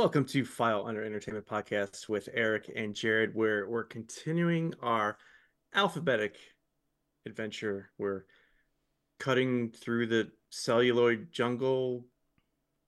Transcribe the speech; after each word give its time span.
Welcome 0.00 0.24
to 0.28 0.46
File 0.46 0.86
Under 0.86 1.04
Entertainment 1.04 1.46
Podcast 1.46 2.08
with 2.08 2.30
Eric 2.32 2.72
and 2.74 2.94
Jared, 2.94 3.34
where 3.34 3.68
we're 3.68 3.84
continuing 3.84 4.72
our 4.80 5.18
alphabetic 5.74 6.36
adventure. 7.26 7.90
We're 7.98 8.24
cutting 9.18 9.72
through 9.72 10.06
the 10.06 10.30
celluloid 10.48 11.30
jungle, 11.30 12.06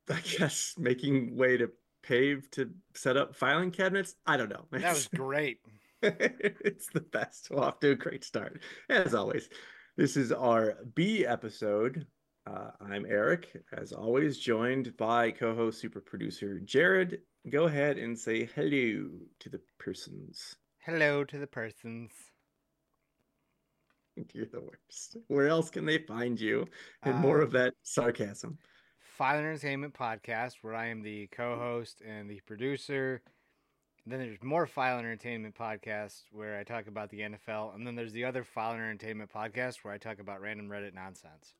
I 0.08 0.20
guess, 0.20 0.74
making 0.78 1.36
way 1.36 1.58
to 1.58 1.70
pave 2.02 2.50
to 2.52 2.70
set 2.94 3.18
up 3.18 3.36
filing 3.36 3.72
cabinets. 3.72 4.14
I 4.26 4.38
don't 4.38 4.48
know. 4.48 4.64
That 4.70 4.94
was 4.94 5.08
great. 5.14 5.58
it's 6.00 6.86
the 6.94 7.00
best. 7.00 7.50
We're 7.50 7.62
off 7.62 7.78
to 7.80 7.90
a 7.90 7.94
great 7.94 8.24
start, 8.24 8.62
as 8.88 9.12
always. 9.12 9.50
This 9.98 10.16
is 10.16 10.32
our 10.32 10.78
B 10.94 11.26
episode. 11.26 12.06
Uh, 12.46 12.70
I'm 12.80 13.06
Eric, 13.06 13.52
as 13.72 13.92
always, 13.92 14.38
joined 14.38 14.96
by 14.96 15.30
co-host, 15.30 15.80
super 15.80 16.00
producer 16.00 16.58
Jared. 16.58 17.20
Go 17.48 17.64
ahead 17.66 17.98
and 17.98 18.18
say 18.18 18.48
hello 18.56 19.08
to 19.40 19.48
the 19.48 19.60
persons. 19.78 20.56
Hello 20.80 21.22
to 21.24 21.38
the 21.38 21.46
persons. 21.46 22.10
You're 24.34 24.46
the 24.46 24.60
worst. 24.60 25.16
Where 25.28 25.46
else 25.48 25.70
can 25.70 25.86
they 25.86 25.98
find 25.98 26.40
you? 26.40 26.66
And 27.02 27.16
more 27.18 27.40
Uh, 27.40 27.44
of 27.44 27.52
that 27.52 27.74
sarcasm. 27.82 28.58
File 28.98 29.38
Entertainment 29.38 29.94
Podcast, 29.94 30.54
where 30.62 30.74
I 30.74 30.86
am 30.86 31.02
the 31.02 31.28
co-host 31.28 32.00
and 32.04 32.28
the 32.28 32.40
producer. 32.46 33.22
Then 34.04 34.18
there's 34.18 34.42
more 34.42 34.66
File 34.66 34.98
Entertainment 34.98 35.54
Podcast, 35.54 36.24
where 36.32 36.58
I 36.58 36.64
talk 36.64 36.88
about 36.88 37.10
the 37.10 37.20
NFL, 37.20 37.76
and 37.76 37.86
then 37.86 37.94
there's 37.94 38.12
the 38.12 38.24
other 38.24 38.42
File 38.42 38.74
Entertainment 38.74 39.30
Podcast, 39.32 39.76
where 39.82 39.94
I 39.94 39.98
talk 39.98 40.18
about 40.18 40.40
random 40.40 40.68
Reddit 40.68 40.92
nonsense. 40.92 41.54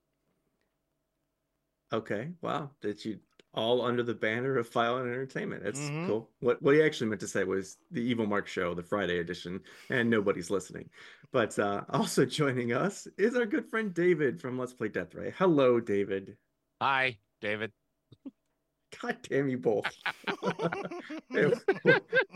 Okay, 1.93 2.31
wow. 2.41 2.71
That 2.81 3.05
you 3.05 3.19
all 3.55 3.83
under 3.83 4.03
the 4.03 4.15
banner 4.15 4.57
of 4.57 4.67
File 4.67 4.97
and 4.97 5.07
Entertainment. 5.11 5.63
That's 5.63 5.79
Mhm. 5.91 6.07
cool. 6.07 6.31
What 6.41 6.63
what 6.63 6.75
he 6.75 6.83
actually 6.83 7.09
meant 7.11 7.21
to 7.21 7.29
say 7.29 7.45
was 7.45 7.77
the 7.91 8.01
Evil 8.03 8.25
Mark 8.27 8.47
Show, 8.49 8.73
the 8.75 8.83
Friday 8.83 9.19
edition, 9.19 9.61
and 9.91 10.09
nobody's 10.09 10.51
listening. 10.51 10.89
But 11.33 11.59
uh, 11.59 11.85
also 11.91 12.25
joining 12.25 12.73
us 12.73 13.07
is 13.19 13.37
our 13.37 13.45
good 13.47 13.67
friend 13.69 13.93
David 13.93 14.41
from 14.41 14.59
Let's 14.59 14.73
Play 14.73 14.89
Deathray. 14.89 15.35
Hello, 15.37 15.81
David. 15.81 16.39
Hi, 16.81 17.19
David. 17.43 17.73
God 19.01 19.17
damn 19.23 19.49
you 19.49 19.57
both. 19.59 19.87
and, 21.31 21.55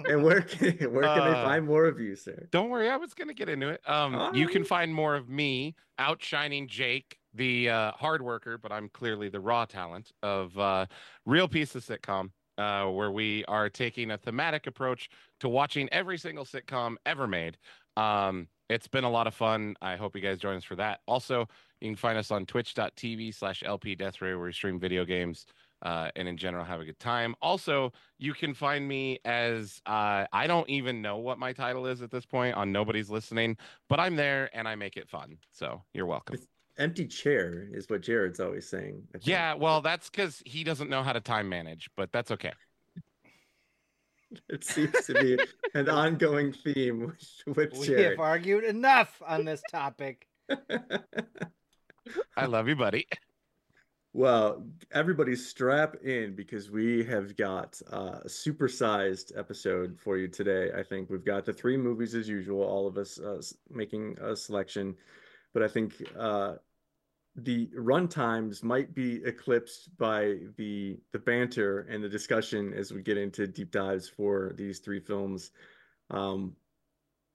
and 0.08 0.22
where 0.24 0.40
can 0.40 0.72
where 0.92 1.02
can 1.04 1.24
they 1.24 1.38
Uh, 1.38 1.44
find 1.44 1.66
more 1.66 1.84
of 1.86 2.00
you, 2.00 2.16
sir? 2.16 2.48
Don't 2.50 2.70
worry, 2.70 2.88
I 2.88 2.96
was 2.96 3.12
going 3.14 3.28
to 3.28 3.34
get 3.34 3.48
into 3.48 3.68
it. 3.68 3.80
Um, 3.88 4.34
you 4.34 4.48
can 4.48 4.64
find 4.64 4.92
more 4.94 5.14
of 5.16 5.28
me 5.28 5.74
outshining 5.98 6.66
Jake, 6.68 7.18
the 7.36 7.70
uh, 7.70 7.92
hard 7.92 8.22
worker, 8.22 8.58
but 8.58 8.72
I'm 8.72 8.88
clearly 8.88 9.28
the 9.28 9.40
raw 9.40 9.64
talent 9.64 10.12
of 10.22 10.58
uh, 10.58 10.86
Real 11.24 11.48
Piece 11.48 11.74
of 11.74 11.84
Sitcom, 11.84 12.30
uh, 12.58 12.86
where 12.86 13.10
we 13.10 13.44
are 13.46 13.68
taking 13.68 14.10
a 14.10 14.18
thematic 14.18 14.66
approach 14.66 15.08
to 15.40 15.48
watching 15.48 15.88
every 15.92 16.18
single 16.18 16.44
sitcom 16.44 16.96
ever 17.04 17.26
made. 17.26 17.58
Um, 17.96 18.48
it's 18.68 18.88
been 18.88 19.04
a 19.04 19.10
lot 19.10 19.26
of 19.26 19.34
fun. 19.34 19.76
I 19.80 19.96
hope 19.96 20.16
you 20.16 20.22
guys 20.22 20.38
join 20.38 20.56
us 20.56 20.64
for 20.64 20.76
that. 20.76 21.00
Also, 21.06 21.48
you 21.80 21.88
can 21.88 21.96
find 21.96 22.18
us 22.18 22.30
on 22.30 22.46
twitch.tv 22.46 23.34
slash 23.34 23.62
LP 23.64 23.94
Deathray, 23.94 24.36
where 24.36 24.40
we 24.40 24.52
stream 24.52 24.80
video 24.80 25.04
games 25.04 25.46
uh, 25.82 26.10
and 26.16 26.26
in 26.26 26.36
general 26.36 26.64
have 26.64 26.80
a 26.80 26.84
good 26.84 26.98
time. 26.98 27.34
Also, 27.42 27.92
you 28.18 28.32
can 28.32 28.54
find 28.54 28.88
me 28.88 29.20
as 29.24 29.80
uh, 29.86 30.24
I 30.32 30.46
don't 30.46 30.68
even 30.68 31.02
know 31.02 31.18
what 31.18 31.38
my 31.38 31.52
title 31.52 31.86
is 31.86 32.02
at 32.02 32.10
this 32.10 32.26
point 32.26 32.56
on 32.56 32.72
Nobody's 32.72 33.10
Listening, 33.10 33.56
but 33.88 34.00
I'm 34.00 34.16
there 34.16 34.50
and 34.52 34.66
I 34.66 34.74
make 34.74 34.96
it 34.96 35.08
fun. 35.08 35.38
So 35.52 35.82
you're 35.92 36.06
welcome. 36.06 36.38
Empty 36.78 37.06
chair 37.06 37.68
is 37.72 37.88
what 37.88 38.02
Jared's 38.02 38.38
always 38.40 38.68
saying. 38.68 39.02
Yeah, 39.22 39.54
well, 39.54 39.80
that's 39.80 40.10
because 40.10 40.42
he 40.44 40.62
doesn't 40.62 40.90
know 40.90 41.02
how 41.02 41.12
to 41.12 41.20
time 41.20 41.48
manage, 41.48 41.88
but 41.96 42.12
that's 42.12 42.30
okay. 42.30 42.52
It 44.48 44.64
seems 44.64 44.92
to 45.06 45.14
be 45.14 45.38
an 45.74 45.88
ongoing 45.88 46.52
theme 46.52 47.14
with, 47.46 47.56
with 47.56 47.78
we 47.78 47.86
Jared. 47.86 48.10
have 48.10 48.18
argued 48.18 48.64
enough 48.64 49.22
on 49.24 49.44
this 49.44 49.62
topic. 49.70 50.26
I 52.36 52.46
love 52.46 52.66
you, 52.66 52.74
buddy. 52.74 53.06
Well, 54.12 54.66
everybody 54.92 55.36
strap 55.36 55.96
in 56.02 56.34
because 56.34 56.70
we 56.70 57.04
have 57.04 57.36
got 57.36 57.80
uh, 57.92 58.20
a 58.24 58.28
supersized 58.28 59.38
episode 59.38 59.98
for 60.00 60.16
you 60.16 60.26
today. 60.26 60.70
I 60.76 60.82
think 60.82 61.10
we've 61.10 61.24
got 61.24 61.44
the 61.44 61.52
three 61.52 61.76
movies 61.76 62.14
as 62.14 62.26
usual, 62.28 62.62
all 62.62 62.86
of 62.86 62.96
us 62.96 63.20
uh, 63.20 63.42
making 63.70 64.16
a 64.20 64.34
selection, 64.34 64.96
but 65.56 65.62
I 65.62 65.68
think 65.68 65.94
uh, 66.18 66.56
the 67.34 67.70
run 67.74 68.08
times 68.08 68.62
might 68.62 68.94
be 68.94 69.24
eclipsed 69.24 69.96
by 69.96 70.34
the 70.58 70.98
the 71.12 71.18
banter 71.18 71.86
and 71.88 72.04
the 72.04 72.10
discussion 72.10 72.74
as 72.74 72.92
we 72.92 73.00
get 73.00 73.16
into 73.16 73.46
deep 73.46 73.70
dives 73.70 74.06
for 74.06 74.52
these 74.58 74.80
three 74.80 75.00
films. 75.00 75.52
Um, 76.10 76.56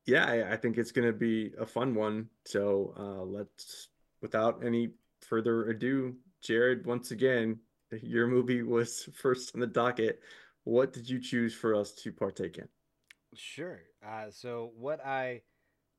yeah, 0.05 0.25
I, 0.27 0.53
I 0.53 0.57
think 0.57 0.77
it's 0.77 0.91
going 0.91 1.07
to 1.07 1.17
be 1.17 1.51
a 1.59 1.65
fun 1.65 1.95
one. 1.95 2.29
So 2.45 2.93
uh, 2.95 3.23
let's, 3.23 3.87
without 4.21 4.63
any 4.63 4.91
further 5.21 5.71
ado, 5.71 6.15
Jared, 6.43 6.85
once 6.85 7.09
again, 7.09 7.57
your 8.03 8.27
movie 8.27 8.61
was 8.61 9.09
first 9.15 9.55
on 9.55 9.61
the 9.61 9.65
docket. 9.65 10.19
What 10.63 10.93
did 10.93 11.09
you 11.09 11.19
choose 11.19 11.55
for 11.55 11.73
us 11.73 11.91
to 12.03 12.11
partake 12.11 12.59
in? 12.59 12.67
Sure. 13.33 13.79
Uh, 14.07 14.25
so 14.29 14.73
what 14.77 15.03
I 15.03 15.41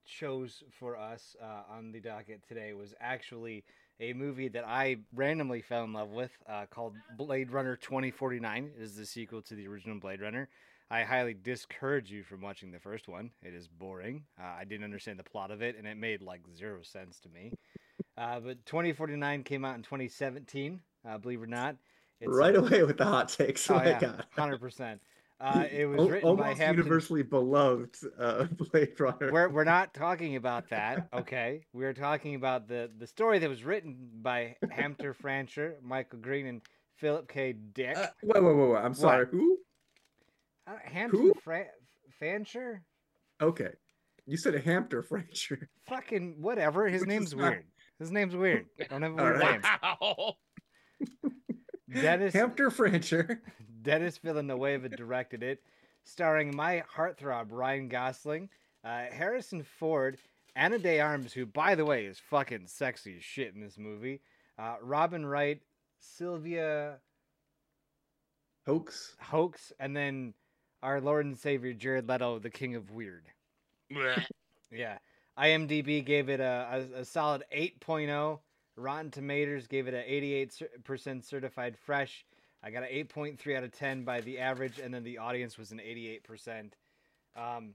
chose 0.05 0.63
for 0.79 0.97
us 0.97 1.37
uh, 1.43 1.73
on 1.73 1.93
the 1.93 2.01
docket 2.01 2.43
today 2.47 2.73
was 2.73 2.95
actually 3.01 3.65
a 4.01 4.13
movie 4.13 4.49
that 4.49 4.67
I 4.67 4.97
randomly 5.15 5.63
fell 5.63 5.85
in 5.85 5.93
love 5.93 6.11
with 6.11 6.31
uh, 6.49 6.67
called 6.67 6.95
Blade 7.17 7.51
Runner 7.51 7.77
2049. 7.77 8.71
It 8.77 8.83
is 8.83 8.97
the 8.97 9.07
sequel 9.07 9.43
to 9.43 9.55
the 9.55 9.67
original 9.67 9.99
Blade 9.99 10.21
Runner. 10.21 10.49
I 10.91 11.05
highly 11.05 11.35
discourage 11.35 12.11
you 12.11 12.23
from 12.23 12.43
watching 12.43 12.71
the 12.71 12.79
first 12.79 13.09
one. 13.09 13.31
It 13.43 13.55
is 13.55 13.67
boring. 13.67 14.25
Uh, 14.39 14.45
I 14.59 14.65
didn't 14.65 14.85
understand 14.85 15.19
the 15.19 15.25
plot 15.25 15.51
of 15.51 15.63
it, 15.63 15.77
and 15.79 15.87
it 15.87 15.97
made 15.97 16.21
like 16.21 16.43
zero 16.55 16.83
sense 16.83 17.19
to 17.21 17.29
me. 17.31 17.53
Uh, 18.19 18.41
but 18.41 18.67
2049 18.67 19.43
came 19.43 19.65
out 19.65 19.77
in 19.77 19.83
2017, 19.83 20.81
uh, 21.09 21.19
believe 21.19 21.41
it 21.41 21.45
or 21.45 21.47
not. 21.47 21.77
It's, 22.21 22.31
right 22.31 22.55
away 22.55 22.83
with 22.83 22.99
the 22.99 23.05
hot 23.05 23.31
takes. 23.31 23.71
Oh, 23.71 23.75
yeah, 23.85 24.21
100%. 24.37 24.99
Uh, 25.43 25.65
it 25.73 25.87
was 25.87 25.99
Al- 25.99 26.09
written 26.09 26.37
by 26.37 26.43
almost 26.45 26.59
Hampton. 26.61 26.85
universally 26.85 27.23
beloved 27.25 27.97
uh, 28.19 28.45
Blade 28.73 28.99
Runner. 29.01 29.33
We're 29.33 29.49
we're 29.49 29.65
not 29.65 29.93
talking 29.93 30.37
about 30.37 30.71
that, 30.71 31.09
okay? 31.13 31.63
We're 31.73 31.95
talking 31.95 32.37
about 32.37 32.69
the 32.69 32.91
the 32.97 33.07
story 33.09 33.41
that 33.41 33.49
was 33.49 33.65
written 33.65 34.09
by 34.23 34.55
Hampton 34.71 35.13
Francher, 35.23 35.73
Michael 35.83 36.21
Green, 36.21 36.47
and 36.47 36.63
Philip 36.99 37.29
K. 37.29 37.55
Dick. 37.55 37.97
Uh, 37.97 38.07
wait, 38.23 38.43
wait, 38.43 38.55
wait, 38.55 38.69
wait. 38.71 38.79
I'm 38.79 38.95
sorry. 38.95 39.27
Who? 39.33 39.59
Uh, 40.69 40.75
Hampton 40.85 41.21
who? 41.21 41.35
Fra- 41.43 41.67
Fancher? 42.21 42.83
Okay. 43.43 43.71
You 44.27 44.37
said 44.37 44.55
a 44.55 44.61
Hampton 44.61 45.03
Francher. 45.03 45.67
Fucking 45.89 46.37
whatever. 46.41 46.87
His 46.87 47.01
Which 47.01 47.09
name's 47.09 47.35
not- 47.35 47.51
weird. 47.51 47.65
His 47.99 48.13
name's 48.13 48.37
weird. 48.37 48.67
Don't 48.89 49.03
have 49.03 49.13
a 49.13 49.15
weird 49.17 49.41
right. 49.41 49.61
name. 49.61 49.63
Wow. 50.01 50.35
Dennis 51.93 52.33
Hampton 52.33 52.71
Fracture. 52.71 53.43
Dennis 53.83 54.19
Villanueva 54.19 54.89
directed 54.89 55.43
it, 55.43 55.63
starring 56.05 56.55
my 56.55 56.83
heartthrob 56.95 57.49
Ryan 57.51 57.89
Gosling, 57.89 58.49
uh, 58.85 59.05
Harrison 59.11 59.63
Ford, 59.63 60.19
Ana 60.55 60.79
De 60.79 61.01
Armas, 61.01 61.33
who 61.33 61.47
by 61.47 61.75
the 61.75 61.85
way 61.85 62.07
is 62.07 62.19
fucking 62.19 62.67
sexy 62.67 63.17
as 63.17 63.25
shit 63.25 63.55
in 63.55 63.61
this 63.61 63.79
movie, 63.79 64.21
uh, 64.59 64.77
Robin 64.83 65.25
Wright, 65.25 65.61
Sylvia 65.99 66.99
Hoeks. 68.67 69.17
Hoax, 69.21 69.73
and 69.81 69.97
then 69.97 70.35
our 70.83 71.01
Lord 71.01 71.27
and 71.27 71.39
Savior 71.39 71.73
Jared 71.73 72.09
Leto, 72.09 72.39
the 72.39 72.51
King 72.51 72.75
of 72.75 72.91
Weird. 72.91 73.25
Yeah, 74.71 74.99
IMDb 75.39 76.05
gave 76.05 76.29
it 76.29 76.41
a, 76.41 76.87
a, 76.97 77.01
a 77.01 77.05
solid 77.05 77.45
8.0. 77.55 78.39
Rotten 78.77 79.11
Tomatoes 79.11 79.67
gave 79.67 79.87
it 79.87 79.95
a 79.95 80.83
88% 80.83 81.25
certified 81.25 81.77
fresh. 81.77 82.25
I 82.63 82.71
got 82.71 82.85
an 82.85 82.91
8.3 82.91 83.57
out 83.57 83.65
of 83.65 83.73
10 83.73 84.05
by 84.05 84.21
the 84.21 84.39
average, 84.39 84.79
and 84.79 84.95
then 84.95 85.03
the 85.03 85.19
audience 85.19 85.59
was 85.59 85.73
an 85.73 85.79
88%. 85.79 86.71
Um, 87.37 87.75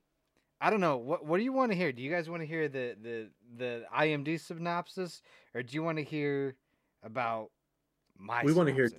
I 0.61 0.69
don't 0.69 0.79
know. 0.79 0.97
What 0.97 1.25
what 1.25 1.37
do 1.37 1.43
you 1.43 1.53
want 1.53 1.71
to 1.71 1.77
hear? 1.77 1.91
Do 1.91 2.01
you 2.01 2.11
guys 2.11 2.29
want 2.29 2.41
to 2.41 2.47
hear 2.47 2.67
the 2.67 2.95
the 3.01 3.29
the 3.57 3.83
IMDb 3.95 4.39
synopsis, 4.39 5.21
or 5.53 5.61
do 5.61 5.75
you 5.75 5.83
want 5.83 5.99
to 5.99 6.03
hear 6.03 6.55
about 7.03 7.51
my? 8.17 8.43
we 8.43 8.53
want 8.53 8.67
to 8.67 8.73
hear 8.73 8.89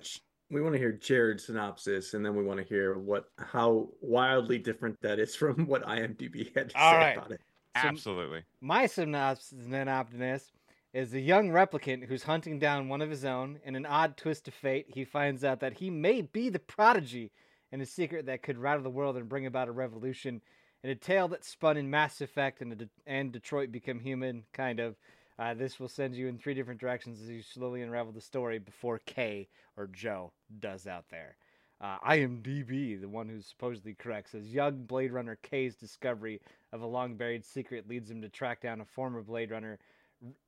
we 0.49 0.61
want 0.61 0.73
to 0.73 0.79
hear 0.79 0.93
Jared's 0.93 1.45
synopsis, 1.47 2.13
and 2.13 2.25
then 2.25 2.33
we 2.35 2.43
want 2.43 2.59
to 2.59 2.65
hear 2.65 2.97
what 2.97 3.25
how 3.37 3.89
wildly 3.99 4.57
different 4.57 5.01
that 5.01 5.19
is 5.19 5.35
from 5.35 5.65
what 5.67 5.83
IMDb 5.83 6.55
had 6.55 6.69
to 6.69 6.79
All 6.79 6.93
say 6.93 6.97
right. 6.97 7.17
about 7.17 7.31
it. 7.31 7.41
So- 7.75 7.87
Absolutely. 7.87 8.43
My 8.61 8.85
synopsis 8.85 9.53
then 9.67 9.87
synopsis 9.87 10.51
is 10.93 11.13
a 11.13 11.19
young 11.19 11.49
replicant 11.49 12.05
who's 12.05 12.23
hunting 12.23 12.57
down 12.57 12.89
one 12.89 13.01
of 13.01 13.09
his 13.09 13.23
own. 13.23 13.59
In 13.63 13.75
an 13.75 13.85
odd 13.85 14.17
twist 14.17 14.47
of 14.47 14.53
fate, 14.53 14.87
he 14.89 15.05
finds 15.05 15.43
out 15.43 15.59
that 15.59 15.73
he 15.73 15.89
may 15.89 16.21
be 16.21 16.49
the 16.49 16.59
prodigy 16.59 17.31
in 17.71 17.81
a 17.81 17.85
secret 17.85 18.25
that 18.25 18.41
could 18.41 18.57
rattle 18.57 18.83
the 18.83 18.89
world 18.89 19.15
and 19.15 19.29
bring 19.29 19.45
about 19.45 19.67
a 19.67 19.71
revolution. 19.71 20.41
In 20.83 20.89
a 20.89 20.95
tale 20.95 21.27
that 21.27 21.45
spun 21.45 21.77
in 21.77 21.89
Mass 21.89 22.21
Effect 22.21 22.61
and, 22.61 22.77
De- 22.77 22.89
and 23.05 23.31
Detroit 23.31 23.71
Become 23.71 23.99
Human, 23.99 24.43
kind 24.53 24.79
of. 24.79 24.95
Uh, 25.37 25.53
this 25.53 25.79
will 25.79 25.87
send 25.87 26.15
you 26.15 26.27
in 26.27 26.37
three 26.37 26.53
different 26.53 26.81
directions 26.81 27.21
as 27.21 27.29
you 27.29 27.41
slowly 27.41 27.81
unravel 27.81 28.11
the 28.11 28.19
story 28.19 28.59
before 28.59 28.99
Kay 29.05 29.47
or 29.77 29.87
Joe 29.87 30.33
does 30.59 30.85
out 30.85 31.05
there. 31.09 31.37
Uh, 31.79 31.97
IMDb, 31.99 32.99
the 32.99 33.07
one 33.07 33.29
who's 33.29 33.45
supposedly 33.45 33.93
correct, 33.93 34.31
says 34.31 34.53
young 34.53 34.83
Blade 34.83 35.13
Runner 35.13 35.37
K's 35.41 35.77
discovery 35.77 36.41
of 36.73 36.81
a 36.81 36.85
long 36.85 37.15
buried 37.15 37.45
secret 37.45 37.87
leads 37.87 38.11
him 38.11 38.21
to 38.21 38.27
track 38.27 38.61
down 38.61 38.81
a 38.81 38.85
former 38.85 39.21
Blade 39.21 39.51
Runner, 39.51 39.79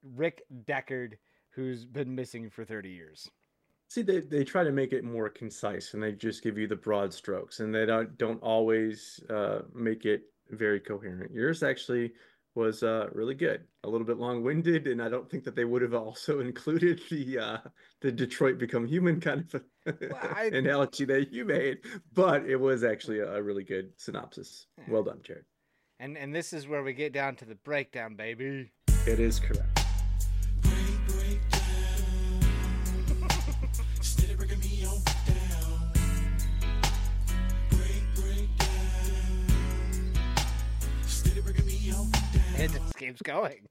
Rick 0.04 0.44
Deckard, 0.66 1.14
who's 1.50 1.86
been 1.86 2.14
missing 2.16 2.50
for 2.50 2.66
30 2.66 2.90
years. 2.90 3.30
See, 3.88 4.02
they, 4.02 4.20
they 4.22 4.44
try 4.44 4.64
to 4.64 4.72
make 4.72 4.94
it 4.94 5.04
more 5.04 5.30
concise 5.30 5.94
and 5.94 6.02
they 6.02 6.14
just 6.14 6.44
give 6.44 6.58
you 6.58 6.68
the 6.68 6.76
broad 6.78 7.14
strokes 7.14 7.60
and 7.60 7.76
they 7.76 7.86
don't 7.86 8.18
don't 8.18 8.42
always 8.42 9.20
uh, 9.30 9.64
make 9.74 10.06
it 10.06 10.24
very 10.50 10.80
coherent. 10.80 11.32
Yours 11.34 11.62
actually 11.62 12.14
was 12.56 12.84
uh, 12.84 13.08
really 13.14 13.34
good, 13.34 13.64
a 13.86 13.90
little 13.90 14.06
bit 14.06 14.18
long-winded, 14.18 14.88
and 14.88 15.02
I 15.02 15.08
don't 15.08 15.30
think 15.30 15.46
that 15.46 15.56
they 15.56 15.64
would 15.66 15.82
have 15.82 15.94
also 16.06 16.40
included 16.40 17.02
the 17.10 17.40
uh, 17.40 17.58
the 18.02 18.12
Detroit 18.12 18.58
Become 18.58 18.86
Human 18.88 19.20
kind 19.20 19.46
of 19.54 19.62
Well, 19.86 20.20
I- 20.36 20.52
analogy 20.54 21.06
that 21.06 21.32
you 21.34 21.46
made, 21.46 21.80
but 22.14 22.46
it 22.46 22.58
was 22.58 22.84
actually 22.84 23.20
a 23.20 23.42
really 23.42 23.64
good 23.64 23.92
synopsis. 23.98 24.68
Well 24.88 25.04
done, 25.04 25.20
Jared. 25.24 25.46
And 26.00 26.18
and 26.18 26.34
this 26.34 26.52
is 26.52 26.68
where 26.68 26.82
we 26.84 26.94
get 26.94 27.14
down 27.14 27.36
to 27.38 27.46
the 27.46 27.56
breakdown, 27.56 28.16
baby. 28.16 28.72
It 29.08 29.20
is 29.20 29.40
correct. 29.40 29.68
Steady 34.02 34.36
breaking 34.36 34.60
me 34.60 34.86
on 34.86 35.02
down. 35.26 35.92
Break, 37.70 38.04
break 38.16 38.58
down. 38.58 40.14
Steady 41.06 41.42
breaking 41.42 41.66
me 41.66 41.92
on 41.92 42.12
down. 42.12 42.22
It 42.58 42.72
just 42.72 42.96
keeps 42.98 43.22
going. 43.22 43.68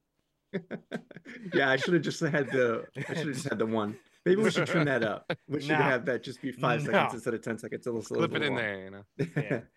yeah, 1.55 1.71
I 1.71 1.77
should 1.77 1.95
have 1.95 2.03
just 2.03 2.21
had 2.21 2.51
the 2.51 2.85
I 2.97 3.01
should 3.15 3.17
have 3.29 3.35
just 3.35 3.49
had 3.49 3.59
the 3.59 3.67
one. 3.67 3.97
Maybe 4.27 4.43
we 4.43 4.51
should 4.51 4.67
trim 4.67 4.85
that 4.87 5.05
up. 5.05 5.33
We 5.49 5.61
should 5.61 5.71
No. 5.71 5.77
have 5.77 6.05
that 6.07 6.23
just 6.25 6.43
be 6.43 6.51
five 6.53 6.81
seconds 6.83 6.93
No. 7.13 7.15
instead 7.15 7.35
of 7.35 7.43
ten 7.43 7.57
seconds. 7.59 7.87
A 7.87 7.93
little, 7.93 8.17
Clip 8.17 8.33
a 8.33 8.35
it 8.37 8.41
little 8.41 8.47
in 8.49 8.55
long. 8.55 8.63
there, 8.63 8.85
you 8.85 8.91
know. 8.91 9.05
Yeah. 9.37 9.61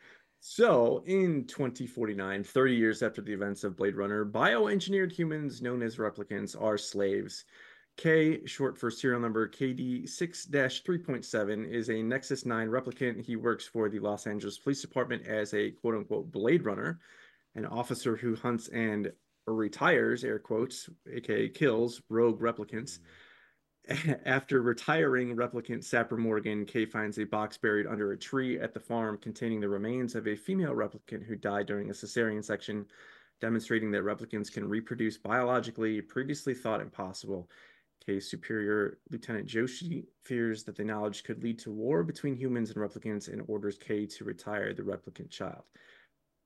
so, 0.45 1.01
in 1.05 1.45
2049, 1.45 2.43
30 2.43 2.75
years 2.75 3.01
after 3.01 3.21
the 3.21 3.31
events 3.31 3.63
of 3.63 3.77
Blade 3.77 3.95
Runner, 3.95 4.25
bioengineered 4.25 5.13
humans 5.13 5.61
known 5.61 5.81
as 5.81 5.95
replicants 5.95 6.61
are 6.61 6.77
slaves. 6.77 7.45
K, 7.95 8.45
short 8.45 8.77
for 8.77 8.91
serial 8.91 9.21
number 9.21 9.47
KD 9.47 10.07
6 10.07 10.47
3.7, 10.47 11.71
is 11.71 11.89
a 11.89 12.03
Nexus 12.03 12.45
9 12.45 12.67
replicant. 12.67 13.23
He 13.23 13.37
works 13.37 13.65
for 13.65 13.87
the 13.87 13.99
Los 13.99 14.27
Angeles 14.27 14.57
Police 14.57 14.81
Department 14.81 15.25
as 15.25 15.53
a 15.53 15.71
quote 15.71 15.95
unquote 15.95 16.29
Blade 16.29 16.65
Runner, 16.65 16.99
an 17.55 17.65
officer 17.65 18.17
who 18.17 18.35
hunts 18.35 18.67
and 18.67 19.13
retires, 19.47 20.25
air 20.25 20.39
quotes, 20.39 20.89
aka 21.09 21.47
kills, 21.47 22.01
rogue 22.09 22.41
replicants. 22.41 22.99
After 24.25 24.61
retiring 24.61 25.35
replicant 25.35 25.83
Sapper 25.83 26.15
Morton, 26.15 26.65
Kay 26.65 26.85
finds 26.85 27.19
a 27.19 27.25
box 27.25 27.57
buried 27.57 27.85
under 27.85 28.13
a 28.13 28.17
tree 28.17 28.59
at 28.59 28.73
the 28.73 28.79
farm 28.79 29.17
containing 29.17 29.59
the 29.59 29.67
remains 29.67 30.15
of 30.15 30.27
a 30.27 30.35
female 30.35 30.73
replicant 30.73 31.25
who 31.25 31.35
died 31.35 31.65
during 31.65 31.89
a 31.89 31.93
cesarean 31.93 32.43
section, 32.43 32.85
demonstrating 33.41 33.91
that 33.91 34.03
replicants 34.03 34.51
can 34.51 34.67
reproduce 34.67 35.17
biologically, 35.17 36.01
previously 36.01 36.53
thought 36.53 36.79
impossible. 36.79 37.49
Kay's 38.05 38.29
superior, 38.29 38.99
Lieutenant 39.11 39.47
Joshi, 39.47 40.05
fears 40.21 40.63
that 40.63 40.75
the 40.75 40.83
knowledge 40.83 41.23
could 41.23 41.43
lead 41.43 41.59
to 41.59 41.71
war 41.71 42.03
between 42.03 42.35
humans 42.35 42.69
and 42.69 42.77
replicants 42.77 43.31
and 43.31 43.43
orders 43.47 43.77
Kay 43.77 44.05
to 44.05 44.23
retire 44.23 44.73
the 44.73 44.83
replicant 44.83 45.29
child. 45.29 45.63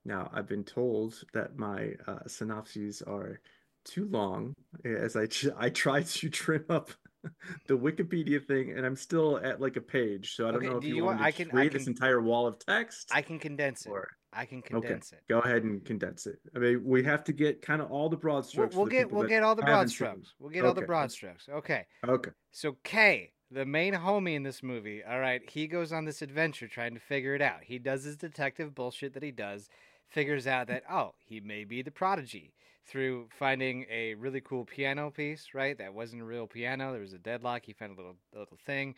Now, 0.04 0.28
I've 0.32 0.48
been 0.48 0.64
told 0.64 1.22
that 1.34 1.56
my 1.56 1.92
uh, 2.06 2.26
synopses 2.26 3.02
are 3.02 3.40
too 3.84 4.08
long 4.08 4.54
as 4.84 5.16
I, 5.16 5.26
ch- 5.26 5.48
I 5.56 5.70
try 5.70 6.02
to 6.02 6.30
trim 6.30 6.64
up 6.68 6.90
the 7.68 7.76
Wikipedia 7.76 8.44
thing, 8.44 8.72
and 8.76 8.86
I'm 8.86 8.96
still 8.96 9.38
at 9.42 9.60
like 9.60 9.76
a 9.76 9.80
page. 9.80 10.34
So 10.34 10.46
I 10.48 10.52
don't 10.52 10.58
Okay, 10.60 10.68
know 10.68 10.76
if 10.76 10.82
do 10.82 10.88
you, 10.88 10.96
you 10.96 11.04
want 11.04 11.20
want- 11.20 11.26
me 11.26 11.32
to 11.32 11.42
I 11.42 11.44
can- 11.44 11.48
I 11.48 11.52
create 11.52 11.72
this 11.72 11.86
entire 11.86 12.20
wall 12.20 12.46
of 12.46 12.58
text. 12.58 13.10
I 13.12 13.22
can 13.22 13.38
condense 13.38 13.86
it. 13.86 13.92
I 14.32 14.44
can 14.44 14.60
condense 14.62 15.12
it. 15.12 15.22
go 15.28 15.38
ahead 15.40 15.64
and 15.64 15.82
condense 15.84 16.26
it. 16.26 16.38
I 16.54 16.58
mean, 16.58 16.82
we 16.84 17.02
have 17.04 17.24
to 17.24 17.32
get 17.32 17.62
kind 17.62 17.80
of 17.80 17.90
all 17.90 18.08
the 18.10 18.16
broad 18.16 18.34
We'll, 18.36 18.42
strokes. 18.44 18.76
we'll 18.76 18.86
get 18.86 19.10
we'll 19.10 19.26
get 19.26 19.42
all 19.42 19.54
the 19.54 19.62
broad 19.62 19.70
haven't 19.72 19.88
seen 19.88 19.94
strokes. 19.96 20.34
We'll 20.38 20.50
get 20.50 20.64
all 20.64 20.74
the 20.74 20.82
broad 20.82 21.10
strokes. 21.10 21.48
Okay. 21.48 21.86
Okay. 22.06 22.30
So 22.52 22.76
K, 22.84 23.32
the 23.50 23.64
main 23.64 23.94
homie 23.94 24.34
in 24.34 24.42
this 24.42 24.62
movie, 24.62 25.02
all 25.02 25.18
right, 25.18 25.40
he 25.48 25.66
goes 25.66 25.92
on 25.92 26.04
this 26.04 26.20
adventure 26.20 26.68
trying 26.68 26.92
to 26.94 27.00
figure 27.00 27.34
it 27.34 27.40
out. 27.42 27.60
He 27.64 27.78
does 27.78 28.04
his 28.04 28.16
detective 28.16 28.74
bullshit 28.74 29.14
that 29.14 29.22
he 29.22 29.30
does, 29.32 29.70
figures 30.10 30.46
out 30.46 30.66
that 30.68 30.82
oh, 30.90 31.14
he 31.24 31.40
may 31.40 31.64
be 31.64 31.80
the 31.80 31.90
prodigy 31.90 32.52
through 32.88 33.28
finding 33.38 33.84
a 33.90 34.14
really 34.14 34.40
cool 34.40 34.64
piano 34.64 35.10
piece, 35.10 35.48
right? 35.54 35.76
That 35.76 35.94
wasn't 35.94 36.22
a 36.22 36.24
real 36.24 36.46
piano. 36.46 36.92
There 36.92 37.00
was 37.00 37.12
a 37.12 37.18
deadlock. 37.18 37.62
He 37.64 37.72
found 37.72 37.92
a 37.92 37.96
little 37.96 38.16
little 38.34 38.58
thing. 38.64 38.94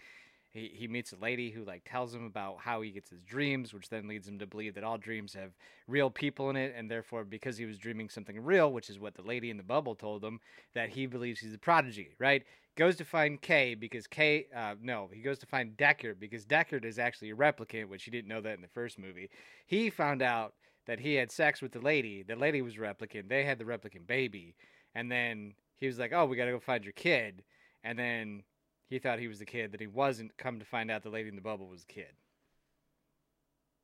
He, 0.52 0.72
he 0.74 0.88
meets 0.88 1.12
a 1.12 1.16
lady 1.16 1.50
who 1.50 1.64
like 1.64 1.82
tells 1.88 2.12
him 2.12 2.24
about 2.24 2.58
how 2.60 2.80
he 2.80 2.90
gets 2.90 3.10
his 3.10 3.22
dreams, 3.22 3.72
which 3.72 3.88
then 3.88 4.08
leads 4.08 4.26
him 4.26 4.38
to 4.40 4.46
believe 4.46 4.74
that 4.74 4.84
all 4.84 4.98
dreams 4.98 5.34
have 5.34 5.52
real 5.86 6.10
people 6.10 6.50
in 6.50 6.56
it, 6.56 6.74
and 6.76 6.90
therefore 6.90 7.24
because 7.24 7.56
he 7.56 7.66
was 7.66 7.78
dreaming 7.78 8.08
something 8.08 8.40
real, 8.42 8.72
which 8.72 8.90
is 8.90 8.98
what 8.98 9.14
the 9.14 9.22
lady 9.22 9.50
in 9.50 9.56
the 9.56 9.62
bubble 9.62 9.94
told 9.94 10.24
him, 10.24 10.40
that 10.74 10.88
he 10.90 11.06
believes 11.06 11.40
he's 11.40 11.54
a 11.54 11.58
prodigy, 11.58 12.10
right? 12.18 12.44
Goes 12.76 12.96
to 12.96 13.04
find 13.04 13.40
Kay 13.40 13.74
because 13.74 14.06
Kay, 14.06 14.46
uh, 14.56 14.74
no, 14.80 15.08
he 15.12 15.20
goes 15.20 15.38
to 15.40 15.46
find 15.46 15.76
Deckard 15.76 16.18
because 16.18 16.44
Deckard 16.46 16.84
is 16.84 16.98
actually 16.98 17.30
a 17.30 17.36
replicant, 17.36 17.88
which 17.88 18.04
he 18.04 18.10
didn't 18.10 18.28
know 18.28 18.40
that 18.40 18.54
in 18.54 18.62
the 18.62 18.68
first 18.68 18.98
movie. 18.98 19.28
He 19.66 19.90
found 19.90 20.22
out 20.22 20.54
that 20.86 21.00
he 21.00 21.14
had 21.14 21.30
sex 21.30 21.62
with 21.62 21.72
the 21.72 21.80
lady. 21.80 22.22
The 22.22 22.36
lady 22.36 22.62
was 22.62 22.74
a 22.74 22.78
replicant. 22.78 23.28
They 23.28 23.44
had 23.44 23.58
the 23.58 23.64
replicant 23.64 24.06
baby, 24.06 24.54
and 24.94 25.10
then 25.10 25.54
he 25.78 25.86
was 25.86 25.98
like, 25.98 26.12
"Oh, 26.12 26.26
we 26.26 26.36
got 26.36 26.46
to 26.46 26.52
go 26.52 26.60
find 26.60 26.84
your 26.84 26.92
kid," 26.92 27.42
and 27.84 27.98
then 27.98 28.42
he 28.88 28.98
thought 28.98 29.18
he 29.18 29.28
was 29.28 29.38
the 29.38 29.46
kid 29.46 29.72
that 29.72 29.80
he 29.80 29.86
wasn't. 29.86 30.36
Come 30.36 30.58
to 30.58 30.64
find 30.64 30.90
out, 30.90 31.02
the 31.02 31.10
lady 31.10 31.28
in 31.28 31.36
the 31.36 31.42
bubble 31.42 31.68
was 31.68 31.84
the 31.84 31.92
kid. 31.92 32.12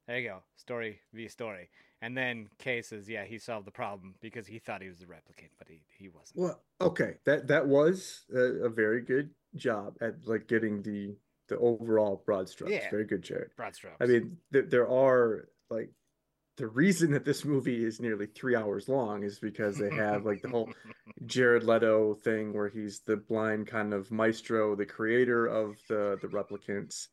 There 0.06 0.18
you 0.18 0.28
go, 0.28 0.42
story 0.56 1.00
v 1.12 1.28
story. 1.28 1.68
And 2.02 2.16
then 2.16 2.48
Kay 2.58 2.82
says, 2.82 3.08
"Yeah, 3.08 3.24
he 3.24 3.38
solved 3.38 3.66
the 3.66 3.72
problem 3.72 4.14
because 4.20 4.46
he 4.46 4.58
thought 4.58 4.82
he 4.82 4.88
was 4.88 4.98
the 4.98 5.06
replicant, 5.06 5.50
but 5.58 5.68
he 5.68 5.80
he 5.96 6.08
wasn't." 6.08 6.38
Well, 6.38 6.62
okay. 6.80 7.14
That 7.24 7.46
that 7.48 7.66
was 7.66 8.24
a, 8.34 8.66
a 8.66 8.68
very 8.68 9.00
good 9.00 9.30
job 9.54 9.96
at 10.00 10.14
like 10.26 10.46
getting 10.46 10.82
the 10.82 11.16
the 11.48 11.58
overall 11.58 12.22
broad 12.26 12.48
strokes. 12.48 12.72
Yeah. 12.72 12.90
Very 12.90 13.04
good, 13.04 13.22
Jared. 13.22 13.50
Broad 13.56 13.74
strokes. 13.74 13.96
I 14.00 14.06
mean, 14.06 14.36
th- 14.52 14.66
there 14.68 14.88
are 14.88 15.48
like 15.70 15.90
the 16.56 16.66
reason 16.66 17.10
that 17.12 17.24
this 17.24 17.44
movie 17.44 17.84
is 17.84 18.00
nearly 18.00 18.26
three 18.26 18.56
hours 18.56 18.88
long 18.88 19.22
is 19.22 19.38
because 19.38 19.76
they 19.76 19.90
have 19.90 20.24
like 20.24 20.40
the 20.42 20.48
whole 20.48 20.70
Jared 21.26 21.64
Leto 21.64 22.14
thing 22.14 22.52
where 22.52 22.68
he's 22.68 23.00
the 23.00 23.16
blind 23.16 23.66
kind 23.66 23.92
of 23.92 24.10
maestro, 24.10 24.74
the 24.74 24.86
creator 24.86 25.46
of 25.46 25.76
the 25.88 26.18
the 26.22 26.28
replicants. 26.28 27.08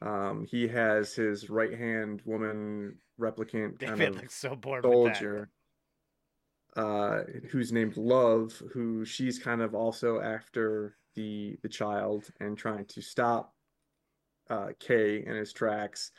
Um, 0.00 0.46
he 0.48 0.68
has 0.68 1.14
his 1.14 1.50
right 1.50 1.76
hand 1.76 2.22
woman 2.24 2.96
replicant 3.20 3.78
kind 3.80 3.98
David 3.98 4.08
of 4.08 4.16
looks 4.22 4.34
so 4.34 4.54
bored 4.54 4.84
with 4.84 4.92
that. 4.92 5.16
soldier 5.16 5.50
uh 6.76 7.22
who's 7.50 7.72
named 7.72 7.96
love 7.96 8.62
who 8.72 9.04
she's 9.04 9.38
kind 9.38 9.62
of 9.62 9.74
also 9.74 10.20
after 10.20 10.96
the 11.14 11.56
the 11.62 11.68
child 11.68 12.28
and 12.40 12.56
trying 12.56 12.84
to 12.84 13.00
stop 13.00 13.54
uh 14.50 14.68
kay 14.78 15.24
in 15.26 15.34
his 15.34 15.52
tracks 15.52 16.12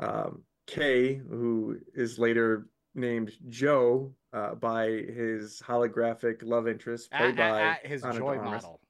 um 0.00 0.42
kay 0.66 1.14
who 1.14 1.78
is 1.94 2.18
later 2.18 2.66
named 2.94 3.32
joe 3.48 4.12
uh 4.32 4.54
by 4.54 4.86
his 4.86 5.60
holographic 5.66 6.42
love 6.42 6.68
interest 6.68 7.10
played 7.10 7.38
ah, 7.40 7.50
by 7.50 7.62
ah, 7.62 7.76
his 7.82 8.04
Ana 8.04 8.18
joy 8.18 8.36
de 8.36 8.42
model. 8.42 8.80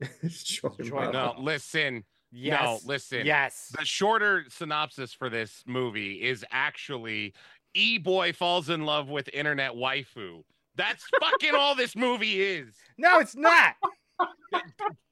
his 0.20 0.42
joy, 0.42 0.68
Joy 0.82 1.06
model. 1.06 1.12
No, 1.12 1.34
listen. 1.38 2.04
Yes. 2.32 2.62
No, 2.62 2.78
listen. 2.84 3.24
Yes. 3.24 3.72
The 3.78 3.84
shorter 3.84 4.44
synopsis 4.48 5.12
for 5.12 5.30
this 5.30 5.62
movie 5.66 6.22
is 6.22 6.44
actually 6.50 7.32
E 7.74 7.98
Boy 7.98 8.32
falls 8.32 8.68
in 8.68 8.84
love 8.84 9.08
with 9.08 9.28
internet 9.32 9.72
waifu. 9.72 10.42
That's 10.76 11.04
fucking 11.20 11.54
all 11.54 11.74
this 11.74 11.96
movie 11.96 12.42
is. 12.42 12.74
No, 12.98 13.18
it's 13.20 13.36
not. 13.36 13.74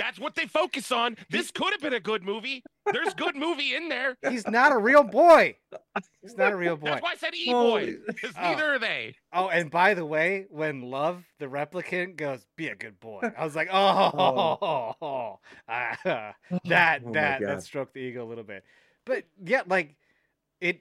That's 0.00 0.18
what 0.18 0.34
they 0.34 0.46
focus 0.46 0.90
on. 0.90 1.18
This 1.28 1.50
could 1.50 1.72
have 1.74 1.82
been 1.82 1.92
a 1.92 2.00
good 2.00 2.22
movie. 2.22 2.62
There's 2.90 3.12
good 3.12 3.36
movie 3.36 3.74
in 3.74 3.90
there. 3.90 4.16
He's 4.30 4.46
not 4.48 4.72
a 4.72 4.78
real 4.78 5.02
boy. 5.02 5.56
He's 6.22 6.38
not 6.38 6.54
a 6.54 6.56
real 6.56 6.76
boy. 6.76 6.86
That's 6.86 7.02
why 7.02 7.10
I 7.12 7.16
said 7.16 7.34
E 7.34 7.52
Well, 7.52 7.64
Boy. 7.64 7.96
Because 8.06 8.32
Oh. 8.34 8.40
neither 8.40 8.64
are 8.64 8.78
they. 8.78 9.14
Oh, 9.34 9.48
and 9.48 9.70
by 9.70 9.92
the 9.92 10.06
way, 10.06 10.46
when 10.48 10.80
Love 10.80 11.22
the 11.38 11.44
replicant 11.46 12.16
goes, 12.16 12.46
"Be 12.56 12.68
a 12.68 12.74
good 12.74 12.98
boy," 12.98 13.20
I 13.36 13.44
was 13.44 13.54
like, 13.54 13.68
"Oh, 13.70 15.38
ah, 15.68 15.94
that 16.64 17.02
Oh 17.04 17.06
my 17.08 17.10
that 17.12 17.40
God. 17.40 17.48
that 17.48 17.62
stroked 17.62 17.92
the 17.92 18.00
ego 18.00 18.24
a 18.24 18.28
little 18.28 18.44
bit." 18.44 18.64
But 19.04 19.24
yeah, 19.44 19.62
like 19.66 19.96
it. 20.62 20.80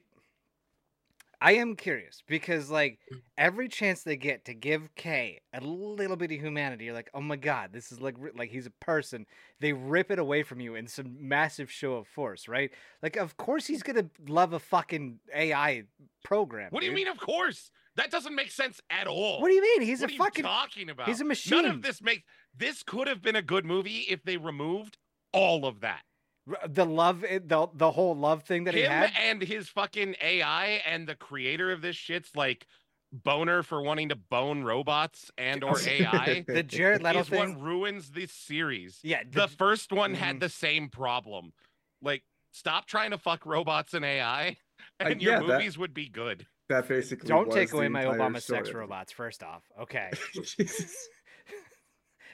I 1.42 1.54
am 1.54 1.76
curious 1.76 2.22
because 2.28 2.70
like 2.70 3.00
hmm. 3.10 3.18
every 3.38 3.70
chance 3.70 4.04
they 4.04 4.18
get 4.18 4.46
to 4.46 4.54
give 4.54 4.94
Kay 4.96 5.40
a 5.54 5.62
little 5.62 6.18
bit 6.18 6.32
of 6.32 6.40
humanity, 6.40 6.86
you're 6.86 6.94
like, 6.94 7.10
"Oh 7.14 7.22
my 7.22 7.38
god, 7.38 7.72
this 7.72 7.92
is 7.92 8.02
like 8.02 8.16
like 8.36 8.50
he's 8.50 8.66
a 8.66 8.72
person." 8.72 9.26
They 9.60 9.74
rip 9.74 10.12
it 10.12 10.20
away 10.20 10.44
from 10.44 10.60
you 10.60 10.76
in 10.76 10.88
some 10.88 11.16
massive 11.20 11.72
show 11.72 11.94
of 11.94 12.08
force, 12.08 12.48
right? 12.48 12.72
Like, 13.02 13.16
of 13.16 13.38
course 13.38 13.66
he's 13.66 13.84
gonna 13.84 14.10
love 14.28 14.54
a 14.54 14.60
fucking 14.60 15.20
AI 15.34 15.84
program. 16.24 16.72
What 16.72 16.82
do 16.82 16.88
you 16.88 16.94
mean, 16.94 17.08
of 17.08 17.20
course? 17.20 17.72
That 17.96 18.12
doesn't 18.12 18.36
make 18.36 18.52
sense 18.52 18.80
at 18.90 19.08
all. 19.08 19.42
What 19.42 19.50
do 19.50 19.56
you 19.56 19.62
mean? 19.62 19.82
He's 19.82 20.02
what 20.02 20.12
a 20.12 20.18
fucking 20.18 20.44
talking 20.44 20.90
about? 20.90 21.08
he's 21.08 21.22
a 21.22 21.26
machine. 21.26 21.62
None 21.62 21.72
of 21.72 21.82
this 21.82 22.02
makes 22.02 22.24
this 22.56 22.84
could 22.84 23.08
have 23.08 23.22
been 23.22 23.36
a 23.36 23.42
good 23.42 23.66
movie 23.66 24.06
if 24.10 24.24
they 24.24 24.38
removed 24.38 24.98
all 25.32 25.66
of 25.66 25.82
that. 25.82 26.02
R- 26.48 26.68
The 26.68 26.86
love, 26.86 27.24
eh, 27.24 27.40
the 27.44 27.68
the 27.74 27.92
whole 27.92 28.16
love 28.16 28.44
thing 28.44 28.66
that 28.66 28.74
he 28.74 28.82
Him 28.82 28.92
had. 28.92 29.12
and 29.20 29.42
his 29.42 29.70
fucking 29.70 30.16
AI 30.22 30.82
and 30.86 31.08
the 31.08 31.16
creator 31.16 31.72
of 31.72 31.82
this 31.82 31.96
shit's 31.96 32.36
like 32.36 32.66
boner 33.12 33.64
for 33.64 33.82
wanting 33.82 34.10
to 34.10 34.16
bone 34.16 34.64
robots 34.64 35.32
and 35.38 35.64
or 35.64 35.80
AI 35.88 36.46
The 36.48 36.64
Jared 36.64 37.02
Leto 37.02 37.22
is 37.22 37.30
thing. 37.30 37.56
what 37.56 37.62
ruins 37.62 38.12
this 38.12 38.32
series. 38.32 39.00
Yeah, 39.04 39.24
The 39.28 39.48
first 39.48 39.92
one 39.92 40.14
Mhm. 40.14 40.18
had 40.18 40.40
the 40.40 40.50
same 40.50 40.90
problem. 40.90 41.54
Like, 42.02 42.24
stop 42.52 42.86
trying 42.86 43.12
to 43.12 43.18
fuck 43.18 43.46
robots 43.46 43.94
and 43.94 44.06
AI, 44.06 44.58
Uh, 45.00 45.06
and 45.10 45.22
your 45.22 45.34
yeah, 45.34 45.40
that- 45.40 45.48
movies 45.48 45.78
would 45.78 45.94
be 45.94 46.08
good. 46.08 46.46
That 46.70 46.88
basically 46.88 47.28
don't 47.30 47.48
was 47.48 47.56
take 47.56 47.74
away 47.74 47.88
my 47.88 48.06
Obama 48.06 48.40
sex 48.40 48.72
robots. 48.72 49.12
First 49.12 49.42
off, 49.42 49.64
okay. 49.82 50.12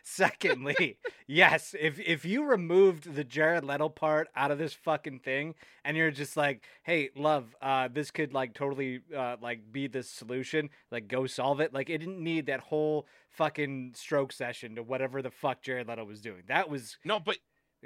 Secondly, 0.08 1.00
yes, 1.28 1.74
if 1.80 2.00
if 2.00 2.26
you 2.26 2.46
removed 2.46 3.16
the 3.16 3.24
Jared 3.24 3.64
Leto 3.64 3.90
part 3.90 4.28
out 4.36 4.52
of 4.52 4.60
this 4.60 4.72
fucking 4.72 5.18
thing, 5.20 5.56
and 5.84 5.98
you're 5.98 6.12
just 6.12 6.38
like, 6.38 6.64
"Hey, 6.84 7.10
love, 7.16 7.56
uh, 7.60 7.90
this 7.92 8.12
could 8.12 8.32
like 8.32 8.54
totally 8.54 9.02
uh, 9.16 9.38
like 9.42 9.72
be 9.72 9.88
the 9.88 10.04
solution, 10.04 10.70
like 10.92 11.08
go 11.08 11.26
solve 11.26 11.60
it," 11.60 11.74
like 11.74 11.90
it 11.90 11.98
didn't 11.98 12.24
need 12.24 12.46
that 12.46 12.60
whole 12.60 13.08
fucking 13.32 13.94
stroke 13.96 14.32
session 14.32 14.76
to 14.76 14.84
whatever 14.84 15.24
the 15.24 15.32
fuck 15.32 15.64
Jared 15.64 15.88
Leto 15.88 16.06
was 16.06 16.22
doing. 16.22 16.44
That 16.48 16.70
was 16.70 16.98
No, 17.04 17.20
but 17.20 17.38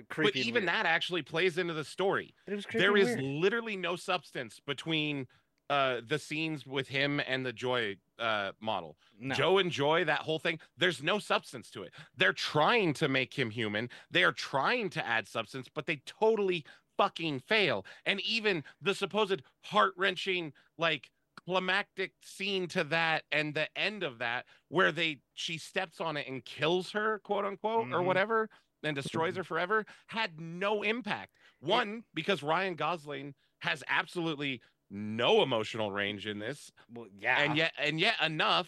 creepy. 0.09 0.31
but 0.31 0.35
even 0.35 0.63
weird. 0.63 0.67
that 0.67 0.85
actually 0.85 1.21
plays 1.21 1.57
into 1.57 1.73
the 1.73 1.85
story. 1.85 2.33
But 2.45 2.51
it 2.51 2.55
was 2.57 2.65
creepy 2.65 2.79
there 2.79 2.91
weird. 2.91 3.21
literally 3.21 3.77
no 3.77 3.95
substance 3.95 4.59
between 4.59 5.25
uh 5.69 6.01
the 6.07 6.17
scenes 6.19 6.65
with 6.65 6.87
him 6.87 7.19
and 7.27 7.45
the 7.45 7.53
joy 7.53 7.95
uh 8.17 8.51
model. 8.59 8.97
No. 9.19 9.35
joe 9.35 9.57
and 9.57 9.71
joy 9.71 10.05
that 10.05 10.19
whole 10.21 10.39
thing 10.39 10.59
there's 10.77 11.03
no 11.03 11.19
substance 11.19 11.69
to 11.71 11.83
it. 11.83 11.93
They're 12.17 12.33
trying 12.33 12.93
to 12.95 13.07
make 13.07 13.33
him 13.37 13.49
human. 13.51 13.89
They 14.11 14.23
are 14.23 14.31
trying 14.31 14.89
to 14.91 15.05
add 15.05 15.27
substance 15.27 15.67
but 15.73 15.85
they 15.85 15.97
totally 16.05 16.65
fucking 16.97 17.39
fail. 17.41 17.85
And 18.05 18.19
even 18.21 18.63
the 18.81 18.93
supposed 18.93 19.41
heart-wrenching 19.63 20.53
like 20.77 21.11
climactic 21.45 22.11
scene 22.21 22.67
to 22.67 22.83
that 22.85 23.23
and 23.31 23.53
the 23.53 23.67
end 23.77 24.03
of 24.03 24.19
that 24.19 24.45
where 24.67 24.91
they 24.91 25.19
she 25.33 25.57
steps 25.57 26.01
on 26.01 26.17
it 26.17 26.27
and 26.27 26.43
kills 26.45 26.91
her 26.91 27.19
quote 27.19 27.45
unquote 27.45 27.87
or 27.93 27.99
Mhm. 28.01 28.05
whatever 28.05 28.49
and 28.83 28.95
destroys 28.95 29.35
her 29.35 29.43
forever 29.43 29.85
had 30.07 30.39
no 30.39 30.83
impact. 30.83 31.37
One 31.59 32.03
because 32.13 32.41
ryan 32.43 32.75
gosling 32.75 33.33
has 33.59 33.83
absolutely 33.87 34.61
no 34.89 35.41
emotional 35.43 35.91
range 35.91 36.27
in 36.27 36.39
this. 36.39 36.71
Well, 36.93 37.07
yeah, 37.19 37.39
and 37.39 37.57
yet 37.57 37.73
and 37.79 37.99
yet 37.99 38.15
enough 38.23 38.67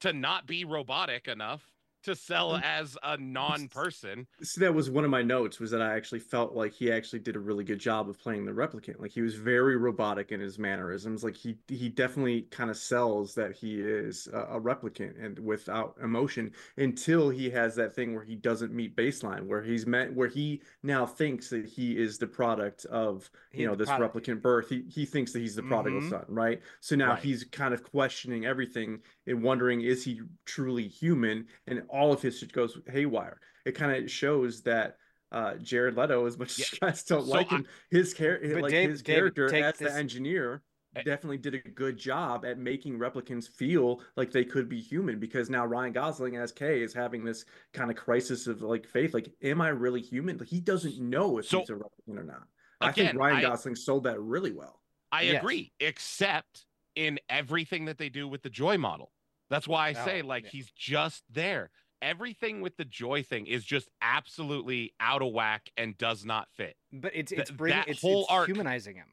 to 0.00 0.12
not 0.12 0.46
be 0.46 0.64
robotic 0.64 1.28
enough 1.28 1.62
to 2.02 2.14
sell 2.16 2.52
Mm. 2.52 2.62
as 2.62 2.96
a 3.02 3.16
non-person 3.16 4.26
So 4.44 4.60
that 4.60 4.74
was 4.74 4.90
one 4.90 5.04
of 5.04 5.10
my 5.10 5.22
notes 5.22 5.60
was 5.60 5.70
that 5.70 5.80
I 5.82 5.94
actually 5.94 6.18
felt 6.18 6.52
like 6.54 6.72
he 6.72 6.90
actually 6.90 7.20
did 7.20 7.36
a 7.36 7.38
really 7.40 7.62
good 7.62 7.78
job 7.78 8.08
of 8.08 8.18
playing 8.18 8.44
the 8.44 8.50
replicant. 8.50 8.98
Like 8.98 9.12
he 9.12 9.20
was 9.20 9.36
very 9.36 9.76
robotic 9.76 10.32
in 10.32 10.40
his 10.40 10.58
mannerisms. 10.58 11.22
Like 11.22 11.36
he 11.36 11.58
he 11.68 11.88
definitely 11.88 12.42
kind 12.50 12.68
of 12.70 12.76
sells 12.76 13.34
that 13.36 13.52
he 13.54 13.80
is 13.80 14.26
a, 14.32 14.40
a 14.56 14.60
replicant 14.60 15.22
and 15.24 15.38
without 15.38 15.96
emotion 16.02 16.50
until 16.76 17.30
he 17.30 17.50
has 17.50 17.76
that 17.76 17.94
thing 17.94 18.14
where 18.14 18.24
he 18.24 18.34
doesn't 18.34 18.72
meet 18.72 18.96
baseline, 18.96 19.46
where 19.46 19.62
he's 19.62 19.86
met 19.86 20.12
where 20.12 20.28
he 20.28 20.60
now 20.82 21.06
thinks 21.06 21.48
that 21.50 21.66
he 21.66 21.96
is 21.96 22.18
the 22.18 22.26
product 22.26 22.84
of 22.86 23.30
He's 23.50 23.60
you 23.60 23.66
know 23.66 23.76
this 23.76 23.92
product. 23.92 24.16
replicant 24.16 24.42
birth. 24.42 24.68
He 24.70 24.82
he 24.88 25.06
thinks 25.06 25.32
that 25.34 25.38
he's 25.40 25.54
the 25.54 25.62
prodigal 25.62 26.00
Mhm. 26.00 26.02
son, 26.02 26.24
right? 26.28 26.60
So 26.80 26.96
now 26.96 27.14
Right. 27.14 27.22
he's 27.22 27.44
kind 27.44 27.72
of 27.74 27.84
questioning 27.84 28.44
everything 28.44 29.02
and 29.26 29.40
wondering 29.44 29.82
is 29.82 30.02
he 30.04 30.20
truly 30.46 30.88
human 30.88 31.46
and 31.68 31.82
all 31.92 32.12
of 32.12 32.20
his 32.22 32.38
shit 32.38 32.52
goes 32.52 32.78
haywire. 32.90 33.38
It 33.64 33.72
kind 33.72 34.02
of 34.04 34.10
shows 34.10 34.62
that 34.62 34.96
uh 35.30 35.54
jared 35.56 35.96
leto 35.96 36.26
as 36.26 36.36
much 36.38 36.58
as 36.58 36.72
you 36.72 36.78
guys 36.80 37.02
don't 37.04 37.24
So 37.24 37.30
like 37.30 37.50
I- 37.52 37.56
him 37.56 37.66
his 37.90 38.12
character 38.12 38.60
like 38.60 38.70
Dave- 38.70 38.90
his 38.90 39.02
David, 39.02 39.34
character 39.34 39.48
take 39.48 39.64
as 39.64 39.78
this- 39.78 39.92
the 39.92 39.98
engineer 39.98 40.62
definitely 41.06 41.38
did 41.38 41.54
a 41.54 41.58
good 41.70 41.96
job 41.96 42.44
at 42.44 42.58
making 42.58 42.98
replicants 42.98 43.48
feel 43.48 44.02
like 44.16 44.30
they 44.30 44.44
could 44.44 44.68
be 44.68 44.78
human 44.78 45.18
because 45.18 45.48
now 45.48 45.64
ryan 45.64 45.90
gosling 45.90 46.36
as 46.36 46.52
kay 46.52 46.82
is 46.82 46.92
having 46.92 47.24
this 47.24 47.46
kind 47.72 47.90
of 47.90 47.96
crisis 47.96 48.46
of 48.46 48.60
like 48.60 48.86
faith 48.86 49.14
like 49.14 49.32
am 49.42 49.60
i 49.62 49.68
really 49.68 50.02
human? 50.02 50.36
Like 50.36 50.48
he 50.48 50.60
doesn't 50.60 50.98
know 51.00 51.38
if 51.38 51.46
So- 51.46 51.60
he's 51.60 51.70
a 51.70 51.74
replicant 51.74 52.18
or 52.18 52.24
not. 52.24 52.42
I 52.82 52.92
think 52.92 53.14
ryan 53.14 53.36
I- 53.36 53.42
gosling 53.42 53.74
sold 53.76 54.04
that 54.04 54.20
really 54.20 54.52
well. 54.52 54.82
I 55.10 55.22
Yes. 55.22 55.42
agree 55.42 55.72
except 55.80 56.66
in 56.94 57.18
everything 57.30 57.86
that 57.86 57.96
they 57.96 58.10
do 58.10 58.28
with 58.28 58.42
the 58.42 58.50
joy 58.50 58.76
model. 58.76 59.12
That's 59.48 59.66
why 59.68 59.88
i 59.88 59.92
say 59.94 60.20
Oh, 60.20 60.26
like 60.26 60.44
yeah. 60.44 60.50
he's 60.50 60.70
just 60.72 61.24
there 61.30 61.70
everything 62.02 62.60
with 62.60 62.76
the 62.76 62.84
joy 62.84 63.22
thing 63.22 63.46
is 63.46 63.64
just 63.64 63.88
absolutely 64.02 64.92
out 65.00 65.22
of 65.22 65.32
whack 65.32 65.70
and 65.76 65.96
does 65.96 66.24
not 66.24 66.48
fit. 66.52 66.76
But 66.92 67.12
it's 67.14 67.30
th- 67.30 67.40
it's 67.42 67.50
bringing 67.50 67.78
that 67.78 67.88
it's, 67.88 68.02
whole 68.02 68.22
it's 68.24 68.30
arc- 68.32 68.48
humanizing 68.48 68.96
him. 68.96 69.06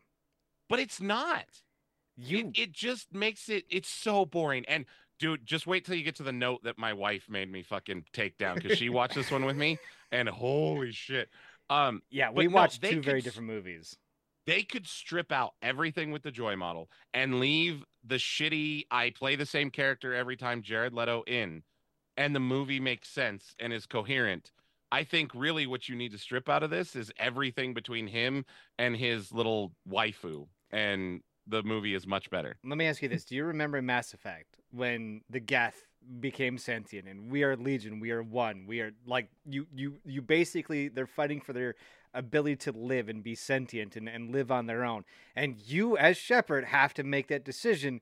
but 0.68 0.80
it's 0.80 1.00
not. 1.00 1.46
You 2.18 2.50
it, 2.50 2.60
it 2.60 2.72
just 2.74 3.14
makes 3.14 3.48
it 3.48 3.64
it's 3.70 3.88
so 3.90 4.26
boring. 4.26 4.66
And 4.68 4.86
dude 5.20 5.46
just 5.46 5.68
wait 5.68 5.86
till 5.86 5.96
you 5.96 6.04
get 6.04 6.16
to 6.18 6.24
the 6.24 6.34
note 6.34 6.64
that 6.64 6.78
my 6.78 6.92
wife 6.94 7.28
made 7.30 7.52
me 7.52 7.64
fucking 7.64 8.06
take 8.12 8.38
down 8.38 8.56
because 8.56 8.78
she 8.78 8.90
watched 8.90 9.16
this 9.16 9.32
one 9.32 9.46
with 9.46 9.56
me 9.56 9.78
and 10.12 10.28
holy 10.28 10.92
shit. 10.92 11.30
Um 11.70 12.02
yeah, 12.10 12.30
we 12.32 12.48
watched 12.48 12.82
they 12.82 12.92
two 12.92 13.02
very 13.02 13.22
could 13.22 13.28
s- 13.28 13.34
different 13.34 13.48
movies. 13.48 13.96
they 14.48 14.64
could 14.64 14.88
strip 14.88 15.32
out 15.32 15.54
everything 15.62 16.12
with 16.12 16.24
the 16.24 16.32
joy 16.32 16.56
model 16.56 16.90
and 17.14 17.40
leave 17.40 17.84
the 18.06 18.16
shitty 18.16 18.86
i 18.90 19.10
play 19.12 19.36
the 19.36 19.46
same 19.46 19.70
character 19.70 20.14
every 20.16 20.36
time 20.38 20.62
jared 20.62 20.94
leto 20.94 21.22
in 21.28 21.62
and 22.20 22.36
the 22.36 22.40
movie 22.40 22.80
makes 22.80 23.10
sense 23.10 23.56
and 23.60 23.74
is 23.74 23.86
coherent 23.88 24.52
i 24.92 25.04
think 25.04 25.32
really 25.34 25.66
what 25.66 25.90
you 25.90 25.96
need 25.96 26.12
to 26.12 26.18
strip 26.20 26.48
out 26.50 26.62
of 26.62 26.70
this 26.70 26.96
is 26.96 27.12
everything 27.18 27.74
between 27.74 28.06
him 28.06 28.46
and 28.78 28.96
his 28.96 29.32
little 29.32 29.72
waifu 29.90 30.46
and 30.72 31.22
the 31.48 31.64
movie 31.64 31.96
is 31.96 32.06
much 32.06 32.30
better 32.30 32.58
Let 32.64 32.78
me 32.78 32.86
ask 32.86 33.02
you 33.02 33.10
this: 33.10 33.26
Do 33.26 33.36
you 33.36 33.44
remember 33.46 33.82
Mass 33.82 34.14
Effect 34.14 34.58
when 34.72 35.22
the 35.30 35.40
Geth 35.40 35.88
became 36.20 36.58
sentient 36.58 37.08
and 37.08 37.32
we 37.32 37.44
are 37.44 37.56
Legion, 37.56 38.00
we 38.00 38.12
are 38.12 38.22
one, 38.22 38.66
we 38.68 38.82
are 38.82 38.92
like 39.06 39.30
you, 39.46 39.66
you, 39.74 39.96
you 40.06 40.22
basically 40.22 40.90
they're 40.90 41.08
fighting 41.08 41.42
for 41.42 41.54
their 41.54 41.76
ability 42.14 42.56
to 42.56 42.72
live 42.72 43.10
and 43.10 43.24
be 43.24 43.36
sentient 43.36 43.96
and, 43.96 44.08
and 44.08 44.32
live 44.32 44.52
on 44.52 44.68
their 44.68 44.84
own, 44.84 45.06
and 45.36 45.60
you 45.60 45.98
as 45.98 46.18
Shepard 46.18 46.66
have 46.66 46.94
to 46.96 47.04
make 47.04 47.28
that 47.28 47.44
decision. 47.44 48.02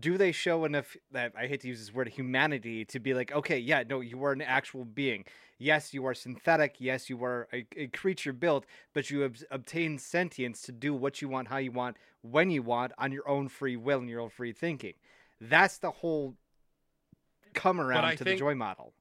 Do 0.00 0.18
they 0.18 0.32
show 0.32 0.64
enough 0.64 0.96
that 1.12 1.32
I 1.38 1.46
hate 1.46 1.60
to 1.60 1.68
use 1.68 1.78
this 1.78 1.94
word 1.94 2.08
humanity 2.08 2.84
to 2.86 2.98
be 2.98 3.14
like, 3.14 3.32
okay, 3.32 3.58
yeah, 3.58 3.84
no, 3.88 4.00
you 4.00 4.24
are 4.24 4.32
an 4.32 4.42
actual 4.42 4.84
being. 4.84 5.24
Yes, 5.58 5.94
you 5.94 6.04
are 6.06 6.14
synthetic. 6.14 6.76
Yes, 6.78 7.08
you 7.08 7.22
are 7.22 7.46
a, 7.52 7.64
a 7.76 7.86
creature 7.88 8.32
built, 8.32 8.66
but 8.92 9.10
you 9.10 9.20
have 9.20 9.42
obtained 9.50 10.00
sentience 10.00 10.62
to 10.62 10.72
do 10.72 10.94
what 10.94 11.22
you 11.22 11.28
want, 11.28 11.48
how 11.48 11.58
you 11.58 11.70
want, 11.70 11.96
when 12.22 12.50
you 12.50 12.62
want, 12.62 12.92
on 12.98 13.12
your 13.12 13.28
own 13.28 13.48
free 13.48 13.76
will 13.76 14.00
and 14.00 14.08
your 14.08 14.20
own 14.20 14.30
free 14.30 14.52
thinking. 14.52 14.94
That's 15.40 15.78
the 15.78 15.90
whole 15.90 16.34
come 17.52 17.80
around 17.80 18.16
to 18.16 18.24
think- 18.24 18.36
the 18.36 18.36
joy 18.36 18.54
model. 18.54 18.94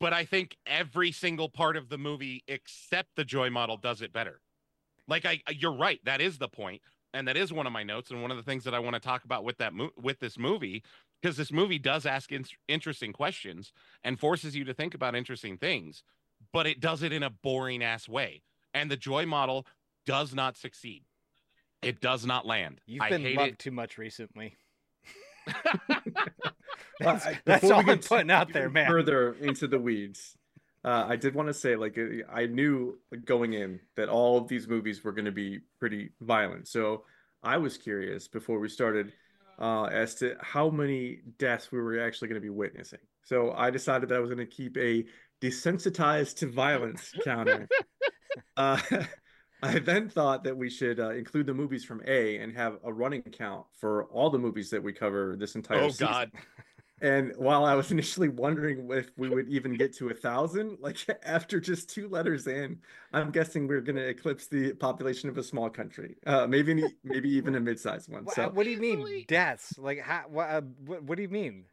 but 0.00 0.12
I 0.12 0.24
think 0.24 0.56
every 0.66 1.12
single 1.12 1.48
part 1.48 1.76
of 1.76 1.88
the 1.88 1.98
movie 1.98 2.44
except 2.48 3.14
the 3.16 3.24
joy 3.24 3.50
model 3.50 3.76
does 3.76 4.00
it 4.02 4.12
better. 4.12 4.40
Like 5.06 5.26
I 5.26 5.40
you're 5.50 5.76
right, 5.76 6.00
that 6.04 6.20
is 6.20 6.38
the 6.38 6.48
point. 6.48 6.80
And 7.14 7.26
that 7.28 7.36
is 7.36 7.52
one 7.52 7.66
of 7.66 7.72
my 7.72 7.82
notes 7.84 8.10
and 8.10 8.20
one 8.20 8.30
of 8.30 8.36
the 8.36 8.42
things 8.42 8.64
that 8.64 8.74
I 8.74 8.80
want 8.80 8.94
to 8.94 9.00
talk 9.00 9.24
about 9.24 9.44
with 9.44 9.56
that 9.58 9.72
mo- 9.72 9.92
with 9.96 10.18
this 10.20 10.36
movie 10.36 10.82
because 11.22 11.36
this 11.38 11.52
movie 11.52 11.78
does 11.78 12.04
ask 12.04 12.30
in- 12.32 12.44
interesting 12.68 13.12
questions 13.12 13.72
and 14.02 14.18
forces 14.20 14.54
you 14.54 14.64
to 14.64 14.74
think 14.74 14.92
about 14.94 15.14
interesting 15.14 15.56
things, 15.56 16.02
but 16.52 16.66
it 16.66 16.80
does 16.80 17.02
it 17.02 17.12
in 17.12 17.22
a 17.22 17.30
boring 17.30 17.82
ass 17.82 18.08
way. 18.08 18.42
And 18.74 18.90
the 18.90 18.96
joy 18.96 19.24
model 19.24 19.66
does 20.04 20.34
not 20.34 20.56
succeed. 20.58 21.04
It 21.80 22.00
does 22.00 22.26
not 22.26 22.44
land. 22.46 22.80
You've 22.86 23.02
I 23.02 23.08
been 23.10 23.22
hate 23.22 23.36
loved 23.38 23.52
it. 23.52 23.58
too 23.58 23.70
much 23.70 23.96
recently. 23.96 24.56
Well, 27.00 27.14
That's, 27.14 27.26
I- 27.26 27.40
that's 27.44 27.60
before 27.62 27.68
we 27.70 27.72
all 27.74 27.80
I'm 27.80 27.86
get 27.86 28.06
putting 28.06 28.30
out 28.30 28.52
there, 28.52 28.70
man. 28.70 28.86
Further 28.88 29.34
into 29.40 29.66
the 29.66 29.78
weeds, 29.80 30.36
uh, 30.84 31.06
I 31.08 31.16
did 31.16 31.34
want 31.34 31.48
to 31.48 31.54
say, 31.54 31.76
like, 31.76 31.96
uh, 31.98 32.30
I 32.32 32.46
knew 32.46 32.98
going 33.24 33.54
in 33.54 33.80
that 33.96 34.08
all 34.08 34.36
of 34.38 34.48
these 34.48 34.68
movies 34.68 35.02
were 35.02 35.12
going 35.12 35.24
to 35.24 35.32
be 35.32 35.60
pretty 35.80 36.10
violent. 36.20 36.68
So 36.68 37.04
I 37.42 37.56
was 37.56 37.76
curious 37.78 38.28
before 38.28 38.58
we 38.58 38.68
started 38.68 39.12
uh, 39.58 39.84
as 39.84 40.14
to 40.16 40.36
how 40.40 40.68
many 40.70 41.20
deaths 41.38 41.70
we 41.72 41.78
were 41.80 42.00
actually 42.00 42.28
going 42.28 42.40
to 42.40 42.44
be 42.44 42.50
witnessing. 42.50 42.98
So 43.24 43.52
I 43.52 43.70
decided 43.70 44.08
that 44.10 44.16
I 44.16 44.18
was 44.18 44.28
going 44.30 44.46
to 44.46 44.52
keep 44.52 44.76
a 44.76 45.04
desensitized 45.40 46.36
to 46.38 46.50
violence 46.50 47.12
counter. 47.24 47.68
Uh, 48.56 48.80
I 49.62 49.78
then 49.78 50.10
thought 50.10 50.44
that 50.44 50.54
we 50.56 50.68
should 50.68 51.00
uh, 51.00 51.10
include 51.10 51.46
the 51.46 51.54
movies 51.54 51.84
from 51.86 52.02
A 52.06 52.36
and 52.38 52.54
have 52.54 52.76
a 52.84 52.92
running 52.92 53.22
count 53.22 53.64
for 53.80 54.04
all 54.06 54.28
the 54.28 54.38
movies 54.38 54.68
that 54.70 54.82
we 54.82 54.92
cover 54.92 55.36
this 55.38 55.54
entire 55.54 55.80
Oh 55.80 55.88
season. 55.88 56.06
god. 56.08 56.30
And 57.04 57.36
while 57.36 57.66
I 57.66 57.74
was 57.74 57.90
initially 57.92 58.30
wondering 58.30 58.90
if 58.90 59.10
we 59.18 59.28
would 59.28 59.46
even 59.50 59.74
get 59.74 59.92
to 59.96 60.08
a 60.08 60.14
thousand, 60.14 60.78
like 60.80 60.96
after 61.22 61.60
just 61.60 61.90
two 61.90 62.08
letters 62.08 62.46
in, 62.46 62.80
I'm 63.12 63.30
guessing 63.30 63.68
we're 63.68 63.82
going 63.82 63.96
to 63.96 64.08
eclipse 64.08 64.46
the 64.46 64.72
population 64.72 65.28
of 65.28 65.36
a 65.36 65.42
small 65.42 65.68
country, 65.68 66.16
uh, 66.26 66.46
maybe 66.46 66.94
maybe 67.04 67.28
even 67.28 67.56
a 67.56 67.60
mid-sized 67.60 68.10
one. 68.10 68.26
So, 68.26 68.48
what 68.48 68.64
do 68.64 68.70
you 68.70 68.78
mean 68.78 69.26
deaths? 69.28 69.76
Like 69.76 70.00
how? 70.00 70.24
What, 70.30 70.48
uh, 70.48 70.62
what? 70.86 71.02
What 71.02 71.16
do 71.16 71.22
you 71.22 71.28
mean? 71.28 71.66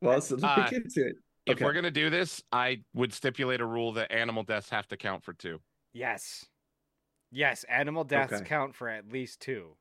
well, 0.00 0.22
so 0.22 0.36
let 0.36 0.44
Uh, 0.44 0.70
get 0.70 0.84
into 0.84 1.08
it. 1.08 1.16
If 1.44 1.56
Okay. 1.56 1.64
we're 1.66 1.74
gonna 1.74 1.90
do 1.90 2.08
this, 2.08 2.42
I 2.50 2.84
would 2.94 3.12
stipulate 3.12 3.60
a 3.60 3.66
rule 3.66 3.92
that 3.92 4.10
animal 4.10 4.44
deaths 4.44 4.70
have 4.70 4.88
to 4.88 4.96
count 4.96 5.24
for 5.24 5.34
two. 5.34 5.60
Yes. 5.92 6.46
Yes, 7.30 7.64
animal 7.64 8.04
deaths 8.04 8.32
Okay. 8.32 8.44
count 8.48 8.74
for 8.74 8.88
at 8.88 9.12
least 9.12 9.40
two. 9.40 9.76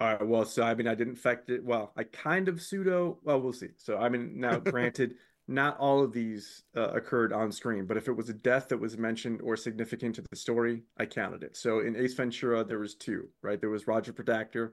All 0.00 0.14
right. 0.14 0.26
Well, 0.26 0.44
so 0.44 0.62
I 0.62 0.74
mean, 0.74 0.86
I 0.86 0.94
didn't 0.94 1.14
affect 1.18 1.50
it. 1.50 1.64
Well, 1.64 1.92
I 1.96 2.04
kind 2.04 2.48
of 2.48 2.62
pseudo. 2.62 3.18
Well, 3.24 3.40
we'll 3.40 3.52
see. 3.52 3.70
So 3.78 3.98
I 3.98 4.08
mean, 4.08 4.38
now 4.38 4.58
granted, 4.58 5.14
not 5.48 5.76
all 5.78 6.04
of 6.04 6.12
these 6.12 6.62
uh, 6.76 6.90
occurred 6.90 7.32
on 7.32 7.50
screen, 7.50 7.84
but 7.86 7.96
if 7.96 8.06
it 8.06 8.12
was 8.12 8.28
a 8.28 8.34
death 8.34 8.68
that 8.68 8.78
was 8.78 8.96
mentioned 8.96 9.40
or 9.42 9.56
significant 9.56 10.14
to 10.16 10.24
the 10.30 10.36
story, 10.36 10.82
I 10.98 11.06
counted 11.06 11.42
it. 11.42 11.56
So 11.56 11.80
in 11.80 11.96
Ace 11.96 12.14
Ventura, 12.14 12.62
there 12.64 12.78
was 12.78 12.94
two, 12.94 13.28
right? 13.42 13.60
There 13.60 13.70
was 13.70 13.86
Roger 13.88 14.12
Podacter, 14.12 14.70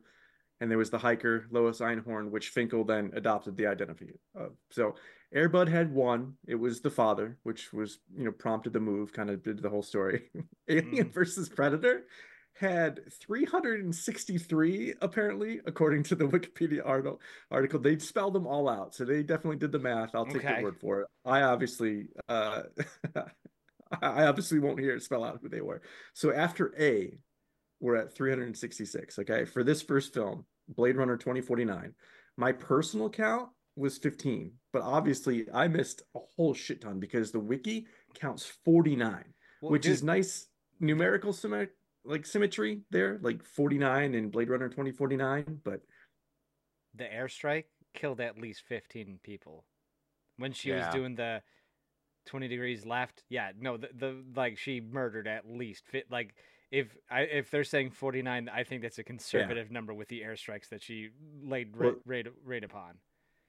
and 0.62 0.70
there 0.70 0.77
was 0.77 0.89
the 0.91 0.98
hiker 1.00 1.48
Lois 1.50 1.79
Einhorn, 1.79 2.29
which 2.29 2.53
Finkle 2.53 2.86
then 2.86 3.12
adopted 3.15 3.58
the 3.58 3.65
identity 3.67 4.12
of. 4.36 4.51
So 4.70 4.96
Airbud 5.36 5.67
had 5.70 5.91
one. 5.91 6.36
It 6.48 6.55
was 6.55 6.82
the 6.82 6.91
father, 6.91 7.38
which 7.41 7.74
was 7.74 7.98
you 8.15 8.25
know 8.25 8.32
prompted 8.32 8.74
the 8.74 8.79
move, 8.79 9.12
kind 9.12 9.32
of 9.32 9.41
did 9.41 9.62
the 9.63 9.70
whole 9.70 9.82
story. 9.84 10.29
Alien 10.70 11.08
Mhm. 11.08 11.13
versus 11.13 11.50
Predator 11.50 12.03
had 12.55 13.01
363 13.12 14.93
apparently 15.01 15.59
according 15.65 16.03
to 16.03 16.15
the 16.15 16.25
wikipedia 16.27 16.81
article 16.85 17.19
article. 17.51 17.79
They 17.79 17.97
spelled 18.00 18.33
them 18.33 18.47
all 18.47 18.69
out 18.69 18.95
so 18.95 19.03
they 19.05 19.24
definitely 19.24 19.57
did 19.57 19.71
the 19.71 19.79
math. 19.79 20.15
I'll 20.15 20.25
take 20.25 20.38
Okay. 20.38 20.57
the 20.57 20.63
word 20.63 20.77
for 20.79 21.01
it. 21.01 21.07
I 21.25 21.41
obviously 21.43 22.07
uh 22.29 22.63
i 24.01 24.25
obviously 24.25 24.59
won't 24.59 24.79
hear 24.79 24.95
it 24.95 25.03
spell 25.03 25.24
out 25.24 25.39
who 25.41 25.50
they 25.50 25.62
were. 25.62 25.81
So 26.13 26.33
after 26.33 26.74
a 26.79 27.17
we're 27.81 27.97
at 27.97 28.13
366 28.15 29.19
okay? 29.19 29.45
For 29.45 29.63
this 29.63 29.81
first 29.81 30.13
film 30.13 30.45
blade 30.75 30.95
runner 30.95 31.17
2049 31.17 31.93
my 32.38 32.51
personal 32.51 33.09
count 33.09 33.50
was 33.75 33.97
15 33.97 34.51
but 34.74 34.81
obviously 34.81 35.45
i 35.53 35.67
missed 35.67 36.01
a 36.15 36.19
whole 36.35 36.53
shit 36.53 36.81
ton 36.81 37.00
because 37.00 37.31
the 37.31 37.39
wiki 37.39 37.85
counts 38.15 38.45
49 38.63 39.24
Well, 39.62 39.71
which 39.71 39.83
dude, 39.83 39.91
is 39.91 40.01
nice 40.03 40.47
numerical 40.79 41.33
symmet- 41.33 41.69
like 42.05 42.25
symmetry 42.25 42.81
there, 42.91 43.19
like 43.21 43.43
49 43.43 44.13
in 44.13 44.29
Blade 44.29 44.50
Runner 44.50 44.69
2049. 44.69 45.62
But 45.63 45.81
the 46.93 47.05
airstrike 47.05 47.65
killed 47.93 48.21
at 48.21 48.38
least 48.38 48.63
15 48.67 49.19
people. 49.24 49.65
When 50.38 50.51
she 50.51 50.71
was 50.71 50.85
doing 50.93 51.15
the 51.15 51.41
20 52.25 52.47
degrees 52.47 52.85
left, 52.85 53.24
yeah, 53.29 53.51
no, 53.57 53.77
the, 53.77 53.89
the 53.95 54.24
like 54.35 54.57
she 54.57 54.81
murdered 54.81 55.27
at 55.27 55.47
least 55.50 55.88
fit 55.88 56.05
like 56.12 56.35
if 56.71 56.95
I 57.09 57.21
if 57.21 57.51
they're 57.51 57.63
saying 57.63 57.91
49, 57.91 58.50
I 58.53 58.63
think 58.63 58.81
that's 58.81 58.97
a 58.97 59.03
conservative 59.03 59.71
number 59.71 59.93
with 59.93 60.09
the 60.09 60.21
airstrikes 60.21 60.69
that 60.69 60.81
she 60.83 61.09
laid 61.41 61.77
ra- 61.77 61.88
Well- 61.88 61.95
raid, 62.05 62.27
raid 62.43 62.63
upon. 62.65 62.95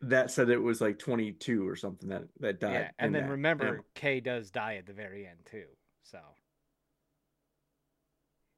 that 0.03 0.31
said 0.31 0.51
it 0.51 0.59
was 0.63 0.81
like 0.81 0.99
22 0.99 1.67
or 1.67 1.75
something 1.75 2.09
that 2.11 2.25
that 2.41 2.61
died. 2.61 2.73
Yeah, 2.73 2.91
and 2.99 3.15
then 3.15 3.25
that. 3.25 3.31
remember 3.31 3.67
And- 3.77 3.85
Kay 3.95 4.21
does 4.21 4.51
die 4.51 4.77
at 4.77 4.87
the 4.87 4.93
very 4.93 5.27
end 5.27 5.39
too. 5.51 5.65
So 6.05 6.19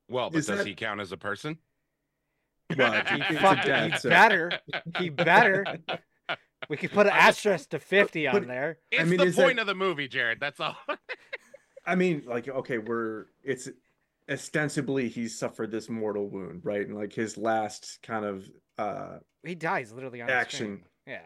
Well, 0.08 0.30
but 0.30 0.38
Is 0.38 0.46
does 0.46 0.58
that- 0.58 0.66
he 0.66 0.74
count 0.74 1.00
as 1.00 1.12
a 1.12 1.16
person? 1.16 1.58
Well, 2.76 2.92
he 3.06 3.20
It's 3.20 3.30
a 3.30 3.40
fucking 3.40 3.62
death, 3.64 3.92
he 3.92 3.98
so- 3.98 4.08
better 4.10 4.52
he 4.98 5.08
better. 5.10 5.64
We 6.68 6.76
could 6.76 6.90
put 6.90 7.06
an 7.06 7.12
asterisk 7.12 7.70
to 7.70 7.78
50 7.78 8.26
on 8.26 8.34
But- 8.34 8.48
there. 8.48 8.78
It's 8.90 9.08
mean, 9.08 9.18
the 9.20 9.26
is 9.26 9.36
that- 9.36 9.44
point 9.44 9.58
of 9.60 9.66
the 9.68 9.76
movie, 9.76 10.08
Jared. 10.08 10.40
That's 10.40 10.58
all. 10.60 10.76
I 11.86 11.94
mean, 11.94 12.24
like, 12.26 12.48
okay, 12.48 12.78
we're 12.78 13.26
it's 13.44 13.68
ostensibly 14.30 15.08
he 15.08 15.28
suffered 15.28 15.70
this 15.70 15.88
mortal 15.88 16.28
wound, 16.28 16.60
right? 16.64 16.86
And 16.86 16.96
like 16.96 17.12
his 17.12 17.38
last 17.38 18.00
kind 18.02 18.24
of 18.24 18.50
uh 18.76 19.18
He 19.44 19.54
dies 19.54 19.92
literally 19.92 20.20
on 20.20 20.28
Action. 20.28 20.82
The 21.06 21.12
screen. 21.12 21.16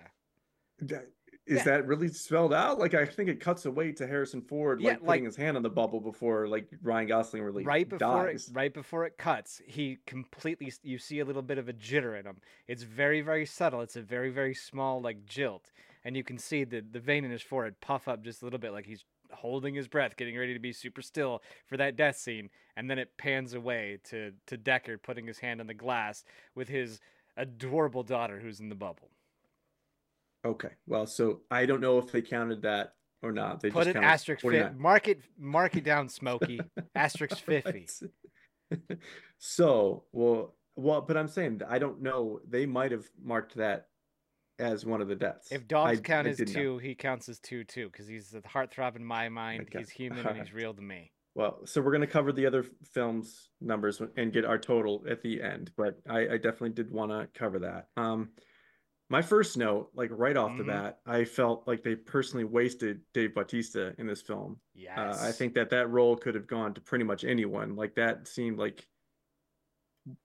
Yeah. 0.80 0.86
that- 0.88 1.08
is 1.46 1.58
Yeah. 1.58 1.64
that 1.64 1.86
really 1.86 2.08
spelled 2.08 2.52
out? 2.54 2.78
Like 2.78 2.94
I 2.94 3.04
think 3.04 3.28
it 3.28 3.40
cuts 3.40 3.64
away 3.66 3.92
to 3.92 4.06
Harrison 4.06 4.40
Ford 4.42 4.80
Yeah, 4.80 4.90
like 4.90 5.04
putting 5.04 5.24
his 5.24 5.36
hand 5.36 5.56
on 5.56 5.62
the 5.62 5.70
bubble 5.70 6.00
before 6.00 6.46
like 6.46 6.68
Ryan 6.82 7.08
Gosling 7.08 7.42
really 7.42 7.64
right 7.64 7.88
before 7.88 8.26
dies. 8.26 8.48
it, 8.48 8.54
right 8.54 8.72
before 8.72 9.04
it 9.06 9.18
cuts, 9.18 9.60
he 9.66 9.98
completely 10.06 10.72
you 10.82 10.98
see 10.98 11.18
a 11.20 11.24
little 11.24 11.42
bit 11.42 11.58
of 11.58 11.68
a 11.68 11.72
jitter 11.72 12.18
in 12.18 12.26
him. 12.26 12.36
It's 12.68 12.82
very 12.84 13.20
very 13.22 13.44
subtle. 13.46 13.80
It's 13.80 13.96
a 13.96 14.02
very 14.02 14.30
very 14.30 14.54
small 14.54 15.00
like 15.00 15.24
jilt, 15.26 15.72
and 16.04 16.16
you 16.16 16.22
can 16.24 16.38
see 16.38 16.64
the 16.64 16.80
the 16.80 17.00
vein 17.00 17.24
in 17.24 17.30
his 17.30 17.42
forehead 17.42 17.80
puff 17.80 18.06
up 18.08 18.22
just 18.22 18.42
a 18.42 18.44
little 18.44 18.60
bit, 18.60 18.72
like 18.72 18.86
he's 18.86 19.04
holding 19.32 19.74
his 19.74 19.88
breath, 19.88 20.16
getting 20.16 20.36
ready 20.38 20.52
to 20.52 20.60
be 20.60 20.72
super 20.72 21.00
still 21.00 21.42
for 21.66 21.78
that 21.78 21.96
death 21.96 22.16
scene. 22.16 22.50
And 22.76 22.90
then 22.90 22.98
it 22.98 23.16
pans 23.16 23.54
away 23.54 23.98
to 24.04 24.32
to 24.46 24.56
Deckard 24.58 25.02
putting 25.02 25.26
his 25.26 25.38
hand 25.40 25.60
on 25.60 25.66
the 25.66 25.74
glass 25.74 26.22
with 26.54 26.68
his 26.68 27.00
adorable 27.36 28.02
daughter 28.02 28.38
who's 28.40 28.60
in 28.60 28.68
the 28.68 28.74
bubble. 28.74 29.10
Okay. 30.44 30.70
Well, 30.86 31.06
so 31.06 31.40
I 31.50 31.66
don't 31.66 31.80
know 31.80 31.98
if 31.98 32.10
they 32.10 32.22
counted 32.22 32.62
that 32.62 32.94
or 33.22 33.32
not. 33.32 33.60
They 33.60 33.70
Put 33.70 33.84
just 33.84 33.96
an 33.96 34.02
asterisk 34.04 34.40
fit. 34.42 34.50
49. 34.62 34.78
Mark 34.78 35.08
it 35.08 35.20
mark 35.38 35.76
it 35.76 35.84
down, 35.84 36.08
Smokey. 36.08 36.60
asterisk 36.94 37.38
fifty. 37.38 37.86
So, 39.38 40.04
well, 40.12 40.54
well, 40.76 41.00
but 41.00 41.16
I'm 41.16 41.28
saying 41.28 41.62
I 41.68 41.78
don't 41.78 42.00
know. 42.00 42.40
They 42.48 42.64
might 42.64 42.92
have 42.92 43.04
marked 43.22 43.56
that 43.56 43.88
as 44.58 44.86
one 44.86 45.00
of 45.00 45.08
the 45.08 45.16
deaths. 45.16 45.50
If 45.50 45.66
dogs 45.66 45.98
I- 45.98 46.02
count 46.02 46.26
I 46.26 46.30
as 46.30 46.38
two, 46.38 46.78
he 46.78 46.94
counts 46.94 47.28
as 47.28 47.40
two 47.40 47.64
too, 47.64 47.88
because 47.90 48.06
he's 48.06 48.30
the 48.30 48.40
heartthrob 48.42 48.96
in 48.96 49.04
my 49.04 49.28
mind. 49.28 49.62
Okay. 49.62 49.80
He's 49.80 49.90
human 49.90 50.26
and 50.26 50.38
he's 50.38 50.52
real 50.54 50.72
to 50.74 50.80
me. 50.80 51.12
Well, 51.34 51.60
so 51.64 51.80
we're 51.80 51.92
gonna 51.92 52.06
cover 52.06 52.30
the 52.32 52.46
other 52.46 52.64
films 52.92 53.50
numbers 53.60 54.00
and 54.16 54.32
get 54.32 54.44
our 54.44 54.58
total 54.58 55.04
at 55.08 55.22
the 55.22 55.42
end, 55.42 55.72
but 55.76 55.98
I, 56.08 56.20
I 56.20 56.36
definitely 56.36 56.70
did 56.70 56.90
want 56.90 57.10
to 57.10 57.28
cover 57.38 57.58
that. 57.60 57.88
Um, 57.96 58.30
my 59.12 59.22
first 59.22 59.56
note, 59.58 59.90
like 59.94 60.10
right 60.10 60.36
off 60.36 60.56
the 60.56 60.64
Mhm. 60.64 60.68
bat, 60.68 61.00
I 61.06 61.24
felt 61.24 61.68
like 61.68 61.82
they 61.82 61.94
personally 61.94 62.44
wasted 62.44 63.02
Dave 63.12 63.34
Bautista 63.34 63.94
in 63.98 64.06
this 64.06 64.22
film. 64.22 64.58
Yes. 64.74 64.98
Uh, 64.98 65.26
I 65.28 65.32
think 65.32 65.52
that 65.54 65.68
that 65.70 65.88
role 65.90 66.16
could 66.16 66.34
have 66.34 66.46
gone 66.46 66.72
to 66.74 66.80
pretty 66.80 67.04
much 67.04 67.22
anyone. 67.22 67.76
Like 67.76 67.94
that 67.96 68.26
seemed 68.26 68.58
like 68.58 68.88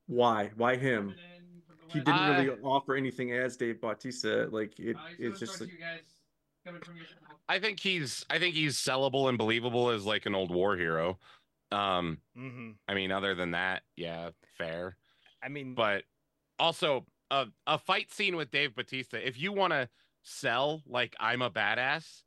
why 0.08 0.52
why 0.56 0.78
him? 0.78 1.16
He 1.90 2.00
didn't 2.00 2.16
I- 2.22 2.44
really 2.44 2.50
offer 2.64 2.96
anything 2.96 3.32
as 3.34 3.58
Dave 3.58 3.80
Bautista. 3.82 4.48
Like 4.52 4.80
it, 4.80 4.96
it's 5.20 5.40
just 5.40 5.60
like, 5.62 5.70
I 7.50 7.60
think 7.60 7.80
he's 7.80 8.26
I 8.30 8.40
think 8.40 8.56
he's 8.56 8.78
sellable 8.78 9.30
and 9.30 9.38
believable 9.38 9.90
as 9.90 10.06
like 10.06 10.26
an 10.26 10.34
old 10.36 10.52
war 10.52 10.76
hero. 10.78 11.20
Um, 11.72 12.22
hmm 12.34 12.72
I 12.88 12.94
mean, 12.94 13.12
other 13.12 13.36
than 13.36 13.52
that, 13.52 13.84
yeah, 13.98 14.32
fair. 14.58 14.98
I 15.44 15.50
mean, 15.50 15.76
But 15.76 16.06
also 16.58 17.06
a 17.32 17.46
a 17.66 17.78
fight 17.78 18.12
scene 18.12 18.36
with 18.36 18.52
Dave 18.52 18.76
Batista. 18.76 19.18
If 19.18 19.40
you 19.40 19.52
want 19.54 19.74
to 19.74 19.90
sell 20.24 20.82
like 20.88 21.16
I'm 21.20 21.42
a 21.42 21.50
badass, 21.50 22.24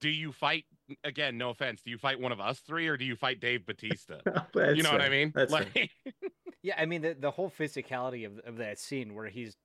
do 0.00 0.08
you 0.08 0.32
fight 0.32 0.64
again? 1.02 1.38
No 1.38 1.50
offense. 1.50 1.82
Do 1.82 1.90
you 1.90 1.98
fight 1.98 2.20
one 2.20 2.32
of 2.32 2.40
us 2.40 2.60
three 2.60 2.88
or 2.88 2.96
do 2.96 3.04
you 3.04 3.16
fight 3.16 3.40
Dave 3.40 3.64
Batista? 3.66 4.18
You 4.54 4.82
know 4.82 4.92
what 4.92 5.00
I 5.02 5.08
mean? 5.08 5.32
Like, 5.48 5.90
yeah, 6.62 6.74
I 6.78 6.86
mean 6.86 7.02
the 7.02 7.14
the 7.18 7.30
whole 7.30 7.50
physicality 7.50 8.26
of 8.26 8.38
of 8.40 8.56
that 8.58 8.78
scene 8.78 9.14
where 9.14 9.28
he's 9.28 9.56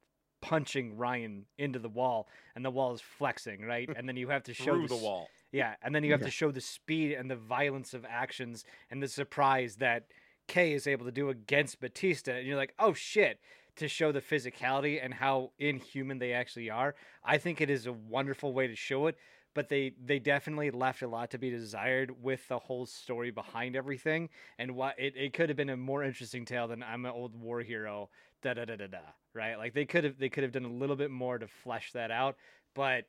punching 0.42 0.96
Ryan 0.98 1.46
into 1.58 1.80
the 1.80 1.90
wall 1.90 2.28
and 2.56 2.64
the 2.64 2.70
wall 2.72 2.94
is 2.94 3.02
flexing, 3.02 3.62
right? 3.62 3.90
And 3.98 4.08
then 4.08 4.16
you 4.16 4.30
have 4.30 4.44
to 4.44 4.54
show 4.54 4.76
through 4.76 4.88
the 4.88 4.96
s- 4.96 5.02
wall. 5.02 5.28
Yeah, 5.52 5.76
and 5.82 5.94
then 5.94 6.04
you 6.04 6.12
have 6.12 6.22
Yeah. 6.22 6.28
to 6.28 6.32
show 6.32 6.52
the 6.52 6.62
speed 6.62 7.12
and 7.14 7.30
the 7.30 7.36
violence 7.36 7.94
of 7.94 8.06
actions 8.08 8.64
and 8.90 9.02
the 9.04 9.08
surprise 9.08 9.76
that 9.78 10.06
Kay 10.48 10.74
is 10.74 10.88
able 10.88 11.06
to 11.06 11.12
do 11.12 11.30
against 11.30 11.80
Batista, 11.80 12.34
and 12.34 12.48
you're 12.48 12.58
like, 12.58 12.74
oh 12.80 12.94
shit, 12.94 13.40
to 13.80 13.88
show 13.88 14.12
the 14.12 14.22
physicality 14.22 15.04
and 15.04 15.14
how 15.14 15.52
inhuman 15.60 16.20
they 16.20 16.34
actually 16.34 16.70
are. 16.70 16.96
I 17.24 17.38
think 17.38 17.62
it 17.62 17.70
is 17.70 17.86
a 17.86 17.94
wonderful 17.94 18.54
way 18.54 18.68
to 18.68 18.76
show 18.76 19.08
it, 19.08 19.18
but 19.54 19.70
they 19.70 19.94
they 20.04 20.20
definitely 20.20 20.72
left 20.72 21.02
a 21.02 21.08
lot 21.08 21.32
to 21.32 21.38
be 21.38 21.50
desired 21.50 22.12
with 22.22 22.48
the 22.48 22.60
whole 22.60 22.86
story 22.86 23.32
behind 23.32 23.76
everything, 23.76 24.30
and 24.58 24.76
what 24.76 24.96
it, 24.98 25.16
it 25.16 25.34
could 25.34 25.50
have 25.50 25.58
been 25.58 25.70
a 25.70 25.78
more 25.78 26.04
interesting 26.04 26.46
tale 26.46 26.68
than 26.68 26.84
I'm 26.84 27.06
an 27.06 27.12
old 27.12 27.36
war 27.36 27.62
hero, 27.62 28.10
da 28.42 28.54
da 28.54 28.66
da 28.66 28.76
da 28.76 28.88
da. 28.88 29.00
Right? 29.34 29.58
Like 29.58 29.74
they 29.74 29.86
could 29.86 30.04
have 30.04 30.18
they 30.18 30.30
could 30.30 30.44
have 30.44 30.52
done 30.52 30.66
a 30.66 30.72
little 30.72 30.96
bit 30.96 31.12
more 31.12 31.38
to 31.38 31.48
flesh 31.48 31.92
that 31.94 32.12
out, 32.12 32.38
but 32.76 33.06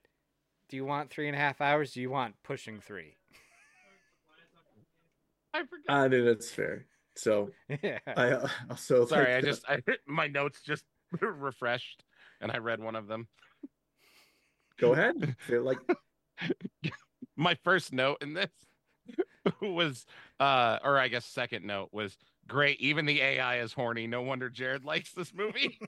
do 0.69 0.77
you 0.77 0.85
want 0.85 1.11
three 1.11 1.27
and 1.27 1.37
a 1.37 1.39
half 1.39 1.61
hours? 1.61 1.93
Do 1.93 2.01
you 2.01 2.11
want 2.11 2.35
pushing 2.43 2.81
three? 2.81 3.17
I 5.55 5.61
forgot. 5.61 5.89
I 5.89 6.09
think 6.09 6.25
that's 6.25 6.51
fair. 6.51 6.87
So 7.17 7.51
yeah. 7.83 7.99
I 8.07 8.31
uh, 8.31 8.49
also 8.71 9.07
Sorry, 9.07 9.35
I 9.35 9.41
just 9.41 9.65
I 9.69 9.81
my 10.07 10.27
notes 10.27 10.61
just 10.63 10.85
refreshed 11.21 12.05
and 12.41 12.51
I 12.53 12.59
read 12.59 12.81
one 12.81 12.97
of 12.97 13.07
them. 13.07 13.29
go 14.79 14.93
ahead. 14.93 15.37
Feel 15.41 15.63
like 15.63 15.79
my 17.37 17.57
first 17.65 17.93
note 17.93 18.19
in 18.23 18.35
this 18.35 18.51
was 19.61 20.07
uh 20.39 20.79
or 20.85 20.99
I 20.99 21.09
guess 21.09 21.25
second 21.27 21.67
note 21.67 21.89
was 21.93 22.17
great. 22.47 22.81
Even 22.81 23.07
the 23.07 23.21
AI 23.21 23.61
is 23.61 23.73
horny. 23.73 24.07
No 24.07 24.23
wonder 24.23 24.49
Jared 24.49 24.85
likes 24.85 25.13
this 25.13 25.33
movie. 25.35 25.79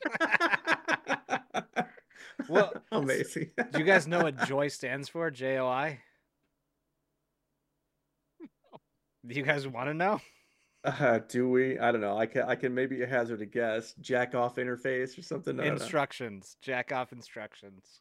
Well, 2.48 2.72
amazing. 2.90 3.50
Do 3.70 3.78
you 3.78 3.84
guys 3.84 4.06
know 4.06 4.22
what 4.22 4.36
Joy 4.46 4.68
stands 4.68 5.08
for? 5.08 5.30
J 5.30 5.58
O 5.58 5.66
I. 5.66 6.00
Do 9.26 9.34
you 9.34 9.42
guys 9.42 9.66
want 9.68 9.88
to 9.88 9.94
know? 9.94 10.20
Uh, 10.84 11.20
do 11.28 11.48
we? 11.48 11.78
I 11.78 11.92
don't 11.92 12.00
know. 12.00 12.16
I 12.18 12.26
can 12.26 12.42
I 12.42 12.56
can 12.56 12.74
maybe 12.74 13.04
hazard 13.04 13.40
a 13.40 13.46
guess. 13.46 13.94
Jack 14.00 14.34
off 14.34 14.56
interface 14.56 15.16
or 15.16 15.22
something. 15.22 15.58
Instructions. 15.60 16.56
Jack 16.60 16.92
off 16.92 17.12
instructions. 17.12 18.00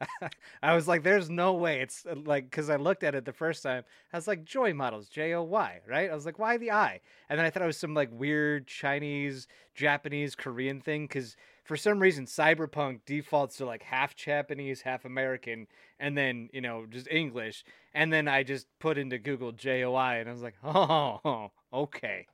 I 0.62 0.74
was 0.74 0.88
like, 0.88 1.02
"There's 1.02 1.28
no 1.28 1.54
way." 1.54 1.80
It's 1.80 2.06
uh, 2.06 2.14
like 2.24 2.44
because 2.44 2.70
I 2.70 2.76
looked 2.76 3.04
at 3.04 3.14
it 3.14 3.24
the 3.24 3.32
first 3.32 3.62
time, 3.62 3.84
I 4.12 4.16
was 4.16 4.26
like, 4.26 4.44
"Joy 4.44 4.72
models, 4.72 5.08
J 5.08 5.34
O 5.34 5.42
Y, 5.42 5.80
right? 5.86 6.10
I 6.10 6.14
was 6.14 6.26
like, 6.26 6.38
"Why 6.38 6.56
the 6.56 6.70
I?" 6.70 7.00
And 7.28 7.38
then 7.38 7.46
I 7.46 7.50
thought 7.50 7.62
it 7.62 7.66
was 7.66 7.76
some 7.76 7.94
like 7.94 8.08
weird 8.12 8.66
Chinese, 8.66 9.46
Japanese, 9.74 10.34
Korean 10.34 10.80
thing 10.80 11.04
because 11.04 11.36
for 11.64 11.76
some 11.76 12.00
reason 12.00 12.26
Cyberpunk 12.26 13.00
defaults 13.04 13.56
to 13.58 13.66
like 13.66 13.82
half 13.82 14.14
Japanese, 14.16 14.82
half 14.82 15.04
American, 15.04 15.66
and 15.98 16.16
then 16.16 16.48
you 16.52 16.60
know 16.60 16.86
just 16.88 17.08
English. 17.10 17.64
And 17.92 18.12
then 18.12 18.28
I 18.28 18.42
just 18.42 18.66
put 18.78 18.98
into 18.98 19.18
Google 19.18 19.52
J 19.52 19.84
O 19.84 19.94
I, 19.94 20.16
and 20.16 20.28
I 20.28 20.32
was 20.32 20.42
like, 20.42 20.56
"Oh, 20.64 21.50
okay, 21.72 22.26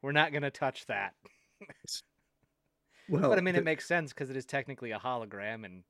we're 0.00 0.12
not 0.12 0.32
gonna 0.32 0.50
touch 0.50 0.86
that." 0.86 1.14
Well, 3.08 3.28
but 3.28 3.38
I 3.38 3.40
mean, 3.40 3.54
the- 3.54 3.60
it 3.60 3.64
makes 3.64 3.86
sense 3.86 4.12
because 4.12 4.30
it 4.30 4.36
is 4.36 4.46
technically 4.46 4.92
a 4.92 4.98
hologram, 4.98 5.64
and 5.64 5.82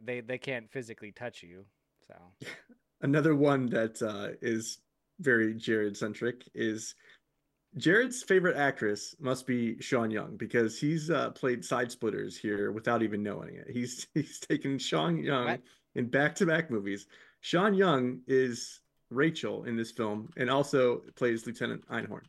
they 0.00 0.20
they 0.20 0.38
can't 0.38 0.70
physically 0.70 1.12
touch 1.12 1.42
you. 1.42 1.64
So 2.06 2.14
another 3.00 3.34
one 3.34 3.66
that 3.66 4.00
uh, 4.02 4.36
is 4.42 4.78
very 5.20 5.54
Jared 5.54 5.96
centric 5.96 6.42
is 6.54 6.94
Jared's 7.76 8.22
favorite 8.22 8.56
actress 8.56 9.14
must 9.18 9.46
be 9.46 9.80
Sean 9.80 10.10
Young 10.10 10.36
because 10.36 10.78
he's 10.78 11.10
uh, 11.10 11.30
played 11.30 11.64
side 11.64 11.90
splitters 11.90 12.36
here 12.36 12.72
without 12.72 13.02
even 13.02 13.22
knowing 13.22 13.54
it. 13.54 13.68
He's 13.70 14.06
he's 14.14 14.38
taken 14.40 14.78
Sean 14.78 15.18
Young 15.22 15.46
What? 15.46 15.60
in 15.94 16.08
back 16.08 16.34
to 16.36 16.46
back 16.46 16.70
movies. 16.70 17.06
Sean 17.40 17.74
Young 17.74 18.20
is 18.26 18.80
Rachael 19.10 19.64
in 19.64 19.76
this 19.76 19.92
film 19.92 20.30
and 20.36 20.50
also 20.50 21.02
plays 21.14 21.46
Lieutenant 21.46 21.86
Einhorn 21.88 22.22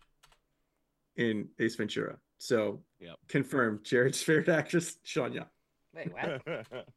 in 1.17 1.49
Ace 1.59 1.75
Ventura. 1.75 2.17
So 2.39 2.81
Yep. 2.99 3.17
confirmed 3.27 3.83
Jared's 3.83 4.21
favorite 4.21 4.49
actress, 4.49 4.97
Sean 5.03 5.33
Young. 5.33 5.47
wait, 5.93 6.11
what? 6.13 6.41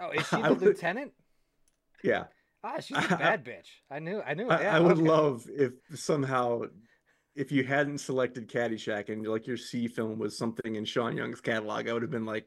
Oh, 0.00 0.10
is 0.10 0.26
she 0.26 0.36
the 0.42 0.48
would- 0.50 0.60
lieutenant? 0.62 1.12
Yeah. 2.02 2.24
Ah, 2.64 2.80
she's 2.80 2.96
a 2.96 3.16
bad 3.16 3.44
bitch. 3.46 3.68
I 3.90 3.98
knew. 4.00 4.20
I 4.26 4.34
knew. 4.34 4.48
I, 4.48 4.62
yeah, 4.62 4.76
I 4.76 4.80
would 4.80 4.98
okay. 4.98 5.02
love 5.08 5.46
if 5.48 5.72
somehow 5.94 6.62
if 7.36 7.52
you 7.52 7.62
hadn't 7.64 7.98
selected 7.98 8.48
Caddyshack 8.48 9.08
and 9.08 9.26
like 9.26 9.46
your 9.46 9.56
C 9.56 9.86
film 9.86 10.18
was 10.18 10.36
something 10.36 10.74
in 10.74 10.84
Sean 10.84 11.16
Young's 11.16 11.40
catalog, 11.40 11.88
I 11.88 11.92
would 11.92 12.02
have 12.02 12.10
been 12.10 12.26
like, 12.26 12.46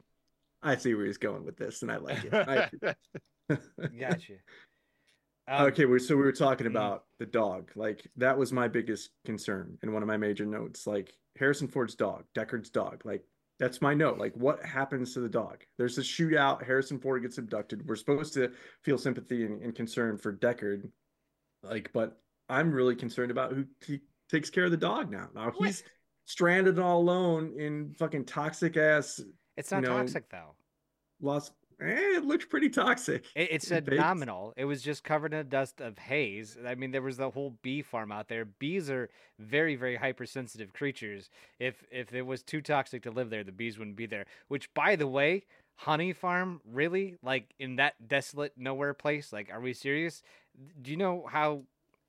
I 0.62 0.76
see 0.76 0.94
where 0.94 1.06
he's 1.06 1.18
going 1.18 1.46
with 1.46 1.56
this, 1.58 1.82
and 1.84 1.92
I 1.92 1.98
like 1.98 2.24
it. 2.26 2.34
I- 2.34 2.70
Gotcha. 3.98 4.34
Um, 5.48 5.68
okay, 5.68 5.86
we- 5.86 6.00
so 6.00 6.16
we 6.16 6.24
were 6.24 6.32
talking 6.32 6.68
mm. 6.68 6.72
about 6.72 7.06
the 7.20 7.26
dog. 7.26 7.72
Like 7.76 8.06
that 8.18 8.38
was 8.38 8.52
my 8.52 8.68
biggest 8.68 9.12
concern 9.26 9.78
and 9.82 9.94
one 9.94 10.04
of 10.04 10.08
my 10.08 10.18
major 10.18 10.46
notes. 10.46 10.86
Like 10.86 11.14
Harrison 11.38 11.68
Ford's 11.68 11.96
dog, 11.96 12.26
Deckard's 12.36 12.70
dog. 12.70 13.02
Like 13.06 13.24
that's 13.60 13.82
my 13.82 13.94
note. 13.94 14.18
Like 14.18 14.34
what 14.36 14.64
happens 14.64 15.14
to 15.14 15.20
the 15.20 15.30
dog? 15.30 15.64
There's 15.78 15.98
a 15.98 16.02
shootout. 16.02 16.64
Harrison 16.64 17.00
Ford 17.00 17.22
gets 17.22 17.38
abducted. 17.38 17.88
We're 17.88 17.96
supposed 17.96 18.34
to 18.36 18.52
feel 18.84 18.98
sympathy 18.98 19.46
and, 19.46 19.62
and 19.62 19.74
concern 19.74 20.18
for 20.18 20.34
Deckard. 20.34 20.90
Like, 21.64 21.92
but 21.94 22.20
I'm 22.50 22.72
really 22.72 22.96
concerned 22.96 23.32
about 23.32 23.54
who 23.54 23.66
he 23.86 24.02
takes 24.30 24.50
care 24.50 24.66
of 24.66 24.72
the 24.72 24.78
dog 24.78 25.10
now. 25.10 25.30
Now 25.34 25.52
What? 25.56 25.68
he's 25.68 25.84
stranded 26.26 26.78
all 26.78 27.00
alone 27.02 27.54
in 27.58 27.94
fucking 27.98 28.26
toxic 28.26 28.78
ass 28.78 29.22
It's 29.56 29.72
not 29.72 29.82
you 29.82 29.90
know, 29.90 29.98
toxic 29.98 30.30
though. 30.30 30.56
Los. 31.22 31.52
Eh, 31.80 32.18
it 32.18 32.26
looked 32.26 32.50
pretty 32.50 32.70
toxic. 32.70 33.26
It, 33.36 33.52
it 33.52 33.62
said 33.64 33.86
Vegas. 33.86 34.00
nominal. 34.00 34.54
It 34.58 34.66
was 34.66 34.82
just 34.82 35.04
covered 35.04 35.34
in 35.34 35.40
a 35.40 35.44
dust 35.44 35.80
of 35.80 35.98
haze. 35.98 36.58
I 36.66 36.76
mean, 36.76 36.92
there 36.92 37.02
was 37.02 37.18
the 37.18 37.30
whole 37.30 37.56
bee 37.62 37.82
farm 37.82 38.12
out 38.12 38.30
there. 38.30 38.46
Bees 38.46 38.90
are 38.90 39.10
very, 39.38 39.76
very 39.76 39.96
hypersensitive 39.96 40.74
creatures. 40.74 41.30
If 41.60 41.84
if 41.92 42.14
it 42.14 42.24
was 42.24 42.42
too 42.42 42.62
toxic 42.62 43.04
to 43.04 43.12
live 43.12 43.30
there, 43.30 43.44
the 43.44 43.52
bees 43.52 43.78
wouldn't 43.78 43.96
be 43.96 44.08
there. 44.08 44.26
Which, 44.48 44.74
by 44.74 44.96
the 44.96 45.08
way, 45.08 45.44
honey 45.76 46.14
farm 46.14 46.62
really 46.66 47.16
like 47.22 47.54
in 47.60 47.76
that 47.76 48.08
desolate 48.08 48.54
nowhere 48.58 48.96
place. 48.96 49.32
Like, 49.32 49.52
are 49.52 49.62
we 49.62 49.74
serious? 49.74 50.24
Do 50.82 50.90
you 50.90 50.98
know 50.98 51.28
how? 51.30 51.64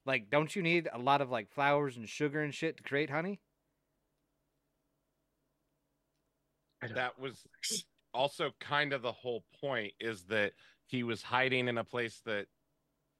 Like, 0.07 0.31
don't 0.31 0.57
you 0.57 0.63
need 0.63 0.89
a 0.91 0.99
lot 0.99 1.21
of 1.21 1.31
like 1.31 1.51
flowers 1.51 1.99
and 1.99 2.09
sugar 2.09 2.41
and 2.41 2.55
shit 2.55 2.79
to 2.79 2.83
create 2.83 3.11
honey? 3.11 3.41
that 6.95 7.19
was 7.19 7.45
also 8.14 8.51
kind 8.61 8.92
of 8.92 9.03
the 9.03 9.12
whole 9.12 9.44
point 9.61 9.92
is 10.01 10.25
that 10.25 10.53
he 10.87 11.03
was 11.03 11.23
hiding 11.23 11.68
in 11.68 11.79
a 11.79 11.85
place 11.85 12.21
that 12.25 12.47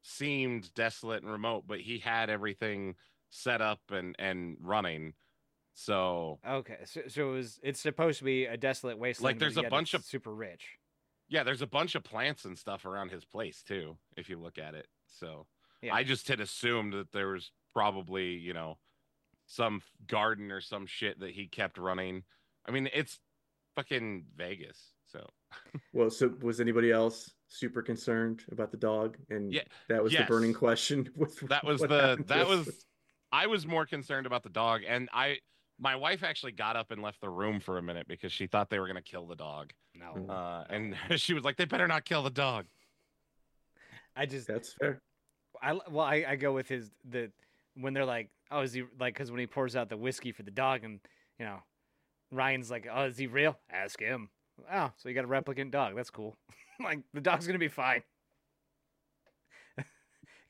seemed 0.03 0.72
desolate 0.74 1.22
and 1.22 1.31
remote, 1.33 1.64
but 1.66 1.81
he 1.81 1.98
had 1.98 2.31
everything 2.31 2.94
set 3.31 3.61
up 3.61 3.81
and 3.90 4.14
and 4.18 4.57
running. 4.61 5.14
So 5.74 6.38
Okay, 6.48 6.79
so, 6.85 7.03
so 7.09 7.29
it 7.31 7.33
was. 7.33 7.61
It's 7.62 7.81
supposed 7.81 8.18
to 8.18 8.24
be 8.24 8.46
a 8.46 8.57
desolate 8.57 8.98
wasteland. 8.98 9.35
Like 9.35 9.38
there's 9.38 9.57
a 9.57 9.68
bunch 9.68 9.94
of- 9.94 10.05
super 10.05 10.35
rich. 10.35 10.79
yeah, 11.29 11.42
there's 11.42 11.62
a 11.62 11.66
bunch 11.66 11.94
of 11.94 12.03
plants 12.03 12.44
and 12.44 12.59
stuff 12.59 12.85
around 12.87 13.11
his 13.11 13.24
place 13.24 13.62
too, 13.62 13.96
if 14.16 14.29
you 14.29 14.38
look 14.38 14.59
at 14.59 14.74
it. 14.74 14.87
So 15.07 15.46
Yeah. 15.83 15.94
I 15.94 16.03
just 16.03 16.27
had 16.29 16.40
assumed 16.40 16.94
that 16.94 17.12
there 17.12 17.29
was 17.29 17.53
probably, 17.72 18.31
you 18.33 18.55
know, 18.55 18.79
some 19.46 19.83
garden 20.07 20.51
or 20.51 20.61
some 20.61 20.87
shit 20.87 21.20
that 21.20 21.31
he 21.33 21.46
kept 21.46 21.79
running. 21.79 22.24
I 22.66 22.70
mean, 22.70 22.88
it's 22.92 23.20
fucking 23.79 24.25
Vegas. 24.37 24.93
So 25.07 25.27
Well, 25.93 26.11
so 26.11 26.33
was 26.43 26.61
anybody 26.61 26.91
else 26.91 27.31
super 27.47 27.83
concerned 27.83 28.43
about 28.51 28.71
the 28.71 28.77
dog? 28.77 29.17
And 29.31 29.53
Yeah, 29.53 29.62
that 29.88 30.03
was 30.03 30.12
the 30.12 30.25
burning 30.25 30.53
question. 30.53 31.09
With 31.17 31.38
that 31.49 31.64
was 31.64 31.81
the 31.81 32.23
that 32.27 32.47
us. 32.47 32.49
was 32.49 32.87
I 33.31 33.47
was 33.47 33.67
more 33.67 33.87
concerned 33.87 34.27
about 34.27 34.43
the 34.43 34.51
dog 34.51 34.83
and 34.87 35.09
I 35.12 35.38
my 35.81 35.95
wife 35.95 36.25
actually 36.25 36.53
got 36.53 36.75
up 36.75 36.91
and 36.91 37.03
left 37.03 37.21
the 37.21 37.31
room 37.31 37.61
for 37.61 37.79
a 37.79 37.83
minute 37.83 38.09
because 38.09 38.33
she 38.33 38.49
thought 38.49 38.69
they 38.69 38.81
were 38.81 38.87
going 38.87 38.97
to 38.97 39.03
kill 39.03 39.27
the 39.27 39.37
dog. 39.37 39.73
No, 39.95 40.14
Mm. 40.17 40.31
Uh, 40.31 40.64
and 40.71 40.97
she 41.21 41.35
was 41.35 41.45
like 41.45 41.57
they 41.57 41.64
better 41.64 41.87
not 41.87 42.05
kill 42.05 42.23
the 42.23 42.31
dog. 42.31 42.67
I 44.17 44.27
just 44.27 44.49
That's 44.49 44.73
fair. 44.73 45.01
I 45.62 45.73
well, 45.73 46.07
I, 46.07 46.25
I 46.29 46.37
go 46.37 46.53
with 46.53 46.69
his 46.69 46.91
the 47.09 47.31
when 47.75 47.95
they're 47.95 48.05
like, 48.05 48.31
oh, 48.51 48.61
is 48.61 48.73
he 48.73 48.85
like? 48.99 49.14
Because 49.14 49.31
when 49.31 49.41
he 49.41 49.47
pours 49.47 49.77
out 49.77 49.88
the 49.88 49.97
whiskey 49.97 50.33
for 50.33 50.43
the 50.43 50.51
dog, 50.51 50.85
and 50.85 51.01
you 51.38 51.45
know, 51.45 51.59
Ryan's 52.31 52.71
like, 52.71 52.87
oh, 52.93 53.05
is 53.05 53.17
he 53.19 53.27
real? 53.27 53.59
Ask 53.71 54.01
him. 54.01 54.29
Oh, 54.73 54.91
so 54.97 55.09
you 55.09 55.14
got 55.14 55.25
a 55.25 55.29
replicant 55.29 55.71
dog? 55.71 55.95
That's 55.97 56.11
cool. 56.11 56.37
like 56.83 57.01
the 57.14 57.21
dog's 57.21 57.47
gonna 57.47 57.59
be 57.59 57.69
fine. 57.69 58.03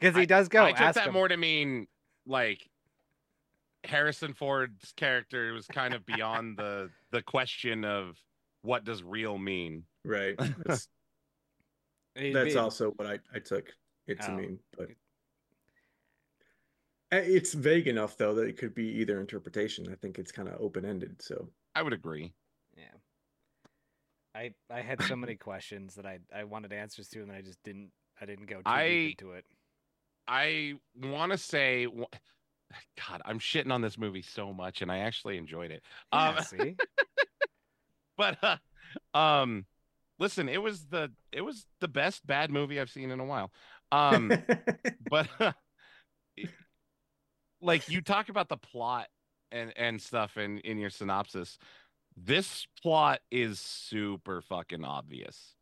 Because 0.00 0.14
he 0.14 0.26
does 0.26 0.48
go. 0.48 0.64
I 0.64 0.70
took 0.70 0.80
ask 0.80 0.94
that 0.94 1.08
him. 1.08 1.12
more 1.12 1.26
to 1.26 1.36
mean 1.36 1.88
like 2.24 2.68
Harrison 3.82 4.32
Ford's 4.32 4.92
character 4.92 5.52
was 5.52 5.66
kind 5.66 5.92
of 5.92 6.06
beyond 6.06 6.56
the 6.56 6.90
the 7.10 7.20
question 7.20 7.84
of 7.84 8.16
what 8.62 8.84
does 8.84 9.02
real 9.02 9.38
mean. 9.38 9.82
Right. 10.04 10.36
That's, 10.66 10.88
that's 12.14 12.54
also 12.56 12.90
what 12.92 13.06
I, 13.08 13.18
I 13.34 13.38
took 13.40 13.72
it 14.06 14.20
to 14.20 14.30
Oh. 14.30 14.36
mean. 14.36 14.58
But 14.76 14.88
it's 17.10 17.54
vague 17.54 17.88
enough 17.88 18.16
though 18.16 18.34
that 18.34 18.46
it 18.48 18.56
could 18.56 18.74
be 18.74 18.86
either 19.00 19.20
interpretation. 19.20 19.88
I 19.90 19.94
think 19.96 20.18
it's 20.18 20.32
kind 20.32 20.48
of 20.48 20.60
open 20.60 20.84
ended. 20.84 21.20
So 21.20 21.48
I 21.78 21.82
would 21.82 21.92
agree. 21.92 22.32
Yeah. 22.76 22.82
I 24.34 24.50
I 24.68 24.80
had 24.80 25.00
so 25.02 25.14
many 25.14 25.36
questions 25.36 25.94
that 25.94 26.06
I 26.06 26.18
I 26.34 26.42
wanted 26.42 26.72
answers 26.72 27.06
to, 27.10 27.22
and 27.22 27.30
I 27.30 27.40
just 27.40 27.62
didn't. 27.62 27.92
I 28.20 28.26
didn't 28.26 28.46
go 28.46 28.56
too 28.56 28.62
I- 28.66 28.88
deep 28.88 29.20
into 29.20 29.34
it. 29.34 29.44
I 30.26 30.74
want 31.00 31.30
to 31.32 31.38
say, 31.38 31.86
God, 31.86 33.22
I'm 33.24 33.38
shitting 33.38 33.72
on 33.72 33.80
this 33.80 33.96
movie 33.96 34.22
so 34.22 34.52
much, 34.52 34.82
and 34.82 34.90
I 34.90 34.98
actually 34.98 35.38
enjoyed 35.38 35.70
it. 35.70 35.84
Um, 36.10 36.34
Yeah, 36.34 36.40
see, 36.40 36.76
but 38.18 38.36
uh, 38.42 38.56
um, 39.16 39.64
listen, 40.18 40.48
it 40.48 40.60
was 40.60 40.86
the 40.86 41.12
it 41.30 41.42
was 41.42 41.64
the 41.80 41.88
best 41.88 42.26
bad 42.26 42.50
movie 42.50 42.80
I've 42.80 42.90
seen 42.90 43.12
in 43.12 43.20
a 43.20 43.24
while. 43.24 43.52
Um, 43.92 44.32
but 45.08 45.28
like 47.62 47.88
you 47.88 48.00
talk 48.00 48.30
about 48.30 48.48
the 48.48 48.56
plot 48.56 49.06
and 49.52 49.72
and 49.76 50.00
stuff 50.00 50.36
in 50.36 50.58
in 50.60 50.78
your 50.78 50.90
synopsis 50.90 51.58
this 52.16 52.66
plot 52.82 53.20
is 53.30 53.60
super 53.60 54.42
fucking 54.42 54.84
obvious. 54.84 55.54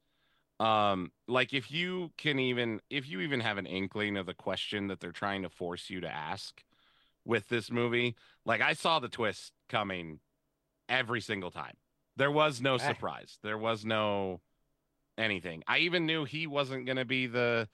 Um 0.58 1.12
like 1.28 1.52
if 1.52 1.70
you 1.70 2.10
can 2.16 2.38
even 2.38 2.80
if 2.88 3.08
you 3.08 3.20
even 3.20 3.40
have 3.40 3.58
an 3.58 3.66
inkling 3.66 4.16
of 4.16 4.24
the 4.26 4.34
question 4.34 4.86
that 4.88 5.00
they're 5.00 5.12
trying 5.12 5.42
to 5.42 5.50
force 5.50 5.90
you 5.90 6.00
to 6.00 6.08
ask 6.08 6.62
with 7.24 7.48
this 7.48 7.70
movie 7.70 8.14
like 8.44 8.60
i 8.60 8.72
saw 8.72 8.98
the 9.00 9.08
twist 9.08 9.52
coming 9.68 10.20
every 10.88 11.20
single 11.20 11.50
time. 11.50 11.74
There 12.16 12.30
was 12.30 12.60
no 12.60 12.78
Right. 12.78 12.80
surprise. 12.80 13.38
There 13.42 13.58
was 13.58 13.84
no 13.84 14.40
anything. 15.18 15.62
I 15.66 15.78
even 15.78 16.06
knew 16.06 16.24
he 16.24 16.46
wasn't 16.46 16.86
going 16.86 16.96
to 16.96 17.04
be 17.04 17.26
the 17.26 17.68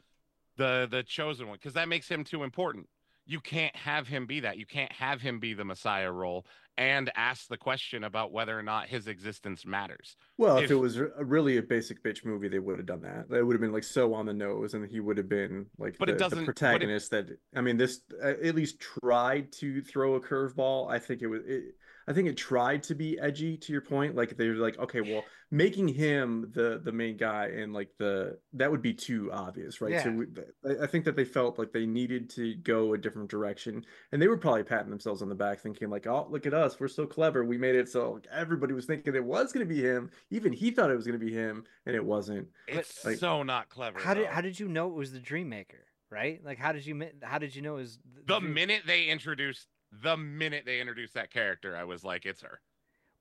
the 0.57 0.89
the 0.91 1.03
chosen 1.03 1.49
one 1.49 1.57
because 1.57 1.75
that 1.75 1.89
makes 1.89 2.09
him 2.09 2.25
too 2.25 2.43
important 2.43 2.89
you 3.27 3.41
can't 3.41 3.75
have 3.77 4.09
him 4.09 4.27
be 4.27 4.41
that 4.41 4.59
you 4.59 4.67
can't 4.67 4.93
have 4.93 5.21
him 5.21 5.39
be 5.39 5.55
the 5.55 5.65
messiah 5.65 6.11
role 6.11 6.45
and 6.79 7.11
ask 7.17 7.49
the 7.49 7.57
question 7.57 8.05
about 8.05 8.33
whether 8.33 8.59
or 8.59 8.63
not 8.63 8.89
his 8.89 9.07
existence 9.07 9.67
matters 9.67 10.17
well, 10.39 10.57
if, 10.57 10.65
if- 10.65 10.71
it 10.73 10.75
was 10.77 10.97
a, 10.97 11.07
really 11.21 11.59
a 11.59 11.63
basic 11.63 12.03
bitch 12.03 12.25
movie, 12.25 12.49
they 12.49 12.59
would 12.59 12.79
have 12.79 12.87
done 12.87 13.03
that. 13.03 13.27
It 13.37 13.43
would 13.45 13.53
have 13.53 13.61
been 13.61 13.71
like 13.73 13.85
so 13.85 14.13
on 14.15 14.27
the 14.27 14.33
nose, 14.33 14.75
and 14.75 14.89
he 14.91 14.99
would 14.99 15.17
have 15.19 15.29
been 15.29 15.67
like 15.79 15.97
But 15.99 16.09
it 16.09 16.13
the, 16.13 16.19
doesn't- 16.19 16.39
the 16.39 16.45
but 16.47 16.51
it- 16.51 16.57
protagonist. 16.57 17.11
That 17.13 17.39
I 17.55 17.61
mean, 17.61 17.77
this 17.77 18.01
uh, 18.25 18.29
at 18.43 18.55
least 18.57 18.81
tried 18.81 19.53
to 19.53 19.83
throw 19.83 20.15
a 20.17 20.21
curveball. 20.21 20.91
I 20.91 20.99
think 20.99 21.23
it 21.23 21.29
was. 21.29 21.43
It, 21.47 21.75
I 22.09 22.13
think 22.13 22.29
it 22.29 22.37
tried 22.37 22.83
to 22.85 22.95
be 22.95 23.19
edgy 23.19 23.57
to 23.57 23.73
your 23.73 23.83
point. 23.83 24.15
Like 24.17 24.37
they're 24.37 24.55
like, 24.55 24.79
okay, 24.79 25.01
well, 25.01 25.25
making 25.51 25.89
him 25.89 26.51
the 26.55 26.81
the 26.83 26.93
main 26.93 27.17
guy 27.17 27.47
and 27.47 27.73
like 27.73 27.91
the 27.99 28.39
that 28.55 28.71
would 28.71 28.83
be 28.83 28.95
too 28.95 29.31
obvious, 29.33 29.81
right? 29.81 29.93
So 30.03 30.11
we, 30.11 30.27
I- 30.65 30.85
I 30.85 30.87
think 30.87 31.05
that 31.05 31.15
they 31.17 31.25
felt 31.25 31.59
like 31.59 31.73
they 31.73 31.87
needed 31.87 32.31
to 32.31 32.55
go 32.57 32.95
a 32.95 32.99
different 32.99 33.31
direction, 33.31 33.85
and 34.13 34.21
they 34.21 34.29
were 34.29 34.37
probably 34.39 34.63
patting 34.65 34.91
themselves 34.91 35.23
on 35.23 35.29
the 35.29 35.35
back, 35.35 35.61
thinking 35.61 35.91
like, 35.91 36.07
oh, 36.07 36.27
look 36.31 36.47
at 36.47 36.55
us, 36.55 36.81
we're 36.81 36.89
so 36.89 37.07
clever, 37.07 37.45
we 37.45 37.59
made 37.59 37.75
it 37.77 37.89
so 37.89 38.13
like, 38.13 38.27
everybody 38.33 38.73
was 38.73 38.87
thinking 38.87 39.15
it 39.15 39.25
was 39.25 39.53
going 39.53 39.67
to 39.67 39.75
be 39.75 39.81
him. 39.83 40.11
Even 40.31 40.53
he 40.53 40.71
thought 40.71 40.91
it 40.91 40.97
was 40.97 41.07
going 41.07 41.19
to 41.19 41.25
be 41.25 41.33
him, 41.33 41.65
and 41.87 41.95
it 41.95 42.05
wasn't. 42.05 42.49
It's 42.69 43.05
like- 43.05 43.19
so 43.19 43.43
not 43.43 43.69
clever. 43.69 43.99
How 44.01 44.15
did 44.15 44.27
how 44.27 44.41
did 44.41 44.59
you 44.59 44.69
know 44.69 44.89
it 44.89 44.95
was 44.95 45.13
the 45.13 45.21
Dream 45.21 45.49
Maker? 45.49 45.85
Right? 46.11 46.45
Like 46.45 46.59
how 46.59 46.73
did 46.73 46.85
you 46.85 47.03
how 47.23 47.39
did 47.39 47.57
you 47.57 47.63
know 47.63 47.75
it 47.77 47.81
was 47.81 47.97
th- 48.15 48.27
the 48.27 48.39
Dream- 48.39 48.53
minute 48.53 48.83
they 48.87 49.07
introduced 49.07 49.67
the 50.01 50.17
minute 50.17 50.65
they 50.65 50.81
introduced 50.81 51.15
that 51.15 51.31
character, 51.31 51.77
I 51.77 51.85
was 51.85 52.05
like, 52.05 52.25
it's 52.25 52.43
her. 52.43 52.61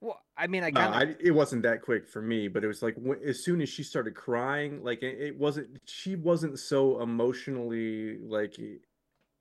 Well, 0.00 0.20
I 0.36 0.46
mean, 0.48 0.64
I 0.64 0.70
No, 0.70 0.80
kind 0.80 0.94
of 0.94 1.16
I, 1.16 1.16
it 1.20 1.30
wasn't 1.30 1.62
that 1.62 1.82
quick 1.82 2.08
for 2.08 2.20
me, 2.20 2.48
but 2.48 2.64
it 2.64 2.66
was 2.66 2.82
like 2.82 2.96
when, 2.96 3.20
as 3.24 3.44
soon 3.44 3.60
as 3.60 3.68
she 3.68 3.84
started 3.84 4.14
crying, 4.14 4.82
like 4.82 5.02
it, 5.02 5.20
it 5.20 5.38
wasn't. 5.38 5.78
She 5.86 6.16
wasn't 6.16 6.58
so 6.58 7.00
emotionally 7.00 8.18
like 8.18 8.58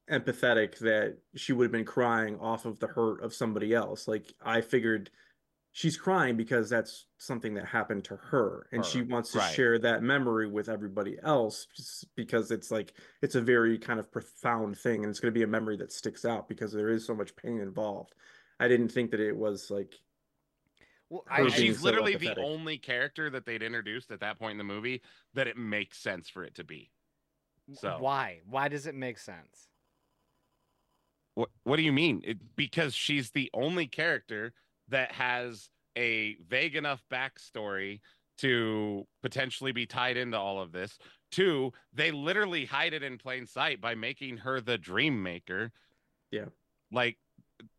empathetic 0.09 0.77
that 0.79 1.17
she 1.35 1.53
would 1.53 1.65
have 1.65 1.71
been 1.71 1.85
crying 1.85 2.37
off 2.39 2.65
of 2.65 2.79
the 2.79 2.87
hurt 2.87 3.23
of 3.23 3.33
somebody 3.33 3.73
else. 3.73 4.07
Like 4.07 4.33
I 4.43 4.61
figured 4.61 5.09
she's 5.71 5.97
crying 5.97 6.35
because 6.35 6.69
that's 6.69 7.05
something 7.17 7.53
that 7.53 7.65
happened 7.65 8.03
to 8.05 8.15
her, 8.17 8.67
and 8.71 8.85
she 8.85 9.01
wants 9.01 9.31
to 9.31 9.39
right. 9.39 9.53
share 9.53 9.79
that 9.79 10.03
memory 10.03 10.47
with 10.47 10.69
everybody 10.69 11.17
else, 11.23 11.67
just 11.75 12.13
because 12.15 12.51
it's 12.51 12.71
like 12.71 12.93
it's 13.21 13.35
a 13.35 13.41
very 13.41 13.77
kind 13.77 13.99
of 13.99 14.11
profound 14.11 14.77
thing, 14.77 15.03
and 15.03 15.09
it's 15.09 15.19
going 15.19 15.33
to 15.33 15.37
be 15.37 15.43
a 15.43 15.47
memory 15.47 15.77
that 15.77 15.91
sticks 15.91 16.25
out 16.25 16.47
because 16.47 16.71
there 16.71 16.89
is 16.89 17.05
so 17.05 17.15
much 17.15 17.35
pain 17.35 17.59
involved. 17.59 18.13
I 18.59 18.67
didn't 18.67 18.89
think 18.89 19.11
that 19.11 19.19
it 19.19 19.35
was 19.35 19.71
like 19.71 19.95
well, 21.09 21.25
I, 21.29 21.41
I, 21.41 21.49
she's 21.49 21.79
so 21.79 21.85
literally 21.85 22.15
the 22.15 22.39
only 22.39 22.77
character 22.77 23.29
that 23.29 23.45
they'd 23.45 23.63
introduced 23.63 24.11
at 24.11 24.21
that 24.21 24.39
point 24.39 24.53
in 24.53 24.57
the 24.57 24.63
movie 24.63 25.01
that 25.33 25.47
it 25.47 25.57
makes 25.57 25.97
sense 25.97 26.29
for 26.29 26.43
it 26.43 26.55
to 26.55 26.63
be. 26.63 26.89
So 27.73 27.97
why 27.99 28.39
why 28.49 28.67
does 28.67 28.87
it 28.87 28.95
make 28.95 29.17
sense? 29.17 29.67
What 31.35 31.49
What 31.63 31.77
do 31.77 31.83
you 31.83 31.91
mean? 31.91 32.21
It, 32.23 32.55
because 32.55 32.93
she's 32.93 33.31
the 33.31 33.49
only 33.53 33.87
character 33.87 34.53
that 34.91 35.11
has 35.11 35.69
a 35.97 36.37
vague 36.47 36.75
enough 36.75 37.03
backstory 37.11 37.99
to 38.37 39.05
potentially 39.21 39.71
be 39.71 39.85
tied 39.85 40.17
into 40.17 40.37
all 40.37 40.61
of 40.61 40.71
this. 40.71 40.97
Two, 41.31 41.71
they 41.93 42.11
literally 42.11 42.65
hide 42.65 42.93
it 42.93 43.03
in 43.03 43.17
plain 43.17 43.45
sight 43.45 43.79
by 43.81 43.95
making 43.95 44.37
her 44.37 44.61
the 44.61 44.77
dream 44.77 45.21
maker. 45.21 45.71
Yeah. 46.31 46.45
Like 46.91 47.17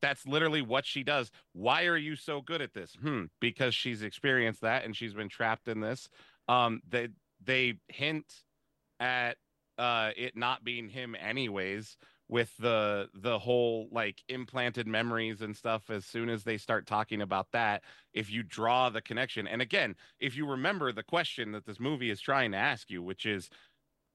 that's 0.00 0.26
literally 0.26 0.62
what 0.62 0.86
she 0.86 1.02
does. 1.02 1.30
Why 1.52 1.86
are 1.86 1.96
you 1.96 2.16
so 2.16 2.40
good 2.40 2.62
at 2.62 2.72
this? 2.72 2.96
Hmm, 3.00 3.24
because 3.40 3.74
she's 3.74 4.02
experienced 4.02 4.60
that 4.60 4.84
and 4.84 4.96
she's 4.96 5.14
been 5.14 5.28
trapped 5.28 5.68
in 5.68 5.80
this. 5.80 6.08
Um 6.48 6.80
they 6.88 7.08
they 7.44 7.74
hint 7.88 8.26
at 9.00 9.36
uh 9.78 10.10
it 10.16 10.36
not 10.36 10.64
being 10.64 10.88
him 10.88 11.16
anyways 11.18 11.96
with 12.32 12.56
the 12.56 13.08
the 13.14 13.38
whole 13.38 13.88
like 13.92 14.22
implanted 14.28 14.86
memories 14.86 15.42
and 15.42 15.54
stuff 15.54 15.90
as 15.90 16.06
soon 16.06 16.30
as 16.30 16.44
they 16.44 16.56
start 16.56 16.86
talking 16.86 17.20
about 17.20 17.46
that 17.52 17.82
if 18.14 18.30
you 18.30 18.42
draw 18.42 18.88
the 18.88 19.02
connection 19.02 19.46
and 19.46 19.60
again 19.60 19.94
if 20.18 20.34
you 20.34 20.46
remember 20.46 20.92
the 20.92 21.02
question 21.02 21.52
that 21.52 21.66
this 21.66 21.78
movie 21.78 22.10
is 22.10 22.20
trying 22.20 22.50
to 22.52 22.56
ask 22.56 22.90
you 22.90 23.02
which 23.02 23.26
is 23.26 23.50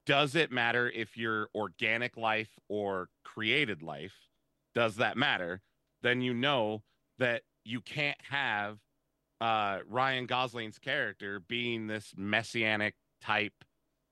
does 0.08 0.36
it 0.36 0.52
matter 0.52 0.90
if 0.90 1.16
you're 1.16 1.48
organic 1.54 2.18
life 2.18 2.50
or 2.70 3.10
created 3.24 3.84
life 3.84 4.16
does 4.78 4.98
that 4.98 5.18
matter? 5.18 5.62
Then 6.04 6.22
you 6.22 6.36
know 6.36 6.84
that 7.18 7.42
you 7.66 7.82
can't 7.82 8.22
have 8.30 8.78
uh 9.42 9.80
Ryan 9.88 10.28
Gosling's 10.28 10.78
character 10.78 11.40
being 11.40 11.88
this 11.88 12.14
messianic 12.16 12.94
type 13.20 13.64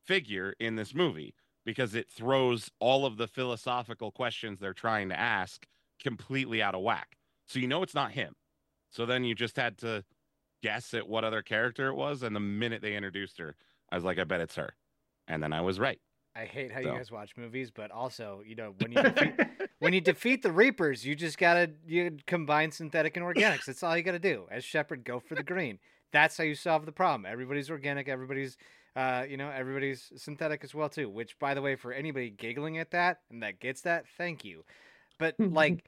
figure 0.08 0.56
in 0.60 0.76
this 0.76 0.96
movie 0.96 1.36
because 1.65 1.95
it 1.95 2.10
throws 2.10 2.69
all 2.80 3.06
of 3.06 3.17
the 3.17 3.28
philosophical 3.28 4.12
questions 4.12 4.60
they're 4.60 4.73
trying 4.73 5.10
to 5.10 5.19
ask 5.19 5.65
completely 6.01 6.62
out 6.62 6.75
of 6.75 6.82
whack. 6.82 7.17
So 7.47 7.60
you 7.60 7.67
know 7.67 7.84
it's 7.84 7.95
not 7.95 8.12
him. 8.12 8.36
So 8.89 9.06
then 9.06 9.23
you 9.23 9.36
just 9.36 9.58
had 9.58 9.78
to 9.80 10.04
guess 10.63 10.93
at 10.93 11.08
what 11.08 11.23
other 11.23 11.41
character 11.41 11.88
it 11.88 11.95
was. 11.95 12.23
And 12.23 12.36
the 12.36 12.39
minute 12.39 12.82
they 12.82 12.95
introduced 12.95 13.38
her, 13.39 13.56
I 13.91 13.95
was 13.95 14.04
like, 14.04 14.19
I 14.19 14.23
bet 14.23 14.41
it's 14.41 14.56
her. 14.56 14.73
And 15.28 15.41
then 15.43 15.54
I 15.54 15.62
was 15.62 15.80
right. 15.80 15.99
I 16.36 16.45
hate 16.45 16.71
how 16.71 16.82
So. 16.82 16.91
you 16.91 16.97
guys 16.97 17.12
watch 17.12 17.32
movies, 17.38 17.71
but 17.71 17.91
also, 17.91 18.41
you 18.45 18.56
know, 18.56 18.75
when 18.80 18.91
you 18.91 19.01
defeat, 19.01 19.34
when 19.80 19.93
you 19.93 20.01
defeat 20.01 20.41
the 20.43 20.51
Reapers, 20.51 21.06
you 21.06 21.15
just 21.15 21.38
gotta 21.38 21.71
you 21.88 22.17
combine 22.28 22.71
synthetic 22.71 23.15
and 23.15 23.25
organics. 23.25 23.65
That's 23.65 23.82
all 23.84 23.95
you 23.95 24.04
gotta 24.04 24.19
do. 24.19 24.45
As 24.51 24.63
Shepard, 24.63 25.06
go 25.06 25.19
for 25.19 25.36
the 25.36 25.43
green. 25.43 25.80
That's 26.12 26.38
how 26.38 26.43
you 26.43 26.56
solve 26.56 26.86
the 26.86 26.91
problem. 26.91 27.25
Everybody's 27.25 27.69
organic. 27.69 28.08
Everybody's, 28.10 28.58
uh, 28.96 29.26
you 29.28 29.38
know, 29.38 29.50
everybody's 29.50 30.12
synthetic 30.16 30.64
as 30.64 30.74
well 30.74 30.90
too. 30.90 31.10
Which, 31.10 31.38
by 31.40 31.54
the 31.54 31.62
way, 31.62 31.76
for 31.76 31.92
anybody 31.92 32.30
giggling 32.30 32.78
at 32.78 32.92
that 32.92 33.20
and 33.30 33.44
that 33.44 33.60
gets 33.60 33.82
that, 33.82 34.06
thank 34.18 34.46
you. 34.46 34.64
But 35.20 35.36
like, 35.40 35.84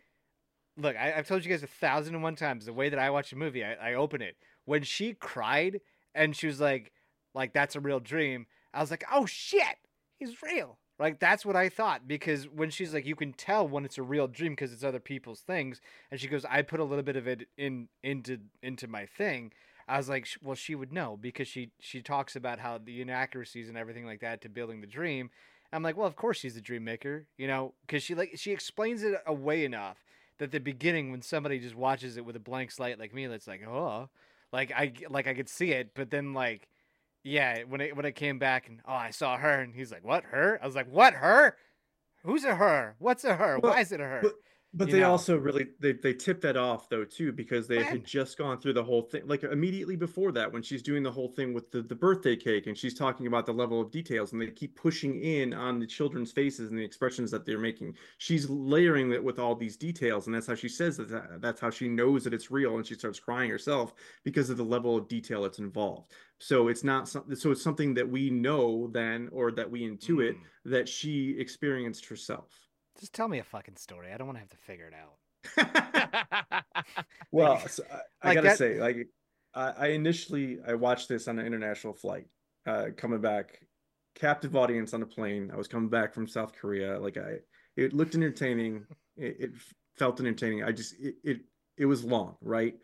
look, 0.78 0.96
I, 0.96 1.14
I've 1.14 1.28
told 1.28 1.46
you 1.46 1.52
guys 1.52 1.64
a 1.64 1.68
thousand 1.68 2.16
and 2.16 2.24
one 2.24 2.36
times 2.36 2.66
the 2.66 2.74
way 2.74 2.90
that 2.90 3.00
I 3.00 3.10
watch 3.10 3.32
a 3.32 3.38
movie. 3.38 3.64
I, 3.64 3.74
I 3.74 3.94
open 3.94 4.22
it 4.22 4.36
when 4.66 4.84
she 4.84 5.14
cried 5.14 5.80
and 6.14 6.36
she 6.36 6.48
was 6.48 6.60
like, 6.60 6.92
like 7.34 7.54
that's 7.54 7.76
a 7.76 7.80
real 7.80 8.00
dream. 8.00 8.48
I 8.74 8.82
was 8.82 8.92
like, 8.92 9.06
oh 9.12 9.26
shit, 9.26 9.78
he's 10.18 10.42
real. 10.42 10.78
Like 11.00 11.20
that's 11.20 11.46
what 11.46 11.56
I 11.56 11.70
thought 11.70 12.08
because 12.08 12.48
when 12.50 12.72
she's 12.72 12.94
like, 12.94 13.06
you 13.06 13.16
can 13.16 13.34
tell 13.34 13.68
when 13.68 13.86
it's 13.86 14.00
a 14.00 14.04
real 14.04 14.28
dream 14.28 14.54
because 14.54 14.74
it's 14.74 14.84
other 14.84 15.00
people's 15.00 15.42
things, 15.42 15.80
and 16.10 16.20
she 16.20 16.28
goes, 16.28 16.44
I 16.44 16.64
put 16.64 16.80
a 16.80 16.84
little 16.84 17.04
bit 17.04 17.16
of 17.16 17.28
it 17.28 17.48
in 17.58 17.88
into 18.04 18.40
into 18.64 18.88
my 18.88 19.06
thing. 19.06 19.52
I 19.88 19.98
was 19.98 20.10
like, 20.10 20.28
well, 20.44 20.56
she 20.56 20.76
would 20.76 20.92
know 20.92 21.18
because 21.20 21.48
she 21.48 21.72
she 21.80 22.02
talks 22.02 22.36
about 22.36 22.60
how 22.60 22.78
the 22.78 23.02
inaccuracies 23.02 23.70
and 23.70 23.78
everything 23.78 24.06
like 24.06 24.20
that 24.22 24.42
to 24.42 24.50
building 24.50 24.82
the 24.82 24.88
dream. 24.88 25.30
I'm 25.72 25.84
like, 25.84 25.98
well, 25.98 26.08
of 26.08 26.16
course 26.16 26.38
she's 26.38 26.56
the 26.56 26.62
dream 26.62 26.84
maker, 26.84 27.26
you 27.38 27.48
know, 27.48 27.74
because 27.82 28.04
she 28.04 28.16
like 28.16 28.32
she 28.36 28.52
explains 28.52 29.04
it 29.04 29.16
away 29.26 29.64
enough 29.66 30.04
that 30.40 30.52
the 30.52 30.60
beginning 30.60 31.12
when 31.12 31.22
somebody 31.22 31.60
just 31.60 31.76
watches 31.76 32.18
it 32.18 32.26
with 32.26 32.36
a 32.36 32.40
blank 32.40 32.72
slate 32.72 33.00
like 33.00 33.14
me, 33.14 33.28
that's 33.28 33.48
like, 33.48 33.66
oh, 33.68 34.10
like 34.52 34.72
I 34.76 34.94
like 35.10 35.28
I 35.28 35.34
could 35.34 35.50
see 35.50 35.72
it, 35.72 35.92
but 35.96 36.12
then 36.12 36.34
like, 36.34 36.68
yeah, 37.24 37.64
when 37.64 37.82
it 37.82 37.96
when 37.96 38.06
it 38.06 38.16
came 38.16 38.40
back 38.40 38.68
and 38.68 38.82
oh, 38.86 38.94
I 38.94 39.12
saw 39.12 39.38
her, 39.38 39.62
and 39.62 39.74
he's 39.74 39.92
like, 39.92 40.04
what 40.06 40.26
her? 40.26 40.60
I 40.62 40.66
was 40.66 40.76
like, 40.76 40.92
what 40.92 41.14
her? 41.16 41.58
Who's 42.24 42.44
a 42.44 42.56
her? 42.56 42.96
What's 43.00 43.24
a 43.24 43.36
her? 43.36 43.58
Why 43.60 43.82
is 43.82 43.92
it 43.92 44.02
a 44.02 44.04
her? 44.06 44.20
but- 44.24 44.34
But 44.74 44.92
they 44.92 45.00
know. 45.00 45.12
also 45.12 45.38
really 45.38 45.70
they 45.80 45.94
they 45.94 46.14
tipped 46.14 46.42
that 46.42 46.58
off 46.58 46.90
though 46.90 47.06
too 47.06 47.32
because 47.32 47.68
they 47.68 47.78
When? 47.78 47.86
had 47.86 48.04
just 48.06 48.38
gone 48.38 48.60
through 48.60 48.74
the 48.74 48.84
whole 48.84 49.02
thing 49.02 49.24
like 49.26 49.44
immediately 49.44 49.96
before 49.96 50.32
that 50.34 50.52
when 50.52 50.62
she's 50.62 50.84
doing 50.84 51.02
the 51.04 51.12
whole 51.12 51.30
thing 51.30 51.54
with 51.54 51.72
the, 51.72 51.82
the 51.82 51.96
birthday 51.96 52.36
cake 52.36 52.68
and 52.68 52.78
she's 52.78 52.94
talking 52.94 53.28
about 53.28 53.46
the 53.46 53.54
level 53.54 53.80
of 53.82 53.90
details 53.92 54.34
and 54.34 54.42
they 54.42 54.48
keep 54.52 54.76
pushing 54.76 55.24
in 55.24 55.54
on 55.54 55.80
the 55.80 55.88
children's 55.88 56.32
faces 56.32 56.70
and 56.70 56.78
the 56.78 56.84
expressions 56.84 57.32
that 57.32 57.46
they're 57.46 57.58
making. 57.58 57.96
She's 58.20 58.50
layering 58.50 59.12
it 59.14 59.24
with 59.24 59.40
all 59.40 59.56
these 59.56 59.78
details 59.78 60.28
and 60.28 60.36
that's 60.36 60.48
how 60.48 60.56
she 60.56 60.70
says 60.70 60.98
that 60.98 61.40
that's 61.42 61.62
how 61.62 61.70
she 61.70 61.88
knows 61.88 62.24
that 62.26 62.34
it's 62.34 62.52
real 62.52 62.76
and 62.76 62.86
she 62.86 62.96
starts 62.96 63.20
crying 63.20 63.50
herself 63.50 63.94
because 64.24 64.50
of 64.50 64.58
the 64.58 64.64
level 64.66 64.98
of 64.98 65.08
detail 65.08 65.44
that's 65.44 65.60
involved. 65.60 66.12
So 66.40 66.68
it's 66.68 66.84
not 66.84 67.08
something 67.08 67.36
so 67.36 67.52
it's 67.52 67.64
something 67.64 67.94
that 67.96 68.08
we 68.08 68.30
know 68.30 68.90
then 68.92 69.30
or 69.32 69.52
that 69.54 69.72
we 69.72 69.84
intuit 69.90 70.36
Mm. 70.36 70.42
that 70.66 70.90
she 70.90 71.36
experienced 71.40 72.06
herself. 72.06 72.67
Just 73.00 73.14
tell 73.14 73.28
me 73.28 73.40
a 73.40 73.44
fucking 73.44 73.76
story. 73.78 74.12
I 74.14 74.18
don't 74.18 74.28
want 74.28 74.38
to 74.38 74.42
have 74.42 74.50
to 74.50 74.58
figure 74.58 74.88
it 74.88 74.94
out. 74.94 76.64
Well, 77.32 77.60
so 77.68 77.84
I, 77.92 77.96
I 77.96 78.28
Like 78.30 78.36
gotta 78.36 78.48
that- 78.50 78.58
say, 78.58 78.80
like, 78.80 79.08
I, 79.54 79.70
I 79.78 79.88
initially 79.88 80.60
I 80.66 80.74
watched 80.76 81.10
this 81.10 81.28
on 81.28 81.40
an 81.40 81.46
international 81.46 81.94
flight, 81.94 82.28
uh, 82.66 82.88
coming 82.96 83.20
back, 83.22 83.60
captive 84.16 84.56
audience 84.56 84.94
on 84.94 85.02
a 85.02 85.06
plane. 85.06 85.52
I 85.54 85.58
was 85.58 85.68
coming 85.68 85.90
back 85.90 86.14
from 86.14 86.28
South 86.28 86.54
Korea. 86.54 87.00
Like, 87.00 87.18
I 87.18 87.38
it 87.76 87.94
looked 87.94 88.16
entertaining. 88.16 88.86
It, 89.20 89.36
it 89.40 89.52
felt 89.98 90.20
entertaining. 90.20 90.64
I 90.64 90.72
just 90.72 90.94
it, 91.00 91.16
it 91.24 91.40
it 91.76 91.86
was 91.86 92.04
long, 92.04 92.36
right? 92.40 92.76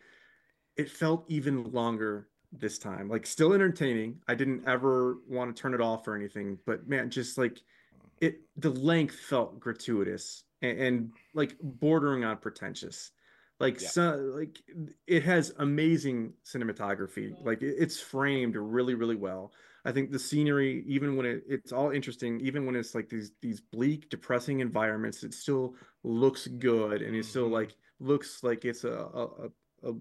It 0.76 0.90
felt 0.90 1.24
even 1.28 1.70
longer 1.70 2.28
this 2.50 2.76
time. 2.76 3.08
Like, 3.08 3.24
still 3.24 3.52
entertaining. 3.52 4.18
I 4.26 4.34
didn't 4.34 4.66
ever 4.66 5.18
want 5.28 5.54
to 5.54 5.62
turn 5.62 5.74
it 5.74 5.80
off 5.80 6.08
or 6.08 6.16
anything, 6.16 6.58
but 6.66 6.88
man, 6.88 7.08
just 7.08 7.38
like 7.38 7.60
it, 8.24 8.40
the 8.56 8.70
length 8.70 9.16
felt 9.20 9.60
gratuitous 9.60 10.44
and, 10.62 10.78
and 10.80 11.12
like 11.34 11.56
bordering 11.62 12.24
on 12.24 12.38
pretentious 12.38 13.12
like 13.60 13.78
Yeah. 13.80 13.88
so 13.88 14.16
like 14.36 14.58
it 15.06 15.22
has 15.22 15.54
amazing 15.58 16.34
cinematography 16.44 17.36
like 17.44 17.62
it- 17.62 17.76
it's 17.78 18.00
framed 18.00 18.56
really 18.56 18.94
really 18.94 19.14
well 19.16 19.52
i 19.84 19.92
think 19.92 20.10
the 20.10 20.18
scenery 20.18 20.84
even 20.86 21.16
when 21.16 21.26
it, 21.26 21.44
it's 21.46 21.72
all 21.72 21.90
interesting 21.90 22.40
even 22.40 22.66
when 22.66 22.74
it's 22.76 22.94
like 22.94 23.08
these 23.08 23.32
these 23.40 23.60
bleak 23.60 24.08
depressing 24.10 24.60
environments 24.60 25.22
it 25.22 25.34
still 25.34 25.76
looks 26.02 26.46
good 26.48 27.02
and 27.02 27.14
it 27.16 27.24
still 27.24 27.48
Mhm. 27.48 27.52
like 27.52 27.76
looks 28.00 28.42
like 28.42 28.64
it's 28.64 28.84
a, 28.84 28.90
a, 28.92 29.24
a, 29.46 29.90
a 29.90 29.94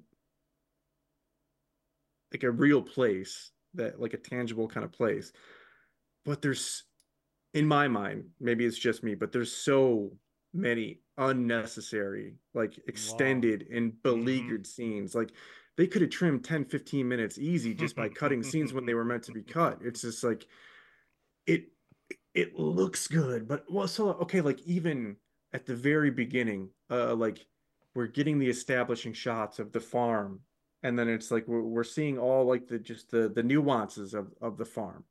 like 2.32 2.44
a 2.44 2.52
real 2.52 2.82
place 2.82 3.52
that 3.74 4.00
like 4.00 4.14
a 4.14 4.18
tangible 4.18 4.68
kind 4.68 4.84
of 4.84 4.92
place 4.92 5.32
but 6.26 6.42
there's 6.42 6.86
in 7.54 7.68
my 7.68 7.88
mind 7.88 8.26
maybe 8.40 8.66
it's 8.66 8.78
just 8.78 9.04
me 9.04 9.16
but 9.16 9.32
there's 9.32 9.52
so 9.52 10.12
many 10.54 11.00
unnecessary, 11.18 12.36
like 12.54 12.80
extended 12.88 13.68
and 13.72 14.02
beleaguered 14.04 14.66
scenes. 14.66 15.16
Like 15.16 15.32
they 15.78 15.88
could 15.88 16.02
have 16.02 16.12
trimmed 16.12 16.44
10, 16.44 16.66
15 16.66 17.08
minutes 17.08 17.38
easy 17.38 17.74
just 17.74 17.96
by 17.96 18.10
cutting 18.10 18.44
scenes 18.44 18.74
when 18.74 18.86
they 18.86 18.94
were 18.94 19.06
meant 19.06 19.24
to 19.24 19.32
be 19.32 19.44
cut. 19.44 19.80
It's 19.84 20.02
just 20.02 20.24
like 20.24 20.46
it 21.48 21.66
it 22.34 22.56
looks 22.56 23.08
good, 23.08 23.48
but 23.48 23.66
well, 23.70 23.88
so 23.88 24.10
okay, 24.14 24.42
like 24.42 24.62
even 24.62 25.18
at 25.54 25.66
the 25.66 25.76
very 25.76 26.12
beginning, 26.12 26.70
uh 26.90 27.16
like 27.16 27.46
we're 27.96 28.08
getting 28.08 28.40
the 28.40 28.50
establishing 28.50 29.14
shots 29.14 29.60
of 29.60 29.72
the 29.72 29.80
farm, 29.80 30.40
and 30.82 30.98
then 30.98 31.08
it's 31.08 31.32
like 31.32 31.48
we're 31.48 31.62
we're 31.62 31.84
seeing 31.84 32.18
all 32.18 32.46
like 32.46 32.68
the 32.68 32.80
just 32.80 33.12
the 33.12 33.30
the 33.30 33.44
nuances 33.44 34.14
of 34.14 34.34
of 34.42 34.58
the 34.58 34.66
farm. 34.66 35.04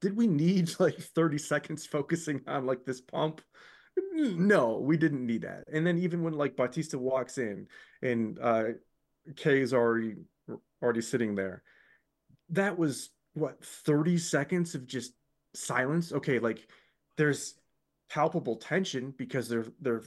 Did 0.00 0.16
we 0.16 0.26
need 0.26 0.78
like 0.78 0.98
30 0.98 1.38
seconds 1.38 1.86
focusing 1.86 2.40
on 2.46 2.66
like 2.66 2.84
this 2.84 3.00
pump? 3.00 3.40
No, 4.14 4.78
we 4.78 4.96
didn't 4.96 5.26
need 5.26 5.42
that. 5.42 5.64
And 5.72 5.86
then 5.86 5.98
even 5.98 6.22
when 6.22 6.34
like 6.34 6.56
Bautista 6.56 6.98
walks 6.98 7.38
in 7.38 7.66
and 8.02 8.38
uh 8.40 8.64
Kay 9.36 9.60
is 9.60 9.74
already 9.74 10.14
already 10.82 11.00
sitting 11.02 11.34
there, 11.34 11.62
that 12.50 12.78
was 12.78 13.10
what 13.34 13.64
30 13.64 14.18
seconds 14.18 14.74
of 14.74 14.86
just 14.86 15.12
silence. 15.54 16.12
Okay, 16.12 16.38
like 16.38 16.68
there's 17.16 17.54
palpable 18.08 18.56
tension 18.56 19.12
because 19.16 19.48
they're 19.48 19.66
they're 19.80 20.02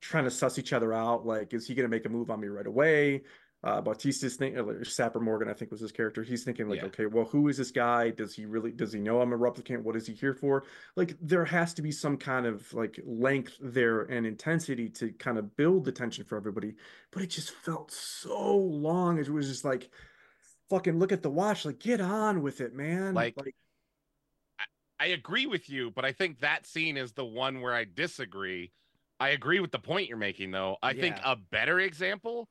trying 0.00 0.24
to 0.24 0.30
suss 0.30 0.58
each 0.58 0.72
other 0.72 0.92
out. 0.92 1.26
Like, 1.26 1.52
is 1.52 1.66
he 1.66 1.74
to 1.74 1.88
make 1.88 2.06
a 2.06 2.08
move 2.08 2.30
on 2.30 2.40
me 2.40 2.48
right 2.48 2.66
away? 2.66 3.22
Uh, 3.62 3.80
Bautista's 3.82 4.36
thinking, 4.36 4.58
or 4.58 4.84
Sapper 4.84 5.20
Morton, 5.20 5.50
I 5.50 5.52
think 5.52 5.70
was 5.70 5.80
his 5.80 5.92
character. 5.92 6.22
He's 6.22 6.44
thinking 6.44 6.68
like, 6.68 6.80
Yeah. 6.80 6.86
okay, 6.86 7.04
well, 7.04 7.26
who 7.26 7.48
is 7.48 7.58
this 7.58 7.70
guy? 7.70 8.08
Does 8.08 8.34
he 8.34 8.46
really? 8.46 8.70
Does 8.70 8.92
he 8.92 9.00
know 9.00 9.20
I'm 9.20 9.34
a 9.34 9.38
replicant? 9.38 9.82
What 9.82 9.96
is 9.96 10.06
he 10.06 10.14
here 10.14 10.32
for? 10.32 10.64
Like, 10.96 11.14
there 11.20 11.44
has 11.44 11.74
to 11.74 11.82
be 11.82 11.92
some 11.92 12.16
kind 12.16 12.46
of 12.46 12.72
like 12.72 12.98
length 13.04 13.58
there 13.60 14.02
and 14.02 14.26
intensity 14.26 14.88
to 14.90 15.12
kind 15.12 15.36
of 15.36 15.56
build 15.56 15.84
the 15.84 15.92
tension 15.92 16.24
for 16.24 16.36
everybody. 16.36 16.74
But 17.10 17.22
it 17.22 17.26
just 17.28 17.50
felt 17.50 17.92
so 17.92 18.56
long. 18.56 19.18
It 19.18 19.28
was 19.28 19.46
just 19.46 19.64
like, 19.64 19.90
fucking 20.70 20.98
look 20.98 21.12
at 21.12 21.22
the 21.22 21.30
watch. 21.30 21.66
Like, 21.66 21.80
get 21.80 22.00
on 22.00 22.40
with 22.40 22.62
it, 22.62 22.74
man. 22.74 23.12
Like, 23.12 23.34
I 24.98 25.06
agree 25.06 25.46
with 25.46 25.68
you, 25.68 25.90
but 25.90 26.06
I 26.06 26.12
think 26.12 26.40
that 26.40 26.66
scene 26.66 26.96
is 26.96 27.12
the 27.12 27.24
one 27.24 27.60
where 27.60 27.74
I 27.74 27.84
disagree. 27.84 28.72
I 29.18 29.30
agree 29.30 29.60
with 29.60 29.70
the 29.70 29.78
point 29.78 30.08
you're 30.08 30.18
making 30.18 30.50
though. 30.50 30.76
I 30.82 30.94
think 30.94 31.16
a 31.22 31.36
better 31.36 31.80
example 31.80 32.48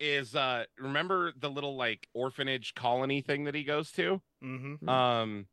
is 0.00 0.34
uh 0.34 0.64
remember 0.78 1.32
the 1.38 1.50
little 1.50 1.76
like 1.76 2.06
orphanage 2.14 2.74
colony 2.74 3.20
thing 3.20 3.44
that 3.44 3.54
he 3.54 3.64
goes 3.64 3.90
to? 3.92 4.20
Mm-hmm. 4.44 4.74
Hmm. 4.74 4.88
Um 4.88 5.46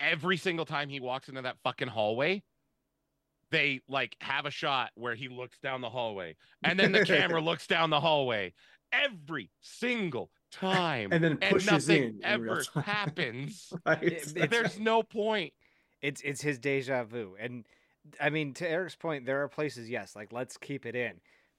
every 0.00 0.36
single 0.36 0.64
time 0.64 0.88
he 0.88 1.00
walks 1.00 1.28
into 1.28 1.42
that 1.42 1.56
fucking 1.62 1.88
hallway, 1.88 2.42
they 3.50 3.80
like 3.88 4.16
have 4.20 4.46
a 4.46 4.50
shot 4.50 4.90
where 4.94 5.14
he 5.14 5.28
looks 5.28 5.58
down 5.58 5.80
the 5.80 5.90
hallway 5.90 6.36
and 6.64 6.78
then 6.78 6.92
the 6.92 7.04
camera 7.06 7.40
looks 7.40 7.66
down 7.66 7.90
the 7.90 8.00
hallway 8.00 8.52
every 8.92 9.50
single 9.60 10.30
time. 10.50 11.10
and 11.12 11.22
then 11.22 11.38
And 11.40 11.64
nothing 11.66 12.02
in, 12.02 12.08
in 12.16 12.20
ever 12.24 12.62
time. 12.62 12.82
happens. 12.84 13.72
right? 13.86 14.02
It- 14.02 14.50
There's 14.50 14.78
no 14.78 15.02
point. 15.02 15.52
it's 16.02 16.20
it's 16.22 16.40
his 16.42 16.58
deja 16.58 17.04
vu 17.04 17.36
and 17.38 17.64
i 18.20 18.28
mean 18.28 18.52
to 18.52 18.68
eric's 18.68 18.96
point 18.96 19.24
there 19.24 19.42
are 19.44 19.48
places 19.48 19.88
yes 19.88 20.16
like 20.16 20.32
let's 20.32 20.56
keep 20.56 20.84
it 20.86 20.96
in 20.96 21.12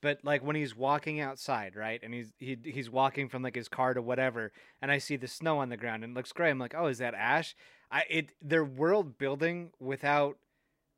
but 0.04 0.20
like 0.24 0.44
when 0.44 0.56
he's 0.56 0.76
walking 0.76 1.20
outside 1.20 1.76
right 1.76 2.02
and 2.04 2.14
he's 2.14 2.34
he, 2.38 2.58
he's 2.64 2.92
walking 2.92 3.28
from 3.30 3.42
like 3.42 3.56
his 3.56 3.70
car 3.70 3.96
to 3.96 4.02
whatever 4.02 4.52
and 4.82 4.92
i 4.92 5.00
see 5.00 5.16
the 5.16 5.28
snow 5.28 5.58
on 5.58 5.70
the 5.70 5.78
ground 5.78 6.04
and 6.04 6.12
it 6.12 6.16
looks 6.16 6.34
gray 6.34 6.52
i'm 6.52 6.60
like 6.60 6.76
oh 6.78 6.86
is 6.88 7.00
that 7.00 7.16
ash? 7.16 7.56
I 7.90 8.04
it 8.10 8.30
they're 8.42 8.66
world 8.66 9.18
building 9.18 9.72
without 9.80 10.38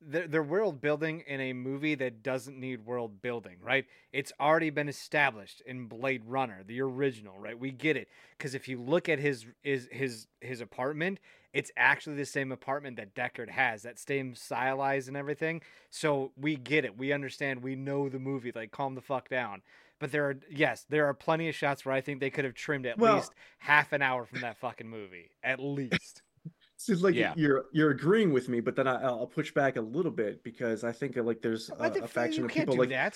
they're 0.02 0.44
world 0.44 0.82
building 0.82 1.24
in 1.26 1.42
a 1.42 1.54
movie 1.54 1.96
that 1.96 2.22
doesn't 2.22 2.60
need 2.60 2.86
world 2.86 3.22
building 3.22 3.58
right? 3.62 3.86
It's 4.14 4.32
already 4.40 4.70
been 4.70 4.90
established 4.90 5.62
in 5.66 5.88
blade 5.88 6.24
runner 6.26 6.64
the 6.66 6.82
original 6.82 7.38
right? 7.38 7.58
We 7.60 7.72
get 7.72 7.98
it 7.98 8.08
because 8.38 8.56
if 8.56 8.68
you 8.68 8.82
look 8.82 9.10
at 9.10 9.20
his 9.20 9.46
his 9.62 9.88
his 9.92 10.28
his 10.42 10.62
apartment 10.62 11.20
it's 11.56 11.72
actually 11.78 12.18
the 12.18 12.26
same 12.26 12.52
apartment 12.52 12.98
that 12.98 13.16
Deckard 13.16 13.50
has, 13.50 13.84
that 13.84 13.98
same 13.98 14.36
stylized 14.36 15.08
and 15.08 15.16
everything. 15.18 15.62
So 15.90 16.32
we 16.36 16.58
get 16.58 16.84
it. 16.86 16.98
We 16.98 17.14
understand. 17.14 17.64
We 17.64 17.76
know 17.76 18.10
the 18.10 18.20
movie. 18.20 18.52
Like, 18.54 18.72
calm 18.72 18.94
the 18.94 19.02
fuck 19.02 19.30
down. 19.30 19.62
But 19.98 20.12
there 20.12 20.26
are, 20.30 20.36
yes, 20.52 20.86
there 20.90 21.06
are 21.08 21.14
plenty 21.14 21.48
of 21.48 21.56
shots 21.56 21.86
where 21.86 21.96
I 21.96 22.02
think 22.02 22.20
they 22.20 22.30
could 22.30 22.44
have 22.44 22.54
trimmed 22.56 22.86
at 22.86 22.98
Well- 22.98 23.16
least 23.16 23.32
half 23.60 23.94
an 23.94 24.02
hour 24.02 24.26
from 24.26 24.42
that 24.42 24.58
fucking 24.58 24.90
movie. 24.90 25.32
At 25.44 25.60
least. 25.60 26.22
So 26.78 26.92
it's 26.92 27.02
like 27.02 27.16
Yeah. 27.16 27.34
you're 27.38 27.66
you're 27.72 27.92
agreeing 27.92 28.34
with 28.34 28.50
me, 28.50 28.60
but 28.60 28.76
then 28.76 28.86
I, 28.86 29.02
I'll 29.02 29.26
push 29.26 29.52
back 29.54 29.78
a 29.78 29.82
little 29.82 30.12
bit 30.12 30.44
because 30.44 30.84
I 30.84 30.92
think 30.92 31.18
uh, 31.18 31.24
like 31.24 31.42
there's 31.42 31.72
a, 31.80 31.90
the 31.90 32.04
a 32.04 32.08
faction 32.08 32.42
You 32.42 32.46
of 32.48 32.52
can't 32.52 32.70
people 32.70 32.86
do 32.86 32.92
like 32.92 33.14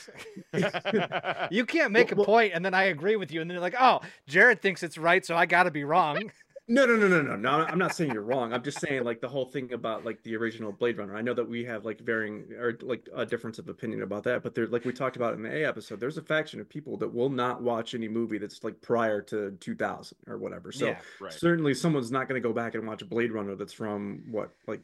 that. 0.53 1.47
you 1.51 1.65
can't 1.65 1.91
make 1.91 2.09
Well- 2.11 2.21
a 2.21 2.25
point 2.25 2.53
and 2.55 2.63
then 2.63 2.73
I 2.73 2.83
agree 2.83 3.17
with 3.17 3.31
you, 3.33 3.41
and 3.41 3.49
then 3.49 3.55
you're 3.55 3.61
like, 3.61 3.75
oh, 3.77 3.99
Jared 4.27 4.61
thinks 4.61 4.81
it's 4.81 4.97
right, 4.97 5.25
so 5.25 5.35
I 5.35 5.45
got 5.45 5.63
to 5.63 5.71
be 5.71 5.83
wrong. 5.83 6.31
No 6.69 6.85
no 6.85 6.95
no 6.95 7.07
no 7.07 7.21
no 7.23 7.35
no 7.35 7.49
I'm 7.49 7.79
not 7.79 7.95
saying 7.95 8.13
you're 8.13 8.21
wrong. 8.21 8.53
I'm 8.53 8.61
just 8.61 8.79
saying 8.79 9.03
like 9.03 9.21
the 9.21 9.27
whole 9.27 9.45
thing 9.45 9.73
about 9.73 10.05
like 10.05 10.21
the 10.21 10.35
original 10.35 10.71
Blade 10.71 10.99
Runner. 10.99 11.17
I 11.17 11.21
know 11.21 11.33
that 11.33 11.49
we 11.49 11.65
have 11.65 11.83
like 11.83 11.99
varying 11.99 12.45
or 12.57 12.77
like 12.81 13.09
a 13.15 13.25
difference 13.25 13.57
of 13.57 13.67
opinion 13.69 14.03
about 14.03 14.23
that, 14.25 14.43
but 14.43 14.53
there 14.53 14.67
like 14.67 14.85
we 14.85 14.93
talked 14.93 15.15
about 15.15 15.33
in 15.33 15.41
the 15.41 15.51
A 15.51 15.67
episode, 15.67 15.99
there's 15.99 16.19
a 16.19 16.21
faction 16.21 16.61
of 16.61 16.69
people 16.69 16.95
that 16.97 17.11
will 17.11 17.29
not 17.29 17.63
watch 17.63 17.95
any 17.95 18.07
movie 18.07 18.37
that's 18.37 18.63
like 18.63 18.79
prior 18.81 19.19
to 19.23 19.51
2000 19.59 20.17
or 20.27 20.37
whatever. 20.37 20.71
So 20.71 20.85
yeah. 20.85 20.99
right. 21.19 21.33
certainly 21.33 21.73
someone's 21.73 22.11
not 22.11 22.29
going 22.29 22.41
to 22.41 22.47
go 22.47 22.53
back 22.53 22.75
and 22.75 22.87
watch 22.87 23.07
Blade 23.09 23.31
Runner 23.31 23.55
that's 23.55 23.73
from 23.73 24.23
what 24.29 24.51
like 24.67 24.81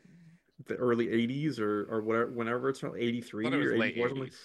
the 0.65 0.75
early 0.75 1.07
80s 1.07 1.59
or 1.59 1.83
or 1.83 2.01
whatever 2.01 2.31
whenever 2.31 2.69
it's 2.69 2.79
from 2.79 2.95
83 2.97 3.43
Thought 3.43 3.53
it 3.53 3.65
or 3.67 3.83
84 3.83 4.09
something. 4.09 4.27
80s. 4.27 4.35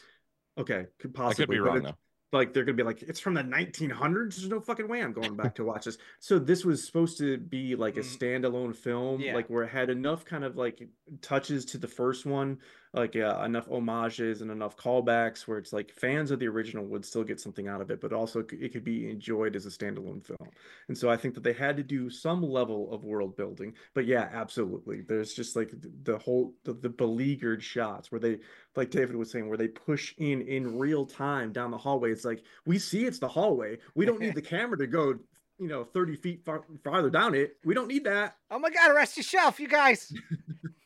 Okay, 0.58 0.86
could 0.98 1.12
I 1.16 1.18
possibly 1.18 1.46
could 1.46 1.52
be 1.52 1.58
wrong 1.60 1.82
though. 1.84 1.96
Like 2.32 2.52
they're 2.52 2.64
gonna 2.64 2.76
be 2.76 2.82
like 2.82 3.02
it's 3.02 3.20
from 3.20 3.34
the 3.34 3.42
1900s 3.42 4.36
there's 4.36 4.48
no 4.48 4.60
fucking 4.60 4.86
way 4.88 5.00
i'm 5.02 5.12
going 5.12 5.34
back 5.36 5.54
to 5.54 5.64
watch 5.64 5.84
this 5.84 5.98
so 6.20 6.38
this 6.38 6.64
was 6.64 6.84
supposed 6.84 7.18
to 7.18 7.38
be 7.38 7.74
like 7.74 7.96
a 7.96 8.00
Mhm. 8.00 8.18
standalone 8.18 8.74
film 8.74 9.20
Yeah. 9.20 9.34
like 9.34 9.48
where 9.50 9.64
it 9.64 9.68
had 9.70 9.90
enough 9.90 10.24
kind 10.24 10.44
of 10.44 10.56
like 10.56 10.88
touches 11.22 11.64
to 11.66 11.78
the 11.78 11.88
first 11.88 12.26
one 12.26 12.58
like 12.92 13.16
uh, 13.16 13.42
enough 13.44 13.68
homages 13.68 14.42
and 14.42 14.50
enough 14.50 14.76
callbacks 14.76 15.46
where 15.46 15.58
it's 15.58 15.72
like 15.72 15.92
fans 15.92 16.30
of 16.30 16.38
the 16.38 16.48
original 16.48 16.84
would 16.86 17.04
still 17.04 17.24
get 17.24 17.40
something 17.40 17.68
out 17.68 17.80
of 17.80 17.90
it 17.90 18.00
but 18.00 18.12
also 18.12 18.40
it 18.40 18.72
could 18.72 18.84
be 18.84 19.08
enjoyed 19.08 19.54
as 19.54 19.66
a 19.66 19.70
standalone 19.70 20.24
film 20.24 20.50
and 20.88 20.98
so 20.98 21.08
i 21.08 21.16
think 21.16 21.34
that 21.34 21.44
they 21.44 21.52
had 21.52 21.76
to 21.76 21.82
do 21.82 22.10
some 22.10 22.42
level 22.42 22.92
of 22.92 23.04
world 23.04 23.36
building 23.36 23.72
but 23.94 24.06
yeah 24.06 24.28
absolutely 24.32 25.02
there's 25.02 25.32
just 25.34 25.54
like 25.56 25.72
the 26.02 26.18
whole 26.18 26.52
the, 26.64 26.72
the 26.72 26.88
beleaguered 26.88 27.62
shots 27.62 28.10
where 28.10 28.20
they 28.20 28.38
like 28.76 28.90
David 28.90 29.16
was 29.16 29.30
saying, 29.30 29.48
where 29.48 29.58
they 29.58 29.68
push 29.68 30.14
in 30.18 30.42
in 30.42 30.78
real 30.78 31.04
time 31.04 31.52
down 31.52 31.70
the 31.70 31.78
hallway. 31.78 32.12
It's 32.12 32.24
like 32.24 32.42
we 32.66 32.78
see 32.78 33.04
it's 33.04 33.18
the 33.18 33.28
hallway. 33.28 33.78
We 33.94 34.06
don't 34.06 34.20
need 34.20 34.34
the 34.34 34.42
camera 34.56 34.78
to 34.78 34.86
go, 34.86 35.14
you 35.58 35.68
know, 35.68 35.84
30 35.84 36.16
feet 36.16 36.44
far, 36.44 36.62
farther 36.84 37.10
down 37.10 37.34
it. 37.34 37.56
We 37.64 37.74
don't 37.74 37.88
need 37.88 38.04
that. 38.04 38.36
Oh 38.50 38.58
my 38.58 38.70
god, 38.70 38.90
arrest 38.90 39.16
your 39.16 39.24
shelf, 39.24 39.58
you 39.60 39.68
guys. 39.68 40.12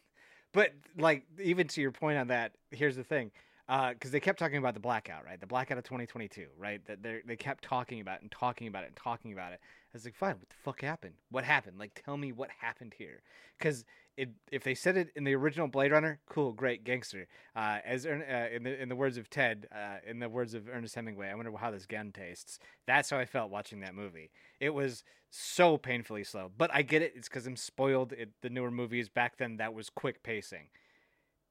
but 0.54 0.70
like 0.96 1.24
even 1.42 1.68
to 1.68 1.82
your 1.82 1.92
point 1.92 2.16
on 2.16 2.28
that, 2.28 2.52
here's 2.70 2.96
the 2.96 3.04
thing. 3.04 3.30
Uh, 3.66 3.94
because 3.94 4.10
they 4.10 4.20
kept 4.20 4.38
talking 4.38 4.58
about 4.58 4.74
the 4.74 4.80
blackout, 4.80 5.24
right? 5.24 5.40
The 5.40 5.46
blackout 5.46 5.78
of 5.78 5.84
2022, 5.84 6.46
right? 6.58 6.84
That 6.86 7.02
they 7.02 7.20
they 7.26 7.36
kept 7.36 7.64
talking 7.64 8.00
about 8.00 8.22
and 8.22 8.30
talking 8.30 8.68
about 8.68 8.84
it 8.84 8.88
and 8.88 8.96
talking 8.96 9.32
about 9.32 9.52
it. 9.52 9.60
I 9.62 9.90
was 9.94 10.04
like, 10.04 10.14
fine, 10.14 10.36
what 10.36 10.48
the 10.48 10.56
fuck 10.62 10.80
happened? 10.82 11.14
What 11.30 11.44
happened? 11.44 11.78
Like, 11.78 12.00
tell 12.04 12.16
me 12.16 12.32
what 12.32 12.50
happened 12.58 12.94
here. 12.96 13.22
Because 13.58 13.84
it, 14.16 14.30
if 14.52 14.62
they 14.62 14.74
said 14.74 14.96
it 14.96 15.10
in 15.16 15.24
the 15.24 15.34
original 15.34 15.66
Blade 15.66 15.92
Runner, 15.92 16.20
cool, 16.28 16.52
great, 16.52 16.84
gangster. 16.84 17.26
Uh, 17.56 17.78
as 17.84 18.06
uh, 18.06 18.48
in 18.52 18.62
the 18.62 18.80
in 18.80 18.88
the 18.88 18.96
words 18.96 19.16
of 19.16 19.28
Ted, 19.28 19.66
uh, 19.72 19.96
in 20.08 20.18
the 20.20 20.28
words 20.28 20.54
of 20.54 20.68
Ernest 20.68 20.94
Hemingway, 20.94 21.28
I 21.28 21.34
wonder 21.34 21.52
how 21.56 21.70
this 21.70 21.86
gun 21.86 22.12
tastes. 22.12 22.58
That's 22.86 23.10
how 23.10 23.18
I 23.18 23.24
felt 23.24 23.50
watching 23.50 23.80
that 23.80 23.94
movie. 23.94 24.30
It 24.60 24.70
was 24.70 25.02
so 25.30 25.76
painfully 25.76 26.24
slow, 26.24 26.50
but 26.56 26.70
I 26.72 26.82
get 26.82 27.02
it. 27.02 27.14
It's 27.16 27.28
because 27.28 27.46
I'm 27.46 27.56
spoiled. 27.56 28.12
It, 28.12 28.30
the 28.40 28.50
newer 28.50 28.70
movies 28.70 29.08
back 29.08 29.38
then 29.38 29.56
that 29.56 29.74
was 29.74 29.90
quick 29.90 30.22
pacing. 30.22 30.68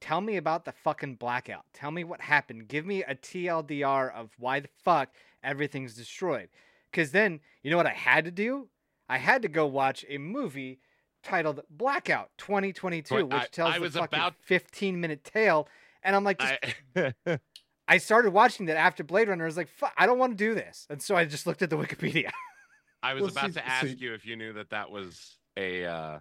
Tell 0.00 0.20
me 0.20 0.36
about 0.36 0.64
the 0.64 0.72
fucking 0.72 1.16
blackout. 1.16 1.64
Tell 1.72 1.90
me 1.90 2.04
what 2.04 2.20
happened. 2.20 2.68
Give 2.68 2.84
me 2.84 3.02
a 3.02 3.14
TLDR 3.14 4.12
of 4.12 4.30
why 4.38 4.60
the 4.60 4.68
fuck 4.82 5.10
everything's 5.42 5.94
destroyed. 5.94 6.48
Because 6.90 7.10
then, 7.10 7.40
you 7.62 7.70
know 7.70 7.76
what 7.76 7.86
I 7.86 7.94
had 7.94 8.24
to 8.24 8.30
do? 8.30 8.68
I 9.08 9.18
had 9.18 9.42
to 9.42 9.48
go 9.48 9.66
watch 9.66 10.04
a 10.08 10.18
movie 10.18 10.78
titled 11.24 11.60
Blackout 11.70 12.30
2022, 12.38 13.14
Wait, 13.14 13.22
which 13.24 13.32
I- 13.32 13.46
tells 13.46 13.70
I 13.74 13.78
the 13.78 13.80
was 13.82 13.94
fucking 13.94 14.18
about- 14.18 14.34
15 14.42 15.00
minute 15.00 15.24
tale. 15.24 15.68
And 16.02 16.14
I'm 16.14 16.22
like, 16.24 16.38
just, 16.38 16.54
I, 16.96 17.14
I 17.88 17.98
started 17.98 18.32
watching 18.32 18.66
that 18.66 18.76
after 18.76 19.02
Blade 19.02 19.28
Runner. 19.28 19.44
I 19.44 19.46
was 19.46 19.56
like, 19.56 19.68
fuck, 19.68 19.92
I 19.96 20.06
don't 20.06 20.18
want 20.18 20.32
to 20.36 20.44
do 20.44 20.54
this. 20.54 20.86
And 20.90 21.02
so 21.02 21.16
I 21.16 21.24
just 21.24 21.46
looked 21.46 21.62
at 21.62 21.70
the 21.70 21.76
Wikipedia. 21.84 22.30
I 23.02 23.14
was 23.14 23.22
Well, 23.22 23.30
about 23.32 23.46
see- 23.46 23.52
to 23.60 23.66
ask 23.66 23.86
see- 23.86 23.94
you 23.98 24.14
if 24.14 24.24
you 24.26 24.36
knew 24.36 24.52
that 24.54 24.70
that 24.70 24.90
was 24.90 25.38
a 25.56 25.84
uh, 25.84 26.18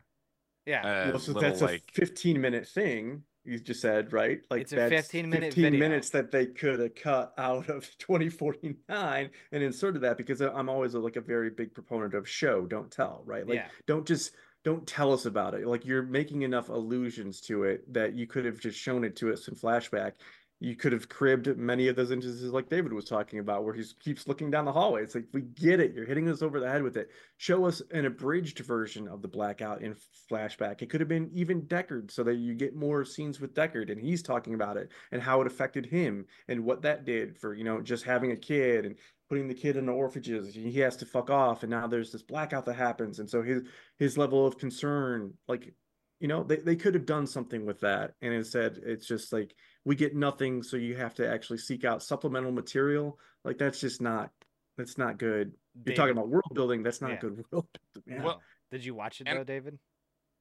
yeah. 0.65 1.07
a 1.07 1.09
well, 1.11 1.19
so 1.19 1.33
little 1.33 1.41
that's 1.49 1.61
like 1.61 1.83
a 1.89 1.93
15 1.93 2.39
minute 2.41 2.67
thing. 2.67 3.23
You 3.45 3.59
just 3.59 3.81
said 3.81 4.13
right, 4.13 4.39
like 4.49 4.61
It's 4.61 4.71
a 4.71 4.75
that's 4.77 4.89
15 4.91 5.29
minute 5.29 5.47
15 5.53 5.63
video. 5.63 5.79
minutes 5.79 6.09
that 6.11 6.31
they 6.31 6.45
could 6.45 6.79
have 6.79 6.95
cut 6.95 7.33
out 7.37 7.67
of 7.67 7.85
2049 7.97 9.29
and 9.51 9.63
inserted 9.63 10.01
that 10.03 10.15
because 10.17 10.39
I'm 10.41 10.69
always 10.69 10.93
like 10.93 11.17
a 11.17 11.21
very 11.21 11.49
big 11.49 11.73
proponent 11.73 12.13
of 12.13 12.27
show, 12.29 12.65
don't 12.65 12.89
tell, 12.89 13.21
right? 13.25 13.45
Like 13.45 13.55
Yeah. 13.55 13.67
don't 13.85 14.07
just 14.07 14.31
don't 14.63 14.87
tell 14.87 15.11
us 15.13 15.25
about 15.25 15.53
it. 15.53 15.67
Like 15.67 15.85
you're 15.85 16.03
making 16.03 16.43
enough 16.43 16.69
allusions 16.69 17.41
to 17.41 17.63
it 17.63 17.91
that 17.93 18.15
you 18.15 18.27
could 18.27 18.45
have 18.45 18.59
just 18.59 18.79
shown 18.79 19.03
it 19.03 19.15
to 19.17 19.31
us 19.33 19.47
in 19.47 19.55
flashback. 19.55 20.13
you 20.59 20.77
could 20.77 20.93
have 20.93 21.09
cribbed 21.09 21.57
many 21.57 21.89
of 21.89 21.97
those 21.97 22.11
instances 22.11 22.53
like 22.53 22.69
David 22.69 22.93
was 22.93 23.03
talking 23.03 23.39
about, 23.39 23.65
where 23.65 23.73
he 23.73 23.83
keeps 24.01 24.29
looking 24.29 24.49
down 24.49 24.63
the 24.63 24.71
hallway. 24.71 25.03
It's 25.03 25.13
like 25.13 25.25
we 25.33 25.41
get 25.41 25.81
it. 25.81 25.93
You're 25.93 26.05
hitting 26.05 26.29
us 26.29 26.41
over 26.41 26.61
the 26.61 26.69
head 26.69 26.81
with 26.81 26.95
it. 26.95 27.09
Show 27.35 27.65
us 27.65 27.81
an 27.91 28.05
abridged 28.05 28.59
version 28.59 29.09
of 29.09 29.21
the 29.21 29.27
blackout 29.27 29.81
in 29.81 29.93
flashback. 30.31 30.81
It 30.81 30.89
could 30.89 31.01
have 31.01 31.09
been 31.09 31.29
even 31.33 31.63
Deckard, 31.63 32.11
so 32.11 32.23
that 32.23 32.35
you 32.35 32.53
get 32.53 32.77
more 32.77 33.03
scenes 33.03 33.41
with 33.41 33.53
Deckard, 33.53 33.91
and 33.91 33.99
he's 33.99 34.23
talking 34.23 34.53
about 34.53 34.77
it 34.77 34.89
and 35.11 35.21
how 35.21 35.41
it 35.41 35.47
affected 35.47 35.85
him 35.85 36.25
and 36.47 36.63
what 36.63 36.81
that 36.83 37.03
did 37.03 37.37
for 37.37 37.53
you 37.53 37.65
know 37.65 37.81
just 37.81 38.05
having 38.05 38.31
a 38.31 38.37
kid 38.37 38.85
and 38.85 38.95
putting 39.33 39.47
the 39.47 39.53
kid 39.55 39.75
in 39.77 39.87
the 39.87 39.91
orphanages. 39.91 40.55
And 40.55 40.67
he 40.67 40.79
has 40.81 40.95
to 40.97 41.05
fuck 41.07 41.31
off, 41.31 41.63
and 41.63 41.71
now 41.71 41.87
there's 41.87 42.11
this 42.11 42.21
blackout 42.21 42.65
that 42.65 42.75
happens, 42.75 43.17
and 43.19 43.27
so 43.27 43.41
his 43.41 43.63
his 43.97 44.15
level 44.17 44.45
of 44.45 44.57
concern, 44.59 45.33
like 45.47 45.73
you 46.19 46.27
know, 46.27 46.43
they 46.43 46.57
they 46.57 46.75
could 46.75 46.93
have 46.93 47.07
done 47.07 47.25
something 47.25 47.65
with 47.65 47.79
that, 47.79 48.13
and 48.21 48.31
instead 48.31 48.79
it's 48.85 49.07
just 49.07 49.33
like 49.33 49.55
we 49.85 49.95
get 49.95 50.15
nothing 50.15 50.61
so 50.61 50.77
you 50.77 50.95
have 50.95 51.15
to 51.15 51.27
actually 51.27 51.57
seek 51.57 51.83
out 51.83 52.03
supplemental 52.03 52.51
material 52.51 53.17
like 53.43 53.57
that's 53.57 53.81
just 53.81 54.01
not 54.01 54.29
that's 54.77 54.97
not 54.97 55.17
good 55.17 55.51
you're 55.75 55.83
David, 55.83 55.97
talking 55.97 56.11
about 56.13 56.29
world 56.29 56.51
building 56.53 56.83
that's 56.83 57.01
not 57.01 57.09
Yeah. 57.11 57.19
good 57.19 57.43
world 57.51 57.67
building. 57.93 58.03
Yeah. 58.19 58.23
Well, 58.23 58.41
Did 58.71 58.85
you 58.85 58.93
watch 58.95 59.19
it 59.19 59.27
and- 59.27 59.37
though, 59.39 59.43
David? 59.43 59.79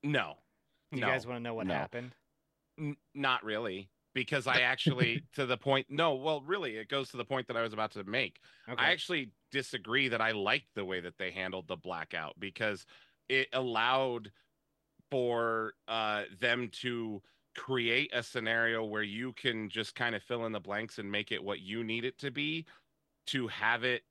no, 0.05 0.35
Do 0.93 0.99
you 0.99 1.05
no, 1.07 1.09
guys 1.11 1.27
want 1.27 1.39
to 1.39 1.43
know 1.43 1.55
what 1.55 1.67
no. 1.67 1.75
happened? 1.75 2.15
N- 2.79 2.97
not 3.15 3.43
really, 3.43 3.89
because 4.15 4.47
I 4.47 4.61
actually 4.61 5.23
to 5.35 5.47
the 5.47 5.57
point. 5.57 5.87
No, 5.89 6.15
well, 6.15 6.43
really, 6.43 6.77
it 6.77 6.89
goes 6.89 7.11
to 7.11 7.17
the 7.17 7.25
point 7.25 7.47
that 7.49 7.57
I 7.57 7.63
was 7.63 7.73
about 7.73 7.93
to 7.93 8.05
make. 8.05 8.41
Okay. 8.69 8.83
I 8.83 8.91
actually 8.91 9.31
disagree 9.51 10.09
that 10.09 10.21
I 10.21 10.33
liked 10.33 10.75
the 10.75 10.85
way 10.85 11.01
that 11.01 11.19
they 11.19 11.31
handled 11.31 11.69
the 11.69 11.77
blackout 11.77 12.35
because 12.39 12.87
it 13.29 13.49
allowed 13.53 14.31
for 15.11 15.75
uh, 15.89 16.23
them 16.41 16.71
to 16.81 17.23
create 17.55 18.11
a 18.15 18.23
scenario 18.23 18.85
where 18.85 19.03
you 19.03 19.33
can 19.35 19.69
just 19.69 19.95
kind 19.95 20.15
of 20.15 20.23
fill 20.23 20.47
in 20.47 20.53
the 20.53 20.61
blanks 20.61 20.99
and 20.99 21.11
make 21.11 21.33
it 21.33 21.43
what 21.43 21.61
you 21.61 21.85
need 21.85 22.05
it 22.05 22.19
to 22.19 22.31
be 22.31 22.65
to 23.27 23.47
have 23.49 23.85
it 23.85 24.03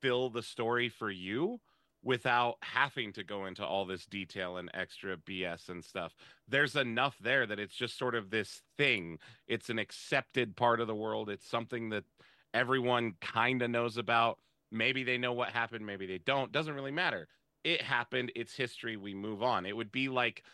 fill 0.00 0.30
the 0.30 0.42
story 0.42 0.88
for 0.88 1.10
you 1.10 1.60
without 2.06 2.54
having 2.62 3.12
to 3.12 3.24
go 3.24 3.46
into 3.46 3.66
all 3.66 3.84
this 3.84 4.06
detail 4.06 4.58
and 4.58 4.70
extra 4.74 5.16
BS 5.16 5.68
and 5.68 5.84
stuff. 5.84 6.14
There's 6.46 6.76
enough 6.76 7.16
there 7.20 7.46
that 7.46 7.58
it's 7.58 7.74
just 7.74 7.98
sort 7.98 8.14
of 8.14 8.30
this 8.30 8.62
thing. 8.78 9.18
It's 9.48 9.70
an 9.70 9.80
accepted 9.80 10.54
part 10.54 10.80
of 10.80 10.86
the 10.86 10.94
world. 10.94 11.28
It's 11.28 11.50
something 11.50 11.88
that 11.90 12.04
everyone 12.54 13.14
kind 13.20 13.60
of 13.60 13.70
knows 13.70 13.96
about. 13.96 14.38
Maybe 14.70 15.02
they 15.02 15.18
know 15.18 15.32
what 15.32 15.48
happened, 15.48 15.84
maybe 15.84 16.06
they 16.06 16.18
don't. 16.18 16.52
Doesn't 16.52 16.74
really 16.74 16.92
matter. 16.92 17.26
It 17.64 17.82
happened, 17.82 18.30
it's 18.36 18.54
history, 18.54 18.96
we 18.96 19.12
move 19.12 19.42
on. 19.42 19.66
It 19.66 19.76
would 19.76 19.90
be 19.90 20.08
like, 20.08 20.44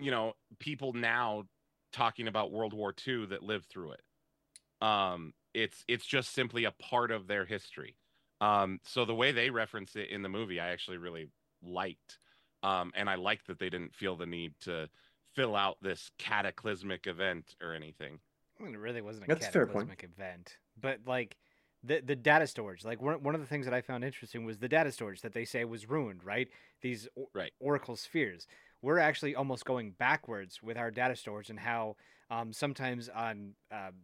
you 0.00 0.10
know, 0.10 0.32
people 0.58 0.92
now 0.92 1.44
talking 1.92 2.26
about 2.26 2.50
World 2.50 2.74
War 2.74 2.92
II 3.06 3.26
that 3.26 3.44
lived 3.44 3.66
through 3.66 3.92
it. 3.92 4.84
Um, 4.84 5.34
it's 5.54 5.84
it's 5.86 6.04
just 6.04 6.32
simply 6.32 6.64
a 6.64 6.72
part 6.72 7.12
of 7.12 7.28
their 7.28 7.44
history. 7.44 7.96
Um, 8.40 8.80
so 8.84 9.04
the 9.04 9.14
way 9.14 9.32
they 9.32 9.50
reference 9.50 9.96
it 9.96 10.10
in 10.10 10.22
the 10.22 10.28
movie, 10.28 10.60
I 10.60 10.68
actually 10.68 10.98
really 10.98 11.28
liked. 11.62 12.18
Um, 12.62 12.92
and 12.94 13.08
I 13.08 13.14
liked 13.14 13.46
that 13.46 13.58
they 13.58 13.70
didn't 13.70 13.94
feel 13.94 14.16
the 14.16 14.26
need 14.26 14.54
to 14.60 14.88
fill 15.34 15.54
out 15.54 15.76
this 15.82 16.10
cataclysmic 16.18 17.06
event 17.06 17.54
or 17.62 17.74
anything. 17.74 18.18
I 18.58 18.64
mean, 18.64 18.74
it 18.74 18.78
really 18.78 19.02
wasn't 19.02 19.24
a 19.24 19.28
That's 19.28 19.46
a 19.46 19.50
cataclysmic 19.50 20.02
event, 20.04 20.56
but 20.80 21.00
like 21.06 21.36
the 21.84 22.00
the 22.00 22.16
data 22.16 22.46
storage. 22.46 22.84
Like 22.84 23.02
one 23.02 23.22
one 23.22 23.34
of 23.34 23.40
the 23.40 23.46
things 23.46 23.66
that 23.66 23.74
I 23.74 23.82
found 23.82 24.04
interesting 24.04 24.44
was 24.44 24.58
the 24.58 24.68
data 24.68 24.90
storage 24.90 25.20
that 25.20 25.34
they 25.34 25.44
say 25.44 25.64
was 25.64 25.88
ruined. 25.88 26.24
Right, 26.24 26.48
these 26.80 27.06
or- 27.14 27.28
Right. 27.34 27.52
Oracle 27.60 27.96
spheres. 27.96 28.46
We're 28.82 28.98
actually 28.98 29.34
almost 29.34 29.64
going 29.64 29.92
backwards 29.92 30.62
with 30.62 30.76
our 30.76 30.90
data 30.90 31.16
storage 31.16 31.50
and 31.50 31.58
how 31.58 31.96
um, 32.30 32.52
sometimes 32.52 33.08
on 33.08 33.54
um, 33.70 33.94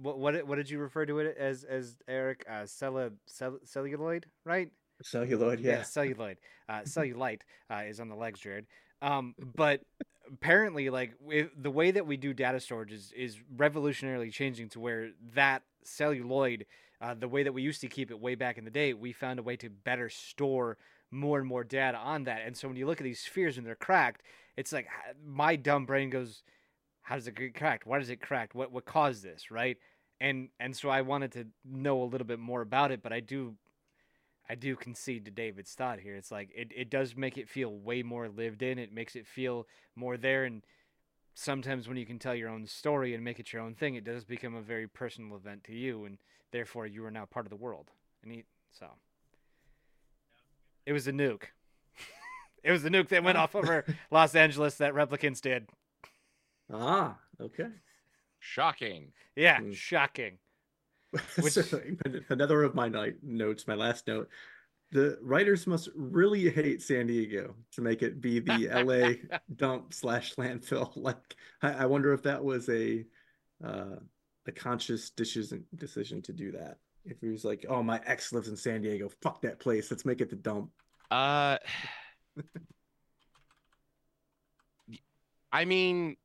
what 0.00 0.18
what 0.18 0.46
what 0.46 0.56
did 0.56 0.70
you 0.70 0.78
refer 0.78 1.06
to 1.06 1.18
it 1.18 1.36
as 1.38 1.64
as 1.64 1.96
Eric 2.06 2.44
uh, 2.50 2.66
cella, 2.66 3.10
cell, 3.26 3.58
celluloid 3.64 4.26
right 4.44 4.70
celluloid 5.02 5.60
yeah, 5.60 5.82
celluloid. 5.84 6.38
Uh, 6.68 6.80
cellulite 6.80 7.40
uh, 7.70 7.82
is 7.86 8.00
on 8.00 8.08
the 8.08 8.14
legs, 8.14 8.40
Jared. 8.40 8.66
Um, 9.02 9.34
but 9.56 9.82
apparently, 10.30 10.90
like 10.90 11.14
with 11.20 11.48
the 11.56 11.70
way 11.70 11.90
that 11.90 12.06
we 12.06 12.16
do 12.16 12.32
data 12.32 12.60
storage 12.60 12.92
is 12.92 13.12
is 13.12 13.36
revolutionarily 13.56 14.32
changing 14.32 14.68
to 14.70 14.80
where 14.80 15.10
that 15.34 15.62
celluloid, 15.82 16.66
uh, 17.00 17.14
the 17.14 17.28
way 17.28 17.42
that 17.42 17.52
we 17.52 17.62
used 17.62 17.80
to 17.80 17.88
keep 17.88 18.10
it 18.10 18.20
way 18.20 18.34
back 18.34 18.58
in 18.58 18.64
the 18.64 18.70
day, 18.70 18.94
we 18.94 19.12
found 19.12 19.38
a 19.38 19.42
way 19.42 19.56
to 19.56 19.70
better 19.70 20.08
store 20.08 20.76
more 21.10 21.38
and 21.38 21.48
more 21.48 21.64
data 21.64 21.96
on 21.96 22.24
that. 22.24 22.42
And 22.44 22.56
so 22.56 22.68
when 22.68 22.76
you 22.76 22.86
look 22.86 23.00
at 23.00 23.04
these 23.04 23.20
spheres 23.20 23.56
and 23.56 23.66
they're 23.66 23.74
cracked, 23.74 24.22
it's 24.58 24.72
like 24.72 24.88
my 25.24 25.56
dumb 25.56 25.86
brain 25.86 26.10
goes, 26.10 26.42
"How 27.08 27.14
does 27.14 27.26
it 27.26 27.34
get 27.34 27.54
cracked? 27.54 27.86
Why 27.86 27.98
does 27.98 28.10
it 28.10 28.20
crack? 28.20 28.54
What 28.54 28.70
what 28.70 28.84
caused 28.84 29.22
this?" 29.22 29.50
Right? 29.50 29.78
And 30.20 30.50
and 30.60 30.76
so 30.76 30.90
I 30.90 31.00
wanted 31.00 31.32
to 31.32 31.46
know 31.64 32.02
a 32.02 32.04
little 32.04 32.26
bit 32.26 32.38
more 32.38 32.60
about 32.60 32.90
it, 32.90 33.02
but 33.02 33.12
I 33.12 33.20
do 33.20 33.56
I 34.48 34.54
do 34.54 34.76
concede 34.76 35.24
to 35.24 35.30
David's 35.30 35.72
thought 35.74 36.00
here. 36.00 36.16
It's 36.16 36.30
like 36.30 36.50
it, 36.54 36.70
it 36.74 36.90
does 36.90 37.16
make 37.16 37.38
it 37.38 37.48
feel 37.48 37.74
way 37.74 38.02
more 38.02 38.28
lived 38.28 38.62
in. 38.62 38.78
It 38.78 38.92
makes 38.92 39.16
it 39.16 39.26
feel 39.26 39.66
more 39.94 40.16
there. 40.16 40.44
And 40.44 40.64
sometimes 41.34 41.86
when 41.86 41.96
you 41.96 42.06
can 42.06 42.18
tell 42.18 42.34
your 42.34 42.48
own 42.48 42.66
story 42.66 43.14
and 43.14 43.22
make 43.22 43.38
it 43.38 43.52
your 43.52 43.62
own 43.62 43.74
thing, 43.74 43.94
it 43.94 44.04
does 44.04 44.24
become 44.24 44.54
a 44.54 44.62
very 44.62 44.86
personal 44.86 45.36
event 45.36 45.64
to 45.64 45.72
you, 45.72 46.04
and 46.04 46.18
therefore 46.50 46.86
you 46.86 47.04
are 47.04 47.10
now 47.10 47.24
part 47.24 47.46
of 47.46 47.50
the 47.50 47.56
world. 47.56 47.90
And 48.22 48.32
he, 48.32 48.44
so 48.70 48.86
it 50.86 50.92
was 50.92 51.06
a 51.06 51.12
nuke. 51.12 51.44
it 52.64 52.72
was 52.72 52.84
a 52.84 52.90
nuke 52.90 53.08
that 53.08 53.24
went 53.24 53.38
off 53.38 53.54
over 53.54 53.84
Los 54.10 54.34
Angeles 54.34 54.76
that 54.76 54.94
replicants 54.94 55.40
did. 55.40 55.68
Ah 56.72 57.18
okay. 57.40 57.68
Shocking. 58.40 59.12
Yeah, 59.36 59.60
Mm. 59.60 59.74
shocking. 59.74 60.38
Which- 61.40 61.52
So, 61.54 61.80
another 62.28 62.62
of 62.62 62.74
my 62.74 62.88
night 62.88 63.16
notes 63.22 63.66
my 63.66 63.74
last 63.74 64.06
note. 64.06 64.28
The 64.90 65.18
writers 65.20 65.66
must 65.66 65.90
really 65.94 66.48
hate 66.48 66.80
san 66.82 67.06
diego 67.08 67.54
to 67.72 67.80
make 67.82 68.02
it 68.02 68.20
be 68.22 68.38
the 68.40 68.68
la 68.84 69.42
dump 69.56 69.92
slash 69.92 70.34
landfill. 70.36 70.92
Like 70.96 71.36
I, 71.62 71.72
I 71.72 71.86
wonder 71.86 72.12
if 72.14 72.22
that 72.22 72.42
was 72.42 72.68
a 72.70 73.04
uh 73.64 73.96
a 74.46 74.52
conscious 74.52 75.10
decision 75.10 75.64
decision 75.76 76.22
to 76.22 76.32
do 76.32 76.52
that. 76.52 76.78
If 77.04 77.20
he 77.20 77.28
was 77.28 77.44
like 77.44 77.66
oh 77.68 77.82
my 77.82 78.00
ex 78.06 78.32
lives 78.32 78.48
in 78.48 78.56
san 78.56 78.80
diego. 78.82 79.10
Fuck 79.20 79.42
that 79.42 79.60
place. 79.60 79.90
Let's 79.90 80.06
make 80.06 80.20
it 80.22 80.30
the 80.30 80.36
dump. 80.36 80.70
Uh, 81.10 81.58
I 85.52 85.64
mean, 85.64 86.16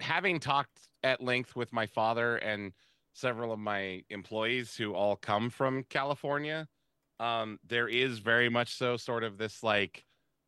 having 0.00 0.40
talked 0.40 0.88
at 1.02 1.22
length 1.22 1.54
with 1.56 1.72
my 1.72 1.86
father 1.86 2.36
and 2.36 2.72
several 3.14 3.52
of 3.52 3.58
my 3.58 4.02
employees 4.10 4.74
who 4.76 4.94
all 4.94 5.16
come 5.16 5.50
from 5.50 5.84
California, 5.84 6.66
um, 7.20 7.58
there 7.66 7.88
is 7.88 8.18
very 8.18 8.48
much 8.48 8.74
so 8.74 8.96
sort 8.96 9.22
of 9.22 9.38
this 9.38 9.62
like 9.62 10.04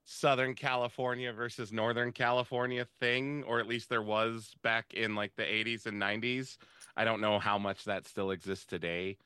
Southern 0.06 0.54
California 0.54 1.32
versus 1.32 1.72
Northern 1.72 2.12
California 2.12 2.86
thing, 3.00 3.42
or 3.46 3.60
at 3.60 3.66
least 3.66 3.88
there 3.88 4.02
was 4.02 4.52
back 4.62 4.92
in 4.94 5.14
like 5.14 5.32
the 5.36 5.44
80s 5.44 5.86
and 5.86 6.00
90s. 6.00 6.56
I 6.96 7.04
don't 7.04 7.20
know 7.20 7.38
how 7.38 7.58
much 7.58 7.84
that 7.84 8.06
still 8.06 8.30
exists 8.30 8.66
today, 8.66 9.16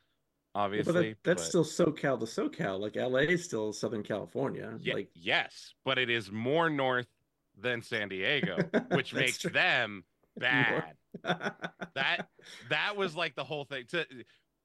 obviously. 0.54 0.92
but 0.92 1.00
that, 1.00 1.16
that's 1.24 1.42
but- 1.52 1.64
still 1.64 1.86
socal 1.86 2.18
to 2.20 2.26
socal 2.26 2.80
like 2.80 2.96
la 2.96 3.18
is 3.18 3.44
still 3.44 3.72
southern 3.72 4.02
california 4.02 4.74
Ye- 4.80 4.94
like 4.94 5.10
yes, 5.14 5.74
but 5.84 5.98
it 5.98 6.10
is 6.10 6.30
more 6.30 6.70
north 6.70 7.08
than 7.60 7.82
San 7.82 8.08
Diego, 8.08 8.56
which 8.92 9.14
makes 9.14 9.38
true. 9.38 9.50
them 9.50 10.04
bad. 10.38 10.94
That 11.94 12.28
that 12.70 12.96
was 12.96 13.16
like 13.16 13.34
the 13.34 13.44
whole 13.44 13.64
thing. 13.64 13.84
To 13.88 14.06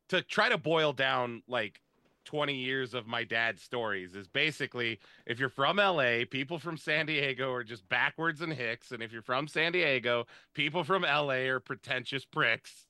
to 0.10 0.22
try 0.22 0.50
to 0.50 0.58
boil 0.58 0.94
down 0.94 1.42
like 1.48 1.82
20 2.26 2.56
years 2.56 2.94
of 2.94 3.08
my 3.08 3.24
dad's 3.24 3.62
stories 3.62 4.16
is 4.16 4.28
basically 4.28 5.00
if 5.26 5.40
you're 5.40 5.50
from 5.50 5.78
LA, 5.78 6.20
people 6.30 6.60
from 6.60 6.78
San 6.78 7.06
Diego 7.06 7.52
are 7.52 7.64
just 7.64 7.88
backwards 7.90 8.42
and 8.42 8.54
hicks, 8.54 8.92
and 8.92 9.02
if 9.04 9.12
you're 9.12 9.22
from 9.22 9.48
San 9.48 9.72
Diego, 9.72 10.26
people 10.54 10.84
from 10.84 11.04
LA 11.04 11.50
are 11.50 11.60
pretentious 11.60 12.26
pricks. 12.26 12.88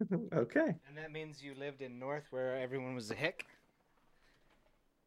okay 0.32 0.74
And 0.88 0.96
that 0.96 1.12
means 1.12 1.42
you 1.42 1.54
lived 1.54 1.82
in 1.82 1.98
North 1.98 2.24
where 2.30 2.58
everyone 2.58 2.94
was 2.94 3.10
a 3.10 3.14
hick? 3.14 3.46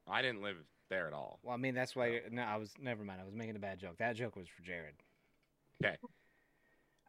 I 0.07 0.21
didn't 0.21 0.41
live 0.41 0.57
there 0.93 1.07
at 1.07 1.13
all. 1.13 1.39
Well, 1.43 1.53
I 1.53 1.57
mean, 1.57 1.73
that's 1.73 1.95
why. 1.95 2.21
No, 2.31 2.43
I 2.43 2.57
was. 2.57 2.71
Never 2.79 3.03
mind. 3.03 3.19
I 3.19 3.25
was 3.25 3.33
making 3.33 3.55
a 3.55 3.59
bad 3.59 3.79
joke. 3.79 3.97
That 3.97 4.15
joke 4.15 4.35
was 4.35 4.47
for 4.47 4.61
Jared. 4.61 4.95
Okay. 5.83 5.97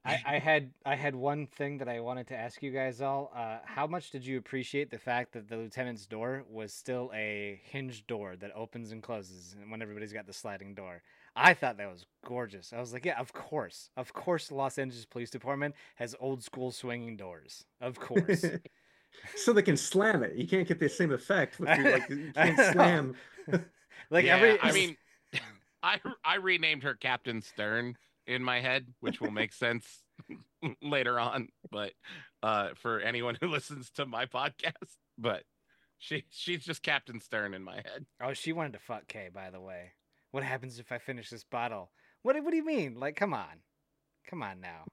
I, 0.06 0.22
I 0.26 0.38
had 0.38 0.70
I 0.84 0.96
had 0.96 1.14
one 1.14 1.46
thing 1.46 1.78
that 1.78 1.88
I 1.88 2.00
wanted 2.00 2.26
to 2.28 2.36
ask 2.36 2.62
you 2.62 2.70
guys 2.70 3.00
all. 3.00 3.32
Uh, 3.34 3.58
how 3.64 3.86
much 3.86 4.10
did 4.10 4.24
you 4.24 4.36
appreciate 4.36 4.90
the 4.90 4.98
fact 4.98 5.32
that 5.32 5.48
the 5.48 5.56
lieutenant's 5.56 6.04
door 6.04 6.44
was 6.50 6.74
still 6.74 7.10
a 7.14 7.60
hinged 7.64 8.06
door 8.06 8.36
that 8.36 8.50
opens 8.54 8.92
and 8.92 9.02
closes, 9.02 9.56
and 9.60 9.70
when 9.70 9.80
everybody's 9.80 10.12
got 10.12 10.26
the 10.26 10.32
sliding 10.32 10.74
door? 10.74 11.02
I 11.36 11.54
thought 11.54 11.78
that 11.78 11.90
was 11.90 12.04
gorgeous. 12.24 12.72
I 12.72 12.80
was 12.80 12.92
like, 12.92 13.04
yeah, 13.06 13.18
of 13.18 13.32
course, 13.32 13.90
of 13.96 14.12
course, 14.12 14.48
the 14.48 14.54
Los 14.54 14.78
Angeles 14.78 15.06
Police 15.06 15.30
Department 15.30 15.74
has 15.96 16.14
old 16.20 16.44
school 16.44 16.70
swinging 16.70 17.16
doors. 17.16 17.64
Of 17.80 17.98
course. 17.98 18.44
so 19.36 19.52
they 19.52 19.62
can 19.62 19.76
slam 19.76 20.22
it. 20.22 20.36
You 20.36 20.46
can't 20.46 20.66
get 20.66 20.78
the 20.78 20.88
same 20.88 21.12
effect. 21.12 21.58
With 21.58 21.76
your, 21.78 21.92
like 21.92 22.08
you 22.10 22.32
can't 22.34 22.56
slam. 22.72 23.14
like 24.10 24.24
yeah, 24.24 24.36
every. 24.36 24.60
I 24.60 24.72
mean, 24.72 24.96
I 25.82 26.00
I 26.24 26.36
renamed 26.36 26.82
her 26.82 26.94
Captain 26.94 27.42
Stern 27.42 27.96
in 28.26 28.42
my 28.42 28.60
head, 28.60 28.86
which 29.00 29.20
will 29.20 29.30
make 29.30 29.52
sense 29.52 30.02
later 30.82 31.18
on, 31.18 31.48
but 31.70 31.92
uh, 32.42 32.70
for 32.74 33.00
anyone 33.00 33.36
who 33.40 33.48
listens 33.48 33.90
to 33.90 34.06
my 34.06 34.26
podcast, 34.26 34.96
but 35.18 35.42
she 35.98 36.24
she's 36.30 36.64
just 36.64 36.82
Captain 36.82 37.20
Stern 37.20 37.54
in 37.54 37.62
my 37.62 37.76
head. 37.76 38.06
Oh, 38.22 38.32
she 38.32 38.52
wanted 38.52 38.74
to 38.74 38.78
fuck 38.78 39.06
Kay, 39.08 39.28
by 39.32 39.50
the 39.50 39.60
way. 39.60 39.92
What 40.30 40.42
happens 40.42 40.78
if 40.78 40.90
I 40.90 40.98
finish 40.98 41.30
this 41.30 41.44
bottle? 41.44 41.90
What 42.22 42.42
What 42.42 42.50
do 42.50 42.56
you 42.56 42.64
mean? 42.64 42.94
Like, 42.98 43.16
come 43.16 43.34
on, 43.34 43.60
come 44.28 44.42
on 44.42 44.60
now. 44.60 44.84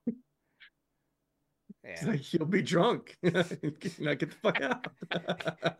It's 1.84 2.04
Yeah. 2.04 2.10
like, 2.10 2.34
You'll 2.34 2.46
be 2.46 2.62
drunk. 2.62 3.18
now 3.24 3.32
get 3.34 4.20
the 4.20 4.36
fuck 4.42 4.62
out. 4.62 4.88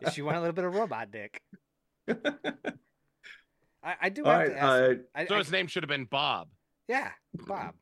she 0.12 0.22
want 0.22 0.36
a 0.36 0.40
little 0.40 0.54
bit 0.54 0.64
of 0.64 0.74
robot 0.74 1.10
dick. 1.10 1.40
I, 3.84 3.94
I 4.02 4.08
do 4.10 4.24
All 4.24 4.30
have 4.32 4.40
right. 4.40 4.48
to 4.50 4.58
ask. 4.58 4.64
Uh, 4.64 4.94
I, 5.14 5.26
So 5.26 5.34
I- 5.34 5.38
his 5.38 5.50
name 5.50 5.66
should 5.66 5.82
have 5.82 5.88
been 5.88 6.04
Bob. 6.04 6.48
yeah, 6.88 7.10
Bob. 7.46 7.74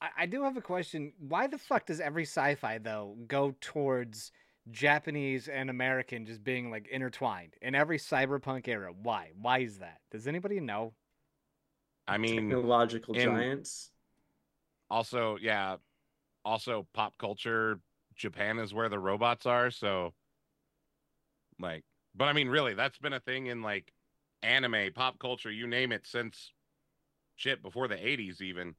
I, 0.00 0.08
I 0.20 0.26
do 0.26 0.42
have 0.42 0.56
a 0.56 0.60
question. 0.62 1.12
Why 1.18 1.46
the 1.46 1.58
fuck 1.58 1.86
does 1.86 2.00
every 2.00 2.24
sci-fi 2.24 2.78
though 2.78 3.16
go 3.26 3.54
towards 3.60 4.32
Japanese 4.70 5.48
and 5.48 5.70
American 5.70 6.26
just 6.26 6.42
being 6.42 6.70
like 6.70 6.88
intertwined 6.88 7.54
in 7.62 7.74
every 7.74 7.98
cyberpunk 7.98 8.66
era? 8.68 8.92
Why? 9.02 9.30
Why 9.40 9.58
is 9.60 9.78
that? 9.78 9.98
Does 10.10 10.26
anybody 10.26 10.60
know? 10.60 10.94
I 12.06 12.18
mean, 12.18 12.50
technological 12.50 13.14
in- 13.14 13.24
giants. 13.24 13.90
also, 14.90 15.36
yeah, 15.40 15.76
also 16.44 16.86
pop 16.94 17.16
culture. 17.18 17.80
Japan 18.16 18.58
is 18.58 18.72
where 18.72 18.88
the 18.88 18.98
robots 18.98 19.46
are, 19.46 19.70
so 19.70 20.14
like, 21.60 21.84
but 22.14 22.26
I 22.26 22.32
mean, 22.32 22.48
really, 22.48 22.74
that's 22.74 22.98
been 22.98 23.12
a 23.12 23.20
thing 23.20 23.46
in 23.46 23.62
like 23.62 23.92
anime, 24.42 24.92
pop 24.94 25.18
culture, 25.18 25.50
you 25.50 25.66
name 25.66 25.92
it, 25.92 26.06
since 26.06 26.52
shit 27.36 27.62
before 27.62 27.88
the 27.88 27.96
'80s, 27.96 28.40
even. 28.40 28.74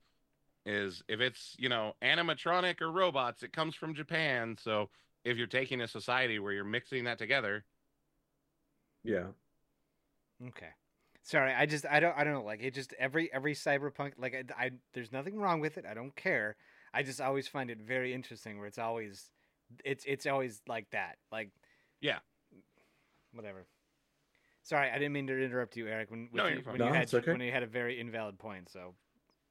Is 0.66 1.03
if 1.07 1.20
it's 1.22 1.55
you 1.59 1.70
know 1.70 1.93
animatronic 2.01 2.82
or 2.82 2.91
robots, 2.91 3.43
it 3.43 3.53
comes 3.53 3.76
from 3.76 3.93
Japan. 3.93 4.57
So 4.59 4.89
if 5.24 5.38
you're 5.38 5.47
taking 5.47 5.82
a 5.82 5.88
society 5.88 6.39
where 6.39 6.53
you're 6.53 6.63
mixing 6.63 7.03
that 7.05 7.20
together, 7.20 7.66
Yeah. 9.03 9.28
Okay. 10.49 10.70
Sorry, 11.22 11.53
I 11.53 11.66
just 11.66 11.86
I 11.86 11.99
don't 11.99 12.16
I 12.18 12.24
don't 12.24 12.34
know 12.34 12.43
like 12.43 12.61
it 12.61 12.74
just 12.74 12.93
every 12.99 13.32
every 13.34 13.55
cyberpunk 13.55 14.13
like 14.18 14.36
I, 14.57 14.66
I 14.66 14.72
there's 14.93 15.11
nothing 15.11 15.38
wrong 15.38 15.59
with 15.59 15.78
it. 15.78 15.86
I 15.86 15.93
don't 15.93 16.16
care. 16.16 16.55
I 16.96 17.04
just 17.04 17.20
always 17.20 17.48
find 17.48 17.70
it 17.70 17.80
very 17.80 18.14
interesting 18.14 18.58
where 18.58 18.68
it's 18.68 18.78
always 18.80 19.30
it's 19.84 20.06
it's 20.08 20.26
always 20.26 20.62
like 20.68 20.89
that. 20.91 21.18
Like 21.32 21.52
Yeah. 22.02 22.20
Whatever. 23.34 23.66
Sorry, 24.64 24.89
I 24.89 24.93
didn't 24.93 25.12
mean 25.12 25.28
to 25.28 25.38
interrupt 25.43 25.76
you, 25.76 25.88
Eric. 25.88 26.10
When, 26.10 26.30
when 26.32 26.43
No, 26.43 26.48
you, 26.48 26.56
you're 26.56 26.64
when 26.64 26.78
No, 26.80 26.88
you 26.88 26.93
had 26.93 27.04
it's 27.04 27.14
okay. 27.14 27.32
when 27.32 27.41
you 27.41 27.52
had 27.52 27.64
a 27.64 27.68
very 27.68 28.00
invalid 28.00 28.39
point. 28.39 28.70
So 28.70 28.96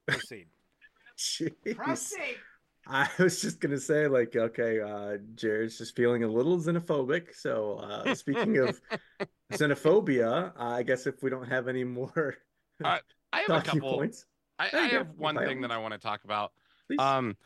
proceed. 0.07 0.47
Jeez. 1.19 2.13
I 2.87 3.09
was 3.19 3.41
just 3.41 3.61
gonna 3.61 3.79
say, 3.79 4.09
like, 4.09 4.35
okay, 4.37 4.81
uh, 4.81 5.19
Jared's 5.35 5.79
just 5.79 5.97
feeling 5.97 6.25
a 6.25 6.29
little 6.29 6.59
xenophobic. 6.59 7.35
So, 7.35 7.79
uh, 7.79 8.15
speaking 8.15 8.59
of 8.59 8.81
xenophobia, 9.53 10.53
I 10.57 10.83
guess 10.83 11.07
if 11.07 11.23
we 11.23 11.31
don't 11.31 11.49
have 11.49 11.69
any 11.69 11.85
more 11.85 12.37
Uh, 12.83 12.99
I 13.33 13.41
have 13.41 13.51
a 13.51 13.53
talking 13.53 13.81
couple. 13.81 13.99
points, 13.99 14.27
I, 14.59 14.71
I 14.73 14.87
have 14.89 15.09
one 15.17 15.35
By 15.35 15.43
all 15.43 15.49
thing 15.49 15.61
that 15.63 15.71
I 15.71 15.79
want 15.79 15.93
to 15.93 15.99
talk 15.99 16.25
about. 16.25 16.53
Please. 16.87 16.99
Um, 16.99 17.37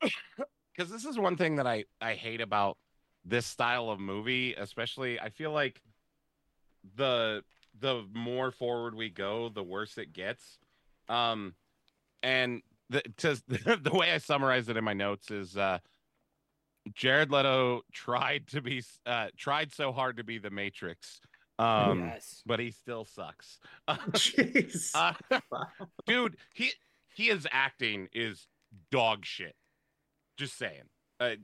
because 0.00 0.90
this 0.90 1.04
is 1.04 1.18
one 1.18 1.36
thing 1.36 1.56
that 1.56 1.66
I 1.66 1.84
I 2.00 2.14
hate 2.14 2.40
about 2.40 2.76
this 3.24 3.46
style 3.46 3.90
of 3.90 3.98
movie, 3.98 4.54
especially. 4.54 5.18
I 5.18 5.30
feel 5.30 5.52
like 5.52 5.80
the 6.94 7.42
the 7.78 8.04
more 8.12 8.50
forward 8.50 8.94
we 8.94 9.10
go, 9.10 9.48
the 9.48 9.62
worse 9.62 9.98
it 9.98 10.12
gets. 10.12 10.58
Um, 11.08 11.54
and 12.22 12.62
the 12.90 13.02
to, 13.18 13.40
the 13.48 13.90
way 13.92 14.12
I 14.12 14.18
summarized 14.18 14.68
it 14.68 14.76
in 14.76 14.84
my 14.84 14.94
notes 14.94 15.30
is 15.30 15.56
uh, 15.56 15.78
Jared 16.94 17.30
Leto 17.30 17.82
tried 17.92 18.46
to 18.48 18.60
be 18.60 18.82
uh 19.04 19.28
tried 19.36 19.72
so 19.72 19.92
hard 19.92 20.16
to 20.18 20.24
be 20.24 20.38
the 20.38 20.50
Matrix. 20.50 21.20
Um, 21.58 22.00
yes. 22.00 22.42
but 22.44 22.60
he 22.60 22.70
still 22.70 23.06
sucks. 23.06 23.58
Jeez. 23.88 24.90
Uh, 24.94 25.40
dude 26.06 26.36
he 26.52 26.72
he 27.16 27.30
is 27.30 27.46
acting 27.50 28.08
is 28.12 28.46
dog 28.92 29.24
shit 29.24 29.54
just 30.38 30.56
saying 30.58 30.82
a 31.20 31.36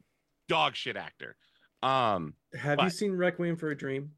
dog 0.48 0.76
shit 0.76 0.96
actor 0.96 1.34
um 1.82 2.34
Have 2.54 2.78
you 2.82 2.90
seen 2.90 3.12
Requiem 3.12 3.56
for 3.56 3.70
a 3.70 3.76
Dream? 3.76 4.10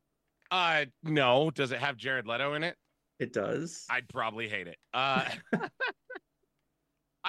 uh 0.51 0.85
no 1.03 1.51
does 1.51 1.73
it 1.73 1.79
have 1.79 1.97
jared 1.97 2.27
leto 2.27 2.55
in 2.55 2.63
it 2.65 2.77
It 3.19 3.33
does. 3.33 3.87
i'd 3.89 4.09
probably 4.09 4.49
hate 4.49 4.67
it 4.69 4.77
uh 4.93 5.25
I- 5.55 5.69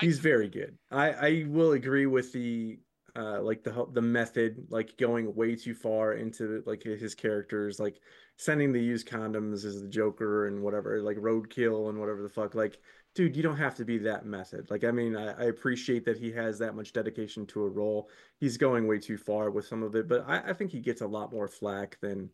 He's 0.01 0.19
very 0.19 0.49
good. 0.49 0.77
I 0.91 1.11
I 1.11 1.45
will 1.47 1.71
agree 1.71 2.05
with 2.05 2.33
the 2.33 2.79
uh 3.15 3.41
like 3.41 3.63
the 3.63 3.85
the 3.93 4.01
method 4.01 4.65
like 4.69 4.97
going 4.97 5.33
way 5.35 5.55
too 5.55 5.73
far 5.73 6.13
into 6.15 6.61
like 6.65 6.83
his 6.83 7.15
characters 7.15 7.79
like 7.79 8.01
sending 8.37 8.73
the 8.73 8.81
used 8.83 9.07
condoms 9.07 9.63
as 9.63 9.81
the 9.81 9.87
Joker 9.87 10.47
and 10.47 10.61
whatever 10.61 11.01
like 11.01 11.15
roadkill 11.15 11.87
and 11.87 11.97
whatever 11.97 12.21
the 12.23 12.27
fuck 12.29 12.55
like 12.55 12.77
dude 13.15 13.35
you 13.35 13.41
don't 13.41 13.57
have 13.57 13.73
to 13.75 13.85
be 13.85 13.97
that 13.99 14.25
method. 14.25 14.69
Like 14.69 14.83
I 14.83 14.91
mean 14.91 15.15
I, 15.15 15.31
I 15.33 15.43
appreciate 15.45 16.05
that 16.05 16.17
he 16.17 16.31
has 16.33 16.59
that 16.59 16.75
much 16.75 16.93
dedication 16.93 17.45
to 17.47 17.63
a 17.63 17.69
role. 17.69 18.09
He's 18.37 18.57
going 18.57 18.87
way 18.87 18.99
too 18.99 19.17
far 19.17 19.49
with 19.49 19.65
some 19.65 19.81
of 19.83 19.95
it 19.95 20.07
but 20.07 20.25
I, 20.27 20.49
I 20.49 20.53
think 20.53 20.71
he 20.71 20.79
gets 20.79 21.01
a 21.01 21.07
lot 21.07 21.31
more 21.31 21.47
flack 21.47 21.97
than 22.01 22.29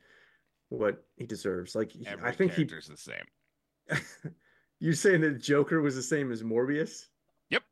what 0.69 1.03
he 1.17 1.25
deserves. 1.25 1.75
Like 1.75 1.91
he- 1.91 2.05
I 2.23 2.31
think 2.31 2.53
he 2.53 2.65
character's 2.65 2.87
the 2.87 2.97
same. 2.97 4.33
You're 4.79 4.93
saying 4.93 5.21
that 5.21 5.41
Joker 5.41 5.81
was 5.81 5.95
the 5.95 6.01
same 6.01 6.31
as 6.31 6.41
Morbius? 6.43 7.05
Yep. 7.51 7.63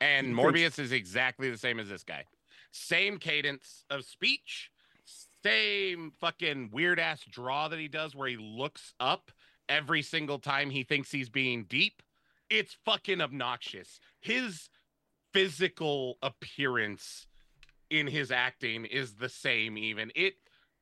and 0.00 0.28
You 0.28 0.36
think- 0.36 0.56
morbius 0.56 0.78
is 0.78 0.92
exactly 0.92 1.50
the 1.50 1.58
same 1.58 1.80
as 1.80 1.88
this 1.88 2.04
guy. 2.04 2.24
Same 2.70 3.18
cadence 3.18 3.84
of 3.90 4.04
speech 4.04 4.70
same 5.44 6.12
fucking 6.20 6.70
weird 6.72 7.00
ass 7.00 7.20
draw 7.30 7.68
that 7.68 7.78
he 7.78 7.88
does 7.88 8.14
where 8.14 8.28
he 8.28 8.36
looks 8.36 8.94
up 9.00 9.30
every 9.68 10.02
single 10.02 10.38
time 10.38 10.70
he 10.70 10.84
thinks 10.84 11.10
he's 11.10 11.28
being 11.28 11.64
deep 11.64 12.02
it's 12.58 12.76
fucking 12.84 13.20
obnoxious 13.20 13.98
his 14.20 14.68
physical 15.32 16.18
appearance 16.22 17.26
in 17.90 18.06
his 18.06 18.30
acting 18.30 18.84
is 18.84 19.14
the 19.14 19.28
same 19.28 19.76
even 19.78 20.10
it 20.14 20.34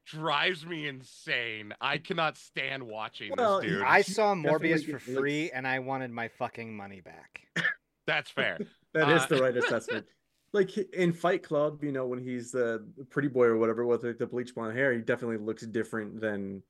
drives 0.07 0.67
me 0.67 0.87
insane 0.89 1.73
i 1.81 1.97
cannot 1.99 2.37
stand 2.37 2.83
watching 2.83 3.33
Well, 3.37 3.61
this 3.61 3.71
dude 3.71 3.83
I 3.83 4.03
saw 4.03 4.35
Morbius 4.35 4.91
for 4.91 4.99
free 4.99 5.45
looks. 5.45 5.55
and 5.55 5.67
I 5.69 5.79
wanted 5.79 6.11
my 6.11 6.29
fucking 6.29 6.77
money 6.77 7.01
back. 7.01 7.43
that's 8.07 8.31
fair 8.31 8.59
That 8.95 9.09
is 9.11 9.23
Uh, 9.23 9.27
the 9.27 9.43
right 9.43 9.57
assessment. 9.63 10.05
Like 10.53 10.77
in 10.77 11.13
Fight 11.13 11.45
Club, 11.45 11.85
you 11.85 11.93
know, 11.93 12.07
when 12.09 12.19
he's 12.19 12.51
the 12.51 12.85
pretty 13.09 13.29
boy 13.29 13.45
or 13.45 13.57
whatever 13.57 13.87
with 13.87 14.03
the, 14.03 14.15
the 14.15 14.27
bleach 14.27 14.53
blonde 14.53 14.77
hair, 14.77 14.93
he 14.93 14.99
definitely 15.01 15.37
looks 15.37 15.65
different 15.65 16.21
than, 16.21 16.61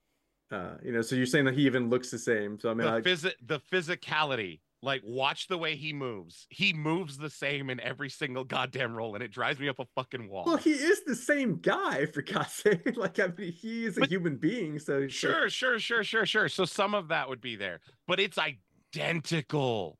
uh, 0.51 0.75
you 0.83 0.91
know. 0.91 1.01
So 1.01 1.15
you're 1.15 1.25
saying 1.25 1.45
that 1.45 1.55
he 1.55 1.65
even 1.65 1.89
looks 1.89 2.11
the 2.11 2.19
same. 2.19 2.59
So 2.59 2.69
I 2.69 2.75
mean, 2.75 2.85
the, 2.85 2.93
I, 2.93 3.01
phys- 3.01 3.33
the 3.43 3.59
physicality 3.71 4.59
like 4.83 5.01
watch 5.05 5.47
the 5.47 5.57
way 5.57 5.75
he 5.75 5.93
moves. 5.93 6.47
He 6.49 6.73
moves 6.73 7.17
the 7.17 7.29
same 7.29 7.69
in 7.69 7.79
every 7.79 8.09
single 8.09 8.43
goddamn 8.43 8.95
role 8.95 9.13
and 9.15 9.23
it 9.23 9.31
drives 9.31 9.59
me 9.59 9.69
up 9.69 9.79
a 9.79 9.85
fucking 9.95 10.27
wall. 10.29 10.45
Well, 10.45 10.57
he 10.57 10.71
is 10.71 11.03
the 11.05 11.15
same 11.15 11.57
guy 11.57 12.07
for 12.07 12.21
God's 12.23 12.53
sake. 12.53 12.97
Like 12.97 13.19
I 13.19 13.27
mean, 13.37 13.51
he 13.51 13.85
is 13.85 13.97
a 13.97 14.01
But- 14.01 14.09
human 14.09 14.37
being. 14.37 14.79
So 14.79 14.99
it's 14.99 15.23
like- 15.23 15.33
sure 15.33 15.49
sure 15.49 15.79
sure 15.79 16.03
sure 16.03 16.25
sure. 16.25 16.49
So 16.49 16.65
some 16.65 16.95
of 16.95 17.09
that 17.09 17.29
would 17.29 17.41
be 17.41 17.55
there 17.55 17.79
but 18.07 18.19
it's 18.19 18.37
identical. 18.37 19.97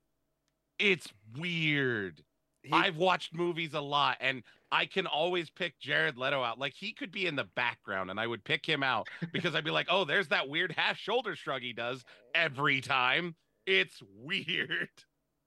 It's 0.79 1.07
weird. 1.37 2.23
He- 2.63 2.71
i've 2.73 2.97
watched 2.97 3.33
movies 3.33 3.73
a 3.73 3.81
lot 3.81 4.17
and 4.21 4.43
i 4.71 4.85
can 4.85 5.07
always 5.07 5.49
pick 5.49 5.79
jared 5.79 6.15
leto 6.15 6.43
out. 6.43 6.59
Like 6.59 6.73
he 6.75 6.93
could 6.93 7.11
be 7.11 7.25
in 7.25 7.35
the 7.35 7.45
background 7.55 8.11
and 8.11 8.19
i 8.19 8.27
would 8.27 8.43
pick 8.43 8.63
him 8.67 8.83
out 8.83 9.07
because 9.33 9.55
i'd 9.55 9.63
be 9.63 9.71
like 9.71 9.87
oh 9.89 10.05
there's 10.05 10.27
that 10.27 10.47
weird 10.47 10.71
half 10.77 10.95
shoulder 10.95 11.35
shrug 11.35 11.63
he 11.63 11.73
does 11.73 12.03
every 12.35 12.79
time 12.79 13.35
it's 13.65 14.01
weird 14.15 14.89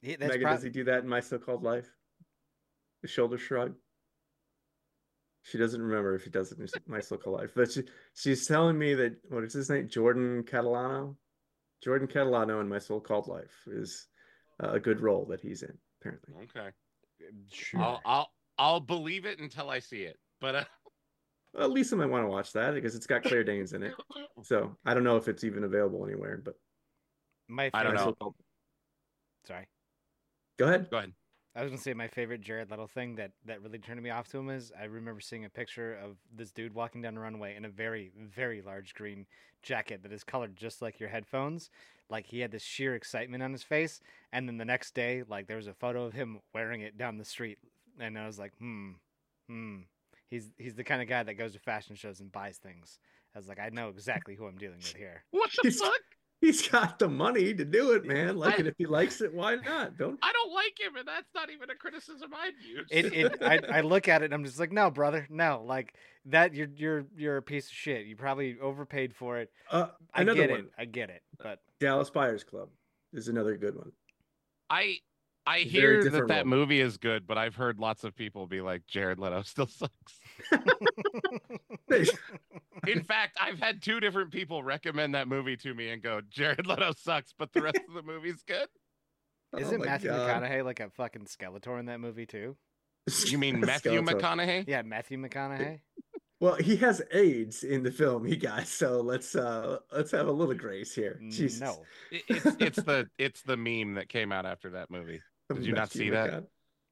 he- 0.03 0.17
that's 0.17 0.29
Megan, 0.29 0.43
prob- 0.43 0.57
does 0.57 0.63
he 0.63 0.71
do 0.71 0.85
that 0.85 1.03
in 1.03 1.09
My 1.09 1.21
So-Called 1.21 1.63
Life? 1.63 1.89
The 3.03 3.09
shoulder 3.09 3.39
shrug. 3.39 3.75
She 5.43 5.59
doesn't 5.59 5.81
remember 5.81 6.15
if 6.15 6.25
he 6.25 6.31
does 6.31 6.53
it 6.53 6.59
in 6.59 6.67
My 6.87 7.01
So-Called 7.01 7.41
Life, 7.41 7.51
but 7.55 7.73
she 7.73 7.85
she's 8.15 8.47
telling 8.47 8.79
me 8.79 8.95
that 8.95 9.17
what 9.29 9.45
is 9.45 9.53
his 9.53 9.71
name? 9.71 9.89
Jordan 9.89 10.43
Catalano. 10.43 11.17
Jordan 11.83 12.09
Catalano 12.09 12.61
in 12.61 12.69
My 12.69 12.79
So-Called 12.79 13.29
Life 13.29 13.55
is 13.67 14.07
uh, 14.63 14.73
a 14.73 14.81
good 14.81 15.01
role 15.01 15.27
that 15.27 15.41
he's 15.41 15.63
in. 15.63 15.77
Apparently, 16.01 16.35
okay 16.45 16.71
Sure. 17.51 17.81
I'll, 17.81 18.01
I'll 18.05 18.31
I'll 18.59 18.81
believe 18.81 19.25
it 19.25 19.39
until 19.39 19.71
I 19.71 19.79
see 19.79 20.03
it. 20.03 20.19
But 20.41 20.55
uh, 20.55 20.65
well, 21.55 21.69
Lisa 21.71 21.97
might 21.97 22.11
want 22.11 22.25
to 22.25 22.29
watch 22.29 22.53
that 22.53 22.75
because 22.75 22.95
it's 22.95 23.07
got 23.07 23.23
Claire 23.23 23.45
Danes 23.45 23.73
in 23.73 23.83
it. 23.83 23.95
So 24.43 24.77
I 24.85 24.93
don't 24.93 25.05
know 25.05 25.17
if 25.17 25.29
it's 25.29 25.45
even 25.45 25.65
available 25.65 26.05
anywhere, 26.05 26.43
but 26.45 26.57
my 27.55 27.71
I 27.73 27.83
don't 27.83 27.97
favorite- 27.97 28.17
know. 28.21 28.35
Sorry. 29.47 29.67
Go 30.59 30.67
ahead. 30.67 30.89
go 30.91 30.99
ahead. 30.99 31.13
I 31.57 31.63
was 31.63 31.71
gonna 31.71 31.81
say 31.81 31.95
my 31.95 32.09
favorite 32.09 32.41
Jared 32.41 32.71
Leto 32.71 32.87
thing 32.89 33.15
that 33.17 33.31
that 33.45 33.63
really 33.63 33.79
turned 33.79 34.03
me 34.03 34.11
off 34.11 34.27
to 34.29 34.39
him 34.39 34.51
is 34.51 34.73
I 34.79 34.85
remember 34.85 35.21
seeing 35.21 35.45
a 35.45 35.49
picture 35.51 35.95
of 35.95 36.17
this 36.35 36.51
dude 36.51 36.75
walking 36.75 37.01
down 37.03 37.17
a 37.17 37.21
runway 37.21 37.55
in 37.55 37.65
a 37.65 37.69
very 37.69 38.11
very 38.19 38.61
large 38.61 38.95
green 38.95 39.27
jacket 39.63 40.03
that 40.03 40.13
is 40.13 40.25
colored 40.25 40.57
just 40.57 40.83
like 40.83 40.99
your 40.99 41.09
headphones. 41.09 41.71
Like 42.11 42.27
he 42.27 42.41
had 42.41 42.51
this 42.51 42.63
sheer 42.63 42.95
excitement 42.97 43.43
on 43.43 43.53
his 43.53 43.63
face, 43.63 44.01
and 44.33 44.49
then 44.49 44.57
the 44.59 44.65
next 44.65 44.95
day, 44.95 45.23
like 45.29 45.47
there 45.47 45.57
was 45.57 45.69
a 45.69 45.75
photo 45.75 46.05
of 46.05 46.13
him 46.13 46.41
wearing 46.53 46.81
it 46.81 46.99
down 46.99 47.19
the 47.19 47.25
street 47.25 47.59
and 48.01 48.19
I 48.19 48.27
was 48.27 48.39
like, 48.39 48.53
hmm, 48.59 48.91
hmm. 49.49 49.77
He's 50.29 50.51
he's 50.59 50.75
the 50.75 50.83
kind 50.85 51.01
of 51.03 51.09
guy 51.09 51.23
that 51.23 51.35
goes 51.35 51.53
to 51.53 51.61
fashion 51.61 51.95
shows 51.95 52.19
and 52.19 52.33
buys 52.33 52.57
things. 52.57 52.99
I 53.35 53.39
was 53.39 53.47
like, 53.49 53.61
I 53.61 53.69
know 53.69 53.89
exactly 53.91 54.35
who 54.35 54.47
I'm 54.47 54.59
dealing 54.59 54.79
with 54.79 54.97
here. 54.97 55.23
What 55.31 55.51
the 55.63 55.69
He's- 55.69 55.79
fuck? 55.81 55.93
He's 56.41 56.69
got 56.69 56.99
the 56.99 57.09
money 57.09 57.55
to 57.55 57.65
do 57.65 57.93
it, 57.93 58.05
man. 58.05 58.37
Like, 58.37 58.55
I- 58.55 58.57
and 58.59 58.69
if 58.69 58.75
he 58.77 58.85
likes 58.87 59.21
it, 59.23 59.33
why 59.33 59.55
not? 59.57 59.97
Don't. 59.97 60.19
I 60.23 60.31
don't 60.33 60.53
like 60.53 60.79
him, 60.79 60.97
and 60.97 61.09
that's 61.09 61.33
not 61.35 61.51
even 61.51 61.71
a 61.71 61.75
criticism 61.75 62.31
I'd 62.35 62.53
use. 62.63 62.87
It, 62.91 63.13
it 63.15 63.43
I, 63.43 63.79
I 63.79 63.81
look 63.81 64.09
at 64.09 64.21
it 64.23 64.27
and 64.27 64.35
I'm 64.35 64.45
just 64.45 64.59
like, 64.61 64.71
no, 64.73 64.91
brother, 64.91 65.27
no, 65.31 65.63
like 65.67 65.95
that. 66.27 66.53
You're 66.55 66.69
you're 66.77 67.07
you're 67.17 67.37
a 67.39 67.43
piece 67.43 67.67
of 67.69 67.73
shit. 67.73 68.05
You 68.07 68.17
probably 68.17 68.59
overpaid 68.61 69.15
for 69.15 69.39
it. 69.39 69.51
Uh, 69.71 69.89
I 70.13 70.23
another 70.23 70.41
get 70.43 70.51
one. 70.51 70.61
it. 70.61 70.71
I 70.77 70.85
get 70.85 71.09
it. 71.11 71.23
But 71.39 71.61
Dallas 71.81 72.11
Buyers 72.11 72.45
Club 72.45 72.69
is 73.15 73.29
another 73.29 73.57
good 73.57 73.77
one. 73.77 73.93
I 74.69 74.99
I 75.47 75.59
Very 75.61 75.69
hear 75.71 75.97
that 75.99 76.11
different 76.11 76.29
that 76.29 76.47
movie 76.47 76.81
is 76.81 76.97
good, 76.99 77.27
but 77.27 77.39
I've 77.39 77.55
heard 77.55 77.79
lots 77.79 78.05
of 78.05 78.15
people 78.15 78.47
be 78.47 78.61
like, 78.61 78.87
Jared 78.87 79.19
Leto 79.19 79.43
still 79.43 79.67
sucks. 79.69 80.21
In 82.87 83.03
fact, 83.05 83.37
I've 83.41 83.59
had 83.59 83.83
two 83.83 84.01
different 84.01 84.31
people 84.31 84.63
recommend 84.63 85.15
that 85.15 85.29
movie 85.29 85.57
to 85.59 85.75
me 85.75 85.91
and 85.91 86.03
go, 86.03 86.21
Jared 86.29 86.67
Leto 86.67 86.93
sucks, 86.97 87.33
but 87.39 87.53
the 87.53 87.63
rest 87.63 87.81
of 87.89 87.95
the 87.95 88.03
movie's 88.03 88.43
good. 88.47 88.69
isn't 89.59 89.81
Oh 89.81 89.85
Matthew 89.85 90.11
God. 90.11 90.43
McConaughey 90.43 90.65
like 90.65 90.81
a 90.81 90.91
fucking 90.91 91.27
Skeletor 91.27 91.79
in 91.79 91.87
that 91.87 92.01
movie 92.01 92.27
too? 92.27 92.57
You 93.27 93.39
mean 93.39 93.61
Matthew 93.61 94.01
Skeletor. 94.03 94.21
McConaughey? 94.21 94.65
Yeah, 94.67 94.83
Matthew 94.83 95.19
McConaughey. 95.19 95.81
Well, 96.41 96.57
he 96.57 96.77
has 96.77 97.01
AIDS 97.13 97.63
in 97.63 97.83
the 97.83 97.91
film, 97.91 98.25
he 98.27 98.37
guys. 98.37 98.69
So 98.69 99.01
let's 99.01 99.35
uh 99.37 99.79
let's 99.93 100.11
have 100.11 100.27
a 100.27 100.33
little 100.33 100.55
grace 100.55 100.95
here. 100.95 101.21
Jesus. 101.31 101.61
No, 101.61 101.83
It's 102.11 102.47
it's 102.61 102.83
the 102.83 103.07
it's 103.19 103.43
the 103.43 103.57
meme 103.57 103.95
that 103.95 104.09
came 104.09 104.33
out 104.33 104.45
after 104.45 104.71
that 104.71 104.91
movie. 104.91 105.21
Did 105.53 105.65
you 105.65 105.73
not 105.73 105.83
Matthew 105.83 105.99
see 106.01 106.11
that? 106.11 106.31
McConaughey. 106.31 106.47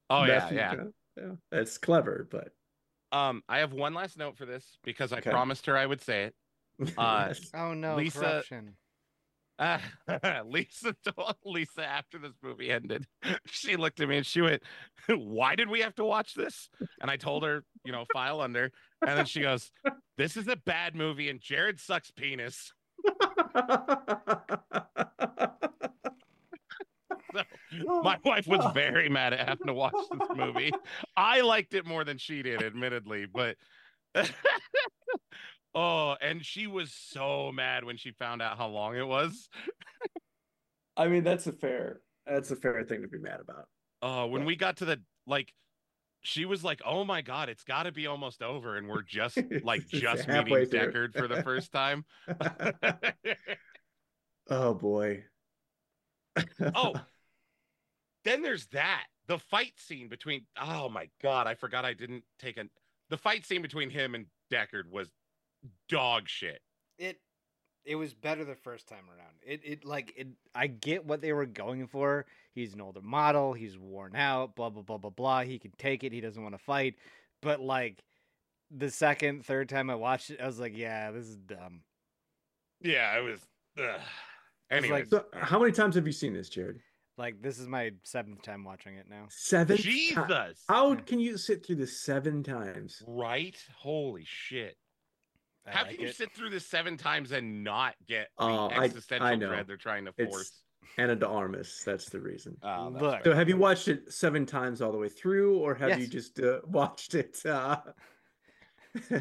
Oh 0.09 0.23
yeah, 0.23 0.27
Matthew 0.27 0.57
yeah. 0.57 0.75
McConaughey. 0.75 0.91
Yeah, 1.17 1.31
that's 1.51 1.77
clever, 1.77 2.27
but 2.31 2.49
Um, 3.13 3.43
I 3.47 3.59
have 3.59 3.71
one 3.71 3.93
last 3.93 4.17
note 4.17 4.35
for 4.37 4.45
this 4.45 4.65
because 4.83 5.13
I 5.13 5.17
Okay. 5.19 5.29
promised 5.29 5.67
her 5.67 5.77
I 5.77 5.85
would 5.85 6.01
say 6.01 6.23
it. 6.23 6.35
Uh, 6.97 7.33
oh 7.53 7.73
no, 7.73 7.95
Lisa- 7.95 8.19
corruption. 8.19 8.75
Uh, 9.59 9.77
Lisa 10.47 10.95
told 11.05 11.35
Lisa 11.45 11.85
after 11.85 12.17
this 12.17 12.33
movie 12.41 12.71
ended, 12.71 13.05
she 13.45 13.75
looked 13.77 13.99
at 14.01 14.09
me 14.09 14.17
and 14.17 14.25
she 14.25 14.41
went, 14.41 14.63
"Why 15.07 15.55
did 15.55 15.69
we 15.69 15.81
have 15.81 15.93
to 15.95 16.03
watch 16.03 16.33
this?" 16.33 16.69
And 16.99 17.11
I 17.11 17.17
told 17.17 17.43
her, 17.43 17.63
you 17.85 17.91
know, 17.91 18.05
file 18.11 18.41
under. 18.41 18.71
And 19.05 19.17
then 19.17 19.27
she 19.27 19.41
goes, 19.41 19.71
"This 20.17 20.35
is 20.35 20.47
a 20.47 20.55
bad 20.55 20.95
movie, 20.95 21.29
and 21.29 21.39
Jared 21.39 21.79
sucks 21.79 22.09
penis." 22.09 22.73
So 27.33 27.43
my 28.03 28.17
wife 28.23 28.47
was 28.47 28.61
oh. 28.63 28.69
very 28.71 29.09
mad 29.09 29.33
at 29.33 29.47
having 29.47 29.67
to 29.67 29.73
watch 29.73 29.93
this 30.11 30.29
movie. 30.35 30.71
I 31.17 31.41
liked 31.41 31.73
it 31.73 31.85
more 31.85 32.03
than 32.03 32.17
she 32.17 32.41
did, 32.41 32.61
admittedly, 32.61 33.25
but 33.25 33.57
oh, 35.75 36.15
and 36.21 36.45
she 36.45 36.67
was 36.67 36.93
so 36.93 37.51
mad 37.51 37.83
when 37.83 37.97
she 37.97 38.11
found 38.11 38.41
out 38.41 38.57
how 38.57 38.67
long 38.67 38.95
it 38.95 39.07
was. 39.07 39.49
I 40.95 41.07
mean, 41.07 41.23
that's 41.23 41.47
a 41.47 41.53
fair 41.53 42.01
that's 42.25 42.51
a 42.51 42.55
fair 42.55 42.83
thing 42.83 43.01
to 43.01 43.07
be 43.07 43.17
mad 43.17 43.39
about. 43.39 43.67
Oh, 44.01 44.27
when 44.27 44.41
Yeah. 44.41 44.47
we 44.47 44.55
got 44.55 44.77
to 44.77 44.85
the 44.85 45.01
like, 45.25 45.53
she 46.21 46.45
was 46.45 46.63
like, 46.63 46.81
"Oh 46.85 47.03
my 47.03 47.21
god, 47.21 47.49
it's 47.49 47.63
got 47.63 47.83
to 47.83 47.91
be 47.91 48.07
almost 48.07 48.41
over," 48.41 48.77
and 48.77 48.87
we're 48.87 49.01
just 49.01 49.37
like 49.63 49.87
just 49.87 50.27
meeting 50.27 50.65
through. 50.65 50.67
Deckard 50.67 51.13
for 51.15 51.27
the 51.27 51.43
first 51.43 51.71
time. 51.71 52.05
oh 54.49 54.73
boy. 54.73 55.23
oh, 56.75 56.93
then 58.23 58.41
there's 58.41 58.65
that 58.67 59.05
the 59.27 59.39
fight 59.39 59.73
scene 59.77 60.07
between. 60.07 60.45
Oh 60.61 60.89
my 60.89 61.09
god, 61.21 61.47
I 61.47 61.55
forgot 61.55 61.85
I 61.85 61.93
didn't 61.93 62.23
take 62.39 62.57
a. 62.57 62.65
The 63.09 63.17
fight 63.17 63.45
scene 63.45 63.61
between 63.61 63.89
him 63.89 64.15
and 64.15 64.25
Deckard 64.51 64.89
was 64.89 65.09
dog 65.89 66.27
shit. 66.27 66.61
It 66.97 67.19
it 67.85 67.95
was 67.95 68.13
better 68.13 68.45
the 68.45 68.55
first 68.55 68.87
time 68.87 69.05
around. 69.09 69.35
It 69.45 69.61
it 69.63 69.85
like 69.85 70.13
it. 70.15 70.27
I 70.55 70.67
get 70.67 71.05
what 71.05 71.21
they 71.21 71.33
were 71.33 71.45
going 71.45 71.87
for. 71.87 72.25
He's 72.53 72.73
an 72.73 72.81
older 72.81 73.01
model. 73.01 73.53
He's 73.53 73.77
worn 73.77 74.15
out. 74.15 74.55
Blah 74.55 74.69
blah 74.69 74.83
blah 74.83 74.97
blah 74.97 75.09
blah. 75.09 75.41
He 75.43 75.59
can 75.59 75.71
take 75.77 76.03
it. 76.03 76.11
He 76.13 76.21
doesn't 76.21 76.41
want 76.41 76.55
to 76.55 76.63
fight. 76.63 76.95
But 77.41 77.59
like 77.59 77.99
the 78.71 78.89
second, 78.89 79.45
third 79.45 79.69
time 79.69 79.89
I 79.89 79.95
watched 79.95 80.29
it, 80.31 80.41
I 80.41 80.45
was 80.45 80.59
like, 80.59 80.75
yeah, 80.75 81.11
this 81.11 81.25
is 81.25 81.35
dumb. 81.37 81.81
Yeah, 82.81 83.17
it 83.17 83.21
was. 83.21 83.39
Ugh. 83.77 83.85
was 83.85 84.01
Anyways, 84.71 85.11
like- 85.11 85.21
So 85.21 85.25
how 85.39 85.59
many 85.59 85.71
times 85.71 85.95
have 85.95 86.07
you 86.07 86.13
seen 86.13 86.33
this, 86.33 86.49
Jared? 86.49 86.79
Like 87.17 87.41
this 87.41 87.59
is 87.59 87.67
my 87.67 87.91
seventh 88.03 88.41
time 88.41 88.63
watching 88.63 88.95
it 88.95 89.05
now. 89.09 89.25
Seven. 89.29 89.77
Jesus, 89.77 90.15
ti- 90.27 90.53
How 90.67 90.95
can 90.95 91.19
you 91.19 91.37
sit 91.37 91.65
through 91.65 91.75
this 91.75 91.99
seven 92.01 92.41
times? 92.43 93.03
right? 93.07 93.55
Holy 93.77 94.23
shit! 94.25 94.75
I 95.67 95.71
How 95.71 95.81
like 95.83 95.91
can 95.91 96.01
you 96.01 96.07
it. 96.07 96.15
sit 96.15 96.31
through 96.35 96.49
this 96.49 96.65
seven 96.65 96.97
times 96.97 97.31
and 97.31 97.63
not 97.63 97.93
get 98.07 98.29
the 98.39 98.45
Oh, 98.45 98.67
I- 98.69 98.83
existential 98.85 99.27
I 99.27 99.35
know. 99.35 99.49
dread 99.49 99.67
they're 99.67 99.77
trying 99.77 100.05
to 100.05 100.11
It's- 100.17 100.29
force? 100.33 100.59
Ana 100.97 101.15
de 101.15 101.27
Armas. 101.27 101.81
That's 101.85 102.09
the 102.09 102.19
reason. 102.19 102.55
Oh, 102.61 102.91
that's 102.91 103.01
Look. 103.01 103.23
fair. 103.23 103.31
So 103.31 103.33
have 103.35 103.47
you 103.49 103.57
watched 103.57 103.87
it 103.87 104.11
seven 104.13 104.45
times 104.45 104.79
all 104.81 104.91
the 104.91 104.97
way 104.97 105.09
through, 105.09 105.57
or 105.57 105.73
have 105.75 105.99
you 105.99 106.05
just 106.07 106.39
uh, 106.39 106.59
watched 106.65 107.15
it? 107.15 107.43
Uh... 107.45 107.77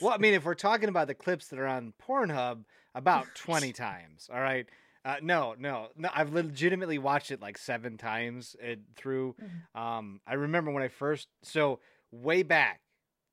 Well, 0.00 0.12
I 0.12 0.18
mean, 0.18 0.34
if 0.34 0.44
we're 0.44 0.54
talking 0.54 0.88
about 0.88 1.06
the 1.06 1.14
clips 1.14 1.46
that 1.48 1.58
are 1.60 1.66
on 1.66 1.92
Pornhub, 2.02 2.64
about 2.96 3.26
20 3.36 3.72
times. 3.74 4.28
All 4.32 4.40
right. 4.40 4.66
Uh, 5.04 5.16
no, 5.22 5.54
no, 5.58 5.88
no. 5.96 6.10
I've 6.14 6.32
legitimately 6.32 6.98
watched 6.98 7.30
it 7.30 7.40
like 7.40 7.56
seven 7.56 7.96
times 7.96 8.54
it, 8.60 8.80
through. 8.96 9.34
Um, 9.74 10.20
I 10.26 10.34
remember 10.34 10.70
when 10.70 10.82
I 10.82 10.88
first, 10.88 11.28
so 11.42 11.80
way 12.10 12.42
back, 12.42 12.80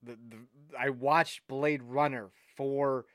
the, 0.02 0.14
the 0.14 0.38
I 0.80 0.90
watched 0.90 1.42
Blade 1.48 1.84
Runner 1.84 2.30
for 2.56 3.06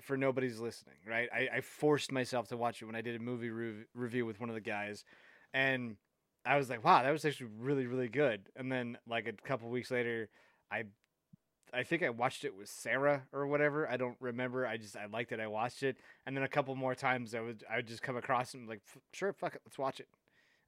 for 0.00 0.16
nobody's 0.16 0.58
listening. 0.58 0.96
Right. 1.06 1.28
I, 1.32 1.58
I 1.58 1.60
forced 1.60 2.10
myself 2.10 2.48
to 2.48 2.56
watch 2.56 2.82
it 2.82 2.86
when 2.86 2.96
I 2.96 3.02
did 3.02 3.14
a 3.14 3.18
movie 3.18 3.50
rev- 3.50 3.86
review 3.94 4.26
with 4.26 4.40
one 4.40 4.48
of 4.48 4.54
the 4.54 4.60
guys, 4.60 5.04
and 5.52 5.96
I 6.44 6.56
was 6.56 6.70
like, 6.70 6.82
wow, 6.82 7.02
that 7.02 7.10
was 7.10 7.24
actually 7.24 7.50
really 7.58 7.86
really 7.86 8.08
good. 8.08 8.48
And 8.56 8.72
then 8.72 8.98
like 9.06 9.28
a 9.28 9.32
couple 9.46 9.68
weeks 9.68 9.90
later, 9.90 10.28
I 10.72 10.84
I 11.72 11.82
think 11.82 12.02
I 12.02 12.10
watched 12.10 12.44
it 12.44 12.56
with 12.56 12.68
Sarah 12.68 13.22
or 13.32 13.46
whatever. 13.46 13.88
I 13.88 13.96
don't 13.96 14.16
remember. 14.20 14.66
I 14.66 14.76
just 14.76 14.96
I 14.96 15.06
liked 15.06 15.32
it. 15.32 15.40
I 15.40 15.46
watched 15.46 15.82
it, 15.82 15.96
and 16.26 16.36
then 16.36 16.44
a 16.44 16.48
couple 16.48 16.74
more 16.74 16.94
times 16.94 17.34
I 17.34 17.40
would 17.40 17.64
I 17.70 17.76
would 17.76 17.86
just 17.86 18.02
come 18.02 18.16
across 18.16 18.54
and 18.54 18.68
like, 18.68 18.80
sure, 19.12 19.32
fuck 19.32 19.54
it, 19.54 19.62
let's 19.64 19.78
watch 19.78 20.00
it. 20.00 20.08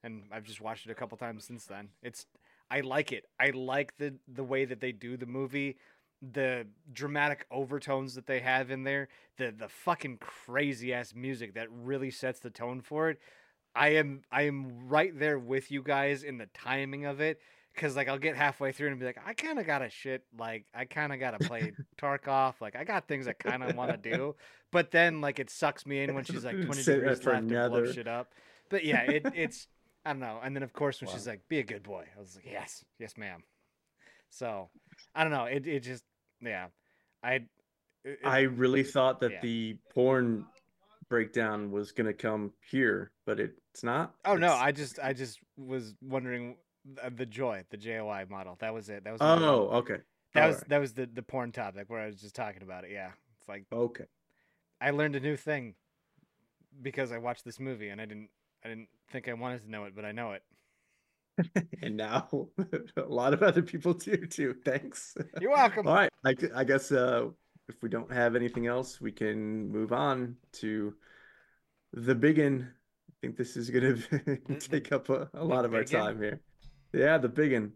And 0.03 0.23
I've 0.31 0.43
just 0.43 0.61
watched 0.61 0.85
it 0.85 0.91
a 0.91 0.95
couple 0.95 1.17
times 1.17 1.45
since 1.45 1.65
then. 1.65 1.89
It's 2.01 2.25
I 2.69 2.81
like 2.81 3.11
it. 3.11 3.25
I 3.39 3.51
like 3.51 3.97
the 3.97 4.15
the 4.27 4.43
way 4.43 4.65
that 4.65 4.79
they 4.79 4.91
do 4.91 5.17
the 5.17 5.25
movie, 5.25 5.77
the 6.21 6.67
dramatic 6.91 7.45
overtones 7.51 8.15
that 8.15 8.27
they 8.27 8.39
have 8.39 8.71
in 8.71 8.83
there, 8.83 9.09
the 9.37 9.53
the 9.55 9.69
fucking 9.69 10.17
crazy 10.19 10.93
ass 10.93 11.13
music 11.15 11.53
that 11.55 11.67
really 11.71 12.11
sets 12.11 12.39
the 12.39 12.49
tone 12.49 12.81
for 12.81 13.09
it. 13.09 13.19
I 13.75 13.89
am 13.89 14.21
I 14.31 14.43
am 14.43 14.87
right 14.87 15.17
there 15.17 15.39
with 15.39 15.71
you 15.71 15.81
guys 15.81 16.23
in 16.23 16.37
the 16.37 16.47
timing 16.53 17.05
of 17.05 17.19
it 17.19 17.39
because 17.73 17.95
like 17.95 18.07
I'll 18.07 18.17
get 18.19 18.35
halfway 18.35 18.71
through 18.71 18.89
and 18.89 18.99
be 18.99 19.05
like, 19.05 19.17
I 19.25 19.33
kind 19.33 19.59
of 19.59 19.65
got 19.65 19.79
to 19.79 19.89
shit. 19.89 20.23
Like 20.37 20.65
I 20.73 20.85
kind 20.85 21.11
of 21.13 21.19
got 21.19 21.39
to 21.39 21.47
play 21.47 21.71
Tarkov. 22.01 22.55
Like 22.61 22.75
I 22.75 22.83
got 22.83 23.07
things 23.07 23.27
I 23.27 23.33
kind 23.33 23.63
of 23.63 23.75
want 23.75 23.91
to 23.91 23.97
do, 24.15 24.35
but 24.71 24.91
then 24.91 25.21
like 25.21 25.39
it 25.39 25.49
sucks 25.49 25.85
me 25.85 26.03
in 26.03 26.13
when 26.15 26.23
she's 26.23 26.43
like 26.45 26.55
twenty 26.65 26.81
Save 26.81 26.95
degrees 27.01 27.09
left 27.09 27.23
to 27.23 27.29
blow 27.29 27.37
another. 27.57 27.93
shit 27.93 28.07
up. 28.07 28.31
But 28.69 28.85
yeah, 28.85 29.01
it, 29.03 29.25
it's 29.35 29.67
I 30.05 30.11
don't 30.11 30.19
know. 30.19 30.39
And 30.43 30.55
then 30.55 30.63
of 30.63 30.73
course 30.73 31.01
when 31.01 31.09
she's 31.09 31.27
like, 31.27 31.41
be 31.49 31.59
a 31.59 31.63
good 31.63 31.83
boy, 31.83 32.05
I 32.15 32.19
was 32.19 32.35
like, 32.35 32.45
yes, 32.49 32.83
yes, 32.99 33.17
ma'am. 33.17 33.43
So 34.29 34.69
I 35.15 35.23
don't 35.23 35.31
know. 35.31 35.45
It 35.45 35.67
it 35.67 35.79
just 35.81 36.03
yeah, 36.41 36.67
I. 37.23 37.33
it- 37.33 38.19
I 38.25 38.41
really 38.41 38.83
thought 38.83 39.21
that 39.21 39.31
Yeah. 39.31 39.39
the 39.41 39.77
porn 39.93 40.45
breakdown 41.09 41.71
was 41.71 41.91
gonna 41.93 42.13
come 42.13 42.51
here, 42.69 43.11
but 43.25 43.39
it's 43.39 43.83
not. 43.83 44.13
oh 44.25 44.35
no, 44.35 44.53
I 44.53 44.71
just 44.73 44.99
I 45.01 45.13
just 45.13 45.39
was 45.57 45.93
wondering 46.01 46.57
the 47.15 47.25
joy, 47.25 47.63
the 47.69 47.77
JOI 47.77 48.25
model. 48.29 48.57
That 48.59 48.73
was 48.73 48.89
it. 48.89 49.03
That 49.03 49.13
was 49.13 49.21
Oh, 49.21 49.69
okay. 49.79 49.97
That 50.33 50.47
was 50.47 50.55
Alright. 50.55 50.69
that 50.69 50.79
was 50.79 50.93
the 50.93 51.05
the 51.05 51.21
porn 51.23 51.51
topic 51.51 51.85
where 51.89 51.99
I 52.01 52.07
was 52.07 52.19
just 52.19 52.35
talking 52.35 52.63
about 52.63 52.83
it. 52.85 52.91
Yeah, 52.91 53.11
it's 53.39 53.47
like 53.47 53.65
Okay. 53.71 54.05
I 54.81 54.91
learned 54.91 55.15
a 55.15 55.19
new 55.19 55.37
thing 55.37 55.75
because 56.81 57.11
I 57.11 57.17
watched 57.19 57.45
this 57.45 57.59
movie 57.59 57.89
and 57.89 58.01
I 58.01 58.05
didn't 58.05 58.29
I 58.65 58.69
didn't 58.69 58.89
think 59.11 59.27
I 59.29 59.33
wanted 59.33 59.61
to 59.63 59.69
know 59.71 59.85
it, 59.85 59.95
but 59.95 60.05
I 60.05 60.11
know 60.11 60.31
it. 60.33 60.43
And 61.81 61.97
now 61.97 62.49
a 62.97 63.01
lot 63.01 63.33
of 63.33 63.41
other 63.43 63.61
people 63.61 63.93
do 63.93 64.17
too. 64.27 64.53
Thanks. 64.65 65.15
You're 65.41 65.51
welcome. 65.51 65.87
All 65.87 65.95
right. 65.95 66.09
I, 66.25 66.35
I 66.55 66.63
guess 66.63 66.91
uh, 66.91 67.29
if 67.67 67.81
we 67.81 67.89
don't 67.89 68.11
have 68.11 68.35
anything 68.35 68.67
else, 68.67 69.01
we 69.01 69.11
can 69.11 69.69
move 69.69 69.91
on 69.93 70.37
to 70.53 70.93
the 71.93 72.15
biggin. 72.15 72.69
I 73.09 73.13
think 73.21 73.37
this 73.37 73.57
is 73.57 73.69
going 73.69 74.03
to 74.09 74.57
take 74.59 74.91
up 74.91 75.09
a, 75.09 75.29
a 75.33 75.43
lot 75.43 75.65
of 75.65 75.73
our 75.73 75.83
time 75.83 76.21
here. 76.21 76.39
Yeah, 76.93 77.17
the 77.17 77.29
biggin. 77.29 77.73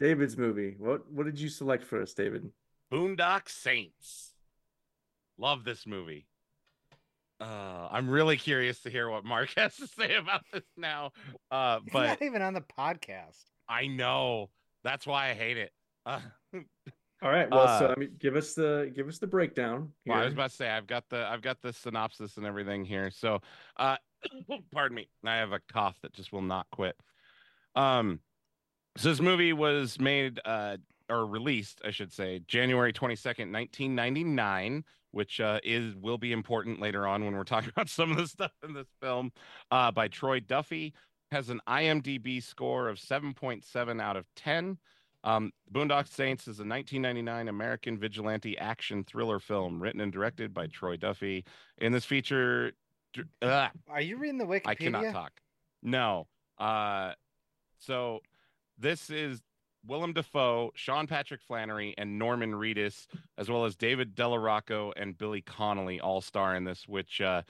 David's 0.00 0.36
movie. 0.36 0.74
What 0.78 1.10
what 1.10 1.24
did 1.26 1.38
you 1.38 1.48
select 1.48 1.84
for 1.84 2.02
us, 2.02 2.12
David? 2.14 2.50
Boondock 2.92 3.48
Saints. 3.48 4.32
Love 5.38 5.64
this 5.64 5.86
movie. 5.86 6.26
Uh, 7.40 7.88
I'm 7.90 8.08
really 8.08 8.36
curious 8.36 8.80
to 8.82 8.90
hear 8.90 9.08
what 9.08 9.24
Mark 9.24 9.52
has 9.56 9.76
to 9.76 9.86
say 9.86 10.14
about 10.16 10.42
this 10.52 10.62
now. 10.76 11.12
Uh, 11.50 11.80
He's 11.84 11.92
but 11.92 12.06
not 12.06 12.22
even 12.22 12.42
on 12.42 12.54
the 12.54 12.60
podcast. 12.78 13.42
I 13.68 13.86
know. 13.86 14.50
That's 14.82 15.06
why 15.06 15.30
I 15.30 15.34
hate 15.34 15.56
it. 15.56 15.72
Uh, 16.06 16.20
All 17.22 17.30
right. 17.30 17.50
Well, 17.50 17.78
so 17.78 17.86
Uh, 17.86 17.94
I 17.96 18.00
mean, 18.00 18.10
give 18.18 18.36
us 18.36 18.54
the 18.54 18.92
give 18.94 19.08
us 19.08 19.18
the 19.18 19.26
breakdown. 19.26 19.90
well, 20.06 20.18
I 20.18 20.24
was 20.24 20.34
about 20.34 20.50
to 20.50 20.56
say 20.56 20.68
I've 20.68 20.86
got 20.86 21.04
the 21.08 21.26
I've 21.26 21.42
got 21.42 21.62
the 21.62 21.72
synopsis 21.72 22.36
and 22.36 22.46
everything 22.46 22.84
here. 22.84 23.10
So, 23.10 23.40
uh, 23.78 23.96
pardon 24.72 24.96
me. 24.96 25.08
I 25.24 25.36
have 25.36 25.52
a 25.52 25.60
cough 25.72 25.96
that 26.02 26.12
just 26.12 26.32
will 26.32 26.42
not 26.42 26.66
quit. 26.70 26.96
Um, 27.74 28.20
so 28.96 29.08
this 29.08 29.20
movie 29.20 29.52
was 29.52 29.98
made 29.98 30.40
uh 30.44 30.76
or 31.10 31.26
released, 31.26 31.82
I 31.84 31.90
should 31.90 32.12
say, 32.12 32.40
January 32.46 32.92
twenty 32.92 33.16
second, 33.16 33.52
nineteen 33.52 33.94
ninety 33.94 34.24
nine, 34.24 34.84
which 35.10 35.40
uh, 35.40 35.60
is 35.62 35.94
will 35.96 36.18
be 36.18 36.32
important 36.32 36.80
later 36.80 37.06
on 37.06 37.24
when 37.24 37.34
we're 37.34 37.44
talking 37.44 37.70
about 37.76 37.88
some 37.88 38.10
of 38.10 38.16
the 38.16 38.26
stuff 38.26 38.52
in 38.66 38.72
this 38.74 38.88
film. 39.02 39.32
Uh, 39.70 39.90
by 39.90 40.08
Troy 40.08 40.40
Duffy, 40.40 40.94
has 41.30 41.50
an 41.50 41.60
IMDb 41.68 42.42
score 42.42 42.88
of 42.88 42.98
seven 42.98 43.34
point 43.34 43.64
seven 43.64 44.00
out 44.00 44.16
of 44.16 44.24
ten. 44.36 44.78
Um, 45.24 45.52
Boondock 45.72 46.06
Saints 46.06 46.42
is 46.42 46.60
a 46.60 46.64
1999 46.64 47.48
American 47.48 47.98
vigilante 47.98 48.58
action 48.58 49.04
thriller 49.04 49.40
film 49.40 49.82
written 49.82 50.02
and 50.02 50.12
directed 50.12 50.52
by 50.52 50.66
Troy 50.66 50.98
Duffy. 50.98 51.46
In 51.78 51.92
this 51.92 52.04
feature, 52.04 52.72
ugh, 53.40 53.70
Are 53.88 54.00
you 54.02 54.18
reading 54.18 54.36
the 54.36 54.44
Wikipedia? 54.44 54.62
I 54.66 54.74
cannot 54.74 55.12
talk. 55.12 55.32
No. 55.82 56.26
Uh, 56.58 57.12
so 57.78 58.20
this 58.78 59.10
is 59.10 59.42
Willem 59.86 60.12
Dafoe, 60.14 60.72
Sean 60.74 61.06
Patrick 61.06 61.40
Flanery, 61.42 61.94
and 61.98 62.18
Norman 62.18 62.52
Reedus, 62.52 63.06
as 63.38 63.50
well 63.50 63.64
as 63.66 63.76
David 63.76 64.14
Della 64.14 64.38
Rocco 64.38 64.92
and 64.96 65.16
Billy 65.16 65.42
Connolly, 65.42 66.00
all 66.00 66.20
star 66.20 66.56
in 66.56 66.64
this. 66.64 66.88
Which 66.88 67.20
uh, 67.20 67.42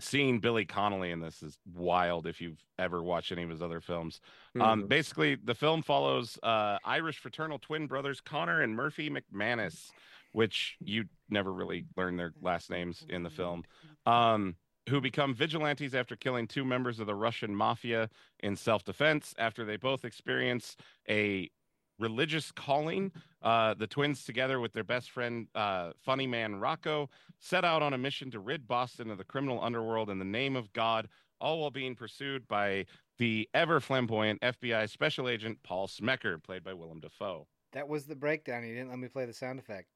seeing 0.00 0.38
Billy 0.38 0.64
Connolly 0.64 1.10
in 1.10 1.20
this 1.20 1.42
is 1.42 1.58
wild 1.74 2.26
if 2.26 2.40
you've 2.40 2.62
ever 2.78 3.02
watched 3.02 3.32
any 3.32 3.42
of 3.42 3.50
his 3.50 3.60
other 3.62 3.80
films. 3.80 4.20
Um, 4.58 4.84
Mhm. 4.84 4.88
basically, 4.88 5.34
the 5.34 5.54
film 5.54 5.82
follows 5.82 6.38
uh, 6.42 6.78
Irish 6.84 7.18
fraternal 7.18 7.58
twin 7.58 7.86
brothers 7.86 8.20
Connor 8.20 8.62
and 8.62 8.74
Murphy 8.74 9.10
McManus, 9.10 9.90
which 10.32 10.76
you 10.80 11.04
never 11.28 11.52
really 11.52 11.84
learn 11.96 12.16
their 12.16 12.32
last 12.40 12.70
names 12.70 13.04
in 13.08 13.22
the 13.22 13.30
film, 13.30 13.64
um, 14.06 14.56
who 14.88 15.00
become 15.00 15.34
vigilantes 15.34 15.94
after 15.94 16.16
killing 16.16 16.46
two 16.46 16.64
members 16.64 16.98
of 17.00 17.06
the 17.06 17.14
Russian 17.14 17.54
mafia 17.54 18.08
in 18.40 18.56
self 18.56 18.84
defense 18.84 19.34
after 19.38 19.64
they 19.64 19.76
both 19.76 20.04
experience 20.04 20.76
a 21.08 21.50
religious 21.98 22.50
calling. 22.50 23.12
Uh, 23.42 23.74
the 23.74 23.86
twins, 23.86 24.24
together 24.24 24.58
with 24.58 24.72
their 24.72 24.84
best 24.84 25.10
friend, 25.10 25.46
uh, 25.54 25.90
funny 26.04 26.26
man 26.26 26.56
Rocco, 26.56 27.08
set 27.38 27.64
out 27.64 27.82
on 27.82 27.92
a 27.92 27.98
mission 27.98 28.30
to 28.30 28.40
rid 28.40 28.66
Boston 28.66 29.10
of 29.10 29.18
the 29.18 29.24
criminal 29.24 29.62
underworld 29.62 30.10
in 30.10 30.18
the 30.18 30.24
name 30.24 30.56
of 30.56 30.72
God, 30.72 31.08
all 31.40 31.60
while 31.60 31.70
being 31.70 31.94
pursued 31.94 32.48
by 32.48 32.86
the 33.18 33.48
ever 33.54 33.80
flamboyant 33.80 34.40
FBI 34.40 34.88
special 34.88 35.28
agent 35.28 35.58
Paul 35.62 35.86
Smecker, 35.86 36.42
played 36.42 36.64
by 36.64 36.72
Willem 36.72 37.00
Dafoe. 37.00 37.46
That 37.72 37.88
was 37.88 38.06
the 38.06 38.16
breakdown. 38.16 38.64
You 38.64 38.74
didn't 38.74 38.90
let 38.90 38.98
me 38.98 39.08
play 39.08 39.26
the 39.26 39.32
sound 39.32 39.58
effect, 39.58 39.88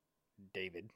David. 0.52 0.90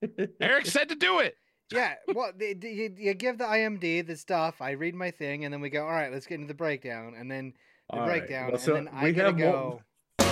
Eric 0.40 0.66
said 0.66 0.88
to 0.90 0.94
do 0.94 1.20
it. 1.20 1.36
Yeah, 1.72 1.94
well, 2.14 2.32
the, 2.36 2.54
the, 2.54 2.68
you, 2.70 2.94
you 2.98 3.14
give 3.14 3.38
the 3.38 3.44
IMD 3.44 4.06
the 4.06 4.16
stuff. 4.16 4.60
I 4.60 4.72
read 4.72 4.94
my 4.94 5.10
thing, 5.10 5.44
and 5.44 5.52
then 5.52 5.60
we 5.60 5.70
go. 5.70 5.84
All 5.84 5.90
right, 5.92 6.12
let's 6.12 6.26
get 6.26 6.36
into 6.36 6.48
the 6.48 6.54
breakdown, 6.54 7.14
and 7.16 7.30
then 7.30 7.52
the 7.90 7.96
All 7.96 8.00
right. 8.06 8.18
breakdown, 8.20 8.44
Well, 8.46 8.54
and 8.54 8.60
so 8.62 8.74
then 8.74 8.88
I 8.92 9.04
we 9.04 9.12
gotta 9.12 9.32
more- 9.32 9.40
go. 9.40 9.80
We've 10.18 10.26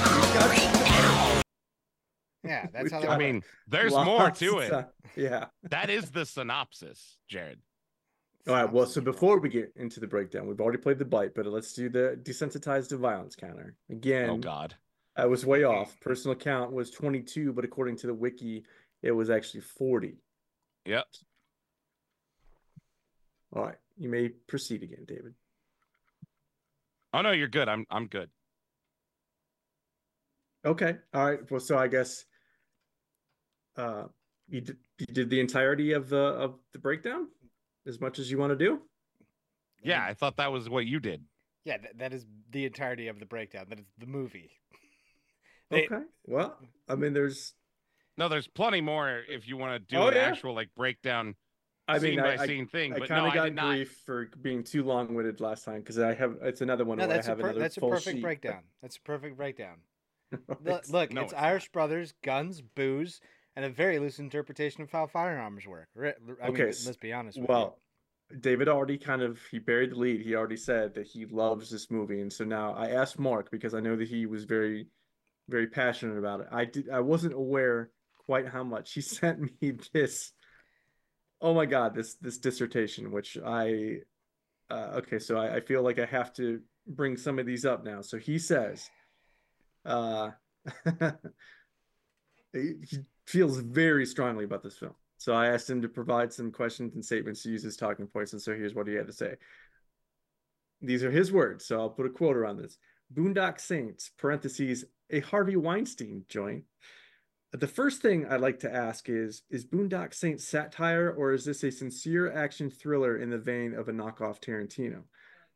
Yeah, 2.45 2.67
that's 2.73 2.91
how. 2.93 3.01
that 3.01 3.07
I 3.09 3.13
works. 3.15 3.19
mean, 3.19 3.43
there's 3.69 3.93
more 3.95 4.31
to 4.31 4.59
it. 4.59 4.71
time. 4.71 4.87
Yeah. 5.17 5.47
That 5.71 5.91
is 5.91 6.11
the 6.11 6.25
synopsis, 6.25 7.19
Jared. 7.29 7.59
All 8.49 8.55
right. 8.55 8.71
Well, 8.73 8.87
so 8.87 9.01
before 9.01 9.39
we 9.39 9.49
get 9.51 9.73
into 9.77 10.01
the 10.01 10.07
breakdown, 10.07 10.47
we've 10.47 10.61
already 10.61 10.79
played 10.79 10.99
the 10.99 11.05
bite, 11.05 11.35
but 11.35 11.45
let's 11.47 11.75
do 11.75 11.89
the 11.91 12.19
desensitized 12.23 12.89
to 12.89 12.97
violence 12.97 13.37
counter 13.37 13.75
again. 13.91 14.31
Oh 14.31 14.39
God. 14.39 14.75
I 15.17 15.27
was 15.27 15.45
way 15.45 15.65
off. 15.65 15.95
Personal 16.01 16.35
count 16.35 16.73
was 16.73 16.91
22, 16.91 17.53
but 17.53 17.65
according 17.65 17.97
to 17.97 18.07
the 18.07 18.15
wiki, 18.15 18.65
it 19.03 19.11
was 19.11 19.29
actually 19.29 19.61
40. 19.61 20.15
Yep. 20.87 21.05
All 23.55 23.63
right. 23.65 23.77
You 23.97 24.09
may 24.09 24.29
proceed 24.29 24.83
again, 24.83 25.05
David. 25.07 25.35
Oh 27.13 27.23
no, 27.23 27.33
you're 27.33 27.49
good. 27.49 27.69
I'm 27.69 27.85
I'm 27.91 28.07
good. 28.07 28.31
Okay. 30.65 30.97
All 31.15 31.31
right. 31.31 31.51
Well, 31.51 31.61
so 31.61 31.79
I 31.79 31.89
guess 31.89 32.25
uh 33.77 34.05
you 34.49 34.61
did, 34.61 34.77
you 34.99 35.07
did 35.07 35.31
the 35.31 35.41
entirety 35.41 35.93
of 35.93 36.09
the 36.09 36.19
of 36.19 36.55
the 36.73 36.79
breakdown 36.79 37.29
as 37.87 38.01
much 38.01 38.19
as 38.19 38.31
you 38.31 38.39
want 38.39 38.51
to 38.51 38.57
do? 38.57 38.81
Yeah, 39.83 40.05
I 40.05 40.15
thought 40.15 40.37
that 40.37 40.53
was 40.53 40.69
what 40.69 40.85
you 40.87 41.01
did. 41.01 41.25
yeah, 41.65 41.79
that, 41.79 41.99
that 41.99 42.13
is 42.13 42.27
the 42.51 42.67
entirety 42.67 43.09
of 43.09 43.19
the 43.19 43.25
breakdown. 43.27 43.67
That 43.71 43.79
is 43.79 43.87
the 43.99 44.07
movie. 44.07 44.51
They- 45.71 45.87
Okay. 45.87 46.05
Well, 46.27 46.57
I 46.89 46.95
mean 46.97 47.13
there's 47.15 47.55
No, 48.19 48.29
there's 48.29 48.49
plenty 48.49 48.81
more 48.81 49.23
if 49.29 49.49
you 49.49 49.57
want 49.57 49.73
to 49.75 49.95
do 49.95 50.01
Oh, 50.03 50.09
an 50.09 50.15
yeah. 50.15 50.23
actual 50.23 50.55
like 50.55 50.69
breakdown 50.77 51.35
I 51.95 51.99
scene 51.99 52.11
mean 52.11 52.21
by 52.23 52.37
I, 52.37 52.43
I, 52.43 52.47
scene 52.47 52.67
thing. 52.67 52.93
I 52.93 52.99
But 52.99 53.09
kind 53.09 53.27
of 53.27 53.33
I 53.33 53.35
got 53.35 53.45
did 53.51 53.57
grief 53.57 54.03
for 54.07 54.27
being 54.41 54.63
too 54.65 54.83
long-winded 54.85 55.41
last 55.41 55.65
time 55.65 55.81
because 55.81 55.99
I 55.99 56.15
have 56.15 56.37
it's 56.43 56.61
another 56.61 56.85
one 56.85 56.99
No, 56.99 57.07
where 57.07 57.13
I 57.13 57.15
that's 57.17 57.27
a 57.27 57.31
have 57.31 57.39
per- 57.39 57.49
another 57.49 57.61
that's 57.61 57.77
a 57.77 57.81
perfect 57.81 58.05
sheet. 58.17 58.23
breakdown. 58.23 58.63
That's 58.83 58.97
a 58.97 59.01
perfect 59.03 59.37
breakdown. 59.37 59.79
Right. 60.33 60.41
Look, 60.65 60.89
look 60.89 61.13
No, 61.13 61.23
it's, 61.23 61.33
it's 61.33 61.41
Irish 61.41 61.69
brothers, 61.73 62.15
guns, 62.23 62.61
booze, 62.61 63.21
and 63.57 63.65
a 63.65 63.71
very 63.71 63.99
loose 63.99 64.19
interpretation 64.19 64.83
of 64.83 64.91
how 64.91 65.07
firearms 65.07 65.67
work. 65.67 65.89
I 65.97 66.51
mean, 66.51 66.51
Okay, 66.51 66.67
let's 66.67 66.97
be 66.97 67.13
honest. 67.13 67.39
With 67.39 67.49
Well, 67.49 67.79
David 68.41 68.69
already 68.69 68.97
kind 68.99 69.23
of 69.23 69.41
he 69.51 69.59
buried 69.59 69.91
the 69.91 69.97
lead. 69.97 70.21
He 70.21 70.35
already 70.35 70.57
said 70.57 70.95
that 70.95 71.07
he 71.07 71.27
loves 71.27 71.69
this 71.71 71.91
movie, 71.91 72.21
and 72.21 72.33
so 72.33 72.45
now 72.45 72.73
I 72.75 72.91
asked 72.91 73.19
Mark 73.19 73.51
because 73.51 73.75
I 73.75 73.81
know 73.81 73.97
that 73.97 74.09
he 74.09 74.27
was 74.27 74.45
very, 74.45 74.87
very 75.49 75.67
passionate 75.67 76.17
about 76.19 76.41
it. 76.41 76.47
I 76.53 76.65
did. 76.65 76.89
I 76.91 77.01
wasn't 77.01 77.35
aware 77.35 77.91
quite 78.27 78.47
how 78.47 78.63
much 78.63 78.93
he 78.93 79.01
sent 79.19 79.41
me 79.61 79.73
this. 79.93 80.33
Oh 81.41 81.55
my 81.55 81.67
God, 81.67 81.95
this 81.95 82.15
this 82.15 82.39
dissertation, 82.39 83.11
which 83.11 83.39
I, 83.45 83.99
uh, 84.71 84.91
okay, 84.97 85.19
so 85.19 85.37
I, 85.37 85.57
I 85.57 85.61
feel 85.61 85.83
like 85.83 85.99
I 85.99 86.05
have 86.05 86.33
to 86.35 86.61
bring 86.87 87.17
some 87.17 87.39
of 87.39 87.47
these 87.47 87.65
up 87.65 87.85
now. 87.85 88.03
So 88.03 88.19
he 88.19 88.39
says, 88.39 88.89
uh, 89.85 90.31
he 92.53 92.75
feels 93.27 93.59
very 93.59 94.05
strongly 94.07 94.45
about 94.45 94.63
this 94.63 94.77
film. 94.77 94.95
So 95.17 95.35
I 95.35 95.49
asked 95.49 95.69
him 95.69 95.83
to 95.83 95.89
provide 95.89 96.33
some 96.33 96.51
questions 96.51 96.95
and 96.95 97.05
statements 97.05 97.43
to 97.43 97.51
use 97.51 97.65
as 97.65 97.77
talking 97.77 98.07
points. 98.07 98.33
And 98.33 98.41
so 98.41 98.55
here's 98.55 98.75
what 98.75 98.89
he 98.89 98.95
had 98.95 99.07
to 99.07 99.13
say. 99.13 99.35
These 100.81 101.05
are 101.05 101.11
his 101.11 101.31
words. 101.31 101.67
So 101.67 101.79
I'll 101.79 101.91
put 101.91 102.07
a 102.07 102.11
quote 102.11 102.37
around 102.37 102.57
this. 102.57 102.79
Boondock 103.15 103.61
Saints, 103.61 104.11
parentheses, 104.17 104.85
a 105.11 105.21
Harvey 105.21 105.57
Weinstein 105.57 106.25
joint. 106.29 106.65
The 107.53 107.67
first 107.67 108.01
thing 108.01 108.27
I'd 108.27 108.41
like 108.41 108.61
to 108.61 108.73
ask 108.73 109.09
is 109.09 109.43
Is 109.51 109.65
Boondock 109.65 110.15
Saints 110.15 110.47
satire 110.47 111.11
or 111.11 111.33
is 111.33 111.45
this 111.45 111.65
a 111.65 111.73
sincere 111.73 112.31
action 112.31 112.71
thriller 112.71 113.17
in 113.17 113.31
the 113.31 113.39
vein 113.39 113.75
of 113.75 113.89
a 113.89 113.93
knockoff 113.93 114.41
Tarantino? 114.41 115.03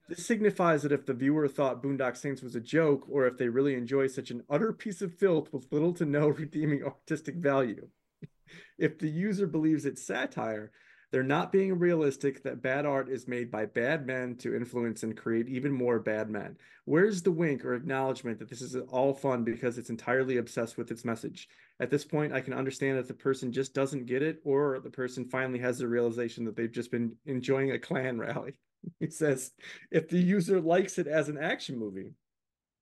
This 0.09 0.27
signifies 0.27 0.83
that 0.83 0.91
if 0.91 1.07
the 1.07 1.15
viewer 1.15 1.47
thought 1.47 1.85
Boondock 1.85 2.17
Saints 2.17 2.43
was 2.43 2.57
a 2.57 2.61
joke 2.61 3.07
or 3.09 3.29
if 3.29 3.39
they 3.39 3.49
really 3.49 3.75
enjoy 3.75 4.09
such 4.09 4.33
an 4.33 4.43
utter 4.51 4.73
piece 4.73 5.03
of 5.03 5.15
filth 5.15 5.53
with 5.53 5.71
little 5.71 5.93
to 5.95 6.05
no 6.05 6.29
redeeming 6.31 6.83
artistic 6.83 7.37
value. 7.37 7.87
If 8.77 8.99
the 8.99 9.09
user 9.09 9.47
believes 9.47 9.87
it's 9.87 10.05
satire, 10.05 10.73
they're 11.13 11.23
not 11.23 11.53
being 11.53 11.79
realistic 11.79 12.43
that 12.43 12.61
bad 12.61 12.85
art 12.87 13.09
is 13.09 13.29
made 13.29 13.49
by 13.49 13.67
bad 13.67 14.05
men 14.05 14.35
to 14.39 14.57
influence 14.57 15.05
and 15.05 15.17
create 15.17 15.49
even 15.49 15.71
more 15.71 16.01
bad 16.01 16.29
men. 16.29 16.57
Where's 16.87 17.23
the 17.23 17.31
wink 17.31 17.65
or 17.65 17.75
acknowledgement 17.75 18.41
that 18.41 18.51
this 18.51 18.61
is 18.61 18.75
all 18.75 19.15
fun 19.15 19.45
because 19.45 19.79
it's 19.79 19.91
entirely 19.91 20.39
obsessed 20.39 20.77
with 20.77 20.91
its 20.91 21.05
message? 21.05 21.49
At 21.81 21.91
this 21.91 22.05
point, 22.05 22.33
I 22.33 22.41
can 22.41 22.53
understand 22.53 22.99
that 22.99 23.09
the 23.09 23.15
person 23.15 23.53
just 23.53 23.75
doesn't 23.75 24.07
get 24.07 24.23
it, 24.23 24.41
or 24.45 24.81
the 24.81 24.91
person 24.91 25.25
finally 25.25 25.59
has 25.59 25.79
the 25.79 25.89
realization 25.89 26.45
that 26.45 26.57
they've 26.57 26.71
just 26.71 26.91
been 26.91 27.17
enjoying 27.27 27.73
a 27.73 27.79
Klan 27.79 28.19
rally. 28.21 28.55
He 29.01 29.11
says, 29.11 29.53
if 29.91 30.09
the 30.09 30.19
user 30.19 30.61
likes 30.61 30.99
it 30.99 31.07
as 31.07 31.29
an 31.29 31.39
action 31.39 31.79
movie, 31.79 32.13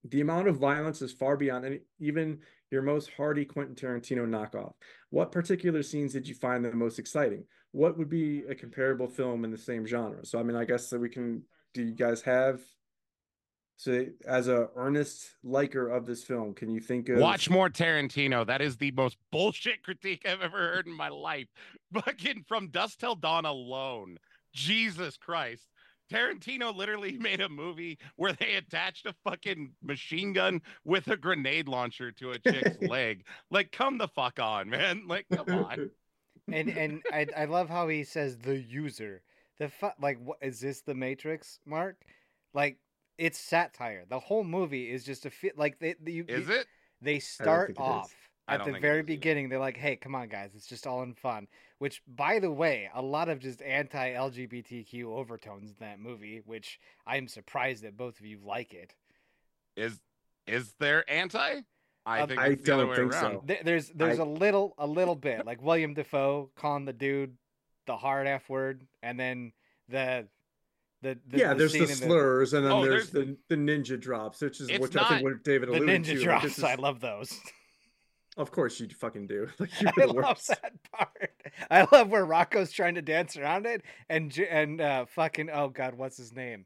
the 0.05 0.20
amount 0.20 0.49
of 0.49 0.57
violence 0.57 1.01
is 1.01 1.12
far 1.12 1.36
beyond 1.36 1.64
any, 1.64 1.80
even 2.01 2.40
your 2.70 2.82
most 2.82 3.11
hardy 3.16 3.45
Quentin 3.45 3.76
Tarantino 3.76 4.26
knockoff. 4.26 4.72
What 5.11 5.30
particular 5.30 5.82
scenes 5.82 6.12
did 6.12 6.26
you 6.26 6.34
find 6.34 6.64
the 6.64 6.72
most 6.72 6.99
exciting? 6.99 7.45
What 7.70 7.97
would 7.99 8.09
be 8.09 8.43
a 8.49 8.55
comparable 8.55 9.09
film 9.09 9.45
in 9.45 9.51
the 9.51 9.59
same 9.59 9.86
genre? 9.86 10.24
So, 10.26 10.38
I 10.38 10.43
mean, 10.43 10.57
I 10.57 10.64
guess 10.64 10.90
that 10.90 11.01
we 11.01 11.09
can. 11.09 11.43
Do 11.74 11.82
you 11.82 11.95
guys 11.95 12.20
have? 12.22 12.61
So, 13.83 14.07
as 14.28 14.47
a 14.47 14.68
earnest 14.76 15.30
liker 15.43 15.89
of 15.89 16.07
this 16.07 16.22
film, 16.22 16.55
can 16.55 16.70
you 16.70 16.78
think 16.78 17.09
of 17.09 17.18
Watch 17.18 17.51
more 17.51 17.68
Tarantino. 17.68 18.47
That 18.47 18.62
is 18.62 18.76
the 18.76 18.93
most 18.93 19.16
bullshit 19.33 19.83
critique 19.83 20.22
I've 20.24 20.41
ever 20.41 20.57
heard 20.57 20.87
in 20.87 20.97
my 20.97 21.09
life. 21.09 21.49
Fucking 21.93 22.45
from 22.47 22.68
Dusk 22.68 23.01
Till 23.01 23.16
Dawn 23.16 23.45
alone. 23.45 24.18
Jesus 24.53 25.16
Christ. 25.16 25.64
Tarantino 26.12 26.72
literally 26.72 27.18
made 27.20 27.41
a 27.41 27.49
movie 27.49 27.99
where 28.14 28.33
they 28.35 28.55
attached 28.55 29.05
a 29.07 29.16
fucking 29.24 29.72
machine 29.83 30.33
gun 30.33 30.62
with 30.85 31.09
a 31.09 31.16
grenade 31.16 31.66
launcher 31.66 32.12
to 32.12 32.30
a 32.30 32.39
chick's 32.39 32.80
leg. 32.83 33.24
Like, 33.51 33.72
come 33.72 33.99
the 33.99 34.07
fuck 34.07 34.39
on, 34.39 34.70
man. 34.70 35.09
Like, 35.09 35.26
come 35.35 35.49
on. 35.49 35.91
and 36.53 36.68
and 36.68 37.03
I 37.12 37.26
I 37.37 37.45
love 37.47 37.68
how 37.68 37.89
he 37.89 38.05
says 38.05 38.39
the 38.39 38.61
user. 38.61 39.22
The 39.59 39.70
fu- 39.70 39.89
like 40.01 40.18
what 40.22 40.39
is 40.41 40.61
this 40.61 40.83
the 40.83 40.95
Matrix, 40.95 41.59
Mark? 41.66 41.97
Like 42.55 42.78
it's 43.18 43.38
satire. 43.38 44.04
The 44.08 44.18
whole 44.20 44.44
movie 44.44 44.90
is 44.90 45.04
just 45.04 45.26
a 45.26 45.30
fit 45.30 45.58
like 45.58 45.78
they, 45.78 45.94
they 46.00 46.12
you, 46.12 46.24
Is 46.28 46.48
it? 46.48 46.66
they 47.00 47.18
start 47.18 47.68
think 47.68 47.78
it 47.78 47.82
is. 47.82 47.86
off 47.88 48.14
at 48.48 48.64
the 48.64 48.72
very 48.72 48.78
is 48.78 48.84
either. 48.98 49.02
beginning. 49.04 49.48
They're 49.48 49.58
like, 49.58 49.76
"Hey, 49.76 49.96
come 49.96 50.14
on, 50.14 50.28
guys, 50.28 50.54
it's 50.54 50.66
just 50.66 50.86
all 50.86 51.02
in 51.02 51.14
fun." 51.14 51.46
Which, 51.78 52.02
by 52.06 52.38
the 52.38 52.50
way, 52.50 52.88
a 52.94 53.02
lot 53.02 53.28
of 53.28 53.38
just 53.40 53.60
anti-LGBTQ 53.62 55.04
overtones 55.04 55.70
in 55.70 55.76
that 55.80 56.00
movie, 56.00 56.42
which 56.44 56.78
I 57.06 57.16
am 57.16 57.28
surprised 57.28 57.82
that 57.84 57.96
both 57.96 58.18
of 58.20 58.26
you 58.26 58.38
like 58.44 58.72
it. 58.74 58.94
Is 59.76 60.00
is 60.46 60.74
there 60.80 61.08
anti? 61.10 61.60
I 62.04 62.20
Um, 62.20 62.28
think 62.28 62.40
I 62.40 62.46
it's 62.48 62.64
the 62.64 62.74
other 62.74 62.82
don't 62.82 62.90
way 62.90 62.96
think 62.96 63.12
around. 63.12 63.48
so. 63.48 63.56
There's 63.64 63.88
there's 63.90 64.18
I- 64.18 64.22
a 64.22 64.26
little 64.26 64.74
a 64.78 64.86
little 64.86 65.14
bit 65.14 65.46
like 65.46 65.62
William 65.62 65.94
Dafoe 65.94 66.50
calling 66.56 66.84
the 66.84 66.92
dude 66.92 67.36
the 67.86 67.96
hard 67.96 68.26
F 68.26 68.48
word, 68.48 68.86
and 69.02 69.18
then 69.18 69.52
the 69.88 70.28
the, 71.03 71.18
the 71.28 71.38
yeah, 71.38 71.48
the 71.48 71.55
there's 71.57 71.72
the 71.72 71.80
in 71.82 71.86
slurs, 71.88 72.53
and 72.55 72.64
then 72.64 72.72
Oh, 72.72 72.82
there's 72.84 73.11
there's 73.11 73.26
the, 73.26 73.36
the 73.48 73.57
ninja 73.57 74.00
drops, 74.00 74.40
which 74.40 74.61
is 74.61 74.68
It's 74.70 74.78
which 74.80 74.96
I 74.96 75.09
think 75.09 75.24
what 75.24 75.42
David 75.44 75.68
the 75.68 75.74
alluded 75.78 76.03
ninja 76.03 76.07
to. 76.07 76.14
like, 76.14 76.22
drops. 76.24 76.44
this 76.44 76.59
is- 76.59 76.64
I 76.64 76.74
love 76.76 77.00
those. 77.00 77.38
Of 78.38 78.50
course 78.50 78.80
you 78.80 78.88
fucking 78.88 79.26
do. 79.26 79.48
Like 79.59 79.70
you're 79.80 79.90
I 79.90 80.07
the 80.07 80.07
love 80.07 80.16
worst. 80.16 80.46
that 80.48 80.72
part. 80.92 81.30
I 81.70 81.86
love 81.92 82.09
where 82.09 82.24
Rocco's 82.24 82.72
trying 82.72 82.94
to 82.94 83.03
dance 83.03 83.36
around 83.36 83.66
it, 83.66 83.82
and 84.09 84.36
and 84.50 84.80
uh, 84.80 85.05
fucking 85.07 85.50
oh 85.53 85.68
god, 85.68 85.94
what's 85.94 86.16
his 86.16 86.32
name? 86.32 86.64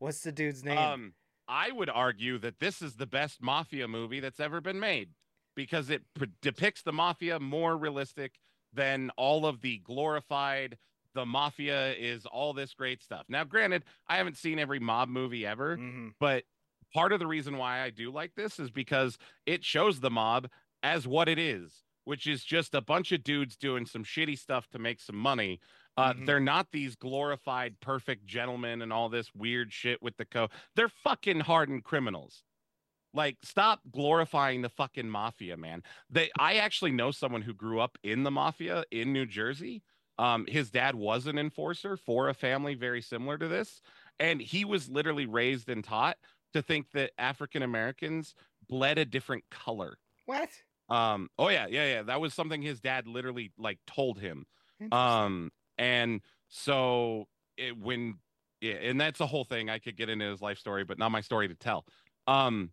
What's 0.00 0.20
the 0.22 0.32
dude's 0.32 0.64
name? 0.64 0.76
Um, 0.78 1.12
I 1.46 1.70
would 1.70 1.88
argue 1.90 2.38
that 2.38 2.58
this 2.58 2.82
is 2.82 2.96
the 2.96 3.06
best 3.06 3.40
mafia 3.42 3.86
movie 3.86 4.18
that's 4.20 4.40
ever 4.40 4.60
been 4.60 4.80
made 4.80 5.10
because 5.54 5.88
it 5.90 6.02
p- 6.18 6.26
depicts 6.42 6.82
the 6.82 6.92
mafia 6.92 7.38
more 7.38 7.76
realistic 7.76 8.32
than 8.72 9.10
all 9.16 9.46
of 9.46 9.60
the 9.60 9.78
glorified. 9.84 10.78
The 11.14 11.24
mafia 11.26 11.92
is 11.94 12.26
all 12.26 12.52
this 12.52 12.74
great 12.74 13.02
stuff. 13.02 13.26
Now, 13.28 13.44
granted, 13.44 13.84
I 14.08 14.16
haven't 14.16 14.36
seen 14.36 14.58
every 14.58 14.80
mob 14.80 15.08
movie 15.08 15.46
ever, 15.46 15.76
Mhm. 15.78 16.14
but 16.18 16.44
part 16.92 17.12
of 17.12 17.18
the 17.20 17.26
reason 17.26 17.56
why 17.56 17.80
I 17.82 17.90
do 17.90 18.10
like 18.10 18.34
this 18.34 18.58
is 18.58 18.70
because 18.70 19.16
it 19.46 19.64
shows 19.64 20.00
the 20.00 20.10
mob 20.10 20.48
as 20.82 21.06
what 21.06 21.28
it 21.28 21.38
is, 21.38 21.84
which 22.04 22.26
is 22.26 22.44
just 22.44 22.74
a 22.74 22.80
bunch 22.80 23.12
of 23.12 23.22
dudes 23.24 23.56
doing 23.56 23.86
some 23.86 24.04
shitty 24.04 24.38
stuff 24.38 24.68
to 24.70 24.78
make 24.78 25.00
some 25.00 25.16
money. 25.16 25.60
Uh, 25.96 26.12
Mhm. 26.12 26.26
They're 26.26 26.40
not 26.40 26.72
these 26.72 26.96
glorified 26.96 27.78
perfect 27.80 28.26
gentlemen 28.26 28.82
and 28.82 28.92
all 28.92 29.08
this 29.08 29.32
weird 29.34 29.72
shit 29.72 30.02
with 30.02 30.16
the 30.16 30.24
co. 30.26 30.48
They're 30.74 30.88
fucking 30.88 31.40
hardened 31.40 31.84
criminals. 31.84 32.42
Like, 33.12 33.38
stop 33.44 33.80
glorifying 33.92 34.62
the 34.62 34.68
fucking 34.68 35.08
mafia, 35.08 35.56
man. 35.56 35.84
They, 36.10 36.32
I 36.36 36.56
actually 36.56 36.90
know 36.90 37.12
someone 37.12 37.42
who 37.42 37.54
grew 37.54 37.78
up 37.78 37.96
in 38.02 38.24
the 38.24 38.30
mafia 38.32 38.84
in 38.90 39.12
New 39.12 39.24
Jersey. 39.24 39.84
Um, 40.18 40.46
his 40.46 40.70
dad 40.70 40.94
was 40.94 41.26
an 41.26 41.38
enforcer 41.38 41.96
for 41.96 42.28
a 42.28 42.34
family 42.34 42.74
very 42.74 43.02
similar 43.02 43.36
to 43.38 43.48
this, 43.48 43.80
and 44.20 44.40
he 44.40 44.64
was 44.64 44.88
literally 44.88 45.26
raised 45.26 45.68
and 45.68 45.82
taught 45.82 46.16
to 46.52 46.62
think 46.62 46.90
that 46.92 47.10
African 47.18 47.62
Americans 47.62 48.34
bled 48.68 48.98
a 48.98 49.04
different 49.04 49.44
color. 49.50 49.98
What? 50.26 50.50
Um, 50.88 51.30
oh 51.38 51.48
yeah, 51.48 51.66
yeah, 51.68 51.86
yeah. 51.86 52.02
That 52.02 52.20
was 52.20 52.34
something 52.34 52.62
his 52.62 52.80
dad 52.80 53.06
literally 53.06 53.52
like 53.58 53.78
told 53.86 54.18
him. 54.20 54.46
Um, 54.92 55.50
and 55.78 56.20
so 56.48 57.26
it, 57.56 57.76
when, 57.78 58.18
yeah, 58.60 58.74
and 58.74 59.00
that's 59.00 59.20
a 59.20 59.26
whole 59.26 59.44
thing. 59.44 59.70
I 59.70 59.78
could 59.78 59.96
get 59.96 60.08
into 60.08 60.26
his 60.26 60.40
life 60.40 60.58
story, 60.58 60.84
but 60.84 60.98
not 60.98 61.10
my 61.10 61.20
story 61.20 61.48
to 61.48 61.54
tell. 61.54 61.86
Um, 62.26 62.70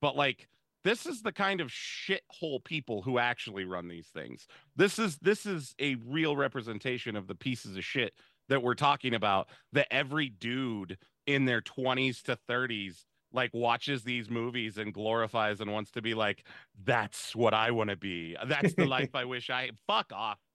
but 0.00 0.16
like 0.16 0.48
this 0.84 1.06
is 1.06 1.22
the 1.22 1.32
kind 1.32 1.60
of 1.60 1.68
shithole 1.68 2.62
people 2.62 3.02
who 3.02 3.18
actually 3.18 3.64
run 3.64 3.88
these 3.88 4.08
things. 4.08 4.46
This 4.76 4.98
is 4.98 5.16
this 5.18 5.46
is 5.46 5.74
a 5.80 5.96
real 6.06 6.36
representation 6.36 7.16
of 7.16 7.26
the 7.26 7.34
pieces 7.34 7.76
of 7.76 7.84
shit 7.84 8.14
that 8.48 8.62
we're 8.62 8.74
talking 8.74 9.14
about. 9.14 9.48
That 9.72 9.92
every 9.92 10.28
dude 10.28 10.98
in 11.26 11.46
their 11.46 11.62
twenties 11.62 12.22
to 12.24 12.36
thirties 12.46 13.06
like 13.32 13.50
watches 13.52 14.04
these 14.04 14.30
movies 14.30 14.78
and 14.78 14.94
glorifies 14.94 15.60
and 15.60 15.72
wants 15.72 15.90
to 15.90 16.00
be 16.00 16.14
like, 16.14 16.46
that's 16.84 17.34
what 17.34 17.52
I 17.52 17.72
want 17.72 17.90
to 17.90 17.96
be. 17.96 18.36
That's 18.46 18.74
the 18.74 18.86
life 18.86 19.10
I 19.14 19.24
wish 19.24 19.50
I. 19.50 19.70
Fuck 19.86 20.12
off. 20.12 20.38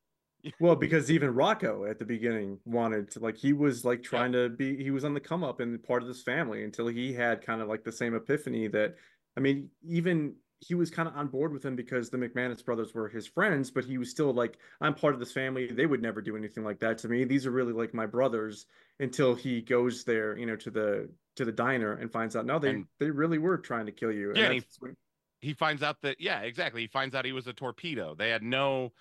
Well, 0.61 0.77
because 0.77 1.11
even 1.11 1.33
Rocco 1.33 1.83
at 1.83 1.99
the 1.99 2.05
beginning 2.05 2.59
wanted 2.63 3.11
to 3.11 3.19
like 3.19 3.35
he 3.35 3.51
was 3.51 3.83
like 3.83 4.01
trying 4.01 4.31
to 4.31 4.47
be 4.47 4.81
he 4.81 4.89
was 4.89 5.03
on 5.03 5.13
the 5.13 5.19
come 5.19 5.43
up 5.43 5.59
and 5.59 5.83
part 5.83 6.01
of 6.01 6.07
this 6.07 6.21
family 6.21 6.63
until 6.63 6.87
he 6.87 7.11
had 7.11 7.45
kind 7.45 7.61
of 7.61 7.67
like 7.67 7.83
the 7.83 7.91
same 7.91 8.15
epiphany 8.15 8.69
that 8.69 8.95
I 9.39 9.41
mean, 9.41 9.69
even 9.87 10.35
he 10.59 10.75
was 10.75 10.91
kind 10.91 11.07
of 11.07 11.15
on 11.15 11.27
board 11.27 11.53
with 11.53 11.63
him 11.63 11.77
because 11.77 12.09
the 12.09 12.17
McManus 12.17 12.63
brothers 12.65 12.93
were 12.93 13.07
his 13.07 13.25
friends, 13.25 13.71
but 13.71 13.85
he 13.85 13.97
was 13.97 14.09
still 14.09 14.33
like, 14.33 14.57
I'm 14.81 14.93
part 14.93 15.13
of 15.13 15.21
this 15.21 15.31
family. 15.31 15.67
They 15.71 15.85
would 15.85 16.01
never 16.01 16.21
do 16.21 16.35
anything 16.35 16.65
like 16.65 16.79
that 16.81 16.97
to 16.99 17.07
me. 17.07 17.23
These 17.23 17.45
are 17.45 17.51
really 17.51 17.71
like 17.71 17.93
my 17.93 18.05
brothers 18.05 18.65
until 18.99 19.33
he 19.35 19.61
goes 19.61 20.03
there, 20.03 20.37
you 20.37 20.45
know, 20.45 20.57
to 20.57 20.69
the 20.69 21.09
to 21.37 21.45
the 21.45 21.53
diner 21.53 21.93
and 21.93 22.11
finds 22.11 22.35
out 22.35 22.45
no, 22.45 22.59
they 22.59 22.71
And- 22.71 22.85
they 22.99 23.09
really 23.09 23.37
were 23.37 23.57
trying 23.57 23.85
to 23.85 23.93
kill 23.93 24.11
you. 24.11 24.33
Yeah, 24.35 24.45
and 24.47 24.53
he- 24.55 24.63
when- 24.79 24.97
he 25.39 25.53
finds 25.53 25.81
out 25.81 26.01
that 26.01 26.19
yeah 26.19 26.41
exactly 26.41 26.81
he 26.81 26.87
finds 26.87 27.15
out 27.15 27.23
he 27.23 27.31
was 27.31 27.47
a 27.47 27.53
torpedo 27.53 28.13
they 28.13 28.29
had 28.29 28.43
no 28.43 28.91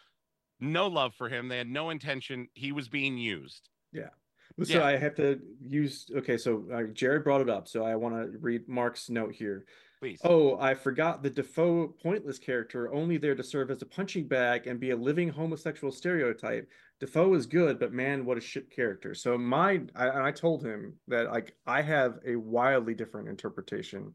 no 0.60 0.86
love 0.86 1.12
for 1.16 1.28
him 1.28 1.48
they 1.48 1.58
had 1.58 1.66
no 1.66 1.90
intention 1.90 2.46
he 2.54 2.70
was 2.70 2.88
being 2.88 3.18
used 3.18 3.68
Yeah. 3.92 4.10
So 4.62 4.74
Yeah. 4.78 4.84
I 4.84 4.96
have 4.98 5.16
to 5.16 5.40
use 5.60 6.06
okay. 6.14 6.36
So 6.36 6.64
uh, 6.72 6.82
Jared 6.92 7.24
brought 7.24 7.40
it 7.40 7.50
up, 7.50 7.66
so 7.66 7.84
I 7.84 7.96
want 7.96 8.14
to 8.32 8.38
read 8.38 8.68
Mark's 8.68 9.10
note 9.10 9.34
here. 9.34 9.66
Please 10.00 10.20
Oh, 10.24 10.58
I 10.60 10.74
forgot 10.74 11.22
the 11.22 11.30
Dafoe 11.30 11.88
pointless 12.02 12.38
character, 12.38 12.92
only 12.92 13.16
there 13.18 13.34
to 13.34 13.42
serve 13.42 13.70
as 13.70 13.82
a 13.82 13.86
punching 13.86 14.28
bag 14.28 14.66
and 14.66 14.78
be 14.78 14.90
a 14.90 14.96
living 14.96 15.28
homosexual 15.28 15.92
stereotype. 15.92 16.68
Dafoe 17.00 17.34
is 17.34 17.46
good, 17.46 17.78
but 17.78 17.92
man, 17.92 18.24
what 18.24 18.38
a 18.38 18.40
shit 18.40 18.70
character. 18.70 19.14
So 19.14 19.36
my, 19.36 19.80
I, 19.96 20.28
I 20.28 20.32
told 20.32 20.64
him 20.64 20.94
that 21.08 21.26
like 21.30 21.56
I 21.66 21.82
have 21.82 22.18
a 22.26 22.36
wildly 22.36 22.94
different 22.94 23.28
interpretation 23.28 24.14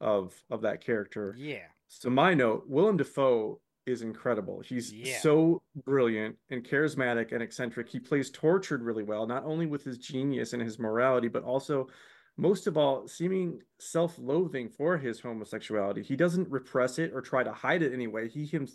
of 0.00 0.34
of 0.50 0.62
that 0.62 0.80
character. 0.84 1.34
yeah. 1.38 1.66
So 1.88 2.08
my 2.10 2.32
note, 2.34 2.64
Willem 2.66 2.96
Dafoe 2.96 3.60
is 3.84 4.00
incredible. 4.02 4.60
He's 4.60 4.92
Yeah. 4.92 5.18
so 5.18 5.60
brilliant 5.84 6.36
and 6.50 6.64
charismatic 6.64 7.32
and 7.32 7.42
eccentric. 7.42 7.88
He 7.88 8.00
plays 8.00 8.30
tortured 8.30 8.82
really 8.82 9.02
well, 9.02 9.26
not 9.26 9.44
only 9.44 9.66
with 9.66 9.84
his 9.84 9.98
genius 9.98 10.52
and 10.54 10.62
his 10.62 10.78
morality, 10.78 11.28
but 11.28 11.42
also 11.42 11.88
most 12.36 12.66
of 12.66 12.76
all 12.76 13.06
seeming 13.06 13.60
self-loathing 13.78 14.68
for 14.70 14.96
his 14.96 15.20
homosexuality. 15.20 16.02
He 16.02 16.16
doesn't 16.16 16.50
repress 16.50 16.98
it 16.98 17.12
or 17.14 17.20
try 17.20 17.42
to 17.42 17.52
hide 17.52 17.82
it 17.82 17.92
anyway. 17.92 18.28
He 18.28 18.46
him 18.46 18.66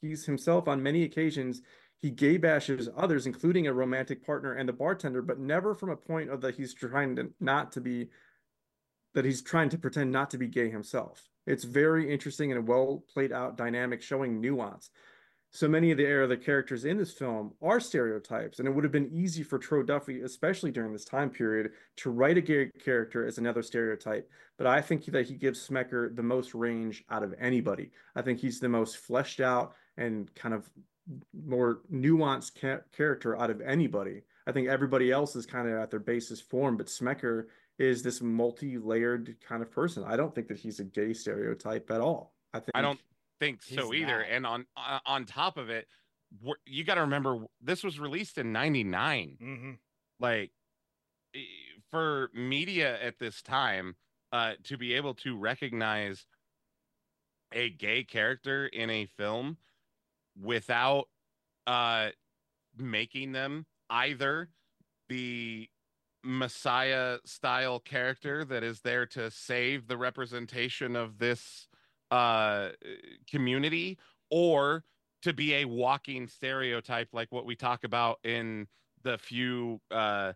he's 0.00 0.24
himself 0.24 0.68
on 0.68 0.82
many 0.82 1.02
occasions 1.02 1.62
he 2.00 2.10
gay 2.10 2.36
bashes 2.36 2.88
others, 2.96 3.26
including 3.26 3.66
a 3.66 3.72
romantic 3.72 4.24
partner 4.24 4.54
and 4.54 4.68
the 4.68 4.72
bartender, 4.72 5.20
but 5.20 5.40
never 5.40 5.74
from 5.74 5.90
a 5.90 5.96
point 5.96 6.30
of 6.30 6.40
that 6.42 6.54
he's 6.54 6.72
trying 6.72 7.16
to 7.16 7.30
not 7.40 7.72
to 7.72 7.80
be 7.80 8.08
that 9.14 9.24
he's 9.24 9.42
trying 9.42 9.68
to 9.70 9.78
pretend 9.78 10.12
not 10.12 10.30
to 10.30 10.38
be 10.38 10.46
gay 10.46 10.70
himself. 10.70 11.28
It's 11.46 11.64
very 11.64 12.12
interesting 12.12 12.52
and 12.52 12.60
a 12.60 12.62
well 12.62 13.02
played 13.12 13.32
out 13.32 13.56
dynamic 13.56 14.02
showing 14.02 14.40
nuance. 14.40 14.90
So 15.50 15.66
many 15.66 15.90
of 15.90 15.96
the 15.96 16.04
era 16.04 16.26
the 16.26 16.36
characters 16.36 16.84
in 16.84 16.98
this 16.98 17.12
film 17.12 17.54
are 17.62 17.80
stereotypes, 17.80 18.58
and 18.58 18.68
it 18.68 18.70
would 18.70 18.84
have 18.84 18.92
been 18.92 19.10
easy 19.10 19.42
for 19.42 19.58
Troy 19.58 19.82
Duffy, 19.82 20.20
especially 20.20 20.70
during 20.70 20.92
this 20.92 21.06
time 21.06 21.30
period, 21.30 21.70
to 21.96 22.10
write 22.10 22.36
a 22.36 22.42
gay 22.42 22.70
character 22.84 23.26
as 23.26 23.38
another 23.38 23.62
stereotype. 23.62 24.30
But 24.58 24.66
I 24.66 24.82
think 24.82 25.06
that 25.06 25.26
he 25.26 25.34
gives 25.34 25.66
Smecker 25.66 26.14
the 26.14 26.22
most 26.22 26.54
range 26.54 27.02
out 27.10 27.22
of 27.22 27.34
anybody. 27.40 27.90
I 28.14 28.22
think 28.22 28.40
he's 28.40 28.60
the 28.60 28.68
most 28.68 28.98
fleshed 28.98 29.40
out 29.40 29.74
and 29.96 30.32
kind 30.34 30.54
of 30.54 30.68
more 31.46 31.80
nuanced 31.90 32.60
ca- 32.60 32.82
character 32.94 33.40
out 33.40 33.50
of 33.50 33.62
anybody. 33.62 34.22
I 34.46 34.52
think 34.52 34.68
everybody 34.68 35.10
else 35.10 35.34
is 35.34 35.46
kind 35.46 35.66
of 35.66 35.78
at 35.78 35.90
their 35.90 36.00
basis 36.00 36.40
form, 36.40 36.76
but 36.76 36.86
Smecker 36.86 37.46
is 37.78 38.02
this 38.02 38.20
multi-layered 38.20 39.36
kind 39.46 39.62
of 39.62 39.70
person. 39.70 40.04
I 40.04 40.16
don't 40.16 40.34
think 40.34 40.48
that 40.48 40.58
he's 40.58 40.80
a 40.80 40.84
gay 40.84 41.14
stereotype 41.14 41.90
at 41.90 42.00
all. 42.00 42.34
I 42.52 42.60
think 42.60 42.70
i 42.74 42.80
don't 42.80 42.98
think 43.40 43.62
He's 43.64 43.78
so 43.78 43.92
either 43.94 44.18
not. 44.18 44.26
and 44.30 44.46
on 44.46 44.66
uh, 44.76 44.98
on 45.06 45.24
top 45.24 45.56
of 45.56 45.70
it 45.70 45.86
you 46.66 46.84
got 46.84 46.96
to 46.96 47.00
remember 47.02 47.38
this 47.60 47.82
was 47.82 47.98
released 47.98 48.36
in 48.38 48.52
99 48.52 49.38
Mm-hmm. 49.42 49.70
like 50.20 50.50
for 51.90 52.30
media 52.34 53.00
at 53.02 53.18
this 53.18 53.40
time 53.42 53.96
uh 54.32 54.52
to 54.64 54.76
be 54.76 54.94
able 54.94 55.14
to 55.14 55.36
recognize 55.36 56.26
a 57.52 57.70
gay 57.70 58.04
character 58.04 58.66
in 58.66 58.90
a 58.90 59.06
film 59.06 59.56
without 60.40 61.06
uh 61.66 62.08
making 62.76 63.32
them 63.32 63.64
either 63.90 64.50
the 65.08 65.68
messiah 66.24 67.18
style 67.24 67.78
character 67.78 68.44
that 68.44 68.62
is 68.62 68.80
there 68.80 69.06
to 69.06 69.30
save 69.30 69.86
the 69.86 69.96
representation 69.96 70.94
of 70.96 71.18
this 71.18 71.68
uh 72.10 72.70
community 73.30 73.98
or 74.30 74.84
to 75.22 75.32
be 75.32 75.54
a 75.56 75.64
walking 75.64 76.26
stereotype 76.26 77.08
like 77.12 77.30
what 77.30 77.44
we 77.44 77.54
talk 77.56 77.84
about 77.84 78.18
in 78.24 78.66
the 79.02 79.18
few 79.18 79.80
uh 79.90 80.32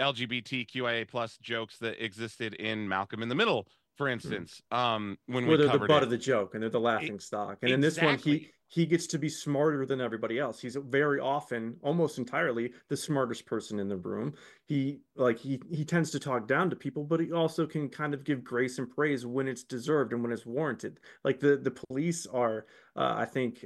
LGBTQIA 0.00 1.08
plus 1.08 1.38
jokes 1.38 1.78
that 1.78 2.02
existed 2.04 2.54
in 2.54 2.88
Malcolm 2.88 3.22
in 3.22 3.28
the 3.28 3.34
Middle, 3.34 3.68
for 3.96 4.08
instance. 4.08 4.60
Um, 4.72 5.16
when 5.26 5.46
well, 5.46 5.56
we 5.56 5.64
they're 5.64 5.78
the 5.78 5.86
butt 5.86 5.98
it. 5.98 6.04
of 6.04 6.10
the 6.10 6.18
joke 6.18 6.54
and 6.54 6.62
they're 6.62 6.70
the 6.70 6.80
laughing 6.80 7.20
stock. 7.20 7.58
And 7.62 7.70
in 7.70 7.80
this 7.80 8.00
one, 8.00 8.18
he 8.18 8.32
Exactly. 8.32 8.52
He 8.72 8.86
gets 8.86 9.06
to 9.08 9.18
be 9.18 9.28
smarter 9.28 9.84
than 9.84 10.00
everybody 10.00 10.38
else. 10.38 10.58
He's 10.58 10.76
very 10.76 11.20
often, 11.20 11.76
almost 11.82 12.16
entirely, 12.16 12.72
the 12.88 12.96
smartest 12.96 13.44
person 13.44 13.78
in 13.78 13.86
the 13.86 13.98
room. 13.98 14.32
He 14.64 15.00
like 15.14 15.38
he 15.38 15.60
he 15.70 15.84
tends 15.84 16.10
to 16.12 16.18
talk 16.18 16.48
down 16.48 16.70
to 16.70 16.76
people, 16.76 17.04
but 17.04 17.20
he 17.20 17.32
also 17.32 17.66
can 17.66 17.90
kind 17.90 18.14
of 18.14 18.24
give 18.24 18.42
grace 18.42 18.78
and 18.78 18.88
praise 18.88 19.26
when 19.26 19.46
it's 19.46 19.62
deserved 19.62 20.14
and 20.14 20.22
when 20.22 20.32
it's 20.32 20.46
warranted. 20.46 21.00
Like 21.22 21.38
the 21.38 21.58
the 21.58 21.70
police 21.70 22.26
are, 22.26 22.64
uh, 22.96 23.12
I 23.18 23.26
think, 23.26 23.62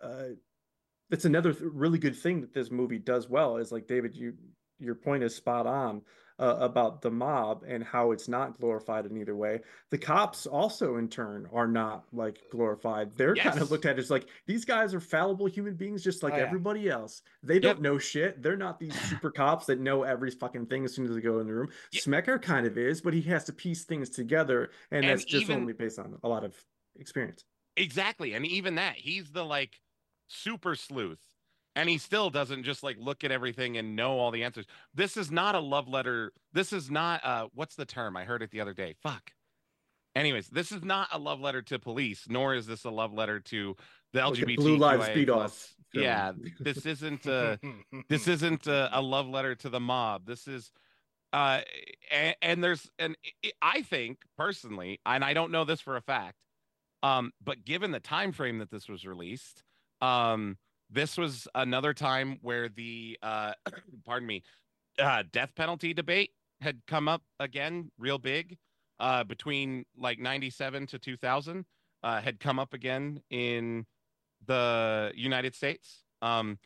uh, 0.00 0.36
that's 1.10 1.24
another 1.24 1.52
th- 1.52 1.64
really 1.64 1.98
good 1.98 2.14
thing 2.14 2.40
that 2.42 2.54
this 2.54 2.70
movie 2.70 3.00
does 3.00 3.28
well. 3.28 3.56
Is 3.56 3.72
like 3.72 3.88
David, 3.88 4.16
you 4.16 4.34
your 4.78 4.94
point 4.94 5.24
is 5.24 5.34
spot 5.34 5.66
on 5.66 6.02
uh, 6.38 6.56
about 6.60 7.00
the 7.00 7.10
mob 7.10 7.64
and 7.66 7.82
how 7.82 8.10
it's 8.12 8.28
not 8.28 8.58
glorified 8.60 9.06
in 9.06 9.16
either 9.16 9.34
way. 9.34 9.60
The 9.90 9.98
cops 9.98 10.46
also, 10.46 10.96
in 10.96 11.08
turn, 11.08 11.48
are 11.52 11.66
not 11.66 12.04
like 12.12 12.40
glorified. 12.52 13.16
They're 13.16 13.34
kind 13.34 13.58
of 13.60 13.70
looked 13.70 13.86
at 13.86 13.98
as 13.98 14.10
like 14.10 14.26
these 14.46 14.64
guys 14.64 14.92
are 14.94 15.00
fallible 15.00 15.46
human 15.46 15.74
beings, 15.74 16.04
just 16.04 16.22
like 16.22 16.34
Oh, 16.34 16.36
yeah. 16.36 16.42
everybody 16.44 16.88
else. 16.90 17.22
They 17.42 17.58
don't 17.58 17.80
know 17.80 17.96
shit. 17.98 18.42
They're 18.42 18.56
not 18.56 18.78
these 18.78 18.94
super 19.08 19.30
cops 19.30 19.66
that 19.66 19.80
know 19.80 20.02
every 20.02 20.30
fucking 20.30 20.66
thing 20.66 20.84
as 20.84 20.94
soon 20.94 21.06
as 21.06 21.14
they 21.14 21.20
go 21.22 21.38
in 21.38 21.46
the 21.46 21.54
room. 21.54 21.68
Yeah. 21.92 22.00
Smecker 22.02 22.40
kind 22.40 22.66
of 22.66 22.76
is, 22.76 23.00
but 23.00 23.14
he 23.14 23.22
has 23.22 23.44
to 23.44 23.52
piece 23.52 23.84
things 23.84 24.10
together, 24.10 24.70
and, 24.90 25.04
And 25.04 25.10
that's 25.12 25.24
just 25.24 25.44
even- 25.44 25.60
only 25.60 25.72
based 25.72 25.98
on 25.98 26.18
a 26.22 26.28
lot 26.28 26.44
of 26.44 26.54
experience. 26.98 27.44
Exactly. 27.78 28.34
And 28.34 28.44
even 28.46 28.74
that, 28.76 28.96
he's 28.96 29.30
the 29.32 29.44
like 29.44 29.80
super 30.28 30.74
sleuth. 30.74 31.20
And 31.76 31.88
he 31.88 31.98
still 31.98 32.30
doesn't 32.30 32.64
just 32.64 32.82
like 32.82 32.96
look 32.98 33.22
at 33.22 33.30
everything 33.30 33.76
and 33.76 33.94
know 33.94 34.18
all 34.18 34.30
the 34.30 34.42
answers. 34.42 34.64
This 34.94 35.16
is 35.16 35.30
not 35.30 35.54
a 35.54 35.60
love 35.60 35.88
letter. 35.88 36.32
This 36.52 36.72
is 36.72 36.90
not 36.90 37.24
uh 37.24 37.48
what's 37.54 37.76
the 37.76 37.84
term? 37.84 38.16
I 38.16 38.24
heard 38.24 38.42
it 38.42 38.50
the 38.50 38.60
other 38.62 38.74
day. 38.74 38.94
Fuck. 39.02 39.32
Anyways, 40.16 40.48
this 40.48 40.72
is 40.72 40.82
not 40.82 41.08
a 41.12 41.18
love 41.18 41.40
letter 41.40 41.60
to 41.60 41.78
police, 41.78 42.24
nor 42.28 42.54
is 42.54 42.66
this 42.66 42.84
a 42.84 42.90
love 42.90 43.12
letter 43.12 43.38
to 43.40 43.76
the 44.14 44.20
Like 44.26 44.38
LGBT. 44.40 44.56
Blue 44.56 44.76
Lives 44.78 45.08
Beat 45.14 45.28
Off. 45.28 45.74
Yeah, 45.92 46.32
this 46.60 46.86
isn't 46.86 47.26
a 47.26 47.60
this 48.08 48.26
isn't 48.28 48.66
a, 48.66 48.88
a 48.98 49.02
love 49.02 49.28
letter 49.28 49.54
to 49.56 49.68
the 49.68 49.80
mob. 49.80 50.26
This 50.26 50.48
is 50.48 50.72
uh 51.34 51.60
and, 52.10 52.36
and 52.40 52.64
there's 52.64 52.90
and 52.98 53.16
I- 53.44 53.52
I 53.60 53.82
think 53.82 54.20
personally, 54.38 55.00
and 55.04 55.22
I 55.22 55.34
don't 55.34 55.52
know 55.52 55.64
this 55.64 55.82
for 55.82 55.96
a 55.96 56.00
fact, 56.00 56.38
um, 57.02 57.32
but 57.44 57.66
given 57.66 57.90
the 57.90 58.00
time 58.00 58.32
frame 58.32 58.58
that 58.58 58.70
this 58.70 58.88
was 58.88 59.04
released, 59.04 59.62
um, 60.00 60.56
this 60.90 61.16
was 61.16 61.48
another 61.54 61.92
time 61.92 62.38
where 62.42 62.68
the 62.68 63.18
uh 63.22 63.52
pardon 64.06 64.26
me, 64.26 64.42
uh 64.98 65.22
death 65.32 65.52
penalty 65.56 65.92
debate 65.92 66.30
had 66.60 66.80
come 66.86 67.08
up 67.08 67.22
again 67.40 67.90
real 67.98 68.18
big 68.18 68.56
uh 69.00 69.24
between 69.24 69.84
like 69.98 70.18
97 70.18 70.86
to 70.86 70.98
2000 70.98 71.64
uh 72.02 72.20
had 72.20 72.40
come 72.40 72.58
up 72.58 72.72
again 72.72 73.20
in 73.30 73.84
the 74.46 75.12
United 75.14 75.54
States. 75.54 76.04
Um 76.22 76.58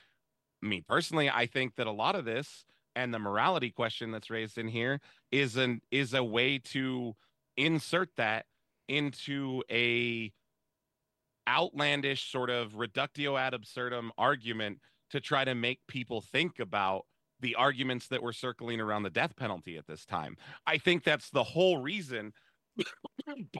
me 0.63 0.83
personally, 0.87 1.31
I 1.31 1.47
think 1.47 1.77
that 1.77 1.87
a 1.87 1.93
lot 1.93 2.15
of 2.15 2.25
this 2.25 2.65
and 2.95 3.15
the 3.15 3.19
morality 3.19 3.71
question 3.71 4.11
that's 4.11 4.31
raised 4.31 4.59
in 4.59 4.69
here 4.69 5.01
is 5.33 5.57
an 5.57 5.81
is 5.91 6.13
a 6.15 6.23
way 6.23 6.59
to 6.59 7.15
insert 7.57 8.11
that 8.17 8.47
into 8.89 9.63
a 9.71 10.33
outlandish 11.51 12.31
sort 12.31 12.49
of 12.49 12.77
reductio 12.77 13.37
ad 13.37 13.55
absurdum 13.55 14.13
argument 14.17 14.79
to 15.11 15.21
try 15.21 15.45
to 15.45 15.55
make 15.55 15.81
people 15.89 16.21
think 16.21 16.61
about 16.61 17.03
the 17.41 17.55
arguments 17.57 18.07
that 18.09 18.23
were 18.23 18.33
circling 18.33 18.81
around 18.81 19.03
the 19.03 19.11
death 19.11 19.35
penalty 19.37 19.77
at 19.77 19.87
this 19.87 20.05
time. 20.05 20.37
I 20.67 20.79
think 20.79 21.05
that's 21.05 21.31
the 21.31 21.43
whole 21.43 21.79
reason. 21.79 22.33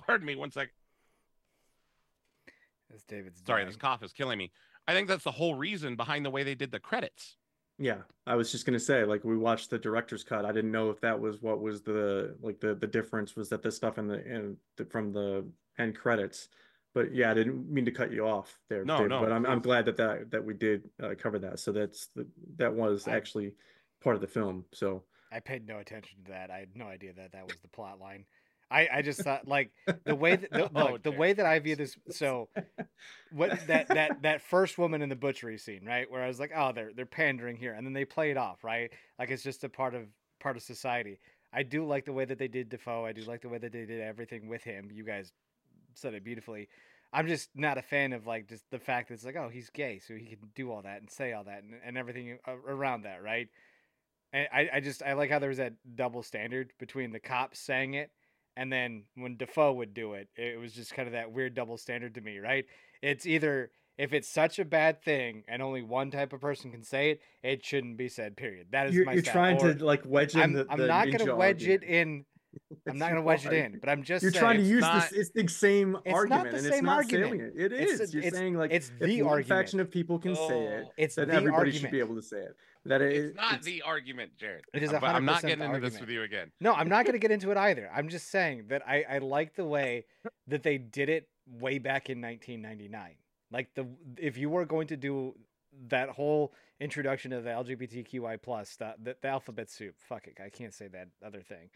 pardon 0.07 0.27
me 0.27 0.37
one 0.37 0.51
sec. 0.51 0.69
That's 2.89 3.03
David's. 3.05 3.43
Sorry, 3.45 3.63
dying. 3.63 3.69
this 3.69 3.77
cough 3.77 4.03
is 4.03 4.13
killing 4.13 4.39
me. 4.39 4.53
I 4.87 4.93
think 4.93 5.09
that's 5.09 5.25
the 5.25 5.31
whole 5.31 5.55
reason 5.55 5.97
behind 5.97 6.25
the 6.25 6.31
way 6.31 6.43
they 6.43 6.55
did 6.55 6.71
the 6.71 6.81
credits. 6.81 7.37
Yeah, 7.79 8.03
I 8.27 8.35
was 8.35 8.53
just 8.53 8.67
gonna 8.67 8.81
say, 8.81 9.05
like 9.05 9.25
we 9.25 9.39
watched 9.39 9.71
the 9.71 9.79
director's 9.79 10.23
cut. 10.23 10.45
I 10.45 10.53
didn't 10.53 10.73
know 10.73 10.91
if 10.91 11.01
that 11.01 11.19
was 11.19 11.41
what 11.41 11.61
was 11.61 11.83
the 11.83 12.37
like 12.43 12.61
the 12.61 12.75
the 12.75 12.87
difference 12.87 13.37
was 13.37 13.49
that 13.49 13.63
the 13.63 13.73
stuff 13.73 13.97
in 13.97 14.07
the 14.07 14.23
in 14.27 14.57
the, 14.77 14.85
from 14.85 15.13
the 15.13 15.47
end 15.79 15.97
credits. 15.97 16.49
But 16.95 17.15
yeah, 17.15 17.31
I 17.31 17.35
didn't 17.35 17.71
mean 17.71 17.85
to 17.85 17.93
cut 17.93 18.13
you 18.13 18.27
off 18.27 18.59
there, 18.69 18.85
No, 18.85 19.07
no, 19.07 19.21
but 19.21 19.31
I'm 19.33 19.47
I'm 19.47 19.61
glad 19.61 19.85
that 19.87 19.97
that 19.99 20.31
that 20.33 20.45
we 20.45 20.55
did 20.55 20.83
uh, 21.03 21.15
cover 21.19 21.39
that. 21.39 21.61
So 21.61 21.73
that's 21.73 22.09
the 22.17 22.27
that 22.57 22.75
was 22.75 23.07
I- 23.07 23.13
actually 23.17 23.55
part 24.03 24.17
of 24.17 24.21
the 24.23 24.27
film. 24.27 24.65
So 24.73 25.05
I 25.33 25.41
paid 25.41 25.67
no 25.67 25.79
attention 25.79 26.25
to 26.25 26.33
that. 26.33 26.51
I 26.51 26.59
had 26.59 26.75
no 26.75 26.87
idea 26.87 27.13
that 27.15 27.33
that 27.33 27.47
was 27.47 27.57
the 27.63 27.69
plot 27.69 28.01
line. 28.01 28.25
I, 28.73 28.89
I 28.93 29.03
just 29.03 29.21
thought 29.23 29.49
like 29.49 29.73
the 30.05 30.15
way 30.15 30.37
that 30.37 30.51
the, 30.51 30.71
Oh, 30.75 30.93
look, 30.93 31.03
the 31.03 31.11
way 31.11 31.33
that 31.33 31.45
I 31.45 31.59
view 31.59 31.75
this. 31.77 31.97
So 32.11 32.49
what 33.33 33.67
that 33.67 33.89
that 33.89 34.23
that 34.23 34.43
first 34.43 34.79
woman 34.79 35.03
in 35.03 35.09
the 35.09 35.17
butchery 35.17 35.59
scene, 35.59 35.85
right? 35.85 36.11
Where 36.11 36.23
I 36.23 36.29
was 36.29 36.39
like, 36.41 36.53
oh, 36.55 36.73
they're 36.73 36.93
they're 36.95 37.07
pandering 37.07 37.57
here, 37.57 37.73
and 37.73 37.87
then 37.87 37.93
they 37.93 38.05
play 38.05 38.31
it 38.31 38.37
off, 38.37 38.63
right? 38.65 38.91
Like 39.19 39.31
it's 39.31 39.43
just 39.43 39.65
a 39.65 39.69
part 39.69 39.95
of 39.95 40.07
part 40.41 40.57
of 40.57 40.63
society. 40.63 41.19
I 41.53 41.65
do 41.65 41.85
like 41.85 42.05
the 42.05 42.13
way 42.13 42.25
that 42.25 42.39
they 42.39 42.47
did 42.49 42.69
Dafoe. 42.69 43.05
I 43.05 43.13
do 43.13 43.23
like 43.23 43.43
the 43.43 43.49
way 43.49 43.59
that 43.59 43.73
they 43.73 43.85
did 43.87 44.01
everything 44.01 44.49
with 44.49 44.63
him. 44.63 44.89
You 44.93 45.05
guys 45.05 45.33
said 45.95 46.15
it 46.15 46.25
beautifully. 46.25 46.69
I'm 47.13 47.27
just 47.27 47.51
not 47.55 47.79
a 47.79 47.83
fan 47.83 48.13
of 48.13 48.27
like 48.27 48.49
just 48.49 48.65
the 48.71 48.79
fact 48.79 49.09
that 49.09 49.15
it's 49.15 49.25
like, 49.25 49.37
oh, 49.37 49.49
he's 49.53 49.71
gay, 49.71 49.99
so 49.99 50.15
he 50.15 50.27
can 50.27 50.39
do 50.55 50.71
all 50.71 50.83
that 50.83 51.01
and 51.01 51.11
say 51.11 51.33
all 51.33 51.45
that 51.45 51.63
and, 51.63 51.75
and 51.85 51.99
everything 51.99 52.39
around 52.47 53.03
that, 53.03 53.23
right? 53.23 53.49
And 54.33 54.47
I, 54.53 54.69
I 54.75 54.81
just 54.81 55.03
I 55.03 55.15
like 55.15 55.31
how 55.31 55.41
there 55.41 55.49
was 55.49 55.59
that 55.59 55.75
double 55.97 56.23
standard 56.23 56.73
between 56.79 57.11
the 57.11 57.19
cops 57.19 57.59
saying 57.59 57.95
it 57.95 58.11
and 58.57 58.73
then 58.73 59.05
when 59.15 59.37
Dafoe 59.37 59.73
would 59.73 59.95
do 59.95 60.15
it, 60.15 60.29
it 60.37 60.59
was 60.59 60.73
just 60.73 60.95
kind 60.95 61.09
of 61.09 61.13
that 61.13 61.33
weird 61.33 61.55
double 61.55 61.77
standard 61.77 62.15
to 62.17 62.21
me, 62.21 62.39
right? 62.39 62.67
It's 63.03 63.27
either 63.27 63.71
if 63.97 64.13
it's 64.13 64.29
such 64.29 64.59
a 64.59 64.65
bad 64.65 65.03
thing 65.03 65.45
and 65.49 65.63
only 65.63 65.83
one 65.83 66.11
type 66.11 66.33
of 66.33 66.41
person 66.41 66.71
can 66.71 66.83
say 66.83 67.11
it, 67.11 67.21
it 67.43 67.65
shouldn't 67.65 67.97
be 67.97 68.09
said. 68.09 68.37
Period. 68.37 68.69
That 68.73 68.89
is 68.89 68.95
you're, 68.95 69.05
my 69.05 69.15
you're 69.15 69.23
style. 69.23 69.33
trying 69.33 69.57
Or 69.61 69.75
to 69.75 69.85
like 69.85 70.03
wedge 70.05 70.35
in 70.35 70.41
I'm, 70.41 70.53
the, 70.53 70.67
I'm 70.69 70.79
the 70.79 70.87
not 70.87 71.11
gonna 71.11 71.25
ninja 71.25 71.37
wedge 71.37 71.67
it 71.67 71.83
in. 71.83 72.25
I'm 72.89 72.99
not 72.99 73.11
gonna 73.11 73.23
wedge 73.23 73.47
it 73.47 73.53
in, 73.53 73.79
but 73.79 73.89
I'm 73.89 74.03
just 74.03 74.23
You're 74.23 74.33
saying, 74.33 74.41
trying 74.43 74.57
to 74.59 74.65
use 74.65 74.81
not- 74.81 75.11
this. 75.11 75.13
It's 75.13 75.31
the 75.31 75.47
same 75.49 75.97
It's 76.05 76.07
not 76.07 76.15
argument, 76.15 76.43
the 76.51 76.57
and 76.57 76.67
it's 76.67 76.77
same 76.77 76.85
not 76.85 76.97
argument. 76.97 77.31
salient. 77.33 77.57
It 77.57 77.73
It's 77.73 77.93
is. 77.93 78.01
a- 78.01 78.13
You're 78.13 78.23
it's- 78.25 78.39
saying 78.41 78.55
like 78.57 78.71
it's 78.73 78.91
the 79.01 79.23
one 79.23 79.33
argument. 79.35 79.49
faction 79.49 79.81
of 79.81 79.91
people 79.91 80.19
can 80.19 80.35
say 80.35 80.65
it, 80.65 80.85
Oh, 80.89 80.93
It's 80.97 81.15
then 81.15 81.29
the 81.29 81.35
everybody 81.35 81.71
should 81.73 81.91
be 81.91 82.01
able 82.01 82.17
to 82.17 82.23
say 82.23 82.39
it. 82.39 82.57
That 82.87 83.03
it, 83.03 83.13
it's 83.15 83.37
not 83.37 83.47
it's- 83.53 83.65
the 83.65 83.83
argument, 83.83 84.37
Jared. 84.37 84.65
It 84.73 84.83
is 84.83 84.91
but 84.91 85.05
I'm 85.05 85.25
not 85.25 85.43
getting 85.43 85.63
into 85.65 85.81
this 85.81 86.01
with 86.01 86.09
you 86.09 86.23
again. 86.23 86.51
No, 86.61 86.73
I'm 86.75 86.89
not 86.89 87.05
going 87.05 87.13
to 87.13 87.19
get 87.19 87.31
into 87.31 87.51
it 87.51 87.57
either. 87.57 87.91
I'm 87.95 88.09
just 88.09 88.31
saying 88.31 88.65
that 88.69 88.83
I, 88.89 89.05
I 89.09 89.19
like 89.19 89.55
the 89.55 89.67
way 89.67 90.07
that 90.49 90.63
they 90.63 90.79
did 90.79 91.09
it 91.09 91.29
way 91.47 91.79
back 91.79 92.09
in 92.09 92.21
1999. 92.21 93.17
Like 93.53 93.75
the 93.75 93.87
if 94.17 94.39
you 94.39 94.49
were 94.49 94.65
going 94.65 94.87
to 94.89 94.97
do 94.97 95.35
that 95.89 96.09
whole 96.09 96.53
introduction 96.81 97.33
of 97.33 97.45
the 97.45 97.51
LGBTQI 97.51 98.41
plus 98.43 98.77
the, 98.77 98.95
the, 99.03 99.17
the 99.21 99.29
alphabet 99.29 99.69
soup. 99.71 99.95
Fuck 99.99 100.27
it, 100.29 100.39
I 100.45 100.49
can't 100.49 100.73
say 100.75 100.89
that 100.89 101.09
other 101.25 101.43
thing. 101.43 101.69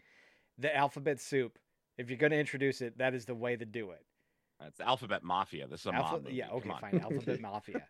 The 0.57 0.75
alphabet 0.75 1.19
soup. 1.19 1.57
If 1.97 2.09
you're 2.09 2.17
going 2.19 2.31
to 2.31 2.39
introduce 2.39 2.81
it, 2.81 2.97
that 2.97 3.13
is 3.13 3.25
the 3.25 3.35
way 3.35 3.55
to 3.55 3.65
do 3.65 3.91
it. 3.91 4.03
It's 4.65 4.79
Alphabet 4.79 5.23
Mafia. 5.23 5.67
This 5.67 5.81
is 5.81 5.85
a 5.87 5.93
Alpha- 5.95 6.13
mob 6.13 6.23
movie. 6.23 6.35
yeah, 6.35 6.49
okay, 6.49 6.69
fine. 6.81 6.99
Alphabet 6.99 7.39
Mafia. 7.41 7.87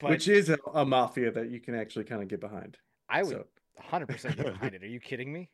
But 0.00 0.10
which 0.10 0.28
is 0.28 0.48
a, 0.48 0.58
a 0.74 0.84
mafia 0.84 1.30
that 1.32 1.50
you 1.50 1.60
can 1.60 1.74
actually 1.74 2.04
kind 2.04 2.22
of 2.22 2.28
get 2.28 2.40
behind. 2.40 2.76
I 3.08 3.22
would 3.22 3.30
So 3.30 3.44
100% 3.90 4.36
get 4.36 4.44
behind 4.46 4.74
it. 4.74 4.82
Are 4.82 4.86
you 4.88 5.00
kidding 5.00 5.32
me? 5.32 5.50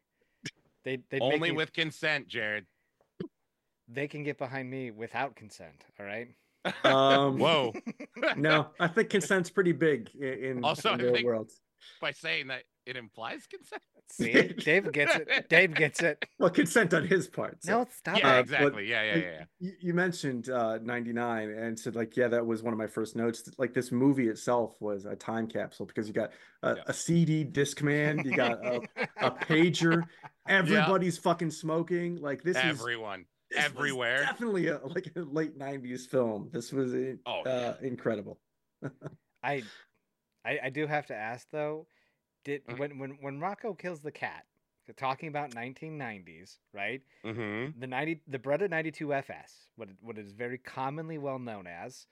They 0.85 0.99
they 1.11 1.19
Only 1.21 1.51
with 1.53 1.73
consent, 1.73 2.29
Jared. 2.29 2.67
they 3.89 4.07
can 4.09 4.23
get 4.23 4.39
behind 4.39 4.71
me 4.71 4.91
without 4.91 5.35
consent. 5.35 5.85
All 5.99 6.07
right. 6.07 6.29
um, 6.85 7.39
Whoa. 7.45 7.73
no, 8.37 8.69
I 8.79 8.87
think 8.89 9.11
consent's 9.17 9.51
pretty 9.51 9.73
big 9.73 10.09
i- 10.21 10.25
in, 10.25 10.65
Also, 10.65 10.93
in 10.95 11.01
I 11.01 11.05
the 11.05 11.13
think- 11.13 11.27
world. 11.27 11.51
By 12.01 12.11
saying 12.13 12.49
that 12.49 12.63
it 12.89 12.97
implies 12.97 13.47
consent. 13.47 13.83
See, 14.11 14.33
Dave 14.65 14.91
gets 14.93 15.15
it. 15.17 15.49
Dave 15.51 15.75
gets 15.75 16.03
it. 16.03 16.25
Well, 16.39 16.49
consent 16.51 16.95
on 16.95 17.05
his 17.07 17.29
part. 17.29 17.63
so. 17.63 17.81
No, 17.81 17.87
stop 17.95 18.19
Yeah, 18.19 18.35
it. 18.35 18.37
Uh, 18.37 18.41
exactly. 18.41 18.89
Yeah, 18.89 19.03
yeah, 19.03 19.17
yeah. 19.17 19.23
yeah. 19.23 19.45
You, 19.61 19.73
you 19.81 19.95
mentioned 19.95 20.49
uh, 20.49 20.79
99 20.83 21.51
and 21.51 21.79
said 21.79 21.95
like, 21.95 22.17
yeah, 22.17 22.29
that 22.29 22.47
was 22.47 22.63
one 22.63 22.73
of 22.73 22.79
my 22.79 22.87
first 22.87 23.17
notes. 23.17 23.51
Like 23.59 23.75
this 23.75 23.93
movie 23.93 24.29
itself 24.29 24.77
was 24.81 25.05
a 25.05 25.15
time 25.15 25.47
capsule 25.47 25.85
because 25.87 26.09
you 26.09 26.15
got 26.15 26.31
a, 26.63 26.77
Yeah. 26.77 26.83
a 26.87 26.95
CD 26.95 27.45
Discman, 27.45 28.25
you 28.25 28.35
got 28.35 28.65
a, 28.65 28.81
a 29.21 29.31
pager, 29.31 30.03
everybody's 30.49 31.19
fucking 31.19 31.51
smoking. 31.51 32.17
Like 32.17 32.43
this 32.43 32.57
is 32.57 32.63
Everyone. 32.65 33.27
this 33.51 33.59
was 33.59 33.65
everywhere. 33.67 34.21
definitely 34.23 34.69
a, 34.69 34.79
like 34.87 35.13
a 35.17 35.21
late 35.21 35.59
90s 35.59 36.07
film. 36.09 36.49
This 36.53 36.73
was 36.73 36.95
uh, 36.95 37.15
Oh, 37.27 37.43
yeah. 37.45 37.53
uh, 37.53 37.75
incredible. 37.83 38.41
I, 39.43 39.63
I, 40.45 40.59
I 40.65 40.71
do 40.71 40.87
have 40.87 41.07
to 41.07 41.15
ask 41.15 41.47
though. 41.53 41.87
Did 42.49 42.65
Mhm. 42.67 42.79
when 42.79 42.99
when 42.99 43.11
when 43.21 43.41
Rocco 43.41 43.75
kills 43.75 44.01
the 44.01 44.11
cat? 44.11 44.47
Talking 44.97 45.29
about 45.29 45.55
1990s, 45.55 46.61
right? 46.73 47.03
Mm-hmm. 47.23 47.79
The 47.79 47.87
90 47.87 48.23
the 48.27 48.39
Beretta 48.39 48.71
92 48.71 49.13
FS, 49.13 49.69
what 49.77 49.91
it, 49.91 49.97
what 50.01 50.17
is 50.17 50.33
very 50.33 50.57
commonly 50.57 51.19
well 51.19 51.39
known 51.39 51.67
as. 51.67 52.07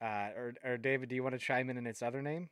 Uh, 0.00 0.30
or 0.36 0.54
or 0.62 0.76
David, 0.78 1.08
do 1.08 1.16
you 1.16 1.24
want 1.24 1.32
to 1.32 1.40
chime 1.40 1.68
in 1.70 1.76
in 1.76 1.88
its 1.88 2.02
other 2.02 2.22
name? 2.22 2.48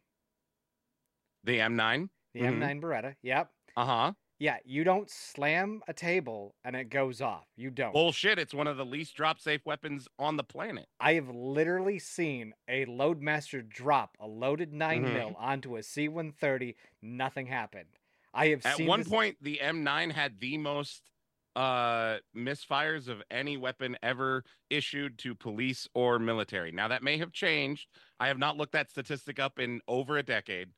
The 1.44 1.60
M9. 1.60 2.10
The 2.32 2.40
Mhm. 2.40 2.58
M9 2.58 2.80
Beretta. 2.80 3.14
Yep. 3.22 3.52
Uh 3.76 3.84
huh. 3.86 4.12
Yeah, 4.40 4.58
you 4.64 4.84
don't 4.84 5.10
slam 5.10 5.82
a 5.88 5.92
table 5.92 6.54
and 6.64 6.76
it 6.76 6.90
goes 6.90 7.20
off. 7.20 7.46
You 7.56 7.70
don't. 7.70 7.92
Bullshit. 7.92 8.38
It's 8.38 8.54
one 8.54 8.68
of 8.68 8.76
the 8.76 8.84
least 8.86 9.16
drop 9.16 9.40
safe 9.40 9.66
weapons 9.66 10.06
on 10.18 10.36
the 10.36 10.44
planet. 10.44 10.86
I 11.00 11.14
have 11.14 11.28
literally 11.28 11.98
seen 11.98 12.54
a 12.68 12.86
Loadmaster 12.86 13.68
drop 13.68 14.16
a 14.20 14.28
loaded 14.28 14.72
9 14.72 15.04
Mhm. 15.04 15.12
mil 15.12 15.34
onto 15.38 15.76
a 15.76 15.82
C-130. 15.82 16.76
Nothing 17.02 17.46
happened. 17.46 17.88
I 18.32 18.48
have 18.48 18.64
At 18.64 18.76
seen 18.76 18.86
one 18.86 19.00
this- 19.00 19.08
point, 19.08 19.38
the 19.42 19.58
M9 19.60 20.10
had 20.10 20.38
the 20.40 20.56
most 20.58 21.10
uh 21.56 22.18
misfires 22.36 23.08
of 23.08 23.20
any 23.32 23.56
weapon 23.56 23.96
ever 24.00 24.44
issued 24.70 25.18
to 25.18 25.34
police 25.34 25.88
or 25.92 26.20
military. 26.20 26.70
Now 26.70 26.86
that 26.88 27.02
may 27.02 27.16
have 27.18 27.32
changed. 27.32 27.88
I 28.20 28.28
have 28.28 28.38
not 28.38 28.56
looked 28.56 28.72
that 28.72 28.90
statistic 28.90 29.40
up 29.40 29.58
in 29.58 29.80
over 29.88 30.16
a 30.18 30.22
decade, 30.22 30.70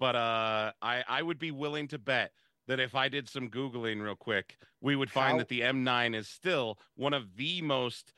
but 0.00 0.16
uh 0.16 0.72
I 0.82 1.04
I 1.06 1.22
would 1.22 1.38
be 1.38 1.52
willing 1.52 1.86
to 1.88 1.98
bet 1.98 2.32
that 2.66 2.80
if 2.80 2.94
I 2.94 3.08
did 3.08 3.28
some 3.28 3.48
googling 3.48 4.02
real 4.02 4.16
quick, 4.16 4.56
we 4.80 4.96
would 4.96 5.10
find 5.10 5.32
How- 5.32 5.38
that 5.38 5.48
the 5.48 5.62
M9 5.62 6.14
is 6.14 6.28
still 6.28 6.78
one 6.96 7.14
of 7.14 7.36
the 7.36 7.62
most 7.62 8.12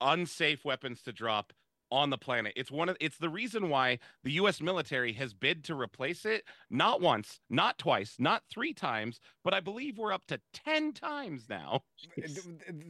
unsafe 0.00 0.64
weapons 0.64 1.02
to 1.02 1.12
drop 1.12 1.52
on 1.90 2.10
the 2.10 2.18
planet. 2.18 2.52
It's 2.54 2.70
one 2.70 2.88
of 2.90 2.96
it's 3.00 3.16
the 3.16 3.30
reason 3.30 3.70
why 3.70 3.98
the 4.22 4.32
US 4.32 4.60
military 4.60 5.12
has 5.14 5.32
bid 5.32 5.64
to 5.64 5.74
replace 5.74 6.26
it 6.26 6.44
not 6.70 7.00
once, 7.00 7.40
not 7.48 7.78
twice, 7.78 8.16
not 8.18 8.42
3 8.50 8.74
times, 8.74 9.20
but 9.42 9.54
I 9.54 9.60
believe 9.60 9.96
we're 9.96 10.12
up 10.12 10.26
to 10.26 10.38
10 10.52 10.92
times 10.92 11.46
now. 11.48 11.82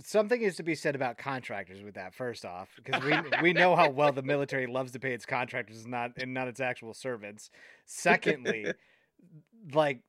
Something 0.05 0.43
is 0.43 0.57
to 0.57 0.63
be 0.63 0.75
said 0.75 0.97
about 0.97 1.17
contractors 1.17 1.83
with 1.83 1.95
that 1.95 2.13
first 2.13 2.45
off 2.45 2.69
because 2.77 3.03
we 3.05 3.13
we 3.43 3.53
know 3.53 3.77
how 3.77 3.89
well 3.89 4.13
the 4.13 4.23
military 4.23 4.67
loves 4.67 4.93
to 4.93 4.99
pay 4.99 5.13
its 5.13 5.27
contractors 5.27 5.83
and 5.83 5.93
not 5.93 6.13
and 6.17 6.35
not 6.35 6.49
its 6.49 6.61
actual 6.61 6.93
servants 6.93 7.51
secondly 7.87 8.73
like 9.73 10.01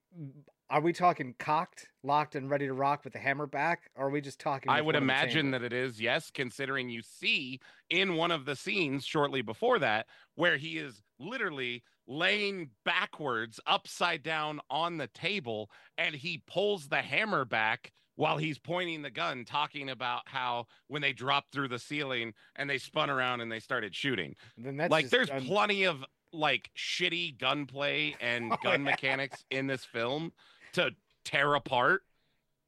are 0.70 0.82
we 0.82 0.93
talking 0.93 1.34
cocked 1.39 1.88
locked 2.03 2.36
and 2.36 2.49
ready 2.49 2.67
to 2.67 2.74
rock 2.74 3.03
with 3.03 3.13
the 3.13 3.20
hammer 3.20 3.47
back 3.47 3.89
or 3.95 4.07
are 4.07 4.09
we 4.09 4.22
just 4.22 4.39
talking 4.39 4.70
I 4.70 4.82
would 4.82 4.95
one 4.95 4.95
of 4.95 5.01
the 5.01 5.05
imagine 5.05 5.51
that 5.51 5.63
it 5.63 5.74
is, 5.74 5.99
yes, 5.99 6.30
considering 6.32 6.89
you 6.89 7.01
see 7.01 7.59
in 7.89 8.15
one 8.15 8.32
of 8.32 8.45
the 8.45 8.55
scenes 8.55 9.05
shortly 9.05 9.41
before 9.41 9.80
that 9.80 10.07
where 10.36 10.57
he 10.57 10.78
is 10.78 11.01
literally 11.20 11.84
laying 12.07 12.70
backwards 12.86 13.59
upside 13.67 14.24
down 14.24 14.59
on 14.70 14.97
the 14.97 15.07
table 15.07 15.70
and 15.97 16.15
he 16.15 16.41
pulls 16.47 16.88
the 16.88 17.01
hammer 17.01 17.45
back 17.45 17.91
while 18.15 18.38
he's 18.38 18.59
pointing 18.59 19.01
the 19.01 19.09
gun 19.09 19.45
talking 19.45 19.89
about 19.89 20.22
how 20.26 20.65
when 20.88 21.01
they 21.01 21.13
dropped 21.13 21.51
through 21.53 21.67
the 21.70 21.80
ceiling 21.80 22.34
and 22.57 22.70
they 22.70 22.78
spun 22.78 23.09
around 23.09 23.41
and 23.41 23.51
they 23.51 23.59
started 23.59 23.95
shooting. 23.95 24.36
Then 24.57 24.78
that's 24.78 24.91
like 24.91 25.09
there's 25.09 25.30
un- 25.30 25.45
plenty 25.45 25.86
of 25.86 26.03
like 26.32 26.70
shitty 26.78 27.38
gunplay 27.39 28.15
and 28.22 28.51
Oh, 28.53 28.57
gun 28.61 28.84
yeah. 28.84 28.91
mechanics 28.91 29.45
in 29.51 29.67
this 29.67 29.84
film 29.86 30.32
to 30.74 30.91
tear 31.24 31.55
apart 31.55 32.01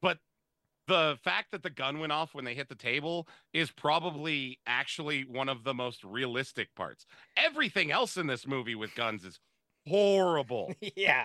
but 0.00 0.18
the 0.88 1.16
fact 1.22 1.52
that 1.52 1.62
the 1.62 1.70
gun 1.70 2.00
went 2.00 2.12
off 2.12 2.34
when 2.34 2.44
they 2.44 2.54
hit 2.54 2.68
the 2.68 2.74
table 2.74 3.28
is 3.52 3.70
probably 3.70 4.58
actually 4.66 5.24
one 5.24 5.48
of 5.48 5.64
the 5.64 5.72
most 5.72 6.02
realistic 6.02 6.74
parts. 6.74 7.06
Everything 7.36 7.92
else 7.92 8.16
in 8.16 8.26
this 8.26 8.46
movie 8.46 8.74
with 8.74 8.94
guns 8.94 9.24
is 9.24 9.38
horrible. 9.86 10.72
Yeah. 10.96 11.24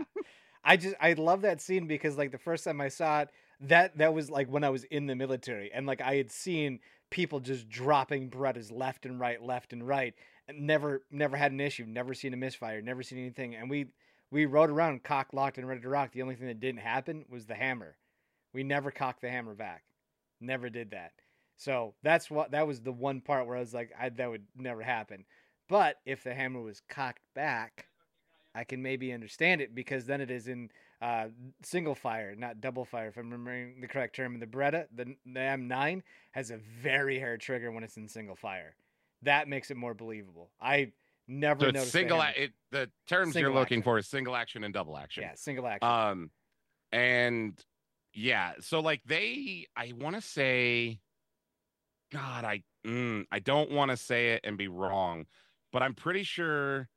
I 0.64 0.76
just 0.76 0.96
i 1.00 1.14
love 1.14 1.42
that 1.44 1.62
scene 1.62 1.88
because 1.88 2.18
like 2.18 2.32
the 2.32 2.38
first 2.38 2.66
time 2.66 2.82
i 2.82 2.90
saw 2.90 3.22
it 3.22 3.30
that 3.62 3.98
that 4.00 4.14
was 4.14 4.30
like 4.30 4.50
when 4.50 4.66
i 4.66 4.70
was 4.70 4.84
in 4.86 5.08
the 5.08 5.16
military 5.16 5.72
and 5.72 5.88
like 5.88 6.02
i 6.02 6.16
had 6.16 6.30
seen 6.30 6.80
people 7.10 7.40
just 7.40 7.70
dropping 7.70 8.30
berettas 8.30 8.70
left 8.70 9.06
and 9.06 9.18
right 9.18 9.42
left 9.42 9.72
and 9.72 9.88
right 9.88 10.14
and 10.48 10.60
never 10.60 11.04
never 11.10 11.38
had 11.38 11.54
an 11.54 11.62
issue 11.62 11.86
never 11.86 12.14
seen 12.14 12.34
a 12.34 12.38
misfire 12.38 12.82
never 12.82 13.02
seen 13.02 13.20
anything. 13.20 13.56
And 13.56 13.70
we 13.70 13.88
we 14.32 14.46
rode 14.46 14.70
around 14.70 15.04
cock 15.04 15.34
locked 15.34 15.58
and 15.58 15.68
ready 15.68 15.82
to 15.82 15.90
rock 15.90 16.12
the 16.12 16.22
only 16.22 16.36
thing 16.36 16.48
that 16.48 16.60
didn't 16.60 16.82
happen 16.82 17.26
was 17.30 17.46
the 17.46 17.56
hammer 17.56 17.98
we 18.54 18.64
never 18.64 18.92
cocked 18.92 19.22
the 19.22 19.30
hammer 19.30 19.54
back 19.54 19.84
never 20.40 20.70
did 20.70 20.92
that 20.92 21.12
so 21.56 21.94
that's 22.04 22.30
what 22.30 22.52
that 22.52 22.68
was 22.68 22.82
the 22.82 22.92
one 22.92 23.22
part 23.22 23.48
where 23.48 23.58
i 23.58 23.60
was 23.60 23.74
like 23.74 23.92
I, 24.00 24.10
that 24.10 24.30
would 24.30 24.46
never 24.56 24.82
happen 24.82 25.26
but 25.68 25.98
if 26.06 26.24
the 26.24 26.34
hammer 26.34 26.62
was 26.62 26.82
cocked 26.88 27.24
back 27.34 27.88
I 28.58 28.64
can 28.64 28.82
maybe 28.82 29.14
understand 29.14 29.62
it 29.62 29.76
because 29.76 30.06
then 30.06 30.20
it 30.20 30.32
is 30.32 30.48
in 30.48 30.72
uh, 31.00 31.28
single 31.62 31.94
fire, 31.94 32.34
not 32.36 32.60
double 32.60 32.86
fire, 32.86 33.10
if 33.10 33.18
I'm 33.18 33.30
remembering 33.30 33.82
the 33.82 33.88
correct 33.88 34.16
term. 34.16 34.40
The 34.40 34.48
Beretta, 34.48 34.88
the, 34.96 35.16
the 35.28 35.40
M9, 35.40 36.02
has 36.32 36.50
a 36.50 36.58
very 36.58 37.20
hard 37.20 37.40
trigger 37.40 37.72
when 37.72 37.84
it's 37.84 37.98
in 37.98 38.08
single 38.08 38.36
fire. 38.36 38.74
That 39.22 39.48
makes 39.48 39.70
it 39.70 39.78
more 39.78 39.94
believable. 39.94 40.50
I 40.60 40.92
never 41.28 41.62
so 41.62 41.66
noticed 41.68 41.86
the 41.86 41.92
single 42.00 42.22
a- 42.22 42.32
it, 42.36 42.54
the 42.72 42.92
terms 43.08 43.34
Single 43.34 43.52
you're 43.54 43.60
looking 43.60 43.80
action. 43.80 43.84
for 43.84 43.98
is 43.98 44.08
single 44.08 44.36
action 44.36 44.64
and 44.64 44.74
double 44.74 44.98
action 44.98 45.24
Yeah, 45.24 45.34
single 45.36 45.68
action. 45.68 45.88
Um, 45.90 46.32
and 46.92 47.60
yeah, 48.14 48.54
so 48.60 48.80
like 48.80 49.02
they, 49.06 49.68
I 49.76 49.94
want 49.96 50.16
to 50.16 50.22
say, 50.22 51.00
God, 52.12 52.46
I, 52.46 52.64
mm, 52.86 53.26
I 53.32 53.40
don't 53.40 53.72
want 53.72 53.92
to 53.92 53.98
say 53.98 54.30
it 54.34 54.42
and 54.44 54.58
be 54.58 54.68
wrong, 54.68 55.26
but 55.74 55.84
I'm 55.84 55.94
pretty 55.94 56.24
sure 56.24 56.90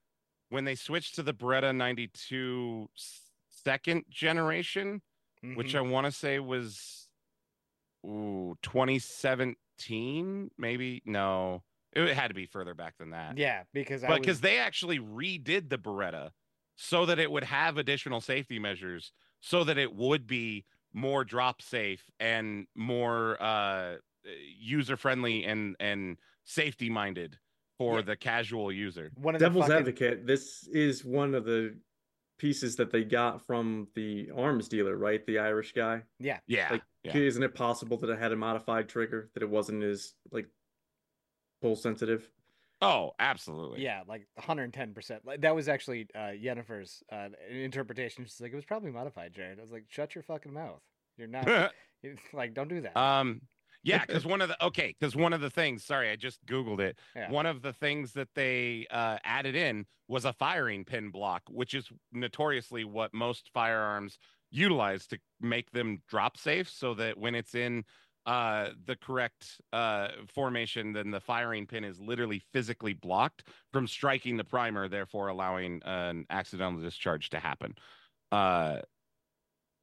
when 0.49 0.65
they 0.65 0.75
switched 0.77 1.17
to 1.17 1.23
the 1.23 1.35
Beretta 1.35 1.75
92 1.75 2.89
second 3.49 4.05
generation, 4.09 5.03
which 5.55 5.75
Mhm. 5.75 5.79
I 5.79 5.81
want 5.83 6.07
to 6.07 6.13
say 6.13 6.39
was, 6.39 7.09
ooh, 8.07 8.57
2017, 8.63 10.51
maybe 10.59 11.03
no, 11.05 11.63
it 11.93 12.15
had 12.15 12.29
to 12.29 12.35
be 12.35 12.47
further 12.47 12.75
back 12.75 12.97
than 12.99 13.11
that 13.11 13.37
yeah, 13.37 13.63
because 13.73 14.05
I 14.05 14.09
but 14.09 14.19
was, 14.19 14.27
because 14.27 14.41
they 14.41 14.59
actually 14.59 14.99
redid 14.99 15.69
the 15.69 15.79
Beretta 15.79 16.31
so 16.77 17.07
that 17.07 17.19
it 17.19 17.31
would 17.31 17.45
have 17.45 17.77
additional 17.79 18.21
safety 18.21 18.59
measures, 18.59 19.13
so 19.41 19.65
that 19.65 19.77
it 19.79 19.95
would 19.95 20.27
be 20.27 20.65
more 20.93 21.25
drop 21.25 21.63
safe 21.63 22.03
and 22.19 22.67
more 22.75 23.41
uh, 23.43 23.97
user 24.59 24.97
friendly 24.97 25.45
and 25.45 25.77
and 25.81 26.17
safety 26.45 26.89
minded 26.91 27.39
for 27.79 27.97
Yeah. 27.97 28.03
the 28.03 28.17
casual 28.17 28.71
user. 28.73 29.11
one 29.15 29.35
of 29.35 29.39
the 29.41 29.47
Devil's 29.47 29.65
fucking- 29.67 29.77
advocate, 29.79 30.27
this 30.27 30.67
is 30.69 31.05
one 31.05 31.35
of 31.35 31.45
the 31.45 31.79
pieces 32.39 32.77
that 32.77 32.91
they 32.91 33.05
got 33.05 33.45
from 33.47 33.87
the 33.95 34.31
arms 34.35 34.69
dealer, 34.69 34.97
right? 34.97 35.25
The 35.27 35.39
Irish 35.39 35.73
guy. 35.73 36.03
Yeah, 36.19 36.41
Yeah, 36.47 36.69
Like, 36.73 36.83
yeah. 37.05 37.17
isn't 37.17 37.43
it 37.43 37.55
possible 37.55 37.97
that 37.99 38.09
it 38.11 38.19
had 38.19 38.33
a 38.33 38.37
modified 38.37 38.89
trigger, 38.89 39.31
that 39.35 39.43
it 39.43 39.49
wasn't 39.51 39.83
as 39.83 40.15
like 40.31 40.47
pull 41.61 41.77
sensitive? 41.77 42.29
Oh, 42.83 43.13
absolutely. 43.19 43.83
yeah, 43.83 44.03
like 44.09 44.27
110%. 44.39 45.21
Like 45.25 45.43
that 45.43 45.55
was 45.55 45.69
actually 45.69 46.07
uh, 46.15 46.33
Yennefer's 46.33 47.03
uh, 47.13 47.29
interpretation. 47.51 48.25
She's 48.25 48.41
like, 48.41 48.53
it 48.53 48.57
was 48.57 48.65
probably 48.65 48.91
modified, 48.91 49.35
Jared. 49.35 49.59
I 49.59 49.63
was 49.63 49.71
like, 49.71 49.85
shut 49.89 50.15
your 50.15 50.23
fucking 50.25 50.53
mouth. 50.53 50.81
You're 51.19 51.29
not 51.29 51.47
like, 52.33 52.55
don't 52.55 52.69
do 52.69 52.81
that. 52.83 52.97
um. 52.99 53.43
Yeah, 53.83 54.05
because 54.07 54.27
one 54.27 54.43
of 54.43 54.49
the 54.49 54.63
okay, 54.67 54.95
because 54.99 55.17
one 55.17 55.33
of 55.33 55.41
the 55.41 55.49
things. 55.49 55.85
Sorry, 55.85 56.11
I 56.11 56.17
just 56.17 56.45
googled 56.45 56.81
it. 56.81 56.99
Yeah. 57.17 57.31
One 57.31 57.47
of 57.47 57.63
the 57.63 57.73
things 57.73 58.13
that 58.13 58.29
they 58.35 58.87
uh, 58.91 59.17
added 59.25 59.55
in 59.57 59.87
was 60.07 60.27
a 60.27 60.35
firing 60.35 60.85
pin 60.85 61.11
block, 61.11 61.43
which 61.49 61.73
is 61.73 61.89
notoriously 62.13 62.85
what 62.85 63.15
most 63.15 63.51
firearms 63.55 64.19
utilize 64.51 65.07
to 65.07 65.19
make 65.41 65.71
them 65.71 66.03
drop 66.09 66.37
safe, 66.37 66.69
so 66.69 66.93
that 66.95 67.17
when 67.17 67.35
it's 67.35 67.55
in 67.55 67.85
uh, 68.27 68.71
the 68.87 68.97
correct 68.97 69.61
uh, 69.73 70.09
formation, 70.33 70.93
then 70.93 71.11
the 71.11 71.21
firing 71.21 71.67
pin 71.67 71.85
is 71.85 71.99
literally 72.01 72.43
physically 72.53 72.93
blocked 72.93 73.45
from 73.73 73.87
striking 73.87 74.37
the 74.37 74.45
primer, 74.45 74.89
therefore 74.89 75.29
allowing 75.29 75.81
an 75.85 76.27
accidental 76.31 76.81
discharge 76.81 77.31
to 77.31 77.39
happen. 77.39 77.75
Uh, 78.31 78.79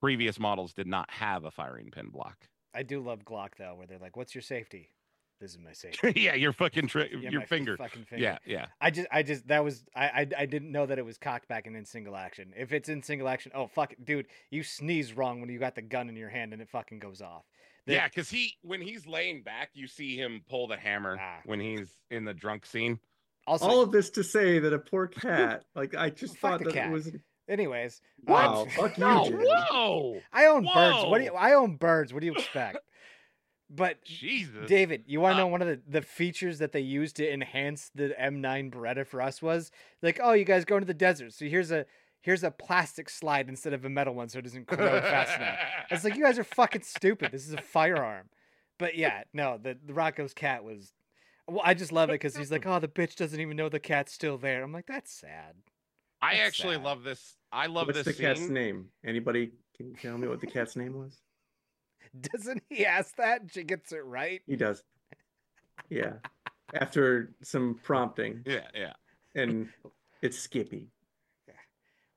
previous 0.02 0.40
models 0.40 0.74
did 0.74 0.88
not 0.88 1.10
have 1.10 1.46
a 1.46 1.52
firing 1.52 1.90
pin 1.92 2.10
block. 2.10 2.38
I 2.74 2.84
do 2.84 3.02
love 3.02 3.26
Glock 3.26 3.56
though, 3.58 3.76
where 3.76 3.88
they're 3.88 3.98
like, 3.98 4.16
"What's 4.16 4.36
your 4.36 4.44
safety?" 4.44 4.92
This 5.40 5.52
is 5.52 5.60
my 5.60 5.74
safety. 5.74 6.14
yeah, 6.22 6.34
your 6.34 6.52
fucking 6.52 6.88
tri- 6.88 7.10
Yeah, 7.20 7.30
your 7.30 7.42
finger. 7.42 7.78
Fucking 7.78 8.06
finger. 8.06 8.24
Yeah, 8.24 8.38
yeah. 8.46 8.68
I 8.82 8.90
just, 8.90 9.08
I 9.12 9.22
just, 9.22 9.48
that 9.48 9.64
was, 9.64 9.84
I, 9.96 10.06
I, 10.06 10.28
I 10.40 10.46
didn't 10.48 10.72
know 10.72 10.88
that 10.88 10.98
it 10.98 11.06
was 11.06 11.20
cocked 11.20 11.48
back 11.48 11.68
and 11.68 11.76
in 11.76 11.86
single 11.86 12.16
action. 12.16 12.54
If 12.58 12.74
it's 12.74 12.90
in 12.90 13.04
single 13.04 13.28
action, 13.28 13.52
oh 13.54 13.68
fuck, 13.68 13.94
it, 13.94 14.04
dude, 14.04 14.28
you 14.50 14.64
sneeze 14.64 15.14
wrong 15.14 15.40
when 15.40 15.50
you 15.50 15.60
got 15.60 15.76
the 15.76 15.84
gun 15.84 16.10
in 16.10 16.16
your 16.16 16.30
hand 16.30 16.54
and 16.54 16.62
it 16.62 16.70
fucking 16.70 17.00
goes 17.00 17.22
off. 17.22 17.44
The- 17.88 17.94
Yeah, 17.94 18.08
because 18.08 18.30
he 18.30 18.54
when 18.62 18.82
he's 18.82 19.08
laying 19.08 19.42
back, 19.42 19.72
you 19.74 19.88
see 19.88 20.16
him 20.16 20.44
pull 20.48 20.68
the 20.68 20.78
hammer 20.78 21.18
Ah. 21.20 21.40
when 21.46 21.60
he's 21.60 21.90
in 22.12 22.24
the 22.26 22.34
drunk 22.36 22.66
scene. 22.68 23.00
Also, 23.48 23.66
All 23.66 23.82
of 23.82 23.92
this 23.92 24.10
to 24.12 24.24
say 24.24 24.60
that 24.60 24.74
a 24.74 24.80
poor 24.80 25.08
cat, 25.08 25.64
like 25.74 25.96
I 25.96 26.10
just 26.12 26.38
Fuck 26.38 26.52
thought 26.52 26.60
the 26.60 26.66
that 26.66 26.74
cat. 26.74 26.90
it 26.90 26.92
was 26.92 27.12
anyways, 27.48 28.02
wow. 28.26 28.62
um, 28.64 28.70
Fuck 28.70 28.98
you, 28.98 29.04
No, 29.04 29.26
Jared. 29.30 29.48
whoa, 29.48 30.22
I 30.32 30.46
own 30.46 30.66
birds. 30.72 31.06
What 31.06 31.18
do 31.20 31.24
you? 31.24 31.34
I 31.34 31.54
own 31.54 31.78
birds. 31.78 32.14
What 32.14 32.20
do 32.20 32.26
you 32.28 32.34
expect? 32.34 32.78
But 33.70 34.02
Jesus. 34.06 34.68
David, 34.70 35.04
you 35.08 35.20
want 35.20 35.34
to 35.34 35.36
Uh, 35.36 35.40
know 35.40 35.48
one 35.48 35.62
of 35.62 35.68
the, 35.68 35.82
the 35.88 36.02
features 36.02 36.60
that 36.60 36.72
they 36.72 36.80
used 36.80 37.18
to 37.18 37.30
enhance 37.30 37.92
the 37.94 38.16
M9 38.18 38.72
Beretta 38.72 39.06
for 39.06 39.22
us 39.22 39.42
was 39.42 39.72
like, 40.02 40.22
oh, 40.24 40.32
you 40.32 40.46
guys 40.46 40.64
go 40.64 40.78
into 40.78 40.86
the 40.88 40.94
desert, 40.94 41.34
so 41.34 41.46
here's 41.46 41.70
a 41.72 41.86
here's 42.22 42.44
a 42.44 42.52
plastic 42.52 43.10
slide 43.10 43.49
instead 43.49 43.73
of 43.73 43.85
a 43.85 43.89
metal 43.89 44.14
one, 44.14 44.30
so 44.30 44.39
it 44.39 44.44
doesn't 44.44 44.68
corrode 44.68 45.03
fast 45.03 45.38
enough. 45.38 45.60
It's 45.91 46.03
like 46.03 46.15
you 46.15 46.23
guys 46.23 46.38
are 46.39 46.44
fucking 46.44 46.81
stupid. 46.84 47.31
This 47.31 47.48
is 47.48 47.53
a 47.53 47.61
firearm. 47.61 48.30
But 48.80 48.95
yeah, 48.95 49.23
no, 49.34 49.57
the 49.61 49.77
the 49.84 49.94
Rocco's 49.94 50.34
cat 50.34 50.64
was. 50.64 50.94
Well, 51.48 51.61
I 51.64 51.73
just 51.73 51.94
love 51.94 52.10
it 52.10 52.14
because 52.19 52.35
he's 52.35 52.52
like, 52.52 52.65
oh, 52.65 52.80
the 52.80 52.89
bitch 52.89 53.15
doesn't 53.15 53.39
even 53.39 53.56
know 53.56 53.69
the 53.69 53.80
cat's 53.80 54.11
still 54.14 54.38
there. 54.38 54.64
I'm 54.64 54.73
like, 54.73 54.85
that's 54.85 55.11
sad. 55.14 55.56
I 56.22 56.35
actually 56.35 56.76
sad. 56.76 56.84
love 56.84 57.03
this. 57.03 57.38
I 57.53 57.68
love 57.68 57.88
What's 57.88 57.99
the 57.99 58.03
this 58.03 58.19
cat's 58.19 58.41
name? 58.41 58.88
Anybody 59.06 59.52
Can 59.77 59.88
you 59.91 59.95
tell 59.95 60.18
me 60.18 60.27
what 60.27 60.41
the 60.41 60.48
cat's 60.48 60.76
name 60.76 60.98
was? 60.98 61.22
Doesn't 62.34 62.64
he 62.69 62.85
ask 62.85 63.15
that? 63.15 63.41
and 63.41 63.52
She 63.52 63.64
gets 63.64 63.91
it 63.94 64.03
right. 64.03 64.41
He 64.45 64.56
does. 64.57 64.84
Yeah. 65.89 66.14
After 66.73 67.34
some 67.44 67.80
prompting, 67.81 68.44
Yeah, 68.45 68.68
yeah. 68.76 68.94
and 69.35 69.69
it's 70.22 70.38
Skippy. 70.38 70.89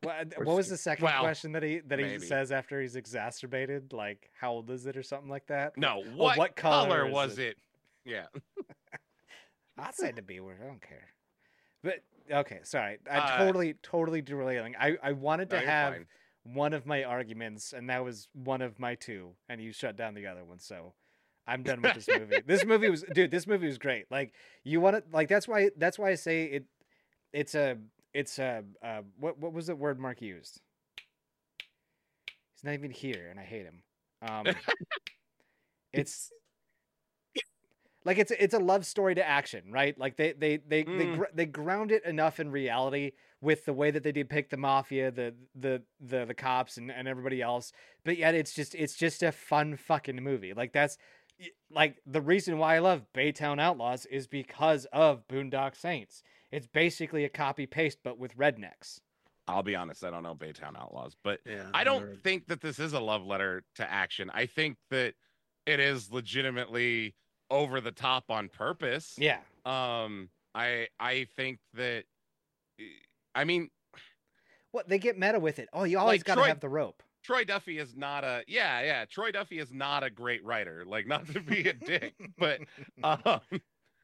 What, 0.03 0.33
what 0.39 0.57
was 0.57 0.69
the 0.69 0.77
second 0.79 1.05
Well, 1.05 1.21
question 1.21 1.53
that 1.53 1.63
he 1.63 1.81
that 1.81 1.99
he 1.99 2.05
maybe. 2.07 2.25
says 2.27 2.53
after 2.53 2.81
he's 2.81 2.97
exacerbated? 2.97 3.93
Like, 3.93 4.31
how 4.39 4.53
old 4.53 4.71
is 4.71 4.87
it 4.87 4.97
or 4.97 5.03
something 5.03 5.29
like 5.29 5.47
that? 5.49 5.77
No, 5.77 6.03
Oh, 6.07 6.11
what, 6.17 6.39
what 6.39 6.57
color 6.57 6.89
color, 6.89 7.07
was 7.11 7.39
it? 7.39 7.49
it? 7.49 7.57
Yeah. 8.05 8.27
I 9.79 9.91
said 9.93 10.17
to 10.17 10.23
be 10.23 10.41
word. 10.41 10.59
I 10.63 10.67
don't 10.67 10.81
care. 10.83 11.09
But 11.83 12.03
okay, 12.31 12.61
sorry. 12.63 12.99
I 13.11 13.19
Uh, 13.19 13.39
totally, 13.39 13.75
totally 13.83 14.23
derailing. 14.23 14.75
I 14.79 14.97
I 15.03 15.13
wanted 15.13 15.51
No, 15.51 15.59
to 15.59 15.67
have 15.67 15.95
fine. 15.95 16.07
one 16.45 16.73
of 16.73 16.87
my 16.87 17.05
arguments, 17.05 17.73
and 17.73 17.89
that 17.91 18.03
was 18.05 18.29
one 18.33 18.63
of 18.63 18.79
my 18.79 18.95
two, 18.95 19.35
and 19.49 19.61
you 19.61 19.73
shut 19.73 19.97
down 19.97 20.15
the 20.15 20.27
other 20.27 20.45
one. 20.45 20.59
So 20.61 20.95
I'm 21.47 21.63
done 21.63 21.83
with 21.83 21.95
this 21.95 22.09
movie. 22.09 22.41
this 22.47 22.65
movie 22.65 22.89
was, 22.91 23.03
dude. 23.13 23.31
This 23.31 23.47
movie 23.47 23.67
was 23.67 23.79
great. 23.79 24.07
Like 24.11 24.33
you 24.65 24.81
want 24.81 24.97
to, 24.97 25.03
like 25.13 25.29
that's 25.29 25.47
why 25.49 25.71
that's 25.77 25.99
why 25.99 26.11
I 26.11 26.15
say 26.15 26.45
it. 26.45 26.65
It's 27.33 27.55
a, 27.55 27.77
it's 28.15 28.39
uh, 28.39 28.63
uh, 28.83 29.03
what 29.19 29.39
what 29.39 29.53
was 29.53 29.67
the 29.69 29.77
word 29.77 29.99
Mark 29.99 30.21
used? 30.23 30.61
He's 32.55 32.65
not 32.65 32.75
even 32.75 32.91
here, 32.91 33.29
and 33.31 33.39
I 33.41 33.45
hate 33.45 33.65
him. 33.65 33.83
Um, 34.29 34.47
it's 35.93 36.31
like 38.05 38.19
it's 38.19 38.31
a- 38.31 38.43
it's 38.43 38.55
a 38.55 38.59
love 38.59 38.87
story 38.87 39.15
to 39.15 39.27
action, 39.27 39.71
right? 39.71 39.99
Like 39.99 40.17
they 40.17 40.33
they 40.33 40.57
they 40.57 40.83
they, 40.85 41.07
Mm. 41.07 41.17
gr- 41.17 41.25
they 41.35 41.47
ground 41.47 41.93
it 41.93 42.05
enough 42.05 42.41
in 42.41 42.51
reality 42.51 43.13
with 43.43 43.65
the 43.65 43.73
way 43.73 43.91
that 43.91 44.03
they 44.03 44.13
depict 44.13 44.51
the 44.51 44.57
mafia, 44.57 45.11
the 45.11 45.35
the 45.55 45.83
the 46.01 46.25
the 46.25 46.35
cops 46.35 46.77
and, 46.79 46.91
and 46.91 47.07
everybody 47.09 47.43
else. 47.43 47.73
But 48.05 48.17
yet 48.17 48.35
it's 48.35 48.55
just 48.55 48.75
it's 48.75 48.95
just 48.97 49.23
a 49.23 49.33
fun 49.33 49.77
fucking 49.77 50.17
movie. 50.23 50.55
Like 50.55 50.73
that's 50.73 50.97
like 51.71 51.97
the 52.07 52.21
reason 52.21 52.59
why 52.59 52.77
I 52.77 52.79
love 52.81 53.07
Baytown 53.15 53.61
Outlaws 53.61 54.07
is 54.07 54.27
because 54.27 54.87
of 54.93 55.27
Boondock 55.29 55.75
Saints. 55.77 56.23
It's 56.53 56.67
basically 56.67 57.25
a 57.25 57.29
copy 57.29 57.67
paste 57.67 57.99
but 58.03 58.19
with 58.19 58.37
rednecks. 58.37 59.01
I'll 59.49 59.63
be 59.63 59.75
honest, 59.75 60.05
I 60.05 60.11
don't 60.11 60.23
know 60.23 60.35
Baytown 60.35 60.79
Outlaws, 60.79 61.17
but 61.25 61.41
Yeah. 61.45 61.69
I 61.75 61.83
don't 61.85 62.05
nerd. 62.05 62.21
think 62.23 62.47
that 62.49 62.61
this 62.61 62.79
is 62.79 62.93
a 62.93 63.01
love 63.01 63.25
letter 63.25 63.65
to 63.77 63.91
action. 63.91 64.31
I 64.33 64.47
think 64.47 64.77
that 64.91 65.15
it 65.67 65.81
is 65.81 66.11
legitimately 66.11 67.15
over 67.51 67.81
the 67.81 67.91
top 67.93 68.25
on 68.31 68.49
purpose. 68.49 69.15
Yeah. 69.19 69.39
Um, 69.65 70.29
I 70.55 70.89
I 70.99 71.27
think 71.37 71.59
that 71.75 72.05
I 73.35 73.45
mean 73.45 73.71
What 74.73 74.89
they 74.89 74.99
get 74.99 75.19
meta 75.19 75.41
with 75.41 75.59
it. 75.59 75.69
Oh, 75.73 75.85
you 75.85 75.99
always 75.99 76.21
Like 76.21 76.25
got 76.27 76.35
to 76.37 76.41
Troy- 76.43 76.49
have 76.49 76.61
the 76.61 76.69
rope. 76.69 77.03
Troy 77.23 77.45
Duffy 77.45 77.79
is 77.79 77.95
not 77.97 78.25
a 78.25 78.43
yeah 78.47 78.81
yeah 78.83 79.05
Troy 79.05 79.31
Duffy 79.33 79.59
is 79.59 79.73
not 79.73 80.03
a 80.05 80.11
great 80.11 80.45
writer. 80.45 80.85
Like 80.87 81.07
not 81.07 81.27
to 81.33 81.41
be 81.41 81.69
a 81.69 81.73
dick, 81.75 82.15
but 82.39 82.61
um, 83.03 83.41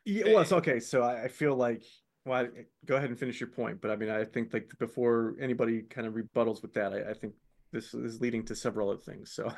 Yeah, 0.04 0.24
well, 0.26 0.40
it's 0.40 0.52
okay. 0.52 0.80
So 0.80 1.02
I, 1.02 1.24
I 1.24 1.28
feel 1.28 1.56
like, 1.56 1.82
well, 2.26 2.44
I- 2.44 2.64
go 2.84 2.96
ahead 2.96 3.08
and 3.08 3.18
finish 3.18 3.40
your 3.40 3.48
point. 3.48 3.80
But 3.80 3.90
I 3.90 3.96
mean, 3.96 4.10
I 4.10 4.24
think 4.24 4.52
like 4.52 4.70
before 4.78 5.36
anybody 5.40 5.82
kind 5.82 6.06
of 6.06 6.14
rebuttals 6.14 6.60
with 6.60 6.74
that, 6.74 6.92
I, 6.92 7.10
I 7.10 7.14
think 7.14 7.32
this 7.72 7.94
is 7.94 8.20
leading 8.20 8.44
to 8.46 8.56
several 8.56 8.90
other 8.90 9.00
things. 9.00 9.32
So 9.32 9.50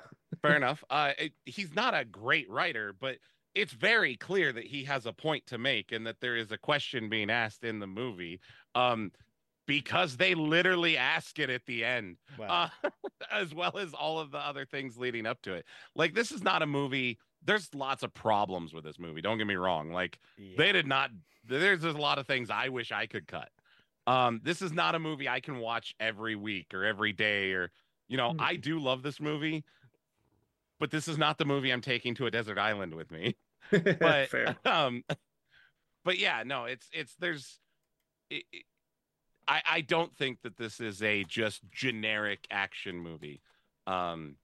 fair 0.43 0.57
enough. 0.63 0.85
Uh, 0.91 1.13
it- 1.19 1.33
he's 1.47 1.75
not 1.75 1.95
a 1.95 2.05
great 2.05 2.49
writer, 2.49 2.95
but 2.99 3.17
it's 3.55 3.73
very 3.73 4.15
clear 4.17 4.53
that 4.53 4.65
he 4.65 4.85
has 4.85 5.07
a 5.07 5.13
point 5.13 5.47
to 5.47 5.59
make 5.59 5.91
and 5.91 6.07
that 6.07 6.21
there 6.21 6.37
is 6.37 6.53
a 6.53 6.59
question 6.59 7.09
being 7.09 7.31
asked 7.31 7.65
in 7.65 7.81
the 7.81 7.87
movie. 7.87 8.41
Um, 8.75 9.11
because 9.67 10.17
they 10.17 10.35
literally 10.35 10.97
ask 10.97 11.39
it 11.39 11.51
at 11.51 11.67
the 11.67 11.85
end. 11.85 12.17
Well, 12.39 12.71
uh, 12.83 12.91
as 13.31 13.55
well 13.55 13.77
as 13.79 13.93
all 13.93 14.19
of 14.19 14.31
the 14.31 14.39
other 14.39 14.65
things 14.65 14.97
leading 14.97 15.27
up 15.27 15.43
to 15.43 15.53
it. 15.53 15.67
Like 15.95 16.15
this 16.15 16.33
is 16.33 16.43
not 16.43 16.63
a 16.63 16.67
movie. 16.67 17.19
There's 17.45 17.73
lots 17.75 18.03
of 18.03 18.13
problems 18.15 18.73
with 18.73 18.83
this 18.83 18.99
movie. 18.99 19.21
Don't 19.21 19.37
get 19.39 19.47
me 19.47 19.57
wrong. 19.57 19.93
Like 19.93 20.19
yeah. 20.39 20.55
they 20.57 20.73
did 20.73 20.87
not. 20.87 21.11
There's 21.49 21.81
there's 21.81 21.95
a 21.95 21.99
lot 21.99 22.19
of 22.19 22.27
things 22.27 22.51
I 22.51 22.69
wish 22.69 22.93
I 22.93 23.07
could 23.07 23.27
cut. 23.27 23.49
Um, 24.07 24.41
this 24.43 24.63
is 24.63 24.73
not 24.73 24.95
a 24.95 24.99
movie 24.99 25.29
I 25.29 25.41
can 25.41 25.59
watch 25.59 25.95
every 26.01 26.37
week 26.37 26.73
or 26.75 26.85
every 26.85 27.13
day 27.13 27.53
or 27.53 27.71
you 28.09 28.17
know. 28.17 28.31
Hmm. 28.33 28.41
I 28.41 28.57
do 28.57 28.79
love 28.79 29.03
this 29.03 29.21
movie, 29.21 29.65
but 30.81 30.91
this 30.91 31.09
is 31.09 31.19
not 31.19 31.39
the 31.39 31.45
movie 31.45 31.71
I'm 31.71 31.81
taking 31.81 32.15
to 32.17 32.27
a 32.27 32.31
desert 32.31 32.59
island 32.59 32.95
with 32.95 33.11
me 33.11 33.37
but 34.01 34.29
um 34.65 35.05
but 36.05 36.19
yeah 36.19 36.43
no 36.47 36.65
it's 36.65 36.89
it's 36.93 37.15
there's 37.17 37.59
it, 38.31 38.45
it- 38.53 38.65
i 39.47 39.61
i 39.71 39.81
don't 39.81 40.17
think 40.17 40.41
that 40.43 40.57
this 40.57 40.81
is 40.81 41.03
a 41.03 41.25
just 41.25 41.61
generic 41.71 42.47
action 42.51 42.97
movie 42.99 43.41
um 43.87 44.37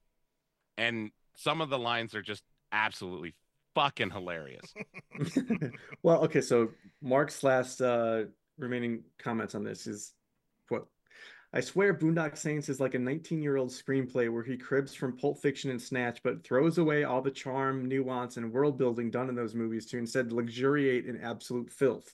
and 0.77 1.11
some 1.35 1.61
of 1.61 1.69
the 1.69 1.79
lines 1.79 2.13
are 2.13 2.21
just 2.21 2.43
absolutely 2.71 3.33
fucking 3.75 4.09
hilarious 4.09 4.73
well, 6.03 6.23
okay. 6.23 6.41
So 6.41 6.69
Mark's 7.01 7.43
last 7.43 7.81
uh, 7.81 8.23
remaining 8.57 9.03
comments 9.19 9.55
on 9.55 9.63
this 9.63 9.87
is 9.87 10.13
quote. 10.67 10.87
I 11.53 11.61
swear 11.61 11.93
Boondock 11.93 12.37
Saints 12.37 12.67
is 12.67 12.81
like 12.81 12.95
a 12.95 12.99
19 12.99 13.41
year 13.41 13.55
old 13.55 13.69
screenplay 13.69 14.31
where 14.31 14.43
he 14.43 14.57
cribs 14.57 14.93
from 14.93 15.15
Pulp 15.15 15.41
Fiction 15.41 15.71
and 15.71 15.81
Snatch, 15.81 16.19
but 16.23 16.43
throws 16.43 16.77
away 16.77 17.05
all 17.05 17.21
the 17.21 17.31
charm, 17.31 17.87
nuance, 17.87 18.37
and 18.37 18.51
world 18.51 18.77
building 18.77 19.09
done 19.09 19.29
in 19.29 19.35
those 19.35 19.55
movies 19.55 19.85
to 19.87 19.97
instead 19.97 20.33
luxuriate 20.33 21.05
in 21.05 21.21
absolute 21.21 21.71
filth. 21.71 22.13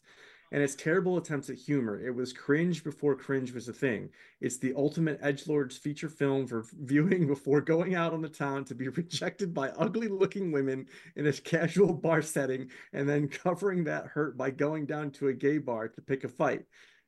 And 0.52 0.61
its 0.61 0.76
terrible 0.76 1.18
attempts 1.18 1.49
at 1.49 1.56
humor. 1.56 1.99
It 1.99 2.14
was 2.14 2.34
cringe 2.34 2.84
before 2.84 3.15
cringe 3.15 3.53
was 3.53 3.69
a 3.69 3.73
thing. 3.73 4.10
It's 4.41 4.57
the 4.57 4.73
ultimate 4.76 5.19
edgelord's 5.22 5.78
feature 5.78 6.10
film 6.10 6.45
for 6.45 6.65
viewing 6.82 7.26
before 7.26 7.61
going 7.61 7.95
out 7.95 8.14
on 8.14 8.22
the 8.22 8.30
town 8.30 8.65
to 8.65 8.76
be 8.76 8.90
rejected 8.90 9.53
by 9.53 9.69
ugly 9.69 10.10
looking 10.10 10.52
women 10.52 10.88
in 11.15 11.28
a 11.28 11.34
casual 11.34 11.94
bar 11.94 12.22
setting 12.22 12.69
and 12.91 13.07
then 13.07 13.28
covering 13.28 13.86
that 13.86 14.07
hurt 14.07 14.38
by 14.38 14.52
going 14.52 14.86
down 14.86 15.11
to 15.11 15.30
a 15.30 15.34
gay 15.34 15.57
bar 15.57 15.88
to 15.88 16.02
pick 16.02 16.23
a 16.23 16.30
fight. 16.30 16.65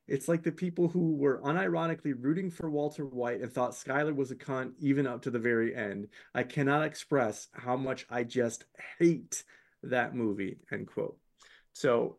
It's 0.07 0.27
like 0.27 0.43
the 0.43 0.51
people 0.51 0.89
who 0.89 1.15
were 1.15 1.41
unironically 1.41 2.13
rooting 2.17 2.51
for 2.51 2.69
Walter 2.69 3.05
White 3.05 3.41
and 3.41 3.51
thought 3.51 3.71
Skyler 3.71 4.15
was 4.15 4.31
a 4.31 4.35
cunt 4.35 4.73
even 4.79 5.07
up 5.07 5.21
to 5.21 5.31
the 5.31 5.39
very 5.39 5.73
end. 5.73 6.07
I 6.35 6.43
cannot 6.43 6.83
express 6.83 7.47
how 7.53 7.77
much 7.77 8.05
I 8.09 8.23
just 8.23 8.65
hate 8.99 9.43
that 9.83 10.13
movie. 10.13 10.57
End 10.71 10.87
quote. 10.87 11.17
So, 11.71 12.17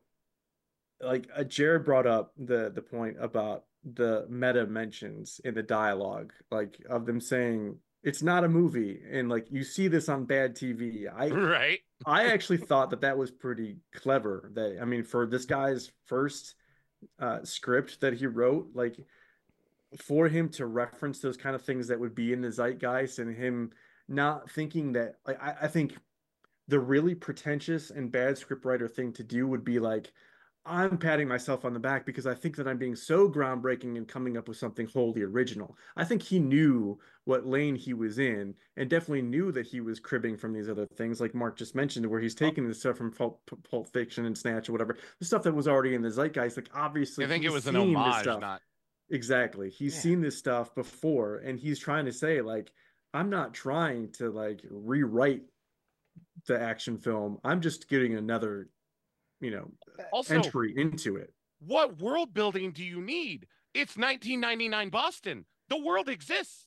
like 1.04 1.28
uh, 1.36 1.44
Jared 1.44 1.84
brought 1.84 2.06
up 2.06 2.32
the 2.36 2.70
the 2.74 2.82
point 2.82 3.16
about 3.20 3.64
the 3.84 4.26
meta 4.28 4.66
mentions 4.66 5.40
in 5.44 5.54
the 5.54 5.62
dialogue, 5.62 6.32
like 6.50 6.78
of 6.88 7.06
them 7.06 7.20
saying 7.20 7.76
it's 8.02 8.22
not 8.22 8.44
a 8.44 8.48
movie, 8.48 9.00
and 9.10 9.28
like 9.28 9.46
you 9.50 9.64
see 9.64 9.88
this 9.88 10.08
on 10.08 10.24
bad 10.24 10.54
TV. 10.54 11.06
I 11.14 11.28
right 11.30 11.80
I 12.06 12.26
actually 12.26 12.58
thought 12.58 12.90
that 12.90 13.00
that 13.00 13.16
was 13.16 13.30
pretty 13.30 13.76
clever. 13.94 14.50
That 14.54 14.78
I 14.80 14.84
mean, 14.84 15.04
for 15.04 15.26
this 15.26 15.44
guy's 15.44 15.90
first 16.06 16.54
uh, 17.18 17.44
script 17.44 18.00
that 18.00 18.14
he 18.14 18.26
wrote, 18.26 18.70
like 18.74 18.96
for 19.98 20.28
him 20.28 20.48
to 20.50 20.66
reference 20.66 21.20
those 21.20 21.36
kind 21.36 21.54
of 21.54 21.62
things 21.62 21.88
that 21.88 22.00
would 22.00 22.14
be 22.14 22.32
in 22.32 22.40
the 22.40 22.50
zeitgeist, 22.50 23.18
and 23.18 23.34
him 23.34 23.70
not 24.08 24.50
thinking 24.50 24.92
that, 24.92 25.16
like, 25.26 25.42
I, 25.42 25.54
I 25.62 25.68
think 25.68 25.96
the 26.68 26.80
really 26.80 27.14
pretentious 27.14 27.90
and 27.90 28.10
bad 28.10 28.34
scriptwriter 28.34 28.90
thing 28.90 29.12
to 29.14 29.22
do 29.22 29.46
would 29.46 29.64
be 29.64 29.78
like, 29.78 30.12
I'm 30.66 30.96
patting 30.96 31.28
myself 31.28 31.64
on 31.64 31.74
the 31.74 31.78
back 31.78 32.06
because 32.06 32.26
I 32.26 32.34
think 32.34 32.56
that 32.56 32.66
I'm 32.66 32.78
being 32.78 32.96
so 32.96 33.28
groundbreaking 33.28 33.96
and 33.96 34.08
coming 34.08 34.36
up 34.36 34.48
with 34.48 34.56
something 34.56 34.86
wholly 34.86 35.22
original. 35.22 35.76
I 35.96 36.04
think 36.04 36.22
he 36.22 36.38
knew 36.38 36.98
what 37.24 37.46
lane 37.46 37.76
he 37.76 37.92
was 37.92 38.18
in 38.18 38.54
and 38.76 38.88
definitely 38.88 39.22
knew 39.22 39.52
that 39.52 39.66
he 39.66 39.80
was 39.80 40.00
cribbing 40.00 40.38
from 40.38 40.52
these 40.54 40.70
other 40.70 40.86
things, 40.86 41.20
like 41.20 41.34
Mark 41.34 41.58
just 41.58 41.74
mentioned, 41.74 42.06
where 42.06 42.20
he's 42.20 42.34
oh. 42.36 42.46
taking 42.46 42.66
the 42.66 42.74
stuff 42.74 42.96
from 42.96 43.12
Pulp, 43.12 43.40
Pulp 43.70 43.92
Fiction 43.92 44.24
and 44.24 44.36
Snatch 44.36 44.68
or 44.68 44.72
whatever, 44.72 44.96
the 45.18 45.24
stuff 45.26 45.42
that 45.42 45.54
was 45.54 45.68
already 45.68 45.94
in 45.94 46.02
the 46.02 46.10
zeitgeist. 46.10 46.56
Like, 46.56 46.70
obviously, 46.74 47.24
i 47.24 47.28
think 47.28 47.44
it 47.44 47.52
was 47.52 47.66
an 47.66 47.76
homage 47.76 48.24
not 48.24 48.60
Exactly. 49.10 49.70
He's 49.70 49.94
Yeah. 49.94 50.00
seen 50.00 50.20
this 50.20 50.38
stuff 50.38 50.74
before 50.74 51.36
and 51.36 51.58
he's 51.58 51.78
trying 51.78 52.06
to 52.06 52.12
say, 52.12 52.40
like, 52.40 52.72
I'm 53.12 53.30
not 53.30 53.54
trying 53.54 54.12
to 54.12 54.30
like 54.30 54.64
rewrite 54.70 55.42
the 56.46 56.60
action 56.60 56.98
film. 56.98 57.38
I'm 57.44 57.60
just 57.60 57.88
getting 57.88 58.14
another, 58.14 58.70
you 59.44 59.50
know, 59.50 59.70
also 60.12 60.34
entry 60.34 60.74
into 60.76 61.16
it. 61.16 61.32
what 61.60 61.98
world 62.00 62.32
building 62.34 62.72
do 62.72 62.84
you 62.84 63.00
need 63.00 63.46
it's 63.74 63.96
1999 63.96 64.88
boston 64.90 65.44
the 65.68 65.78
world 65.78 66.08
exists 66.08 66.66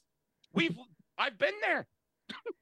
we've 0.54 0.78
i've 1.18 1.38
been 1.38 1.54
there 1.62 1.88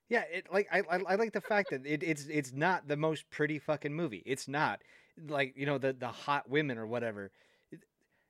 Yeah, 0.09 0.23
it 0.31 0.45
like 0.53 0.67
I, 0.71 0.81
I 0.81 0.99
I 1.09 1.15
like 1.15 1.33
the 1.33 1.41
fact 1.41 1.71
that 1.71 1.85
it, 1.85 2.03
it's 2.03 2.25
it's 2.27 2.53
not 2.53 2.87
the 2.87 2.95
most 2.95 3.27
pretty 3.31 3.57
fucking 3.57 3.93
movie. 3.93 4.21
It's 4.25 4.47
not 4.47 4.81
like 5.27 5.53
you 5.57 5.65
know 5.65 5.79
the 5.79 5.93
the 5.93 6.07
hot 6.07 6.47
women 6.47 6.77
or 6.77 6.85
whatever. 6.85 7.31
It 7.71 7.79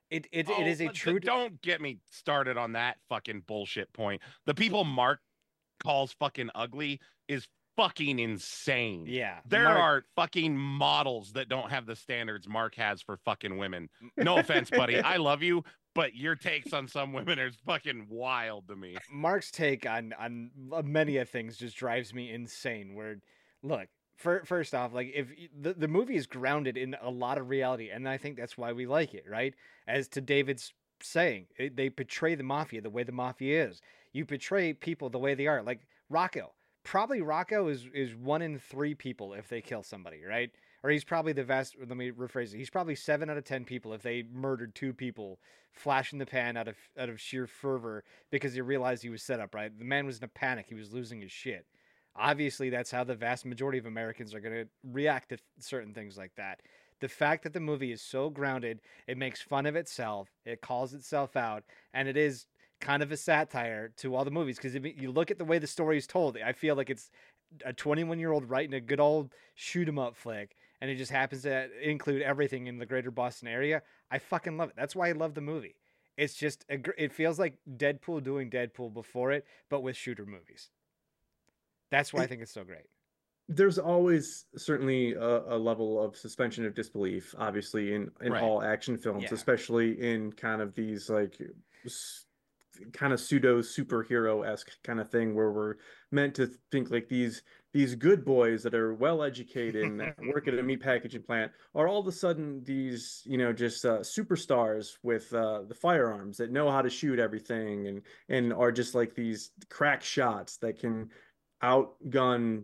it, 0.10 0.28
it, 0.32 0.45
Oh, 0.49 0.62
it 0.62 0.68
is 0.68 0.80
a 0.80 0.88
true. 0.88 1.20
Don't 1.20 1.62
get 1.62 1.82
me 1.82 1.99
started 2.10 2.57
on 2.57 2.72
that 2.74 2.98
fucking 3.10 3.44
bullshit 3.48 3.91
point. 3.91 4.22
The 4.45 4.53
people 4.53 4.86
Mark 4.86 5.20
calls 5.84 6.14
fucking 6.14 6.49
ugly 6.56 7.02
is 7.28 7.45
fucking 7.76 8.19
insane. 8.19 9.06
Yeah. 9.07 9.39
There 9.47 9.65
Mark- 9.65 9.77
are 9.77 10.06
fucking 10.15 10.57
models 10.57 11.34
that 11.34 11.49
don't 11.49 11.69
have 11.69 11.85
the 11.85 11.95
standards 11.95 12.47
Mark 12.47 12.76
has 12.76 13.02
for 13.02 13.18
fucking 13.18 13.57
women. 13.57 13.89
No 14.18 14.38
offense, 14.39 14.69
buddy. 14.69 14.99
I 14.99 15.18
love 15.18 15.43
you, 15.43 15.64
but 15.93 16.15
your 16.15 16.35
takes 16.35 16.73
on 16.73 16.88
some 16.88 17.14
women 17.14 17.39
are 17.39 17.52
fucking 17.65 18.07
wild 18.10 18.68
to 18.68 18.76
me. 18.76 18.97
Mark's 19.11 19.52
take 19.52 19.88
on 19.89 20.14
on 20.19 20.52
uh, 20.73 20.81
many 20.81 21.18
of 21.18 21.30
things 21.30 21.57
just 21.57 21.76
drives 21.77 22.14
me 22.14 22.31
insane. 22.31 22.95
Where, 22.95 23.18
look, 23.64 23.88
fir- 24.18 24.43
first 24.43 24.73
off, 24.73 24.93
like 24.93 25.11
if 25.14 25.27
the 25.60 25.73
the 25.73 25.88
movie 25.88 26.15
is 26.15 26.27
grounded 26.27 26.77
in 26.77 26.95
a 27.02 27.10
lot 27.10 27.38
of 27.38 27.49
reality, 27.49 27.89
and 27.89 28.07
I 28.07 28.18
think 28.18 28.38
that's 28.38 28.57
why 28.57 28.72
we 28.73 28.85
like 28.88 29.14
it, 29.14 29.26
right? 29.30 29.53
As 29.88 30.07
to 30.10 30.22
David's 30.22 30.73
saying, 31.02 31.47
it, 31.57 31.76
they 31.76 31.89
portray 31.89 32.35
the 32.35 32.43
mafia 32.43 32.81
the 32.81 32.89
way 32.89 33.03
the 33.03 33.11
mafia 33.11 33.68
is. 33.68 33.81
You 34.14 34.26
portray 34.26 34.72
people 34.73 35.10
the 35.10 35.19
way 35.19 35.34
they 35.35 35.47
are, 35.47 35.61
like 35.61 35.81
Rocco. 36.10 36.53
Probably 36.86 37.22
Rocco 37.22 37.68
is 37.68 37.88
is 37.94 38.16
one 38.16 38.41
in 38.41 38.60
three 38.60 38.95
people 38.95 39.34
if 39.34 39.49
they 39.49 39.60
kill 39.60 39.84
somebody, 39.84 40.24
right? 40.24 40.52
Or 40.84 40.91
he's 40.91 41.03
probably 41.03 41.34
the 41.34 41.44
vast. 41.44 41.76
Let 41.80 41.98
me 41.98 42.12
rephrase 42.12 42.53
it. 42.53 42.57
He's 42.57 42.70
probably 42.70 42.95
seven 42.95 43.30
out 43.30 43.38
of 43.38 43.44
ten 43.44 43.66
people 43.66 43.91
if 43.94 44.03
they 44.03 44.24
murdered 44.32 44.76
two 44.76 44.94
people, 44.94 45.40
flash 45.72 46.14
in 46.14 46.20
the 46.20 46.28
pan 46.28 46.56
out 46.56 46.68
of 46.68 46.78
out 46.98 47.10
of 47.10 47.20
sheer 47.20 47.48
fervor 47.48 48.03
because 48.30 48.53
he 48.53 48.62
realized 48.62 49.02
he 49.02 49.10
was 49.10 49.24
set 49.24 49.40
up. 49.40 49.53
Right, 49.53 49.78
the 49.78 49.84
man 49.84 50.06
was 50.06 50.20
in 50.20 50.24
a 50.24 50.30
panic. 50.30 50.68
He 50.70 50.76
was 50.76 50.94
losing 50.94 51.22
his 51.22 51.32
shit. 51.32 51.66
Obviously, 52.16 52.70
that's 52.70 52.91
how 52.91 53.03
the 53.03 53.16
vast 53.16 53.45
majority 53.45 53.80
of 53.80 53.88
Americans 53.88 54.34
are 54.34 54.40
going 54.40 54.56
to 54.56 54.68
react 54.84 55.30
to 55.30 55.38
certain 55.60 55.94
things 55.94 56.18
like 56.18 56.36
that. 56.38 56.62
The 57.02 57.10
fact 57.10 57.44
that 57.44 57.52
the 57.52 57.60
movie 57.60 57.91
is 57.91 58.02
so 58.02 58.30
grounded, 58.30 58.80
it 59.06 59.18
makes 59.18 59.41
fun 59.41 59.66
of 59.66 59.76
itself, 59.76 60.30
it 60.45 60.62
calls 60.62 60.94
itself 60.94 61.36
out, 61.36 61.64
and 61.94 62.07
it 62.07 62.16
is 62.16 62.45
kind 62.81 63.02
of 63.02 63.11
a 63.11 63.18
satire 63.18 63.89
to 63.97 64.15
all 64.15 64.26
the 64.26 64.31
movies 64.31 64.57
because 64.57 64.76
if 64.76 64.84
you 65.02 65.11
look 65.11 65.31
at 65.31 65.38
the 65.38 65.45
way 65.45 65.60
the 65.60 65.68
story 65.68 65.97
is 65.97 66.07
told, 66.07 66.38
I 66.38 66.52
feel 66.53 66.76
like 66.76 66.89
it's 66.89 67.10
a 67.64 67.73
21 67.73 68.19
year 68.19 68.31
old 68.31 68.49
writing 68.49 68.73
a 68.73 68.81
good 68.81 68.99
old 68.99 69.34
shoot 69.56 69.88
'em 69.88 69.97
up 69.99 70.15
flick, 70.15 70.56
and 70.81 70.89
it 70.91 70.95
just 70.95 71.11
happens 71.11 71.43
to 71.43 71.69
include 71.81 72.22
everything 72.22 72.68
in 72.68 72.77
the 72.77 72.85
greater 72.85 73.11
Boston 73.11 73.47
area. 73.47 73.81
I 74.11 74.19
fucking 74.19 74.57
love 74.57 74.69
it. 74.69 74.76
That's 74.76 74.95
why 74.95 75.10
I 75.10 75.14
love 75.14 75.34
the 75.35 75.41
movie. 75.41 75.76
It's 76.18 76.34
just 76.35 76.65
a, 76.69 76.80
it 77.02 77.11
feels 77.14 77.39
like 77.39 77.57
Deadpool 77.69 78.23
doing 78.23 78.49
Deadpool 78.49 78.93
before 78.93 79.31
it, 79.31 79.45
but 79.69 79.81
with 79.81 79.95
shooter 79.97 80.26
movies. 80.26 80.69
That's 81.91 82.14
why 82.14 82.23
I 82.23 82.27
think 82.27 82.41
it's 82.41 82.52
so 82.53 82.64
great. 82.64 82.85
there's 83.47 83.77
always 83.77 84.47
certainly 84.57 85.14
a, 85.14 85.56
a 85.56 85.57
level 85.57 86.02
of 86.03 86.18
suspension 86.18 86.65
of 86.65 86.73
disbelief, 86.73 87.35
obviously 87.38 87.93
in 87.93 88.10
in 88.22 88.31
Right. 88.34 88.41
all 88.43 88.64
action 88.64 88.97
films, 88.97 89.23
Yeah. 89.23 89.34
especially 89.34 90.02
in 90.02 90.31
kind 90.34 90.61
of 90.64 90.73
these 90.73 91.10
like 91.11 91.39
s- 91.85 92.26
kind 92.93 93.14
of 93.14 93.19
pseudo 93.19 93.60
superhero 93.61 94.47
esque 94.47 94.72
kind 94.84 94.99
of 94.99 95.10
thing 95.10 95.35
where 95.35 95.52
we're 95.52 95.76
meant 96.11 96.35
to 96.35 96.49
think 96.72 96.91
like 96.91 97.07
these 97.07 97.41
these 97.73 97.93
good 97.93 98.23
boys 98.23 98.64
that 98.64 98.73
are 98.73 98.93
well 98.93 99.22
educated 99.22 99.84
and 99.84 100.14
work 100.34 100.47
at 100.47 100.57
a 100.57 100.64
meat 100.64 100.81
packaging 100.81 101.22
plant 101.22 101.52
are 101.73 101.88
all 101.88 101.99
of 101.99 102.07
a 102.07 102.11
sudden 102.11 102.64
these 102.64 103.22
you 103.26 103.38
know 103.38 103.52
just 103.52 103.85
uh, 103.85 103.99
superstars 103.99 104.97
with 105.03 105.34
uh, 105.34 105.61
the 105.68 105.76
firearms 105.76 106.38
that 106.38 106.52
know 106.52 106.69
how 106.72 106.81
to 106.81 106.89
shoot 106.89 107.19
everything 107.19 107.88
and 107.88 108.02
and 108.30 108.53
are 108.53 108.72
just 108.72 108.95
like 108.95 109.14
these 109.14 109.52
crack 109.69 110.03
shots 110.03 110.57
that 110.57 110.80
can 110.80 111.10
outgun 111.64 112.64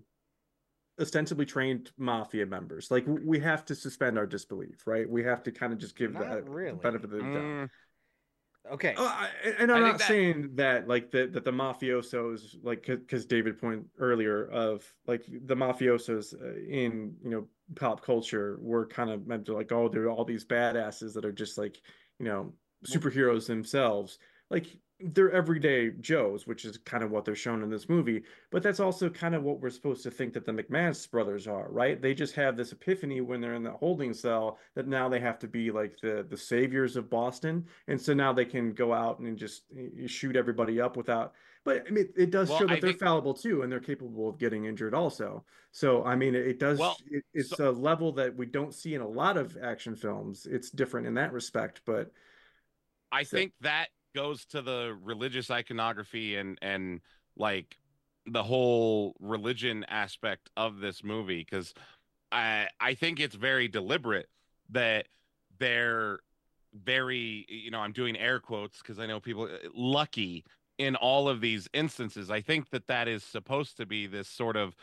ostensibly 0.99 1.45
trained 1.45 1.91
mafia 1.97 2.45
members. 2.45 2.91
Like 2.91 3.05
we 3.07 3.39
have 3.39 3.65
to 3.65 3.75
suspend 3.75 4.17
our 4.17 4.27
disbelief, 4.27 4.85
right? 4.85 5.09
We 5.09 5.23
have 5.23 5.43
to 5.43 5.51
kind 5.51 5.73
of 5.73 5.79
just 5.79 5.95
give 5.95 6.13
Not 6.13 6.29
that 6.29 6.49
really. 6.49 6.77
benefit 6.77 7.05
of 7.05 7.11
the 7.11 7.17
doubt. 7.19 7.29
Mm, 7.29 7.69
Okay. 8.71 8.93
I, 8.97 9.29
and 9.59 9.71
I'm 9.71 9.83
I 9.83 9.87
not 9.89 9.97
that- 9.99 10.07
saying 10.07 10.51
that 10.55 10.87
like 10.87 11.11
that 11.11 11.33
that 11.33 11.45
the 11.45 11.51
mafiosos 11.51 12.57
like 12.63 12.85
because 12.85 13.25
David 13.25 13.59
pointed 13.59 13.85
earlier 13.97 14.45
of 14.49 14.83
like 15.07 15.23
the 15.45 15.55
mafiosos 15.55 16.33
uh, 16.39 16.57
in 16.69 17.15
you 17.23 17.29
know 17.31 17.47
pop 17.75 18.03
culture 18.05 18.57
were 18.61 18.85
kind 18.85 19.09
of 19.09 19.25
meant 19.25 19.45
to 19.45 19.53
like 19.55 19.71
oh 19.71 19.89
they're 19.89 20.09
all 20.09 20.25
these 20.25 20.45
badasses 20.45 21.13
that 21.13 21.25
are 21.25 21.31
just 21.31 21.57
like 21.57 21.81
you 22.19 22.25
know 22.25 22.53
superheroes 22.85 23.47
themselves 23.47 24.19
like 24.49 24.67
they're 25.03 25.31
everyday 25.31 25.91
Joes, 25.99 26.45
which 26.47 26.65
is 26.65 26.77
kind 26.79 27.03
of 27.03 27.11
what 27.11 27.25
they're 27.25 27.35
shown 27.35 27.63
in 27.63 27.69
this 27.69 27.89
movie. 27.89 28.23
But 28.51 28.63
that's 28.63 28.79
also 28.79 29.09
kind 29.09 29.35
of 29.35 29.43
what 29.43 29.59
we're 29.59 29.69
supposed 29.69 30.03
to 30.03 30.11
think 30.11 30.33
that 30.33 30.45
the 30.45 30.51
McManus 30.51 31.09
brothers 31.09 31.47
are, 31.47 31.67
right? 31.71 32.01
They 32.01 32.13
just 32.13 32.35
have 32.35 32.55
this 32.57 32.71
epiphany 32.71 33.21
when 33.21 33.41
they're 33.41 33.55
in 33.55 33.63
the 33.63 33.71
holding 33.71 34.13
cell 34.13 34.57
that 34.75 34.87
now 34.87 35.09
they 35.09 35.19
have 35.19 35.39
to 35.39 35.47
be 35.47 35.71
like 35.71 35.97
the 36.01 36.25
the 36.29 36.37
saviors 36.37 36.95
of 36.95 37.09
Boston, 37.09 37.65
and 37.87 37.99
so 37.99 38.13
now 38.13 38.31
they 38.33 38.45
can 38.45 38.73
go 38.73 38.93
out 38.93 39.19
and 39.19 39.37
just 39.37 39.63
eh, 39.77 40.07
shoot 40.07 40.35
everybody 40.35 40.79
up 40.79 40.97
without. 40.97 41.33
But 41.63 41.85
I 41.87 41.91
mean, 41.91 42.09
it 42.17 42.31
does 42.31 42.49
Well, 42.49 42.59
show 42.59 42.67
that 42.67 42.77
I 42.77 42.79
they're 42.79 42.89
think- 42.91 42.99
fallible 43.01 43.33
too, 43.33 43.61
and 43.61 43.71
they're 43.71 43.79
capable 43.79 44.29
of 44.29 44.37
getting 44.39 44.65
injured 44.65 44.93
also. 44.93 45.43
So 45.71 46.03
I 46.03 46.15
mean, 46.15 46.35
it, 46.35 46.59
does. 46.59 46.79
Well, 46.79 46.97
it, 47.09 47.23
it's 47.33 47.59
a 47.59 47.71
level 47.71 48.11
that 48.13 48.35
we 48.35 48.45
don't 48.45 48.73
see 48.73 48.93
in 48.95 49.01
a 49.01 49.07
lot 49.07 49.37
of 49.37 49.57
action 49.61 49.95
films. 49.95 50.45
It's 50.49 50.69
different 50.69 51.07
in 51.07 51.13
that 51.15 51.31
respect, 51.33 51.81
but 51.85 52.11
I 53.11 53.23
So- 53.23 53.37
think 53.37 53.53
that 53.61 53.87
goes 54.13 54.45
to 54.45 54.61
the 54.61 54.97
religious 55.03 55.49
iconography 55.49 56.35
and 56.35 56.57
and 56.61 57.01
like 57.37 57.77
the 58.25 58.43
whole 58.43 59.15
religion 59.19 59.85
aspect 59.87 60.49
of 60.55 60.79
this 60.79 61.03
movie 61.03 61.45
because 61.49 61.73
I 62.31 62.67
I 62.79 62.93
think 62.93 63.19
it's 63.19 63.35
very 63.35 63.67
deliberate 63.67 64.27
that 64.69 65.07
they're 65.59 66.19
very 66.73 67.45
you 67.49 67.71
know 67.71 67.79
I'm 67.79 67.91
doing 67.91 68.17
air 68.17 68.39
quotes 68.39 68.79
because 68.79 68.99
I 68.99 69.05
know 69.05 69.19
people 69.19 69.45
uh, 69.45 69.69
lucky 69.73 70.43
in 70.77 70.95
all 70.95 71.29
of 71.29 71.41
these 71.41 71.69
instances. 71.73 72.31
I 72.31 72.41
think 72.41 72.69
that 72.71 72.87
that 72.87 73.07
is 73.07 73.23
supposed 73.23 73.77
to 73.77 73.85
be 73.85 74.07
this 74.07 74.27
sort 74.27 74.55
of 74.55 74.75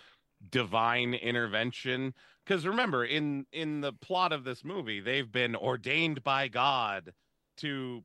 divine 0.50 1.14
intervention 1.14 2.14
because 2.46 2.66
remember 2.66 3.04
in 3.04 3.44
in 3.52 3.80
the 3.80 3.92
plot 3.92 4.32
of 4.32 4.44
this 4.44 4.64
movie 4.64 5.00
they've 5.00 5.32
been 5.32 5.56
ordained 5.56 6.22
by 6.22 6.46
God 6.46 7.12
to 7.56 8.04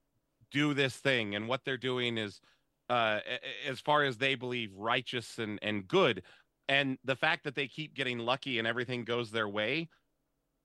do 0.54 0.74
this 0.76 0.98
thing 0.98 1.36
and 1.36 1.50
what 1.50 1.66
they're 1.66 1.78
doing 1.78 2.18
is 2.18 2.42
uh 2.90 3.20
as 3.68 3.82
far 3.82 4.04
as 4.06 4.18
they 4.20 4.36
believe 4.36 4.74
righteous 4.76 5.40
and 5.40 5.60
and 5.64 5.88
good 5.90 6.24
and 6.70 6.98
the 7.06 7.18
fact 7.18 7.44
that 7.46 7.56
they 7.56 7.68
keep 7.68 7.96
getting 7.96 8.20
lucky 8.20 8.60
and 8.60 8.68
everything 8.68 9.06
goes 9.06 9.32
their 9.32 9.50
way 9.50 9.90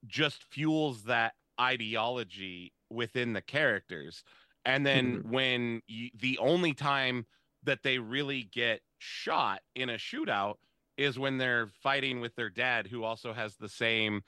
just 0.07 0.43
fuels 0.51 1.03
that 1.03 1.33
ideology 1.59 2.73
within 2.89 3.33
the 3.33 3.41
characters. 3.41 4.23
And 4.65 4.85
then 4.85 5.19
when 5.23 5.81
you, 5.87 6.09
the 6.15 6.37
only 6.39 6.73
time 6.73 7.25
that 7.63 7.83
they 7.83 7.99
really 7.99 8.43
get 8.43 8.81
shot 8.99 9.61
in 9.75 9.89
a 9.89 9.95
shootout 9.95 10.55
is 10.97 11.19
when 11.19 11.37
they're 11.37 11.67
fighting 11.81 12.21
with 12.21 12.35
their 12.35 12.49
dad 12.49 12.87
who 12.87 13.03
also 13.03 13.33
has 13.33 13.57
the 13.57 13.69
same 13.69 14.21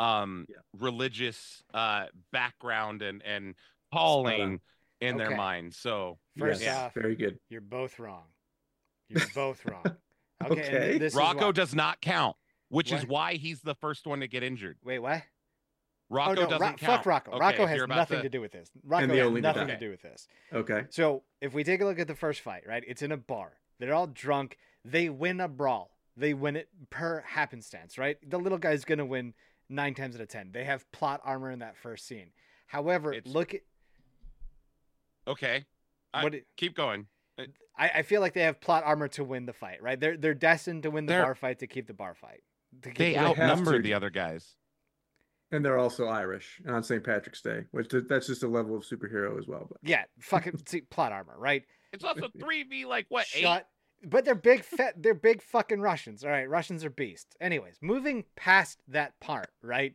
um 0.00 0.48
Yeah. 0.48 0.56
religious 0.80 1.62
uh 1.72 2.06
background 2.32 3.02
and 3.02 3.22
and 3.22 3.54
calling 3.92 4.60
in 5.06 5.16
their 5.16 5.28
Okay. 5.28 5.36
mind 5.36 5.74
so 5.74 6.18
First 6.38 6.62
yes, 6.62 6.76
off, 6.76 6.94
very 6.94 7.14
good. 7.16 7.38
You're 7.48 7.60
both 7.60 7.98
wrong. 7.98 8.24
You're 9.08 9.22
both 9.34 9.64
wrong. 9.66 9.84
Okay. 10.44 10.60
Okay. 10.60 10.98
this 10.98 11.12
is 11.12 11.16
rocco 11.16 11.46
why- 11.46 11.52
does 11.52 11.74
not 11.74 12.00
count 12.02 12.36
which 12.68 12.92
is 12.92 13.06
why 13.06 13.34
he's 13.34 13.60
the 13.62 13.74
first 13.76 14.06
one 14.06 14.20
to 14.20 14.26
get 14.28 14.42
injured 14.42 14.76
Wait, 14.84 14.98
what? 14.98 15.22
rocco 16.10 16.32
oh 16.32 16.34
no, 16.34 16.50
doesn't 16.50 16.60
Ro- 16.60 16.66
count 16.66 16.80
fuck 16.80 17.06
Rocco. 17.06 17.30
Okay, 17.32 17.40
Rocco 17.40 17.66
has 17.66 17.88
nothing 17.88 18.16
to- 18.18 18.22
to 18.24 18.28
do 18.28 18.40
with 18.40 18.52
this. 18.52 18.70
Rocco 18.84 19.06
has 19.06 19.42
nothing 19.42 19.68
to 19.68 19.78
do 19.78 19.90
with 19.90 20.02
this. 20.02 20.28
Okay. 20.52 20.84
So 20.90 21.22
if 21.40 21.54
we 21.54 21.64
take 21.64 21.80
a 21.80 21.84
look 21.84 21.98
at 21.98 22.08
the 22.08 22.14
first 22.14 22.40
fight, 22.40 22.64
right? 22.66 22.82
It's 22.86 23.00
in 23.00 23.10
a 23.12 23.16
bar. 23.16 23.52
They're 23.78 23.94
all 23.94 24.06
drunk. 24.08 24.58
They 24.84 25.08
win 25.08 25.40
a 25.40 25.48
brawl. 25.48 25.96
They 26.16 26.34
win 26.34 26.56
it 26.56 26.68
per 26.90 27.22
happenstance, 27.26 27.96
right? 27.96 28.18
The 28.28 28.38
little 28.38 28.58
guy's 28.58 28.84
gonna 28.84 29.06
win 29.06 29.34
nine 29.70 29.94
times 29.94 30.14
out 30.14 30.20
of 30.20 30.28
ten. 30.28 30.50
They 30.52 30.64
have 30.64 30.90
plot 30.92 31.20
armor 31.24 31.50
in 31.50 31.60
that 31.60 31.76
first 31.76 32.06
scene. 32.06 32.32
However, 32.66 33.12
It's- 33.14 33.32
look 33.32 33.54
at 33.54 33.62
okay 35.26 35.64
I- 36.12 36.22
what 36.22 36.34
it, 36.34 36.46
keep 36.56 36.74
going 36.76 37.06
uh, 37.38 37.44
I, 37.76 37.88
I 37.96 38.02
feel 38.02 38.20
like 38.20 38.34
they 38.34 38.42
have 38.42 38.60
plot 38.60 38.84
armor 38.86 39.08
to 39.08 39.24
win 39.24 39.46
the 39.46 39.52
fight, 39.52 39.82
right? 39.82 39.98
They're 39.98 40.16
they're 40.16 40.34
destined 40.34 40.84
to 40.84 40.90
win 40.92 41.06
the 41.06 41.14
They're- 41.14 41.22
bar 41.24 41.34
fight 41.34 41.58
to 41.58 41.66
keep 41.66 41.86
the 41.88 41.94
bar 41.94 42.14
fight. 42.14 42.42
To 42.82 42.88
keep 42.90 42.98
they 42.98 43.12
the- 43.14 43.18
have 43.18 43.38
outnumbered 43.38 43.82
the 43.84 43.94
other 43.94 44.10
guys 44.10 44.54
And 45.50 45.64
they're 45.64 45.78
also 45.78 46.06
Irish 46.06 46.60
on 46.68 46.82
St. 46.84 47.02
Patrick's 47.04 47.40
Day, 47.42 47.64
which 47.72 47.88
that's 48.08 48.26
just 48.28 48.42
a 48.44 48.48
level 48.48 48.76
of 48.76 48.84
superhero 48.84 49.38
as 49.38 49.46
well. 49.48 49.66
But 49.68 49.78
yeah, 49.82 50.04
fucking 50.20 50.60
see, 50.66 50.82
plot 50.82 51.10
armor, 51.12 51.34
right? 51.36 51.64
it's 51.92 52.04
also 52.04 52.28
3v 52.38 52.86
like 52.86 53.06
what 53.08 53.26
eight 53.34 53.62
But 54.04 54.24
they're 54.24 54.34
big, 54.34 54.62
fat. 54.64 54.94
They're 55.02 55.14
big 55.14 55.42
fucking 55.42 55.80
Russians. 55.80 56.22
All 56.24 56.30
right, 56.30 56.48
Russians 56.48 56.84
are 56.84 56.90
beasts. 56.90 57.34
Anyways, 57.40 57.78
moving 57.82 58.24
past 58.36 58.78
that 58.88 59.18
part, 59.20 59.50
right? 59.62 59.94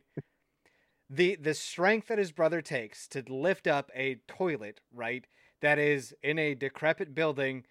The 1.10 1.36
the 1.36 1.54
strength 1.54 2.08
that 2.08 2.18
his 2.18 2.32
brother 2.32 2.62
takes 2.62 3.08
to 3.08 3.22
lift 3.28 3.66
up 3.66 3.90
a 3.94 4.16
toilet, 4.28 4.80
right? 4.94 5.26
That 5.60 5.78
is 5.78 6.14
in 6.22 6.38
a 6.38 6.54
decrepit 6.54 7.14
building. 7.14 7.64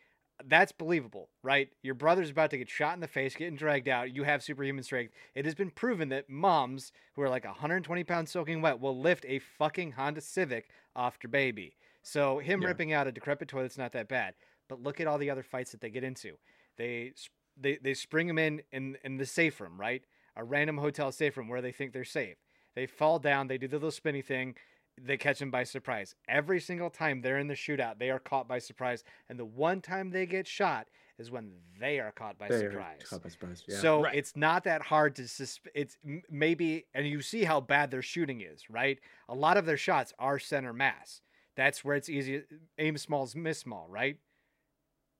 That's 0.45 0.71
believable, 0.71 1.29
right? 1.43 1.69
Your 1.81 1.95
brother's 1.95 2.29
about 2.29 2.51
to 2.51 2.57
get 2.57 2.69
shot 2.69 2.93
in 2.93 3.01
the 3.01 3.07
face, 3.07 3.35
getting 3.35 3.57
dragged 3.57 3.89
out. 3.89 4.15
You 4.15 4.23
have 4.23 4.43
superhuman 4.43 4.83
strength. 4.83 5.13
It 5.35 5.45
has 5.45 5.55
been 5.55 5.71
proven 5.71 6.09
that 6.09 6.29
moms 6.29 6.93
who 7.15 7.21
are 7.23 7.29
like 7.29 7.45
120 7.45 8.03
pounds 8.05 8.31
soaking 8.31 8.61
wet 8.61 8.79
will 8.79 8.97
lift 8.97 9.25
a 9.27 9.39
fucking 9.39 9.93
Honda 9.93 10.21
Civic 10.21 10.69
off 10.95 11.19
their 11.19 11.29
baby. 11.29 11.75
So 12.03 12.39
him 12.39 12.61
Yeah. 12.61 12.67
ripping 12.67 12.93
out 12.93 13.07
a 13.07 13.11
decrepit 13.11 13.49
toilet's 13.49 13.77
not 13.77 13.91
that 13.93 14.07
bad. 14.07 14.35
But 14.69 14.81
look 14.81 15.01
at 15.01 15.07
all 15.07 15.17
the 15.17 15.29
other 15.29 15.43
fights 15.43 15.71
that 15.71 15.81
they 15.81 15.89
get 15.89 16.03
into. 16.05 16.37
They 16.77 17.13
they 17.57 17.77
they 17.77 17.93
spring 17.93 18.27
them 18.27 18.37
in 18.37 18.61
in 18.71 18.97
in 19.03 19.17
the 19.17 19.25
safe 19.25 19.59
room, 19.59 19.79
right? 19.79 20.03
A 20.35 20.43
random 20.43 20.77
hotel 20.77 21.11
safe 21.11 21.35
room 21.37 21.49
where 21.49 21.61
they 21.61 21.71
think 21.73 21.91
they're 21.91 22.05
safe. 22.05 22.37
They 22.79 22.85
fall 22.85 23.19
down, 23.19 23.47
they 23.47 23.57
do 23.57 23.67
the 23.67 23.75
little 23.75 23.91
spinny 23.91 24.21
thing, 24.21 24.55
they 24.97 25.17
catch 25.17 25.39
them 25.39 25.51
by 25.51 25.65
surprise. 25.65 26.15
Every 26.29 26.61
single 26.61 26.89
time 26.89 27.19
they're 27.19 27.37
in 27.37 27.47
the 27.47 27.53
shootout, 27.53 27.99
they 27.99 28.09
are 28.09 28.19
caught 28.19 28.47
by 28.47 28.59
surprise, 28.59 29.03
and 29.27 29.37
the 29.37 29.43
one 29.43 29.81
time 29.81 30.11
they 30.11 30.25
get 30.25 30.47
shot 30.47 30.87
is 31.17 31.29
when 31.29 31.51
they 31.77 31.99
are 31.99 32.13
caught 32.13 32.37
by 32.39 32.47
They 32.47 32.59
surprise. 32.59 33.01
caught 33.09 33.21
by 33.21 33.27
surprise. 33.27 33.65
Yeah. 33.67 33.79
So 33.79 34.03
Right. 34.03 34.15
it's 34.15 34.33
not 34.37 34.63
that 34.63 34.81
hard 34.81 35.17
to 35.17 35.23
susp- 35.23 35.67
it's 35.75 35.97
maybe 36.29 36.85
and 36.93 37.05
you 37.05 37.21
see 37.21 37.43
how 37.43 37.59
bad 37.59 37.91
their 37.91 38.01
shooting 38.01 38.39
is, 38.39 38.69
right? 38.69 38.97
A 39.27 39.35
lot 39.35 39.57
of 39.57 39.65
their 39.65 39.75
shots 39.75 40.13
are 40.17 40.39
center 40.39 40.71
mass. 40.71 41.21
That's 41.57 41.83
where 41.83 41.97
it's 41.97 42.07
easy 42.07 42.43
aim 42.77 42.97
small, 42.97 43.29
miss 43.35 43.59
small, 43.59 43.89
right? 43.89 44.21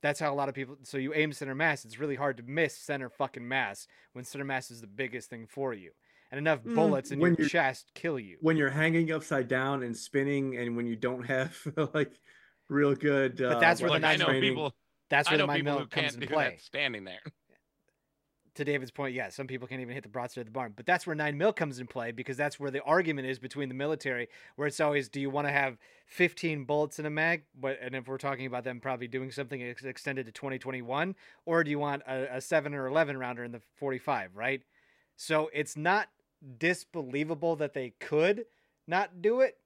That's 0.02 0.22
how 0.22 0.34
a 0.34 0.38
lot 0.38 0.48
of 0.48 0.56
people 0.56 0.78
so 0.84 0.98
you 0.98 1.14
aim 1.14 1.34
center 1.34 1.56
mass, 1.56 1.84
it's 1.84 2.00
really 2.00 2.16
hard 2.16 2.38
to 2.38 2.44
miss 2.44 2.74
center 2.74 3.10
fucking 3.10 3.46
mass 3.46 3.86
when 4.14 4.24
center 4.24 4.46
mass 4.46 4.72
is 4.72 4.80
the 4.80 4.88
biggest 4.88 5.30
thing 5.30 5.46
for 5.46 5.74
you. 5.74 5.92
And 6.32 6.38
enough 6.38 6.60
Mm, 6.64 6.76
bullets 6.76 7.12
in 7.12 7.20
when 7.20 7.36
your 7.40 7.48
chest 7.50 7.92
kill 7.96 8.20
you. 8.20 8.38
when 8.42 8.56
you're 8.56 8.70
hanging 8.70 9.12
upside 9.12 9.48
down 9.48 9.82
and 9.84 9.98
spinning, 9.98 10.58
and 10.58 10.78
when 10.78 10.86
you 10.86 10.96
don't 10.96 11.24
have 11.26 11.58
like 11.94 12.12
real 12.68 12.94
good, 12.96 13.42
uh, 13.42 13.60
that's 13.60 13.82
where 13.82 13.90
the 13.90 13.96
Look, 13.96 14.04
I 14.04 14.10
nine 14.12 14.20
know 14.20 14.26
training- 14.26 14.42
people. 14.54 14.76
That's 15.10 15.28
where 15.30 15.38
the 15.38 15.44
know 15.44 15.48
mind 15.48 15.64
people 15.66 15.74
who 15.80 15.88
comes 15.88 15.92
can't 15.92 16.14
into 16.16 16.28
do 16.28 16.34
play. 16.36 16.50
that 16.52 16.62
standing 16.62 17.04
there. 17.04 17.22
to 18.56 18.64
David's 18.64 18.92
point, 18.92 19.16
yeah, 19.16 19.30
some 19.30 19.48
people 19.48 19.68
can't 19.68 19.82
even 19.82 19.94
hit 19.96 20.04
the 20.04 20.10
broadside 20.10 20.42
of 20.42 20.46
the 20.46 20.52
barn, 20.52 20.74
but 20.76 20.86
that's 20.86 21.08
where 21.08 21.16
nine 21.16 21.36
mil 21.36 21.52
comes 21.52 21.80
in 21.80 21.88
play 21.88 22.12
because 22.12 22.38
that's 22.38 22.60
where 22.60 22.70
the 22.70 22.82
argument 22.84 23.28
is 23.28 23.40
between 23.40 23.70
the 23.70 23.76
military, 23.76 24.28
where 24.56 24.68
it's 24.68 24.80
always, 24.80 25.10
do 25.10 25.20
you 25.22 25.32
want 25.32 25.48
to 25.48 25.52
have 25.52 25.78
15 26.08 26.66
bullets 26.66 27.00
in 27.00 27.08
a 27.08 27.10
mag? 27.10 27.44
But 27.60 27.80
and 27.82 27.96
if 27.96 28.08
we're 28.08 28.18
talking 28.20 28.46
about 28.46 28.64
them 28.66 28.80
probably 28.80 29.08
doing 29.08 29.32
something 29.32 29.64
ex- 29.64 29.84
extended 29.84 30.28
to 30.28 30.32
2021, 30.32 31.16
or 31.48 31.64
do 31.64 31.72
you 31.72 31.80
want 31.80 32.04
a, 32.08 32.36
a 32.38 32.42
seven 32.42 32.76
or 32.76 32.86
11 32.86 33.18
rounder 33.18 33.44
in 33.44 33.52
the 33.52 33.62
45, 33.78 34.36
right? 34.36 34.62
So 35.16 35.50
it's 35.54 35.76
not 35.76 36.10
disbelievable 36.58 37.56
that 37.58 37.74
they 37.74 37.94
could 38.00 38.46
not 38.88 39.22
do 39.22 39.42
it, 39.42 39.58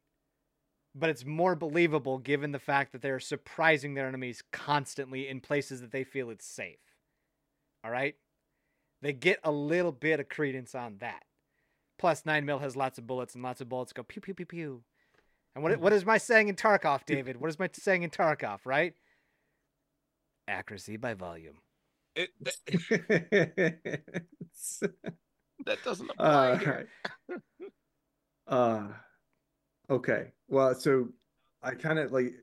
but 0.96 1.10
it's 1.10 1.26
more 1.26 1.56
believable 1.56 2.18
given 2.18 2.52
the 2.52 2.60
fact 2.60 2.92
that 2.92 3.02
they're 3.02 3.20
surprising 3.20 3.94
their 3.94 4.08
enemies 4.08 4.44
constantly 4.52 5.28
in 5.28 5.40
places 5.40 5.82
that 5.82 5.92
they 5.92 6.04
feel 6.04 6.30
it's 6.30 6.46
safe. 6.46 6.78
All 7.84 7.92
right? 7.92 8.16
They 9.02 9.14
get 9.14 9.40
a 9.44 9.52
little 9.52 9.92
bit 9.92 10.20
of 10.20 10.30
credence 10.30 10.76
on 10.76 10.98
that. 11.00 11.24
Plus, 12.00 12.26
9 12.26 12.46
mil 12.46 12.60
has 12.60 12.76
lots 12.76 12.98
of 12.98 13.08
bullets, 13.08 13.34
and 13.36 13.44
lots 13.44 13.62
of 13.62 13.70
bullets 13.70 13.94
go 13.94 14.04
pew, 14.04 14.22
pew, 14.22 14.34
pew, 14.34 14.46
pew. 14.46 14.84
And 15.56 15.64
what, 15.64 15.80
what 15.80 15.94
is 15.94 16.06
my 16.06 16.18
saying 16.18 16.48
in 16.48 16.56
Tarkov, 16.56 17.06
David? 17.06 17.40
What 17.40 17.50
is 17.50 17.60
my 17.60 17.70
saying 17.72 18.04
in 18.04 18.10
Tarkov, 18.10 18.60
right? 18.66 18.94
Accuracy 20.48 20.98
by 20.98 21.14
volume. 21.14 21.58
It, 22.16 22.32
that, 25.60 25.66
that 25.66 25.84
doesn't 25.84 26.10
apply 26.10 26.52
uh, 26.52 26.58
here. 26.58 26.88
uh, 28.48 28.88
okay. 29.90 30.32
Well, 30.48 30.76
so 30.76 31.10
I 31.62 31.76
kind 31.76 32.00
of 32.00 32.12
like 32.12 32.34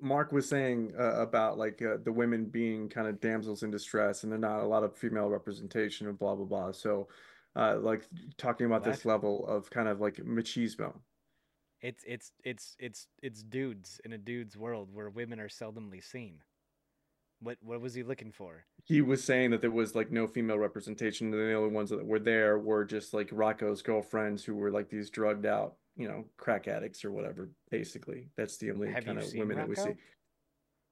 Mark 0.00 0.32
was 0.32 0.48
saying 0.48 0.92
uh, 0.98 1.20
about 1.20 1.58
like 1.58 1.80
uh, 1.82 1.96
the 2.04 2.12
women 2.12 2.46
being 2.46 2.88
kind 2.88 3.08
of 3.08 3.20
damsels 3.20 3.62
in 3.62 3.70
distress, 3.70 4.22
and 4.22 4.32
they're 4.32 4.38
not 4.38 4.60
a 4.60 4.66
lot 4.66 4.82
of 4.82 4.96
female 4.96 5.28
representation 5.28 6.06
and 6.08 6.18
blah 6.18 6.34
blah 6.34 6.44
blah. 6.44 6.72
So, 6.72 7.08
uh, 7.54 7.78
like 7.78 8.06
talking 8.36 8.66
about 8.66 8.84
this 8.84 9.04
level 9.04 9.46
of 9.46 9.70
kind 9.70 9.88
of 9.88 10.00
like 10.00 10.16
machismo. 10.16 10.94
It's 11.80 12.02
it's 12.06 12.32
it's 12.44 12.76
it's 12.78 13.06
it's 13.22 13.42
dudes 13.42 14.00
in 14.04 14.12
a 14.12 14.18
dude's 14.18 14.56
world 14.56 14.88
where 14.92 15.08
women 15.08 15.40
are 15.40 15.48
seldomly 15.48 16.02
seen. 16.02 16.40
What 17.40 17.58
what 17.60 17.80
was 17.80 17.94
he 17.94 18.02
looking 18.02 18.32
for? 18.32 18.64
he 18.86 19.02
was 19.02 19.22
saying 19.22 19.50
that 19.50 19.60
there 19.60 19.70
was 19.70 19.96
like 19.96 20.12
no 20.12 20.28
female 20.28 20.58
representation. 20.58 21.32
and 21.34 21.34
The 21.34 21.54
only 21.54 21.74
ones 21.74 21.90
that 21.90 22.06
were 22.06 22.20
there 22.20 22.58
were 22.58 22.84
just 22.84 23.12
like 23.12 23.28
Rocco's 23.32 23.82
girlfriends 23.82 24.44
who 24.44 24.54
were 24.54 24.70
like 24.70 24.88
these 24.88 25.10
drugged 25.10 25.44
out, 25.44 25.74
you 25.96 26.06
know, 26.06 26.24
crack 26.36 26.68
addicts 26.68 27.04
or 27.04 27.10
whatever. 27.10 27.50
Basically, 27.68 28.28
that's 28.36 28.58
the 28.58 28.70
only 28.70 28.92
Have 28.92 29.04
kind 29.04 29.18
of 29.18 29.26
women 29.34 29.56
that 29.56 29.68
we 29.68 29.74
see. 29.74 29.94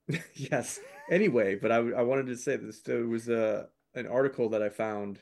yes. 0.35 0.81
Anyway, 1.09 1.55
but 1.55 1.71
I 1.71 1.77
I 1.77 2.03
wanted 2.03 2.27
to 2.27 2.37
say 2.37 2.57
this. 2.57 2.81
There 2.81 3.07
was 3.07 3.29
a 3.29 3.69
an 3.95 4.09
article 4.09 4.49
that 4.49 4.62
I 4.62 4.71
found 4.71 5.21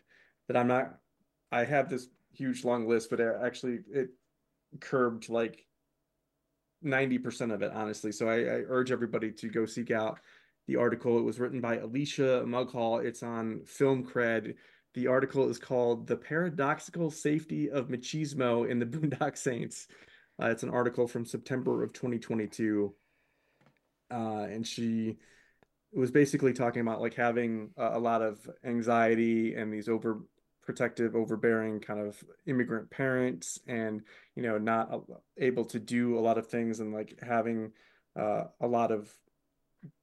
that 0.48 0.56
I'm 0.56 0.68
not. 0.68 0.98
I 1.52 1.64
have 1.64 1.90
this 1.90 2.08
huge 2.32 2.64
long 2.64 2.88
list, 2.88 3.10
but 3.10 3.20
it 3.20 3.36
actually 3.44 3.80
it 3.92 4.08
curbed 4.80 5.28
like 5.28 5.66
90% 6.82 7.52
of 7.52 7.60
it, 7.60 7.70
honestly. 7.74 8.12
So 8.12 8.28
I, 8.28 8.36
I 8.36 8.62
urge 8.66 8.90
everybody 8.90 9.30
to 9.32 9.48
go 9.48 9.66
seek 9.66 9.90
out 9.90 10.18
the 10.66 10.76
article. 10.76 11.18
It 11.18 11.24
was 11.24 11.40
written 11.40 11.60
by 11.60 11.78
Alicia 11.78 12.44
Mughal. 12.46 13.04
It's 13.04 13.22
on 13.22 13.62
Film 13.64 14.04
Cred. 14.04 14.54
The 14.94 15.06
article 15.06 15.48
is 15.48 15.58
called 15.58 16.06
The 16.06 16.16
Paradoxical 16.16 17.10
Safety 17.10 17.70
of 17.70 17.88
Machismo 17.88 18.68
in 18.68 18.78
the 18.78 18.86
Boondock 18.86 19.36
Saints. 19.36 19.86
Uh, 20.40 20.46
it's 20.46 20.62
an 20.62 20.70
article 20.70 21.06
from 21.06 21.24
September 21.24 21.82
of 21.82 21.92
2022. 21.92 22.94
Uh, 24.10 24.46
and 24.50 24.66
she 24.66 25.16
was 25.92 26.10
basically 26.10 26.52
talking 26.52 26.82
about 26.82 27.00
like 27.00 27.14
having 27.14 27.70
a, 27.76 27.96
a 27.96 27.98
lot 27.98 28.22
of 28.22 28.38
anxiety 28.64 29.54
and 29.54 29.72
these 29.72 29.88
overprotective, 29.88 31.14
overbearing 31.14 31.80
kind 31.80 32.00
of 32.00 32.22
immigrant 32.46 32.90
parents 32.90 33.58
and, 33.66 34.02
you 34.36 34.42
know, 34.42 34.58
not 34.58 34.90
able 35.38 35.64
to 35.66 35.78
do 35.78 36.18
a 36.18 36.20
lot 36.20 36.38
of 36.38 36.46
things 36.46 36.80
and 36.80 36.92
like 36.92 37.18
having 37.22 37.72
uh, 38.18 38.44
a 38.60 38.66
lot 38.66 38.90
of 38.90 39.10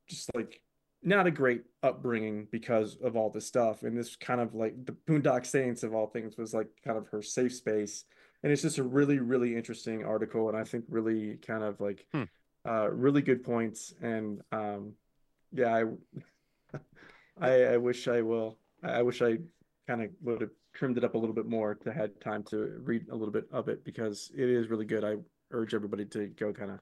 just 0.09 0.29
like 0.35 0.61
not 1.01 1.27
a 1.27 1.31
great 1.31 1.63
upbringing 1.83 2.47
because 2.51 2.97
of 3.03 3.15
all 3.15 3.29
this 3.29 3.45
stuff. 3.47 3.83
And 3.83 3.97
this 3.97 4.15
kind 4.15 4.41
of 4.41 4.53
like 4.53 4.85
the 4.85 4.93
Boondock 5.07 5.45
Saints 5.45 5.83
of 5.83 5.93
all 5.93 6.07
things 6.07 6.37
was 6.37 6.53
like 6.53 6.67
kind 6.83 6.97
of 6.97 7.07
her 7.07 7.21
safe 7.21 7.53
space. 7.55 8.03
And 8.43 8.51
it's 8.51 8.61
just 8.61 8.77
a 8.77 8.83
really, 8.83 9.19
really 9.19 9.55
interesting 9.55 10.05
article. 10.05 10.49
And 10.49 10.57
I 10.57 10.63
think 10.63 10.85
really 10.89 11.37
kind 11.37 11.63
of 11.63 11.79
like 11.79 12.05
Hmm. 12.13 12.23
uh, 12.67 12.89
really 12.91 13.21
good 13.21 13.43
points. 13.43 13.93
And 14.01 14.41
um, 14.51 14.93
yeah, 15.53 15.83
I, 16.73 16.77
I, 17.41 17.63
I 17.73 17.77
wish 17.77 18.07
I 18.07 18.21
will. 18.21 18.57
I 18.83 19.01
wish 19.01 19.21
I 19.21 19.37
kind 19.87 20.03
of 20.03 20.09
would 20.21 20.41
have 20.41 20.51
trimmed 20.73 20.97
it 20.97 21.03
up 21.03 21.15
a 21.15 21.17
little 21.17 21.35
bit 21.35 21.45
more 21.47 21.75
to 21.75 21.91
had 21.91 22.19
time 22.21 22.43
to 22.43 22.79
read 22.83 23.09
a 23.09 23.15
little 23.15 23.31
bit 23.33 23.45
of 23.51 23.67
it 23.69 23.83
because 23.83 24.31
it 24.35 24.49
is 24.49 24.69
really 24.69 24.85
good. 24.85 25.03
I 25.03 25.15
urge 25.51 25.73
everybody 25.73 26.05
to 26.05 26.27
go 26.27 26.53
kind 26.53 26.71
of 26.71 26.79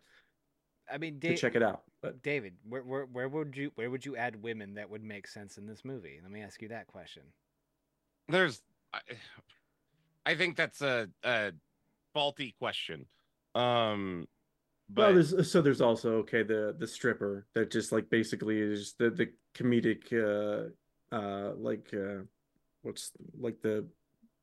I 0.91 0.97
mean, 0.97 1.19
to 1.21 1.35
check 1.35 1.55
it 1.55 1.63
out. 1.63 1.83
But 2.01 2.21
David, 2.21 2.53
where, 2.67 2.83
where 2.83 3.05
where 3.05 3.27
would 3.27 3.57
you 3.57 3.71
where 3.75 3.89
would 3.89 4.05
you 4.05 4.15
add 4.15 4.41
women 4.41 4.75
that 4.75 4.89
would 4.89 5.03
make 5.03 5.27
sense 5.27 5.57
in 5.57 5.65
this 5.65 5.83
movie? 5.83 6.19
Let 6.21 6.31
me 6.31 6.41
ask 6.41 6.61
you 6.61 6.67
that 6.69 6.87
question. 6.87 7.23
There's, 8.29 8.61
I, 8.93 8.99
I 10.25 10.35
think 10.35 10.57
that's 10.57 10.81
a, 10.81 11.09
a 11.23 11.53
faulty 12.13 12.55
question. 12.59 13.05
Um, 13.55 14.27
Well, 14.95 15.07
but 15.07 15.13
there's 15.13 15.51
so 15.51 15.61
there's 15.61 15.81
also 15.81 16.17
okay 16.19 16.43
the 16.43 16.75
the 16.77 16.87
stripper 16.87 17.45
that 17.55 17.71
just 17.71 17.91
like 17.91 18.09
basically 18.09 18.59
is 18.59 18.93
the 18.97 19.09
the 19.09 19.31
comedic 19.55 20.13
uh 20.13 20.69
uh 21.15 21.53
like 21.57 21.93
uh 21.93 22.23
what's 22.83 23.11
like 23.39 23.59
the 23.61 23.85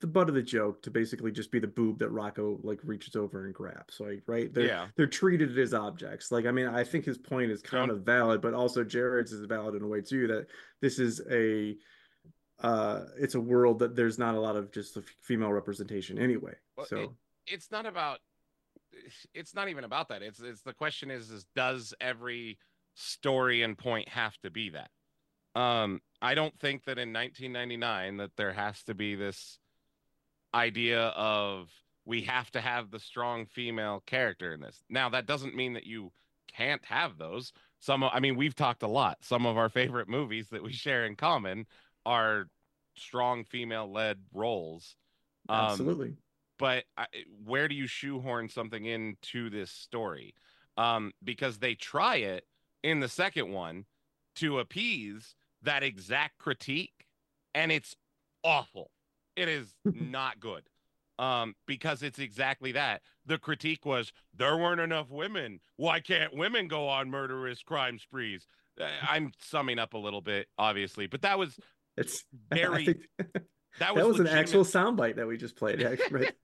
the 0.01 0.07
butt 0.07 0.29
of 0.29 0.35
the 0.35 0.43
joke 0.43 0.83
to 0.83 0.91
basically 0.91 1.33
just 1.33 1.51
be 1.51 1.59
the 1.59 1.67
boob 1.67 1.99
that 1.99 2.11
Rocco 2.11 2.59
like 2.63 2.81
reaches 2.85 3.17
over 3.17 3.47
and 3.47 3.55
grabs 3.55 4.01
like 4.01 4.23
right 4.27 4.53
they're 4.53 4.67
yeah, 4.67 4.87
they're 4.97 5.07
treated 5.07 5.57
as 5.59 5.73
objects 5.73 6.31
like 6.31 6.47
I 6.47 6.51
mean 6.51 6.67
I 6.67 6.85
think 6.85 7.05
his 7.05 7.17
point 7.17 7.51
is 7.51 7.63
kind 7.63 7.91
of 7.91 8.03
valid 8.03 8.41
but 8.41 8.55
also 8.55 8.85
Jared's 8.85 9.33
is 9.33 9.47
valid 9.47 9.75
in 9.75 9.83
a 9.83 9.87
way 9.87 10.01
too 10.01 10.27
that 10.27 10.47
this 10.83 10.99
is 10.99 11.23
a 11.31 11.77
uh 12.63 13.05
it's 13.19 13.35
a 13.35 13.41
world 13.41 13.79
that 13.79 13.97
there's 13.97 14.19
not 14.19 14.35
a 14.35 14.41
lot 14.41 14.57
of 14.57 14.73
just 14.73 14.95
the 14.95 15.01
f- 15.01 15.07
female 15.23 15.53
representation 15.53 16.19
anyway 16.19 16.55
Well, 16.77 16.87
so 16.87 17.15
it's 17.47 17.71
not 17.71 17.87
about. 17.87 18.19
It's 19.33 19.55
not 19.55 19.69
even 19.69 19.85
about 19.85 20.09
that. 20.09 20.23
It's 20.23 20.41
it's 20.41 20.63
the 20.63 20.73
question 20.73 21.11
is 21.11 21.31
is 21.31 21.47
does 21.57 21.95
every 22.01 22.59
story 22.95 23.63
and 23.63 23.77
point 23.77 24.09
have 24.09 24.37
to 24.43 24.51
be 24.51 24.71
that? 24.71 24.91
Um, 25.61 26.01
I 26.23 26.35
don't 26.35 26.59
think 26.59 26.85
that 26.85 26.99
in 26.99 27.13
1999 27.13 28.19
that 28.19 28.31
there 28.37 28.53
has 28.53 28.83
to 28.85 28.95
be 28.95 29.15
this 29.15 29.59
idea 30.55 31.09
of 31.09 31.69
we 32.07 32.23
have 32.23 32.51
to 32.53 32.61
have 32.61 32.91
the 32.91 33.01
strong 33.01 33.47
female 33.47 34.03
character 34.07 34.55
in 34.55 34.61
this. 34.61 34.83
Now 34.89 35.09
that 35.11 35.27
doesn't 35.27 35.57
mean 35.57 35.75
that 35.75 35.87
you 35.87 36.13
can't 36.57 36.85
have 36.85 37.19
those. 37.19 37.53
Some 37.81 38.05
I 38.05 38.21
mean 38.21 38.37
we've 38.37 38.55
talked 38.55 38.83
a 38.83 38.89
lot. 38.89 39.19
Some 39.23 39.47
of 39.47 39.57
our 39.57 39.69
favorite 39.69 40.09
movies 40.09 40.49
that 40.51 40.63
we 40.63 40.73
share 40.73 41.05
in 41.07 41.17
common 41.17 41.67
are 42.07 42.47
strong 42.97 43.45
female 43.45 43.91
led 43.91 44.19
roles. 44.33 44.97
Um, 45.49 45.67
absolutely 45.67 46.15
but 46.59 46.85
I, 46.97 47.07
where 47.45 47.69
do 47.69 47.75
you 47.75 47.87
shoehorn 47.87 48.49
something 48.49 48.85
into 48.85 49.51
this 49.51 49.71
story? 49.71 50.35
Um, 50.77 51.13
because 51.23 51.59
they 51.59 51.75
try 51.75 52.17
it 52.17 52.45
in 52.83 53.01
the 53.01 53.09
second 53.09 53.51
one 53.51 53.85
to 54.37 54.59
appease 54.59 55.35
that 55.63 55.83
exact 55.83 56.39
critique, 56.39 57.07
and 57.55 57.73
it's 57.73 57.95
awful. 58.43 58.91
It 59.37 59.49
is 59.49 59.75
not 59.85 60.41
good. 60.41 60.63
Um, 61.17 61.55
because 61.67 62.03
it's 62.03 62.19
exactly 62.19 62.73
that. 62.73 63.03
The 63.25 63.39
critique 63.39 63.87
was 63.87 64.13
there 64.37 64.57
weren't 64.57 64.81
enough 64.81 65.11
women. 65.11 65.61
Why 65.77 66.01
can't 66.01 66.35
women 66.35 66.67
go 66.67 66.89
on 66.89 67.09
murderous 67.09 67.63
crime 67.63 68.01
sprees? 68.01 68.47
Uh, 68.81 68.87
I'm 69.09 69.31
summing 69.41 69.79
up 69.79 69.95
a 69.95 69.99
little 69.99 70.21
bit, 70.21 70.49
obviously, 70.59 71.07
but 71.07 71.23
that 71.23 71.39
was 71.39 71.57
It's 71.97 72.25
Very- 72.53 72.85
think 72.87 72.99
that 73.19 73.43
that 73.79 73.95
was 73.95 74.19
was 74.19 74.21
an 74.21 74.27
actual 74.27 74.65
soundbite 74.65 75.15
that 75.17 75.27
we 75.29 75.37
just 75.37 75.55
played. 75.55 75.83
Actually, 75.83 76.21
right? 76.21 76.35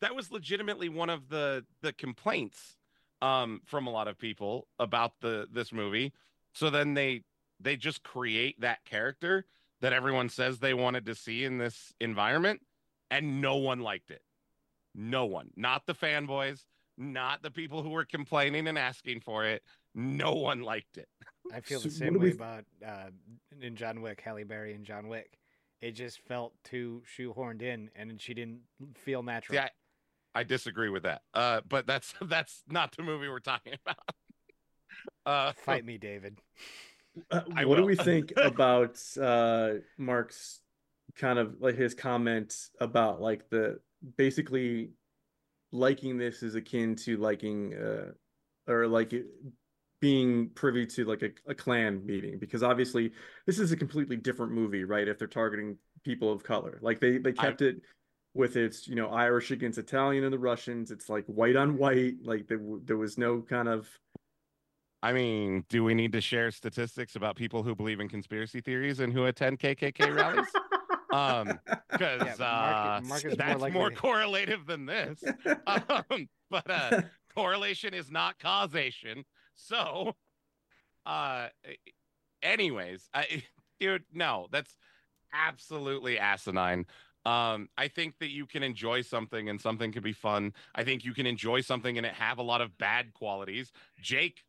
that 0.00 0.14
was 0.14 0.30
legitimately 0.30 0.88
one 0.88 1.10
of 1.10 1.28
the 1.28 1.64
the 1.80 1.92
complaints 1.92 2.76
um 3.20 3.60
from 3.64 3.88
a 3.88 3.90
lot 3.90 4.06
of 4.06 4.16
people 4.18 4.68
about 4.78 5.12
the 5.20 5.46
this 5.52 5.72
movie 5.72 6.12
so 6.52 6.70
then 6.70 6.94
they 6.94 7.22
they 7.60 7.76
just 7.76 8.02
create 8.04 8.60
that 8.60 8.84
character 8.84 9.44
that 9.82 9.92
everyone 9.92 10.28
says 10.30 10.58
they 10.58 10.72
wanted 10.74 11.04
to 11.06 11.14
see 11.14 11.44
in 11.44 11.58
this 11.58 11.92
environment 12.00 12.60
and 13.10 13.40
no 13.42 13.56
one 13.56 13.80
liked 13.80 14.10
it 14.10 14.22
no 14.94 15.26
one 15.26 15.50
not 15.56 15.84
the 15.86 15.94
fanboys 15.94 16.64
not 16.96 17.42
the 17.42 17.50
people 17.50 17.82
who 17.82 17.90
were 17.90 18.04
complaining 18.04 18.66
and 18.68 18.78
asking 18.78 19.20
for 19.20 19.44
it 19.44 19.62
no 19.94 20.32
one 20.32 20.62
liked 20.62 20.96
it 20.96 21.08
I 21.52 21.60
feel 21.60 21.80
So 21.80 21.88
the 21.88 21.94
same 21.94 22.14
way 22.14 22.26
we- 22.26 22.32
about 22.32 22.64
uh, 22.86 23.10
in 23.60 23.76
John 23.76 24.00
Wick, 24.00 24.22
Halle 24.24 24.44
Berry 24.44 24.72
and 24.74 24.86
John 24.86 25.08
Wick. 25.08 25.38
It 25.82 25.90
just 25.90 26.20
felt 26.20 26.54
too 26.64 27.02
shoehorned 27.18 27.60
in, 27.60 27.90
and 27.94 28.18
she 28.18 28.32
didn't 28.32 28.60
feel 28.96 29.22
natural. 29.22 29.56
See, 29.58 29.60
I, 29.60 29.70
I 30.40 30.44
disagree 30.44 30.88
with 30.88 31.02
that 31.02 31.22
uh 31.34 31.60
but 31.68 31.86
that's 31.86 32.14
that's 32.22 32.62
not 32.68 32.96
the 32.96 33.02
movie 33.02 33.28
we're 33.28 33.40
talking 33.40 33.74
about 33.84 33.98
uh 35.26 35.52
Fight 35.52 35.84
me, 35.84 35.98
David. 35.98 36.38
Uh, 37.30 37.40
what 37.64 37.76
do 37.76 37.84
we 37.84 37.96
think 38.10 38.32
about 38.36 38.98
uh, 39.20 39.74
Mark's 39.98 40.60
kind 41.14 41.38
of 41.38 41.56
like 41.60 41.76
his 41.76 41.94
comment 41.94 42.54
about 42.80 43.20
like 43.20 43.48
the 43.50 43.78
basically 44.16 44.90
liking 45.70 46.18
this 46.18 46.42
is 46.42 46.54
akin 46.54 46.96
to 46.96 47.16
liking 47.16 47.74
uh, 47.74 48.12
or 48.70 48.86
like 48.86 49.12
it, 49.12 49.26
being 50.00 50.50
privy 50.50 50.84
to 50.84 51.04
like 51.04 51.22
a, 51.22 51.30
a 51.46 51.54
Klan 51.54 52.04
meeting 52.04 52.38
because 52.38 52.62
obviously 52.62 53.12
this 53.46 53.58
is 53.58 53.72
a 53.72 53.76
completely 53.76 54.16
different 54.16 54.52
movie, 54.52 54.84
right? 54.84 55.06
If 55.06 55.18
they're 55.18 55.28
targeting 55.28 55.76
people 56.04 56.32
of 56.32 56.42
color, 56.42 56.78
like 56.82 57.00
they 57.00 57.18
they 57.18 57.30
I- 57.30 57.32
kept 57.44 57.62
it 57.62 57.76
with 58.34 58.56
its 58.56 58.88
you 58.88 58.96
know 58.96 59.08
Irish 59.08 59.50
against 59.50 59.78
Italian 59.78 60.24
and 60.24 60.32
the 60.32 60.38
Russians. 60.38 60.90
It's 60.90 61.08
like 61.08 61.24
white 61.26 61.56
on 61.56 61.76
white. 61.78 62.14
Like 62.22 62.48
there 62.48 62.60
there 62.84 62.96
was 62.96 63.16
no 63.16 63.42
kind 63.42 63.68
of 63.68 63.88
I 65.02 65.12
mean, 65.12 65.64
do 65.68 65.82
we 65.82 65.94
need 65.94 66.12
to 66.12 66.20
share 66.20 66.50
statistics 66.50 67.16
about 67.16 67.34
people 67.34 67.62
who 67.62 67.74
believe 67.74 67.98
in 67.98 68.08
conspiracy 68.08 68.60
theories 68.60 69.00
and 69.00 69.12
who 69.12 69.24
attend 69.24 69.58
KKK 69.58 70.14
rallies? 70.14 70.46
Um, 71.12 71.58
because 71.90 72.38
Yeah, 72.38 72.44
uh, 72.44 73.00
Mark- 73.02 73.24
Mark 73.24 73.24
more 73.24 73.36
that's 73.36 73.72
more, 73.72 73.90
correlative 73.90 74.66
than 74.66 74.86
this. 74.86 75.22
Um, 75.66 76.28
but 76.50 76.70
uh, 76.70 77.02
correlation 77.34 77.94
is 77.94 78.10
not 78.10 78.38
causation. 78.38 79.24
So, 79.54 80.14
uh, 81.06 81.48
anyways, 82.42 83.08
I, 83.14 83.42
dude, 83.80 84.04
no, 84.12 84.48
that's 84.50 84.76
absolutely 85.32 86.18
asinine. 86.18 86.86
Um, 87.24 87.68
I 87.78 87.88
think 87.88 88.18
that 88.18 88.30
you 88.30 88.46
can 88.46 88.62
enjoy 88.62 89.02
something 89.02 89.48
and 89.48 89.60
something 89.60 89.92
can 89.92 90.02
be 90.02 90.12
fun. 90.12 90.52
I 90.74 90.82
think 90.84 91.04
you 91.04 91.14
can 91.14 91.26
enjoy 91.26 91.60
something 91.60 91.96
and 91.96 92.04
it 92.04 92.14
have 92.14 92.38
a 92.38 92.42
lot 92.42 92.60
of 92.60 92.76
bad 92.78 93.14
qualities. 93.14 93.72
Jake 94.00 94.44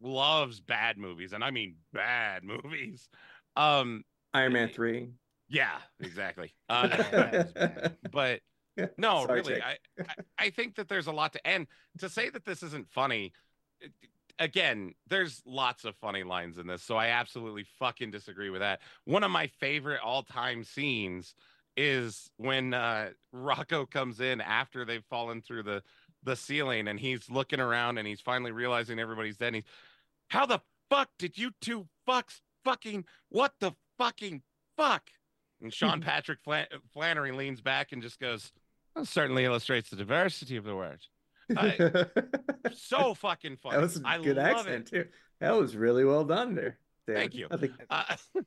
loves 0.00 0.60
bad 0.60 0.98
movies, 0.98 1.32
and 1.32 1.42
I 1.44 1.50
mean 1.50 1.76
bad 1.92 2.44
movies. 2.64 3.08
Um, 3.56 4.04
Iron 4.34 4.52
Man 4.52 4.68
three. 4.68 5.10
yeah, 5.48 5.78
exactly. 6.00 6.52
Uh, 6.68 6.88
that 6.88 7.32
was 7.32 7.52
bad. 7.52 7.96
but 8.10 8.40
no, 8.98 9.24
Sorry, 9.26 9.40
really, 9.40 9.62
I, 9.62 9.76
I 10.00 10.14
I 10.38 10.50
think 10.50 10.76
that 10.76 10.88
there's 10.88 11.06
a 11.06 11.12
lot 11.12 11.32
to 11.34 11.46
and 11.46 11.66
to 11.98 12.08
say 12.08 12.28
that 12.30 12.44
this 12.44 12.62
isn't 12.62 12.88
funny. 12.90 13.32
Again, 14.38 14.92
there's 15.08 15.42
lots 15.46 15.86
of 15.86 15.96
funny 15.96 16.22
lines 16.22 16.58
in 16.58 16.66
this, 16.66 16.82
so 16.82 16.96
I 16.96 17.08
absolutely 17.08 17.64
fucking 17.78 18.10
disagree 18.10 18.50
with 18.50 18.60
that. 18.60 18.80
One 19.06 19.24
of 19.24 19.30
my 19.30 19.46
favorite 19.46 20.00
all-time 20.04 20.62
scenes 20.62 21.34
is 21.74 22.30
when 22.36 22.74
uh, 22.74 23.10
Rocco 23.32 23.86
comes 23.86 24.20
in 24.20 24.42
after 24.42 24.84
they've 24.84 25.04
fallen 25.08 25.40
through 25.40 25.62
the 25.62 25.82
the 26.26 26.36
ceiling, 26.36 26.88
and 26.88 27.00
he's 27.00 27.30
looking 27.30 27.60
around, 27.60 27.96
and 27.96 28.06
he's 28.06 28.20
finally 28.20 28.52
realizing 28.52 28.98
everybody's 28.98 29.38
dead. 29.38 29.46
And 29.48 29.56
he's, 29.56 29.64
how 30.28 30.44
the 30.44 30.60
fuck 30.90 31.08
did 31.18 31.38
you 31.38 31.52
two 31.62 31.86
fucks 32.06 32.40
fucking 32.64 33.06
what 33.30 33.54
the 33.60 33.72
fucking 33.96 34.42
fuck? 34.76 35.08
And 35.62 35.72
Sean 35.72 36.02
Patrick 36.02 36.40
Flan- 36.44 36.66
Flanery 36.92 37.32
leans 37.32 37.62
back 37.62 37.92
and 37.92 38.02
just 38.02 38.20
goes, 38.20 38.52
that 38.94 39.06
certainly 39.06 39.44
illustrates 39.46 39.88
the 39.88 39.96
diversity 39.96 40.56
of 40.56 40.64
the 40.64 40.76
word. 40.76 41.00
I- 41.56 42.06
So 42.74 43.14
fucking 43.14 43.56
funny. 43.56 43.76
that 43.76 43.82
was 43.82 43.96
a 44.00 44.02
I 44.06 44.18
good 44.18 44.36
love 44.36 44.46
accent 44.66 44.92
it. 44.92 45.04
too. 45.04 45.08
That 45.40 45.56
was 45.56 45.76
really 45.76 46.04
well 46.04 46.24
done 46.24 46.54
there. 46.54 46.78
David. 47.06 47.20
Thank 47.20 47.34
you. 47.36 47.46
I 47.50 47.56
think 47.56 47.72
Uh, 47.88 48.16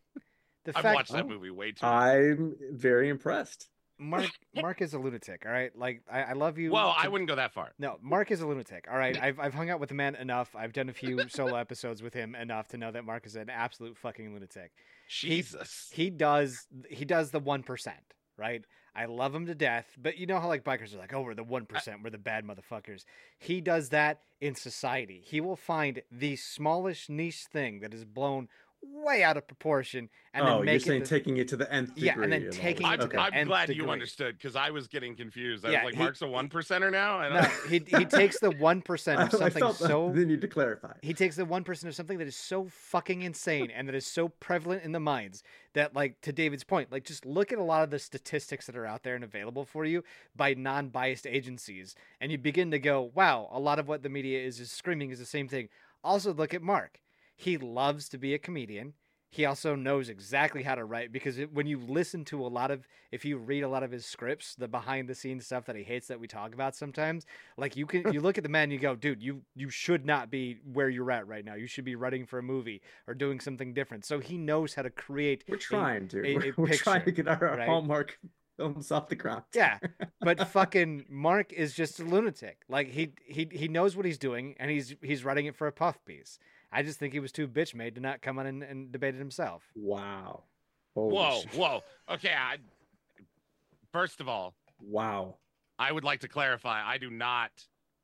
The 0.66 0.78
I've 0.78 0.84
fact 0.84 0.96
watched 0.96 1.12
that 1.14 1.24
Oh. 1.24 1.28
movie 1.30 1.50
way 1.50 1.72
too 1.72 1.86
much. 1.86 1.94
I'm 1.94 2.56
very 2.74 3.08
impressed. 3.10 3.70
Mark 4.00 4.30
Mark 4.56 4.82
is 4.82 4.94
a 4.94 5.00
lunatic. 5.00 5.44
All 5.46 5.52
right, 5.52 5.76
like 5.78 6.02
I, 6.12 6.22
I 6.22 6.34
love 6.34 6.58
you. 6.58 6.72
Well, 6.72 6.96
I 6.98 7.08
wouldn't 7.08 7.30
go 7.30 7.36
that 7.36 7.54
far. 7.54 7.72
No, 7.78 7.98
Mark 8.02 8.32
is 8.32 8.42
a 8.42 8.48
lunatic. 8.48 8.88
All 8.92 8.98
right, 8.98 9.22
I've 9.22 9.40
I've 9.40 9.54
hung 9.54 9.70
out 9.70 9.80
with 9.80 9.90
the 9.90 9.96
man 9.96 10.16
enough. 10.16 10.56
I've 10.56 10.74
done 10.74 10.90
a 10.90 10.94
few 10.94 11.20
solo 11.30 11.56
episodes 11.56 12.02
with 12.02 12.14
him 12.14 12.36
enough 12.36 12.70
to 12.70 12.78
know 12.78 12.92
that 12.92 13.06
Mark 13.06 13.26
is 13.26 13.36
an 13.36 13.50
absolute 13.50 13.98
fucking 13.98 14.34
lunatic. 14.34 14.72
Jesus. 15.08 15.90
He 15.92 16.10
does 16.10 16.68
he 16.90 17.06
does 17.06 17.32
the 17.32 17.40
one 17.40 17.64
percent, 17.64 18.16
right? 18.38 18.64
I 18.96 19.06
love 19.06 19.34
him 19.34 19.46
to 19.46 19.56
death, 19.56 19.86
but 20.02 20.18
you 20.18 20.26
know 20.26 20.40
how 20.40 20.48
like 20.48 20.64
bikers 20.64 20.94
are 20.94 20.98
like, 20.98 21.14
oh, 21.14 21.22
we're 21.22 21.36
the 21.36 21.44
one 21.44 21.66
percent, 21.66 22.00
we're 22.04 22.10
the 22.10 22.18
bad 22.18 22.46
motherfuckers. 22.46 23.06
He 23.38 23.62
does 23.62 23.90
that 23.90 24.22
in 24.42 24.56
society. 24.56 25.22
He 25.24 25.42
will 25.42 25.56
find 25.56 26.02
the 26.12 26.36
smallest 26.36 27.10
niche 27.10 27.46
thing 27.52 27.82
that 27.82 27.94
is 27.94 28.04
blown 28.04 28.50
way 28.82 29.24
out 29.24 29.38
of 29.38 29.48
proportion 29.48 30.10
and 30.34 30.46
oh, 30.46 30.60
then 30.64 30.68
you're 30.74 30.80
saying 30.80 31.02
it 31.02 31.04
the, 31.06 31.10
taking 31.10 31.38
it 31.38 31.48
to 31.48 31.58
the 31.58 31.72
nth 31.74 31.96
degree. 31.96 32.08
Yeah, 32.08 32.22
and 32.22 32.32
then 32.32 32.46
all 32.46 32.52
taking 32.52 32.88
this. 32.88 33.00
it 33.00 33.02
I'm, 33.02 33.10
the 33.10 33.20
I'm 33.20 33.34
nth 33.34 33.48
glad 33.48 33.70
you 33.70 33.90
understood 33.90 34.38
because 34.38 34.56
I 34.56 34.70
was 34.70 34.88
getting 34.88 35.16
confused. 35.16 35.66
I 35.66 35.72
Yeah, 35.72 35.84
was 35.84 35.86
like, 35.86 35.94
he- 35.96 36.00
Mark's 36.04 36.22
a 36.22 36.28
one 36.28 36.50
percenter 36.50 36.92
now. 36.92 37.22
And 37.22 37.34
No, 37.36 37.42
he 37.68 37.82
he 37.86 38.06
takes 38.06 38.40
the 38.40 38.52
one 38.52 38.82
percent 38.82 39.20
I, 39.20 39.24
of 39.24 39.34
I 39.34 39.38
something 39.38 39.60
felt 39.62 39.76
so 39.78 40.12
the 40.14 40.26
need 40.26 40.42
to 40.42 40.48
clarify. 40.48 40.94
he 41.02 41.14
takes 41.14 41.36
the 41.36 41.46
one 41.46 41.64
percent 41.64 41.90
of 41.90 41.96
something 41.96 42.18
that 42.20 42.28
is 42.28 42.36
so 42.36 42.68
fucking 42.70 43.22
insane 43.22 43.72
and 43.72 43.88
that 43.88 43.96
is 43.96 44.06
so 44.06 44.30
prevalent 44.30 44.84
in 44.84 44.92
the 44.92 45.00
minds 45.00 45.44
that 45.74 45.96
like 45.96 46.22
to 46.22 46.32
david's 46.32 46.64
point 46.64 46.92
like 46.92 47.04
just 47.04 47.26
look 47.26 47.52
at 47.52 47.58
a 47.60 47.64
lot 47.64 47.84
of 47.84 47.90
the 47.90 48.00
statistics 48.00 48.66
that 48.66 48.76
are 48.78 48.86
out 48.86 49.04
there 49.04 49.16
and 49.16 49.24
available 49.24 49.66
for 49.66 49.86
you 49.86 50.04
by 50.36 50.54
non-biased 50.54 51.28
agencies 51.28 51.96
and 52.22 52.32
you 52.32 52.38
begin 52.38 52.72
to 52.72 52.80
go 52.80 53.12
wow 53.14 53.48
a 53.52 53.60
lot 53.60 53.80
of 53.80 53.88
what 53.88 54.04
the 54.04 54.10
media 54.10 54.40
is 54.40 54.60
is 54.60 54.72
screaming 54.72 55.10
is 55.12 55.20
the 55.20 55.26
same 55.26 55.48
thing 55.48 55.70
also 56.04 56.34
look 56.34 56.54
at 56.54 56.62
mark 56.62 57.00
he 57.40 57.58
loves 57.58 58.10
to 58.10 58.18
be 58.18 58.34
a 58.34 58.40
comedian 58.40 58.94
he 59.32 59.46
also 59.46 59.76
knows 59.76 60.10
exactly 60.10 60.64
how 60.64 60.74
to 60.74 60.84
write 60.84 61.12
because 61.12 61.38
it, 61.38 61.54
when 61.54 61.68
you 61.68 61.78
listen 61.80 62.26
to 62.26 62.44
a 62.44 62.50
lot 62.50 62.72
of 62.72 62.88
if 63.12 63.24
you 63.24 63.38
read 63.38 63.62
a 63.64 63.68
lot 63.70 63.84
of 63.84 63.92
his 63.92 64.04
scripts 64.04 64.56
the 64.56 64.68
behind 64.68 65.08
the 65.08 65.14
scenes 65.14 65.46
stuff 65.46 65.66
that 65.66 65.76
he 65.76 65.84
hates 65.84 66.08
that 66.08 66.20
we 66.20 66.28
talk 66.28 66.54
about 66.54 66.76
sometimes 66.76 67.26
like 67.56 67.76
you 67.78 67.86
can 67.86 68.02
you 68.14 68.22
look 68.22 68.38
at 68.40 68.44
the 68.44 68.50
man 68.50 68.64
and 68.64 68.74
you 68.74 68.80
go 68.80 68.96
dude 68.96 69.22
you 69.22 69.42
you 69.56 69.70
should 69.70 70.04
not 70.06 70.32
be 70.32 70.58
where 70.74 70.90
you're 70.90 71.12
at 71.12 71.28
right 71.28 71.46
now 71.46 71.54
you 71.54 71.68
should 71.68 71.86
be 71.86 71.96
writing 71.96 72.26
for 72.26 72.40
a 72.40 72.44
movie 72.44 72.82
or 73.08 73.14
doing 73.14 73.40
something 73.40 73.72
different 73.74 74.04
so 74.04 74.20
he 74.20 74.36
knows 74.38 74.74
how 74.74 74.82
to 74.82 74.90
create 74.90 75.44
We're 75.48 75.58
trying, 75.58 76.08
dude. 76.08 76.26
a- 76.26 76.36
we're 76.36 76.50
a 76.50 76.54
we're 76.58 76.74
trying 76.74 77.06
to 77.06 77.12
get 77.12 77.28
our, 77.28 77.48
our 77.50 77.58
right? 77.58 77.68
hallmark 77.70 78.18
films 78.58 78.92
off 78.92 79.08
the 79.10 79.16
ground. 79.16 79.44
yeah 79.54 79.78
but 80.22 80.46
fucking 80.58 81.06
mark 81.08 81.54
is 81.54 81.74
just 81.76 82.00
a 82.00 82.04
lunatic 82.04 82.64
like 82.68 82.90
he 82.90 83.14
he 83.26 83.48
he 83.52 83.68
knows 83.68 83.96
what 83.96 84.06
he's 84.06 84.18
doing 84.18 84.56
and 84.60 84.70
he's 84.72 84.96
he's 85.04 85.24
writing 85.24 85.46
it 85.46 85.56
for 85.56 85.68
a 85.68 85.72
puff 85.72 86.04
piece 86.04 86.40
i 86.72 86.84
just 86.84 87.00
think 87.00 87.14
he 87.14 87.20
was 87.20 87.32
too 87.32 87.48
bitch 87.48 87.74
made 87.74 87.96
to 87.96 88.02
not 88.02 88.22
come 88.22 88.40
on 88.40 88.46
and, 88.46 88.64
and 88.64 88.92
debate 88.92 89.16
it 89.16 89.20
himself 89.20 89.64
Wow. 89.76 90.44
Holy 90.96 91.14
whoa, 91.16 91.42
shit. 91.42 91.54
whoa. 91.54 91.82
Okay. 92.10 92.34
I, 92.36 92.58
first 93.94 94.20
of 94.22 94.28
all, 94.28 94.56
Wow. 94.82 95.36
I 95.78 95.92
would 95.92 96.04
like 96.04 96.22
to 96.22 96.28
clarify 96.28 96.82
I 96.86 96.98
do 96.98 97.10
not 97.10 97.52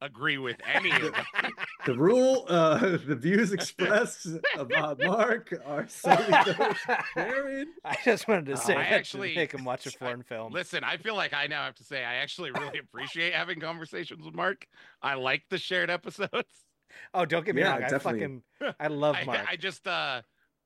agree 0.02 0.38
with 0.38 0.58
any 0.72 0.92
of 0.92 1.02
that. 1.14 1.26
The 1.86 1.94
rule, 1.96 2.46
uh, 2.50 2.98
the 3.08 3.16
views 3.16 3.54
expressed 3.54 4.28
about 4.58 5.00
Mark 5.04 5.54
are 5.66 5.88
solely 5.88 6.26
those 6.46 6.76
Aaron. 7.16 7.68
i 7.84 7.96
just 8.04 8.28
wanted 8.28 8.48
to 8.48 8.58
say 8.58 8.76
I 8.76 8.84
actually- 8.86 9.34
to 9.34 9.40
make 9.40 9.52
him 9.54 9.64
watch 9.64 9.86
a 9.86 9.92
foreign 9.92 10.24
film 10.24 10.52
Listen, 10.52 10.84
I 10.84 10.98
feel 10.98 11.16
like 11.16 11.34
I 11.34 11.46
now 11.48 11.64
have 11.66 11.76
to 11.76 11.84
say 11.84 12.04
I 12.04 12.16
actually 12.16 12.50
really 12.52 12.80
appreciate 12.80 13.34
having 13.36 13.60
conversations 13.60 14.24
with 14.26 14.34
Mark. 14.34 14.66
I 15.02 15.14
like 15.14 15.44
the 15.50 15.58
shared 15.60 15.90
episodes. 15.92 16.65
Oh 17.14 17.26
don't 17.26 17.46
get 17.46 17.56
me 17.56 17.62
Yeah, 17.62 17.78
wrong 17.78 17.84
i 17.84 17.98
fucking 17.98 18.44
i 18.80 18.88
love 18.88 19.16
I, 19.16 19.24
mark 19.26 19.46
I 19.50 19.56
just 19.56 19.88
uh 19.88 20.22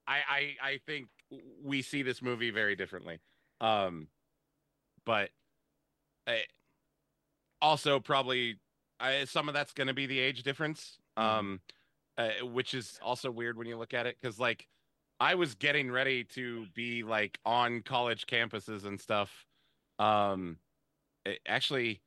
I, 0.07 0.17
I 0.29 0.55
I 0.61 0.79
think 0.85 1.07
we 1.63 1.81
see 1.83 2.01
this 2.01 2.21
movie 2.21 2.49
very 2.49 2.75
differently. 2.75 3.19
Um 3.61 4.07
but 5.05 5.29
I, 6.27 6.43
also 7.61 7.99
probably 7.99 8.59
I, 8.99 9.25
some 9.25 9.47
of 9.47 9.53
that's 9.53 9.73
going 9.73 9.87
to 9.87 9.93
be 9.93 10.05
the 10.05 10.19
age 10.19 10.43
difference. 10.43 10.97
Um 11.17 11.61
uh, 12.17 12.31
which 12.43 12.73
is 12.73 12.99
also 13.01 13.31
weird 13.31 13.57
when 13.57 13.67
you 13.67 13.77
look 13.77 13.93
at 13.93 14.05
it 14.05 14.17
cuz 14.21 14.39
like 14.39 14.67
I 15.21 15.35
was 15.35 15.55
getting 15.55 15.91
ready 15.91 16.23
to 16.23 16.65
be 16.73 17.03
like 17.03 17.39
on 17.45 17.81
college 17.81 18.25
campuses 18.25 18.85
and 18.85 18.99
stuff. 18.99 19.45
Um 19.99 20.57
it- 21.25 21.41
actually 21.47 22.01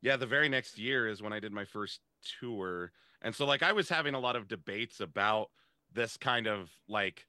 yeah, 0.00 0.16
the 0.16 0.26
very 0.26 0.48
next 0.48 0.78
year 0.78 1.06
is 1.06 1.22
when 1.22 1.32
I 1.32 1.38
did 1.38 1.52
my 1.52 1.64
first 1.64 2.00
tour. 2.40 2.92
And 3.22 3.34
so 3.34 3.46
like 3.46 3.62
I 3.62 3.72
was 3.72 3.88
having 3.88 4.14
a 4.14 4.18
lot 4.20 4.36
of 4.36 4.48
debates 4.48 5.00
about 5.00 5.48
this 5.92 6.16
kind 6.16 6.46
of 6.46 6.70
like 6.88 7.26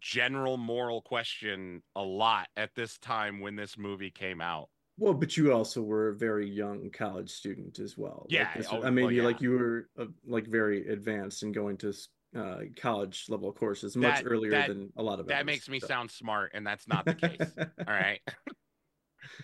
general 0.00 0.56
moral 0.56 1.02
question 1.02 1.82
a 1.96 2.02
lot 2.02 2.48
at 2.56 2.74
this 2.74 2.98
time 2.98 3.40
when 3.40 3.56
this 3.56 3.76
movie 3.76 4.10
came 4.10 4.40
out. 4.40 4.68
Well, 5.00 5.14
but 5.14 5.36
you 5.36 5.52
also 5.52 5.82
were 5.82 6.08
a 6.08 6.14
very 6.16 6.48
young 6.48 6.90
college 6.90 7.30
student 7.30 7.78
as 7.78 7.96
well. 7.96 8.26
Like, 8.28 8.32
Yeah, 8.32 8.56
this- 8.56 8.66
oh, 8.70 8.82
I 8.82 8.90
mean, 8.90 9.06
well, 9.06 9.12
you 9.12 9.22
like 9.22 9.40
you 9.40 9.52
were 9.52 9.88
uh, 9.98 10.06
like 10.26 10.46
very 10.46 10.88
advanced 10.88 11.42
and 11.44 11.54
going 11.54 11.76
to 11.78 11.92
uh, 12.36 12.58
college 12.76 13.24
level 13.28 13.52
courses 13.52 13.96
much 13.96 14.22
That- 14.22 14.26
earlier 14.26 14.50
that- 14.50 14.68
than 14.68 14.92
a 14.96 15.02
lot 15.02 15.20
of 15.20 15.26
That 15.28 15.36
others, 15.36 15.46
makes 15.46 15.68
me 15.68 15.80
so. 15.80 15.86
sound 15.86 16.10
smart, 16.10 16.50
and 16.54 16.66
that's 16.66 16.86
not 16.88 17.04
the 17.04 17.14
case. 17.14 17.38
All 17.58 17.94
right. 17.94 18.20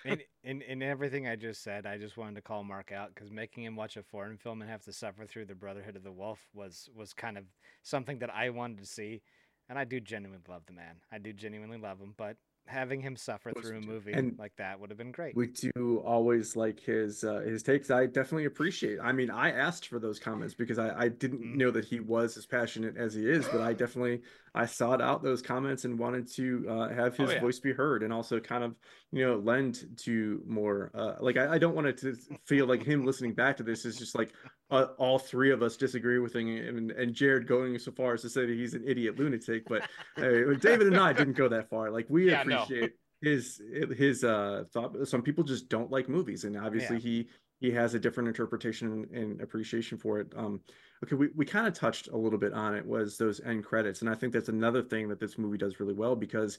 In, 0.04 0.20
in 0.42 0.62
in 0.62 0.82
everything 0.82 1.26
I 1.28 1.36
just 1.36 1.62
said, 1.62 1.86
I 1.86 1.98
just 1.98 2.16
wanted 2.16 2.36
to 2.36 2.42
call 2.42 2.64
Mark 2.64 2.92
out 2.92 3.14
because 3.14 3.30
making 3.30 3.64
him 3.64 3.76
watch 3.76 3.96
a 3.96 4.02
foreign 4.02 4.36
film 4.36 4.60
and 4.60 4.70
have 4.70 4.82
to 4.82 4.92
suffer 4.92 5.26
through 5.26 5.46
the 5.46 5.54
Brotherhood 5.54 5.96
of 5.96 6.02
the 6.02 6.12
Wolf 6.12 6.40
was 6.54 6.88
was 6.94 7.12
kind 7.12 7.38
of 7.38 7.44
something 7.82 8.18
that 8.20 8.34
I 8.34 8.50
wanted 8.50 8.78
to 8.78 8.86
see, 8.86 9.22
and 9.68 9.78
I 9.78 9.84
do 9.84 10.00
genuinely 10.00 10.44
love 10.48 10.62
the 10.66 10.72
man. 10.72 10.96
I 11.12 11.18
do 11.18 11.32
genuinely 11.32 11.78
love 11.78 11.98
him, 12.00 12.14
but 12.16 12.36
having 12.66 13.00
him 13.00 13.16
suffer 13.16 13.52
through 13.52 13.78
a 13.78 13.80
movie 13.80 14.12
And 14.12 14.38
like 14.38 14.56
that 14.56 14.80
would 14.80 14.90
have 14.90 14.98
been 14.98 15.12
great. 15.12 15.36
We 15.36 15.48
do 15.48 15.98
always 16.06 16.54
like 16.54 16.78
his 16.78 17.24
uh, 17.24 17.40
his 17.40 17.64
takes. 17.64 17.90
I 17.90 18.06
definitely 18.06 18.44
appreciate. 18.44 19.00
I 19.00 19.10
mean, 19.10 19.30
I 19.30 19.50
asked 19.50 19.88
for 19.88 19.98
those 19.98 20.20
comments 20.20 20.54
because 20.54 20.78
I, 20.78 20.96
I 20.96 21.08
didn't 21.08 21.40
Mm. 21.40 21.56
know 21.56 21.72
that 21.72 21.84
he 21.84 21.98
was 21.98 22.36
as 22.36 22.46
passionate 22.46 22.96
as 22.96 23.14
he 23.14 23.28
is, 23.28 23.48
but 23.48 23.60
I 23.60 23.72
definitely 23.72 24.22
I 24.54 24.66
sought 24.66 25.02
out 25.02 25.24
those 25.24 25.42
comments 25.42 25.84
and 25.86 25.98
wanted 25.98 26.28
to 26.34 26.66
uh, 26.70 26.88
have 26.94 27.16
Oh, 27.18 27.24
his 27.24 27.32
yeah. 27.32 27.40
voice 27.40 27.58
be 27.58 27.72
heard 27.72 28.04
and 28.04 28.12
also 28.12 28.38
kind 28.38 28.62
of 28.62 28.76
you 29.10 29.26
know 29.26 29.36
lend 29.38 29.98
to 30.04 30.40
more. 30.46 30.92
Uh, 30.94 31.16
like 31.20 31.36
I, 31.36 31.54
I 31.54 31.58
don't 31.58 31.74
want 31.74 31.88
it 31.88 31.98
to 31.98 32.14
feel 32.46 32.66
like 32.66 32.84
him 32.84 33.04
listening 33.04 33.34
back 33.34 33.56
to 33.56 33.64
this 33.64 33.84
is 33.84 33.98
just 33.98 34.14
like 34.14 34.32
uh, 34.70 34.86
all 34.98 35.18
three 35.18 35.50
of 35.50 35.62
us 35.62 35.76
disagree 35.76 36.18
with 36.18 36.34
him 36.34 36.48
and, 36.48 36.90
and 36.90 37.14
Jared 37.14 37.46
going 37.46 37.78
so 37.78 37.92
far 37.92 38.14
as 38.14 38.22
to 38.22 38.30
say 38.30 38.46
that 38.46 38.52
he's 38.54 38.74
an 38.74 38.82
idiot 38.86 39.18
lunatic, 39.18 39.64
but 39.68 39.82
uh, 40.16 40.54
David 40.60 40.86
and 40.88 40.98
I 40.98 41.12
didn't 41.12 41.34
go 41.34 41.48
that 41.48 41.68
far. 41.68 41.90
Like 41.90 42.06
we 42.08 42.30
Yeah, 42.30 42.42
no. 42.44 42.62
appreciate 42.62 42.92
his 43.22 43.62
his 43.96 44.22
uh 44.24 44.64
thought 44.72 44.94
some 45.08 45.22
people 45.22 45.44
just 45.44 45.70
don't 45.70 45.90
like 45.90 46.10
movies 46.10 46.44
and 46.44 46.58
obviously 46.58 46.96
Yeah. 46.96 47.02
he 47.02 47.28
he 47.60 47.70
has 47.70 47.94
a 47.94 47.98
different 47.98 48.28
interpretation 48.28 49.06
and 49.14 49.40
appreciation 49.40 49.96
for 49.96 50.20
it 50.20 50.30
um 50.36 50.60
okay 51.02 51.14
we, 51.14 51.28
we 51.34 51.46
kind 51.46 51.66
of 51.66 51.72
touched 51.72 52.08
a 52.08 52.16
little 52.16 52.38
bit 52.38 52.52
on 52.52 52.74
it 52.74 52.84
was 52.84 53.16
those 53.16 53.40
end 53.40 53.64
credits 53.64 54.02
and 54.02 54.10
i 54.10 54.14
think 54.14 54.32
that's 54.34 54.50
another 54.50 54.82
thing 54.82 55.08
that 55.08 55.20
this 55.20 55.38
movie 55.38 55.56
does 55.56 55.80
really 55.80 55.94
well 55.94 56.14
because 56.14 56.58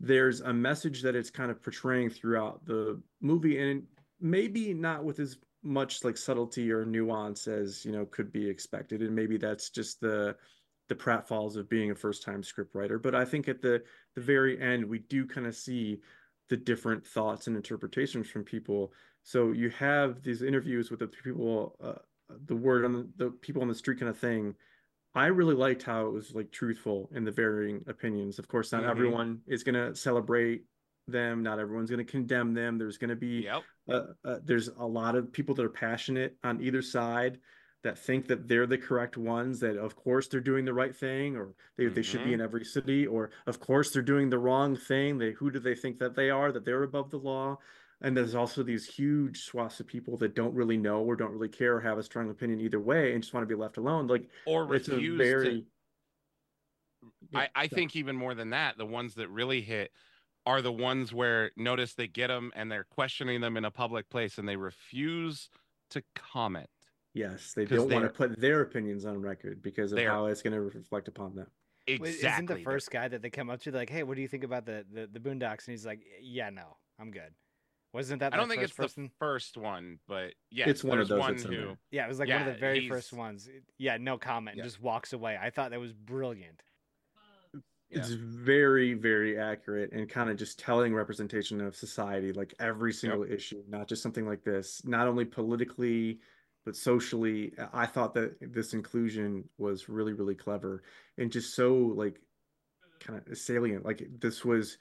there's 0.00 0.40
a 0.40 0.52
message 0.52 1.02
that 1.02 1.14
it's 1.16 1.28
kind 1.30 1.50
of 1.50 1.62
portraying 1.62 2.08
throughout 2.08 2.64
the 2.64 2.98
movie 3.20 3.58
and 3.58 3.82
maybe 4.20 4.72
not 4.72 5.04
with 5.04 5.18
as 5.18 5.36
much 5.62 6.04
like 6.04 6.16
subtlety 6.16 6.70
or 6.70 6.84
nuance 6.84 7.46
as 7.48 7.84
you 7.84 7.92
know 7.92 8.06
could 8.06 8.32
be 8.32 8.48
expected 8.48 9.02
and 9.02 9.14
maybe 9.14 9.36
that's 9.36 9.70
just 9.70 10.00
the 10.00 10.36
the 10.88 10.94
pratfalls 10.94 11.56
of 11.56 11.68
being 11.68 11.90
a 11.90 11.94
first 11.94 12.22
time 12.22 12.42
script 12.42 12.74
writer 12.74 12.98
but 12.98 13.14
i 13.14 13.24
think 13.24 13.48
at 13.48 13.60
the 13.60 13.82
the 14.14 14.20
very 14.20 14.60
end 14.60 14.84
we 14.84 15.00
do 15.00 15.26
kind 15.26 15.46
of 15.46 15.54
see 15.54 16.00
the 16.48 16.56
different 16.56 17.06
thoughts 17.06 17.46
and 17.46 17.56
interpretations 17.56 18.28
from 18.28 18.42
people. 18.42 18.92
So 19.22 19.52
you 19.52 19.70
have 19.70 20.22
these 20.22 20.42
interviews 20.42 20.90
with 20.90 21.00
the 21.00 21.06
people 21.06 21.76
uh, 21.82 22.00
the 22.46 22.56
word 22.56 22.84
on 22.84 22.92
the, 22.92 23.08
the 23.16 23.30
people 23.30 23.62
on 23.62 23.68
the 23.68 23.74
street 23.74 24.00
kind 24.00 24.10
of 24.10 24.18
thing. 24.18 24.54
I 25.14 25.26
really 25.26 25.54
liked 25.54 25.82
how 25.82 26.06
it 26.06 26.12
was 26.12 26.34
like 26.34 26.50
truthful 26.50 27.08
in 27.14 27.24
the 27.24 27.30
varying 27.30 27.82
opinions. 27.86 28.38
Of 28.38 28.48
course 28.48 28.72
not 28.72 28.82
Mhm. 28.84 28.90
everyone 28.90 29.40
is 29.46 29.62
going 29.62 29.74
to 29.74 29.94
celebrate 29.94 30.64
them 31.08 31.42
not 31.42 31.58
everyone's 31.58 31.90
going 31.90 32.04
to 32.04 32.10
condemn 32.10 32.54
them 32.54 32.78
there's 32.78 32.98
going 32.98 33.10
to 33.10 33.16
be 33.16 33.42
Yep. 33.44 33.64
uh, 33.88 34.02
uh, 34.24 34.38
there's 34.44 34.68
a 34.68 34.84
lot 34.84 35.14
of 35.16 35.32
people 35.32 35.54
that 35.54 35.64
are 35.64 35.70
passionate 35.70 36.36
on 36.44 36.60
either 36.62 36.82
side 36.82 37.40
that 37.82 37.98
think 37.98 38.26
that 38.26 38.48
they're 38.48 38.66
the 38.66 38.76
correct 38.78 39.16
ones 39.16 39.60
that 39.60 39.76
of 39.76 39.96
course 39.96 40.28
they're 40.28 40.40
doing 40.40 40.64
the 40.64 40.74
right 40.74 40.94
thing 40.94 41.36
or 41.36 41.54
they, 41.76 41.86
they 41.88 42.02
should 42.02 42.22
be 42.22 42.30
Mhm. 42.30 42.34
in 42.34 42.40
every 42.40 42.64
city 42.64 43.06
or 43.06 43.30
of 43.46 43.60
course 43.60 43.92
they're 43.92 44.02
doing 44.02 44.30
the 44.30 44.38
wrong 44.38 44.76
thing 44.76 45.18
they 45.18 45.32
who 45.32 45.50
do 45.50 45.58
they 45.58 45.74
think 45.74 45.98
that 45.98 46.14
they 46.14 46.30
are 46.30 46.52
that 46.52 46.64
they're 46.64 46.82
above 46.82 47.10
the 47.10 47.18
law 47.18 47.56
and 48.00 48.16
there's 48.16 48.34
also 48.34 48.62
these 48.62 48.86
huge 48.86 49.40
swaths 49.44 49.80
of 49.80 49.86
people 49.86 50.16
that 50.18 50.34
don't 50.34 50.54
really 50.54 50.76
know 50.76 51.02
or 51.02 51.16
don't 51.16 51.32
really 51.32 51.48
care 51.48 51.76
or 51.76 51.80
have 51.80 51.98
a 51.98 52.02
strong 52.02 52.30
opinion 52.30 52.60
either 52.60 52.80
way 52.80 53.12
and 53.14 53.22
just 53.22 53.34
want 53.34 53.42
to 53.42 53.54
be 53.54 53.60
left 53.60 53.76
alone 53.76 54.06
like 54.06 54.28
Or 54.44 54.72
it's 54.74 54.88
a 54.88 54.92
refuse 54.94 55.18
very 55.18 55.60
to. 55.62 55.66
I, 57.34 57.48
I 57.54 57.68
think 57.68 57.94
even 57.96 58.16
more 58.16 58.34
than 58.34 58.50
that, 58.50 58.78
the 58.78 58.86
ones 58.86 59.14
that 59.14 59.28
really 59.28 59.60
hit 59.60 59.92
are 60.48 60.62
the 60.62 60.72
ones 60.72 61.12
where 61.12 61.50
notice 61.58 61.92
they 61.92 62.06
get 62.08 62.28
them 62.28 62.50
and 62.56 62.72
they're 62.72 62.84
questioning 62.90 63.42
them 63.42 63.58
in 63.58 63.66
a 63.66 63.70
public 63.70 64.08
place 64.08 64.38
and 64.38 64.48
they 64.48 64.56
refuse 64.56 65.50
to 65.90 66.02
comment. 66.14 66.70
yes 67.12 67.52
they 67.54 67.66
don't 67.66 67.90
want 67.90 68.02
to 68.04 68.08
put 68.08 68.40
their 68.40 68.62
opinions 68.62 69.04
on 69.04 69.20
record 69.20 69.60
because 69.62 69.92
of 69.92 69.98
how 69.98 70.24
it's 70.26 70.40
going 70.42 70.54
to 70.54 70.60
reflect 70.62 71.06
upon 71.08 71.34
them 71.34 71.46
Exactly. 71.86 72.28
Isn't 72.28 72.46
the 72.58 72.64
first 72.64 72.90
guy 72.90 73.08
that 73.08 73.22
they 73.22 73.30
come 73.30 73.48
up 73.48 73.62
to 73.62 73.70
like, 73.72 73.88
hey, 73.88 74.02
what 74.02 74.16
do 74.16 74.20
you 74.20 74.28
think 74.28 74.44
about 74.44 74.66
the 74.66 74.84
the, 74.92 75.06
the 75.10 75.18
Boondocks? 75.18 75.66
And 75.66 75.72
he's 75.72 75.86
like, 75.86 76.00
yeah, 76.20 76.50
no, 76.50 76.76
I'm 77.00 77.10
good. 77.10 77.32
Wasn't 77.94 78.20
that 78.20 78.34
I 78.34 78.36
don't 78.36 78.48
the 78.48 78.56
think 78.56 78.64
it's 78.64 78.74
first 78.74 78.96
the 78.96 79.08
first 79.18 79.56
one, 79.56 79.98
but 80.06 80.34
yes, 80.50 80.68
It's 80.68 80.84
one 80.84 80.98
of 80.98 81.08
those 81.08 81.18
one 81.18 81.36
who. 81.38 81.78
Yeah, 81.90 82.04
it 82.04 82.08
was 82.08 82.18
like 82.18 82.28
one 82.28 82.42
of 82.42 82.46
the 82.46 82.60
very 82.60 82.80
he's- 82.80 82.90
first 82.90 83.14
ones. 83.14 83.48
Yeah, 83.78 83.96
no 83.98 84.18
comment, 84.18 84.58
Yeah. 84.58 84.64
and 84.64 84.70
just 84.70 84.82
walks 84.82 85.14
away. 85.14 85.38
I 85.40 85.48
thought 85.48 85.70
that 85.70 85.80
was 85.80 85.94
brilliant. 85.94 86.60
It's 87.90 88.10
very, 88.10 88.92
very 88.92 89.38
accurate 89.38 89.92
and 89.92 90.08
kind 90.08 90.28
of 90.28 90.36
just 90.36 90.58
telling 90.58 90.94
representation 90.94 91.60
of 91.60 91.74
society, 91.74 92.32
like 92.32 92.54
every 92.60 92.92
single 92.92 93.24
issue, 93.24 93.62
not 93.66 93.88
just 93.88 94.02
something 94.02 94.26
like 94.26 94.44
this, 94.44 94.82
not 94.84 95.08
only 95.08 95.24
politically, 95.24 96.20
but 96.66 96.76
socially. 96.76 97.54
I 97.72 97.86
thought 97.86 98.12
that 98.14 98.36
this 98.52 98.74
inclusion 98.74 99.48
was 99.56 99.88
really, 99.88 100.12
really 100.12 100.34
clever 100.34 100.82
and 101.16 101.32
just 101.32 101.54
so 101.54 101.74
like 101.74 102.20
kind 103.00 103.22
of 103.26 103.38
salient. 103.38 103.86
Like 103.86 104.06
this 104.18 104.44
was 104.44 104.76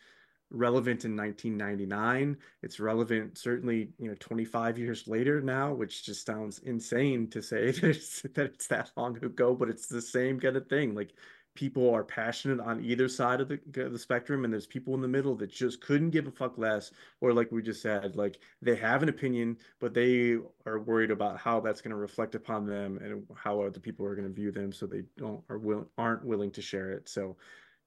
relevant 0.49 1.05
in 1.05 1.15
1999. 1.15 2.37
It's 2.63 2.79
relevant 2.79 3.37
certainly, 3.37 3.89
you 3.99 4.09
know, 4.09 4.15
25 4.19 4.77
years 4.77 5.07
later 5.07 5.41
now, 5.41 5.73
which 5.73 6.03
just 6.03 6.25
sounds 6.25 6.59
insane 6.59 7.29
to 7.29 7.41
say 7.41 7.71
that 7.71 7.83
it's, 7.83 8.21
that 8.21 8.45
it's 8.45 8.67
that 8.67 8.91
long 8.97 9.17
ago, 9.23 9.55
but 9.55 9.69
it's 9.69 9.87
the 9.87 10.01
same 10.01 10.39
kind 10.39 10.57
of 10.57 10.67
thing. 10.67 10.93
Like 10.93 11.13
people 11.57 11.91
are 11.91 12.03
passionate 12.03 12.59
on 12.59 12.85
either 12.85 13.09
side 13.09 13.41
of 13.41 13.47
the 13.49 13.59
the 13.65 13.97
spectrum, 13.97 14.43
and 14.45 14.53
there's 14.53 14.67
people 14.67 14.93
in 14.93 15.01
the 15.01 15.07
middle 15.07 15.35
that 15.35 15.51
just 15.51 15.81
couldn't 15.81 16.11
give 16.11 16.27
a 16.27 16.31
fuck 16.31 16.57
less, 16.59 16.91
or 17.19 17.33
like 17.33 17.51
we 17.51 17.63
just 17.63 17.81
said, 17.81 18.15
like 18.15 18.39
they 18.61 18.75
have 18.75 19.01
an 19.01 19.09
opinion, 19.09 19.57
but 19.79 19.93
they 19.95 20.37
are 20.67 20.79
worried 20.79 21.09
about 21.09 21.39
how 21.39 21.59
that's 21.59 21.81
going 21.81 21.89
to 21.91 21.97
reflect 21.97 22.35
upon 22.35 22.67
them 22.67 22.99
and 22.99 23.25
how 23.35 23.59
other 23.61 23.79
people 23.79 24.05
are 24.05 24.15
going 24.15 24.27
to 24.27 24.33
view 24.33 24.51
them, 24.51 24.71
so 24.71 24.85
they 24.85 25.01
don't 25.17 25.43
are 25.49 25.57
will 25.57 25.89
aren't 25.97 26.23
willing 26.23 26.51
to 26.51 26.61
share 26.61 26.91
it. 26.91 27.09
So 27.09 27.35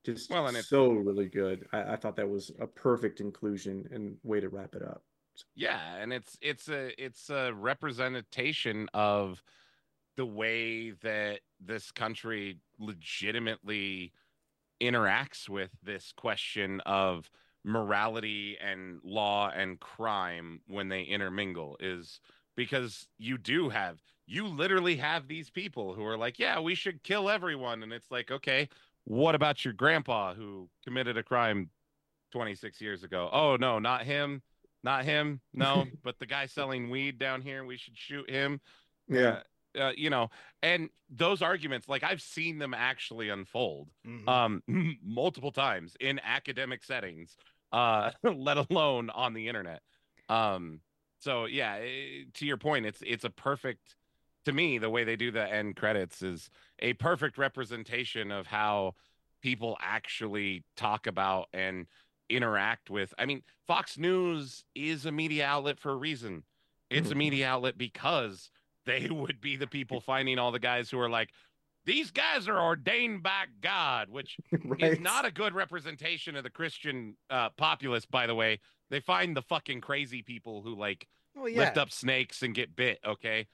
just 0.04 0.30
Well, 0.30 0.46
and 0.48 0.56
so 0.56 0.92
really 0.92 1.28
good. 1.28 1.66
I, 1.72 1.92
I 1.92 1.96
thought 1.96 2.16
that 2.16 2.28
was 2.28 2.50
a 2.58 2.66
perfect 2.66 3.20
inclusion 3.20 3.88
and 3.92 4.16
way 4.24 4.40
to 4.40 4.48
wrap 4.48 4.74
it 4.74 4.82
up. 4.82 5.04
Yeah, 5.54 5.96
and 5.96 6.12
it's 6.12 6.36
it's 6.40 6.68
a 6.68 6.90
it's 7.02 7.30
a 7.30 7.52
representation 7.52 8.88
of 8.92 9.42
the 10.16 10.26
way 10.26 10.90
that 11.02 11.40
this 11.60 11.90
country 11.90 12.58
legitimately 12.80 14.12
interacts 14.80 15.48
with 15.48 15.70
this 15.82 16.12
question 16.16 16.80
of 16.86 17.30
morality 17.64 18.56
and 18.60 18.98
law 19.04 19.50
and 19.54 19.78
crime 19.80 20.60
when 20.66 20.88
they 20.88 21.02
intermingle 21.02 21.76
is 21.78 22.20
because 22.56 23.06
you 23.18 23.36
do 23.36 23.68
have 23.68 23.98
you 24.26 24.46
literally 24.46 24.96
have 24.96 25.28
these 25.28 25.50
people 25.50 25.92
who 25.94 26.04
are 26.04 26.16
like 26.16 26.38
yeah 26.38 26.58
we 26.58 26.74
should 26.74 27.02
kill 27.02 27.28
everyone. 27.28 27.82
And 27.82 27.92
it's 27.92 28.10
like 28.10 28.30
okay 28.30 28.68
what 29.04 29.34
about 29.34 29.64
your 29.64 29.74
grandpa 29.74 30.34
who 30.34 30.68
committed 30.84 31.18
a 31.18 31.22
crime 31.22 31.68
26 32.32 32.80
years 32.80 33.02
ago? 33.02 33.28
Oh 33.32 33.56
no 33.56 33.78
not 33.78 34.04
him 34.04 34.42
not 34.82 35.04
him 35.04 35.40
no 35.52 35.86
but 36.02 36.18
the 36.18 36.26
guy 36.26 36.46
selling 36.46 36.88
weed 36.88 37.18
down 37.18 37.42
here 37.42 37.64
we 37.64 37.76
should 37.76 37.96
shoot 37.96 38.28
him. 38.30 38.60
Yeah, 39.08 39.28
uh, 39.28 39.40
uh, 39.78 39.92
you 39.96 40.10
know 40.10 40.28
and 40.62 40.88
those 41.08 41.42
arguments 41.42 41.88
like 41.88 42.02
i've 42.02 42.22
seen 42.22 42.58
them 42.58 42.74
actually 42.74 43.28
unfold 43.28 43.88
Mhm. 44.06 44.28
um 44.28 44.62
multiple 45.04 45.52
times 45.52 45.96
in 46.00 46.20
academic 46.24 46.82
settings 46.82 47.36
uh 47.72 48.10
let 48.22 48.56
alone 48.56 49.10
on 49.10 49.34
the 49.34 49.48
internet 49.48 49.82
um 50.28 50.80
so 51.20 51.44
yeah 51.46 51.76
eh, 51.76 52.24
to 52.34 52.46
your 52.46 52.56
point 52.56 52.86
it's 52.86 53.02
it's 53.06 53.24
a 53.24 53.30
perfect 53.30 53.96
to 54.44 54.52
me 54.52 54.78
the 54.78 54.90
way 54.90 55.04
they 55.04 55.16
do 55.16 55.30
the 55.30 55.52
end 55.52 55.76
credits 55.76 56.22
is 56.22 56.50
a 56.80 56.92
perfect 56.94 57.38
representation 57.38 58.30
of 58.32 58.46
how 58.46 58.94
people 59.42 59.76
actually 59.80 60.64
talk 60.76 61.06
about 61.06 61.48
and 61.52 61.86
interact 62.28 62.90
with 62.90 63.12
i 63.18 63.26
mean 63.26 63.42
fox 63.66 63.98
news 63.98 64.64
is 64.74 65.04
a 65.06 65.12
media 65.12 65.44
outlet 65.46 65.78
for 65.78 65.92
a 65.92 65.96
reason 65.96 66.42
it's 66.90 67.10
a 67.10 67.14
Mhm. 67.14 67.18
media 67.18 67.48
outlet 67.48 67.76
because 67.78 68.50
they 68.86 69.08
would 69.10 69.40
be 69.40 69.56
the 69.56 69.66
people 69.66 70.00
finding 70.06 70.38
all 70.38 70.52
the 70.52 70.58
guys 70.58 70.90
who 70.90 70.98
are 70.98 71.10
like 71.10 71.30
these 71.86 72.10
guys 72.10 72.46
are 72.46 72.60
ordained 72.60 73.22
by 73.22 73.44
god 73.60 74.10
which 74.10 74.36
right. 74.64 74.92
is 74.92 75.00
not 75.00 75.24
a 75.24 75.30
good 75.30 75.54
representation 75.54 76.36
of 76.36 76.44
the 76.44 76.50
Christian 76.50 77.16
uh, 77.30 77.50
populace, 77.56 78.06
by 78.06 78.26
the 78.26 78.34
way. 78.34 78.60
They 78.90 79.00
find 79.00 79.36
the 79.36 79.42
fucking 79.42 79.80
crazy 79.80 80.22
people 80.22 80.62
who 80.62 80.74
like 80.74 81.06
well, 81.34 81.48
yeah. 81.48 81.60
lift 81.60 81.78
up 81.78 81.90
snakes 81.90 82.42
and 82.42 82.54
get 82.54 82.74
bit. 82.74 82.98
Okay, 83.06 83.46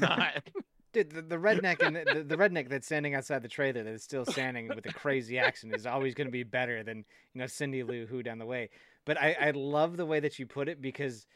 not. 0.00 0.42
Dude, 0.94 1.10
the, 1.10 1.20
the 1.20 1.36
redneck 1.36 1.86
and 1.86 1.94
the, 1.94 2.24
the 2.24 2.36
redneck 2.36 2.70
that's 2.70 2.86
standing 2.86 3.14
outside 3.14 3.42
the 3.42 3.48
trailer 3.48 3.82
that 3.82 3.92
is 3.92 4.02
still 4.02 4.24
standing 4.24 4.68
with 4.68 4.86
a 4.86 4.92
crazy 4.92 5.38
accent 5.38 5.76
is 5.76 5.84
always 5.84 6.14
going 6.14 6.26
to 6.26 6.32
be 6.32 6.44
better 6.44 6.82
than 6.82 7.04
you 7.34 7.40
know 7.40 7.46
Cindy 7.46 7.82
Lou 7.82 8.06
Who 8.06 8.22
down 8.22 8.38
the 8.38 8.46
way. 8.46 8.70
But 9.04 9.20
I, 9.20 9.36
I 9.38 9.50
love 9.50 9.96
the 9.98 10.06
way 10.06 10.20
that 10.20 10.38
you 10.38 10.46
put 10.46 10.68
it 10.68 10.80
because 10.80 11.26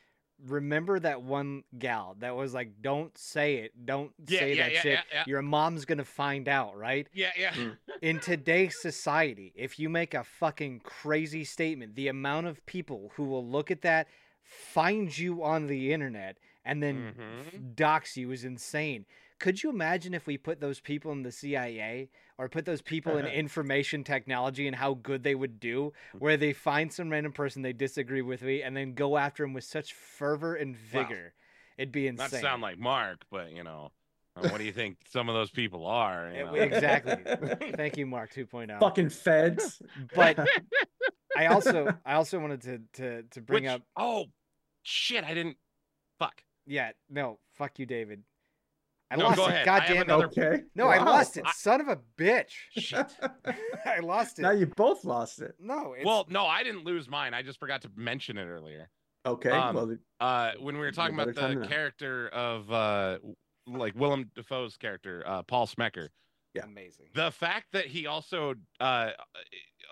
remember 0.47 0.98
that 1.01 1.23
one 1.23 1.64
gal 1.78 2.16
that 2.20 2.35
was 2.35 2.52
like, 2.55 2.81
"Don't 2.81 3.16
say 3.16 3.56
it, 3.56 3.86
don't 3.86 4.12
Yeah, 4.27 4.40
say 4.40 4.55
yeah, 4.55 4.62
that 4.64 4.73
yeah, 4.73 4.81
shit. 4.81 4.93
yeah, 4.93 5.02
yeah. 5.12 5.24
Your 5.27 5.43
mom's 5.43 5.85
gonna 5.85 6.05
find 6.05 6.48
out, 6.48 6.77
right?" 6.77 7.09
Yeah, 7.12 7.31
yeah. 7.39 7.52
Mm. 7.52 7.77
in 8.01 8.20
today's 8.20 8.81
society, 8.81 9.52
if 9.55 9.78
you 9.78 9.89
make 9.89 10.14
a 10.14 10.24
fucking 10.24 10.81
crazy 10.81 11.44
statement, 11.44 11.94
the 11.94 12.09
amount 12.09 12.47
of 12.47 12.64
people 12.66 13.12
who 13.16 13.24
will 13.24 13.47
look 13.47 13.70
at 13.70 13.82
that, 13.82 14.09
find 14.43 15.16
you 15.16 15.43
on 15.44 15.66
the 15.66 15.93
internet, 15.93 16.36
and 16.65 16.83
then 16.83 17.15
f- 17.19 17.55
Mhm. 17.55 17.75
dox 17.77 18.17
you 18.17 18.31
is 18.31 18.45
insane. 18.45 19.07
Could 19.39 19.63
you 19.63 19.71
imagine 19.71 20.15
if 20.15 20.27
we 20.27 20.39
put 20.39 20.61
those 20.61 20.79
people 20.79 21.11
in 21.11 21.23
the 21.25 21.33
CIA 21.33 22.09
or 22.39 22.49
put 22.49 22.65
those 22.65 22.81
people 22.83 23.17
in 23.17 23.27
information 23.45 24.05
technology 24.05 24.67
and 24.69 24.77
how 24.77 24.95
good 24.95 25.25
they 25.25 25.35
would 25.35 25.59
do, 25.59 25.93
where 26.19 26.37
they 26.37 26.53
find 26.53 26.93
some 26.93 27.11
random 27.11 27.33
person 27.33 27.63
they 27.63 27.73
disagree 27.73 28.23
with 28.23 28.43
me 28.43 28.63
and 28.63 28.77
then 28.77 28.95
go 28.95 29.17
after 29.19 29.43
him 29.43 29.53
with 29.53 29.65
such 29.65 29.93
fervor 29.95 30.55
and 30.55 30.75
Wow. 30.77 30.81
vigor? 30.91 31.35
It'd 31.77 31.91
be 31.91 32.09
Not 32.11 32.25
insane. 32.27 32.41
sound 32.43 32.63
like 32.63 32.79
Mark, 32.79 33.25
but 33.31 33.51
you 33.51 33.65
know, 33.65 33.91
uh, 34.37 34.49
what 34.49 34.59
do 34.59 34.65
you 34.65 34.73
think 34.73 34.99
some 35.09 35.29
of 35.29 35.35
those 35.35 35.51
people 35.51 35.87
are? 35.87 36.31
you 36.33 36.45
know? 36.45 36.55
Exactly. 36.55 37.25
Thank 37.77 37.97
you, 37.97 38.07
Mark 38.07 38.33
2.0. 38.33 38.79
Fucking 38.79 39.09
feds. 39.09 39.83
But 40.15 40.39
I 41.37 41.47
also 41.47 41.93
I 42.07 42.15
also 42.15 42.39
wanted 42.39 42.61
to 42.63 42.79
to 42.93 43.23
to 43.25 43.41
bring 43.41 43.65
Which, 43.65 43.73
up 43.73 43.83
oh 43.97 44.27
shit, 44.83 45.25
I 45.25 45.35
didn't. 45.35 45.57
Fuck. 46.19 46.45
Yeah 46.67 46.91
no 47.11 47.39
fuck 47.53 47.79
you 47.79 47.87
David 47.87 48.23
I 49.11 49.17
No, 49.17 49.25
lost 49.27 49.37
go 49.37 49.47
it 49.47 49.51
ahead. 49.51 49.65
god 49.67 49.83
I 49.83 49.85
have 49.85 49.89
damn 49.89 49.97
it 49.97 50.05
another- 50.05 50.27
Okay. 50.27 50.63
no 50.75 50.87
I 50.89 51.03
lost 51.03 51.37
it 51.37 51.45
son 51.55 51.81
of 51.81 51.89
a 51.89 51.99
bitch 52.19 52.53
Shit. 52.79 53.07
I 53.87 53.99
lost 54.01 54.39
it 54.39 54.43
Now 54.43 54.53
you 54.53 54.67
both 54.67 55.05
lost 55.05 55.41
it. 55.41 55.55
no 55.61 55.93
it's, 55.95 56.05
Well, 56.05 56.27
no, 56.31 56.47
I 56.47 56.63
didn't 56.63 56.85
lose 56.85 57.09
mine. 57.09 57.35
I 57.35 57.43
just 57.43 57.59
forgot 57.61 57.83
to 57.83 57.91
mention 57.97 58.39
it 58.39 58.47
earlier. 58.47 58.89
Okay. 59.27 59.51
Um, 59.51 59.75
well, 59.77 59.97
Uh, 60.21 60.53
when 60.61 60.75
we 60.77 60.81
were 60.81 60.91
talking 60.93 61.15
about 61.15 61.33
the 61.35 61.41
than 61.41 61.61
now. 61.61 61.67
character 61.69 62.29
of 62.31 62.73
uh, 62.73 63.19
like 63.67 63.95
Willem 63.95 64.31
Dafoe's 64.35 64.77
character, 64.77 65.23
uh, 65.27 65.43
Paul 65.45 65.67
Smecker, 65.69 66.09
yeah. 66.55 66.65
amazing 66.65 67.07
the 67.15 67.31
fact 67.31 67.67
that 67.73 67.87
he 67.87 68.07
also, 68.07 68.55
uh, 68.81 69.11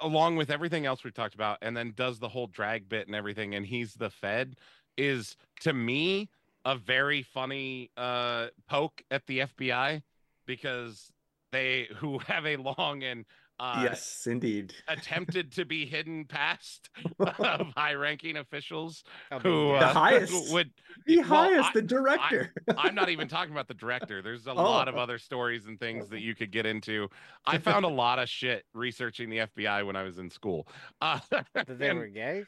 along 0.02 0.34
with 0.36 0.50
everything 0.50 0.84
else 0.86 1.04
we 1.04 1.10
talked 1.12 1.34
about, 1.34 1.58
and 1.62 1.76
then 1.76 1.92
does 1.94 2.18
the 2.18 2.28
whole 2.28 2.46
drag 2.48 2.88
bit 2.88 3.06
and 3.06 3.14
everything, 3.14 3.54
and 3.54 3.64
he's 3.66 3.94
the 3.94 4.10
Fed, 4.10 4.56
is 4.96 5.36
to 5.60 5.72
me 5.72 6.28
a 6.64 6.76
very 6.76 7.22
funny 7.22 7.90
uh, 7.96 8.48
poke 8.68 9.02
at 9.10 9.26
the 9.26 9.40
FBI 9.40 10.02
because 10.46 11.12
they 11.52 11.88
who 11.96 12.18
have 12.26 12.46
a 12.46 12.56
long 12.56 13.02
and 13.02 13.24
uh, 13.58 13.82
yes, 13.84 14.26
indeed. 14.26 14.72
attempted 14.88 15.52
to 15.52 15.66
be 15.66 15.84
hidden 15.84 16.24
past 16.24 16.88
of 17.20 17.66
high-ranking 17.76 18.38
officials 18.38 19.04
who 19.42 19.72
damned. 19.72 19.82
The 19.82 19.86
uh, 19.86 19.92
highest. 19.92 20.52
would 20.54 20.70
The 21.04 21.18
well, 21.18 21.26
highest, 21.26 21.68
I- 21.68 21.72
the 21.74 21.82
director. 21.82 22.54
I'm 22.78 22.94
not 22.94 23.10
even 23.10 23.28
talking 23.28 23.52
about 23.52 23.68
the 23.68 23.74
director. 23.74 24.22
There's 24.22 24.46
a 24.46 24.52
Oh. 24.52 24.54
lot 24.54 24.88
of 24.88 24.96
other 24.96 25.18
stories 25.18 25.66
and 25.66 25.78
things 25.78 26.08
that 26.08 26.20
you 26.20 26.34
could 26.34 26.50
get 26.52 26.64
into. 26.64 27.08
I 27.44 27.58
found 27.58 27.84
a 27.84 27.88
lot 27.88 28.18
of 28.18 28.30
shit 28.30 28.64
researching 28.72 29.28
the 29.28 29.40
FBI 29.40 29.84
when 29.84 29.94
I 29.94 30.04
was 30.04 30.18
in 30.18 30.30
school. 30.30 30.66
Uh, 31.02 31.20
that 31.30 31.66
they 31.68 31.90
and 31.90 31.98
were 31.98 32.06
gay 32.06 32.44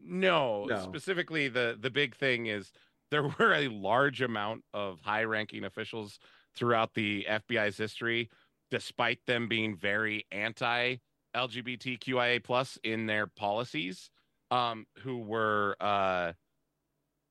no, 0.00 0.66
No. 0.68 0.76
specifically 0.76 1.48
the 1.48 1.76
the 1.80 1.90
big 1.90 2.14
thing 2.16 2.46
is 2.46 2.72
there 3.10 3.22
were 3.38 3.54
a 3.54 3.68
large 3.68 4.20
amount 4.22 4.64
of 4.72 5.00
high-ranking 5.00 5.64
officials 5.64 6.18
throughout 6.54 6.94
the 6.94 7.24
FBI's 7.28 7.76
history, 7.76 8.30
despite 8.70 9.24
them 9.26 9.48
being 9.48 9.76
very 9.76 10.26
anti 10.32 10.96
LGBTQIA 11.34 12.42
plus 12.42 12.78
in 12.82 13.06
their 13.06 13.26
policies, 13.26 14.10
um, 14.50 14.86
who 14.98 15.18
were 15.18 15.76
uh, 15.80 16.32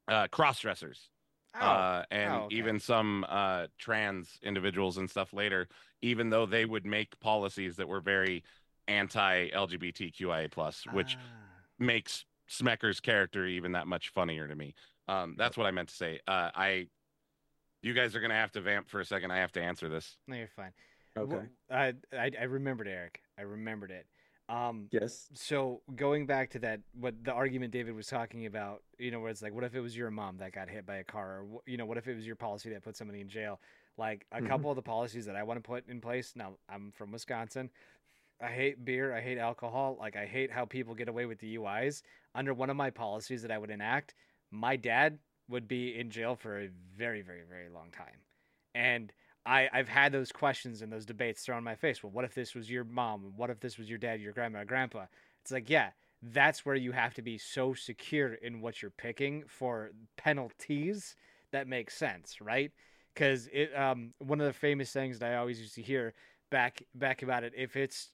uh, 0.07 0.27
cross-dressers 0.31 1.09
oh 1.55 1.65
uh, 1.65 2.03
and 2.11 2.33
Oh, 2.33 2.45
okay. 2.45 2.55
even 2.55 2.79
some 2.79 3.25
uh, 3.27 3.67
trans 3.77 4.39
individuals 4.43 4.97
and 4.97 5.09
stuff 5.09 5.33
later, 5.33 5.67
even 6.01 6.29
though 6.29 6.45
they 6.45 6.65
would 6.65 6.85
make 6.85 7.19
policies 7.19 7.75
that 7.77 7.87
were 7.87 8.01
very 8.01 8.43
anti-LGBTQIA 8.87 10.49
plus, 10.51 10.85
which 10.91 11.17
Ah. 11.19 11.63
makes 11.79 12.25
Smecker's 12.47 12.99
character 12.99 13.45
even 13.45 13.73
that 13.73 13.87
much 13.87 14.09
funnier 14.09 14.47
to 14.47 14.55
me. 14.55 14.73
Um, 15.07 15.35
that's 15.37 15.57
what 15.57 15.67
I 15.67 15.71
meant 15.71 15.89
to 15.89 15.95
say. 15.95 16.19
Uh, 16.27 16.49
I, 16.55 16.87
you 17.81 17.93
guys 17.93 18.15
are 18.15 18.19
gonna 18.21 18.33
have 18.33 18.51
to 18.53 18.61
vamp 18.61 18.89
for 18.89 18.99
a 18.99 19.05
second. 19.05 19.31
I 19.31 19.37
have 19.37 19.51
to 19.53 19.61
answer 19.61 19.87
this. 19.89 20.17
no 20.27 20.35
you're 20.35 20.47
fine 20.47 20.71
Okay. 21.17 21.45
I 21.71 21.93
I 22.13 22.43
remembered 22.43 22.87
Eric 22.87 23.21
I 23.39 23.41
remembered 23.43 23.91
it 23.91 24.05
um 24.49 24.87
Yes. 24.91 25.27
so 25.33 25.81
going 25.95 26.25
back 26.25 26.49
to 26.51 26.59
that 26.59 26.79
what 26.97 27.13
the 27.25 27.33
argument 27.33 27.71
david 27.73 27.93
was 27.93 28.07
talking 28.07 28.45
about 28.45 28.81
you 28.97 29.11
know 29.11 29.19
where 29.19 29.29
it's 29.29 29.41
like 29.41 29.53
what 29.53 29.65
if 29.65 29.75
it 29.75 29.81
was 29.81 29.97
your 29.97 30.09
mom 30.09 30.37
that 30.37 30.53
got 30.53 30.69
hit 30.69 30.85
by 30.85 30.97
a 30.97 31.03
car 31.03 31.41
or 31.41 31.61
you 31.65 31.75
know 31.75 31.85
what 31.85 31.97
if 31.97 32.07
it 32.07 32.15
was 32.15 32.25
your 32.25 32.37
policy 32.37 32.69
that 32.69 32.81
put 32.83 32.95
somebody 32.95 33.19
in 33.19 33.27
jail 33.27 33.59
like 33.97 34.25
a 34.31 34.39
Mhm. 34.41 34.47
couple 34.47 34.69
of 34.69 34.75
the 34.77 34.81
policies 34.81 35.25
that 35.25 35.35
i 35.35 35.43
want 35.43 35.57
to 35.61 35.67
put 35.67 35.85
in 35.89 35.99
place 35.99 36.33
now 36.35 36.53
i'm 36.69 36.91
from 36.93 37.11
wisconsin 37.11 37.69
i 38.41 38.47
hate 38.47 38.83
beer 38.85 39.15
i 39.15 39.21
hate 39.21 39.37
alcohol 39.37 39.97
like 39.99 40.15
i 40.15 40.25
hate 40.25 40.51
how 40.51 40.65
people 40.65 40.93
get 40.95 41.09
away 41.09 41.25
with 41.25 41.39
duis 41.39 42.03
under 42.35 42.53
one 42.53 42.69
of 42.69 42.75
my 42.75 42.89
policies 42.89 43.41
that 43.41 43.51
i 43.51 43.57
would 43.57 43.69
enact 43.69 44.13
my 44.51 44.75
dad 44.75 45.19
would 45.49 45.67
be 45.67 45.97
in 45.97 46.09
jail 46.09 46.35
for 46.35 46.61
a 46.61 46.69
very 46.95 47.21
very 47.21 47.43
very 47.49 47.69
long 47.69 47.89
time 47.91 48.19
and 48.75 49.13
I, 49.45 49.69
I've 49.71 49.87
had 49.87 50.11
those 50.11 50.31
questions 50.31 50.81
and 50.81 50.91
those 50.91 51.05
debates 51.05 51.41
thrown 51.41 51.59
in 51.59 51.63
my 51.63 51.75
face. 51.75 52.03
Well, 52.03 52.11
what 52.11 52.25
if 52.25 52.35
this 52.35 52.53
was 52.53 52.69
your 52.69 52.83
mom? 52.83 53.31
What 53.37 53.49
if 53.49 53.61
this 53.61 53.77
was 53.77 53.89
your 53.89 53.97
dad, 53.97 54.19
your 54.19 54.33
grandma, 54.33 54.65
grandpa? 54.65 55.05
It's 55.41 55.53
like, 55.53 55.69
yeah, 55.69 55.91
that's 56.21 56.65
where 56.65 56.75
you 56.75 56.91
have 56.91 57.13
to 57.13 57.21
be 57.21 57.37
so 57.37 57.73
secure 57.73 58.33
in 58.33 58.59
what 58.61 58.81
you're 58.81 58.91
picking 58.91 59.43
for 59.47 59.91
penalties 60.17 61.15
that 61.51 61.67
makes 61.67 61.95
sense, 61.95 62.41
right? 62.41 62.71
Because 63.13 63.47
it 63.53 63.73
um 63.75 64.13
one 64.19 64.41
of 64.41 64.47
the 64.47 64.53
famous 64.53 64.91
things 64.91 65.19
that 65.19 65.31
I 65.31 65.37
always 65.37 65.59
used 65.59 65.75
to 65.75 65.81
hear 65.81 66.13
back 66.51 66.83
back 66.93 67.23
about 67.23 67.43
it, 67.43 67.53
if 67.55 67.75
it's 67.75 68.11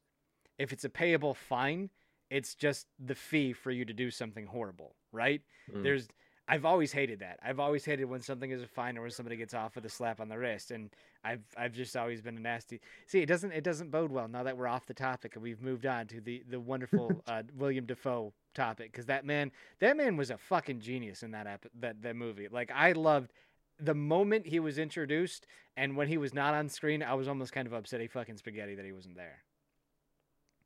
if 0.57 0.71
it's 0.71 0.83
a 0.83 0.89
payable 0.89 1.33
fine, 1.33 1.89
it's 2.29 2.55
just 2.55 2.87
the 2.99 3.15
fee 3.15 3.53
for 3.53 3.71
you 3.71 3.85
to 3.85 3.93
do 3.93 4.09
something 4.09 4.45
horrible, 4.45 4.95
right? 5.11 5.41
Mm. 5.71 5.83
There's 5.83 6.07
I've 6.47 6.65
always 6.65 6.91
hated 6.91 7.19
that. 7.19 7.39
I've 7.41 7.59
always 7.59 7.85
hated 7.85 8.05
when 8.05 8.21
something 8.21 8.51
is 8.51 8.61
a 8.61 8.67
fine 8.67 8.97
or 8.97 9.01
when 9.01 9.11
somebody 9.11 9.37
gets 9.37 9.53
off 9.53 9.75
with 9.75 9.85
a 9.85 9.89
slap 9.89 10.19
on 10.19 10.27
the 10.27 10.37
wrist, 10.37 10.71
and 10.71 10.89
I've 11.23 11.43
I've 11.57 11.73
just 11.73 11.95
always 11.95 12.21
been 12.21 12.35
a 12.35 12.39
nasty. 12.39 12.81
See, 13.07 13.21
it 13.21 13.27
doesn't 13.27 13.53
it 13.53 13.63
doesn't 13.63 13.91
bode 13.91 14.11
well 14.11 14.27
now 14.27 14.43
that 14.43 14.57
we're 14.57 14.67
off 14.67 14.85
the 14.85 14.93
topic 14.93 15.35
and 15.35 15.43
we've 15.43 15.61
moved 15.61 15.85
on 15.85 16.07
to 16.07 16.19
the 16.19 16.43
the 16.49 16.59
wonderful 16.59 17.21
uh, 17.27 17.43
William 17.55 17.85
Dafoe 17.85 18.33
topic 18.53 18.91
because 18.91 19.05
that 19.05 19.25
man 19.25 19.51
that 19.79 19.95
man 19.95 20.17
was 20.17 20.31
a 20.31 20.37
fucking 20.37 20.81
genius 20.81 21.23
in 21.23 21.31
that 21.31 21.47
ep- 21.47 21.71
that 21.79 22.01
that 22.01 22.15
movie. 22.15 22.49
Like 22.51 22.71
I 22.75 22.91
loved 22.91 23.31
the 23.79 23.95
moment 23.95 24.45
he 24.47 24.59
was 24.59 24.77
introduced 24.77 25.47
and 25.77 25.95
when 25.95 26.07
he 26.07 26.17
was 26.17 26.33
not 26.33 26.53
on 26.53 26.67
screen, 26.67 27.01
I 27.01 27.13
was 27.13 27.27
almost 27.27 27.53
kind 27.53 27.67
of 27.67 27.73
upset 27.73 28.01
he 28.01 28.07
fucking 28.07 28.37
spaghetti 28.37 28.75
that 28.75 28.85
he 28.85 28.91
wasn't 28.91 29.15
there. 29.15 29.43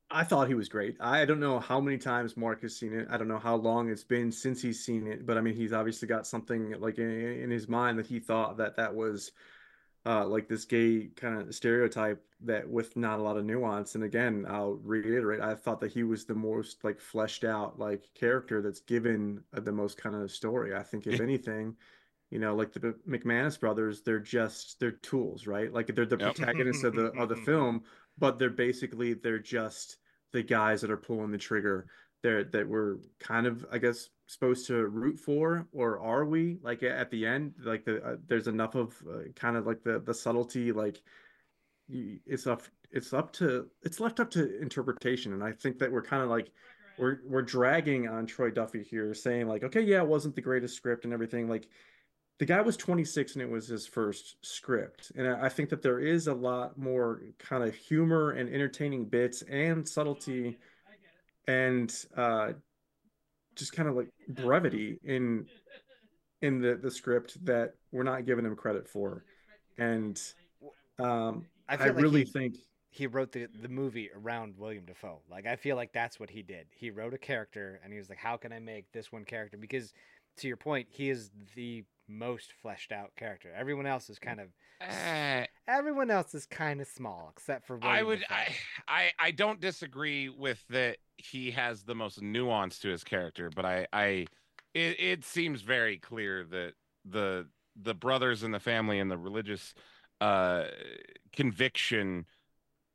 I 0.10 0.24
thought 0.24 0.48
he 0.48 0.54
was 0.54 0.70
great. 0.70 0.96
I 1.02 1.26
don't 1.26 1.42
know 1.42 1.60
how 1.60 1.82
many 1.82 1.98
times 1.98 2.38
Mark 2.38 2.62
has 2.62 2.76
seen 2.78 2.94
it. 2.94 3.08
I 3.12 3.18
don't 3.18 3.28
know 3.28 3.40
how 3.40 3.56
long 3.56 3.90
it's 3.90 4.06
been 4.06 4.32
since 4.32 4.62
he's 4.62 4.84
seen 4.84 5.06
it, 5.06 5.26
but 5.26 5.38
I 5.38 5.42
mean, 5.42 5.54
he's 5.56 5.74
obviously 5.74 6.08
got 6.08 6.26
something 6.26 6.80
like 6.80 6.98
in, 6.98 7.10
in 7.12 7.50
his 7.52 7.68
mind 7.68 8.00
that 8.00 8.08
he 8.08 8.20
thought 8.20 8.58
that 8.58 8.78
that 8.78 8.96
was 8.96 9.32
uh, 10.06 10.26
like 10.28 10.48
this 10.48 10.66
gay 10.66 11.10
kind 11.16 11.42
of 11.42 11.56
stereotype 11.56 12.24
that 12.42 12.70
with 12.70 12.98
not 12.98 13.20
a 13.20 13.24
lot 13.24 13.38
of 13.38 13.46
nuance. 13.46 13.96
And 13.96 14.04
again, 14.06 14.46
I'll 14.50 14.76
reiterate, 14.76 15.42
I 15.42 15.56
thought 15.56 15.82
that 15.82 15.92
he 15.94 16.04
was 16.04 16.26
the 16.26 16.36
most 16.36 16.84
like 16.84 17.00
fleshed 17.02 17.44
out 17.46 17.80
like 17.80 18.10
character 18.16 18.62
that's 18.62 18.82
given 18.82 19.44
uh, 19.54 19.62
the 19.62 19.74
most 19.74 19.98
kind 19.98 20.16
of 20.16 20.32
story. 20.32 20.76
I 20.76 20.84
think 20.84 21.08
if 21.08 21.20
anything, 21.20 21.76
you 22.30 22.40
know, 22.40 22.56
like 22.56 22.74
the 22.74 22.96
McManus 23.08 23.60
brothers, 23.60 24.02
they're 24.02 24.20
just 24.20 24.80
they're 24.80 24.92
tools, 24.92 25.48
right? 25.48 25.72
Like 25.72 25.88
they're 25.96 26.06
the 26.06 26.18
Yep. 26.20 26.38
protagonists 26.38 26.84
of 26.84 26.96
the 26.96 27.08
of 27.14 27.30
the 27.30 27.36
film, 27.38 27.84
but 28.18 28.40
they're 28.40 28.50
basically 28.50 29.14
they're 29.14 29.40
just 29.40 29.98
the 30.34 30.44
guys 30.44 30.82
that 30.82 30.92
are 30.92 30.98
pulling 30.98 31.32
the 31.32 31.38
trigger. 31.38 31.88
There 32.24 32.44
that 32.46 32.68
we're 32.68 32.98
kind 33.20 33.46
of 33.46 33.64
i 33.72 33.78
guess 33.78 34.10
supposed 34.26 34.66
to 34.68 34.88
root 34.88 35.20
for 35.20 35.68
or 35.72 36.00
are 36.00 36.26
we? 36.26 36.58
Like 36.64 36.82
at 36.84 37.12
the 37.12 37.26
end 37.26 37.54
like 37.64 37.86
the 37.86 38.04
uh, 38.04 38.16
there's 38.28 38.48
enough 38.48 38.76
of 38.76 38.96
uh, 39.08 39.30
kind 39.36 39.56
of 39.56 39.68
like 39.68 39.84
the 39.84 40.00
the 40.00 40.14
subtlety 40.14 40.72
like 40.72 41.02
it's 41.90 42.48
up 42.48 42.64
it's 42.92 43.14
up 43.14 43.32
to 43.34 43.68
it's 43.84 44.00
left 44.00 44.20
up 44.20 44.32
to 44.32 44.60
interpretation. 44.60 45.34
And 45.34 45.44
i 45.44 45.52
think 45.52 45.78
that 45.80 45.92
we're 45.92 46.02
kind 46.02 46.24
of 46.24 46.30
like 46.30 46.50
we're 46.98 47.20
we're 47.24 47.44
dragging 47.44 48.08
on 48.08 48.26
troy 48.26 48.50
duffy 48.50 48.84
here 48.84 49.14
saying 49.14 49.48
like 49.48 49.64
okay 49.64 49.82
yeah 49.82 50.02
it 50.02 50.08
wasn't 50.08 50.36
the 50.36 50.42
greatest 50.42 50.76
script 50.76 51.06
and 51.06 51.14
everything. 51.14 51.48
Like 51.48 51.68
the 52.40 52.46
guy 52.46 52.62
was 52.62 52.78
26 52.78 53.34
and 53.34 53.42
it 53.42 53.50
was 53.50 53.68
his 53.68 53.88
first 53.88 54.38
script 54.42 55.12
and 55.16 55.28
i 55.28 55.50
think 55.50 55.70
that 55.70 55.82
there 55.82 56.00
is 56.00 56.28
a 56.28 56.34
lot 56.34 56.78
more 56.78 57.22
kind 57.40 57.64
of 57.64 57.74
humor 57.74 58.32
and 58.32 58.54
entertaining 58.54 59.06
bits 59.06 59.42
and 59.44 59.88
subtlety 59.88 60.58
and 61.48 62.06
uh 62.16 62.50
just 63.56 63.74
kind 63.74 63.90
of 63.90 63.96
like 63.96 64.10
brevity 64.30 65.00
in 65.04 65.46
in 66.42 66.62
the 66.62 66.76
the 66.76 66.92
script 66.92 67.44
that 67.44 67.74
we're 67.92 68.04
not 68.04 68.26
giving 68.26 68.46
him 68.46 68.56
credit 68.56 68.88
for 68.88 69.24
and 69.78 70.22
um, 71.00 71.46
I 71.70 71.76
I, 71.76 71.88
like 71.88 71.98
really 71.98 72.24
he- 72.24 72.32
think 72.32 72.56
he 72.90 73.06
wrote 73.06 73.32
the, 73.32 73.48
the 73.62 73.70
movie 73.70 74.10
around 74.16 74.56
William 74.58 74.86
Dafoe. 74.86 75.22
Like 75.30 75.46
I 75.46 75.56
feel 75.56 75.76
like 75.76 75.94
that's 75.94 76.20
what 76.20 76.30
he 76.30 76.42
did. 76.42 76.68
He 76.72 76.90
wrote 76.90 77.14
a 77.14 77.18
character 77.18 77.80
and 77.84 77.94
he 77.94 78.00
was 78.00 78.10
like, 78.10 78.18
How 78.18 78.38
can 78.38 78.52
I 78.52 78.60
make 78.60 78.92
this 78.92 79.12
one 79.12 79.24
character? 79.24 79.58
Because 79.58 79.94
to 80.38 80.48
your 80.48 80.58
point, 80.58 80.88
he 80.90 81.10
is 81.10 81.30
the 81.56 81.84
most 82.08 82.54
fleshed 82.62 82.92
out 82.92 83.12
character. 83.16 83.50
Everyone 83.56 83.86
else 83.86 84.10
is 84.10 84.20
kind 84.20 84.40
of 84.40 84.48
Eh, 84.80 85.46
everyone 85.68 86.12
else 86.12 86.36
is 86.36 86.46
kind 86.46 86.82
of 86.82 86.88
small 86.88 87.32
except 87.36 87.66
for 87.66 87.78
William 87.78 87.98
I 87.98 88.04
would 88.04 88.24
I, 88.30 88.56
I 88.88 89.12
I 89.20 89.32
don't 89.32 89.60
disagree 89.60 90.30
with 90.30 90.64
that 90.70 90.98
he 91.18 91.50
has 91.52 91.84
the 91.84 91.96
most 91.96 92.22
nuance 92.22 92.78
to 92.80 92.90
his 92.90 93.04
character, 93.04 93.50
but 93.56 93.66
I 93.66 93.88
I 93.92 94.28
it, 94.76 95.00
it 95.00 95.26
seems 95.26 95.62
very 95.62 95.98
clear 95.98 96.44
that 96.52 96.74
the 97.06 97.48
the 97.76 97.96
brothers 97.96 98.44
and 98.44 98.54
the 98.54 98.60
family 98.60 99.00
and 99.00 99.10
the 99.10 99.18
religious 99.18 99.74
uh 100.22 100.66
conviction 101.34 102.26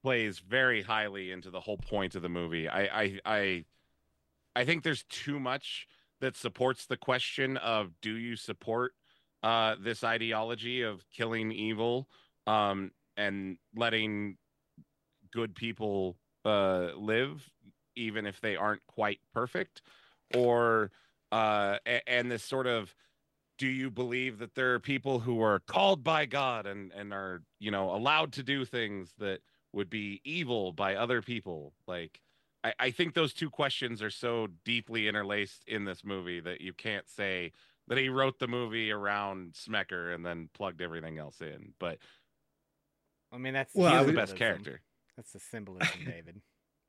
plays 0.02 0.38
very 0.38 0.82
highly 0.82 1.30
into 1.32 1.50
the 1.50 1.60
whole 1.60 1.78
point 1.78 2.14
of 2.14 2.22
the 2.22 2.28
movie. 2.28 2.68
I 2.68 2.82
I 3.02 3.20
I 3.24 3.64
I 4.54 4.64
think 4.64 4.84
there's 4.84 5.04
too 5.04 5.40
much 5.40 5.88
that 6.20 6.36
supports 6.36 6.86
the 6.86 6.96
question 6.96 7.56
of 7.56 8.00
do 8.00 8.16
you 8.16 8.36
support 8.36 8.94
uh 9.42 9.76
this 9.80 10.04
ideology 10.04 10.82
of 10.82 11.04
killing 11.10 11.52
evil 11.52 12.08
um 12.46 12.90
and 13.16 13.58
letting 13.74 14.36
good 15.32 15.54
people 15.54 16.16
uh 16.44 16.88
live 16.96 17.48
even 17.94 18.26
if 18.26 18.40
they 18.40 18.56
aren't 18.56 18.86
quite 18.86 19.20
perfect? 19.34 19.82
Or 20.34 20.90
uh 21.30 21.78
and 22.06 22.30
this 22.30 22.42
sort 22.42 22.66
of 22.66 22.94
do 23.58 23.68
you 23.68 23.90
believe 23.90 24.38
that 24.38 24.54
there 24.54 24.74
are 24.74 24.80
people 24.80 25.20
who 25.20 25.40
are 25.40 25.60
called 25.60 26.02
by 26.02 26.26
God 26.26 26.66
and 26.66 26.92
and 26.92 27.12
are 27.12 27.42
you 27.60 27.70
know 27.70 27.94
allowed 27.94 28.32
to 28.32 28.42
do 28.42 28.64
things 28.64 29.12
that 29.18 29.40
would 29.72 29.88
be 29.88 30.20
evil 30.24 30.72
by 30.72 30.94
other 30.96 31.22
people? 31.22 31.72
Like 31.86 32.20
I, 32.64 32.74
I 32.78 32.90
think 32.90 33.14
those 33.14 33.32
two 33.32 33.50
questions 33.50 34.02
are 34.02 34.10
so 34.10 34.48
deeply 34.64 35.08
interlaced 35.08 35.64
in 35.66 35.84
this 35.84 36.04
movie 36.04 36.40
that 36.40 36.60
you 36.60 36.72
can't 36.72 37.08
say 37.08 37.52
that 37.92 38.00
he 38.00 38.08
wrote 38.08 38.38
the 38.38 38.48
movie 38.48 38.90
around 38.90 39.52
Smecker 39.52 40.14
and 40.14 40.24
then 40.24 40.48
plugged 40.54 40.80
everything 40.80 41.18
else 41.18 41.42
in. 41.42 41.74
But 41.78 41.98
I 43.30 43.36
mean 43.36 43.52
that's 43.52 43.74
Well, 43.74 43.92
I 43.92 43.98
he's 43.98 44.06
the 44.06 44.12
best 44.14 44.34
character. 44.34 44.80
That's 45.14 45.32
the 45.32 45.40
symbolism, 45.40 45.98
David. 46.06 46.40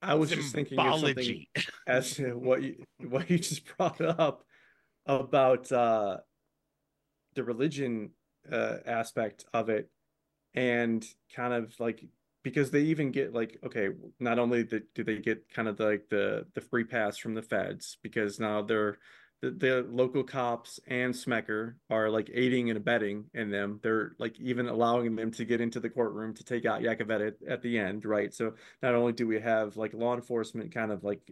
I 0.01 0.15
was 0.15 0.29
just 0.29 0.53
thinking 0.55 0.79
of 0.79 0.99
something 1.01 1.45
as 1.87 2.15
to 2.15 2.35
what 2.35 2.61
you 2.63 2.85
what 2.99 3.29
you 3.29 3.37
just 3.37 3.63
brought 3.77 3.99
up 3.99 4.45
about 5.05 5.69
uh 5.73 6.17
the 7.35 7.43
religion 7.43 8.11
uh 8.49 8.77
aspect 8.85 9.43
of 9.53 9.67
it 9.67 9.89
and 10.53 11.05
kind 11.35 11.53
of 11.53 11.77
like 11.81 12.05
because 12.43 12.71
they 12.71 12.81
even 12.83 13.11
get 13.11 13.33
like 13.33 13.57
okay 13.65 13.89
not 14.21 14.39
only 14.39 14.63
the, 14.63 14.83
do 14.95 15.03
they 15.03 15.17
get 15.17 15.49
kind 15.53 15.67
of 15.67 15.77
like 15.81 16.07
the 16.09 16.45
the 16.53 16.61
free 16.61 16.85
pass 16.85 17.17
from 17.17 17.33
the 17.33 17.41
feds 17.41 17.97
because 18.01 18.39
now 18.39 18.61
they're 18.61 18.97
the, 19.43 19.51
the 19.51 19.87
local 19.91 20.23
cops 20.23 20.79
and 20.87 21.13
Smecker 21.13 21.73
are 21.89 22.09
like 22.09 22.31
aiding 22.33 22.69
and 22.69 22.77
abetting 22.77 23.25
in 23.33 23.51
them. 23.51 23.81
They're 23.83 24.15
like 24.17 24.39
even 24.39 24.69
allowing 24.69 25.17
them 25.17 25.31
to 25.31 25.43
get 25.43 25.59
into 25.59 25.81
the 25.81 25.89
courtroom 25.89 26.33
to 26.35 26.45
take 26.45 26.65
out 26.65 26.81
Yakavetta 26.81 27.27
at, 27.27 27.35
at 27.45 27.61
the 27.61 27.77
end, 27.77 28.05
right? 28.05 28.33
So 28.33 28.53
not 28.81 28.95
only 28.95 29.11
do 29.11 29.27
we 29.27 29.41
have 29.41 29.75
like 29.75 29.93
law 29.93 30.15
enforcement 30.15 30.73
kind 30.73 30.93
of 30.93 31.03
like 31.03 31.29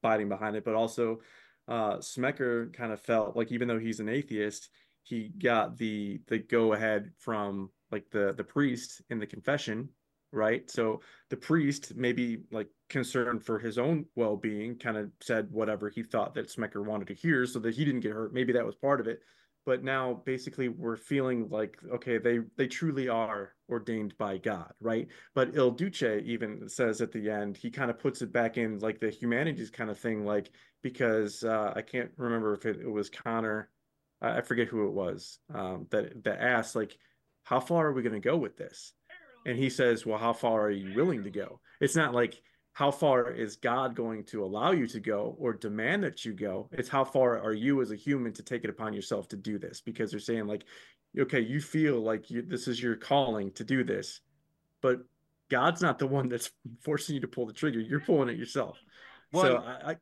biting 0.00 0.28
behind 0.28 0.54
it, 0.54 0.64
but 0.64 0.76
also 0.76 1.22
uh, 1.66 1.96
Smecker 1.96 2.72
kind 2.72 2.92
of 2.92 3.00
felt 3.00 3.36
like 3.36 3.50
even 3.50 3.66
though 3.66 3.80
he's 3.80 3.98
an 3.98 4.08
atheist, 4.08 4.68
he 5.02 5.28
got 5.28 5.76
the 5.76 6.20
the 6.28 6.38
go 6.38 6.72
ahead 6.72 7.10
from 7.18 7.70
like 7.90 8.08
the 8.10 8.32
the 8.36 8.44
priest 8.44 9.02
in 9.10 9.18
the 9.18 9.26
confession, 9.26 9.88
right? 10.32 10.70
So 10.70 11.00
the 11.28 11.36
priest, 11.36 11.94
maybe 11.96 12.42
like 12.50 12.68
concerned 12.88 13.44
for 13.44 13.58
his 13.58 13.78
own 13.78 14.06
well 14.16 14.36
being, 14.36 14.76
kind 14.76 14.96
of 14.96 15.10
said 15.20 15.48
whatever 15.50 15.88
he 15.88 16.02
thought 16.02 16.34
that 16.34 16.48
Smecker 16.48 16.84
wanted 16.84 17.08
to 17.08 17.14
hear, 17.14 17.46
so 17.46 17.58
that 17.60 17.74
he 17.74 17.84
didn't 17.84 18.00
get 18.00 18.12
hurt. 18.12 18.34
Maybe 18.34 18.52
that 18.52 18.66
was 18.66 18.74
part 18.74 19.00
of 19.00 19.06
it. 19.06 19.20
But 19.66 19.84
now 19.84 20.22
basically 20.24 20.68
we're 20.68 20.96
feeling 20.96 21.48
like 21.50 21.76
okay, 21.92 22.18
they 22.18 22.40
they 22.56 22.66
truly 22.66 23.08
are 23.08 23.54
ordained 23.68 24.16
by 24.18 24.38
God, 24.38 24.72
right? 24.80 25.06
But 25.34 25.54
Il 25.54 25.70
Duce 25.72 26.02
even 26.02 26.68
says 26.68 27.00
at 27.00 27.12
the 27.12 27.30
end, 27.30 27.56
he 27.56 27.70
kind 27.70 27.90
of 27.90 27.98
puts 27.98 28.22
it 28.22 28.32
back 28.32 28.56
in 28.56 28.78
like 28.78 29.00
the 29.00 29.10
humanities 29.10 29.70
kind 29.70 29.90
of 29.90 29.98
thing, 29.98 30.24
like 30.24 30.50
because 30.82 31.44
uh, 31.44 31.72
I 31.76 31.82
can't 31.82 32.10
remember 32.16 32.54
if 32.54 32.64
it, 32.66 32.80
it 32.80 32.90
was 32.90 33.10
Connor, 33.10 33.68
I, 34.20 34.38
I 34.38 34.40
forget 34.40 34.68
who 34.68 34.86
it 34.86 34.92
was, 34.92 35.38
um, 35.54 35.86
that 35.90 36.24
that 36.24 36.40
asked 36.40 36.74
like, 36.74 36.96
how 37.44 37.60
far 37.60 37.88
are 37.88 37.92
we 37.92 38.02
going 38.02 38.14
to 38.14 38.20
go 38.20 38.36
with 38.36 38.56
this? 38.56 38.92
And 39.46 39.56
he 39.56 39.70
says, 39.70 40.04
well, 40.04 40.18
how 40.18 40.32
far 40.32 40.62
are 40.62 40.70
you 40.70 40.94
willing 40.94 41.24
to 41.24 41.30
go? 41.30 41.60
It's 41.80 41.96
not 41.96 42.14
like 42.14 42.40
how 42.72 42.90
far 42.90 43.30
is 43.30 43.56
God 43.56 43.96
going 43.96 44.24
to 44.24 44.44
allow 44.44 44.72
you 44.72 44.86
to 44.88 45.00
go 45.00 45.34
or 45.38 45.52
demand 45.52 46.04
that 46.04 46.24
you 46.24 46.32
go? 46.32 46.68
It's 46.72 46.88
how 46.88 47.04
far 47.04 47.38
are 47.38 47.52
you 47.52 47.82
as 47.82 47.90
a 47.90 47.96
human 47.96 48.32
to 48.34 48.42
take 48.42 48.64
it 48.64 48.70
upon 48.70 48.92
yourself 48.92 49.28
to 49.28 49.36
do 49.36 49.58
this? 49.58 49.80
Because 49.80 50.10
they're 50.10 50.20
saying 50.20 50.46
like, 50.46 50.64
okay, 51.18 51.40
you 51.40 51.60
feel 51.60 52.00
like 52.00 52.30
you, 52.30 52.42
this 52.42 52.68
is 52.68 52.82
your 52.82 52.96
calling 52.96 53.50
to 53.52 53.64
do 53.64 53.82
this, 53.82 54.20
but 54.80 55.00
God's 55.50 55.82
not 55.82 55.98
the 55.98 56.06
one 56.06 56.28
that's 56.28 56.50
forcing 56.80 57.14
you 57.16 57.20
to 57.22 57.28
pull 57.28 57.46
the 57.46 57.52
trigger. 57.52 57.80
You're 57.80 58.00
pulling 58.00 58.28
it 58.28 58.38
yourself. 58.38 58.78
so 59.34 59.42
Well, 59.42 59.64
I, 59.66 59.90
I 59.90 59.96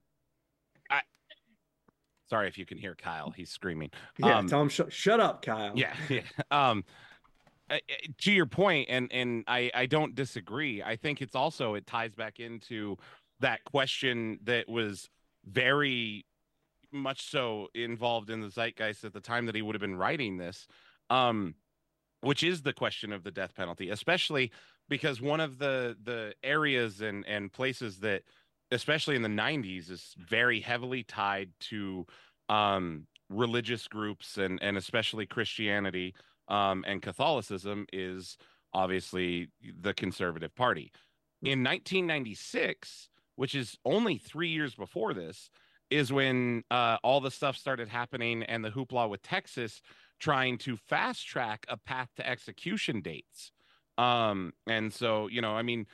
Sorry 2.29 2.47
if 2.47 2.59
you 2.59 2.67
can 2.67 2.77
hear 2.77 2.95
Kyle. 2.95 3.31
He's 3.31 3.51
screaming. 3.51 3.91
yeah, 4.19 4.39
Um, 4.39 4.49
tell 4.49 4.61
him 4.61 4.69
sh- 4.69 4.81
shut 4.91 5.19
up, 5.19 5.41
Kyle. 5.41 5.73
Yeah, 5.75 5.95
yeah. 6.11 6.21
Um, 6.51 6.85
uh, 7.71 7.75
uh, 7.75 7.79
to 8.19 8.33
your 8.33 8.47
point, 8.47 8.89
and 8.91 9.13
and 9.13 9.45
I 9.47 9.71
I 9.75 9.87
don't 9.87 10.15
disagree. 10.15 10.83
I 10.83 10.97
think 10.97 11.23
it's 11.23 11.35
also 11.35 11.75
it 11.75 11.87
ties 11.87 12.15
back 12.15 12.41
into 12.41 12.97
that 13.41 13.65
question 13.65 14.39
that 14.45 14.69
was 14.69 15.09
very 15.45 16.27
much 16.93 17.31
so 17.31 17.69
involved 17.75 18.31
in 18.31 18.41
the 18.41 18.49
zeitgeist 18.49 19.05
at 19.05 19.13
the 19.13 19.21
time 19.21 19.47
that 19.47 19.55
he 19.55 19.63
would 19.63 19.75
have 19.75 19.81
been 19.81 19.97
writing 19.97 20.39
this, 20.39 20.67
um, 21.11 21.55
which 22.23 22.43
is 22.43 22.63
the 22.63 22.73
question 22.73 23.13
of 23.13 23.23
the 23.23 23.31
death 23.31 23.55
penalty, 23.55 23.91
especially 23.91 24.51
because 24.89 25.21
one 25.21 25.41
of 25.41 25.59
the 25.59 25.97
the 26.03 26.35
areas 26.43 27.01
and 27.01 27.27
and 27.27 27.53
places 27.53 28.01
that 28.01 28.23
especially 28.71 29.17
in 29.17 29.23
the 29.23 29.29
90s 29.29 29.91
is 29.91 30.15
very 30.19 30.61
heavily 30.61 31.03
tied 31.03 31.51
to 31.61 32.07
um 32.49 33.07
religious 33.31 33.87
groups 33.89 34.39
and 34.39 34.59
and 34.63 34.77
especially 34.77 35.27
christianity 35.27 36.15
um 36.49 36.85
and 36.87 37.03
catholicism 37.03 37.87
is 37.93 38.37
obviously 38.75 39.49
the 39.81 39.95
conservative 39.95 40.55
party. 40.55 40.93
In 41.43 41.63
1996 41.63 43.09
which 43.37 43.55
is 43.55 43.79
only 43.85 44.19
three 44.19 44.49
years 44.49 44.75
before 44.75 45.15
this 45.15 45.49
is 45.91 46.13
when 46.13 46.65
uh, 46.73 46.97
all 47.05 47.21
the 47.21 47.31
stuff 47.31 47.57
started 47.57 47.89
happening 47.89 48.43
and 48.43 48.65
the 48.65 48.71
hoopla 48.71 49.09
with 49.09 49.23
texas 49.23 49.81
trying 50.19 50.59
to 50.59 50.77
fast 50.77 51.27
track 51.27 51.65
a 51.69 51.77
path 51.77 52.09
to 52.17 52.29
execution 52.29 53.01
dates. 53.01 53.53
Um 53.97 54.53
and 54.67 54.93
so 54.93 55.29
you 55.29 55.41
know 55.41 55.53
i 55.53 55.63
mean 55.63 55.87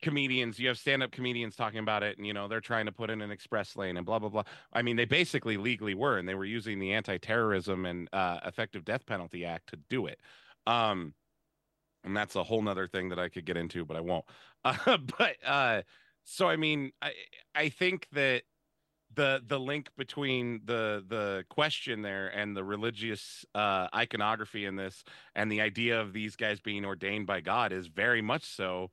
comedians 0.00 0.58
you 0.58 0.68
have 0.68 0.78
stand-up 0.78 1.10
comedians 1.10 1.56
talking 1.56 1.80
about 1.80 2.02
it 2.02 2.16
and 2.16 2.26
you 2.26 2.32
know 2.32 2.48
they're 2.48 2.60
trying 2.60 2.86
to 2.86 2.92
put 2.92 3.10
in 3.10 3.20
an 3.20 3.30
express 3.30 3.76
lane 3.76 3.96
and 3.96 4.06
blah 4.06 4.18
blah 4.18 4.28
blah. 4.28 4.42
I 4.72 4.82
mean 4.82 4.96
they 4.96 5.04
basically 5.04 5.56
legally 5.56 5.94
were 5.94 6.18
and 6.18 6.28
they 6.28 6.34
were 6.34 6.44
using 6.44 6.78
the 6.78 6.92
anti-terrorism 6.92 7.86
and 7.86 8.08
uh, 8.12 8.40
effective 8.44 8.84
death 8.84 9.06
penalty 9.06 9.44
act 9.44 9.70
to 9.70 9.78
do 9.88 10.06
it. 10.06 10.20
Um 10.66 11.14
and 12.04 12.16
that's 12.16 12.36
a 12.36 12.42
whole 12.42 12.62
nother 12.62 12.86
thing 12.86 13.08
that 13.08 13.18
i 13.18 13.28
could 13.28 13.44
get 13.44 13.56
into 13.56 13.84
but 13.84 13.96
i 13.96 14.00
won't. 14.00 14.24
Uh, 14.64 14.96
but 15.18 15.34
uh 15.44 15.82
so 16.22 16.48
i 16.48 16.54
mean 16.54 16.92
i 17.02 17.10
i 17.52 17.68
think 17.68 18.06
that 18.12 18.42
the 19.14 19.42
the 19.46 19.58
link 19.58 19.90
between 19.96 20.60
the 20.64 21.04
the 21.08 21.44
question 21.50 22.02
there 22.02 22.28
and 22.28 22.56
the 22.56 22.62
religious 22.62 23.44
uh 23.56 23.88
iconography 23.94 24.64
in 24.64 24.76
this 24.76 25.04
and 25.34 25.50
the 25.50 25.60
idea 25.60 26.00
of 26.00 26.12
these 26.12 26.36
guys 26.36 26.60
being 26.60 26.84
ordained 26.84 27.26
by 27.26 27.40
god 27.40 27.72
is 27.72 27.88
very 27.88 28.22
much 28.22 28.44
so 28.44 28.88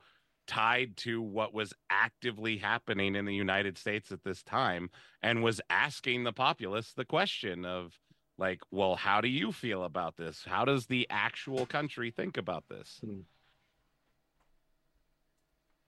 tied 0.50 0.98
to 0.98 1.22
what 1.22 1.54
was 1.54 1.74
actively 1.90 2.58
happening 2.58 3.16
in 3.16 3.26
the 3.26 3.36
United 3.36 3.78
States 3.78 4.12
at 4.12 4.24
this 4.24 4.42
time 4.44 4.90
and 5.22 5.44
was 5.44 5.62
asking 5.70 6.24
the 6.24 6.34
populace 6.34 6.92
the 6.94 7.06
question 7.06 7.66
of 7.66 7.94
like 8.38 8.60
well 8.72 8.96
how 8.96 9.22
do 9.22 9.28
you 9.28 9.52
feel 9.52 9.84
about 9.84 10.18
this 10.18 10.44
how 10.48 10.66
does 10.66 10.88
the 10.88 11.06
actual 11.10 11.66
country 11.66 12.10
think 12.10 12.38
about 12.38 12.64
this 12.68 13.00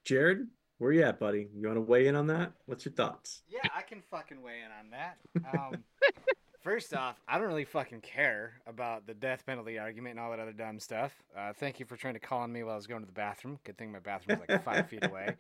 Jared, 0.04 0.48
where 0.80 0.92
you 0.92 1.04
at, 1.04 1.20
buddy? 1.20 1.48
You 1.56 1.68
want 1.68 1.78
to 1.78 1.82
weigh 1.82 2.08
in 2.08 2.16
on 2.16 2.28
that? 2.28 2.54
What's 2.66 2.86
your 2.86 2.94
thoughts? 2.94 3.44
Yeah, 3.48 3.60
I 3.76 3.82
can 3.82 4.02
fucking 4.10 4.42
weigh 4.42 4.62
in 4.66 4.72
on 4.72 4.90
that. 4.92 5.18
Um, 5.58 5.84
first 6.62 6.94
off, 6.94 7.18
I 7.28 7.38
don't 7.38 7.48
really 7.48 7.66
fucking 7.66 8.02
care 8.02 8.54
about 8.68 9.08
the 9.08 9.14
death 9.14 9.46
penalty 9.46 9.78
argument 9.78 10.12
and 10.12 10.20
all 10.20 10.32
that 10.32 10.40
other 10.40 10.54
dumb 10.54 10.80
stuff. 10.80 11.12
Uh, 11.38 11.54
thank 11.54 11.80
you 11.80 11.86
for 11.86 11.96
trying 11.96 12.14
to 12.14 12.20
call 12.20 12.42
on 12.42 12.52
me 12.52 12.64
while 12.64 12.74
I 12.74 12.78
was 12.78 12.88
going 12.88 13.02
to 13.02 13.08
the 13.08 13.12
bathroom. 13.14 13.60
Good 13.64 13.78
thing 13.78 13.92
my 13.92 14.00
bathroom 14.00 14.40
was 14.40 14.50
like 14.50 14.64
five 14.64 14.88
feet 14.90 15.06
away. 15.06 15.36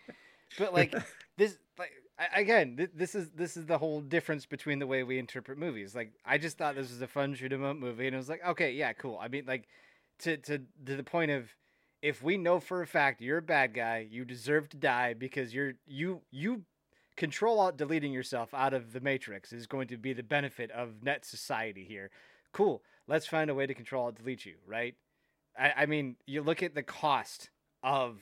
But 0.57 0.73
like 0.73 0.93
this, 1.37 1.57
like 1.79 1.91
again, 2.35 2.75
th- 2.77 2.91
this 2.93 3.15
is 3.15 3.29
this 3.31 3.57
is 3.57 3.65
the 3.65 3.77
whole 3.77 4.01
difference 4.01 4.45
between 4.45 4.79
the 4.79 4.87
way 4.87 5.03
we 5.03 5.17
interpret 5.19 5.57
movies. 5.57 5.95
Like 5.95 6.11
I 6.25 6.37
just 6.37 6.57
thought 6.57 6.75
this 6.75 6.89
was 6.89 7.01
a 7.01 7.07
fun 7.07 7.33
shoot 7.35 7.53
'em 7.53 7.63
up 7.63 7.77
movie, 7.77 8.07
and 8.07 8.15
it 8.15 8.17
was 8.17 8.29
like, 8.29 8.45
okay, 8.45 8.71
yeah, 8.71 8.93
cool. 8.93 9.17
I 9.21 9.27
mean, 9.27 9.45
like 9.45 9.67
to 10.19 10.37
to 10.37 10.59
to 10.85 10.95
the 10.95 11.03
point 11.03 11.31
of 11.31 11.49
if 12.01 12.23
we 12.23 12.37
know 12.37 12.59
for 12.59 12.81
a 12.81 12.87
fact 12.87 13.21
you're 13.21 13.37
a 13.37 13.43
bad 13.43 13.73
guy, 13.73 14.07
you 14.09 14.25
deserve 14.25 14.69
to 14.69 14.77
die 14.77 15.13
because 15.13 15.53
you're 15.53 15.73
you 15.85 16.21
you 16.31 16.63
control 17.17 17.59
alt 17.59 17.77
deleting 17.77 18.13
yourself 18.13 18.53
out 18.53 18.73
of 18.73 18.93
the 18.93 19.01
matrix 19.01 19.53
is 19.53 19.67
going 19.67 19.87
to 19.87 19.97
be 19.97 20.13
the 20.13 20.23
benefit 20.23 20.71
of 20.71 21.03
net 21.03 21.25
society 21.25 21.83
here. 21.83 22.09
Cool. 22.53 22.81
Let's 23.07 23.27
find 23.27 23.49
a 23.49 23.55
way 23.55 23.65
to 23.65 23.73
control 23.73 24.05
alt 24.05 24.15
delete 24.15 24.45
you, 24.45 24.55
right? 24.65 24.95
I, 25.57 25.73
I 25.77 25.85
mean, 25.85 26.15
you 26.25 26.41
look 26.41 26.63
at 26.63 26.75
the 26.75 26.83
cost 26.83 27.49
of 27.83 28.19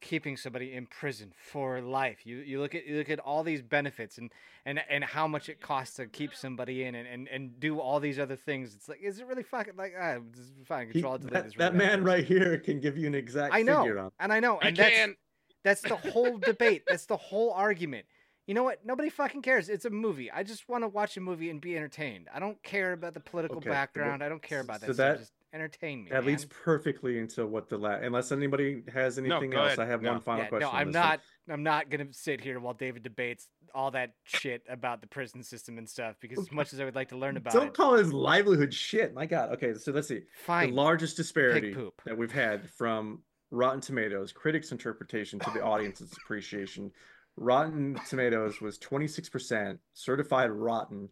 keeping 0.00 0.36
somebody 0.36 0.72
in 0.72 0.86
prison 0.86 1.32
for 1.36 1.80
life. 1.80 2.24
You 2.24 2.36
you 2.38 2.60
look 2.60 2.74
at 2.74 2.86
you 2.86 2.98
look 2.98 3.10
at 3.10 3.18
all 3.18 3.42
these 3.42 3.62
benefits 3.62 4.18
and 4.18 4.30
and 4.64 4.80
and 4.88 5.02
how 5.02 5.26
much 5.26 5.48
it 5.48 5.60
costs 5.60 5.96
to 5.96 6.06
keep 6.06 6.34
somebody 6.34 6.84
in 6.84 6.94
and 6.94 7.08
and, 7.08 7.28
and 7.28 7.58
do 7.58 7.80
all 7.80 7.98
these 7.98 8.18
other 8.18 8.36
things. 8.36 8.74
It's 8.74 8.88
like 8.88 9.00
is 9.02 9.18
it 9.18 9.26
really 9.26 9.42
fucking 9.42 9.74
like 9.76 9.94
ah, 10.00 10.18
it's 10.30 10.68
fine 10.68 10.90
control 10.90 11.12
alt 11.12 11.22
delete 11.22 11.34
that, 11.34 11.46
is 11.46 11.54
that 11.58 11.74
man 11.74 12.04
right 12.04 12.24
here 12.24 12.58
can 12.58 12.80
give 12.80 12.96
you 12.96 13.06
an 13.06 13.14
exact 13.14 13.54
I 13.54 13.62
know, 13.62 13.82
figure 13.82 13.98
on. 13.98 14.12
and 14.20 14.32
I 14.32 14.40
know, 14.40 14.58
I 14.58 14.68
and 14.68 14.76
that's 14.76 14.96
can. 14.96 15.16
that's 15.64 15.82
the 15.82 15.96
whole 15.96 16.38
debate. 16.38 16.84
That's 16.86 17.06
the 17.06 17.16
whole 17.16 17.50
argument. 17.52 18.06
You 18.48 18.54
know 18.54 18.62
what? 18.62 18.78
Nobody 18.82 19.10
fucking 19.10 19.42
cares. 19.42 19.68
It's 19.68 19.84
a 19.84 19.90
movie. 19.90 20.30
I 20.32 20.42
just 20.42 20.70
want 20.70 20.82
to 20.82 20.88
watch 20.88 21.18
a 21.18 21.20
movie 21.20 21.50
and 21.50 21.60
be 21.60 21.76
entertained. 21.76 22.28
I 22.34 22.40
don't 22.40 22.60
care 22.62 22.94
about 22.94 23.12
the 23.12 23.20
political 23.20 23.58
Okay, 23.58 23.68
well, 23.68 23.76
background. 23.78 24.24
I 24.24 24.30
don't 24.30 24.42
care 24.42 24.60
about 24.60 24.80
that. 24.80 24.86
so 24.86 24.92
stuff. 24.94 25.16
that- 25.16 25.18
Just 25.20 25.32
entertain 25.52 26.04
me. 26.04 26.10
That 26.10 26.24
leads 26.24 26.46
perfectly 26.46 27.18
into 27.18 27.46
what 27.46 27.68
the 27.68 27.76
last. 27.76 28.02
Unless 28.04 28.32
anybody 28.32 28.84
has 28.92 29.18
anything 29.18 29.50
go 29.50 29.58
else, 29.58 29.66
ahead. 29.74 29.80
I 29.80 29.86
have 29.86 30.00
No. 30.00 30.12
one 30.12 30.20
final 30.22 30.44
yeah, 30.44 30.48
question. 30.48 30.70
no, 30.72 30.78
I'm 30.78 30.86
this 30.92 30.94
one. 30.96 31.08
not. 31.10 31.20
I'm 31.50 31.62
not 31.62 31.90
gonna 31.90 32.10
sit 32.12 32.40
here 32.40 32.58
while 32.58 32.72
David 32.74 33.02
debates 33.02 33.48
all 33.74 33.90
that 33.90 34.14
shit 34.24 34.62
about 34.68 35.02
the 35.02 35.06
prison 35.08 35.42
system 35.42 35.76
and 35.76 35.86
stuff. 35.86 36.16
Because 36.18 36.38
as 36.38 36.50
much 36.50 36.72
as 36.72 36.80
I 36.80 36.84
would 36.86 36.94
like 36.94 37.10
to 37.10 37.16
learn 37.18 37.36
about 37.36 37.52
Don't 37.52 37.66
it, 37.68 37.74
call 37.74 37.96
his 37.96 38.14
livelihood 38.14 38.72
shit. 38.72 39.12
My 39.12 39.26
God. 39.26 39.52
Okay, 39.52 39.74
so 39.74 39.92
let's 39.92 40.08
see. 40.08 40.22
fine. 40.46 40.70
The 40.70 40.74
largest 40.76 41.18
disparity 41.18 41.74
poop. 41.74 42.00
that 42.06 42.16
we've 42.16 42.32
had 42.32 42.70
from 42.70 43.22
Rotten 43.50 43.82
Tomatoes, 43.82 44.32
critics' 44.32 44.72
interpretation 44.72 45.38
to 45.38 45.50
the 45.50 45.62
audience's 45.62 46.12
appreciation. 46.24 46.90
Rotten 47.38 47.98
Tomatoes 48.08 48.60
was 48.60 48.78
26%, 48.78 49.78
certified 49.94 50.50
rotten, 50.50 51.08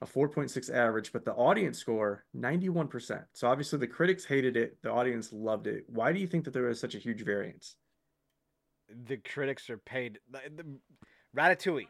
a 0.00 0.06
4.6 0.06 0.72
average, 0.72 1.12
but 1.12 1.24
the 1.24 1.34
audience 1.34 1.78
score 1.78 2.24
91%. 2.36 3.24
So 3.32 3.48
obviously 3.48 3.78
the 3.78 3.86
critics 3.86 4.24
hated 4.24 4.56
it, 4.56 4.78
the 4.82 4.90
audience 4.90 5.32
loved 5.32 5.66
it. 5.66 5.84
Why 5.88 6.12
do 6.12 6.20
you 6.20 6.26
think 6.26 6.44
that 6.44 6.52
there 6.52 6.64
was 6.64 6.80
such 6.80 6.94
a 6.94 6.98
huge 6.98 7.24
variance? 7.24 7.76
the 9.06 9.16
critics 9.18 9.68
are 9.70 9.78
paid. 9.78 10.18
The, 10.30 10.40
the, 10.54 10.64
Ratatouille, 11.36 11.86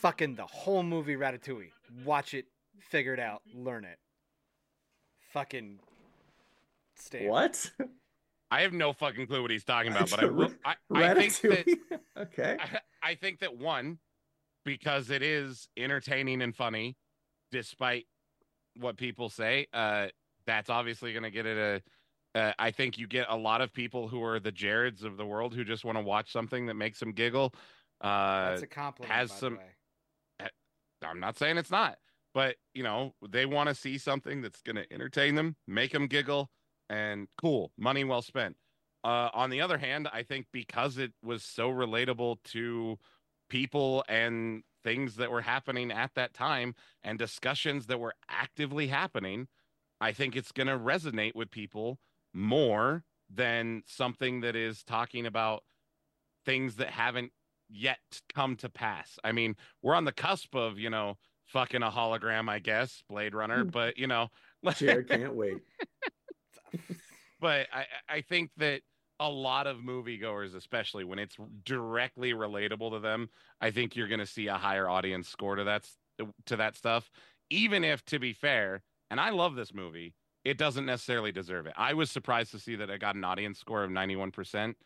fucking 0.00 0.36
the 0.36 0.46
whole 0.46 0.82
movie 0.82 1.16
Ratatouille. 1.16 1.70
Watch 2.04 2.34
it, 2.34 2.46
figure 2.78 3.14
it 3.14 3.20
out, 3.20 3.42
learn 3.54 3.84
it. 3.84 3.98
Fucking. 5.32 5.78
Stay. 6.96 7.26
What? 7.26 7.70
I 8.50 8.62
have 8.62 8.72
no 8.72 8.92
fucking 8.92 9.26
clue 9.26 9.42
what 9.42 9.50
he's 9.50 9.64
talking 9.64 9.92
about, 9.92 10.10
but 10.10 10.22
I 10.22 10.26
Ra- 10.26 10.32
will. 10.34 10.52
I, 10.64 10.74
I 10.92 11.14
think 11.14 11.40
that 11.40 12.00
okay. 12.18 12.56
I, 12.58 12.80
I 13.02 13.14
think 13.14 13.40
that 13.40 13.56
one, 13.56 13.98
because 14.64 15.10
it 15.10 15.22
is 15.22 15.68
entertaining 15.76 16.42
and 16.42 16.54
funny, 16.54 16.96
despite 17.50 18.06
what 18.76 18.96
people 18.96 19.28
say, 19.28 19.66
uh, 19.72 20.08
that's 20.46 20.70
obviously 20.70 21.12
going 21.12 21.22
to 21.24 21.30
get 21.30 21.46
it 21.46 21.58
a. 21.58 21.82
Uh, 22.38 22.52
I 22.60 22.70
think 22.70 22.96
you 22.96 23.08
get 23.08 23.26
a 23.28 23.36
lot 23.36 23.60
of 23.60 23.72
people 23.72 24.06
who 24.06 24.22
are 24.22 24.38
the 24.38 24.52
Jareds 24.52 25.02
of 25.02 25.16
the 25.16 25.26
world 25.26 25.52
who 25.52 25.64
just 25.64 25.84
want 25.84 25.98
to 25.98 26.04
watch 26.04 26.30
something 26.30 26.66
that 26.66 26.74
makes 26.74 27.00
them 27.00 27.10
giggle. 27.10 27.52
Uh, 28.00 28.50
That's 28.50 28.62
a 28.62 28.66
compliment. 28.68 29.12
has 29.12 29.30
by 29.30 29.34
the 29.34 29.40
some- 29.40 29.56
way. 29.56 30.50
I'm 31.02 31.18
not 31.20 31.38
saying 31.38 31.56
it's 31.56 31.70
not, 31.70 31.96
but 32.34 32.56
you 32.74 32.82
know, 32.82 33.14
they 33.26 33.46
want 33.46 33.68
to 33.68 33.74
see 33.74 33.96
something 33.98 34.42
that's 34.42 34.60
going 34.60 34.76
to 34.76 34.92
entertain 34.92 35.34
them, 35.34 35.56
make 35.66 35.92
them 35.92 36.06
giggle, 36.06 36.50
and 36.90 37.26
cool, 37.40 37.72
money 37.78 38.04
well 38.04 38.22
spent. 38.22 38.56
Uh, 39.02 39.30
on 39.32 39.50
the 39.50 39.60
other 39.60 39.78
hand, 39.78 40.08
I 40.12 40.22
think 40.22 40.46
because 40.52 40.98
it 40.98 41.12
was 41.22 41.42
so 41.42 41.70
relatable 41.70 42.36
to 42.52 42.98
people 43.48 44.04
and 44.08 44.62
things 44.84 45.16
that 45.16 45.30
were 45.30 45.40
happening 45.42 45.90
at 45.90 46.10
that 46.14 46.34
time 46.34 46.74
and 47.02 47.18
discussions 47.18 47.86
that 47.86 47.98
were 48.00 48.14
actively 48.28 48.88
happening, 48.88 49.48
I 50.00 50.12
think 50.12 50.36
it's 50.36 50.52
going 50.52 50.66
to 50.68 50.78
resonate 50.78 51.34
with 51.34 51.50
people 51.50 51.98
more 52.32 53.04
than 53.28 53.82
something 53.86 54.40
that 54.40 54.56
is 54.56 54.82
talking 54.84 55.26
about 55.26 55.62
things 56.44 56.76
that 56.76 56.88
haven't 56.90 57.32
yet 57.68 57.98
come 58.34 58.56
to 58.56 58.68
pass. 58.68 59.18
I 59.22 59.32
mean, 59.32 59.56
we're 59.82 59.94
on 59.94 60.04
the 60.04 60.12
cusp 60.12 60.54
of, 60.54 60.78
you 60.78 60.90
know, 60.90 61.16
fucking 61.46 61.82
a 61.82 61.90
hologram, 61.90 62.48
I 62.48 62.58
guess, 62.58 63.02
Blade 63.08 63.34
Runner, 63.34 63.62
Hmm. 63.64 63.68
but 63.70 63.98
you 63.98 64.06
know, 64.06 64.28
Jared 64.76 65.08
can't 65.08 65.34
wait. 65.34 65.58
but 67.40 67.66
I, 67.72 67.86
I 68.08 68.20
think 68.22 68.50
that 68.58 68.82
a 69.20 69.28
lot 69.28 69.66
of 69.68 69.78
moviegoers, 69.78 70.54
especially 70.56 71.04
when 71.04 71.20
it's 71.20 71.36
directly 71.64 72.32
relatable 72.32 72.90
to 72.92 73.00
them, 73.00 73.30
I 73.60 73.70
think 73.70 73.94
you're 73.94 74.08
going 74.08 74.20
to 74.20 74.26
see 74.26 74.48
a 74.48 74.56
higher 74.56 74.88
audience 74.88 75.28
score 75.28 75.56
to 75.56 75.64
that 75.64 75.88
to 76.46 76.56
that 76.56 76.76
stuff. 76.76 77.10
Even 77.50 77.84
if, 77.84 78.04
to 78.06 78.18
be 78.18 78.32
fair, 78.32 78.82
and 79.10 79.20
I 79.20 79.30
love 79.30 79.54
this 79.56 79.74
movie, 79.74 80.14
it 80.44 80.58
doesn't 80.58 80.86
necessarily 80.86 81.32
deserve 81.32 81.66
it. 81.66 81.74
I 81.76 81.94
was 81.94 82.10
surprised 82.10 82.50
to 82.52 82.58
see 82.58 82.76
that 82.76 82.90
it 82.90 83.00
got 83.00 83.14
an 83.16 83.24
audience 83.24 83.58
score 83.58 83.84
of 83.84 83.90
91% 83.90 84.76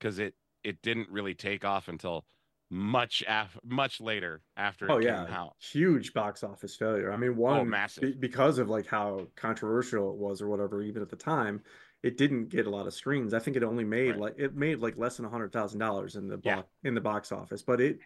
because 0.00 0.18
it 0.18 0.34
it 0.64 0.82
didn't 0.82 1.10
really 1.10 1.34
take 1.34 1.64
off 1.64 1.88
until 1.88 2.26
much 2.70 3.22
af- 3.28 3.58
much 3.64 4.00
later 4.00 4.42
after 4.56 4.88
Oh 4.88 4.98
yeah, 4.98 5.26
out. 5.28 5.56
huge 5.60 6.12
box 6.12 6.42
office 6.42 6.76
failure. 6.76 7.12
I 7.12 7.16
mean, 7.16 7.36
one 7.36 7.56
Oh, 7.58 7.64
massive. 7.64 8.02
be- 8.02 8.14
because 8.14 8.58
of 8.58 8.68
like 8.68 8.86
how 8.86 9.28
controversial 9.36 10.10
it 10.12 10.16
was 10.18 10.42
or 10.42 10.48
whatever. 10.48 10.82
Even 10.82 11.02
at 11.02 11.08
the 11.08 11.16
time, 11.16 11.62
it 12.02 12.16
didn't 12.16 12.48
get 12.48 12.66
a 12.66 12.70
lot 12.70 12.86
of 12.86 12.94
screens. 12.94 13.32
I 13.34 13.38
think 13.38 13.56
it 13.56 13.62
only 13.62 13.84
made 13.84 14.10
Right. 14.12 14.20
like 14.20 14.34
it 14.38 14.54
made 14.56 14.78
like 14.80 14.96
less 14.96 15.16
than 15.16 15.26
a 15.26 15.28
hundred 15.30 15.52
thousand 15.52 15.78
dollars 15.80 16.16
in 16.16 16.28
the 16.28 16.40
Yeah. 16.42 16.56
box 16.56 16.68
in 16.84 16.94
the 16.94 17.00
box 17.00 17.32
office, 17.32 17.62
but 17.62 17.80
it 17.80 18.00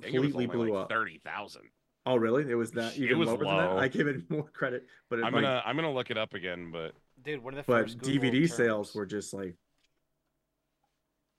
think 0.10 0.14
it 0.16 0.32
completely 0.32 0.46
blew 0.46 0.72
like 0.74 0.84
up. 0.84 0.88
30,000. 0.90 1.70
Oh 2.06 2.16
really? 2.16 2.50
It 2.50 2.54
was 2.54 2.72
that 2.72 2.96
It 2.98 3.02
even 3.02 3.18
was 3.18 3.28
lower 3.28 3.38
than 3.38 3.56
that? 3.56 3.78
I 3.78 3.88
give 3.88 4.06
it 4.08 4.28
more 4.30 4.48
credit, 4.50 4.86
but 5.08 5.18
it, 5.20 5.24
I'm 5.24 5.32
like, 5.32 5.42
gonna 5.42 5.62
I'm 5.64 5.76
gonna 5.76 5.92
look 5.92 6.10
it 6.10 6.18
up 6.18 6.34
again, 6.34 6.70
but 6.72 6.94
Dude, 7.22 7.42
one 7.42 7.52
of 7.54 7.58
the 7.58 7.70
but 7.70 7.86
Google 7.98 8.30
DVD 8.30 8.48
sales 8.48 8.94
were 8.94 9.06
just 9.06 9.32
like 9.34 9.56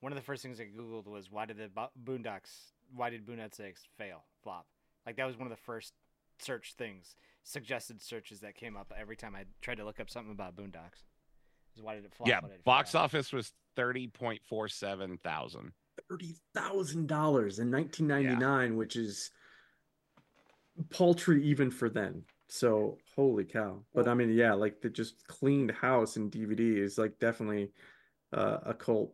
One 0.01 0.11
of 0.11 0.17
the 0.17 0.23
first 0.23 0.41
things 0.43 0.59
I 0.59 0.65
googled 0.65 1.07
was 1.07 1.29
why 1.29 1.45
did 1.45 1.57
the 1.57 1.69
Boondocks, 2.03 2.71
why 2.93 3.09
did 3.09 3.25
Boondock 3.25 3.53
Saints 3.53 3.87
fail, 3.97 4.23
flop? 4.43 4.65
Like 5.05 5.17
that 5.17 5.25
was 5.25 5.37
one 5.37 5.47
of 5.47 5.51
the 5.51 5.61
first 5.63 5.93
search 6.39 6.73
things, 6.77 7.15
suggested 7.43 8.01
searches 8.01 8.39
that 8.41 8.55
came 8.55 8.77
up 8.77 8.93
every 8.97 9.17
time 9.17 9.35
I 9.35 9.45
tried 9.61 9.75
to 9.77 9.85
look 9.85 9.99
up 9.99 10.09
something 10.09 10.31
about 10.31 10.55
Boondocks. 10.55 11.03
Is 11.75 11.81
why 11.83 11.95
did 11.95 12.05
it 12.05 12.13
flop? 12.13 12.29
yeah, 12.29 12.39
it 12.39 12.63
box 12.63 12.91
fail? 12.91 13.01
office 13.01 13.31
was 13.31 13.53
30.47 13.77 15.19
thousand. 15.21 15.71
thirty 16.09 16.35
thousand 16.53 17.07
dollars 17.07 17.59
in 17.59 17.69
nineteen 17.69 18.07
ninety 18.07 18.35
nine, 18.35 18.75
which 18.75 18.95
is 18.95 19.31
paltry 20.89 21.43
even 21.43 21.69
for 21.71 21.89
then. 21.89 22.23
So 22.47 22.97
holy 23.15 23.45
cow! 23.45 23.83
But 23.93 24.07
I 24.07 24.13
mean, 24.13 24.33
yeah, 24.33 24.53
like 24.53 24.81
the 24.81 24.89
just 24.89 25.27
cleaned 25.27 25.71
house 25.71 26.15
and 26.15 26.31
DVD 26.31 26.77
is 26.77 26.97
like 26.97 27.19
definitely 27.19 27.71
uh, 28.33 28.57
a 28.65 28.73
cult 28.73 29.13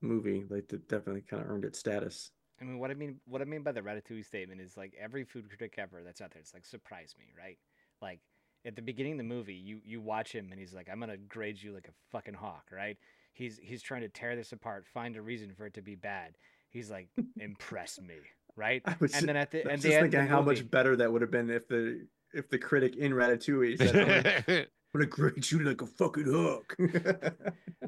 movie. 0.00 0.44
Like 0.48 0.68
that 0.68 0.88
definitely 0.88 1.22
kind 1.22 1.42
of 1.42 1.48
earned 1.48 1.64
its 1.64 1.78
status. 1.78 2.30
I 2.60 2.64
mean, 2.64 2.78
what 2.78 2.90
I 2.90 2.94
mean, 2.94 3.18
what 3.26 3.40
I 3.40 3.44
mean 3.44 3.62
by 3.62 3.72
the 3.72 3.80
Ratatouille 3.80 4.24
statement 4.24 4.60
is 4.60 4.76
like 4.76 4.94
every 5.00 5.24
food 5.24 5.48
critic 5.48 5.74
ever 5.78 6.02
that's 6.04 6.20
out 6.20 6.30
there. 6.32 6.40
It's 6.40 6.54
like 6.54 6.66
surprise 6.66 7.14
me, 7.18 7.32
right? 7.36 7.58
Like 8.00 8.20
at 8.64 8.76
the 8.76 8.82
beginning 8.82 9.12
of 9.12 9.18
the 9.18 9.24
movie, 9.24 9.54
you 9.54 9.80
you 9.84 10.00
watch 10.00 10.32
him 10.32 10.48
and 10.50 10.60
he's 10.60 10.72
like, 10.74 10.88
I'm 10.90 11.00
gonna 11.00 11.16
grade 11.16 11.60
you 11.62 11.72
like 11.72 11.88
a 11.88 11.92
fucking 12.10 12.34
hawk, 12.34 12.66
right? 12.72 12.96
He's 13.32 13.58
he's 13.62 13.82
trying 13.82 14.02
to 14.02 14.08
tear 14.08 14.36
this 14.36 14.52
apart, 14.52 14.86
find 14.86 15.16
a 15.16 15.22
reason 15.22 15.52
for 15.54 15.66
it 15.66 15.74
to 15.74 15.82
be 15.82 15.94
bad. 15.94 16.36
He's 16.70 16.90
like, 16.90 17.08
impress 17.38 18.00
me, 18.00 18.16
right? 18.56 18.82
I 18.84 18.96
was 19.00 19.12
And 19.14 19.28
then 19.28 19.36
at 19.36 19.50
the 19.50 19.64
I 19.64 19.68
was 19.68 19.72
and 19.74 19.82
just 19.82 19.82
the 19.82 19.94
end 19.94 20.12
thinking 20.12 20.20
the 20.20 20.26
how 20.26 20.42
movie, 20.42 20.62
much 20.62 20.70
better 20.70 20.96
that 20.96 21.12
would 21.12 21.22
have 21.22 21.30
been 21.30 21.50
if 21.50 21.68
the 21.68 22.06
if 22.32 22.48
the 22.48 22.58
critic 22.58 22.96
in 22.96 23.12
Ratatouille 23.12 23.78
said, 23.78 23.96
"I'm 23.96 24.64
gonna, 24.92 25.06
grade 25.06 25.50
you 25.50 25.60
like 25.60 25.82
a 25.82 25.86
fucking 25.86 26.32
hawk." 26.32 26.76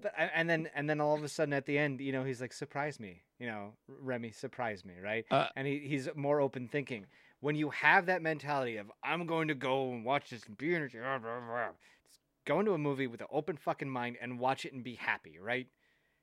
But, 0.03 0.13
and 0.35 0.51
then 0.51 0.69
and 0.75 0.91
then 0.91 1.01
all 1.01 1.15
of 1.15 1.23
a 1.23 1.29
sudden 1.29 1.55
at 1.55 1.67
the 1.67 1.79
end, 1.79 2.01
you 2.01 2.13
know, 2.13 2.25
he's 2.25 2.41
like, 2.41 2.53
surprise 2.53 2.99
me, 2.99 3.23
you 3.39 3.47
know, 3.47 3.73
Remy, 3.89 4.33
surprise 4.33 4.85
me, 4.85 4.95
right? 5.03 5.25
Uh, 5.31 5.47
and 5.57 5.67
he, 5.67 5.79
he's 5.79 6.09
more 6.15 6.41
open 6.41 6.69
thinking. 6.69 7.07
When 7.45 7.57
you 7.57 7.69
have 7.69 8.07
that 8.07 8.23
mentality 8.23 8.79
of 8.79 8.91
I'm 9.03 9.27
going 9.27 9.49
to 9.49 9.55
go 9.55 9.91
and 9.91 10.03
watch 10.03 10.31
this 10.31 10.45
and 10.47 10.57
be 10.57 10.75
energy, 10.75 10.97
blah, 10.97 11.19
blah, 11.19 11.41
blah, 11.41 11.69
just 12.09 12.21
go 12.47 12.59
into 12.59 12.73
a 12.73 12.79
movie 12.79 13.07
with 13.07 13.21
an 13.21 13.27
open 13.31 13.59
fucking 13.59 13.91
mind 13.91 14.17
and 14.23 14.39
watch 14.39 14.65
it 14.65 14.73
and 14.73 14.83
be 14.83 14.95
happy, 14.95 15.39
right? 15.39 15.67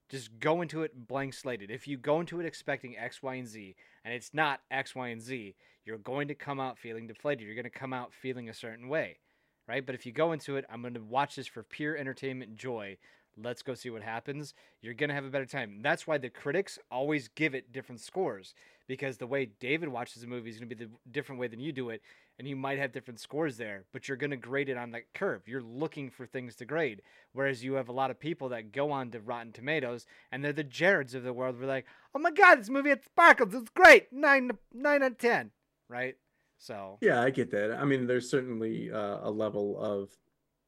Just 0.09 0.39
go 0.39 0.63
into 0.63 0.81
it 0.81 1.07
blank 1.07 1.35
slated. 1.35 1.69
If 1.69 1.87
you 1.87 1.95
go 1.95 2.21
into 2.21 2.39
it 2.39 2.47
expecting 2.47 2.97
X, 2.97 3.21
Y, 3.21 3.35
and 3.35 3.47
Z, 3.47 3.75
and 4.03 4.15
it's 4.15 4.33
not 4.33 4.61
X, 4.71 4.95
Y, 4.95 5.09
and 5.09 5.21
Z, 5.21 5.53
you're 5.85 5.99
going 5.99 6.27
to 6.27 6.33
come 6.33 6.59
out 6.59 6.79
feeling 6.79 7.05
deflated. 7.05 7.45
You're 7.45 7.53
going 7.53 7.65
to 7.65 7.69
come 7.69 7.93
out 7.93 8.15
feeling 8.15 8.49
a 8.49 8.53
certain 8.55 8.89
way, 8.89 9.19
right? 9.67 9.85
But 9.85 9.93
if 9.93 10.07
you 10.07 10.11
go 10.11 10.31
into 10.31 10.55
it, 10.55 10.65
I'm 10.71 10.81
going 10.81 10.95
to 10.95 11.01
watch 11.01 11.35
this 11.35 11.45
for 11.45 11.61
pure 11.61 11.95
entertainment 11.95 12.55
joy, 12.55 12.97
Let's 13.37 13.61
go 13.61 13.73
see 13.73 13.89
what 13.89 14.03
happens. 14.03 14.53
You're 14.81 14.93
gonna 14.93 15.13
have 15.13 15.25
a 15.25 15.29
better 15.29 15.45
time. 15.45 15.79
That's 15.81 16.05
why 16.05 16.17
the 16.17 16.29
critics 16.29 16.77
always 16.91 17.29
give 17.29 17.55
it 17.55 17.71
different 17.71 18.01
scores 18.01 18.53
because 18.91 19.15
the 19.15 19.25
way 19.25 19.45
David 19.45 19.87
watches 19.87 20.21
a 20.21 20.27
movie 20.27 20.49
is 20.49 20.57
gonna 20.57 20.65
be 20.65 20.75
the 20.75 20.89
different 21.09 21.39
way 21.39 21.47
than 21.47 21.61
you 21.61 21.71
do 21.71 21.91
it, 21.91 22.01
and 22.37 22.45
you 22.45 22.57
might 22.57 22.77
have 22.77 22.91
different 22.91 23.21
scores 23.21 23.55
there. 23.55 23.85
But 23.93 24.09
you're 24.09 24.17
gonna 24.17 24.35
grade 24.35 24.67
it 24.67 24.75
on 24.75 24.91
that 24.91 25.13
curve. 25.13 25.47
You're 25.47 25.61
looking 25.61 26.09
for 26.09 26.25
things 26.25 26.57
to 26.57 26.65
grade, 26.65 27.01
whereas 27.31 27.63
you 27.63 27.75
have 27.75 27.87
a 27.87 27.93
lot 27.93 28.11
of 28.11 28.19
people 28.19 28.49
that 28.49 28.73
go 28.73 28.91
on 28.91 29.09
to 29.11 29.21
Rotten 29.21 29.53
Tomatoes 29.53 30.05
and 30.29 30.43
they're 30.43 30.51
the 30.51 30.65
Jareds 30.65 31.15
of 31.15 31.23
the 31.23 31.31
world. 31.31 31.57
We're 31.57 31.67
like, 31.67 31.85
oh 32.13 32.19
my 32.19 32.31
god, 32.31 32.59
this 32.59 32.69
movie 32.69 32.89
it 32.91 33.05
sparkles. 33.05 33.53
It's 33.53 33.69
great. 33.69 34.11
Nine 34.11 34.51
nine 34.73 35.03
out 35.03 35.11
of 35.11 35.17
ten, 35.17 35.51
right? 35.87 36.17
So 36.57 36.97
Yeah, 36.99 37.21
I 37.21 37.29
get 37.29 37.49
that. 37.51 37.71
I 37.71 37.85
mean, 37.85 38.07
there's 38.07 38.29
certainly 38.29 38.91
uh, 38.91 39.19
a 39.21 39.31
level 39.31 39.79
of 39.79 40.09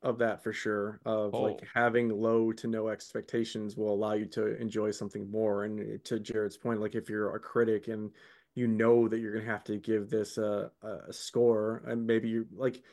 of 0.04 0.18
that 0.20 0.44
for 0.44 0.54
sure. 0.54 1.02
Of 1.06 1.40
like 1.40 1.62
Oh. 1.62 1.70
having 1.74 2.10
low 2.10 2.52
to 2.54 2.68
no 2.68 2.90
expectations 2.90 3.78
will 3.78 3.94
allow 3.94 4.14
you 4.14 4.26
to 4.28 4.56
enjoy 4.62 4.92
something 4.92 5.32
more. 5.32 5.64
And 5.66 5.80
eh, 5.80 5.98
to 6.06 6.20
Jared's 6.20 6.58
point, 6.58 6.82
like 6.82 6.96
if 6.96 7.10
you're 7.10 7.36
a 7.36 7.40
critic 7.40 7.88
and 7.88 8.14
you 8.56 8.68
know 8.68 9.08
that 9.08 9.20
you're 9.20 9.34
gonna 9.34 9.46
have 9.46 9.64
to 9.66 9.80
give 9.80 10.10
this 10.10 10.38
a, 10.38 10.72
a 10.82 10.88
a 11.10 11.14
score, 11.14 11.78
and 11.88 12.06
maybe 12.08 12.30
you 12.30 12.48
like 12.52 12.84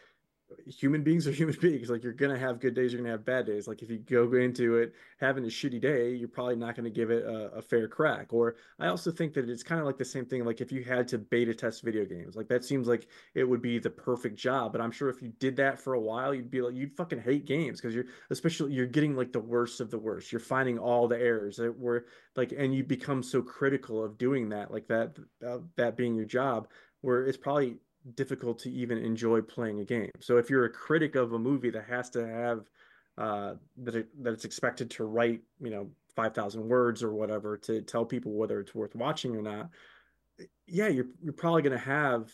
human 0.67 1.03
beings 1.03 1.27
are 1.27 1.33
human 1.41 1.57
beings. 1.61 1.91
Like 1.91 2.03
you're 2.03 2.13
gonna 2.13 2.39
have 2.39 2.61
good 2.61 2.75
days, 2.75 2.93
you're 2.93 3.01
gonna 3.01 3.13
have 3.13 3.25
bad 3.25 3.47
days. 3.47 3.67
Like 3.69 3.83
if 3.83 3.91
you 3.91 3.99
go 3.99 4.33
into 4.35 4.77
it 4.77 4.95
having 5.19 5.45
a 5.45 5.49
shitty 5.49 5.81
day, 5.81 6.11
you're 6.11 6.29
probably 6.29 6.57
not 6.57 6.77
gonna 6.77 6.91
give 6.91 7.11
it 7.11 7.25
a, 7.25 7.51
a 7.57 7.63
fair 7.63 7.89
crack. 7.89 8.33
Or 8.33 8.57
I 8.79 8.89
also 8.89 9.11
think 9.11 9.35
that 9.35 9.49
it's 9.49 9.63
kind 9.63 9.81
of 9.81 9.87
like 9.87 9.99
the 9.99 10.05
same 10.05 10.27
thing. 10.27 10.45
Like 10.45 10.61
if 10.61 10.73
you 10.73 10.85
had 10.85 11.09
to 11.09 11.19
beta 11.19 11.55
test 11.55 11.83
video 11.83 12.05
games, 12.05 12.37
like 12.37 12.49
that 12.49 12.65
seems 12.65 12.89
like 12.89 13.07
it 13.35 13.45
would 13.45 13.63
be 13.63 13.79
the 13.79 13.91
perfect 13.91 14.37
job. 14.37 14.73
But 14.73 14.81
I'm 14.81 14.93
sure 14.93 15.09
if 15.09 15.23
you 15.23 15.33
did 15.39 15.57
that 15.57 15.79
for 15.79 15.95
a 15.95 16.01
while, 16.01 16.35
you'd 16.35 16.51
be 16.51 16.63
like 16.63 16.75
you'd 16.75 16.97
fucking 16.97 17.21
hate 17.21 17.47
games 17.47 17.81
because 17.81 17.95
you're 17.95 18.07
especially 18.31 18.73
you're 18.73 18.87
getting 18.87 19.17
like 19.17 19.33
the 19.33 19.41
worst 19.41 19.81
of 19.81 19.91
the 19.91 19.99
worst. 19.99 20.33
You're 20.33 20.41
finding 20.41 20.79
all 20.79 21.09
the 21.09 21.19
errors 21.19 21.57
that 21.57 21.79
were 21.79 22.07
like, 22.37 22.53
and 22.57 22.75
you 22.75 22.85
become 22.85 23.23
so 23.23 23.43
critical 23.43 24.05
of 24.05 24.19
doing 24.19 24.49
that, 24.51 24.71
like 24.71 24.87
that 24.89 25.17
uh, 25.47 25.59
that 25.77 25.97
being 25.97 26.15
your 26.15 26.25
job, 26.27 26.69
where 27.01 27.27
it's 27.27 27.39
probably 27.39 27.77
difficult 28.15 28.59
to 28.61 28.71
even 28.71 28.99
enjoy 28.99 29.41
playing 29.43 29.81
a 29.81 29.85
game. 29.85 30.11
So 30.21 30.39
if 30.39 30.49
you're 30.49 30.65
a 30.65 30.71
critic 30.71 31.15
of 31.17 31.33
a 31.33 31.39
movie 31.39 31.71
that 31.71 31.85
has 31.85 32.11
to 32.11 32.27
have 32.27 32.69
uh, 33.19 33.55
that 33.83 33.95
it, 33.95 34.23
that 34.23 34.33
it's 34.33 34.45
expected 34.45 34.91
to 34.93 35.05
write, 35.05 35.41
you 35.61 35.71
know, 35.71 35.91
five 36.17 36.35
thousand 36.35 36.67
words 36.67 37.03
or 37.03 37.13
whatever 37.13 37.57
to 37.57 37.83
tell 37.83 38.05
people 38.05 38.33
whether 38.33 38.61
it's 38.61 38.75
worth 38.75 38.95
watching 38.95 39.37
or 39.37 39.43
not, 39.43 39.71
yeah, 40.67 40.89
you're 40.89 41.09
you're 41.23 41.33
probably 41.33 41.63
going 41.63 41.79
to 41.79 41.85
have 41.85 42.33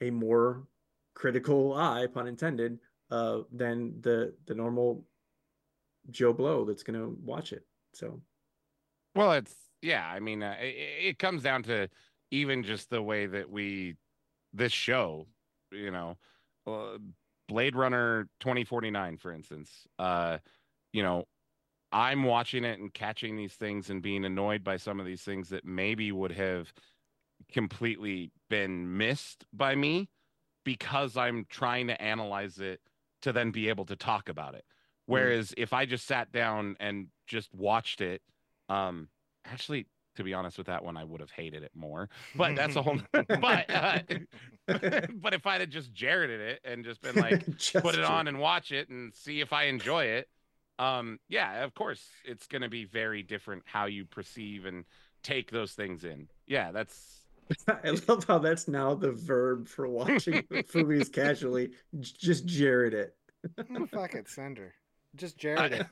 a 0.00 0.10
more 0.10 0.66
critical 1.14 1.74
eye, 1.74 2.06
pun 2.06 2.28
intended, 2.28 2.78
uh, 3.10 3.40
than 3.52 4.00
the 4.00 4.34
the 4.46 4.54
normal 4.54 5.04
Joe 6.10 6.32
Blow 6.32 6.64
that's 6.64 6.82
going 6.82 6.98
to 6.98 7.16
watch 7.24 7.52
it. 7.52 7.66
So 7.92 8.20
Well, 9.14 9.32
it's 9.32 9.54
yeah. 9.82 10.06
I 10.06 10.20
mean, 10.20 10.42
uh, 10.42 10.56
it, 10.60 11.08
it 11.08 11.18
comes 11.18 11.42
down 11.42 11.62
to 11.64 11.88
even 12.30 12.62
just 12.62 12.90
the 12.90 13.02
way 13.02 13.26
that 13.26 13.50
we 13.50 13.96
this 14.56 14.72
show, 14.72 15.26
you 15.70 15.90
know, 15.90 16.16
uh, 16.66 16.98
Blade 17.48 17.76
Runner 17.76 18.28
twenty 18.40 18.64
forty 18.64 18.90
nine, 18.90 19.16
for 19.16 19.32
instance. 19.32 19.70
Uh, 19.98 20.38
you 20.92 21.02
know, 21.02 21.24
I'm 21.92 22.24
watching 22.24 22.64
it 22.64 22.78
and 22.78 22.92
catching 22.92 23.36
these 23.36 23.54
things 23.54 23.90
and 23.90 24.02
being 24.02 24.24
annoyed 24.24 24.64
by 24.64 24.76
some 24.76 24.98
of 25.00 25.06
these 25.06 25.22
things 25.22 25.50
that 25.50 25.64
maybe 25.64 26.10
would 26.10 26.32
have 26.32 26.72
completely 27.52 28.32
been 28.50 28.96
missed 28.96 29.44
by 29.52 29.74
me 29.74 30.08
because 30.64 31.16
I'm 31.16 31.46
trying 31.48 31.86
to 31.88 32.02
analyze 32.02 32.58
it 32.58 32.80
to 33.22 33.32
then 33.32 33.50
be 33.50 33.68
able 33.68 33.84
to 33.86 33.96
talk 33.96 34.28
about 34.28 34.54
it. 34.54 34.64
Whereas 35.06 35.54
if 35.56 35.72
I 35.72 35.86
just 35.86 36.06
sat 36.06 36.32
down 36.32 36.76
and 36.80 37.06
just 37.28 37.54
watched 37.54 38.00
it, 38.00 38.22
um, 38.68 39.08
actually, 39.44 39.86
to 40.16 40.24
be 40.24 40.34
honest 40.34 40.58
with 40.58 40.66
that 40.66 40.84
one, 40.84 40.96
I 40.96 41.04
would 41.04 41.20
have 41.20 41.30
hated 41.30 41.62
it 41.62 41.72
more. 41.74 42.08
But 42.34 42.56
that's 42.56 42.76
a 42.76 42.82
whole. 42.82 42.98
but 43.12 43.70
uh, 43.70 43.98
but 44.66 45.34
if 45.34 45.46
I'd 45.46 45.60
have 45.60 45.70
just 45.70 45.92
Jareded 45.92 46.40
it 46.40 46.60
and 46.64 46.84
just 46.84 47.00
been 47.00 47.16
like, 47.16 47.46
Just 47.56 47.74
put 47.74 47.94
it 47.94 47.98
Jared. 47.98 48.10
on 48.10 48.28
and 48.28 48.38
watch 48.38 48.72
it 48.72 48.88
and 48.88 49.14
see 49.14 49.40
if 49.40 49.52
I 49.52 49.64
enjoy 49.64 50.04
it. 50.04 50.28
Um, 50.78 51.18
yeah, 51.28 51.64
of 51.64 51.74
course, 51.74 52.02
it's 52.24 52.46
going 52.46 52.62
to 52.62 52.68
be 52.68 52.84
very 52.84 53.22
different 53.22 53.62
how 53.64 53.86
you 53.86 54.04
perceive 54.04 54.66
and 54.66 54.84
take 55.22 55.50
those 55.50 55.72
things 55.72 56.04
in. 56.04 56.28
Yeah, 56.46 56.72
that's 56.72 57.20
I 57.68 57.90
love 58.08 58.24
how 58.24 58.38
that's 58.38 58.68
now 58.68 58.94
the 58.94 59.12
verb 59.12 59.68
for 59.68 59.88
watching 59.88 60.44
movies 60.74 61.08
casually. 61.08 61.70
Just 62.00 62.46
Jared 62.46 62.92
it. 62.92 63.14
Fuck 63.90 64.14
it, 64.14 64.28
send 64.28 64.58
her. 64.58 64.74
Just 65.14 65.38
Jared. 65.38 65.72
it. 65.72 65.86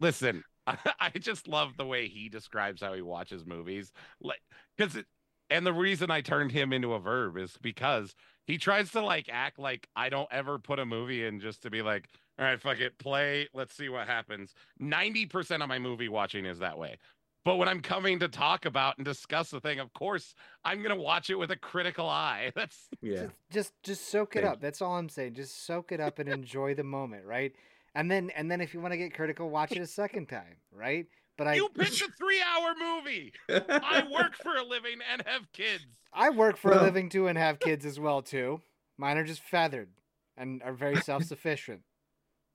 listen. 0.00 0.42
I 0.66 1.10
just 1.18 1.48
love 1.48 1.76
the 1.76 1.86
way 1.86 2.08
he 2.08 2.28
describes 2.28 2.80
how 2.82 2.94
he 2.94 3.02
watches 3.02 3.46
movies, 3.46 3.92
like 4.20 4.42
because 4.76 4.96
it. 4.96 5.06
And 5.50 5.66
the 5.66 5.72
reason 5.72 6.10
I 6.10 6.22
turned 6.22 6.50
him 6.50 6.72
into 6.72 6.94
a 6.94 6.98
verb 6.98 7.36
is 7.36 7.58
because 7.60 8.14
he 8.46 8.56
tries 8.56 8.90
to 8.92 9.02
like 9.02 9.28
act 9.30 9.58
like 9.58 9.86
I 9.94 10.08
don't 10.08 10.28
ever 10.32 10.58
put 10.58 10.78
a 10.78 10.86
movie 10.86 11.26
in 11.26 11.40
just 11.40 11.62
to 11.62 11.70
be 11.70 11.82
like, 11.82 12.08
all 12.38 12.46
right, 12.46 12.60
fuck 12.60 12.80
it, 12.80 12.98
play, 12.98 13.48
let's 13.52 13.74
see 13.74 13.90
what 13.90 14.06
happens. 14.06 14.54
90% 14.80 15.62
of 15.62 15.68
my 15.68 15.78
movie 15.78 16.08
watching 16.08 16.46
is 16.46 16.60
that 16.60 16.78
way. 16.78 16.96
But 17.44 17.56
when 17.56 17.68
I'm 17.68 17.80
coming 17.80 18.20
to 18.20 18.28
talk 18.28 18.66
about 18.66 18.98
and 18.98 19.04
discuss 19.04 19.50
the 19.50 19.60
thing, 19.60 19.80
of 19.80 19.92
course, 19.92 20.34
I'm 20.64 20.78
going 20.78 20.94
to 20.94 21.00
watch 21.00 21.28
it 21.28 21.34
with 21.34 21.50
a 21.50 21.56
critical 21.56 22.08
eye. 22.08 22.52
That's 22.56 22.88
Yeah. 23.00 23.14
Just, 23.16 23.32
just 23.50 23.72
just 23.82 24.08
soak 24.10 24.36
it 24.36 24.42
Thank 24.42 24.52
up. 24.52 24.60
That's 24.60 24.80
all 24.80 24.96
I'm 24.96 25.08
saying. 25.08 25.34
Just 25.34 25.66
soak 25.66 25.92
it 25.92 26.00
up 26.00 26.18
and 26.18 26.28
enjoy 26.28 26.74
the 26.74 26.84
moment, 26.84 27.24
right? 27.26 27.52
And 27.94 28.10
then 28.10 28.30
and 28.36 28.50
then 28.50 28.60
if 28.60 28.72
you 28.74 28.80
want 28.80 28.92
to 28.92 28.98
get 28.98 29.14
critical, 29.14 29.50
watch 29.50 29.72
it 29.72 29.78
a 29.78 29.86
second 29.86 30.26
time, 30.28 30.56
right? 30.70 31.06
But 31.36 31.46
I 31.46 31.54
you 31.54 31.68
picked 31.68 32.00
a 32.00 32.08
three 32.18 32.40
hour 32.42 32.74
movie. 32.78 33.32
I 33.48 34.04
work 34.12 34.34
for 34.36 34.54
a 34.56 34.62
living 34.64 34.98
and 35.12 35.22
have 35.26 35.50
kids. 35.52 35.84
I 36.12 36.30
work 36.30 36.56
for 36.56 36.72
a 36.72 36.82
living 36.82 37.08
too 37.08 37.26
and 37.28 37.36
have 37.38 37.58
kids 37.58 37.84
as 37.84 37.98
well 37.98 38.22
too. 38.22 38.60
Mine 38.98 39.16
are 39.18 39.24
just 39.24 39.40
feathered 39.42 39.88
and 40.36 40.62
are 40.62 40.72
very 40.74 40.96
self 40.96 41.24
sufficient. 41.24 41.82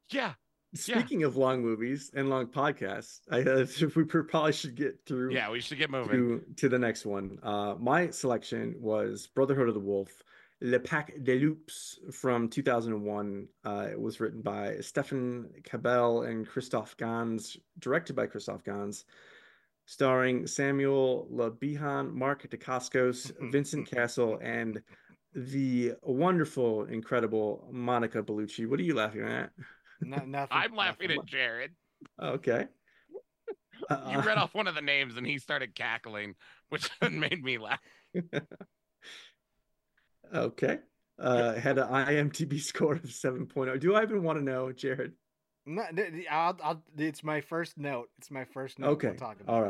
Yeah. 0.10 0.34
Speaking 0.74 1.24
of 1.24 1.36
long 1.36 1.62
movies 1.62 2.12
and 2.14 2.30
long 2.30 2.48
podcasts, 2.48 3.20
I 3.32 3.42
uh, 3.42 3.66
we 3.96 4.04
probably 4.06 4.54
should 4.54 4.76
get 4.76 5.00
through 5.06 5.34
Yeah, 5.34 5.50
we 5.52 5.60
should 5.60 5.78
get 5.78 5.90
moving. 5.90 6.12
to 6.12 6.44
to 6.56 6.70
the 6.70 6.80
next 6.80 7.06
one. 7.06 7.40
Uh, 7.44 7.76
my 7.80 8.10
selection 8.10 8.76
was 8.80 9.28
Brotherhood 9.28 9.68
of 9.68 9.74
the 9.74 9.80
Wolf, 9.82 10.22
Le 10.62 10.80
Pacte 10.80 11.24
des 11.24 11.40
Loups 11.40 12.00
from 12.12 12.50
2001. 12.50 13.48
Uh, 13.64 13.88
it 13.92 14.00
was 14.00 14.20
written 14.20 14.42
by 14.42 14.76
Stéphane 14.80 15.64
Cabel 15.64 16.24
and 16.24 16.48
Christophe 16.48 16.98
Gans, 16.98 17.58
directed 17.80 18.16
by 18.16 18.26
Christophe 18.26 18.64
Gans, 18.64 19.06
starring 19.86 20.48
Samuel 20.48 21.28
Le 21.30 21.52
Bihan, 21.52 22.12
Mark 22.12 22.50
Dacascos, 22.50 23.32
Vincent 23.52 23.90
Cassel, 23.90 24.40
and 24.42 24.82
the 25.34 25.94
wonderful, 26.02 26.86
incredible 26.86 27.68
Monica 27.72 28.24
Bellucci. 28.24 28.68
What 28.68 28.80
are 28.80 28.84
you 28.84 28.96
laughing 28.96 29.22
at? 29.22 29.52
No, 30.02 30.18
nothing. 30.26 30.58
I'm 30.58 30.76
laughing 30.76 31.10
nothing. 31.10 31.22
at 31.22 31.26
Jared. 31.26 31.72
Okay. 32.22 32.66
You 34.12 34.20
read 34.20 34.40
off 34.40 34.56
one 34.56 34.68
of 34.68 34.74
the 34.74 34.82
names 34.82 35.18
and 35.18 35.26
he 35.26 35.38
started 35.38 35.76
cackling, 35.76 36.34
which 36.70 36.90
made 37.12 37.44
me 37.44 37.60
laugh. 37.60 37.80
Okay. 40.34 40.80
Uh, 41.20 41.56
had 41.56 41.78
an 41.78 41.88
IMDb 41.88 42.60
score 42.62 42.94
of 42.94 43.04
7.0. 43.04 43.80
Do 43.80 43.96
I 43.96 44.04
even 44.04 44.24
want 44.24 44.38
to 44.40 44.44
know, 44.44 44.72
Jared? 44.72 45.14
No, 45.66 45.84
I'll, 46.32 46.58
I'll, 46.64 46.84
it's 46.98 47.24
my 47.24 47.42
first 47.42 47.78
note. 47.78 48.10
It's 48.20 48.32
my 48.32 48.46
first 48.46 48.80
note. 48.80 48.90
Okay. 48.92 49.08
We'll 49.08 49.18
All 49.48 49.64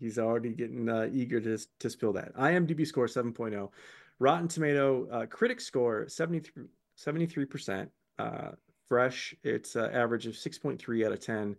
He's 0.00 0.18
already 0.18 0.50
getting 0.50 0.88
uh, 0.88 1.08
eager 1.12 1.40
to 1.40 1.58
to 1.78 1.90
spill 1.90 2.12
that. 2.14 2.34
IMDb 2.34 2.86
score 2.86 3.06
7.0. 3.06 3.70
Rotten 4.18 4.48
Tomato 4.48 5.06
uh, 5.10 5.26
critic 5.26 5.60
score 5.60 6.08
73 6.08 6.64
73%. 6.98 7.88
Uh, 8.18 8.50
fresh, 8.88 9.34
it's 9.42 9.76
uh, 9.76 9.90
average 9.92 10.26
of 10.26 10.34
6.3 10.34 11.06
out 11.06 11.12
of 11.12 11.20
10. 11.20 11.56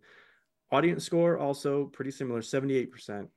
Audience 0.71 1.03
score 1.03 1.37
also 1.37 1.85
pretty 1.85 2.11
similar, 2.11 2.41
78%. 2.41 3.27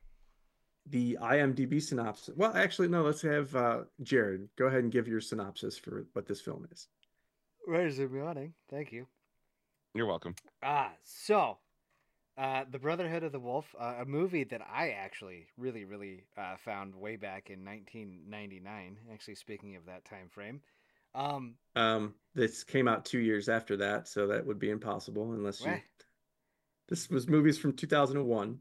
The 0.91 1.19
IMDb 1.21 1.83
synopsis. 1.83 2.35
Well, 2.37 2.53
actually, 2.55 2.89
no. 2.89 3.03
Let's 3.03 3.23
have 3.23 3.55
uh, 3.55 3.81
Jared 4.03 4.49
go 4.57 4.67
ahead 4.67 4.83
and 4.83 4.93
give 4.93 5.09
your 5.09 5.21
synopsis 5.21 5.77
for 5.77 6.07
what 6.13 6.27
this 6.27 6.41
film 6.41 6.67
is. 6.73 6.89
Where's 7.67 7.99
the 7.99 8.09
morning? 8.09 8.55
Thank 8.71 8.93
you. 8.93 9.07
You're 9.95 10.07
welcome. 10.07 10.35
Ah, 10.63 10.93
so 11.03 11.59
uh, 12.39 12.65
the 12.71 12.79
Brotherhood 12.79 13.25
of 13.25 13.33
the 13.33 13.41
Wolf, 13.41 13.75
uh, 13.79 13.97
a 14.01 14.05
movie 14.05 14.45
that 14.45 14.63
I 14.73 14.91
actually 14.91 15.49
really, 15.57 15.85
really 15.85 16.25
uh, 16.37 16.57
found 16.57 16.95
way 16.95 17.17
back 17.17 17.51
in 17.51 17.65
1999. 17.65 18.97
Actually, 19.13 19.35
speaking 19.35 19.77
of 19.77 19.85
that 19.87 20.05
time 20.05 20.29
frame, 20.31 20.61
um, 21.15 21.55
Um, 21.75 22.15
this 22.35 22.63
came 22.63 22.87
out 22.87 23.05
two 23.05 23.19
years 23.19 23.49
after 23.49 23.77
that, 23.79 24.07
so 24.07 24.29
that 24.29 24.47
would 24.47 24.59
be 24.59 24.71
impossible 24.71 25.33
unless 25.33 25.61
you. 25.61 25.73
Weh. 25.73 25.81
This 26.89 27.11
was 27.11 27.29
movies 27.29 27.59
from 27.59 27.73
2001. 27.73 28.61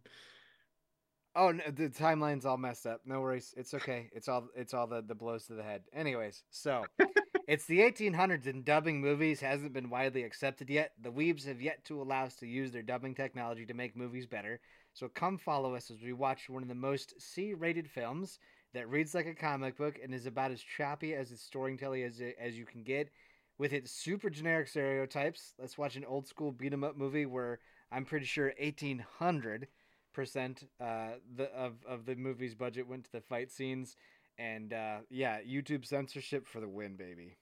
Oh, 1.38 1.52
no, 1.52 1.64
the 1.72 1.90
timeline's 1.90 2.46
all 2.46 2.58
messed 2.58 2.86
up. 2.86 3.02
No 3.06 3.22
worries, 3.22 3.54
it's 3.58 3.74
okay. 3.74 4.10
It's 4.14 4.28
all 4.28 4.50
it's 4.56 4.74
all 4.74 4.88
the 4.88 5.02
the 5.02 5.16
blows 5.16 5.46
to 5.48 5.54
the 5.54 5.64
head. 5.64 5.84
Anyways, 5.94 6.44
so 6.52 6.86
It's 7.48 7.66
the 7.66 7.80
1800s, 7.80 8.46
and 8.46 8.66
dubbing 8.66 9.00
movies 9.00 9.40
hasn't 9.40 9.72
been 9.72 9.90
widely 9.90 10.24
accepted 10.24 10.70
yet. 10.70 10.92
The 11.02 11.14
Weebs 11.14 11.48
have 11.48 11.62
yet 11.62 11.86
to 11.86 12.02
allow 12.02 12.26
us 12.26 12.36
to 12.38 12.46
use 12.46 12.74
their 12.74 12.82
dubbing 12.82 13.16
technology 13.16 13.66
to 13.68 13.74
make 13.74 13.96
movies 13.96 14.26
better. 14.26 14.60
So 14.94 15.08
come 15.08 15.38
follow 15.38 15.74
us 15.74 15.90
as 15.90 16.02
we 16.02 16.12
watch 16.12 16.50
one 16.50 16.62
of 16.62 16.68
the 16.68 16.76
most 16.76 17.14
C-rated 17.22 17.90
films 17.90 18.40
that 18.74 18.90
reads 18.90 19.16
like 19.16 19.28
a 19.28 19.34
comic 19.34 19.78
book 19.78 19.98
and 20.04 20.14
is 20.14 20.26
about 20.26 20.52
as 20.52 20.62
choppy 20.62 21.16
as 21.16 21.32
its 21.32 21.42
storytelling 21.42 22.04
as 22.04 22.22
as 22.38 22.58
you 22.58 22.66
can 22.66 22.84
get, 22.84 23.12
with 23.58 23.72
its 23.72 23.92
super 23.92 24.30
generic 24.30 24.68
stereotypes. 24.68 25.54
Let's 25.58 25.78
watch 25.78 25.96
an 25.96 26.04
old 26.04 26.28
school 26.28 26.52
beat 26.52 26.74
'em 26.74 26.84
up 26.84 26.98
movie 26.98 27.26
where 27.26 27.60
I'm 27.94 28.04
pretty 28.04 28.26
sure 28.26 28.54
1800 28.60 29.70
percent 30.18 30.68
uh, 30.82 31.12
the 31.36 31.46
of 31.56 31.74
of 31.88 32.08
the 32.08 32.16
movie's 32.16 32.56
budget 32.56 32.88
went 32.88 33.06
to 33.06 33.12
the 33.12 33.22
fight 33.22 33.52
scenes, 33.52 33.96
and 34.40 34.74
uh, 34.74 34.98
yeah, 35.12 35.38
YouTube 35.48 35.86
censorship 35.86 36.48
for 36.48 36.60
the 36.60 36.68
win, 36.68 36.96
baby. 36.96 37.38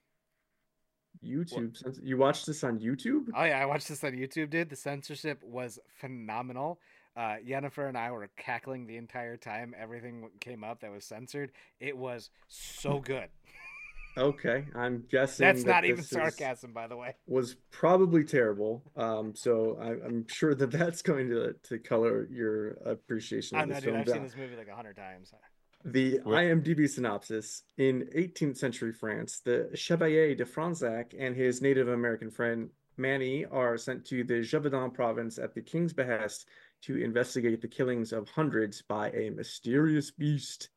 YouTube. 1.26 1.78
Since 1.78 2.02
you 2.04 2.18
watched 2.18 2.46
this 2.46 2.66
on 2.66 2.80
YouTube? 2.80 3.30
Oh 3.34 3.46
yeah, 3.46 3.62
I 3.62 3.66
watched 3.66 3.88
this 3.88 4.04
on 4.04 4.12
YouTube, 4.12 4.50
dude. 4.50 4.70
The 4.70 4.76
censorship 4.76 5.42
was 5.42 5.80
phenomenal. 5.88 6.80
Uh, 7.16 7.38
Yennefer 7.48 7.88
and 7.88 7.98
I 7.98 8.12
were 8.12 8.30
cackling 8.36 8.88
the 8.88 8.98
entire 8.98 9.38
time. 9.38 9.74
Everything 9.80 10.28
came 10.42 10.66
up 10.66 10.82
that 10.82 10.92
was 10.92 11.06
censored. 11.06 11.54
It 11.80 11.98
was 11.98 12.30
so 12.50 13.00
good. 13.00 13.30
Okay, 14.18 14.66
I'm 14.76 15.04
guessing 15.10 15.46
That's 15.46 15.64
that 15.64 15.70
not 15.70 15.86
even 15.86 15.98
this 15.98 16.06
is- 16.06 16.12
sarcasm, 16.12 16.72
by 16.74 16.88
the 16.88 16.96
way. 16.96 17.16
was 17.28 17.56
probably 17.72 18.24
terrible. 18.24 18.84
Um, 18.96 19.36
so 19.36 19.78
I, 19.82 19.90
I'm 20.06 20.26
sure 20.28 20.56
that 20.56 20.72
that's 20.72 21.02
going 21.02 21.30
to 21.30 21.54
to 21.64 21.80
color 21.80 22.28
your 22.32 22.72
appreciation 22.86 23.58
I 23.58 23.64
of 23.64 23.70
know, 23.70 23.76
this 23.76 23.84
dude. 23.84 23.94
film. 23.94 24.02
I've 24.02 24.10
seen 24.10 24.24
this 24.24 24.36
movie 24.38 24.56
like 24.56 24.68
a 24.70 24.76
hundred 24.76 24.96
times. 24.96 25.34
The 25.84 26.20
IMDb 26.26 26.90
synopsis 26.90 27.64
in 27.78 28.08
18th 28.16 28.58
century 28.58 28.92
France, 28.92 29.42
the 29.46 29.70
Chevalier 29.76 30.34
de 30.34 30.46
Fronsac 30.46 31.14
and 31.20 31.36
his 31.36 31.62
Native 31.62 31.90
American 31.90 32.32
friend 32.32 32.70
Manny 32.98 33.46
are 33.46 33.78
sent 33.78 34.06
to 34.06 34.24
the 34.24 34.36
Gévaudan 34.36 34.94
province 34.94 35.38
at 35.38 35.54
the 35.54 35.62
king's 35.62 35.94
behest 35.94 36.48
to 36.84 36.98
investigate 36.98 37.62
the 37.62 37.68
killings 37.68 38.14
of 38.14 38.28
hundreds 38.30 38.82
by 38.82 39.10
a 39.12 39.30
mysterious 39.30 40.10
beast. 40.12 40.70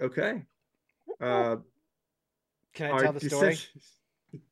Okay. 0.00 0.42
Uh, 1.20 1.56
Can 2.74 2.92
I 2.92 2.98
tell 3.02 3.12
the 3.12 3.20
story? 3.28 3.58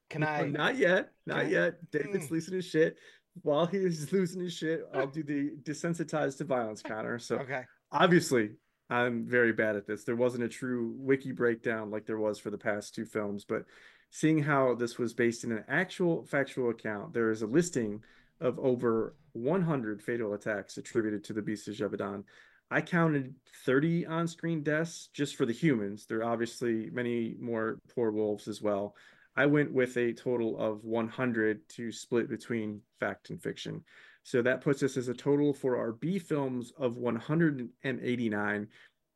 Can 0.09 0.21
No, 0.23 0.27
I? 0.27 0.47
Not 0.47 0.77
yet. 0.77 1.12
Not 1.27 1.39
Can 1.43 1.47
I- 1.47 1.51
yet. 1.51 1.91
David's 1.91 2.27
Mm. 2.27 2.31
losing 2.31 2.55
his 2.55 2.67
shit. 2.67 2.99
While 3.43 3.67
he 3.67 3.79
is 3.79 4.12
losing 4.12 4.43
his 4.43 4.53
shit, 4.53 4.85
I'll 4.93 5.07
do 5.07 5.23
the 5.23 5.57
desensitized 5.62 6.39
to 6.39 6.45
violence 6.45 6.83
counter. 6.83 7.19
So 7.19 7.39
Okay. 7.39 7.65
obviously, 7.93 8.57
I'm 8.91 9.25
very 9.27 9.53
bad 9.53 9.77
at 9.77 9.87
this. 9.87 10.05
There 10.05 10.17
wasn't 10.17 10.45
a 10.45 10.49
true 10.49 10.95
wiki 10.99 11.33
breakdown 11.33 11.91
like 11.91 12.07
there 12.07 12.19
was 12.19 12.39
for 12.39 12.51
the 12.51 12.59
past 12.59 12.95
two 12.95 13.07
films, 13.07 13.45
but 13.45 13.65
seeing 14.11 14.41
how 14.43 14.75
this 14.75 14.99
was 14.99 15.15
based 15.15 15.45
in 15.45 15.53
an 15.53 15.65
actual 15.69 16.25
factual 16.25 16.71
account, 16.71 17.12
there 17.15 17.31
is 17.31 17.43
a 17.43 17.47
listing 17.47 18.03
of 18.41 18.59
over 18.59 19.15
100 19.33 20.03
fatal 20.03 20.35
attacks 20.35 20.77
attributed 20.77 21.23
to 21.25 21.33
the 21.33 21.43
Beast 21.43 21.69
of 21.69 21.75
Gévaudan. 21.75 22.25
I 22.71 22.81
counted 22.81 23.35
30 23.65 24.07
on-screen 24.07 24.63
deaths 24.63 25.09
just 25.13 25.37
for 25.37 25.45
the 25.45 25.53
humans. 25.53 26.07
There 26.07 26.19
are 26.21 26.33
obviously 26.33 26.89
many 26.91 27.37
more 27.41 27.79
poor 27.95 28.11
wolves 28.13 28.47
as 28.47 28.63
well. 28.63 28.95
I 29.37 29.47
went 29.47 29.73
with 29.73 29.97
a 29.97 30.13
total 30.13 30.59
of 30.59 30.85
100 30.85 31.69
to 31.71 31.91
split 31.93 32.29
between 32.29 32.81
fact 33.01 33.31
and 33.31 33.43
fiction. 33.43 33.85
So 34.23 34.43
that 34.43 34.61
puts 34.61 34.83
us 34.83 34.97
as 34.97 35.09
a 35.09 35.15
total 35.15 35.53
for 35.55 35.77
our 35.79 35.93
B 35.93 36.19
films 36.19 36.73
of 36.77 36.97
189, 36.97 38.69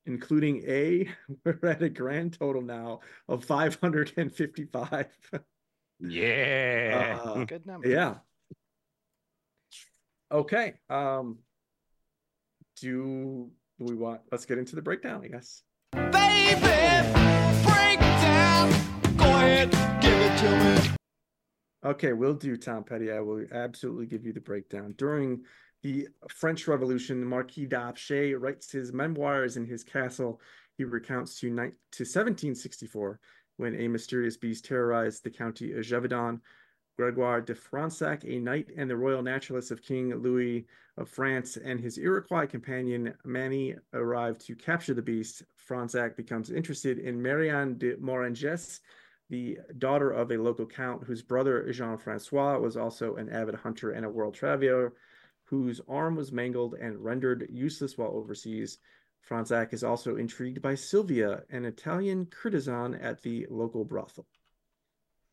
including 0.07 0.65
A. 0.67 1.09
We're 1.45 1.59
at 1.69 1.83
a 1.83 1.89
grand 1.89 2.39
total 2.39 2.63
now 2.63 3.01
of 3.29 3.45
555. 3.45 5.07
Yeah. 6.01 7.21
Uh, 7.23 7.45
Good 7.45 7.67
number. 7.67 7.89
yeah. 7.89 8.15
Okay. 10.33 10.75
Um 10.89 11.39
do 12.85 13.51
do 13.79 13.85
we 13.87 13.95
want 13.95 14.21
let's 14.31 14.45
get 14.45 14.59
into 14.59 14.77
the 14.77 14.83
breakdown, 14.83 15.23
I 15.25 15.29
guess. 15.29 15.63
Baby, 15.93 16.61
break 17.65 17.99
down. 17.99 18.71
Go 19.17 19.25
ahead, 19.25 19.71
give 20.03 20.21
it 20.21 20.39
to 20.39 20.91
me. 20.91 20.97
Okay, 21.85 22.13
we'll 22.13 22.35
do 22.35 22.57
Tom 22.57 22.85
Petty. 22.85 23.11
I 23.11 23.21
will 23.21 23.45
absolutely 23.53 24.07
give 24.07 24.25
you 24.25 24.33
the 24.33 24.41
breakdown. 24.41 24.95
During 24.99 25.45
the 25.83 26.09
French 26.29 26.69
Revolution, 26.69 27.21
the 27.21 27.27
Marquis 27.27 27.67
d'Apcher 27.67 28.39
writes 28.39 28.71
his 28.71 28.93
memoirs 28.93 29.57
in 29.57 29.67
his 29.67 29.85
castle. 29.85 30.41
He 30.77 30.85
recounts 30.85 31.39
to, 31.41 31.51
ni- 31.51 31.77
to 31.93 32.05
1764 32.05 33.21
when 33.59 33.75
a 33.77 33.89
mysterious 33.89 34.37
beast 34.37 34.65
terrorized 34.65 35.25
the 35.25 35.31
county 35.31 35.73
of 35.73 35.81
Gévaudan. 35.81 36.41
Gregoire 36.97 37.41
de 37.41 37.55
Fronsac, 37.55 38.25
a 38.25 38.39
knight 38.39 38.69
and 38.77 38.89
the 38.89 38.97
royal 38.97 39.23
naturalist 39.23 39.73
of 39.73 39.83
King 39.83 40.15
Louis 40.15 40.65
of 40.97 41.09
France, 41.09 41.57
and 41.57 41.81
his 41.81 41.99
Iroquois 41.99 42.47
companion 42.47 43.13
Manny 43.25 43.75
arrive 43.93 44.39
to 44.39 44.55
capture 44.55 44.95
the 44.95 45.03
beast. 45.03 45.43
Fronsac 45.57 46.17
becomes 46.17 46.51
interested 46.51 47.01
in 47.01 47.21
Marianne 47.21 47.79
de 47.79 47.97
Moranges, 47.97 48.81
the 49.29 49.59
daughter 49.79 50.13
of 50.13 50.31
a 50.31 50.37
local 50.37 50.67
count 50.67 51.03
whose 51.03 51.23
brother 51.23 51.73
Jean 51.73 51.99
Francois 51.99 52.59
was 52.59 52.77
also 52.77 53.17
an 53.17 53.29
avid 53.29 53.57
hunter 53.57 53.91
and 53.91 54.07
a 54.07 54.11
world 54.11 54.35
traveler, 54.35 54.93
whose 55.43 55.81
arm 55.89 56.15
was 56.15 56.31
mangled 56.31 56.75
and 56.75 57.05
rendered 57.05 57.49
useless 57.51 57.99
while 57.99 58.11
overseas. 58.11 58.79
Fronsac 59.21 59.73
is 59.73 59.83
also 59.83 60.17
intrigued 60.17 60.63
by 60.63 60.77
Sylvia, 60.77 61.43
an 61.51 61.65
Italian 61.65 62.27
courtesan 62.27 62.95
at 62.95 63.23
the 63.23 63.47
local 63.51 63.85
brothel. 63.85 64.27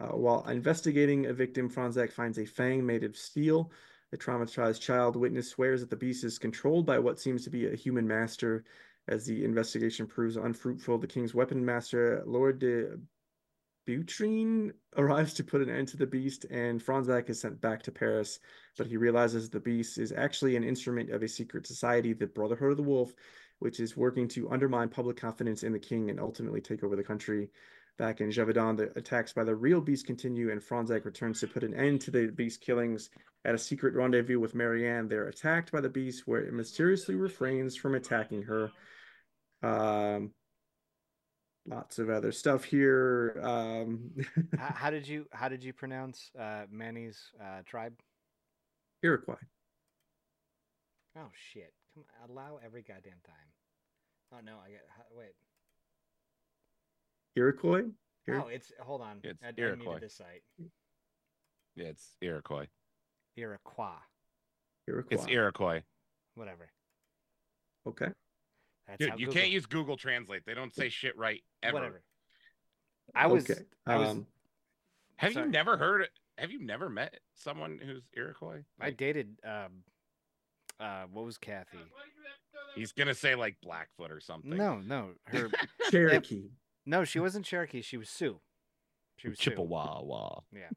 Uh, 0.01 0.15
while 0.15 0.47
investigating 0.47 1.27
a 1.27 1.33
victim, 1.33 1.69
Fronsac 1.69 2.11
finds 2.11 2.39
a 2.39 2.45
fang 2.45 2.85
made 2.85 3.03
of 3.03 3.15
steel. 3.15 3.71
The 4.09 4.17
traumatized 4.17 4.81
child 4.81 5.15
witness 5.15 5.49
swears 5.49 5.81
that 5.81 5.89
the 5.89 5.95
beast 5.95 6.23
is 6.23 6.39
controlled 6.39 6.85
by 6.85 6.97
what 6.99 7.19
seems 7.19 7.43
to 7.43 7.49
be 7.49 7.67
a 7.67 7.75
human 7.75 8.07
master. 8.07 8.63
As 9.07 9.25
the 9.25 9.43
investigation 9.43 10.07
proves 10.07 10.37
unfruitful, 10.37 10.97
the 10.97 11.07
king's 11.07 11.33
weapon 11.33 11.63
master, 11.63 12.23
Lord 12.25 12.59
de 12.59 12.97
Beauterne 13.87 14.73
arrives 14.97 15.33
to 15.35 15.43
put 15.43 15.61
an 15.61 15.69
end 15.69 15.87
to 15.89 15.97
the 15.97 16.07
beast, 16.07 16.45
and 16.49 16.81
Fronsac 16.81 17.29
is 17.29 17.39
sent 17.39 17.61
back 17.61 17.83
to 17.83 17.91
Paris. 17.91 18.39
But 18.77 18.87
he 18.87 18.97
realizes 18.97 19.49
the 19.49 19.59
beast 19.59 19.97
is 19.97 20.11
actually 20.11 20.55
an 20.55 20.63
instrument 20.63 21.11
of 21.11 21.21
a 21.21 21.27
secret 21.27 21.67
society, 21.67 22.13
the 22.13 22.27
Brotherhood 22.27 22.71
of 22.71 22.77
the 22.77 22.83
Wolf, 22.83 23.13
which 23.59 23.79
is 23.79 23.95
working 23.95 24.27
to 24.29 24.49
undermine 24.49 24.89
public 24.89 25.17
confidence 25.17 25.63
in 25.63 25.73
the 25.73 25.79
king 25.79 26.09
and 26.09 26.19
ultimately 26.19 26.61
take 26.61 26.83
over 26.83 26.95
the 26.95 27.03
country. 27.03 27.49
Back 27.97 28.21
in 28.21 28.29
Gévaudan, 28.29 28.77
the 28.77 28.91
attacks 28.97 29.33
by 29.33 29.43
the 29.43 29.55
real 29.55 29.81
beast 29.81 30.07
continue, 30.07 30.51
and 30.51 30.61
Fronsac 30.61 31.05
returns 31.05 31.39
to 31.41 31.47
put 31.47 31.63
an 31.63 31.73
end 31.73 32.01
to 32.01 32.11
the 32.11 32.27
beast 32.27 32.61
killings. 32.61 33.09
At 33.45 33.55
a 33.55 33.59
secret 33.59 33.95
rendezvous 33.95 34.39
with 34.39 34.55
Marianne, 34.55 35.07
they're 35.07 35.27
attacked 35.27 35.71
by 35.71 35.81
the 35.81 35.89
beast, 35.89 36.23
where 36.25 36.41
it 36.41 36.53
mysteriously 36.53 37.15
refrains 37.15 37.75
from 37.75 37.95
attacking 37.95 38.43
her. 38.43 38.71
Um, 39.63 40.31
lots 41.67 41.99
of 41.99 42.09
other 42.09 42.31
stuff 42.31 42.63
here. 42.63 43.39
Um, 43.41 44.11
how, 44.57 44.73
how 44.73 44.89
did 44.89 45.07
you 45.07 45.25
How 45.31 45.49
did 45.49 45.63
you 45.63 45.73
pronounce 45.73 46.31
uh, 46.39 46.63
Manny's 46.71 47.19
uh, 47.39 47.61
tribe? 47.65 47.93
Iroquois. 49.03 49.35
Oh 51.17 51.29
shit! 51.33 51.73
Come 51.93 52.05
on, 52.23 52.29
allow 52.29 52.59
every 52.63 52.83
goddamn 52.83 53.21
time. 53.25 53.51
Oh 54.33 54.39
no, 54.43 54.57
I 54.65 54.69
get 54.69 54.81
wait. 55.15 55.33
Iroquois. 57.35 57.83
Ir- 58.27 58.37
No, 58.37 58.47
it's 58.47 58.71
hold 58.79 59.01
on. 59.01 59.19
It's 59.23 59.41
I, 59.43 59.47
I 59.47 59.53
Iroquois. 59.57 59.83
muted 59.85 60.03
this 60.03 60.15
site. 60.15 60.43
Yeah, 61.75 61.85
it's 61.87 62.15
Iroquois. 62.21 62.67
Iroquois, 63.37 63.93
Iroquois. 64.87 65.15
It's 65.15 65.27
Iroquois. 65.27 65.81
whatever. 66.35 66.69
Okay. 67.87 68.09
That's 68.87 68.99
Dude, 68.99 69.19
you 69.19 69.27
Google- 69.27 69.33
can't 69.33 69.51
use 69.51 69.65
Google 69.65 69.97
Translate. 69.97 70.43
They 70.45 70.53
don't 70.53 70.73
say 70.73 70.89
shit 70.89 71.17
right 71.17 71.41
ever. 71.63 71.73
whatever. 71.75 72.01
I 73.15 73.27
was. 73.27 73.49
Okay. 73.49 73.61
I 73.85 73.95
was. 73.97 74.09
Um, 74.09 74.27
Have 75.17 75.33
Sorry. 75.33 75.45
you 75.45 75.51
never 75.51 75.77
heard? 75.77 76.07
Have 76.37 76.51
you 76.51 76.59
never 76.63 76.89
met 76.89 77.15
someone 77.35 77.79
who's 77.83 78.03
Iroquois? 78.13 78.63
I 78.79 78.91
dated. 78.91 79.37
Um, 79.45 79.83
uh, 80.79 81.03
what 81.11 81.25
was 81.25 81.37
Kathy? 81.37 81.77
he's 82.75 82.91
gonna 82.91 83.13
say 83.13 83.35
like 83.35 83.55
Blackfoot 83.61 84.11
or 84.11 84.19
something. 84.19 84.55
No, 84.55 84.79
no, 84.79 85.11
her. 85.25 85.49
Cherokee. 85.91 86.49
No, 86.85 87.03
she 87.03 87.19
wasn't 87.19 87.45
Cherokee. 87.45 87.81
She 87.81 87.97
was 87.97 88.09
Sioux. 88.09 88.39
She 89.17 89.29
was 89.29 89.37
Sioux. 89.39 89.51
Chippewa. 89.51 90.39
Yeah. 90.53 90.69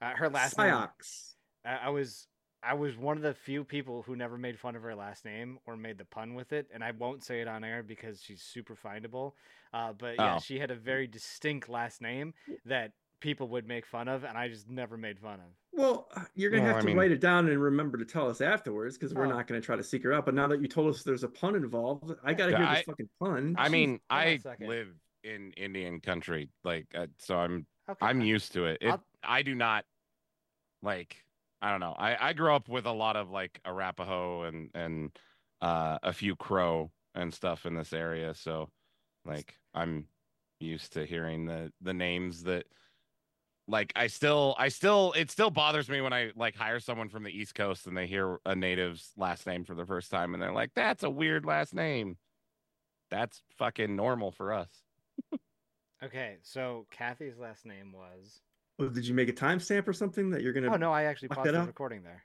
Uh, 0.00 0.14
her 0.16 0.28
last 0.28 0.56
name. 0.58 0.74
Sioux. 1.00 1.34
I, 1.64 1.86
I 1.86 1.88
was 1.90 2.26
I 2.62 2.74
was 2.74 2.96
one 2.96 3.16
of 3.16 3.22
the 3.22 3.34
few 3.34 3.62
people 3.64 4.02
who 4.02 4.16
never 4.16 4.36
made 4.36 4.58
fun 4.58 4.74
of 4.76 4.82
her 4.82 4.94
last 4.94 5.24
name 5.24 5.58
or 5.66 5.76
made 5.76 5.96
the 5.98 6.04
pun 6.04 6.34
with 6.34 6.52
it, 6.52 6.66
and 6.74 6.82
I 6.82 6.90
won't 6.90 7.22
say 7.22 7.40
it 7.40 7.48
on 7.48 7.62
air 7.64 7.82
because 7.82 8.20
she's 8.20 8.42
super 8.42 8.74
findable. 8.76 9.32
Uh, 9.72 9.92
but 9.92 10.16
yeah, 10.18 10.36
Oh. 10.36 10.40
she 10.40 10.58
had 10.58 10.70
a 10.70 10.74
very 10.74 11.06
distinct 11.06 11.68
last 11.68 12.00
name 12.02 12.34
that 12.64 12.92
people 13.20 13.48
would 13.48 13.66
make 13.66 13.86
fun 13.86 14.08
of, 14.08 14.24
and 14.24 14.36
I 14.36 14.48
just 14.48 14.68
never 14.68 14.96
made 14.96 15.18
fun 15.20 15.34
of. 15.40 15.46
Well, 15.72 16.08
uh, 16.16 16.22
you're 16.34 16.50
gonna 16.50 16.62
Well, 16.62 16.68
have 16.72 16.76
I 16.78 16.80
to 16.80 16.86
mean- 16.86 16.96
write 16.96 17.10
it 17.12 17.20
down 17.20 17.48
and 17.48 17.60
remember 17.62 17.96
to 17.98 18.04
tell 18.04 18.28
us 18.28 18.40
afterwards 18.40 18.96
because 18.98 19.14
we're 19.14 19.26
Oh. 19.26 19.30
not 19.30 19.46
gonna 19.46 19.60
try 19.60 19.76
to 19.76 19.82
seek 19.84 20.02
her 20.04 20.12
out. 20.12 20.24
But 20.24 20.34
now 20.34 20.46
that 20.48 20.60
you 20.60 20.66
told 20.68 20.92
us 20.94 21.02
there's 21.04 21.24
a 21.24 21.28
pun 21.28 21.54
involved, 21.54 22.12
I 22.24 22.34
gotta 22.34 22.56
hear 22.56 22.66
I- 22.66 22.74
this 22.76 22.84
fucking 22.84 23.08
pun. 23.20 23.54
I 23.58 23.68
mean, 23.68 23.88
Hold 23.90 24.00
on 24.10 24.18
a 24.18 24.30
I 24.30 24.36
second. 24.38 24.68
live 24.68 24.88
in 25.24 25.52
Indian 25.52 26.00
country, 26.00 26.50
like 26.64 26.86
uh, 26.94 27.06
so 27.18 27.38
I'm 27.38 27.66
Okay. 27.90 28.06
I'm 28.06 28.20
used 28.20 28.52
to 28.52 28.66
it. 28.66 28.78
it 28.82 28.90
I'll- 28.90 29.04
I 29.22 29.42
do 29.42 29.54
not 29.54 29.84
like 30.82 31.24
I 31.60 31.70
don't 31.70 31.80
know. 31.80 31.94
I 31.98 32.28
I 32.28 32.32
grew 32.32 32.54
up 32.54 32.68
with 32.68 32.86
a 32.86 32.92
lot 32.92 33.16
of 33.16 33.30
like 33.30 33.60
Arapaho 33.64 34.42
and 34.42 34.70
and 34.74 35.18
uh 35.60 35.98
a 36.02 36.12
few 36.12 36.36
Crow 36.36 36.92
and 37.14 37.32
stuff 37.32 37.66
in 37.66 37.74
this 37.74 37.92
area, 37.92 38.34
so 38.34 38.70
like 39.24 39.54
I'm 39.74 40.06
used 40.60 40.92
to 40.94 41.04
hearing 41.06 41.46
the 41.46 41.72
the 41.80 41.94
names 41.94 42.42
that 42.44 42.66
like 43.66 43.92
I 43.96 44.06
still 44.06 44.54
I 44.58 44.68
still 44.68 45.12
it 45.16 45.30
still 45.30 45.50
bothers 45.50 45.88
me 45.88 46.00
when 46.00 46.12
I 46.12 46.32
like 46.36 46.54
hire 46.56 46.80
someone 46.80 47.08
from 47.08 47.22
the 47.22 47.30
East 47.30 47.54
Coast 47.54 47.86
and 47.86 47.96
they 47.96 48.06
hear 48.06 48.38
a 48.46 48.54
native's 48.54 49.12
last 49.16 49.46
name 49.46 49.64
for 49.64 49.74
the 49.74 49.84
first 49.86 50.10
time 50.10 50.34
and 50.34 50.42
they're 50.42 50.52
like 50.52 50.70
that's 50.74 51.02
a 51.02 51.10
weird 51.10 51.44
last 51.44 51.74
name. 51.74 52.16
That's 53.10 53.42
fucking 53.58 53.96
normal 53.96 54.30
for 54.32 54.52
us. 54.52 54.68
Okay, 56.04 56.36
so 56.42 56.86
Kathy's 56.90 57.38
last 57.38 57.66
name 57.66 57.92
was. 57.92 58.40
Oh, 58.78 58.88
did 58.88 59.06
you 59.06 59.14
make 59.14 59.28
a 59.28 59.32
timestamp 59.32 59.88
or 59.88 59.92
something 59.92 60.30
that 60.30 60.42
you're 60.42 60.52
gonna? 60.52 60.72
Oh 60.72 60.76
no, 60.76 60.92
I 60.92 61.04
actually 61.04 61.28
paused 61.28 61.52
the 61.52 61.60
recording 61.62 62.02
there. 62.02 62.24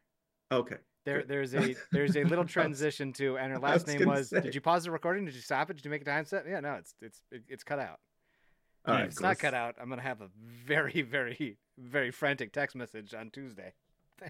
Okay. 0.51 0.75
There, 1.05 1.23
there's 1.23 1.55
a 1.55 1.75
there's 1.91 2.15
a 2.15 2.23
little 2.23 2.45
transition 2.45 3.11
to, 3.13 3.37
and 3.37 3.51
her 3.51 3.59
last 3.59 3.87
was 3.87 3.95
name 3.95 4.07
was. 4.07 4.29
say. 4.29 4.41
Did 4.41 4.53
you 4.53 4.61
pause 4.61 4.83
the 4.83 4.91
recording? 4.91 5.25
Did 5.25 5.33
you 5.33 5.41
stop 5.41 5.69
it? 5.71 5.77
Did 5.77 5.85
you 5.85 5.91
make 5.91 6.03
a 6.03 6.05
timestamp? 6.05 6.27
set? 6.27 6.45
Yeah, 6.47 6.59
no, 6.59 6.75
it's 6.75 6.93
it's 7.01 7.21
it's 7.31 7.63
cut 7.63 7.79
out. 7.79 7.99
All 8.85 8.95
if 8.95 9.05
it's 9.05 9.17
cool. 9.17 9.27
not 9.29 9.39
cut 9.39 9.53
out, 9.53 9.75
I'm 9.81 9.89
gonna 9.89 10.01
have 10.01 10.21
a 10.21 10.29
very 10.65 11.01
very 11.01 11.57
very 11.79 12.11
frantic 12.11 12.53
text 12.53 12.75
message 12.75 13.13
on 13.13 13.31
Tuesday. 13.31 13.73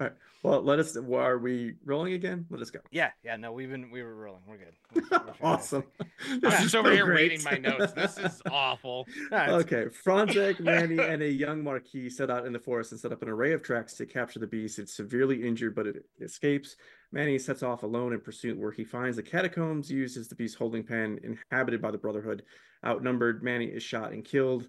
All 0.00 0.06
right. 0.06 0.16
Well, 0.44 0.62
let 0.62 0.78
us. 0.78 0.96
well, 0.96 1.20
Are 1.20 1.38
we 1.38 1.74
rolling 1.84 2.12
again? 2.12 2.46
Let 2.50 2.62
us 2.62 2.70
go. 2.70 2.78
Yeah, 2.92 3.10
yeah, 3.24 3.34
no, 3.34 3.50
we've 3.50 3.68
been 3.68 3.90
we 3.90 4.04
were 4.04 4.14
rolling. 4.14 4.42
We're 4.46 4.58
good. 4.58 4.74
We're- 4.94 5.08
we're 5.10 5.34
awesome. 5.48 5.82
I'm 6.30 6.40
just 6.40 6.74
over 6.76 6.88
so 6.90 6.94
here 6.94 7.04
great. 7.04 7.32
reading 7.32 7.44
my 7.44 7.58
notes. 7.58 7.92
This 7.94 8.16
is 8.18 8.40
awful. 8.50 9.06
It's- 9.32 9.50
Okay, 9.64 9.86
Fronsac, 9.86 10.60
Manny, 10.60 10.98
and 11.00 11.22
a 11.22 11.28
young 11.28 11.64
Marquis 11.64 12.10
set 12.10 12.30
out 12.30 12.46
in 12.46 12.52
the 12.52 12.58
forest 12.60 12.92
and 12.92 13.00
set 13.00 13.10
up 13.10 13.22
an 13.22 13.28
array 13.28 13.52
of 13.52 13.62
tracks 13.62 13.94
to 13.94 14.06
capture 14.06 14.38
the 14.38 14.46
beast. 14.46 14.78
It's 14.78 14.94
severely 14.94 15.44
injured, 15.44 15.74
but 15.74 15.88
it 15.88 16.04
escapes. 16.20 16.76
Manny 17.10 17.36
sets 17.38 17.64
off 17.64 17.82
alone 17.82 18.12
in 18.12 18.20
pursuit, 18.20 18.56
where 18.58 18.70
he 18.70 18.84
finds 18.84 19.16
the 19.16 19.22
catacombs 19.24 19.90
used 19.90 20.16
as 20.16 20.28
the 20.28 20.36
beast's 20.36 20.56
holding 20.56 20.84
pen, 20.84 21.18
inhabited 21.24 21.82
by 21.82 21.90
the 21.90 21.98
Brotherhood. 21.98 22.44
Outnumbered, 22.86 23.42
Manny 23.42 23.64
is 23.66 23.82
shot 23.82 24.12
and 24.12 24.24
killed. 24.24 24.68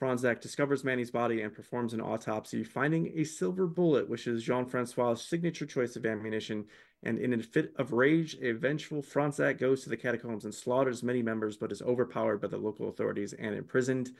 Fronsac 0.00 0.40
discovers 0.40 0.82
Manny's 0.82 1.10
body 1.10 1.42
and 1.42 1.52
performs 1.52 1.92
an 1.92 2.00
autopsy, 2.00 2.64
finding 2.64 3.12
a 3.16 3.24
silver 3.24 3.66
bullet, 3.66 4.08
which 4.08 4.26
is 4.26 4.42
Jean 4.42 4.64
Francois' 4.64 5.14
signature 5.14 5.66
choice 5.66 5.94
of 5.94 6.06
ammunition. 6.06 6.64
And 7.02 7.18
in 7.18 7.34
a 7.34 7.42
fit 7.42 7.72
of 7.76 7.92
rage, 7.92 8.36
a 8.40 8.52
vengeful 8.52 9.02
Fronsac 9.02 9.58
goes 9.58 9.82
to 9.82 9.90
the 9.90 9.96
catacombs 9.96 10.44
and 10.44 10.54
slaughters 10.54 11.02
many 11.02 11.22
members, 11.22 11.56
but 11.56 11.70
is 11.70 11.82
overpowered 11.82 12.40
by 12.40 12.48
the 12.48 12.56
local 12.56 12.88
authorities 12.88 13.34
and 13.34 13.54
imprisoned. 13.54 14.12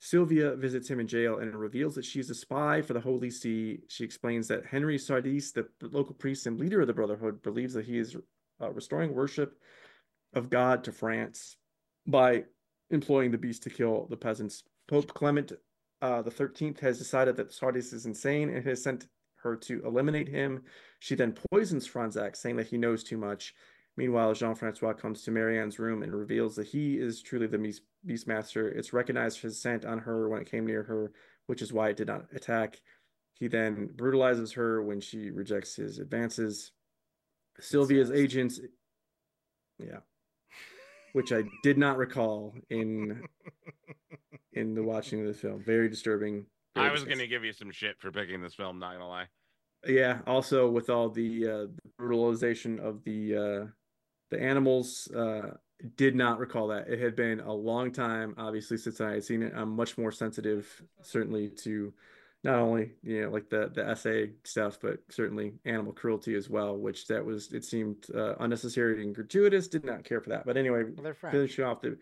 Sylvia 0.00 0.56
visits 0.56 0.88
him 0.88 0.98
in 0.98 1.06
jail 1.06 1.38
and 1.38 1.54
reveals 1.54 1.94
that 1.94 2.04
she's 2.04 2.30
a 2.30 2.34
spy 2.34 2.82
for 2.82 2.94
the 2.94 3.00
Holy 3.00 3.30
See. 3.30 3.80
She 3.88 4.02
explains 4.02 4.48
that 4.48 4.66
Henry 4.66 4.98
Sardis, 4.98 5.52
the 5.52 5.68
local 5.80 6.14
priest 6.14 6.46
and 6.46 6.58
leader 6.58 6.80
of 6.80 6.86
the 6.86 6.94
Brotherhood, 6.94 7.42
believes 7.42 7.74
that 7.74 7.84
he 7.84 7.98
is 7.98 8.16
uh, 8.60 8.70
restoring 8.72 9.14
worship 9.14 9.60
of 10.32 10.50
God 10.50 10.84
to 10.84 10.92
France 10.92 11.56
by 12.06 12.44
employing 12.90 13.30
the 13.30 13.38
beast 13.38 13.62
to 13.64 13.70
kill 13.70 14.06
the 14.08 14.16
peasants. 14.16 14.64
Pope 14.90 15.14
Clement 15.14 15.52
uh, 16.02 16.20
the 16.20 16.30
13th 16.30 16.80
has 16.80 16.98
decided 16.98 17.36
that 17.36 17.52
Sardis 17.52 17.92
is 17.92 18.06
insane 18.06 18.50
and 18.50 18.66
has 18.66 18.82
sent 18.82 19.06
her 19.36 19.54
to 19.54 19.80
eliminate 19.86 20.28
him. 20.28 20.62
She 20.98 21.14
then 21.14 21.36
poisons 21.52 21.86
Fronsac, 21.86 22.34
saying 22.34 22.56
that 22.56 22.66
he 22.66 22.76
knows 22.76 23.04
too 23.04 23.16
much. 23.16 23.54
Meanwhile, 23.96 24.34
Jean 24.34 24.56
Francois 24.56 24.94
comes 24.94 25.22
to 25.22 25.30
Marianne's 25.30 25.78
room 25.78 26.02
and 26.02 26.12
reveals 26.12 26.56
that 26.56 26.66
he 26.66 26.94
is 26.94 27.22
truly 27.22 27.46
the 27.46 27.58
Beast 27.58 27.82
Beastmaster. 28.04 28.74
It's 28.74 28.92
recognized 28.92 29.40
his 29.40 29.60
scent 29.60 29.84
on 29.84 29.98
her 29.98 30.28
when 30.28 30.40
it 30.40 30.50
came 30.50 30.66
near 30.66 30.82
her, 30.82 31.12
which 31.46 31.62
is 31.62 31.72
why 31.72 31.90
it 31.90 31.96
did 31.96 32.08
not 32.08 32.26
attack. 32.34 32.80
He 33.34 33.46
then 33.46 33.90
brutalizes 33.94 34.52
her 34.52 34.82
when 34.82 35.00
she 35.00 35.30
rejects 35.30 35.76
his 35.76 35.98
advances. 35.98 36.72
Sylvia's 37.60 38.10
agents, 38.10 38.58
yeah, 39.78 40.00
which 41.12 41.32
I 41.32 41.42
did 41.62 41.78
not 41.78 41.96
recall 41.96 42.54
in 42.70 43.22
in 44.52 44.74
the 44.74 44.82
watching 44.82 45.20
of 45.20 45.26
the 45.26 45.34
film. 45.34 45.62
Very 45.64 45.88
disturbing. 45.88 46.46
very 46.74 46.88
I 46.88 46.92
was 46.92 47.04
gonna 47.04 47.26
give 47.26 47.44
you 47.44 47.52
some 47.52 47.70
shit 47.70 47.96
for 47.98 48.10
picking 48.10 48.42
this 48.42 48.54
film. 48.54 48.78
Not 48.78 48.92
gonna 48.92 49.08
lie. 49.08 49.26
Yeah. 49.86 50.18
Also, 50.26 50.68
with 50.68 50.90
all 50.90 51.08
the 51.08 51.46
uh, 51.46 51.66
the 51.66 51.90
brutalization 51.98 52.78
of 52.80 53.02
the 53.04 53.36
uh, 53.36 53.66
the 54.30 54.40
animals, 54.40 55.08
uh, 55.14 55.54
did 55.96 56.14
not 56.14 56.38
recall 56.38 56.68
that. 56.68 56.88
It 56.88 57.00
had 57.00 57.16
been 57.16 57.40
a 57.40 57.52
long 57.52 57.92
time, 57.92 58.34
obviously, 58.38 58.76
since 58.76 59.00
I 59.00 59.12
had 59.12 59.24
seen 59.24 59.42
it. 59.42 59.52
I'm 59.54 59.70
much 59.70 59.96
more 59.96 60.12
sensitive, 60.12 60.82
certainly, 61.02 61.48
to 61.62 61.92
not 62.42 62.56
only 62.56 62.92
you 63.02 63.22
know 63.22 63.30
like 63.30 63.50
the 63.50 63.70
the 63.74 63.94
SA 63.94 64.32
stuff, 64.44 64.78
but 64.80 65.00
certainly 65.10 65.54
animal 65.64 65.92
cruelty 65.92 66.34
as 66.34 66.48
well. 66.48 66.76
Which 66.76 67.06
that 67.08 67.24
was 67.24 67.52
it 67.52 67.64
seemed 67.64 68.06
uh, 68.14 68.34
unnecessary 68.36 69.02
and 69.02 69.14
gratuitous. 69.14 69.68
Did 69.68 69.84
not 69.84 70.04
care 70.04 70.20
for 70.20 70.30
that. 70.30 70.46
But 70.46 70.56
anyway, 70.56 70.84
Well, 70.96 71.14
finishing 71.30 71.64
off 71.64 71.82
the 71.82 71.98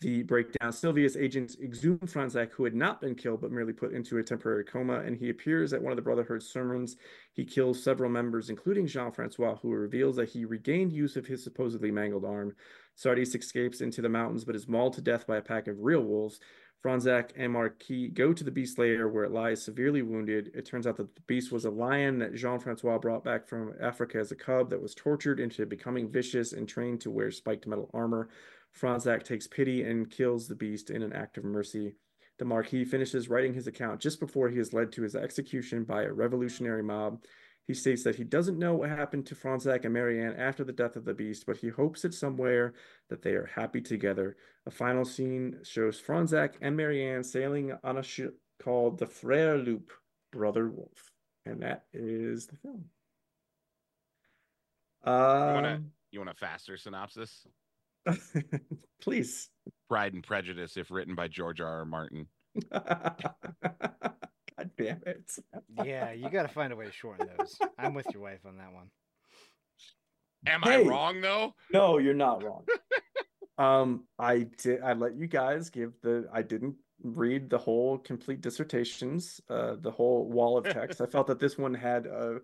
the 0.00 0.22
breakdown. 0.24 0.72
Sylvia's 0.72 1.16
agents 1.16 1.56
exhume 1.62 1.98
Fronsac, 2.00 2.50
who 2.50 2.64
had 2.64 2.74
not 2.74 3.00
been 3.00 3.14
killed 3.14 3.40
but 3.40 3.50
merely 3.50 3.72
put 3.72 3.92
into 3.92 4.18
a 4.18 4.22
temporary 4.22 4.64
coma, 4.64 5.00
and 5.00 5.16
he 5.16 5.30
appears 5.30 5.72
at 5.72 5.80
one 5.80 5.92
of 5.92 5.96
the 5.96 6.02
Brotherhood's 6.02 6.46
sermons. 6.46 6.96
He 7.32 7.44
kills 7.44 7.82
several 7.82 8.10
members, 8.10 8.50
including 8.50 8.86
Jean 8.86 9.12
Francois, 9.12 9.56
who 9.56 9.72
reveals 9.72 10.16
that 10.16 10.28
he 10.28 10.44
regained 10.44 10.92
use 10.92 11.16
of 11.16 11.26
his 11.26 11.42
supposedly 11.42 11.90
mangled 11.90 12.24
arm. 12.24 12.54
Sardis 12.94 13.34
escapes 13.34 13.80
into 13.80 14.02
the 14.02 14.08
mountains 14.08 14.44
but 14.44 14.56
is 14.56 14.68
mauled 14.68 14.94
to 14.94 15.02
death 15.02 15.26
by 15.26 15.36
a 15.36 15.42
pack 15.42 15.66
of 15.66 15.80
real 15.80 16.02
wolves. 16.02 16.40
Fronsac 16.84 17.30
and 17.36 17.52
Marquis 17.52 18.08
go 18.08 18.32
to 18.32 18.44
the 18.44 18.50
beast 18.50 18.78
lair 18.78 19.08
where 19.08 19.24
it 19.24 19.32
lies 19.32 19.64
severely 19.64 20.02
wounded. 20.02 20.52
It 20.54 20.66
turns 20.66 20.86
out 20.86 20.96
that 20.98 21.14
the 21.14 21.20
beast 21.22 21.50
was 21.50 21.64
a 21.64 21.70
lion 21.70 22.18
that 22.18 22.34
Jean 22.34 22.60
Francois 22.60 22.98
brought 22.98 23.24
back 23.24 23.48
from 23.48 23.74
Africa 23.80 24.18
as 24.18 24.30
a 24.30 24.36
cub 24.36 24.70
that 24.70 24.80
was 24.80 24.94
tortured 24.94 25.40
into 25.40 25.66
becoming 25.66 26.10
vicious 26.10 26.52
and 26.52 26.68
trained 26.68 27.00
to 27.00 27.10
wear 27.10 27.30
spiked 27.30 27.66
metal 27.66 27.90
armor. 27.92 28.28
Fronsac 28.72 29.24
takes 29.24 29.46
pity 29.46 29.82
and 29.82 30.10
kills 30.10 30.46
the 30.46 30.54
beast 30.54 30.90
in 30.90 31.02
an 31.02 31.12
act 31.12 31.38
of 31.38 31.44
mercy. 31.44 31.94
The 32.38 32.44
Marquis 32.44 32.84
finishes 32.84 33.30
writing 33.30 33.54
his 33.54 33.66
account 33.66 34.00
just 34.00 34.20
before 34.20 34.50
he 34.50 34.58
is 34.58 34.74
led 34.74 34.92
to 34.92 35.02
his 35.02 35.16
execution 35.16 35.84
by 35.84 36.02
a 36.02 36.12
revolutionary 36.12 36.82
mob. 36.82 37.22
He 37.66 37.74
states 37.74 38.04
that 38.04 38.14
he 38.14 38.22
doesn't 38.24 38.58
know 38.60 38.74
what 38.74 38.90
happened 38.90 39.26
to 39.26 39.34
Fronsac 39.34 39.84
and 39.84 39.92
Marianne 39.92 40.36
after 40.36 40.62
the 40.62 40.72
death 40.72 40.94
of 40.94 41.04
the 41.04 41.14
beast, 41.14 41.44
but 41.46 41.56
he 41.56 41.68
hopes 41.68 42.02
that 42.02 42.14
somewhere 42.14 42.74
that 43.10 43.22
they 43.22 43.32
are 43.32 43.46
happy 43.54 43.80
together. 43.80 44.36
A 44.66 44.70
final 44.70 45.04
scene 45.04 45.58
shows 45.64 46.00
Fronsac 46.00 46.54
and 46.60 46.76
Marianne 46.76 47.24
sailing 47.24 47.72
on 47.82 47.96
a 47.98 48.02
ship 48.04 48.38
called 48.62 48.98
the 48.98 49.06
Frere 49.06 49.58
Loup, 49.58 49.90
Brother 50.30 50.68
Wolf. 50.68 51.10
And 51.44 51.60
that 51.62 51.86
is 51.92 52.46
the 52.46 52.56
film. 52.56 52.84
wanna- 55.04 55.74
Um, 55.76 55.92
You 56.12 56.20
want 56.20 56.30
a 56.30 56.34
faster 56.34 56.76
synopsis? 56.76 57.46
please. 59.00 59.50
Pride 59.88 60.14
and 60.14 60.22
Prejudice, 60.22 60.76
if 60.76 60.90
written 60.92 61.16
by 61.16 61.26
George 61.26 61.60
R. 61.60 61.78
R. 61.78 61.84
Martin. 61.84 62.28
God 64.58 64.70
damn 64.78 65.02
it. 65.06 65.30
yeah, 65.84 66.12
you 66.12 66.30
got 66.30 66.42
to 66.42 66.48
find 66.48 66.72
a 66.72 66.76
way 66.76 66.86
to 66.86 66.92
shorten 66.92 67.28
those. 67.36 67.58
I'm 67.78 67.94
with 67.94 68.06
your 68.12 68.22
wife 68.22 68.40
on 68.46 68.56
that 68.58 68.72
one. 68.72 68.90
Am 70.46 70.62
Hey. 70.62 70.84
I 70.84 70.88
wrong 70.88 71.20
though? 71.20 71.54
No, 71.72 71.98
you're 71.98 72.14
not 72.14 72.42
wrong. 72.42 72.64
um, 73.58 74.04
I 74.18 74.46
did. 74.58 74.82
I 74.82 74.92
let 74.92 75.16
you 75.16 75.26
guys 75.26 75.70
give 75.70 75.92
the. 76.02 76.28
I 76.32 76.42
didn't 76.42 76.76
read 77.02 77.50
the 77.50 77.58
whole 77.58 77.98
complete 77.98 78.40
dissertations, 78.40 79.40
uh, 79.50 79.76
the 79.80 79.90
whole 79.90 80.30
wall 80.30 80.56
of 80.56 80.64
text. 80.64 81.00
I 81.00 81.06
felt 81.06 81.26
that 81.26 81.38
this 81.40 81.58
one 81.58 81.74
had 81.74 82.06
a. 82.06 82.38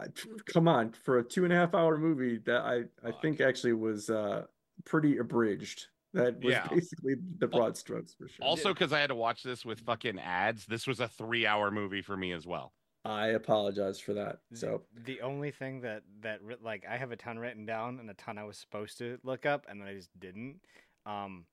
I, 0.00 0.06
come 0.46 0.66
on, 0.66 0.92
for 0.92 1.18
a 1.18 1.24
two 1.24 1.44
and 1.44 1.52
a 1.52 1.56
half 1.56 1.74
hour 1.74 1.98
movie 1.98 2.38
that 2.46 2.62
I 2.62 2.84
I 3.06 3.12
think 3.20 3.40
actually 3.40 3.74
was 3.74 4.08
uh 4.10 4.46
pretty 4.84 5.18
abridged. 5.18 5.86
That 6.12 6.42
was 6.42 6.52
Yeah. 6.52 6.68
basically 6.68 7.14
the 7.38 7.46
broad 7.46 7.76
strokes 7.76 8.12
for 8.14 8.28
sure. 8.28 8.44
Also, 8.44 8.72
because 8.72 8.92
I 8.92 9.00
had 9.00 9.08
to 9.08 9.14
watch 9.14 9.42
this 9.42 9.64
with 9.64 9.80
fucking 9.80 10.18
ads, 10.18 10.66
this 10.66 10.86
was 10.86 11.00
a 11.00 11.08
three-hour 11.08 11.70
movie 11.70 12.02
for 12.02 12.16
me 12.16 12.32
as 12.32 12.46
well. 12.46 12.74
I 13.04 13.28
apologize 13.28 13.98
for 13.98 14.12
that. 14.14 14.40
So 14.52 14.82
the 14.92 15.22
only 15.22 15.50
thing 15.50 15.80
that 15.80 16.04
that 16.20 16.40
like 16.62 16.84
I 16.88 16.96
have 16.96 17.10
a 17.10 17.16
ton 17.16 17.38
written 17.38 17.66
down 17.66 17.98
and 17.98 18.08
a 18.08 18.14
ton 18.14 18.38
I 18.38 18.44
was 18.44 18.56
supposed 18.56 18.98
to 18.98 19.18
look 19.24 19.44
up 19.44 19.66
and 19.68 19.80
then 19.80 19.88
I 19.88 19.94
just 19.94 20.10
didn't. 20.20 20.60
Um, 21.04 21.46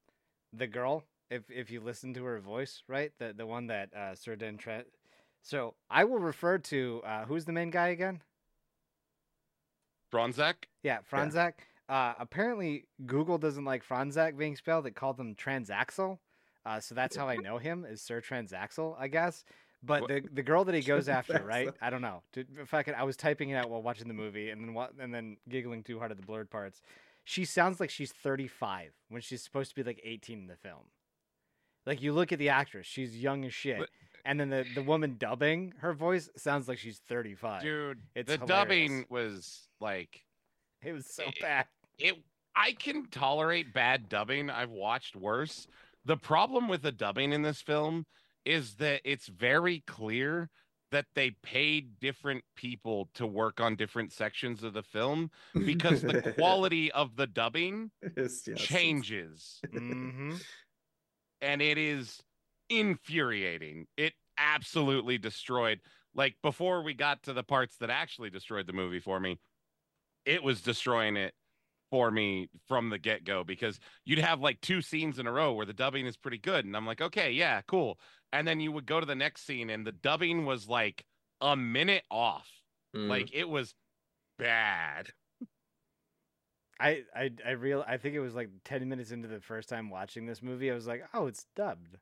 the 0.53 0.67
girl, 0.67 1.05
if 1.31 1.49
if 1.49 1.71
you 1.71 1.81
listen 1.81 2.13
to 2.15 2.23
her 2.25 2.39
voice, 2.39 2.83
right, 2.87 3.11
the 3.17 3.33
the 3.33 3.47
one 3.47 3.67
that 3.67 3.93
uh, 3.95 4.13
Sir 4.13 4.35
Den 4.35 4.57
Trent. 4.57 4.87
So 5.41 5.73
I 5.89 6.03
will 6.03 6.19
refer 6.19 6.59
to 6.59 7.01
uh, 7.03 7.25
who's 7.25 7.45
the 7.45 7.53
main 7.53 7.71
guy 7.71 7.87
again? 7.87 8.21
Bronzak? 10.11 10.65
Yeah, 10.83 10.99
Fronsac. 11.11 11.53
Uh, 11.89 12.13
apparently, 12.19 12.85
Google 13.05 13.37
doesn't 13.39 13.65
like 13.65 13.83
Fronsac 13.85 14.37
being 14.37 14.55
spelled. 14.55 14.85
It 14.85 14.95
called 14.95 15.19
him 15.19 15.35
Transaxle. 15.35 16.19
Uh, 16.65 16.79
so 16.79 16.93
that's 16.95 17.15
how 17.15 17.27
I 17.27 17.35
know 17.47 17.57
him 17.57 17.83
is 17.83 18.01
Sir 18.01 18.21
Transaxel, 18.21 18.95
I 18.99 19.07
guess. 19.07 19.43
But 19.81 20.01
Wha- 20.03 20.07
the 20.07 20.23
the 20.33 20.43
girl 20.43 20.65
that 20.65 20.75
he 20.75 20.81
goes 20.81 21.07
after, 21.09 21.41
right? 21.45 21.69
I 21.81 21.89
don't 21.89 22.01
know. 22.01 22.21
If 22.35 22.73
I 22.73 23.03
was 23.03 23.15
typing 23.17 23.49
it 23.49 23.55
out 23.55 23.69
while 23.69 23.81
watching 23.81 24.07
the 24.07 24.13
movie, 24.13 24.49
and 24.49 24.61
then 24.61 24.73
what, 24.73 24.91
and 24.99 25.13
then 25.13 25.37
giggling 25.47 25.83
too 25.83 25.97
hard 25.99 26.11
at 26.11 26.17
the 26.17 26.25
blurred 26.25 26.49
parts. 26.51 26.81
she 27.23 27.45
sounds 27.45 27.79
like 27.79 27.89
she's 27.89 28.11
35 28.11 28.91
when 29.09 29.21
she's 29.21 29.41
supposed 29.41 29.69
to 29.69 29.75
be 29.75 29.83
like 29.83 30.01
18 30.03 30.37
in 30.39 30.47
the 30.47 30.55
film. 30.57 30.83
Like 31.85 32.01
you 32.01 32.11
look 32.13 32.31
at 32.31 32.39
the 32.39 32.49
actress, 32.49 32.85
she's 32.87 33.15
young 33.17 33.45
as 33.45 33.53
shit. 33.53 33.79
But- 33.79 33.89
and 34.25 34.37
then 34.37 34.49
the, 34.49 34.65
the 34.75 34.83
woman 34.83 35.15
dubbing 35.17 35.73
her 35.79 35.93
voice 35.93 36.29
sounds 36.35 36.67
like 36.67 36.77
she's 36.77 36.99
35. 37.07 37.61
Dude, 37.61 37.99
It's 38.15 38.27
the 38.27 38.33
hilarious. 38.33 38.47
dubbing 38.49 39.05
was 39.09 39.69
like 39.79 40.25
It 40.83 40.91
was 40.91 41.05
so 41.07 41.23
it- 41.23 41.39
bad. 41.39 41.65
It 41.99 42.15
I 42.55 42.73
can 42.73 43.05
tolerate 43.09 43.73
bad 43.73 44.09
dubbing. 44.09 44.49
I've 44.49 44.71
watched 44.71 45.15
worse. 45.15 45.67
The 46.05 46.17
problem 46.17 46.67
with 46.67 46.81
the 46.81 46.91
dubbing 46.91 47.31
in 47.31 47.41
this 47.41 47.61
film 47.61 48.05
is 48.45 48.75
that 48.75 49.01
it's 49.05 49.27
very 49.27 49.81
clear 49.85 50.49
that 50.91 51.05
they 51.13 51.31
paid 51.43 51.99
different 51.99 52.43
people 52.55 53.09
to 53.13 53.27
work 53.27 53.61
on 53.61 53.75
different 53.75 54.11
sections 54.11 54.63
of 54.63 54.73
the 54.73 54.81
film 54.83 55.29
because 55.53 56.03
the 56.03 56.15
quality 56.35 56.91
of 56.91 57.15
the 57.15 57.27
dubbing 57.27 57.91
Yes, 58.17 58.47
yes. 58.47 58.59
changes 58.59 59.61
hmm 59.71 60.35
and 61.41 61.61
it 61.61 61.77
is 61.77 62.21
infuriating. 62.69 63.87
It 63.97 64.13
absolutely 64.37 65.17
destroyed. 65.17 65.79
Like 66.13 66.35
before 66.41 66.81
we 66.81 66.93
got 66.93 67.23
to 67.23 67.33
the 67.33 67.43
parts 67.43 67.77
that 67.77 67.89
actually 67.89 68.29
destroyed 68.29 68.67
the 68.67 68.73
movie 68.73 68.99
for 68.99 69.19
me, 69.19 69.39
it 70.25 70.43
was 70.43 70.61
destroying 70.61 71.17
it 71.17 71.33
for 71.89 72.11
me 72.11 72.49
from 72.67 72.89
the 72.89 72.97
get 72.99 73.23
go 73.23 73.43
because 73.43 73.79
you'd 74.05 74.19
have 74.19 74.39
like 74.39 74.61
two 74.61 74.81
scenes 74.81 75.19
in 75.19 75.27
a 75.27 75.31
row 75.31 75.53
where 75.53 75.65
the 75.65 75.73
dubbing 75.73 76.05
is 76.05 76.17
pretty 76.17 76.37
good. 76.37 76.65
And 76.65 76.75
I'm 76.75 76.85
like, 76.85 77.01
okay, 77.01 77.31
yeah, 77.31 77.61
cool. 77.67 77.99
And 78.31 78.47
then 78.47 78.59
you 78.59 78.71
would 78.71 78.85
go 78.85 78.99
to 78.99 79.05
the 79.05 79.15
next 79.15 79.45
scene 79.45 79.69
and 79.69 79.85
the 79.85 79.91
dubbing 79.91 80.45
was 80.45 80.67
like 80.67 81.05
a 81.41 81.55
minute 81.55 82.03
off. 82.11 82.47
Mm. 82.95 83.07
Like 83.07 83.33
it 83.33 83.49
was 83.49 83.73
bad. 84.37 85.09
I 86.79 87.03
I 87.15 87.31
I 87.45 87.51
real 87.51 87.83
I 87.87 87.97
think 87.97 88.15
it 88.15 88.21
was 88.21 88.35
like 88.35 88.49
10 88.65 88.87
minutes 88.87 89.11
into 89.11 89.27
the 89.27 89.41
first 89.41 89.67
time 89.69 89.89
watching 89.89 90.25
this 90.25 90.41
movie 90.41 90.71
I 90.71 90.75
was 90.75 90.87
like, 90.87 91.03
"Oh, 91.13 91.27
it's 91.27 91.45
dubbed." 91.55 91.97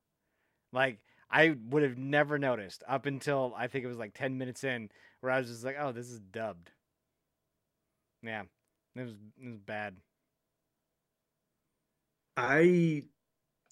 Like 0.71 0.99
I 1.29 1.55
would 1.69 1.83
have 1.83 1.97
never 1.97 2.37
noticed 2.37 2.83
up 2.87 3.05
until 3.05 3.53
I 3.57 3.67
think 3.67 3.85
it 3.85 3.87
was 3.87 3.97
like 3.97 4.13
10 4.13 4.37
minutes 4.37 4.63
in 4.63 4.89
where 5.21 5.31
I 5.31 5.39
was 5.39 5.47
just 5.49 5.63
like, 5.63 5.77
"Oh, 5.79 5.91
this 5.91 6.09
is 6.09 6.19
dubbed." 6.19 6.71
Yeah. 8.21 8.43
It 8.97 9.03
was 9.03 9.13
it 9.41 9.47
was 9.47 9.59
bad. 9.59 9.95
I 12.35 13.03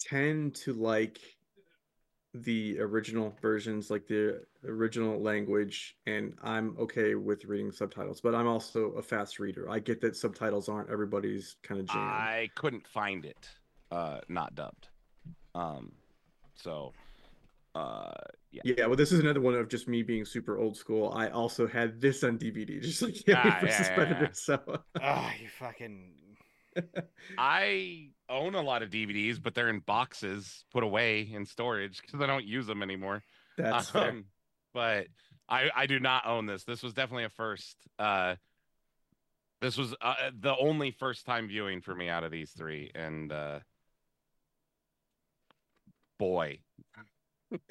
tend 0.00 0.54
to 0.56 0.72
like 0.72 1.20
the 2.34 2.80
original 2.80 3.34
versions, 3.40 3.90
like 3.90 4.06
the 4.06 4.42
original 4.66 5.20
language, 5.20 5.96
and 6.06 6.34
I'm 6.42 6.76
okay 6.78 7.14
with 7.14 7.44
reading 7.44 7.72
subtitles, 7.72 8.20
but 8.20 8.34
I'm 8.34 8.46
also 8.46 8.90
a 8.92 9.02
fast 9.02 9.38
reader. 9.38 9.70
I 9.70 9.78
get 9.78 10.00
that 10.02 10.16
subtitles 10.16 10.68
aren't 10.68 10.90
everybody's 10.90 11.56
kind 11.62 11.80
of 11.80 11.86
jam. 11.86 11.98
I 11.98 12.50
couldn't 12.54 12.86
find 12.86 13.24
it 13.24 13.48
uh 13.90 14.20
not 14.28 14.54
dubbed. 14.54 14.88
Um 15.54 15.92
so 16.54 16.92
uh 17.76 18.10
yeah. 18.52 18.62
Yeah, 18.64 18.86
well, 18.86 18.96
this 18.96 19.12
is 19.12 19.20
another 19.20 19.40
one 19.40 19.54
of 19.54 19.68
just 19.68 19.86
me 19.86 20.02
being 20.02 20.24
super 20.24 20.58
old 20.58 20.76
school. 20.76 21.12
I 21.14 21.28
also 21.28 21.66
had 21.66 22.00
this 22.00 22.24
on 22.24 22.38
DVD, 22.38 22.80
just 22.82 23.02
like 23.02 23.16
Alien 23.28 23.36
Ah, 23.36 23.60
yeah, 23.60 23.60
versus 23.60 23.86
yeah, 23.88 23.94
Predator. 23.94 24.24
yeah. 24.24 24.30
So 24.32 24.82
Ah, 25.00 25.32
you 25.40 25.48
fucking 25.48 26.14
I 27.38 28.10
own 28.28 28.54
a 28.54 28.62
lot 28.62 28.82
of 28.82 28.90
DVDs, 28.90 29.42
but 29.42 29.54
they're 29.54 29.68
in 29.68 29.80
boxes 29.80 30.64
put 30.72 30.82
away 30.82 31.22
in 31.22 31.44
storage 31.46 32.00
because 32.02 32.20
I 32.20 32.26
don't 32.26 32.44
use 32.46 32.66
them 32.66 32.82
anymore. 32.82 33.22
that's 33.56 33.90
fair. 33.90 34.10
Um, 34.10 34.24
but 34.74 35.08
I 35.48 35.70
I 35.74 35.86
do 35.86 36.00
not 36.00 36.26
own 36.26 36.46
this. 36.46 36.64
This 36.64 36.82
was 36.82 36.94
definitely 36.94 37.24
a 37.24 37.30
first. 37.30 37.76
Uh, 37.98 38.36
this 39.60 39.76
was 39.78 39.94
uh, 40.00 40.14
the 40.38 40.54
only 40.56 40.90
first 40.90 41.24
time 41.26 41.48
viewing 41.48 41.80
for 41.80 41.94
me 41.94 42.08
out 42.08 42.24
of 42.24 42.30
these 42.30 42.50
three, 42.52 42.90
and 42.94 43.32
uh, 43.32 43.60
boy, 46.18 46.58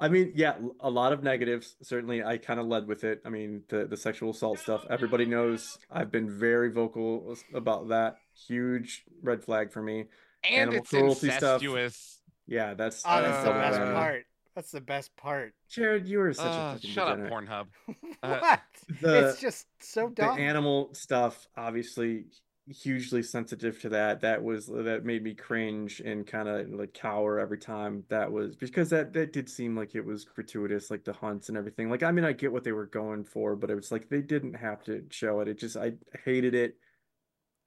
I 0.00 0.08
mean, 0.08 0.32
yeah, 0.34 0.56
a 0.80 0.90
lot 0.90 1.12
of 1.12 1.22
negatives. 1.22 1.76
Certainly, 1.82 2.24
I 2.24 2.36
kind 2.36 2.58
of 2.58 2.66
led 2.66 2.86
with 2.88 3.04
it. 3.04 3.22
I 3.24 3.28
mean, 3.28 3.62
the 3.68 3.86
the 3.86 3.96
sexual 3.96 4.30
assault 4.30 4.58
stuff. 4.58 4.84
Everybody 4.90 5.24
knows 5.24 5.78
I've 5.90 6.10
been 6.10 6.28
very 6.28 6.70
vocal 6.70 7.36
about 7.54 7.88
that. 7.88 8.16
Huge 8.48 9.04
red 9.22 9.44
flag 9.44 9.72
for 9.72 9.82
me. 9.82 10.06
and 10.42 10.54
Animal 10.62 10.80
it's 10.80 10.90
cruelty 10.90 11.30
stuff. 11.30 11.62
incestuous. 11.62 12.20
Yeah, 12.46 12.74
that's 12.74 13.02
Oh, 13.06 13.22
that's 13.22 13.44
the 13.44 13.50
Uh, 13.52 13.60
best 13.60 13.80
uh, 13.80 13.92
part. 13.94 14.24
That's 14.54 14.70
the 14.72 14.80
best 14.80 15.16
part. 15.16 15.54
Jared, 15.70 16.06
you 16.06 16.20
are 16.20 16.32
such 16.34 16.44
a 16.46 16.48
Uh, 16.48 16.74
fucking 16.74 16.90
shut 16.90 17.08
up. 17.08 17.18
Pornhub. 17.30 17.66
what? 18.20 18.42
Uh, 18.42 18.56
The- 19.00 19.28
it's 19.30 19.40
just 19.40 19.66
so 19.80 20.08
dumb. 20.10 20.36
the 20.36 20.42
animal 20.42 20.90
stuff 20.92 21.48
obviously 21.56 22.26
hugely 22.66 23.22
sensitive 23.22 23.80
to 23.80 23.90
that. 23.90 24.20
That 24.20 24.42
was 24.42 24.66
that 24.66 25.04
made 25.04 25.22
me 25.22 25.34
cringe 25.34 26.00
and 26.00 26.26
kind 26.26 26.48
of 26.48 26.70
like 26.70 26.94
cower 26.94 27.38
every 27.38 27.58
time 27.58 28.04
that 28.08 28.30
was 28.30 28.56
because 28.56 28.90
that 28.90 29.12
that 29.12 29.32
did 29.32 29.48
seem 29.48 29.76
like 29.76 29.94
it 29.94 30.04
was 30.04 30.24
gratuitous 30.24 30.90
like 30.90 31.04
the 31.04 31.12
hunts 31.12 31.48
and 31.48 31.58
everything. 31.58 31.90
Like 31.90 32.02
i 32.02 32.10
mean 32.10 32.24
i 32.24 32.32
get 32.32 32.52
what 32.52 32.64
they 32.64 32.72
were 32.72 32.86
going 32.86 33.24
for 33.24 33.56
but 33.56 33.70
it 33.70 33.74
was 33.74 33.92
like 33.92 34.08
they 34.08 34.22
didn't 34.22 34.54
have 34.54 34.82
to 34.84 35.04
show 35.10 35.40
it. 35.40 35.48
It 35.48 35.58
just 35.58 35.76
i 35.76 35.92
hated 36.24 36.54
it. 36.54 36.76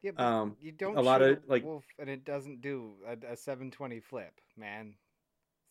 Yeah, 0.01 0.11
but 0.15 0.23
um 0.23 0.55
you 0.59 0.71
don't 0.71 0.97
a 0.97 1.01
lot 1.01 1.21
of, 1.21 1.39
like- 1.47 1.63
wolf 1.63 1.85
and 1.99 2.09
it 2.09 2.25
doesn't 2.25 2.61
do 2.61 2.93
a, 3.07 3.33
a 3.33 3.37
720 3.37 3.99
flip, 3.99 4.33
man. 4.57 4.95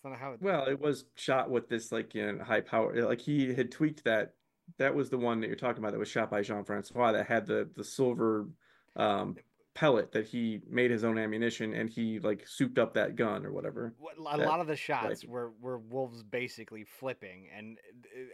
That's 0.05 0.13
not 0.13 0.21
how 0.21 0.33
it 0.35 0.43
well 0.43 0.67
it 0.67 0.81
was 0.81 1.05
shot 1.17 1.51
with 1.51 1.69
this 1.69 1.91
like 1.91 2.15
you 2.15 2.33
know 2.33 2.45
high 2.45 2.61
power 2.61 2.95
like 3.07 3.21
he 3.21 3.53
had 3.55 3.73
tweaked 3.73 4.05
that 4.05 4.35
that 4.79 4.95
was 4.95 5.11
the 5.11 5.19
one 5.19 5.41
that 5.41 5.47
you're 5.47 5.57
talking 5.57 5.79
about 5.79 5.93
that 5.93 5.99
was 5.99 6.09
shot 6.09 6.31
by 6.31 6.43
jean-francois 6.43 7.13
that 7.13 7.27
had 7.27 7.47
the 7.47 7.69
the 7.77 7.85
silver 7.85 8.49
um 8.97 9.37
pellet 9.75 10.11
that 10.13 10.25
he 10.27 10.59
made 10.71 10.91
his 10.91 11.05
own 11.05 11.19
ammunition 11.19 11.75
and 11.75 11.91
he 11.91 12.19
like 12.21 12.47
souped 12.49 12.79
up 12.79 12.95
that 12.95 13.15
gun 13.15 13.45
or 13.45 13.53
whatever 13.53 13.95
What- 13.99 14.15
a 14.17 14.39
that- 14.39 14.47
lot 14.49 14.61
of 14.61 14.67
the 14.67 14.77
shots 14.77 15.23
like- 15.23 15.31
were 15.31 15.51
were 15.61 15.77
wolves 15.79 16.23
basically 16.23 16.85
flipping, 16.85 17.49
and 17.55 17.79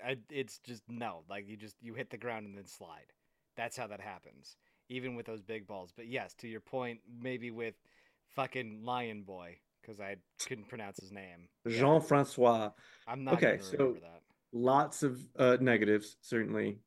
it- 0.06 0.20
it's 0.30 0.58
just 0.60 0.82
no, 0.88 1.24
like 1.28 1.48
you 1.48 1.56
just 1.56 1.76
you 1.82 1.94
hit 1.94 2.10
the 2.10 2.16
ground 2.16 2.46
and 2.46 2.56
then 2.56 2.66
slide. 2.66 3.12
That's 3.56 3.76
how 3.76 3.88
that 3.88 4.00
happens, 4.00 4.56
even 4.88 5.16
with 5.16 5.26
those 5.26 5.42
big 5.42 5.66
balls. 5.66 5.92
But 5.94 6.06
yes, 6.06 6.32
to 6.36 6.48
your 6.48 6.60
point, 6.60 7.00
maybe 7.20 7.50
with 7.50 7.74
fucking 8.36 8.82
Lion 8.84 9.24
Boy, 9.24 9.58
because 9.80 9.98
I 10.00 10.16
couldn't 10.46 10.68
pronounce 10.68 10.98
his 11.00 11.10
name. 11.12 11.48
Yeah, 11.66 11.76
jean-francois 11.78 12.70
I'm 13.08 13.24
not 13.24 13.34
okay, 13.34 13.56
gonna 13.56 13.62
so- 13.62 13.92
that. 14.00 14.22
lots 14.52 15.02
of 15.02 15.20
uh, 15.36 15.56
negatives, 15.60 16.16
certainly. 16.20 16.78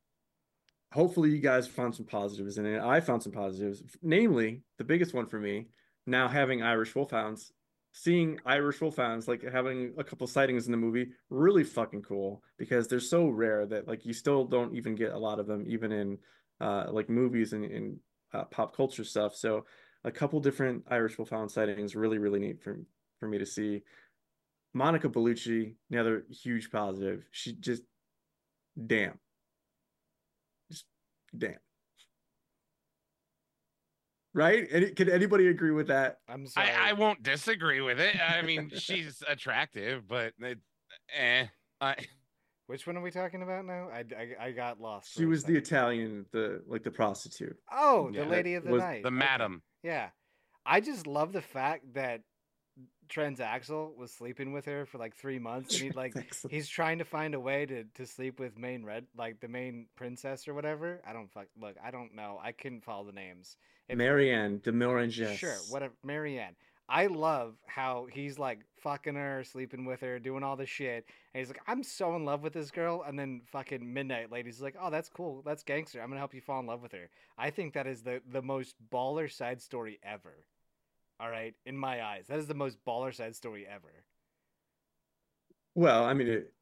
Hopefully, 0.95 1.29
you 1.29 1.39
guys 1.39 1.67
found 1.67 1.93
some 1.93 2.05
positives 2.05 2.57
in 2.57 2.65
it. 2.65 2.81
I 2.81 3.01
found 3.01 3.21
some 3.21 3.33
positives, 3.33 3.83
namely 4.01 4.61
the 4.77 4.85
biggest 4.85 5.13
one 5.13 5.25
for 5.25 5.37
me. 5.37 5.67
Now 6.07 6.29
having 6.29 6.63
Irish 6.63 6.95
wolfhounds, 6.95 7.51
seeing 7.91 8.39
Irish 8.45 8.79
wolfhounds, 8.79 9.27
like 9.27 9.43
having 9.43 9.93
a 9.97 10.05
couple 10.05 10.25
sightings 10.25 10.67
in 10.67 10.71
the 10.71 10.77
movie, 10.77 11.09
really 11.29 11.65
fucking 11.65 12.03
cool 12.03 12.41
because 12.57 12.87
they're 12.87 13.01
so 13.01 13.27
rare 13.27 13.65
that 13.65 13.89
like 13.89 14.05
you 14.05 14.13
still 14.13 14.45
don't 14.45 14.73
even 14.73 14.95
get 14.95 15.11
a 15.11 15.17
lot 15.17 15.37
of 15.37 15.47
them, 15.47 15.65
even 15.67 15.91
in 15.91 16.17
uh, 16.61 16.85
like 16.89 17.09
movies 17.09 17.51
and 17.51 17.65
in 17.65 17.99
uh, 18.33 18.45
pop 18.45 18.73
culture 18.73 19.03
stuff. 19.03 19.35
So 19.35 19.65
a 20.05 20.11
couple 20.11 20.39
different 20.39 20.85
Irish 20.89 21.17
wolfhound 21.17 21.51
sightings, 21.51 21.93
really 21.93 22.19
really 22.19 22.39
neat 22.39 22.63
for 22.63 22.79
for 23.19 23.27
me 23.27 23.37
to 23.37 23.45
see. 23.45 23.83
Monica 24.73 25.09
Bellucci, 25.09 25.73
another 25.91 26.23
huge 26.29 26.71
positive. 26.71 27.25
She 27.31 27.51
just, 27.51 27.83
damn, 28.87 29.19
just 31.39 31.51
damn. 31.51 31.59
Right? 34.33 34.67
Any, 34.69 34.87
can 34.91 35.09
anybody 35.09 35.47
agree 35.47 35.71
with 35.71 35.87
that? 35.87 36.17
I'm 36.27 36.45
sorry. 36.47 36.69
I, 36.69 36.89
I 36.89 36.93
won't 36.93 37.23
disagree 37.23 37.79
with 37.81 37.99
it. 37.99 38.17
I 38.19 38.41
mean, 38.41 38.69
she's 38.75 39.23
attractive, 39.27 40.07
but 40.07 40.33
it, 40.39 40.57
eh. 41.17 41.45
I, 41.79 41.95
Which 42.67 42.85
one 42.85 42.97
are 42.97 43.01
we 43.01 43.11
talking 43.11 43.41
about 43.43 43.65
now? 43.65 43.87
I, 43.93 44.03
I, 44.13 44.47
I 44.47 44.51
got 44.51 44.81
lost. 44.81 45.15
She 45.15 45.25
was 45.25 45.43
the. 45.45 45.55
Italian, 45.55 46.25
the 46.33 46.61
like 46.67 46.83
the 46.83 46.91
prostitute. 46.91 47.55
Oh, 47.71 48.09
Yeah, 48.11 48.25
the 48.25 48.29
lady 48.29 48.55
of 48.55 48.65
the 48.65 48.71
was 48.71 48.81
night. 48.81 49.03
the 49.03 49.07
Okay. 49.07 49.15
madam. 49.15 49.61
Yeah. 49.83 50.09
I 50.65 50.81
just 50.81 51.07
love 51.07 51.31
the 51.31 51.41
fact 51.41 51.93
that 51.93 52.21
Transaxle 53.09 53.95
was 53.95 54.11
sleeping 54.11 54.53
with 54.53 54.65
her 54.65 54.85
for 54.85 54.97
like 54.97 55.15
three 55.15 55.39
months 55.39 55.75
and 55.75 55.83
he 55.83 55.97
like 55.97 56.13
he's 56.49 56.67
trying 56.67 56.99
to 56.99 57.05
find 57.05 57.33
a 57.33 57.39
way 57.39 57.65
to, 57.65 57.83
to 57.95 58.05
sleep 58.05 58.39
with 58.39 58.57
main 58.57 58.83
red 58.83 59.05
like 59.17 59.39
the 59.39 59.47
main 59.47 59.87
princess 59.95 60.47
or 60.47 60.53
whatever. 60.53 61.01
I 61.07 61.13
don't 61.13 61.31
fuck 61.31 61.47
look, 61.59 61.75
I 61.83 61.91
don't 61.91 62.15
know. 62.15 62.39
I 62.43 62.51
couldn't 62.51 62.83
follow 62.83 63.05
the 63.05 63.11
names. 63.11 63.57
If- 63.87 63.97
Marianne 63.97 64.59
de 64.63 64.71
Miranges. 64.71 65.35
Sure, 65.35 65.57
whatever 65.69 65.93
Marianne. 66.03 66.55
I 66.87 67.07
love 67.07 67.55
how 67.65 68.07
he's 68.11 68.37
like 68.37 68.59
fucking 68.77 69.15
her, 69.15 69.43
sleeping 69.43 69.85
with 69.85 70.01
her, 70.01 70.19
doing 70.19 70.43
all 70.43 70.55
this 70.55 70.69
shit. 70.69 71.05
And 71.33 71.39
he's 71.39 71.47
like, 71.47 71.61
I'm 71.67 71.81
so 71.81 72.15
in 72.15 72.25
love 72.25 72.43
with 72.43 72.53
this 72.53 72.69
girl. 72.69 73.03
And 73.07 73.17
then 73.17 73.41
fucking 73.51 73.91
Midnight 73.91 74.31
Lady's 74.31 74.61
like, 74.61 74.75
oh, 74.79 74.91
that's 74.91 75.09
cool. 75.09 75.41
That's 75.43 75.63
gangster. 75.63 75.99
I'm 75.99 76.09
going 76.09 76.17
to 76.17 76.19
help 76.19 76.35
you 76.35 76.41
fall 76.41 76.59
in 76.59 76.67
love 76.67 76.83
with 76.83 76.91
her. 76.91 77.09
I 77.39 77.49
think 77.49 77.73
that 77.73 77.87
is 77.87 78.03
the, 78.03 78.21
the 78.31 78.43
most 78.43 78.75
baller 78.91 79.31
side 79.31 79.61
story 79.63 79.99
ever. 80.03 80.45
All 81.19 81.29
right. 81.29 81.53
In 81.65 81.77
my 81.77 82.03
eyes, 82.03 82.25
that 82.27 82.39
is 82.39 82.47
the 82.47 82.53
most 82.53 82.77
baller 82.85 83.13
side 83.13 83.35
story 83.35 83.65
ever. 83.67 84.03
Well, 85.73 86.03
I 86.03 86.13
mean, 86.13 86.27
it, 86.27 86.53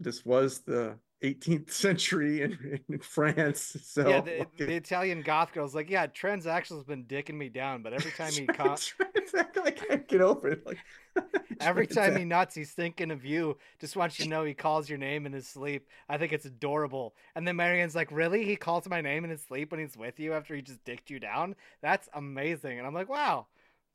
this 0.00 0.24
was 0.24 0.60
the 0.60 0.96
18th 1.22 1.70
century 1.72 2.42
in, 2.42 2.80
in 2.88 2.98
France. 2.98 3.76
So 3.82 4.08
yeah, 4.08 4.20
the, 4.20 4.38
like, 4.40 4.56
the 4.56 4.74
Italian 4.74 5.22
goth 5.22 5.52
girl's 5.52 5.74
like, 5.74 5.90
yeah, 5.90 6.06
Transactional's 6.06 6.84
been 6.84 7.04
dicking 7.04 7.34
me 7.34 7.48
down, 7.48 7.82
but 7.82 7.92
every 7.92 8.12
time 8.12 8.32
he 8.32 8.46
Transact- 8.46 9.58
I 9.66 9.70
can't 9.70 10.06
get 10.06 10.20
over 10.20 10.48
it. 10.48 10.64
Like 10.64 10.78
every 11.60 11.86
time 11.86 12.16
he 12.16 12.24
nuts, 12.24 12.54
he's 12.54 12.72
thinking 12.72 13.10
of 13.10 13.24
you. 13.24 13.56
Just 13.80 13.96
wants 13.96 14.18
you 14.18 14.24
to 14.24 14.30
know 14.30 14.44
he 14.44 14.54
calls 14.54 14.88
your 14.88 14.98
name 14.98 15.26
in 15.26 15.32
his 15.32 15.48
sleep. 15.48 15.88
I 16.08 16.18
think 16.18 16.32
it's 16.32 16.44
adorable. 16.44 17.14
And 17.34 17.46
then 17.46 17.56
Marianne's 17.56 17.94
like, 17.94 18.12
really? 18.12 18.44
He 18.44 18.56
calls 18.56 18.88
my 18.88 19.00
name 19.00 19.24
in 19.24 19.30
his 19.30 19.42
sleep 19.42 19.72
when 19.72 19.80
he's 19.80 19.96
with 19.96 20.20
you 20.20 20.34
after 20.34 20.54
he 20.54 20.62
just 20.62 20.84
dicked 20.84 21.10
you 21.10 21.18
down? 21.18 21.56
That's 21.82 22.08
amazing. 22.14 22.78
And 22.78 22.86
I'm 22.86 22.94
like, 22.94 23.08
wow, 23.08 23.46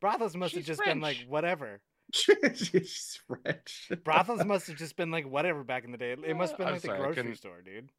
brothels 0.02 0.36
must 0.36 0.54
have 0.56 0.62
She's 0.62 0.68
just 0.68 0.84
been 0.84 1.00
like 1.00 1.18
whatever. 1.28 1.80
She's 2.14 3.20
French. 3.28 3.90
Brothels 4.04 4.44
must 4.44 4.68
have 4.68 4.76
just 4.78 4.98
been 4.98 5.12
like 5.12 5.26
whatever 5.26 5.64
back 5.64 5.86
in 5.86 5.92
the 5.92 5.98
day. 5.98 6.12
It, 6.12 6.20
it 6.26 6.34
must 6.36 6.52
have 6.52 6.58
been 6.58 6.68
I'm 6.68 6.74
like 6.74 6.82
sorry, 6.82 6.98
the 6.98 7.04
grocery 7.14 7.36
store, 7.36 7.62
dude. 7.62 7.90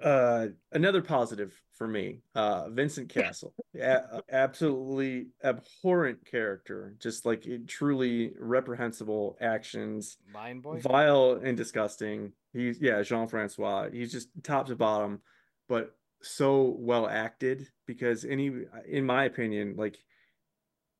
Uh, 0.00 0.46
another 0.72 1.02
positive 1.02 1.52
for 1.76 1.86
me, 1.86 2.20
uh, 2.34 2.70
Vincent 2.70 3.08
Castle, 3.12 3.52
a- 3.78 4.22
absolutely 4.30 5.26
abhorrent 5.44 6.24
character, 6.24 6.94
just 7.00 7.26
like 7.26 7.46
truly 7.66 8.32
reprehensible 8.38 9.36
actions, 9.40 10.16
Lion 10.34 10.60
boy. 10.60 10.78
vile 10.78 11.40
and 11.42 11.56
disgusting. 11.56 12.32
He's 12.52 12.80
yeah, 12.80 13.02
Jean 13.02 13.26
Francois. 13.26 13.90
He's 13.92 14.12
just 14.12 14.28
top 14.42 14.68
to 14.68 14.76
bottom, 14.76 15.20
but 15.68 15.94
so 16.22 16.74
well 16.78 17.06
acted 17.08 17.68
because 17.86 18.24
any, 18.24 18.52
in 18.88 19.04
my 19.04 19.24
opinion, 19.24 19.74
like 19.76 19.98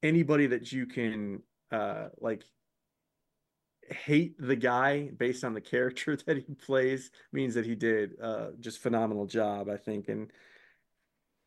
anybody 0.03 0.47
that 0.49 0.73
you 0.73 0.87
can 0.87 1.43
uh 1.73 2.09
like 2.21 2.45
hate 3.89 4.35
the 4.39 4.57
guy 4.57 5.11
based 5.17 5.45
on 5.45 5.55
the 5.55 5.61
character 5.61 6.17
that 6.27 6.37
he 6.37 6.55
plays 6.55 7.11
means 7.33 7.55
that 7.55 7.67
he 7.67 7.75
did 7.75 8.13
uh 8.23 8.49
just 8.61 8.79
phenomenal 8.79 9.27
job 9.27 9.69
i 9.69 9.77
think. 9.77 10.09
And 10.09 10.31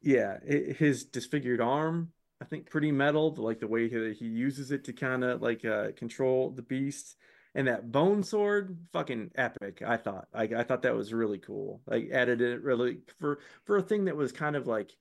yeah 0.01 0.37
i 0.49 0.73
his 0.73 1.05
disfigured 1.05 1.61
arm 1.61 2.11
i 2.41 2.45
think 2.45 2.69
pretty 2.69 2.91
metal 2.91 3.33
like 3.37 3.59
the 3.59 3.67
way 3.67 3.87
that 3.87 4.17
he 4.19 4.25
uses 4.25 4.71
it 4.71 4.83
to 4.85 4.93
kind 4.93 5.23
of 5.23 5.41
like 5.41 5.63
uh 5.65 5.91
control 5.95 6.51
the 6.51 6.61
beast. 6.61 7.15
And 7.55 7.67
that 7.67 7.91
bone 7.91 8.23
sword 8.23 8.79
fucking 8.93 9.31
epic 9.35 9.83
i 9.85 9.95
thought. 9.95 10.27
I, 10.33 10.43
I 10.43 10.63
thought 10.63 10.81
that 10.81 10.95
was 10.95 11.13
really 11.13 11.37
cool. 11.37 11.81
Like 11.85 12.09
added 12.11 12.41
it 12.41 12.63
really 12.63 12.99
for 13.19 13.39
for 13.65 13.77
a 13.77 13.81
thing 13.81 14.05
that 14.05 14.15
was 14.17 14.31
kind 14.31 14.55
of 14.55 14.65
like 14.67 14.91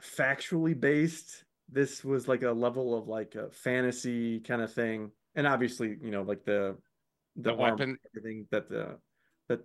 factually 0.00 0.78
based 0.78 1.44
this 1.70 2.04
was 2.04 2.26
like 2.28 2.42
a 2.42 2.50
level 2.52 2.96
of 2.96 3.08
like 3.08 3.34
a 3.34 3.50
fantasy 3.50 4.40
kind 4.40 4.62
of 4.62 4.72
thing 4.72 5.10
and 5.34 5.46
obviously 5.46 5.96
you 6.02 6.10
know 6.10 6.22
like 6.22 6.44
the 6.44 6.76
The 7.36 7.50
armor, 7.50 7.62
weapon- 7.62 7.98
everything 8.16 8.46
that 8.50 8.68
the 8.68 8.98
that 9.48 9.60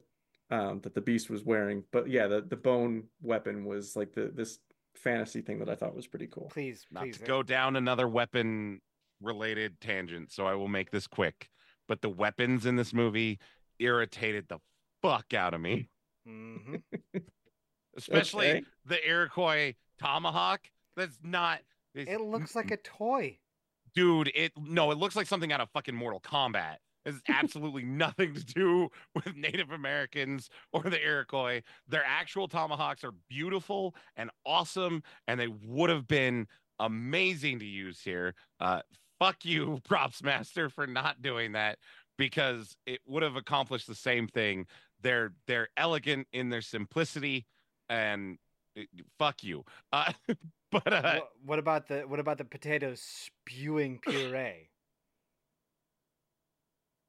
um 0.49 0.81
that 0.81 0.93
the 0.93 1.01
beast 1.01 1.29
was 1.29 1.43
wearing 1.43 1.83
but 1.91 2.09
yeah 2.09 2.27
the 2.27 2.41
the 2.41 2.55
bone 2.57 3.03
weapon 3.21 3.65
was 3.65 3.95
like 3.95 4.13
the 4.13 4.31
this 4.33 4.59
fantasy 4.95 5.41
thing 5.41 5.59
that 5.59 5.69
i 5.69 5.75
thought 5.75 5.95
was 5.95 6.07
pretty 6.07 6.27
cool 6.27 6.49
Please, 6.53 6.85
Not 6.91 7.03
please. 7.03 7.17
to 7.17 7.23
go 7.25 7.41
down 7.43 7.75
another 7.75 8.07
weapon 8.07 8.79
related 9.21 9.79
tangent, 9.79 10.31
so 10.31 10.45
I 10.45 10.53
will 10.55 10.67
make 10.67 10.91
this 10.91 11.07
quick. 11.07 11.49
But 11.87 12.01
the 12.01 12.09
weapons 12.09 12.65
in 12.65 12.75
this 12.75 12.93
movie 12.93 13.39
irritated 13.79 14.47
the 14.49 14.59
fuck 15.01 15.33
out 15.33 15.53
of 15.53 15.61
me, 15.61 15.89
hmm 16.27 16.75
especially 17.97 18.49
Okay. 18.49 18.63
the 18.85 19.07
Iroquois 19.07 19.73
tomahawk. 19.99 20.61
That's 20.95 21.17
not. 21.23 21.59
It's- 21.93 22.13
It 22.15 22.21
looks 22.21 22.55
like 22.55 22.71
a 22.71 22.77
toy. 22.77 23.39
dude. 23.95 24.31
It 24.35 24.51
no, 24.57 24.91
it 24.91 24.97
looks 24.97 25.15
like 25.15 25.27
something 25.27 25.51
out 25.51 25.61
of 25.61 25.69
fucking 25.71 25.95
Mortal 25.95 26.19
Kombat. 26.19 26.77
It 27.05 27.11
has 27.11 27.21
absolutely 27.27 27.83
nothing 27.83 28.33
to 28.33 28.43
do 28.43 28.89
with 29.13 29.35
Native 29.35 29.71
Americans 29.71 30.49
or 30.71 30.83
the 30.83 31.01
Iroquois. 31.01 31.61
Their 31.87 32.03
actual 32.05 32.47
tomahawks 32.47 33.03
are 33.03 33.11
beautiful 33.29 33.93
and 34.15 34.29
awesome, 34.45 35.03
and 35.27 35.39
they 35.39 35.47
would 35.47 35.89
have 35.89 36.07
been 36.07 36.47
amazing 36.79 37.59
to 37.59 37.65
use 37.65 38.01
here. 38.01 38.33
Uh, 38.59 38.81
fuck 39.19 39.43
you, 39.45 39.79
props 39.87 40.23
master, 40.23 40.69
for 40.69 40.87
not 40.87 41.21
doing 41.21 41.51
that 41.51 41.77
because 42.17 42.75
it 42.85 43.01
would 43.05 43.21
have 43.23 43.35
accomplished 43.35 43.87
the 43.87 43.95
same 43.95 44.27
thing. 44.27 44.65
They're 45.01 45.33
they're 45.47 45.67
elegant 45.77 46.27
in 46.31 46.49
their 46.49 46.61
simplicity, 46.61 47.45
and 47.89 48.37
fuck 49.17 49.43
you. 49.43 49.63
Uh, 49.91 50.11
but 50.71 50.91
uh, 50.91 51.19
Wha- 51.19 51.27
what 51.45 51.59
about 51.59 51.87
the 51.87 52.01
what 52.01 52.19
about 52.19 52.37
the 52.37 52.45
potatoes 52.45 53.01
spewing 53.01 53.99
puree? 54.07 54.69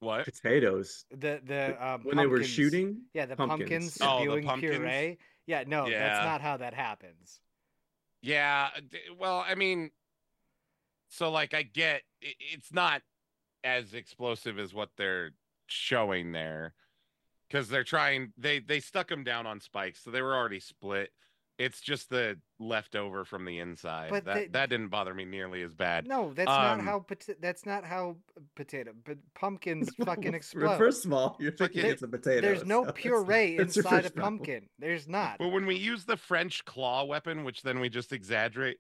what? 0.00 0.24
potatoes 0.24 1.04
The 1.10 1.40
the 1.44 1.76
um, 1.86 2.02
when 2.04 2.16
they 2.16 2.26
were 2.26 2.42
shooting 2.42 3.02
Yeah, 3.14 3.26
the 3.26 3.36
pumpkins. 3.36 3.70
pumpkins, 3.70 3.98
Oh, 4.02 4.18
the 4.18 4.24
spewing 4.24 4.44
pumpkins? 4.46 4.72
puree. 4.78 5.18
Yeah, 5.46 5.64
no, 5.66 5.88
Yeah. 5.88 5.98
that's 5.98 6.24
not 6.24 6.40
how 6.40 6.56
that 6.58 6.74
happens. 6.74 7.40
Yeah, 8.22 8.70
d- 8.88 8.98
well, 9.18 9.44
I 9.46 9.54
mean, 9.54 9.90
so 11.08 11.30
like 11.30 11.54
I 11.54 11.62
get 11.62 12.02
i- 12.22 12.34
it's 12.52 12.72
not 12.72 13.02
as 13.62 13.94
explosive 13.94 14.58
as 14.58 14.74
what 14.74 14.90
they're 14.96 15.30
showing 15.66 16.32
there 16.32 16.74
because 17.48 17.68
they're 17.68 17.84
trying 17.84 18.32
they 18.36 18.58
they 18.58 18.80
stuck 18.80 19.08
them 19.08 19.24
down 19.24 19.46
on 19.46 19.60
spikes, 19.60 20.02
so 20.02 20.10
they 20.10 20.22
were 20.22 20.34
already 20.34 20.60
split. 20.60 21.10
It's 21.56 21.80
just 21.80 22.10
the 22.10 22.36
leftover 22.58 23.24
from 23.24 23.44
the 23.44 23.60
inside. 23.60 24.10
But 24.10 24.24
that 24.24 24.34
they- 24.34 24.46
that 24.48 24.70
didn't 24.70 24.88
bother 24.88 25.14
me 25.14 25.24
nearly 25.24 25.62
as 25.62 25.72
bad. 25.72 26.06
No, 26.08 26.32
that's 26.34 26.48
not 26.48 26.80
Um, 26.80 26.84
how 26.84 27.00
pota- 27.00 27.40
that's 27.40 27.64
not 27.64 27.84
how 27.84 28.16
potato 28.56 28.92
but 29.04 29.18
pumpkins 29.34 29.94
fucking 30.04 30.24
Well, 30.24 30.34
explode. 30.34 30.78
First 30.78 31.04
of 31.04 31.12
all, 31.12 31.36
you're 31.38 31.52
thinking 31.52 31.82
There- 31.82 31.92
it's 31.92 32.02
a 32.02 32.08
potato. 32.08 32.40
There's 32.40 32.64
no 32.64 32.84
so 32.84 32.92
puree 32.92 33.56
that's 33.56 33.76
your 33.76 33.84
inside 33.84 34.06
a 34.06 34.10
problem. 34.10 34.38
pumpkin. 34.38 34.68
There's 34.80 35.06
not. 35.06 35.38
But 35.38 35.48
when 35.50 35.64
we 35.66 35.76
use 35.76 36.04
the 36.04 36.16
French 36.16 36.64
claw 36.64 37.04
weapon, 37.04 37.44
which 37.44 37.62
then 37.62 37.78
we 37.78 37.88
just 37.88 38.12
exaggerate, 38.12 38.78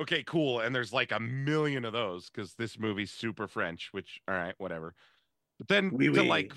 okay, 0.00 0.24
cool. 0.24 0.58
And 0.58 0.74
there's 0.74 0.92
like 0.92 1.12
a 1.12 1.20
million 1.20 1.84
of 1.84 1.92
those 1.92 2.30
because 2.30 2.54
this 2.54 2.76
movie's 2.80 3.12
super 3.12 3.46
French, 3.46 3.90
which, 3.92 4.20
all 4.26 4.34
right, 4.34 4.54
whatever. 4.58 4.96
But 5.58 5.68
then 5.68 5.90
Oui, 5.92 6.06
to 6.06 6.22
oui. 6.22 6.28
like 6.28 6.52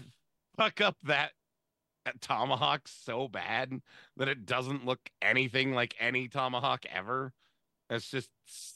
fuck 0.57 0.81
up 0.81 0.97
that, 1.03 1.03
that 1.03 1.31
tomahawk 2.21 2.87
so 2.87 3.27
bad 3.27 3.81
that 4.17 4.27
it 4.27 4.45
doesn't 4.45 4.85
look 4.85 4.99
anything 5.21 5.73
like 5.73 5.95
any 5.99 6.27
tomahawk 6.27 6.85
ever, 6.91 7.33
it's 7.89 8.09
just 8.09 8.29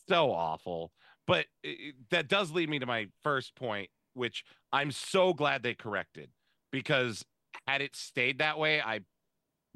so 0.07 0.31
awful. 0.31 0.91
But 1.27 1.47
it, 1.63 1.95
that 2.09 2.27
does 2.27 2.51
lead 2.51 2.69
me 2.69 2.79
to 2.79 2.85
my 2.85 3.07
first 3.23 3.55
point, 3.55 3.89
which 4.13 4.43
I'm 4.71 4.91
so 4.91 5.33
glad 5.33 5.63
they 5.63 5.75
corrected 5.75 6.31
because 6.71 7.25
had 7.67 7.81
it 7.81 7.95
stayed 7.95 8.39
that 8.39 8.57
way, 8.59 8.81
I 8.81 9.01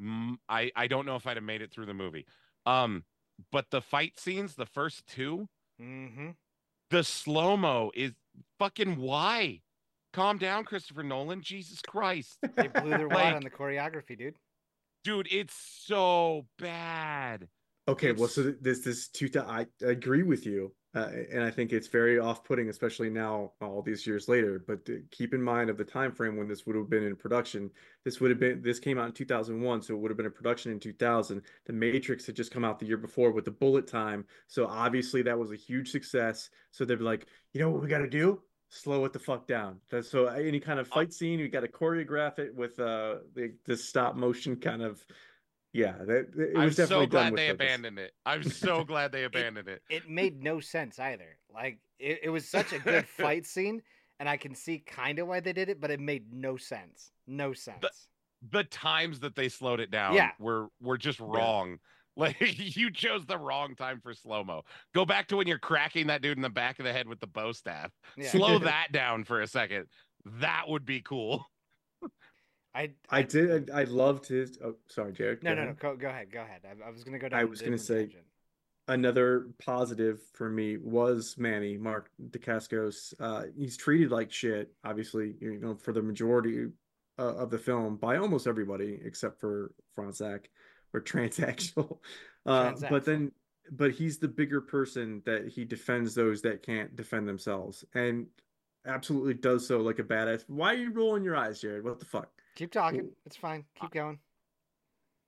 Mm, 0.01 0.38
I 0.49 0.71
I 0.75 0.88
don't 0.88 1.05
know 1.05 1.15
if 1.15 1.27
I'd 1.27 1.38
have 1.38 1.43
made 1.43 1.61
it 1.61 1.71
through 1.71 1.85
the 1.85 1.93
movie. 1.93 2.25
Um, 2.65 3.05
but 3.51 3.69
the 3.69 3.81
fight 3.81 4.19
scenes, 4.19 4.55
the 4.55 4.65
first 4.65 5.05
two, 5.07 5.49
Mm-hmm. 5.81 6.31
the 6.89 7.03
slow 7.03 7.57
mo 7.57 7.91
is 7.95 8.13
fucking 8.59 8.97
why. 8.97 9.61
Calm 10.14 10.38
down, 10.38 10.64
Christopher 10.64 11.03
Nolan. 11.03 11.41
Jesus 11.41 11.81
Christ, 11.81 12.38
They 12.56 12.68
blew 12.68 12.91
their 12.91 13.07
wad 13.07 13.18
Like- 13.18 13.35
on 13.35 13.41
the 13.44 13.49
choreography, 13.49 14.18
dude. 14.18 14.35
dude, 15.03 15.27
it's 15.31 15.56
so 15.85 16.45
bad. 16.60 17.48
Okay, 17.88 18.14
well, 18.14 18.30
so 18.30 18.53
this 18.61 18.80
this 18.80 19.10
two. 19.10 19.30
I 19.45 19.65
I 19.85 19.90
agree 19.90 20.23
with 20.23 20.45
you, 20.45 20.73
uh, 20.95 21.10
and 21.34 21.44
I 21.44 21.52
think 21.52 21.73
it's 21.73 21.90
very 21.90 22.18
off-putting, 22.18 22.69
especially 22.69 23.10
now, 23.10 23.52
all 23.60 23.81
these 23.81 24.07
years 24.07 24.30
later. 24.30 24.64
But 24.65 24.80
uh, 24.90 24.94
keep 25.11 25.34
in 25.34 25.44
mind 25.44 25.69
of 25.69 25.76
the 25.77 25.84
time 25.84 26.14
frame 26.14 26.38
when 26.38 26.48
this 26.48 26.65
would 26.65 26.77
have 26.77 26.90
been 26.90 27.03
in 27.03 27.18
production. 27.18 27.69
This 28.06 28.22
would 28.22 28.30
have 28.31 28.40
been 28.40 28.61
this 28.61 28.80
came 28.80 28.98
out 28.98 29.07
in 29.07 29.11
2001, 29.11 29.81
so 29.81 29.94
it 29.94 29.98
would 29.98 30.11
have 30.11 30.15
been 30.18 30.26
in 30.27 30.31
production 30.31 30.72
in 30.72 30.80
2000. 30.80 31.41
The 31.65 31.73
Matrix 31.73 32.26
had 32.26 32.38
just 32.38 32.52
come 32.53 32.64
out 32.64 32.80
the 32.80 32.85
year 32.85 32.95
before 32.95 33.31
with 33.34 33.44
the 33.44 33.52
bullet 33.52 33.85
time, 33.85 34.23
so 34.48 34.65
obviously 34.65 35.22
that 35.23 35.38
was 35.38 35.52
a 35.52 35.57
huge 35.57 35.91
success. 35.91 36.49
So 36.72 36.85
they'd 36.85 36.99
be 36.99 37.03
like, 37.03 37.26
you 37.52 37.60
know 37.60 37.69
what 37.69 37.81
we 37.81 37.90
got 37.90 37.98
to 37.98 38.10
do? 38.10 38.41
Slow 38.75 39.05
it 39.05 39.13
the 39.13 39.19
fuck 39.19 39.45
down. 39.47 39.79
So 40.01 40.25
any 40.25 40.59
kind 40.59 40.79
of 40.79 40.87
fight 40.87 41.13
scene, 41.13 41.37
you 41.37 41.47
got 41.47 41.59
to 41.59 41.67
choreograph 41.67 42.39
it 42.39 42.55
with 42.55 42.79
uh 42.79 43.17
the, 43.35 43.53
the 43.65 43.77
stop 43.77 44.15
motion 44.15 44.55
kind 44.55 44.81
of. 44.81 45.05
Yeah, 45.73 45.93
that 46.05 46.29
it 46.37 46.57
I'm 46.57 46.65
was 46.65 46.75
definitely 46.75 47.05
so 47.05 47.09
done 47.09 47.09
glad 47.09 47.31
with 47.33 47.37
they 47.39 47.47
purpose. 47.49 47.65
abandoned 47.65 47.99
it. 47.99 48.13
I'm 48.25 48.43
so 48.43 48.83
glad 48.83 49.11
they 49.11 49.23
abandoned 49.31 49.67
it. 49.67 49.83
It 49.89 50.09
made 50.09 50.41
no 50.43 50.59
sense 50.59 50.97
either. 50.97 51.37
Like 51.53 51.79
it, 51.99 52.21
it 52.23 52.29
was 52.29 52.49
such 52.49 52.73
a 52.73 52.79
good 52.79 53.07
fight 53.17 53.45
scene, 53.45 53.83
and 54.19 54.27
I 54.27 54.37
can 54.37 54.55
see 54.55 54.79
kind 54.79 55.19
of 55.19 55.27
why 55.27 55.39
they 55.39 55.53
did 55.53 55.69
it, 55.69 55.79
but 55.79 55.91
it 55.91 55.99
made 55.99 56.33
no 56.33 56.57
sense. 56.57 57.11
No 57.27 57.53
sense. 57.53 58.07
The 58.51 58.63
times 58.63 59.19
that 59.19 59.35
they 59.35 59.49
slowed 59.49 59.79
it 59.79 59.91
down 59.91 60.15
Yeah. 60.15 60.31
were 60.39 60.69
were 60.81 60.97
just 60.97 61.19
wrong. 61.19 61.77
Like 62.18 62.38
you 62.40 62.91
chose 62.91 63.26
the 63.26 63.40
wrong 63.40 63.76
time 63.76 63.99
for 63.99 64.14
slow 64.14 64.44
mo. 64.44 64.64
Go 64.94 65.03
back 65.03 65.27
to 65.30 65.38
when 65.38 65.48
you're 65.48 65.57
cracking 65.57 66.07
that 66.07 66.22
dude 66.22 66.38
in 66.38 66.44
the 66.44 66.49
back 66.49 66.77
of 66.77 66.85
the 66.85 66.94
head 66.94 67.07
with 67.07 67.19
the 67.19 67.27
bow 67.27 67.53
staff. 67.53 67.91
Yeah. 68.15 68.30
Slow 68.30 68.60
that 68.60 68.91
down 68.91 69.23
for 69.23 69.41
a 69.41 69.48
second. 69.48 69.88
That 70.40 70.65
would 70.68 70.85
be 70.85 71.02
cool. 71.02 71.44
I, 72.76 72.91
I 73.10 73.23
did. 73.23 73.72
I 73.72 73.85
loved 73.85 74.27
his. 74.27 74.60
Oh, 74.64 74.76
sorry, 74.90 75.14
Jared. 75.14 75.44
No, 75.44 75.56
go 75.56 75.61
no, 75.61 75.68
no. 75.69 75.73
Go, 75.73 75.95
go 75.95 76.10
ahead. 76.10 76.31
Go 76.31 76.41
ahead. 76.41 76.61
I, 76.65 76.88
I 76.88 76.91
was 76.91 77.03
gonna 77.03 77.19
go 77.19 77.30
down. 77.30 77.40
I 77.40 77.45
was 77.45 77.61
gonna 77.61 77.77
say- 77.77 78.06
tangent. 78.06 78.26
Another 78.90 79.48
positive 79.64 80.19
for 80.34 80.49
me 80.49 80.76
was 80.76 81.35
Manny 81.38 81.77
Mark 81.77 82.10
Dacascos. 82.31 83.14
Uh, 83.18 83.44
he's 83.57 83.77
treated 83.77 84.11
like 84.11 84.30
shit, 84.30 84.73
obviously, 84.84 85.35
you 85.40 85.57
know, 85.57 85.73
for 85.73 85.94
the 85.94 86.02
majority 86.02 86.65
uh, 87.18 87.35
of 87.35 87.49
the 87.49 87.57
film 87.57 87.95
by 87.95 88.18
almost 88.18 88.45
everybody 88.45 88.99
except 89.06 89.40
for 89.40 89.72
Fronsac 89.98 90.48
or 90.94 91.02
Transaxle. 91.02 91.98
Uh, 92.45 92.74
Transaxle. 92.74 92.90
but 92.90 93.06
then, 93.06 93.32
but 93.72 93.91
he's 93.91 94.18
the 94.20 94.28
bigger 94.28 94.60
person 94.60 95.22
that 95.26 95.48
he 95.48 95.64
defends 95.64 96.14
those 96.14 96.41
that 96.41 96.61
can't 96.61 96.94
defend 96.94 97.26
themselves, 97.26 97.86
and 97.95 98.28
absolutely 98.86 99.34
does 99.34 99.65
so 99.65 99.80
like 99.80 99.99
a 99.99 100.03
badass. 100.03 100.44
Why 100.48 100.74
are 100.74 100.78
you 100.78 100.91
rolling 100.91 101.24
your 101.24 101.38
eyes, 101.38 101.61
Jared? 101.61 101.86
What 101.86 101.99
the 101.99 102.06
fuck? 102.06 102.30
Keep 102.56 102.74
talking. 102.74 103.10
It's 103.26 103.38
fine. 103.38 103.64
Keep 103.80 103.91
going. 103.91 104.20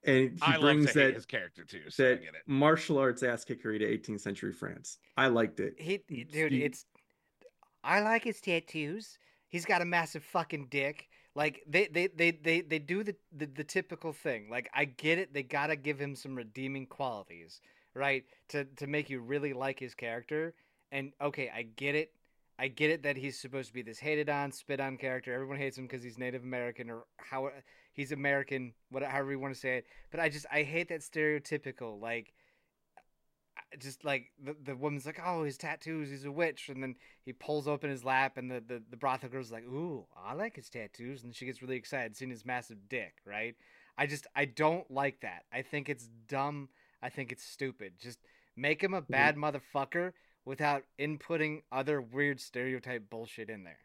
And 0.03 0.31
he 0.31 0.39
I 0.41 0.51
love 0.57 0.61
brings 0.63 0.91
to 0.91 0.99
hate 0.99 1.05
that 1.07 1.13
his 1.15 1.25
character 1.25 1.63
too. 1.63 1.83
So 1.89 2.03
I 2.03 2.07
that 2.09 2.15
get 2.19 2.33
it. 2.35 2.41
martial 2.47 2.97
arts 2.97 3.23
ass 3.23 3.45
kickery 3.45 3.79
to 3.79 3.85
18th 4.11 4.19
century 4.19 4.51
France. 4.51 4.97
I 5.15 5.27
liked 5.27 5.61
it. 5.61 5.75
He, 5.77 6.01
He- 6.09 6.25
dude, 6.25 6.51
he- 6.51 6.63
it's. 6.65 6.85
I 7.81 8.01
like 8.01 8.25
his 8.25 8.41
tattoos. 8.41 9.17
He's 9.47 9.63
got 9.63 9.81
a 9.81 9.85
massive 9.85 10.25
fucking 10.25 10.67
dick. 10.69 11.07
Like 11.35 11.63
they, 11.67 11.87
they, 11.87 12.07
they, 12.07 12.31
they, 12.31 12.61
they 12.61 12.79
do 12.79 13.03
the, 13.03 13.15
the 13.35 13.45
the 13.45 13.63
typical 13.63 14.13
thing. 14.13 14.49
Like 14.49 14.69
I 14.73 14.85
get 14.85 15.19
it. 15.19 15.33
They 15.33 15.43
gotta 15.43 15.75
give 15.75 15.99
him 15.99 16.15
some 16.15 16.35
redeeming 16.35 16.85
qualities, 16.85 17.59
right? 17.93 18.23
To 18.49 18.63
to 18.63 18.87
make 18.87 19.09
you 19.09 19.19
really 19.19 19.53
like 19.53 19.79
his 19.79 19.93
character. 19.93 20.53
And 20.91 21.11
okay, 21.21 21.51
I 21.53 21.63
get 21.63 21.95
it. 21.95 22.11
I 22.57 22.69
get 22.69 22.89
it 22.89 23.03
that 23.03 23.17
he's 23.17 23.37
supposed 23.37 23.67
to 23.67 23.73
be 23.73 23.81
this 23.81 23.99
hated 23.99 24.29
on, 24.29 24.53
spit 24.53 24.79
on 24.79 24.95
character. 24.95 25.33
Everyone 25.33 25.57
hates 25.57 25.77
him 25.77 25.87
because 25.87 26.01
he's 26.01 26.17
Native 26.17 26.43
American 26.43 26.89
or 26.89 27.03
how 27.17 27.49
he's 27.91 28.13
American, 28.13 28.73
whatever 28.89 29.11
however 29.11 29.31
you 29.31 29.39
want 29.39 29.53
to 29.53 29.59
say 29.59 29.77
it. 29.77 29.87
But 30.11 30.21
I 30.21 30.29
just 30.29 30.45
I 30.49 30.63
hate 30.63 30.87
that 30.87 31.01
stereotypical 31.01 31.99
like 32.01 32.33
just 33.79 34.05
like 34.05 34.31
the, 34.43 34.55
the 34.63 34.75
woman's 34.75 35.05
like, 35.05 35.19
oh, 35.23 35.43
his 35.43 35.57
tattoos, 35.57 36.09
he's 36.09 36.25
a 36.25 36.31
witch, 36.31 36.69
and 36.69 36.81
then 36.81 36.95
he 37.23 37.33
pulls 37.33 37.67
open 37.67 37.89
his 37.89 38.03
lap, 38.03 38.37
and 38.37 38.49
the, 38.49 38.63
the, 38.65 38.81
the 38.89 38.97
brothel 38.97 39.29
girl's 39.29 39.51
like, 39.51 39.65
ooh, 39.65 40.05
I 40.15 40.33
like 40.33 40.55
his 40.55 40.69
tattoos, 40.69 41.23
and 41.23 41.35
she 41.35 41.45
gets 41.45 41.61
really 41.61 41.75
excited 41.75 42.15
seeing 42.15 42.31
his 42.31 42.45
massive 42.45 42.89
dick, 42.89 43.15
right? 43.25 43.55
I 43.97 44.07
just 44.07 44.27
I 44.35 44.45
don't 44.45 44.89
like 44.91 45.21
that. 45.21 45.43
I 45.53 45.61
think 45.61 45.89
it's 45.89 46.09
dumb. 46.27 46.69
I 47.01 47.09
think 47.09 47.31
it's 47.31 47.43
stupid. 47.43 47.93
Just 47.99 48.19
make 48.55 48.81
him 48.81 48.93
a 48.93 49.01
mm-hmm. 49.01 49.11
bad 49.11 49.35
motherfucker 49.35 50.11
without 50.43 50.83
inputting 50.99 51.63
other 51.71 52.01
weird 52.01 52.39
stereotype 52.39 53.09
bullshit 53.09 53.49
in 53.49 53.63
there. 53.63 53.79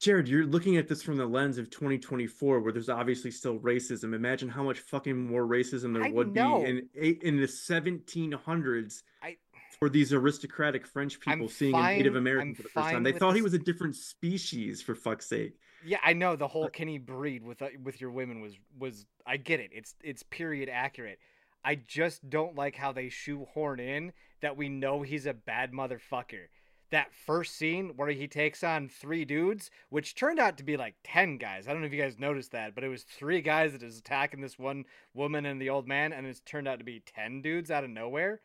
Jared, 0.00 0.28
you're 0.28 0.46
looking 0.46 0.78
at 0.78 0.88
this 0.88 1.02
from 1.02 1.16
the 1.16 1.26
lens 1.26 1.58
of 1.58 1.68
2024, 1.68 2.60
where 2.60 2.72
there's 2.72 2.88
obviously 2.88 3.30
still 3.30 3.58
racism. 3.58 4.14
Imagine 4.14 4.48
how 4.48 4.62
much 4.62 4.78
fucking 4.78 5.14
more 5.14 5.46
racism 5.46 5.92
there 5.92 6.04
I 6.04 6.10
would 6.10 6.34
know. 6.34 6.62
be 6.62 6.82
in 6.94 7.18
in 7.22 7.36
the 7.36 7.46
1700s 7.46 9.02
I- 9.22 9.36
for 9.78 9.90
these 9.90 10.14
aristocratic 10.14 10.86
French 10.86 11.18
I'm 11.26 11.34
people 11.34 11.48
seeing 11.50 11.74
a 11.74 11.82
Native 11.82 12.16
American 12.16 12.48
I'm 12.48 12.54
for 12.54 12.62
the 12.62 12.70
first 12.70 12.90
time. 12.90 13.02
They 13.02 13.12
thought 13.12 13.36
he 13.36 13.42
was 13.42 13.52
a 13.52 13.58
different 13.58 13.94
species, 13.94 14.80
for 14.80 14.94
fuck's 14.94 15.28
sake. 15.28 15.52
Yeah, 15.84 15.98
I 16.02 16.14
know 16.14 16.34
the 16.34 16.48
whole 16.48 16.70
can 16.70 16.88
he 16.88 16.96
breed 16.96 17.42
with 17.42 17.60
uh, 17.60 17.68
with 17.82 18.00
your 18.00 18.10
women 18.10 18.40
was 18.40 18.54
was 18.78 19.04
I 19.26 19.36
get 19.36 19.60
it. 19.60 19.70
It's 19.74 19.94
it's 20.02 20.22
period 20.22 20.70
accurate. 20.70 21.18
I 21.62 21.74
just 21.74 22.28
don't 22.30 22.54
like 22.56 22.74
how 22.74 22.92
they 22.92 23.10
shoehorn 23.10 23.80
in 23.80 24.12
that 24.40 24.56
we 24.56 24.70
know 24.70 25.02
he's 25.02 25.26
a 25.26 25.34
bad 25.34 25.72
motherfucker. 25.72 26.46
That 26.90 27.14
first 27.14 27.56
scene 27.56 27.92
where 27.96 28.08
he 28.08 28.26
takes 28.26 28.64
on 28.64 28.88
three 28.88 29.24
dudes, 29.24 29.70
which 29.90 30.14
turned 30.14 30.38
out 30.38 30.56
to 30.58 30.64
be 30.64 30.76
like 30.76 30.96
ten 31.04 31.38
guys. 31.38 31.68
I 31.68 31.72
don't 31.72 31.80
know 31.80 31.86
if 31.86 31.92
you 31.92 32.02
guys 32.02 32.18
noticed 32.18 32.52
that, 32.52 32.74
but 32.74 32.82
it 32.82 32.88
was 32.88 33.04
three 33.04 33.40
guys 33.40 33.72
that 33.72 33.82
is 33.82 33.98
attacking 33.98 34.40
this 34.40 34.58
one 34.58 34.84
woman 35.14 35.46
and 35.46 35.60
the 35.60 35.70
old 35.70 35.86
man, 35.86 36.12
and 36.12 36.26
it's 36.26 36.40
turned 36.40 36.66
out 36.66 36.78
to 36.78 36.84
be 36.84 37.00
ten 37.00 37.42
dudes 37.42 37.70
out 37.70 37.84
of 37.84 37.90
nowhere. 37.90 38.40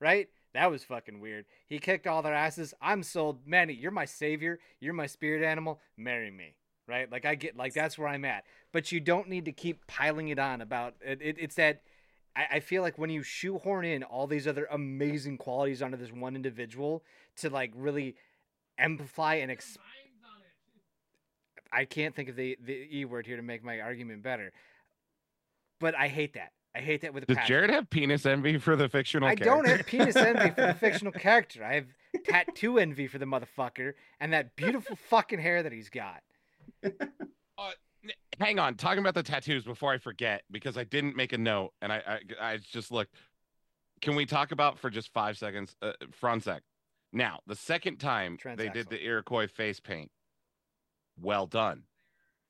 Right? 0.00 0.28
That 0.54 0.70
was 0.70 0.84
fucking 0.84 1.20
weird. 1.20 1.46
He 1.66 1.78
kicked 1.78 2.06
all 2.06 2.22
their 2.22 2.34
asses. 2.34 2.74
I'm 2.80 3.02
sold. 3.02 3.46
Manny, 3.46 3.74
you're 3.74 3.90
my 3.90 4.04
savior. 4.04 4.58
You're 4.80 4.94
my 4.94 5.06
spirit 5.06 5.44
animal. 5.44 5.80
Marry 5.96 6.30
me 6.30 6.56
right? 6.90 7.10
Like 7.10 7.24
I 7.24 7.36
get 7.36 7.56
like 7.56 7.72
that's 7.72 7.96
where 7.96 8.08
I'm 8.08 8.24
at. 8.24 8.44
But 8.72 8.92
you 8.92 9.00
don't 9.00 9.28
need 9.28 9.46
to 9.46 9.52
keep 9.52 9.86
piling 9.86 10.28
it 10.28 10.38
on 10.38 10.60
about 10.60 10.94
it. 11.00 11.22
it 11.22 11.36
it's 11.38 11.54
that 11.54 11.82
I, 12.36 12.46
I 12.52 12.60
feel 12.60 12.82
like 12.82 12.98
when 12.98 13.10
you 13.10 13.22
shoehorn 13.22 13.84
in 13.84 14.02
all 14.02 14.26
these 14.26 14.46
other 14.46 14.66
amazing 14.70 15.38
qualities 15.38 15.82
onto 15.82 15.96
this 15.96 16.12
one 16.12 16.36
individual 16.36 17.02
to 17.36 17.50
like 17.50 17.72
really 17.74 18.16
amplify 18.78 19.34
and 19.36 19.50
ex- 19.50 19.76
I 21.72 21.84
can't 21.84 22.14
think 22.14 22.28
of 22.28 22.36
the 22.36 22.56
the 22.64 22.88
e 22.90 23.04
word 23.04 23.26
here 23.26 23.36
to 23.36 23.42
make 23.42 23.62
my 23.62 23.80
argument 23.80 24.22
better. 24.22 24.52
But 25.78 25.94
I 25.94 26.08
hate 26.08 26.34
that. 26.34 26.52
I 26.74 26.80
hate 26.80 27.02
that 27.02 27.14
with 27.14 27.24
a 27.24 27.26
Does 27.26 27.36
passion. 27.36 27.48
Jared 27.48 27.70
have 27.70 27.90
penis 27.90 28.26
envy 28.26 28.58
for 28.58 28.76
the 28.76 28.88
fictional 28.88 29.28
I 29.28 29.34
character? 29.34 29.44
don't 29.44 29.68
have 29.78 29.86
penis 29.86 30.16
envy 30.16 30.50
for 30.50 30.66
the 30.66 30.74
fictional 30.80 31.12
character. 31.12 31.64
I 31.64 31.74
have 31.74 31.86
tattoo 32.24 32.78
envy 32.78 33.06
for 33.08 33.18
the 33.18 33.24
motherfucker 33.24 33.94
and 34.20 34.32
that 34.32 34.54
beautiful 34.56 34.96
fucking 34.96 35.38
hair 35.40 35.62
that 35.62 35.72
he's 35.72 35.90
got. 35.90 36.22
Uh, 37.58 37.72
Hang 38.40 38.58
on, 38.58 38.74
talking 38.74 39.00
about 39.00 39.14
the 39.14 39.22
tattoos 39.22 39.64
before 39.64 39.92
I 39.92 39.98
forget 39.98 40.42
because 40.50 40.78
I 40.78 40.84
didn't 40.84 41.14
make 41.14 41.34
a 41.34 41.38
note 41.38 41.72
and 41.82 41.92
I 41.92 42.02
I, 42.40 42.52
I 42.52 42.56
just 42.56 42.90
looked. 42.90 43.14
Can 44.00 44.14
we 44.14 44.24
talk 44.24 44.50
about 44.50 44.78
for 44.78 44.88
just 44.88 45.12
five 45.12 45.36
seconds, 45.36 45.76
uh, 45.82 45.92
Fronsac? 46.22 46.60
Now, 47.12 47.40
the 47.46 47.54
second 47.54 47.98
time 47.98 48.38
they 48.56 48.70
did 48.70 48.88
the 48.88 49.04
Iroquois 49.04 49.46
face 49.46 49.78
paint, 49.78 50.10
well 51.20 51.46
done. 51.46 51.82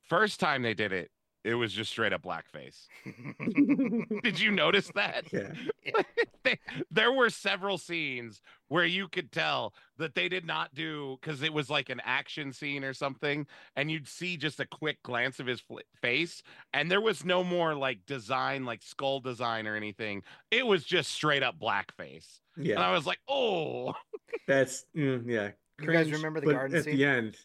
First 0.07 0.39
time 0.39 0.61
they 0.61 0.73
did 0.73 0.93
it, 0.93 1.11
it 1.43 1.55
was 1.55 1.73
just 1.73 1.91
straight 1.91 2.13
up 2.13 2.21
blackface. 2.23 2.87
Did 4.23 4.39
you 4.39 4.51
notice 4.51 4.91
that? 4.95 5.31
Yeah. 5.31 5.51
They- 6.43 6.59
there 6.89 7.11
were 7.11 7.29
several 7.29 7.77
scenes 7.77 8.41
where 8.67 8.83
you 8.85 9.07
could 9.07 9.31
tell 9.31 9.75
that 9.99 10.15
they 10.15 10.27
did 10.27 10.43
not 10.43 10.73
do 10.73 11.19
because 11.21 11.43
it 11.43 11.53
was 11.53 11.69
like 11.69 11.89
an 11.91 12.01
action 12.03 12.51
scene 12.51 12.83
or 12.83 12.95
something, 12.95 13.45
and 13.75 13.91
you'd 13.91 14.07
see 14.07 14.37
just 14.37 14.59
a 14.59 14.65
quick 14.65 15.03
glance 15.03 15.39
of 15.39 15.45
his 15.45 15.59
fl- 15.61 15.77
face, 16.01 16.41
and 16.73 16.89
there 16.89 16.99
was 16.99 17.23
no 17.23 17.43
more 17.43 17.75
like 17.75 18.03
design, 18.07 18.65
like 18.65 18.81
skull 18.81 19.19
design 19.19 19.67
or 19.67 19.75
anything. 19.75 20.23
It 20.49 20.65
was 20.65 20.83
just 20.83 21.11
straight 21.11 21.43
up 21.43 21.59
blackface, 21.59 22.39
Yeah. 22.57 22.57
and 22.57 22.65
Yeah. 22.65 22.79
I 22.89 22.91
was 22.91 23.05
like, 23.05 23.19
oh, 23.27 23.93
That's 24.47 24.85
mm, 24.97 25.23
yeah. 25.27 25.51
You 25.79 25.91
guys 25.91 26.11
remember 26.11 26.39
the 26.39 26.47
but 26.47 26.53
garden 26.55 26.77
at 26.77 26.85
scene? 26.85 26.97
the 26.97 27.05
end, 27.05 27.37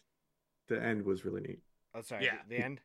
the 0.69 0.81
end 0.83 1.05
was 1.05 1.23
really 1.23 1.41
neat. 1.41 1.59
Oh, 1.93 2.01
sorry. 2.01 2.25
Yeah. 2.25 2.37
The, 2.49 2.55
the 2.57 2.63
end. 2.65 2.81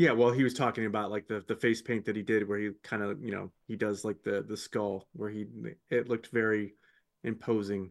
Yeah, 0.00 0.12
well, 0.12 0.30
he 0.32 0.42
was 0.42 0.54
talking 0.54 0.86
about 0.86 1.10
like 1.10 1.26
the 1.28 1.44
the 1.46 1.54
face 1.56 1.82
paint 1.82 2.06
that 2.06 2.16
he 2.16 2.22
did, 2.22 2.48
where 2.48 2.58
he 2.58 2.70
kind 2.82 3.02
of 3.02 3.22
you 3.22 3.30
know 3.32 3.52
he 3.68 3.76
does 3.76 4.02
like 4.02 4.22
the 4.22 4.42
the 4.42 4.56
skull, 4.56 5.06
where 5.12 5.28
he 5.28 5.46
it 5.90 6.08
looked 6.08 6.28
very 6.28 6.74
imposing. 7.22 7.90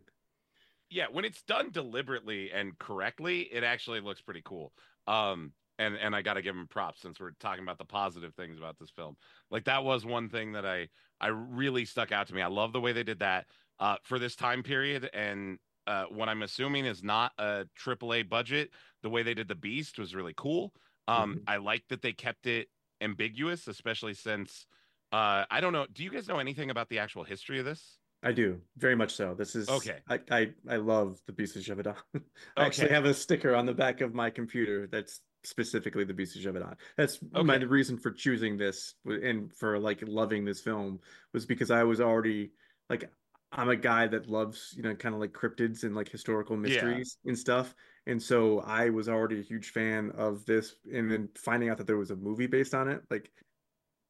yeah 0.89 1.05
when 1.11 1.25
it's 1.25 1.41
done 1.43 1.69
deliberately 1.71 2.51
and 2.51 2.77
correctly 2.79 3.41
it 3.51 3.63
actually 3.63 4.01
looks 4.01 4.21
pretty 4.21 4.41
cool. 4.43 4.73
Um 5.07 5.53
and 5.77 5.95
and 5.95 6.15
i 6.15 6.21
gotta 6.21 6.41
give 6.41 6.55
him 6.55 6.67
props 6.67 7.01
since 7.01 7.19
we're 7.19 7.31
talking 7.39 7.63
about 7.63 7.77
the 7.77 7.85
positive 7.85 8.33
things 8.35 8.57
about 8.57 8.77
this 8.79 8.89
film. 8.89 9.15
Like 9.51 9.65
that 9.65 9.83
was 9.83 10.05
one 10.05 10.29
thing 10.29 10.53
that 10.53 10.65
i 10.65 10.87
i 11.21 11.27
really 11.27 11.85
stuck 11.85 12.11
out 12.11 12.27
to 12.27 12.33
me. 12.33 12.41
I 12.41 12.47
love 12.47 12.73
the 12.73 12.81
way 12.81 12.91
they 12.91 13.03
did 13.03 13.19
that 13.19 13.45
uh 13.79 13.97
for 14.03 14.19
this 14.19 14.35
time 14.35 14.63
period 14.63 15.09
and 15.13 15.57
uh 15.87 16.05
what 16.05 16.27
i'm 16.27 16.41
assuming 16.41 16.85
is 16.85 17.03
not 17.03 17.31
a 17.37 17.65
triple 17.75 18.13
a 18.13 18.23
budget 18.23 18.71
the 19.03 19.09
way 19.09 19.23
they 19.23 19.33
did 19.33 19.47
the 19.47 19.55
beast 19.55 19.97
was 19.97 20.13
really 20.15 20.33
cool 20.35 20.73
um 21.09 21.35
Mhm. 21.35 21.43
i 21.47 21.57
like 21.57 21.83
that 21.89 22.01
they 22.01 22.13
kept 22.13 22.45
it 22.45 22.67
ambiguous 23.01 23.67
especially 23.67 24.13
since 24.13 24.67
uh 25.11 25.45
i 25.49 25.59
don't 25.61 25.73
know 25.73 25.85
do 25.91 26.03
you 26.03 26.09
guys 26.11 26.27
know 26.27 26.39
anything 26.39 26.69
about 26.69 26.89
the 26.89 26.99
actual 26.99 27.23
history 27.23 27.59
of 27.59 27.65
this 27.65 27.99
I 28.21 28.33
do 28.33 28.59
very 28.77 28.95
much 28.95 29.15
so. 29.15 29.33
This 29.33 29.55
is 29.55 29.69
Okay. 29.69 29.99
I 30.09 30.19
I, 30.29 30.49
I 30.69 30.75
love 30.75 31.21
the 31.25 31.31
Beast 31.33 31.55
of 31.55 31.61
Gévaudan. 31.61 31.95
I 32.57 32.65
actually 32.65 32.89
have 32.89 33.05
a 33.05 33.13
sticker 33.13 33.55
on 33.55 33.65
the 33.65 33.73
back 33.73 34.01
of 34.01 34.13
my 34.13 34.29
computer 34.29 34.87
that's 34.87 35.21
specifically 35.45 36.03
the 36.03 36.13
Beast 36.13 36.35
of 36.35 36.41
Gévaudan. 36.41 36.75
That's 36.97 37.19
my 37.31 37.55
reason 37.55 37.97
for 37.97 38.11
choosing 38.11 38.57
this 38.57 38.95
and 39.05 39.53
for 39.53 39.79
like 39.79 40.03
loving 40.05 40.43
this 40.43 40.59
film 40.59 40.99
was 41.33 41.45
because 41.45 41.71
I 41.71 41.83
was 41.83 42.01
already 42.01 42.51
like 42.89 43.09
I'm 43.53 43.69
a 43.69 43.75
guy 43.77 44.07
that 44.07 44.29
loves 44.29 44.73
you 44.75 44.83
know 44.83 44.95
kind 44.95 45.15
of 45.15 45.21
like 45.21 45.31
cryptids 45.31 45.83
and 45.83 45.95
like 45.95 46.09
historical 46.09 46.57
mysteries 46.57 47.17
and 47.25 47.37
stuff. 47.39 47.73
And 48.09 48.21
so 48.21 48.59
I 48.61 48.89
was 48.89 49.07
already 49.07 49.39
a 49.39 49.43
huge 49.43 49.69
fan 49.71 50.11
of 50.17 50.43
this, 50.45 50.75
and 50.91 51.11
then 51.11 51.29
finding 51.35 51.69
out 51.69 51.77
that 51.77 51.85
there 51.87 51.97
was 51.97 52.09
a 52.11 52.15
movie 52.15 52.47
based 52.47 52.73
on 52.73 52.87
it, 52.89 53.03
like 53.11 53.31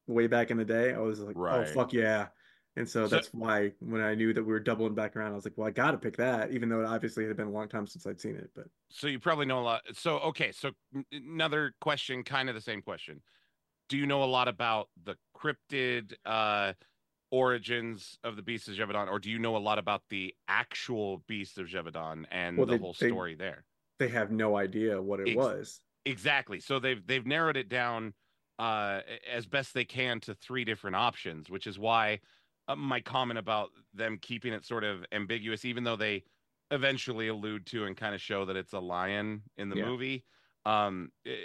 way 0.06 0.26
back 0.26 0.50
in 0.50 0.56
the 0.56 0.64
day, 0.64 0.94
I 0.94 0.98
was 0.98 1.20
like, 1.20 1.36
Right. 1.36 1.68
oh 1.68 1.72
fuck 1.72 1.92
yeah. 1.92 2.28
And 2.76 2.88
so, 2.88 3.06
So- 3.06 3.16
that's 3.16 3.28
why 3.34 3.72
when 3.80 4.00
I 4.00 4.14
knew 4.14 4.32
that 4.32 4.42
we 4.42 4.52
were 4.52 4.60
doubling 4.60 4.94
back 4.94 5.16
around, 5.16 5.32
I 5.32 5.34
was 5.34 5.44
like, 5.44 5.58
well, 5.58 5.68
I 5.68 5.70
got 5.72 5.90
to 5.90 5.98
pick 5.98 6.16
that, 6.16 6.50
even 6.52 6.68
though 6.68 6.80
it 6.80 6.86
obviously 6.86 7.26
had 7.26 7.36
been 7.36 7.48
a 7.48 7.50
long 7.50 7.68
time 7.68 7.86
since 7.86 8.06
I'd 8.06 8.20
seen 8.20 8.36
it. 8.36 8.50
But 8.54 8.66
so 8.88 9.06
you 9.06 9.18
probably 9.18 9.44
know 9.46 9.60
a 9.60 9.62
lot. 9.62 9.82
So 9.92 10.18
okay, 10.20 10.50
so 10.52 10.70
another 11.12 11.74
question, 11.80 12.22
kind 12.22 12.48
of 12.48 12.54
the 12.54 12.60
same 12.60 12.80
question. 12.80 13.20
Do 13.90 13.98
you 13.98 14.06
know 14.06 14.22
a 14.22 14.30
lot 14.38 14.48
about 14.48 14.88
the 15.04 15.16
cryptid 15.36 16.14
uh, 16.24 16.72
origins 17.30 18.18
of 18.24 18.36
the 18.36 18.42
Beast 18.42 18.68
of 18.68 18.74
Gévaudan, 18.76 19.08
or 19.08 19.18
do 19.18 19.30
you 19.30 19.38
know 19.38 19.56
a 19.56 19.58
lot 19.58 19.78
about 19.78 20.02
the 20.10 20.34
actual 20.48 21.22
Beast 21.28 21.58
of 21.58 21.66
Gévaudan 21.66 22.24
and 22.30 22.56
Well, 22.56 22.66
the 22.66 22.72
they- 22.74 22.78
whole 22.78 22.96
they- 22.98 23.08
story 23.08 23.34
there? 23.34 23.64
They 24.00 24.08
have 24.08 24.32
no 24.32 24.56
idea 24.56 25.00
what 25.00 25.20
it 25.20 25.28
Ex- 25.28 25.36
was. 25.36 25.80
Exactly. 26.06 26.58
So 26.58 26.80
they've 26.80 27.06
they've 27.06 27.24
narrowed 27.26 27.56
it 27.56 27.68
down 27.68 28.14
uh, 28.58 29.02
as 29.30 29.46
best 29.46 29.74
they 29.74 29.84
can 29.84 30.18
to 30.20 30.34
three 30.34 30.64
different 30.64 30.96
options, 30.96 31.48
which 31.48 31.68
is 31.68 31.78
why 31.78 32.20
uh, 32.66 32.74
my 32.74 33.00
comment 33.00 33.38
about 33.38 33.70
them 33.94 34.18
keeping 34.20 34.52
it 34.52 34.64
sort 34.64 34.82
of 34.82 35.04
ambiguous, 35.12 35.64
even 35.64 35.84
though 35.84 35.96
they 35.96 36.24
eventually 36.72 37.28
allude 37.28 37.66
to 37.66 37.84
and 37.84 37.96
kind 37.96 38.14
of 38.14 38.20
show 38.20 38.44
that 38.46 38.56
it's 38.56 38.72
a 38.72 38.80
lion 38.80 39.42
in 39.56 39.68
the 39.68 39.76
Yeah. 39.76 39.86
movie. 39.86 40.24
Um, 40.64 41.12
eh, 41.26 41.36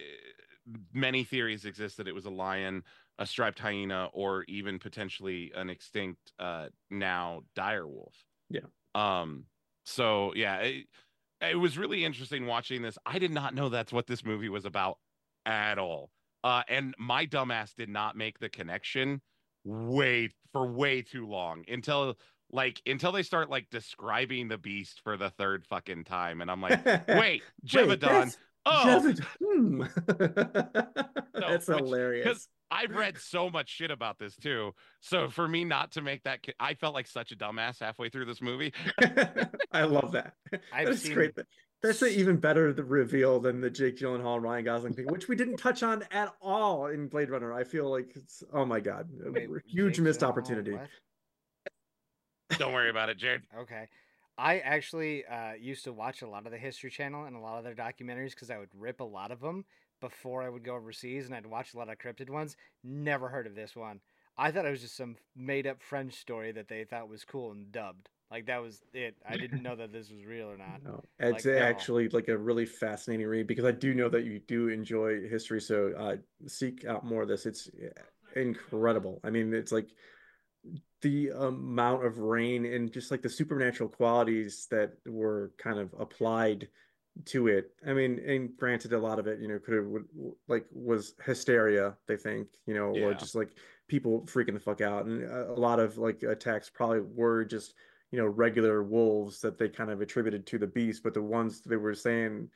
many 0.93 1.24
theories 1.24 1.66
exist 1.66 1.98
that 1.98 2.08
it 2.08 2.16
was 2.16 2.25
a 2.25 2.30
lion, 2.30 2.84
a 3.19 3.25
striped 3.25 3.59
hyena, 3.59 4.09
or 4.14 4.43
even 4.48 4.80
potentially 4.80 5.51
an 5.56 5.69
extinct 5.69 6.32
uh, 6.40 6.69
now 6.90 7.43
dire 7.56 7.88
wolf. 7.88 8.16
Yeah. 8.50 8.67
Um. 8.93 9.45
So 9.85 10.34
yeah, 10.35 10.58
it, 10.59 10.88
it 11.41 11.55
was 11.59 11.77
really 11.77 12.05
interesting 12.05 12.45
watching 12.45 12.81
this. 12.81 12.97
I 13.05 13.19
did 13.19 13.31
not 13.31 13.53
know 13.53 13.69
that's 13.69 13.93
what 13.93 14.07
this 14.07 14.23
movie 14.25 14.49
was 14.49 14.65
about 14.65 14.97
at 15.45 15.77
all. 15.77 16.09
Uh, 16.43 16.64
and 16.67 16.93
my 16.99 17.25
dumbass 17.25 17.73
did 17.75 17.89
not 17.89 18.15
make 18.15 18.39
the 18.39 18.49
connection 18.49 19.22
way 19.64 20.30
for 20.53 20.67
way 20.67 21.01
too 21.01 21.25
long 21.27 21.64
until 21.67 22.15
like 22.51 22.80
until 22.85 23.11
they 23.11 23.23
start 23.23 23.49
like 23.49 23.67
describing 23.72 24.47
the 24.47 24.57
beast 24.57 25.01
for 25.03 25.17
the 25.17 25.31
third 25.31 25.65
fucking 25.65 26.03
time, 26.03 26.41
and 26.41 26.51
I'm 26.51 26.61
like, 26.61 26.85
wait, 27.07 27.41
Gévaudan. 27.65 27.99
that's 27.99 28.38
Oh. 28.67 29.14
Hmm. 29.43 29.83
that's 31.33 31.67
which- 31.67 31.77
hilarious. 31.77 32.47
I've 32.72 32.95
read 32.95 33.18
so 33.18 33.50
much 33.50 33.69
shit 33.69 33.92
about 33.92 34.18
this 34.19 34.35
too. 34.35 34.74
So 35.00 35.30
for 35.30 35.48
me 35.48 35.64
not 35.64 35.92
to 35.94 36.02
make 36.02 36.24
that, 36.24 36.40
I 36.60 36.74
felt 36.74 36.94
like 36.94 37.08
such 37.08 37.32
a 37.32 37.35
dumbass 37.35 37.80
halfway 37.80 38.10
through 38.10 38.26
this 38.26 38.42
movie. 38.42 38.74
I 39.72 39.84
love 39.84 40.11
that. 40.14 40.34
I've 40.74 40.88
That's 40.88 41.02
seen- 41.02 41.14
great. 41.14 41.32
That's 41.84 42.02
an 42.02 42.10
even 42.10 42.38
better 42.38 42.74
the 42.74 42.84
reveal 42.84 43.40
than 43.40 43.61
the 43.61 43.69
Jake 43.69 43.98
Gyllenhaal 43.98 44.35
and 44.35 44.44
Ryan 44.44 44.66
Gosling 44.66 44.94
thing, 44.94 45.06
which 45.08 45.27
we 45.27 45.35
didn't 45.35 45.58
touch 45.58 45.84
on 45.84 46.03
at 46.10 46.34
all 46.42 46.88
in 46.88 47.08
Blade 47.08 47.30
Runner. 47.30 47.53
I 47.53 47.64
feel 47.64 47.92
like 47.92 48.14
it's 48.16 48.44
oh 48.53 48.66
my 48.66 48.80
god, 48.80 49.08
Wait, 49.11 49.48
huge 49.68 49.95
Jake 49.95 50.03
missed 50.03 50.22
Gyllenhaal, 50.22 50.30
opportunity. 50.30 50.72
what? 50.72 50.90
Don't 52.58 52.74
worry 52.74 52.90
about 52.90 53.10
it, 53.10 53.18
Jared. 53.18 53.44
Okay. 53.60 53.88
I 54.38 54.60
actually 54.60 55.26
uh, 55.26 55.53
used 55.53 55.84
to 55.85 55.94
watch 55.94 56.22
a 56.22 56.27
lot 56.27 56.45
of 56.45 56.52
the 56.52 56.58
History 56.58 56.90
Channel 56.90 57.26
and 57.26 57.35
a 57.35 57.40
lot 57.40 57.58
of 57.58 57.64
their 57.64 57.76
documentaries 57.76 58.32
because 58.32 58.50
I 58.50 58.58
would 58.58 58.69
rip 58.74 59.00
a 59.00 59.03
lot 59.06 59.32
of 59.32 59.40
them 59.40 59.64
before 60.01 60.43
I 60.43 60.49
would 60.49 60.64
go 60.64 60.75
overseas, 60.75 61.25
and 61.25 61.35
I'd 61.35 61.45
watch 61.45 61.74
a 61.74 61.77
lot 61.77 61.90
of 61.90 61.98
cryptid 61.98 62.30
ones. 62.30 62.56
Never 62.83 63.30
heard 63.30 63.48
of 63.48 63.56
this 63.56 63.75
one. 63.75 63.99
I 64.38 64.51
thought 64.51 64.65
it 64.65 64.72
was 64.72 64.82
just 64.82 64.98
some 64.98 65.15
made 65.35 65.65
up 65.65 65.82
French 65.82 66.15
story 66.15 66.51
that 66.51 66.67
they 66.67 66.83
thought 66.83 67.09
was 67.09 67.24
cool 67.24 67.51
and 67.51 67.72
dubbed. 67.72 68.09
Like 68.32 68.48
that 68.48 68.61
was 68.61 68.82
it. 68.93 69.15
I 69.27 69.38
didn't 69.38 69.64
know 69.64 69.75
that 69.75 69.93
this 69.93 70.09
was 70.09 70.25
real 70.25 70.49
or 70.49 70.57
not. 70.57 70.82
No, 70.83 71.01
it's 71.19 71.45
Like, 71.45 71.56
no. 71.56 71.61
actually 71.61 72.09
like 72.09 72.27
a 72.27 72.38
really 72.38 72.65
fascinating 72.65 73.27
read 73.27 73.48
because 73.48 73.65
I 73.65 73.72
do 73.72 73.93
know 73.93 74.09
that 74.09 74.25
you 74.25 74.40
do 74.40 74.67
enjoy 74.67 75.27
history. 75.27 75.61
So 75.61 75.93
uh, 75.98 76.17
seek 76.48 76.85
out 76.85 77.06
more 77.06 77.22
of 77.22 77.27
this. 77.27 77.45
It's 77.45 77.69
eh, 77.82 78.40
incredible. 78.40 79.22
I 79.24 79.30
mean, 79.30 79.53
it's 79.53 79.72
like 79.72 79.90
the 81.01 81.30
amount 81.30 82.06
of 82.06 82.17
rain 82.17 82.65
and 82.65 82.91
just 82.91 83.11
like 83.11 83.22
the 83.22 83.30
supernatural 83.30 83.90
qualities 83.90 84.67
that 84.72 84.93
were 85.06 85.51
kind 85.57 85.80
of 85.80 85.93
applied 85.99 86.67
to 87.26 87.48
it. 87.48 87.72
I 87.88 87.94
mean, 87.94 88.19
and 88.26 88.56
granted, 88.58 88.94
a 88.94 89.00
lot 89.00 89.19
of 89.19 89.27
it, 89.27 89.40
you 89.40 89.48
know, 89.48 89.60
could 89.60 89.76
have 89.76 90.35
like 90.48 90.66
was 90.72 91.14
hysteria. 91.24 91.95
They 92.08 92.18
think, 92.18 92.48
you 92.66 92.74
know, 92.74 92.95
or 92.95 93.14
just 93.14 93.35
like 93.35 93.52
people 93.88 94.22
freaking 94.22 94.53
the 94.53 94.60
fuck 94.60 94.82
out, 94.82 95.06
and 95.06 95.24
a, 95.24 95.52
a 95.52 95.53
lot 95.53 95.80
of 95.80 95.98
like 95.98 96.24
attacks 96.24 96.69
probably 96.69 97.02
were 97.02 97.45
just 97.45 97.76
you 98.11 98.19
know 98.22 98.27
regular 98.27 98.84
wolves 98.84 99.42
that 99.42 99.58
they 99.58 99.68
kind 99.68 99.92
of 99.92 100.00
attributed 100.00 100.45
to 100.45 100.58
the 100.58 100.68
beast 100.68 101.03
but 101.03 101.14
the 101.14 101.22
ones 101.22 101.60
they 101.61 101.76
were 101.76 101.94
saying 101.94 102.48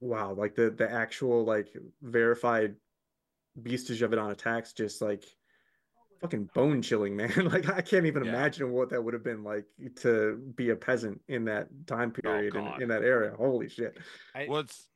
wow 0.00 0.32
like 0.32 0.54
the 0.54 0.70
the 0.70 0.90
actual 0.90 1.44
like 1.44 1.68
verified 2.02 2.76
beast 3.62 3.88
de 3.88 3.94
Gévaudan 3.94 4.30
attacks 4.30 4.72
just 4.72 5.02
like 5.02 5.24
fucking 6.20 6.48
bone 6.54 6.80
chilling 6.82 7.14
man 7.16 7.30
like 7.52 7.68
i 7.68 7.80
can't 7.80 8.06
even 8.06 8.24
Yeah. 8.24 8.30
imagine 8.30 8.70
what 8.72 8.90
that 8.90 9.02
would 9.02 9.14
have 9.14 9.22
been 9.24 9.44
like 9.44 9.64
to 9.96 10.36
be 10.56 10.70
a 10.70 10.76
peasant 10.76 11.20
in 11.28 11.44
that 11.46 11.68
time 11.86 12.12
oh, 12.16 12.20
period 12.20 12.56
Oh, 12.56 12.74
in, 12.76 12.82
in 12.82 12.88
that 12.88 13.02
area 13.02 13.32
holy 13.36 13.68
shit 13.68 13.98
I, 14.34 14.46
Well, 14.48 14.60
it's. 14.60 14.88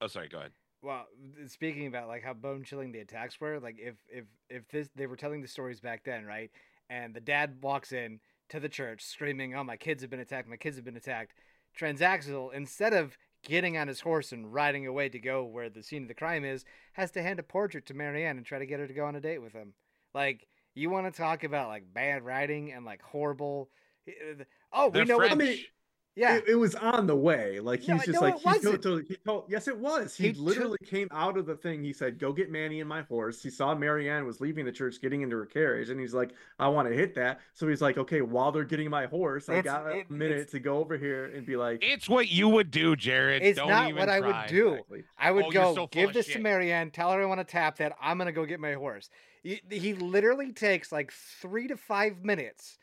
Oh, 0.00 0.08
sorry. 0.08 0.28
Go 0.28 0.38
ahead. 0.38 0.50
Well, 0.82 1.06
speaking 1.46 1.86
about 1.86 2.08
like 2.08 2.24
how 2.24 2.34
bone 2.34 2.64
chilling 2.64 2.90
the 2.90 2.98
attacks 2.98 3.40
were, 3.40 3.60
like 3.60 3.76
if 3.78 3.94
if 4.10 4.24
if 4.50 4.66
this 4.68 4.88
they 4.96 5.06
were 5.06 5.16
telling 5.16 5.40
the 5.40 5.46
stories 5.48 5.80
back 5.80 6.02
then, 6.04 6.24
right? 6.24 6.50
And 6.90 7.14
the 7.14 7.20
dad 7.20 7.58
walks 7.62 7.92
in 7.92 8.18
to 8.48 8.58
the 8.58 8.68
church 8.68 9.02
screaming, 9.04 9.54
"Oh, 9.54 9.62
my 9.62 9.76
kids 9.76 10.02
have 10.02 10.10
been 10.10 10.18
attacked! 10.20 10.48
My 10.48 10.56
kids 10.56 10.74
have 10.76 10.84
been 10.84 10.96
attacked!" 10.96 11.34
Transaxle, 11.78 12.52
instead 12.52 12.92
of 12.92 13.16
getting 13.44 13.76
on 13.78 13.86
his 13.88 14.00
horse 14.00 14.32
and 14.32 14.52
riding 14.52 14.86
away 14.86 15.08
to 15.08 15.18
go 15.20 15.44
where 15.44 15.70
the 15.70 15.82
scene 15.82 16.02
of 16.02 16.08
the 16.08 16.14
crime 16.14 16.44
is, 16.44 16.64
has 16.94 17.10
to 17.12 17.22
hand 17.22 17.38
a 17.38 17.42
portrait 17.44 17.86
to 17.86 17.94
Marianne 17.94 18.36
and 18.36 18.44
try 18.46 18.58
to 18.58 18.66
get 18.66 18.80
her 18.80 18.86
to 18.88 18.92
go 18.94 19.04
on 19.04 19.14
a 19.16 19.20
date 19.20 19.38
with 19.40 19.52
him. 19.52 19.74
Like, 20.14 20.46
you 20.74 20.90
want 20.90 21.12
to 21.12 21.16
talk 21.16 21.44
about 21.44 21.68
like 21.68 21.84
bad 21.92 22.22
writing 22.24 22.72
and 22.72 22.84
like 22.84 23.02
horrible. 23.02 23.68
Eh, 24.08 24.12
eh, 24.40 24.44
oh, 24.72 24.86
we 24.88 24.92
They're 24.92 25.04
know 25.06 25.16
what. 25.18 25.28
French. 25.28 25.42
I 25.42 25.44
mean, 25.44 25.58
Yeah, 26.14 26.36
it, 26.36 26.44
it 26.48 26.54
was 26.56 26.74
on 26.74 27.06
the 27.06 27.16
way 27.16 27.58
like 27.60 27.80
he's 27.80 27.88
No, 27.88 27.96
just 27.98 28.08
no, 28.12 28.20
like 28.20 28.38
he 28.38 28.58
told, 28.60 28.82
told- 28.82 29.02
he 29.08 29.16
told 29.24 29.44
yes 29.48 29.66
it 29.66 29.78
was 29.78 30.14
he, 30.14 30.26
He 30.26 30.32
took- 30.34 30.42
literally 30.42 30.78
came 30.84 31.08
out 31.10 31.38
of 31.38 31.46
the 31.46 31.56
thing 31.56 31.82
he 31.82 31.94
said 31.94 32.18
go 32.18 32.34
get 32.34 32.50
manny 32.50 32.80
and 32.80 32.88
my 32.88 33.00
horse 33.02 33.42
he 33.42 33.48
saw 33.48 33.74
marianne 33.74 34.26
was 34.26 34.38
leaving 34.38 34.66
the 34.66 34.72
church 34.72 35.00
getting 35.00 35.22
into 35.22 35.36
her 35.36 35.46
carriage 35.46 35.88
and 35.88 35.98
he's 35.98 36.12
like 36.12 36.34
i 36.58 36.68
want 36.68 36.86
to 36.86 36.94
hit 36.94 37.14
that 37.14 37.40
so 37.54 37.66
he's 37.66 37.80
like 37.80 37.96
okay 37.96 38.20
while 38.20 38.52
they're 38.52 38.62
getting 38.64 38.90
my 38.90 39.06
horse 39.06 39.48
i 39.48 39.62
got 39.62 39.86
a 39.86 40.00
it- 40.00 40.10
minute 40.10 40.32
it's- 40.36 40.50
to 40.50 40.60
go 40.60 40.76
over 40.78 40.98
here 40.98 41.32
and 41.34 41.46
be 41.46 41.56
like 41.56 41.78
It's 41.82 42.10
what 42.10 42.28
you 42.28 42.46
would 42.50 42.70
do, 42.70 42.94
Jared. 42.94 43.42
It's 43.42 43.56
Don't 43.58 43.70
not 43.70 43.88
even 43.88 43.98
what 43.98 44.10
I 44.10 44.20
would 44.20 44.48
do. 44.48 44.72
Exactly. 44.72 45.04
I 45.18 45.30
would 45.30 45.44
Oh, 45.46 45.50
go 45.50 45.74
so 45.74 45.86
give 45.86 46.08
of 46.10 46.14
this 46.14 46.26
to. 46.26 46.38
Marianne, 46.40 46.90
tell 46.90 47.10
her 47.12 47.22
I 47.22 47.24
want 47.24 47.40
to 47.40 47.44
tap 47.50 47.78
that. 47.78 47.92
I'm 48.02 48.18
gonna 48.18 48.32
go 48.32 48.44
get 48.44 48.60
my 48.60 48.74
horse. 48.74 49.08
He, 49.42 49.60
he 49.70 49.94
literally 49.94 50.52
takes 50.52 50.92
like 50.92 51.12
three 51.12 51.66
to 51.68 51.76
five 51.76 52.24
minutes, 52.24 52.78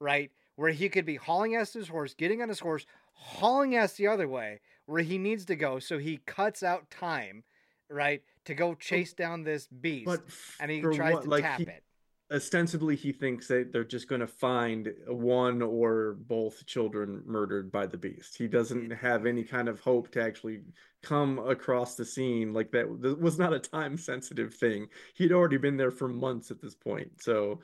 right, 0.00 0.30
where 0.56 0.70
he 0.70 0.88
could 0.88 1.04
be 1.04 1.16
hauling 1.16 1.56
ass 1.56 1.72
to 1.72 1.78
his 1.78 1.88
horse, 1.88 2.14
getting 2.14 2.40
on 2.42 2.48
his 2.48 2.60
horse, 2.60 2.86
hauling 3.12 3.76
ass 3.76 3.94
the 3.94 4.06
other 4.06 4.28
way 4.28 4.60
where 4.86 5.02
he 5.02 5.18
needs 5.18 5.44
to 5.46 5.56
go. 5.56 5.78
So 5.78 5.98
he 5.98 6.20
cuts 6.26 6.62
out 6.62 6.90
time, 6.90 7.44
right, 7.88 8.22
to 8.46 8.54
go 8.54 8.74
chase 8.74 9.12
down 9.12 9.44
this 9.44 9.66
beast, 9.66 10.06
but 10.06 10.22
and 10.58 10.70
he 10.70 10.80
tries 10.80 11.14
what- 11.14 11.22
to 11.24 11.30
like 11.30 11.42
tap 11.42 11.58
he, 11.58 11.64
it. 11.64 11.84
Ostensibly 12.32 12.94
he 12.94 13.12
thinks 13.12 13.48
that 13.48 13.72
they're 13.72 13.84
just 13.84 14.08
going 14.08 14.20
to 14.20 14.26
find 14.26 14.92
one 15.08 15.60
or 15.62 16.16
both 16.28 16.64
children 16.66 17.22
murdered 17.26 17.72
by 17.72 17.86
the 17.86 17.96
beast 17.96 18.36
he 18.36 18.46
doesn't 18.46 18.90
have 18.90 19.26
any 19.26 19.42
kind 19.42 19.68
of 19.68 19.80
hope 19.80 20.10
to 20.10 20.22
actually 20.22 20.60
come 21.02 21.38
across 21.40 21.96
the 21.96 22.04
scene 22.04 22.52
like 22.52 22.70
that 22.70 22.86
that 23.00 23.20
was 23.20 23.38
not 23.38 23.52
a 23.52 23.58
time 23.58 23.96
sensitive 23.96 24.54
thing 24.54 24.86
he'd 25.14 25.32
already 25.32 25.56
been 25.56 25.76
there 25.76 25.90
for 25.90 26.08
months 26.08 26.50
at 26.50 26.60
this 26.60 26.74
point 26.74 27.10
so 27.20 27.60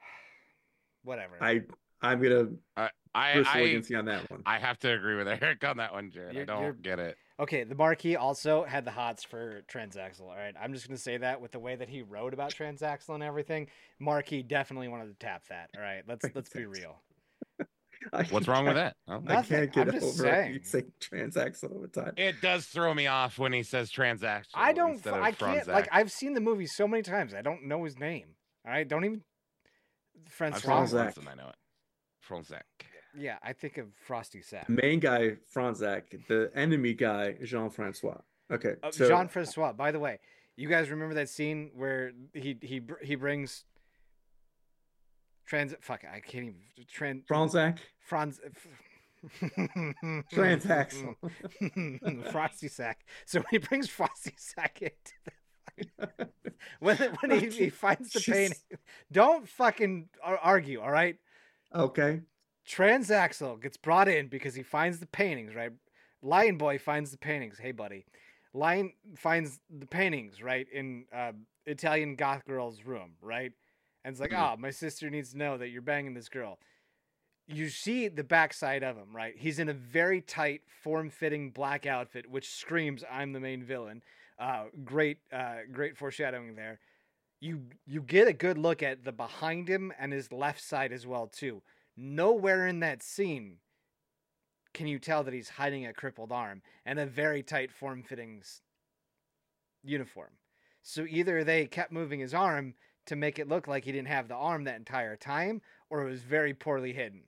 Whatever. 1.04 1.36
i 1.40 1.60
i'm 2.00 2.20
gonna 2.20 2.48
I 2.76 2.90
I, 3.14 3.44
I, 3.46 3.82
on 3.94 4.06
that 4.06 4.30
one 4.30 4.42
I 4.46 4.58
have 4.58 4.78
to 4.80 4.90
agree 4.90 5.16
with 5.16 5.28
Eric 5.28 5.62
on 5.64 5.76
that 5.76 5.92
one, 5.92 6.10
Jared. 6.10 6.30
I 6.30 6.32
You're- 6.32 6.46
don't 6.46 6.80
get 6.80 6.98
it. 6.98 7.18
Okay, 7.40 7.64
the 7.64 7.74
Marquis 7.74 8.16
also 8.16 8.64
had 8.64 8.84
the 8.84 8.90
hots 8.90 9.24
for 9.24 9.62
Transaxle. 9.72 10.22
All 10.22 10.36
right, 10.36 10.54
I'm 10.60 10.74
just 10.74 10.86
gonna 10.86 10.98
say 10.98 11.16
that 11.16 11.40
with 11.40 11.52
the 11.52 11.58
way 11.58 11.74
that 11.74 11.88
he 11.88 12.02
wrote 12.02 12.34
about 12.34 12.52
Transaxle 12.52 13.14
and 13.14 13.22
everything, 13.22 13.68
Marquis 13.98 14.42
definitely 14.42 14.88
wanted 14.88 15.06
to 15.08 15.14
tap 15.26 15.42
that. 15.48 15.70
All 15.76 15.82
right, 15.82 16.02
let's 16.06 16.26
let's 16.34 16.50
be 16.50 16.66
real. 16.66 17.00
What's 18.30 18.48
wrong 18.48 18.66
with 18.66 18.74
that? 18.74 18.96
Oh. 19.08 19.22
i 19.28 19.42
can't 19.42 19.72
get 19.72 19.88
I'm 19.88 19.92
just 19.92 20.20
over 20.20 20.28
saying. 20.28 20.54
you 20.54 20.60
saying 20.62 20.92
transaxle 21.00 21.72
all 21.72 21.80
the 21.80 21.88
time 21.88 22.12
It 22.16 22.40
does 22.40 22.66
throw 22.66 22.92
me 22.92 23.06
off 23.06 23.38
when 23.38 23.52
he 23.52 23.62
says 23.62 23.90
transaction. 23.90 24.50
I 24.54 24.72
don't. 24.72 24.92
instead 24.92 25.14
f- 25.14 25.18
of 25.18 25.24
I 25.24 25.32
can't. 25.32 25.68
Like 25.68 25.86
Fronsac. 25.86 25.88
I've 25.92 26.12
seen 26.12 26.34
the 26.34 26.40
movie 26.40 26.66
so 26.66 26.88
many 26.88 27.02
times. 27.02 27.32
I 27.34 27.42
don't 27.42 27.64
know 27.64 27.84
his 27.84 27.98
name. 27.98 28.28
All 28.66 28.72
right, 28.72 28.86
don't 28.86 29.04
even. 29.04 29.22
I've 30.26 30.32
Francois. 30.32 30.86
Fronsac. 30.86 31.28
I 31.28 31.34
know 31.34 31.48
it. 31.48 31.56
Fronsac. 32.28 32.62
Yeah, 33.16 33.36
I 33.42 33.52
think 33.52 33.78
of 33.78 33.88
Frosty 34.06 34.40
Sack. 34.42 34.68
main 34.68 35.00
guy 35.00 35.36
Fronsac 35.54 36.26
the 36.28 36.50
enemy 36.54 36.94
guy 36.94 37.32
jean-francois 37.44 38.18
okay 38.50 38.74
Uh, 38.82 38.90
so 38.90 39.08
Jean 39.08 39.28
Francois. 39.28 39.72
By 39.72 39.90
the 39.92 39.98
way, 39.98 40.18
you 40.56 40.68
guys 40.68 40.90
remember 40.90 41.14
that 41.14 41.28
scene 41.28 41.70
where 41.74 42.12
he 42.32 42.56
he 42.62 42.80
he 43.02 43.14
brings 43.14 43.64
trans. 45.46 45.74
Fuck, 45.80 46.04
I 46.04 46.20
can't 46.20 46.44
even. 46.44 46.60
Trans. 46.88 47.24
Fronsac 47.26 47.78
Franz. 48.00 48.40
Transaxle. 50.32 51.14
Frosty 52.30 52.68
Sack. 52.68 53.04
So 53.24 53.38
when 53.38 53.46
he 53.50 53.58
brings 53.58 53.88
Frosty 53.88 54.32
Sack 54.36 54.82
into 54.82 55.12
the 55.24 55.32
when 56.80 56.96
when 56.96 57.30
he, 57.40 57.48
he 57.48 57.70
finds 57.84 58.10
the 58.12 58.20
painting, 58.20 58.56
don't 59.10 59.48
fucking 59.48 60.08
argue. 60.22 60.80
All 60.80 60.90
right. 60.90 61.16
okay 61.74 62.20
Transaxle 62.66 63.60
gets 63.60 63.76
brought 63.76 64.08
in 64.08 64.28
because 64.28 64.54
he 64.54 64.62
finds 64.62 64.98
the 64.98 65.06
paintings, 65.06 65.54
right? 65.54 65.72
Lion 66.22 66.56
Boy 66.56 66.78
finds 66.78 67.10
the 67.10 67.18
paintings. 67.18 67.58
Hey, 67.58 67.72
buddy. 67.72 68.04
Lion 68.54 68.92
finds 69.16 69.60
the 69.70 69.86
paintings, 69.86 70.42
right, 70.42 70.66
in 70.72 71.06
uh, 71.12 71.32
Italian 71.66 72.16
goth 72.16 72.44
girl's 72.44 72.84
room, 72.84 73.12
right? 73.20 73.52
And 74.04 74.12
it's 74.12 74.20
like, 74.20 74.30
Mhm. 74.30 74.54
oh, 74.54 74.56
my 74.56 74.70
sister 74.70 75.10
needs 75.10 75.32
to 75.32 75.38
know 75.38 75.56
that 75.58 75.68
you're 75.68 75.82
banging 75.82 76.14
this 76.14 76.28
girl. 76.28 76.58
You 77.46 77.68
see 77.68 78.08
the 78.08 78.24
backside 78.24 78.82
of 78.82 78.96
him, 78.96 79.14
right? 79.14 79.36
He's 79.36 79.58
in 79.58 79.68
a 79.68 79.74
very 79.74 80.20
tight, 80.20 80.62
form-fitting 80.82 81.50
black 81.50 81.86
outfit, 81.86 82.28
which 82.30 82.50
screams, 82.50 83.04
"I'm 83.10 83.32
the 83.32 83.40
main 83.40 83.64
villain." 83.64 84.02
Uh, 84.38 84.68
great, 84.84 85.18
uh, 85.32 85.60
great 85.70 85.96
foreshadowing 85.96 86.54
there. 86.54 86.78
You 87.40 87.70
you 87.86 88.02
get 88.02 88.28
a 88.28 88.32
good 88.32 88.58
look 88.58 88.82
at 88.82 89.04
the 89.04 89.12
behind 89.12 89.68
him 89.68 89.92
and 89.98 90.12
his 90.12 90.30
left 90.32 90.60
side 90.60 90.92
as 90.92 91.06
well 91.06 91.26
too 91.26 91.62
nowhere 91.96 92.66
in 92.66 92.80
that 92.80 93.02
scene 93.02 93.58
can 94.74 94.86
you 94.86 94.98
tell 94.98 95.22
that 95.24 95.34
he's 95.34 95.50
hiding 95.50 95.86
a 95.86 95.92
crippled 95.92 96.32
arm 96.32 96.62
and 96.86 96.98
a 96.98 97.06
very 97.06 97.42
tight 97.42 97.70
form 97.70 98.02
fitting 98.02 98.42
uniform. 99.82 100.30
So 100.82 101.04
either 101.08 101.44
they 101.44 101.66
kept 101.66 101.92
moving 101.92 102.20
his 102.20 102.34
arm 102.34 102.74
to 103.06 103.16
make 103.16 103.38
it 103.38 103.48
look 103.48 103.66
like 103.68 103.84
he 103.84 103.92
didn't 103.92 104.08
have 104.08 104.28
the 104.28 104.34
arm 104.34 104.64
that 104.64 104.76
entire 104.76 105.16
time, 105.16 105.60
or 105.90 106.06
it 106.06 106.10
was 106.10 106.22
very 106.22 106.54
poorly 106.54 106.92
hidden. 106.92 107.24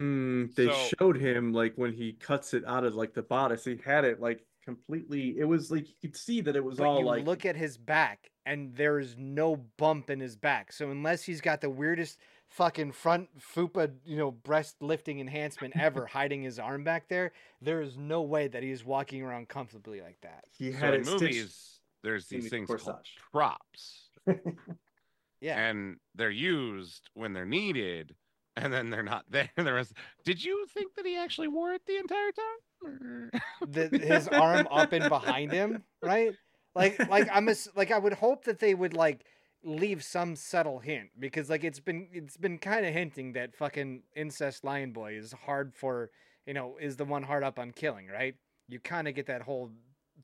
Mm, 0.00 0.54
they 0.54 0.66
So- 0.66 0.88
showed 0.98 1.16
him 1.16 1.52
like 1.52 1.74
when 1.76 1.92
he 1.92 2.12
cuts 2.12 2.54
it 2.54 2.64
out 2.66 2.84
of 2.84 2.94
like 2.94 3.14
the 3.14 3.22
bodice, 3.22 3.64
he 3.64 3.76
had 3.76 4.04
it 4.04 4.20
like 4.20 4.44
completely. 4.62 5.38
It 5.38 5.44
was 5.44 5.70
like 5.70 5.88
you 5.88 5.94
could 6.02 6.16
see 6.16 6.40
that 6.42 6.54
it 6.56 6.62
was 6.64 6.78
But 6.78 6.86
all 6.86 6.98
you 7.00 7.06
like 7.06 7.24
look 7.24 7.46
at 7.46 7.56
his 7.56 7.78
back, 7.78 8.30
and 8.44 8.76
there 8.76 8.98
is 8.98 9.16
no 9.16 9.56
bump 9.56 10.10
in 10.10 10.20
his 10.20 10.36
back. 10.36 10.72
So 10.72 10.90
unless 10.90 11.22
he's 11.24 11.40
got 11.40 11.60
the 11.60 11.70
weirdest 11.70 12.18
fucking 12.56 12.90
front 12.90 13.28
fupa, 13.38 13.92
you 14.06 14.16
know, 14.16 14.30
breast 14.30 14.76
lifting 14.80 15.20
enhancement 15.20 15.74
ever 15.76 16.06
hiding 16.12 16.42
his 16.42 16.58
arm 16.58 16.84
back 16.84 17.06
there, 17.08 17.32
there 17.60 17.82
is 17.82 17.98
no 17.98 18.22
way 18.22 18.48
that 18.48 18.62
he's 18.62 18.82
walking 18.82 19.22
around 19.22 19.48
comfortably 19.48 20.00
like 20.00 20.18
that. 20.22 20.44
he 20.56 20.72
So 20.72 20.78
had 20.78 20.94
in 20.94 21.00
it 21.02 21.06
stitched. 21.06 21.22
movies, 21.22 21.80
there's 22.02 22.26
these 22.28 22.44
the 22.44 22.50
things 22.50 22.68
called 22.68 22.96
props, 23.32 24.08
Yeah. 25.40 25.58
and 25.68 25.96
they're 26.14 26.30
used 26.30 27.10
when 27.12 27.34
they're 27.34 27.44
needed, 27.44 28.14
and 28.56 28.72
then 28.72 28.88
they're 28.88 29.02
not 29.02 29.24
there. 29.28 29.50
The 29.56 29.72
rest. 29.72 29.92
Did 30.24 30.42
you 30.42 30.66
think 30.72 30.94
that 30.94 31.04
he 31.04 31.16
actually 31.16 31.48
wore 31.48 31.72
it 31.72 31.82
the 31.86 31.98
entire 31.98 32.32
time? 32.32 33.30
the, 33.68 33.98
his 33.98 34.28
arm 34.28 34.66
up 34.70 34.92
and 34.92 35.08
behind 35.10 35.52
him, 35.52 35.82
right? 36.02 36.34
Like, 36.74 36.98
like 37.08 37.28
I'm 37.30 37.48
a, 37.48 37.54
like 37.74 37.90
I 37.90 37.98
would 37.98 38.14
hope 38.14 38.44
that 38.44 38.58
they 38.60 38.74
would 38.74 38.94
like 38.94 39.24
leave 39.66 40.02
some 40.04 40.36
subtle 40.36 40.78
hint 40.78 41.10
because 41.18 41.50
like 41.50 41.64
it's 41.64 41.80
been 41.80 42.08
it's 42.12 42.36
been 42.36 42.58
kind 42.58 42.86
of 42.86 42.92
hinting 42.94 43.32
that 43.34 43.54
fucking 43.56 44.02
incest 44.14 44.64
lion 44.64 44.92
boy 44.92 45.12
is 45.14 45.32
hard 45.32 45.74
for 45.74 46.10
you 46.46 46.54
know 46.54 46.76
is 46.80 46.96
the 46.96 47.04
one 47.04 47.22
hard 47.24 47.42
up 47.44 47.58
on 47.58 47.72
killing, 47.72 48.06
right? 48.08 48.36
You 48.68 48.80
kind 48.80 49.08
of 49.08 49.14
get 49.14 49.26
that 49.26 49.42
whole 49.42 49.72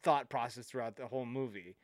thought 0.03 0.31
process 0.31 0.67
throughout 0.69 0.97
the 0.97 1.07
whole 1.09 1.27
movie. 1.27 1.77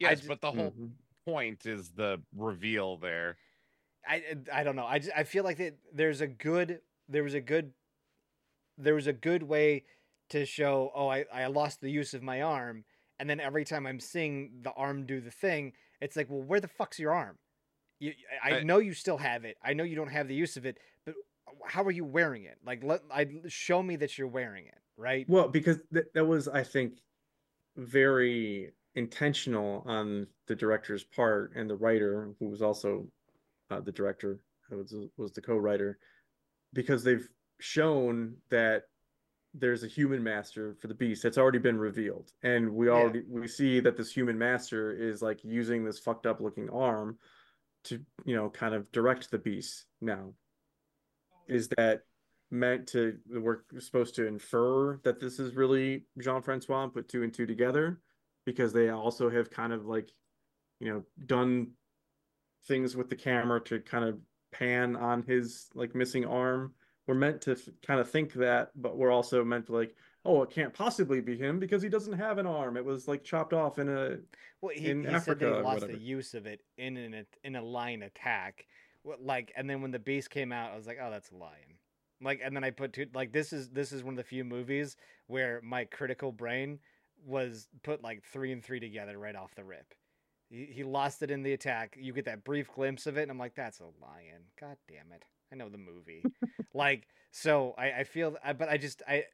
yes, 0.00 0.18
just- 0.18 0.28
but 0.28 0.40
the 0.40 0.52
whole 0.52 0.72
Mhm. 0.72 0.92
point 1.24 1.66
is 1.66 1.92
the 1.92 2.22
reveal 2.36 2.96
there. 2.98 3.38
I 4.06 4.36
I 4.52 4.64
don't 4.64 4.76
know. 4.76 4.86
I 4.86 4.98
just, 4.98 5.12
I 5.16 5.24
feel 5.24 5.44
like 5.44 5.58
that 5.58 5.78
there's 5.92 6.20
a 6.20 6.26
good 6.26 6.82
there 7.08 7.22
was 7.22 7.34
a 7.34 7.40
good 7.40 7.74
there 8.78 8.94
was 8.94 9.06
a 9.06 9.12
good 9.12 9.42
way 9.42 9.84
to 10.30 10.44
show 10.46 10.90
oh 10.94 11.08
I 11.08 11.24
I 11.32 11.46
lost 11.46 11.80
the 11.80 11.90
use 11.90 12.14
of 12.14 12.22
my 12.22 12.42
arm 12.42 12.84
and 13.18 13.30
then 13.30 13.40
every 13.40 13.64
time 13.64 13.86
I'm 13.86 14.00
seeing 14.00 14.62
the 14.62 14.72
arm 14.72 15.06
do 15.06 15.20
the 15.20 15.30
thing 15.30 15.72
it's 16.04 16.16
like 16.16 16.28
well 16.28 16.42
where 16.42 16.60
the 16.60 16.68
fuck's 16.68 16.98
your 16.98 17.12
arm? 17.12 17.36
You 17.98 18.12
I, 18.44 18.56
I- 18.58 18.62
know 18.62 18.78
you 18.78 18.92
still 18.94 19.16
have 19.16 19.44
it. 19.44 19.56
I 19.64 19.72
know 19.72 19.84
you 19.84 19.96
don't 19.96 20.10
have 20.12 20.28
the 20.28 20.34
use 20.34 20.56
of 20.56 20.66
it, 20.66 20.78
but 21.06 21.14
how 21.66 21.82
are 21.82 21.90
you 21.90 22.04
wearing 22.04 22.44
it? 22.44 22.58
Like 22.64 22.84
let 22.84 23.00
I 23.10 23.26
show 23.48 23.82
me 23.82 23.96
that 23.96 24.18
you're 24.18 24.28
wearing 24.28 24.66
it, 24.66 24.78
right? 24.96 25.24
Well, 25.28 25.48
because 25.48 25.78
th- 25.92 26.06
that 26.14 26.24
was, 26.26 26.46
I 26.46 26.62
think, 26.62 27.00
very 27.76 28.72
intentional 28.94 29.82
on 29.86 30.26
the 30.46 30.54
director's 30.54 31.04
part 31.04 31.52
and 31.56 31.68
the 31.68 31.76
writer, 31.76 32.30
who 32.38 32.48
was 32.48 32.62
also 32.62 33.08
uh, 33.70 33.80
the 33.80 33.92
director, 33.92 34.38
who 34.68 34.76
was 34.78 34.94
was 35.16 35.32
the 35.32 35.40
co-writer, 35.40 35.98
because 36.74 37.02
they've 37.02 37.28
shown 37.60 38.36
that 38.50 38.84
there's 39.54 39.84
a 39.84 39.88
human 39.88 40.22
master 40.22 40.74
for 40.80 40.88
the 40.88 40.94
beast 40.94 41.22
that's 41.22 41.38
already 41.38 41.58
been 41.58 41.78
revealed, 41.78 42.32
and 42.42 42.74
we 42.74 42.88
Yeah. 42.88 42.94
already 42.94 43.22
we 43.28 43.46
see 43.46 43.80
that 43.80 43.96
this 43.96 44.12
human 44.12 44.36
master 44.36 44.92
is 44.92 45.22
like 45.22 45.42
using 45.44 45.84
this 45.84 45.98
fucked 45.98 46.26
up 46.26 46.40
looking 46.40 46.68
arm 46.70 47.18
to 47.84 48.04
you 48.24 48.34
know 48.34 48.50
kind 48.50 48.74
of 48.74 48.90
direct 48.92 49.30
the 49.30 49.38
beast 49.38 49.86
now. 50.00 50.34
Is 51.46 51.68
that 51.76 52.02
meant 52.50 52.88
to 52.88 53.18
we're 53.28 53.62
supposed 53.78 54.14
to 54.16 54.26
infer 54.26 54.98
that 54.98 55.20
this 55.20 55.38
is 55.38 55.54
really 55.54 56.06
Jean-Francois 56.18 56.84
and 56.84 56.92
put 56.94 57.08
two 57.08 57.22
and 57.22 57.32
two 57.32 57.46
together 57.46 58.00
because 58.44 58.72
they 58.72 58.90
also 58.90 59.30
have 59.30 59.50
kind 59.50 59.72
of 59.72 59.86
like 59.86 60.10
you 60.80 60.92
know 60.92 61.04
done 61.26 61.72
things 62.66 62.96
with 62.96 63.08
the 63.08 63.16
camera 63.16 63.60
to 63.60 63.80
kind 63.80 64.04
of 64.04 64.18
pan 64.50 64.96
on 64.96 65.22
his 65.22 65.68
like 65.74 65.94
missing 65.94 66.24
arm 66.24 66.74
we're 67.06 67.14
meant 67.14 67.40
to 67.42 67.52
f- 67.52 67.68
kind 67.86 68.00
of 68.00 68.10
think 68.10 68.32
that 68.34 68.70
but 68.76 68.96
we're 68.96 69.10
also 69.10 69.44
meant 69.44 69.66
to 69.66 69.72
like 69.72 69.94
oh 70.24 70.42
it 70.42 70.50
can't 70.50 70.72
possibly 70.72 71.20
be 71.20 71.36
him 71.36 71.58
because 71.58 71.82
he 71.82 71.88
doesn't 71.88 72.14
have 72.14 72.38
an 72.38 72.46
arm 72.46 72.76
it 72.76 72.84
was 72.84 73.06
like 73.08 73.22
chopped 73.24 73.52
off 73.52 73.78
in 73.78 73.88
a 73.88 74.16
Well, 74.60 74.72
he, 74.74 74.90
in 74.90 75.04
he 75.04 75.18
said 75.20 75.38
they 75.38 75.50
lost 75.50 75.86
the 75.86 75.98
use 75.98 76.34
of 76.34 76.46
it 76.46 76.62
in 76.78 76.96
an 76.96 77.26
in 77.42 77.56
a 77.56 77.62
lion 77.62 78.02
attack. 78.02 78.66
Like, 79.20 79.52
and 79.54 79.68
then 79.68 79.82
when 79.82 79.90
the 79.90 79.98
beast 79.98 80.30
came 80.30 80.50
out, 80.50 80.72
I 80.72 80.76
was 80.76 80.86
like, 80.86 80.96
oh, 80.98 81.10
that's 81.10 81.30
a 81.30 81.36
lion. 81.36 81.76
Like, 82.22 82.40
and 82.42 82.56
then 82.56 82.64
I 82.64 82.70
put 82.70 82.94
two. 82.94 83.06
Like, 83.12 83.32
this 83.32 83.52
is 83.52 83.68
this 83.68 83.92
is 83.92 84.02
one 84.02 84.14
of 84.14 84.16
the 84.16 84.24
few 84.24 84.44
movies 84.44 84.96
where 85.26 85.60
my 85.62 85.84
critical 85.84 86.32
brain 86.32 86.78
was 87.26 87.68
put 87.82 88.02
like 88.02 88.22
three 88.24 88.52
and 88.52 88.64
three 88.64 88.80
together 88.80 89.18
right 89.18 89.36
off 89.36 89.54
the 89.54 89.64
rip. 89.64 89.92
He, 90.48 90.64
he 90.72 90.84
lost 90.84 91.22
it 91.22 91.30
in 91.30 91.42
the 91.42 91.52
attack. 91.52 91.98
You 92.00 92.14
get 92.14 92.24
that 92.24 92.44
brief 92.44 92.72
glimpse 92.72 93.06
of 93.06 93.18
it, 93.18 93.22
and 93.22 93.30
I'm 93.30 93.38
like, 93.38 93.54
that's 93.54 93.80
a 93.80 93.84
lion. 93.84 94.44
God 94.58 94.78
damn 94.88 95.12
it! 95.12 95.24
I 95.52 95.56
know 95.56 95.68
the 95.68 95.78
movie. 95.78 96.22
like, 96.74 97.06
so 97.30 97.74
I 97.78 97.92
I 98.00 98.04
feel, 98.04 98.36
I, 98.44 98.52
but 98.52 98.68
I 98.68 98.76
just 98.76 99.02
I 99.08 99.24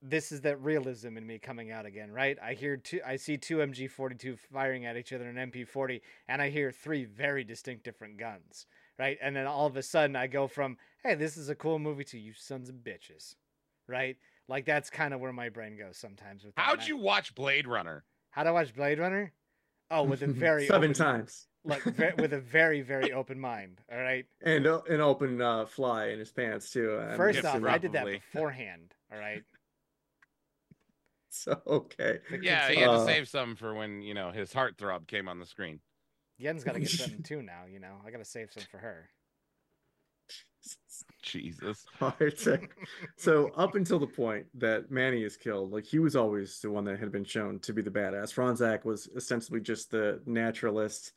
this 0.00 0.30
is 0.30 0.42
that 0.42 0.62
realism 0.62 1.16
in 1.16 1.26
me 1.26 1.38
coming 1.40 1.72
out 1.72 1.84
again, 1.84 2.12
right? 2.12 2.38
I 2.40 2.54
hear 2.54 2.76
two, 2.76 3.00
I 3.04 3.16
see 3.16 3.36
two 3.36 3.56
MG42 3.56 4.38
firing 4.52 4.86
at 4.86 4.96
each 4.96 5.12
other 5.12 5.28
in 5.28 5.36
an 5.36 5.50
MP40, 5.50 6.00
and 6.28 6.40
I 6.40 6.50
hear 6.50 6.70
three 6.70 7.04
very 7.04 7.42
distinct 7.42 7.82
different 7.82 8.16
guns, 8.16 8.66
right? 8.96 9.18
And 9.20 9.34
then 9.34 9.46
all 9.48 9.66
of 9.66 9.76
a 9.76 9.82
sudden, 9.82 10.14
I 10.14 10.28
go 10.28 10.46
from, 10.46 10.76
"Hey, 11.02 11.16
this 11.16 11.36
is 11.36 11.48
a 11.48 11.56
cool 11.56 11.80
movie," 11.80 12.04
to 12.04 12.18
"You 12.18 12.32
sons 12.32 12.68
of 12.68 12.76
bitches," 12.76 13.34
right? 13.88 14.16
Like 14.46 14.64
that's 14.66 14.88
kind 14.88 15.12
of 15.12 15.20
where 15.20 15.32
my 15.32 15.48
brain 15.48 15.76
goes 15.76 15.96
sometimes. 15.96 16.44
With. 16.44 16.54
How'd 16.56 16.74
And 16.74 16.82
I- 16.82 16.86
you 16.86 16.96
watch 16.96 17.34
Blade 17.34 17.66
Runner? 17.66 18.04
How 18.30 18.44
to 18.44 18.52
watch 18.52 18.72
Blade 18.74 19.00
Runner? 19.00 19.32
Oh, 19.90 20.04
with 20.04 20.22
a 20.22 20.28
very 20.28 20.66
seven 20.68 20.90
open, 20.90 20.94
times 20.94 21.48
like 21.68 21.82
ve- 21.84 22.20
with 22.20 22.32
a 22.32 22.40
very 22.40 22.80
very 22.80 23.12
open 23.12 23.38
mind. 23.38 23.80
All 23.92 23.98
right. 23.98 24.26
and 24.42 24.66
uh, 24.66 24.80
an 24.88 25.00
open 25.00 25.40
uh, 25.40 25.66
fly 25.66 26.06
in 26.08 26.18
his 26.18 26.32
pants 26.32 26.70
too 26.70 26.98
I'm 26.98 27.16
First 27.16 27.44
off, 27.44 27.54
assuming. 27.54 27.70
I 27.70 27.78
did 27.78 27.92
that 27.92 28.06
beforehand. 28.06 28.94
All 29.12 29.18
right. 29.18 29.42
so 31.30 31.60
okay 31.66 32.18
Yeah, 32.42 32.68
he 32.70 32.76
had 32.80 32.86
to 32.86 32.92
Uh, 32.92 33.06
save 33.06 33.28
some 33.28 33.54
for 33.54 33.74
when 33.74 34.02
you 34.02 34.14
know 34.14 34.30
his 34.32 34.52
heartthrob 34.52 35.06
came 35.06 35.28
on 35.28 35.38
the 35.38 35.46
screen. 35.46 35.80
Yen's 36.38 36.64
got 36.64 36.72
to 36.74 36.80
get 36.80 36.88
something 36.90 37.22
too 37.22 37.42
now. 37.42 37.64
You 37.70 37.80
know, 37.80 37.96
I 38.06 38.10
got 38.10 38.18
to 38.18 38.24
save 38.24 38.50
some 38.52 38.64
for 38.70 38.78
her. 38.78 39.08
Jesus. 41.22 41.84
All 42.00 42.14
right, 42.20 42.38
so, 42.38 42.58
so 43.16 43.50
up 43.56 43.74
until 43.74 43.98
the 43.98 44.06
point 44.06 44.46
that 44.54 44.90
Manny 44.90 45.22
is 45.24 45.36
killed, 45.36 45.72
like 45.72 45.84
he 45.84 45.98
was 45.98 46.16
always 46.16 46.60
the 46.60 46.70
one 46.70 46.84
that 46.84 46.98
had 46.98 47.12
been 47.12 47.24
shown 47.24 47.58
to 47.60 47.72
be 47.72 47.82
the 47.82 47.90
badass. 47.90 48.32
Fronsac 48.32 48.84
was 48.84 49.08
ostensibly 49.16 49.60
just 49.60 49.90
the 49.90 50.20
naturalist, 50.26 51.12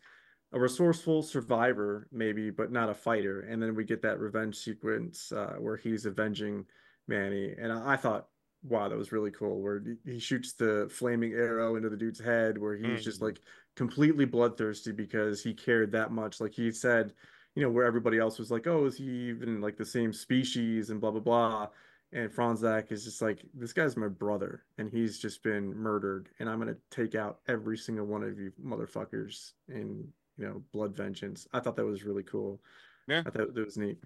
a 0.54 0.60
resourceful 0.60 1.24
survivor, 1.24 2.08
maybe, 2.12 2.50
but 2.50 2.72
not 2.72 2.90
a 2.90 2.94
fighter. 2.94 3.42
And 3.42 3.62
then 3.62 3.76
we 3.76 3.84
get 3.84 4.02
that 4.02 4.20
revenge 4.20 4.58
sequence 4.58 5.32
uh, 5.32 5.56
where 5.60 5.78
he's 5.78 6.06
avenging 6.06 6.66
Manny, 7.08 7.54
and 7.58 7.72
I, 7.72 7.94
I 7.94 7.96
thought, 7.98 8.28
wow, 8.64 8.88
that 8.88 8.98
was 8.98 9.12
really 9.12 9.32
cool. 9.32 9.62
Where 9.62 9.82
he- 10.06 10.20
shoots 10.20 10.54
the 10.54 10.88
flaming 10.92 11.34
arrow 11.34 11.76
into 11.76 11.90
the 11.90 11.98
dude's 11.98 12.20
head, 12.20 12.58
where 12.58 12.76
he's 12.76 13.04
just 13.04 13.20
Mhm. 13.20 13.24
like 13.24 13.40
completely 13.76 14.26
bloodthirsty 14.26 14.92
because 14.92 15.42
he 15.42 15.54
cared 15.54 15.92
that 15.94 16.12
much. 16.12 16.40
Like 16.40 16.54
he 16.54 16.72
said 16.72 17.14
you 17.56 17.62
know, 17.62 17.70
where 17.70 17.84
everybody 17.86 18.18
else 18.18 18.40
was 18.40 18.50
like, 18.50 18.66
oh, 18.66 18.86
is 18.86 18.96
he 18.96 19.04
even 19.28 19.60
like 19.60 19.76
the 19.76 19.84
same 19.86 20.14
species 20.14 20.90
and 20.90 21.02
blah 21.02 21.12
blah 21.12 21.20
blah. 21.20 21.68
And 22.14 22.30
Fronsac 22.32 22.92
is 22.92 23.04
just 23.04 23.22
like, 23.22 23.44
this 23.54 23.74
guy's 23.74 23.98
my 23.98 24.08
brother, 24.08 24.64
and 24.78 24.90
he's 24.90 25.18
just 25.20 25.44
been 25.44 25.76
murdered, 25.76 26.30
and 26.40 26.50
I'm 26.50 26.60
gonna 26.60 26.78
take 26.90 27.14
out 27.16 27.40
every 27.50 27.78
single 27.78 28.06
one 28.06 28.24
of 28.24 28.40
you 28.40 28.52
motherfuckers 28.64 29.52
in 29.68 30.08
you 30.42 30.48
know 30.48 30.64
blood 30.74 30.96
vengeance. 30.96 31.48
I 31.54 31.60
thought 31.60 31.76
that 31.76 31.86
was 31.86 32.04
really 32.04 32.24
cool. 32.24 32.60
Yeah. 33.08 33.20
I 33.26 33.30
thought 33.30 33.54
that 33.54 33.66
was 33.66 33.78
neat. 33.78 34.00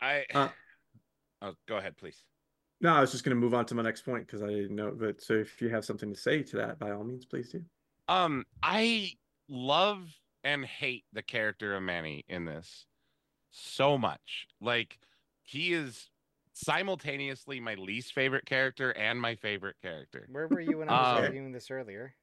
I. 0.00 0.24
Uh, 0.34 0.48
oh, 1.42 1.54
go 1.66 1.76
ahead, 1.76 1.96
please. 1.96 2.22
No, 2.80 2.94
I 2.94 3.00
was 3.00 3.12
just 3.12 3.24
gonna 3.24 3.36
move 3.36 3.54
on 3.54 3.66
to 3.66 3.74
my 3.74 3.82
next 3.82 4.02
point 4.02 4.26
because 4.26 4.42
I 4.42 4.48
didn't 4.48 4.74
know. 4.74 4.92
But 4.92 5.20
so 5.20 5.34
if 5.34 5.60
you 5.60 5.68
have 5.68 5.84
something 5.84 6.12
to 6.12 6.18
say 6.18 6.42
to 6.44 6.56
that, 6.56 6.78
by 6.78 6.92
all 6.92 7.04
means, 7.04 7.26
please 7.26 7.50
do. 7.50 7.62
Um, 8.08 8.44
I 8.62 9.12
love 9.48 10.08
and 10.44 10.64
hate 10.64 11.04
the 11.12 11.22
character 11.22 11.76
of 11.76 11.82
Manny 11.82 12.24
in 12.28 12.46
this 12.46 12.86
so 13.50 13.98
much. 13.98 14.46
Like, 14.60 14.98
he 15.42 15.74
is 15.74 16.08
simultaneously 16.54 17.60
my 17.60 17.74
least 17.74 18.14
favorite 18.14 18.46
character 18.46 18.92
and 18.92 19.20
my 19.20 19.34
favorite 19.34 19.76
character. 19.82 20.26
Where 20.30 20.48
were 20.48 20.60
you 20.60 20.78
when 20.78 20.88
I 20.88 21.00
was 21.00 21.18
Um, 21.18 21.24
arguing 21.24 21.52
this 21.52 21.70
earlier? 21.70 22.14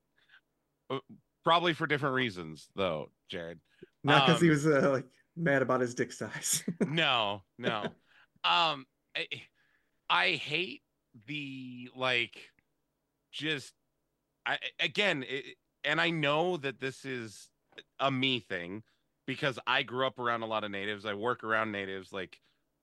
Probably 1.43 1.73
for 1.73 1.85
different 1.85 2.15
reasons, 2.15 2.67
though, 2.75 3.11
Jared. 3.29 3.59
Not 4.03 4.25
because 4.25 4.41
he 4.41 4.47
Um, 4.47 4.51
was 4.51 4.65
uh, 4.67 4.89
like 4.91 5.05
mad 5.35 5.61
about 5.61 5.81
his 5.81 5.93
dick 5.93 6.11
size. 6.11 6.63
no, 6.87 7.43
no. 7.57 7.81
um, 8.43 8.85
I, 9.15 9.27
I 10.09 10.31
hate 10.31 10.81
the 11.27 11.89
like, 11.95 12.49
just, 13.31 13.73
I 14.45 14.57
again, 14.79 15.23
it, 15.27 15.55
and 15.83 16.01
I 16.01 16.09
know 16.09 16.57
that 16.57 16.79
this 16.79 17.05
is 17.05 17.49
a 17.99 18.09
me 18.09 18.39
thing 18.39 18.83
because 19.27 19.59
I 19.67 19.83
grew 19.83 20.07
up 20.07 20.19
around 20.19 20.41
a 20.41 20.47
lot 20.47 20.63
of 20.63 20.71
natives. 20.71 21.05
I 21.05 21.13
work 21.13 21.43
around 21.43 21.71
natives, 21.71 22.11
like, 22.11 22.39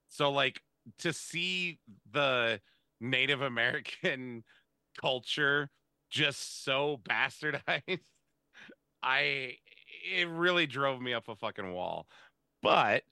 so 0.08 0.30
like 0.30 0.60
to 0.98 1.12
see 1.12 1.78
the 2.12 2.60
Native 3.00 3.42
American 3.42 4.44
culture 5.00 5.70
just 6.12 6.62
so 6.62 7.00
bastardized. 7.08 8.00
I 9.02 9.56
it 10.04 10.28
really 10.28 10.66
drove 10.66 11.00
me 11.00 11.12
up 11.14 11.28
a 11.28 11.34
fucking 11.34 11.72
wall. 11.72 12.06
But 12.62 13.02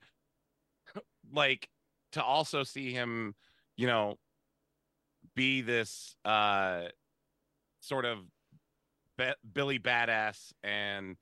like 1.33 1.67
to 2.13 2.23
also 2.23 2.63
see 2.63 2.93
him, 2.93 3.35
you 3.75 3.87
know, 3.87 4.17
be 5.35 5.61
this 5.61 6.15
uh 6.23 6.83
sort 7.81 8.05
of 8.05 8.19
Be- 9.17 9.33
Billy 9.53 9.79
badass 9.79 10.53
and 10.63 11.17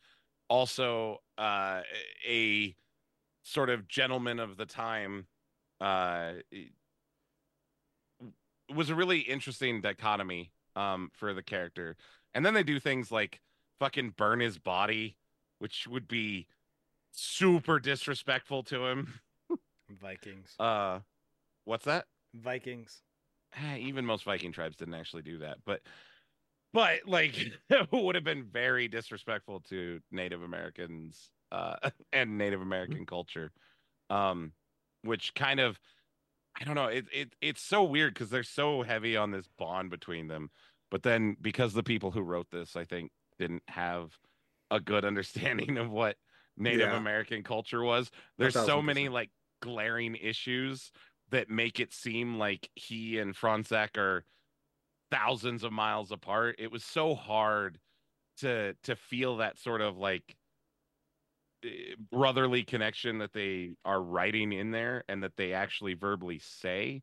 also 0.49 1.21
uh 1.37 1.81
a 2.27 2.75
sort 3.43 3.69
of 3.69 3.87
gentleman 3.87 4.39
of 4.39 4.57
the 4.57 4.65
time 4.65 5.25
uh 5.79 6.33
was 8.75 8.89
a 8.89 8.95
really 8.95 9.19
interesting 9.19 9.81
dichotomy 9.81 10.51
um 10.79 11.09
for 11.13 11.33
the 11.33 11.43
character. 11.43 11.97
And 12.33 12.45
then 12.45 12.53
they 12.53 12.63
do 12.63 12.79
things 12.79 13.11
like 13.11 13.41
fucking 13.79 14.11
burn 14.11 14.39
his 14.39 14.57
body, 14.57 15.17
which 15.59 15.87
would 15.87 16.07
be 16.07 16.47
super 17.11 17.79
disrespectful 17.79 18.63
to 18.63 18.85
him. 18.85 19.19
Vikings. 20.01 20.55
Uh 20.57 20.99
what's 21.65 21.85
that? 21.85 22.05
Vikings. 22.33 23.01
Eh, 23.55 23.77
even 23.77 24.05
most 24.05 24.23
Viking 24.23 24.51
tribes 24.51 24.77
didn't 24.77 24.93
actually 24.93 25.23
do 25.23 25.39
that, 25.39 25.57
but 25.65 25.81
but 26.71 26.99
like 27.05 27.35
it 27.69 27.87
would 27.91 28.15
have 28.15 28.23
been 28.23 28.43
very 28.43 28.87
disrespectful 28.87 29.59
to 29.69 29.99
Native 30.11 30.43
Americans 30.43 31.29
uh 31.51 31.75
and 32.13 32.37
Native 32.37 32.61
American 32.61 33.05
culture. 33.05 33.51
Um 34.09 34.53
which 35.01 35.33
kind 35.33 35.59
of 35.59 35.79
I 36.59 36.65
don't 36.65 36.75
know, 36.75 36.87
it, 36.87 37.05
it 37.13 37.35
it's 37.41 37.61
so 37.61 37.83
weird 37.83 38.13
because 38.13 38.29
they're 38.29 38.43
so 38.43 38.81
heavy 38.81 39.15
on 39.15 39.31
this 39.31 39.47
bond 39.57 39.89
between 39.89 40.27
them. 40.27 40.49
But 40.91 41.03
then 41.03 41.37
because 41.39 41.73
the 41.73 41.83
people 41.83 42.11
who 42.11 42.21
wrote 42.21 42.49
this, 42.51 42.75
I 42.75 42.85
think, 42.85 43.11
didn't 43.37 43.63
have 43.67 44.17
a 44.71 44.79
good 44.79 45.05
understanding 45.05 45.77
of 45.77 45.89
what 45.89 46.17
Native 46.57 46.89
Yeah. 46.89 46.97
American 46.97 47.43
culture 47.43 47.83
was, 47.83 48.11
there's 48.37 48.55
so 48.55 48.81
many 48.81 49.09
like 49.09 49.31
glaring 49.61 50.15
issues 50.15 50.91
that 51.29 51.49
make 51.49 51.79
it 51.79 51.93
seem 51.93 52.37
like 52.37 52.69
he 52.75 53.19
and 53.19 53.35
Fronsac 53.35 53.97
are 53.97 54.25
thousands 55.11 55.63
of 55.63 55.71
miles 55.71 56.11
apart. 56.11 56.55
It 56.59 56.71
was 56.71 56.83
so 56.83 57.15
hard 57.15 57.79
to 58.37 58.75
to 58.83 58.95
feel 58.95 59.37
that 59.37 59.57
sort 59.59 59.81
of 59.81 59.97
like 59.97 60.35
eh, 61.63 61.95
brotherly 62.11 62.63
connection 62.63 63.19
that 63.19 63.33
they 63.33 63.75
are 63.85 64.01
writing 64.01 64.51
in 64.53 64.71
there 64.71 65.03
and 65.07 65.23
that 65.23 65.35
they 65.35 65.53
actually 65.53 65.93
verbally 65.93 66.39
say. 66.39 67.01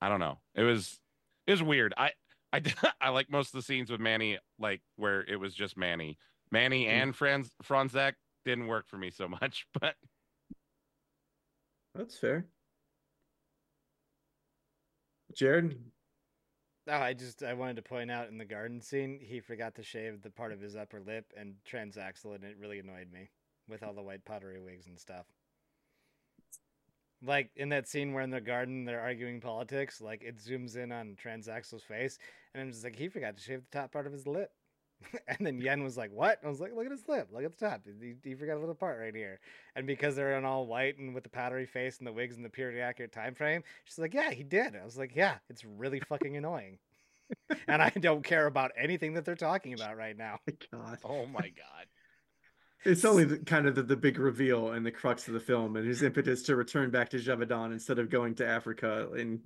I 0.00 0.08
don't 0.08 0.20
know. 0.20 0.38
It 0.54 0.62
was 0.62 1.00
it 1.46 1.52
was 1.52 1.62
weird. 1.62 1.94
I 1.96 2.12
I 2.52 2.62
I 3.00 3.08
like 3.10 3.30
most 3.30 3.48
of 3.48 3.52
the 3.58 3.62
scenes 3.62 3.90
with 3.90 4.00
Manny 4.00 4.38
like 4.58 4.82
where 4.96 5.22
it 5.22 5.36
was 5.36 5.54
just 5.54 5.76
Manny. 5.76 6.18
Manny 6.50 6.86
Mm. 6.86 6.88
and 6.88 7.16
Franz 7.16 7.50
Franzek 7.62 8.14
didn't 8.44 8.66
work 8.68 8.88
for 8.88 8.96
me 8.98 9.10
so 9.10 9.28
much, 9.28 9.66
but 9.80 9.96
That's 11.94 12.18
fair. 12.18 12.46
Jared, 15.34 15.92
Oh, 16.90 16.92
I 16.92 17.12
just 17.12 17.42
I 17.42 17.52
wanted 17.52 17.76
to 17.76 17.82
point 17.82 18.10
out 18.10 18.28
in 18.28 18.38
the 18.38 18.46
garden 18.46 18.80
scene, 18.80 19.20
he 19.20 19.40
forgot 19.40 19.74
to 19.74 19.82
shave 19.82 20.22
the 20.22 20.30
part 20.30 20.52
of 20.52 20.60
his 20.60 20.74
upper 20.74 21.00
lip 21.00 21.26
and 21.36 21.56
transaxle, 21.70 22.34
and 22.34 22.44
it 22.44 22.56
really 22.58 22.78
annoyed 22.78 23.12
me 23.12 23.28
with 23.68 23.82
all 23.82 23.92
the 23.92 24.02
white 24.02 24.24
pottery 24.24 24.58
wigs 24.58 24.86
and 24.86 24.98
stuff. 24.98 25.26
Like 27.22 27.50
in 27.56 27.70
that 27.70 27.88
scene 27.88 28.12
where 28.12 28.22
in 28.22 28.30
the 28.30 28.40
garden 28.40 28.84
they're 28.84 29.00
arguing 29.00 29.40
politics, 29.40 30.00
like 30.00 30.22
it 30.22 30.38
zooms 30.38 30.76
in 30.76 30.92
on 30.92 31.16
Transaxle's 31.22 31.82
face, 31.82 32.18
and 32.54 32.62
I'm 32.62 32.70
just 32.70 32.84
like, 32.84 32.96
he 32.96 33.08
forgot 33.08 33.36
to 33.36 33.42
shave 33.42 33.62
the 33.62 33.78
top 33.78 33.92
part 33.92 34.06
of 34.06 34.12
his 34.12 34.26
lip. 34.26 34.52
and 35.28 35.46
then 35.46 35.60
Yen 35.60 35.84
was 35.84 35.96
like, 35.96 36.10
"What?" 36.12 36.40
I 36.44 36.48
was 36.48 36.60
like, 36.60 36.74
"Look 36.74 36.86
at 36.86 36.92
his 36.92 37.06
lip. 37.08 37.28
Look 37.32 37.44
at 37.44 37.56
the 37.56 37.66
top. 37.66 37.82
He, 38.00 38.14
he 38.22 38.34
forgot 38.34 38.56
a 38.56 38.60
little 38.60 38.74
part 38.74 38.98
right 38.98 39.14
here." 39.14 39.40
And 39.76 39.86
because 39.86 40.16
they're 40.16 40.36
in 40.36 40.44
all 40.44 40.66
white 40.66 40.98
and 40.98 41.14
with 41.14 41.22
the 41.24 41.30
powdery 41.30 41.66
face 41.66 41.98
and 41.98 42.06
the 42.06 42.12
wigs 42.12 42.36
and 42.36 42.44
the 42.44 42.50
period 42.50 42.82
accurate 42.82 43.12
time 43.12 43.34
frame, 43.34 43.62
she's 43.84 43.98
like, 43.98 44.14
"Yeah, 44.14 44.30
he 44.32 44.42
did." 44.42 44.74
I 44.74 44.84
was 44.84 44.98
like, 44.98 45.14
"Yeah, 45.14 45.36
it's 45.48 45.64
really 45.64 46.00
fucking 46.00 46.36
annoying." 46.36 46.78
and 47.68 47.82
I 47.82 47.90
don't 47.90 48.24
care 48.24 48.46
about 48.46 48.72
anything 48.76 49.14
that 49.14 49.24
they're 49.24 49.34
talking 49.34 49.74
about 49.74 49.96
right 49.96 50.16
now. 50.16 50.38
God, 50.72 50.98
oh 51.04 51.26
my 51.26 51.48
god. 51.50 51.86
It's 52.84 53.04
only 53.04 53.24
the, 53.24 53.38
kind 53.38 53.66
of 53.66 53.74
the, 53.74 53.82
the 53.82 53.96
big 53.96 54.18
reveal 54.18 54.70
and 54.70 54.86
the 54.86 54.90
crux 54.90 55.26
of 55.26 55.34
the 55.34 55.40
film, 55.40 55.76
and 55.76 55.86
his 55.86 56.02
impetus 56.02 56.42
to 56.44 56.56
return 56.56 56.90
back 56.90 57.10
to 57.10 57.16
Gévaudan 57.16 57.72
instead 57.72 57.98
of 57.98 58.08
going 58.08 58.34
to 58.36 58.46
Africa. 58.46 59.08
And 59.16 59.40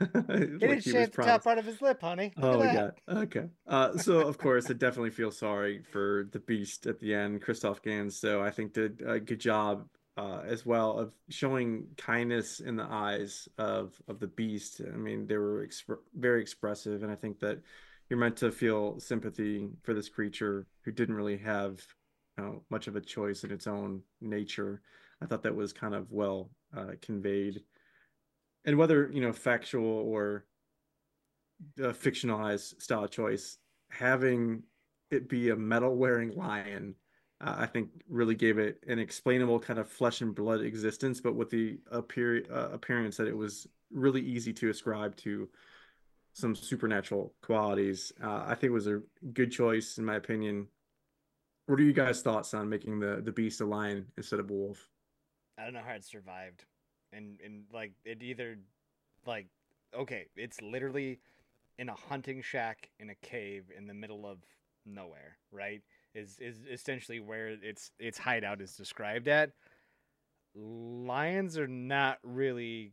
He 0.00 0.06
didn't 0.06 0.80
shave 0.80 1.12
the 1.12 1.22
top 1.22 1.44
part 1.44 1.58
of 1.58 1.66
his 1.66 1.82
lip, 1.82 2.00
honey. 2.00 2.32
Look 2.36 2.44
Oh 2.44 2.58
my 2.58 2.72
god. 2.72 2.92
Okay. 3.08 3.48
Uh, 3.66 3.96
so 3.98 4.20
of 4.26 4.38
course, 4.38 4.70
I 4.70 4.74
definitely 4.74 5.10
feel 5.10 5.30
sorry 5.30 5.82
for 5.82 6.28
the 6.32 6.40
beast 6.40 6.86
at 6.86 7.00
the 7.00 7.14
end. 7.14 7.42
Christophe 7.42 7.82
Gans, 7.82 8.18
so 8.18 8.42
I 8.42 8.50
think 8.50 8.72
did 8.72 9.02
a 9.06 9.20
good 9.20 9.40
job 9.40 9.86
uh, 10.16 10.42
as 10.46 10.64
well 10.64 10.98
of 10.98 11.12
showing 11.28 11.86
kindness 11.96 12.60
in 12.60 12.76
the 12.76 12.86
eyes 12.88 13.48
of 13.58 14.00
of 14.08 14.20
the 14.20 14.26
beast. 14.26 14.80
I 14.80 14.96
mean, 14.96 15.26
they 15.26 15.36
were 15.36 15.66
exp 15.66 15.96
very 16.14 16.40
expressive, 16.40 17.02
and 17.02 17.12
I 17.12 17.16
think 17.16 17.40
that 17.40 17.60
you're 18.08 18.18
meant 18.18 18.36
to 18.38 18.52
feel 18.52 19.00
sympathy 19.00 19.70
for 19.82 19.94
this 19.94 20.08
creature 20.08 20.66
who 20.82 20.92
didn't 20.92 21.14
really 21.14 21.38
have 21.38 21.80
know, 22.38 22.62
much 22.70 22.86
of 22.86 22.96
a 22.96 23.00
choice 23.00 23.44
in 23.44 23.50
its 23.50 23.66
own 23.66 24.02
nature. 24.20 24.82
I 25.22 25.26
thought 25.26 25.42
that 25.42 25.54
was 25.54 25.72
kind 25.72 25.94
of 25.94 26.10
well 26.10 26.50
uh, 26.76 26.92
conveyed, 27.00 27.62
and 28.64 28.76
whether 28.76 29.10
you 29.12 29.20
know 29.20 29.32
factual 29.32 29.84
or 29.84 30.46
fictionalized 31.78 32.80
style 32.82 33.06
choice, 33.06 33.58
having 33.90 34.62
it 35.10 35.28
be 35.28 35.50
a 35.50 35.56
metal 35.56 35.96
wearing 35.96 36.34
lion, 36.34 36.94
uh, 37.40 37.54
I 37.58 37.66
think 37.66 37.90
really 38.08 38.34
gave 38.34 38.58
it 38.58 38.82
an 38.88 38.98
explainable 38.98 39.60
kind 39.60 39.78
of 39.78 39.88
flesh 39.88 40.20
and 40.20 40.34
blood 40.34 40.60
existence, 40.60 41.20
but 41.20 41.34
with 41.34 41.50
the 41.50 41.78
appear 41.90 42.44
uh, 42.50 42.70
appearance 42.72 43.16
that 43.16 43.28
it 43.28 43.36
was 43.36 43.66
really 43.90 44.22
easy 44.22 44.52
to 44.54 44.70
ascribe 44.70 45.16
to 45.18 45.48
some 46.32 46.54
supernatural 46.54 47.32
qualities. 47.42 48.12
Uh, 48.22 48.44
I 48.46 48.54
think 48.54 48.72
was 48.72 48.88
a 48.88 49.00
good 49.32 49.52
choice 49.52 49.98
in 49.98 50.04
my 50.04 50.16
opinion. 50.16 50.66
What 51.66 51.80
are 51.80 51.82
you 51.82 51.92
guys' 51.92 52.20
thoughts 52.20 52.52
on 52.54 52.68
making 52.68 53.00
the 53.00 53.22
the 53.24 53.32
beast 53.32 53.60
a 53.60 53.64
lion 53.64 54.06
instead 54.16 54.40
of 54.40 54.50
a 54.50 54.52
wolf? 54.52 54.88
I 55.58 55.64
don't 55.64 55.74
know 55.74 55.82
how 55.86 55.94
it 55.94 56.04
survived. 56.04 56.64
And 57.12 57.38
and 57.44 57.64
like 57.72 57.92
it 58.04 58.22
either 58.22 58.58
like 59.26 59.46
okay, 59.94 60.26
it's 60.36 60.60
literally 60.60 61.20
in 61.78 61.88
a 61.88 61.94
hunting 61.94 62.42
shack 62.42 62.90
in 62.98 63.10
a 63.10 63.14
cave 63.16 63.64
in 63.76 63.86
the 63.86 63.94
middle 63.94 64.26
of 64.26 64.38
nowhere, 64.84 65.36
right? 65.50 65.82
Is 66.14 66.38
is 66.38 66.64
essentially 66.70 67.20
where 67.20 67.48
its 67.48 67.90
its 67.98 68.18
hideout 68.18 68.60
is 68.60 68.76
described 68.76 69.28
at. 69.28 69.52
Lions 70.54 71.58
are 71.58 71.66
not 71.66 72.18
really 72.22 72.92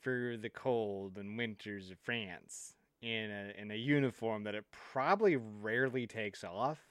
for 0.00 0.36
the 0.36 0.50
cold 0.50 1.16
and 1.16 1.36
winters 1.36 1.90
of 1.90 1.98
France 1.98 2.74
in 3.02 3.30
a 3.30 3.60
in 3.60 3.70
a 3.70 3.76
uniform 3.76 4.44
that 4.44 4.54
it 4.54 4.64
probably 4.72 5.36
rarely 5.36 6.06
takes 6.06 6.44
off. 6.44 6.89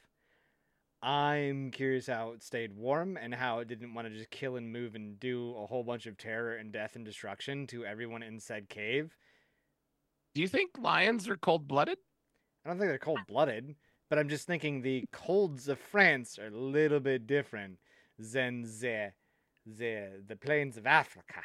I'm 1.02 1.72
curious 1.72 2.08
how 2.08 2.32
it 2.32 2.44
stayed 2.44 2.76
warm 2.76 3.18
and 3.18 3.34
how 3.34 3.60
it 3.60 3.68
didn't 3.68 3.94
want 3.94 4.08
to 4.08 4.14
just 4.14 4.30
kill 4.30 4.58
and 4.58 4.72
move 4.72 4.96
and 4.96 5.20
do 5.20 5.56
a 5.58 5.66
whole 5.66 5.84
bunch 5.84 6.08
of 6.08 6.18
terror 6.18 6.56
and 6.56 6.72
death 6.72 6.96
and 6.96 7.06
destruction 7.06 7.68
to 7.68 7.86
everyone 7.86 8.22
in 8.22 8.40
said 8.40 8.68
cave. 8.68 9.16
Do 10.36 10.42
you 10.42 10.48
think 10.48 10.72
lions 10.78 11.30
are 11.30 11.38
cold 11.38 11.68
blooded? 11.68 11.98
I 12.66 12.70
don't 12.70 12.78
think 12.78 12.90
they're 12.90 13.00
cold 13.00 13.20
blooded, 13.28 13.76
but 14.10 14.20
I'm 14.20 14.30
just 14.30 14.46
thinking 14.46 14.82
the 14.82 15.06
colds 15.14 15.70
of 15.70 15.80
France 15.80 16.38
are 16.38 16.48
a 16.48 16.58
little 16.58 17.00
bit 17.00 17.28
different 17.28 17.78
than 18.18 18.64
the 18.64 19.14
the 19.66 20.22
the 20.28 20.36
plains 20.36 20.78
of 20.78 20.86
Africa. 20.86 21.42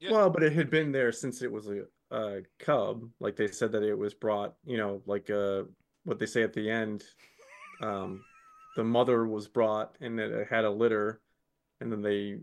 Yeah. 0.00 0.10
Well, 0.10 0.30
but 0.30 0.42
it 0.42 0.52
had 0.52 0.70
been 0.70 0.90
there 0.90 1.12
since 1.12 1.42
it 1.42 1.50
was 1.50 1.68
a, 1.68 1.82
a 2.10 2.42
cub. 2.58 3.08
Like 3.20 3.36
they 3.36 3.48
said 3.48 3.70
that 3.72 3.82
it 3.82 3.96
was 3.96 4.12
brought, 4.12 4.54
you 4.64 4.76
know, 4.76 5.02
like 5.06 5.30
uh 5.30 5.62
what 6.04 6.18
they 6.18 6.26
say 6.26 6.42
at 6.42 6.52
the 6.52 6.68
end. 6.68 7.04
Um, 7.84 8.24
the 8.76 8.84
mother 8.84 9.26
was 9.26 9.46
brought 9.48 9.96
and 10.00 10.18
it 10.18 10.48
had 10.48 10.64
a 10.64 10.70
litter, 10.70 11.20
and 11.80 11.90
then 11.92 12.02
they 12.02 12.38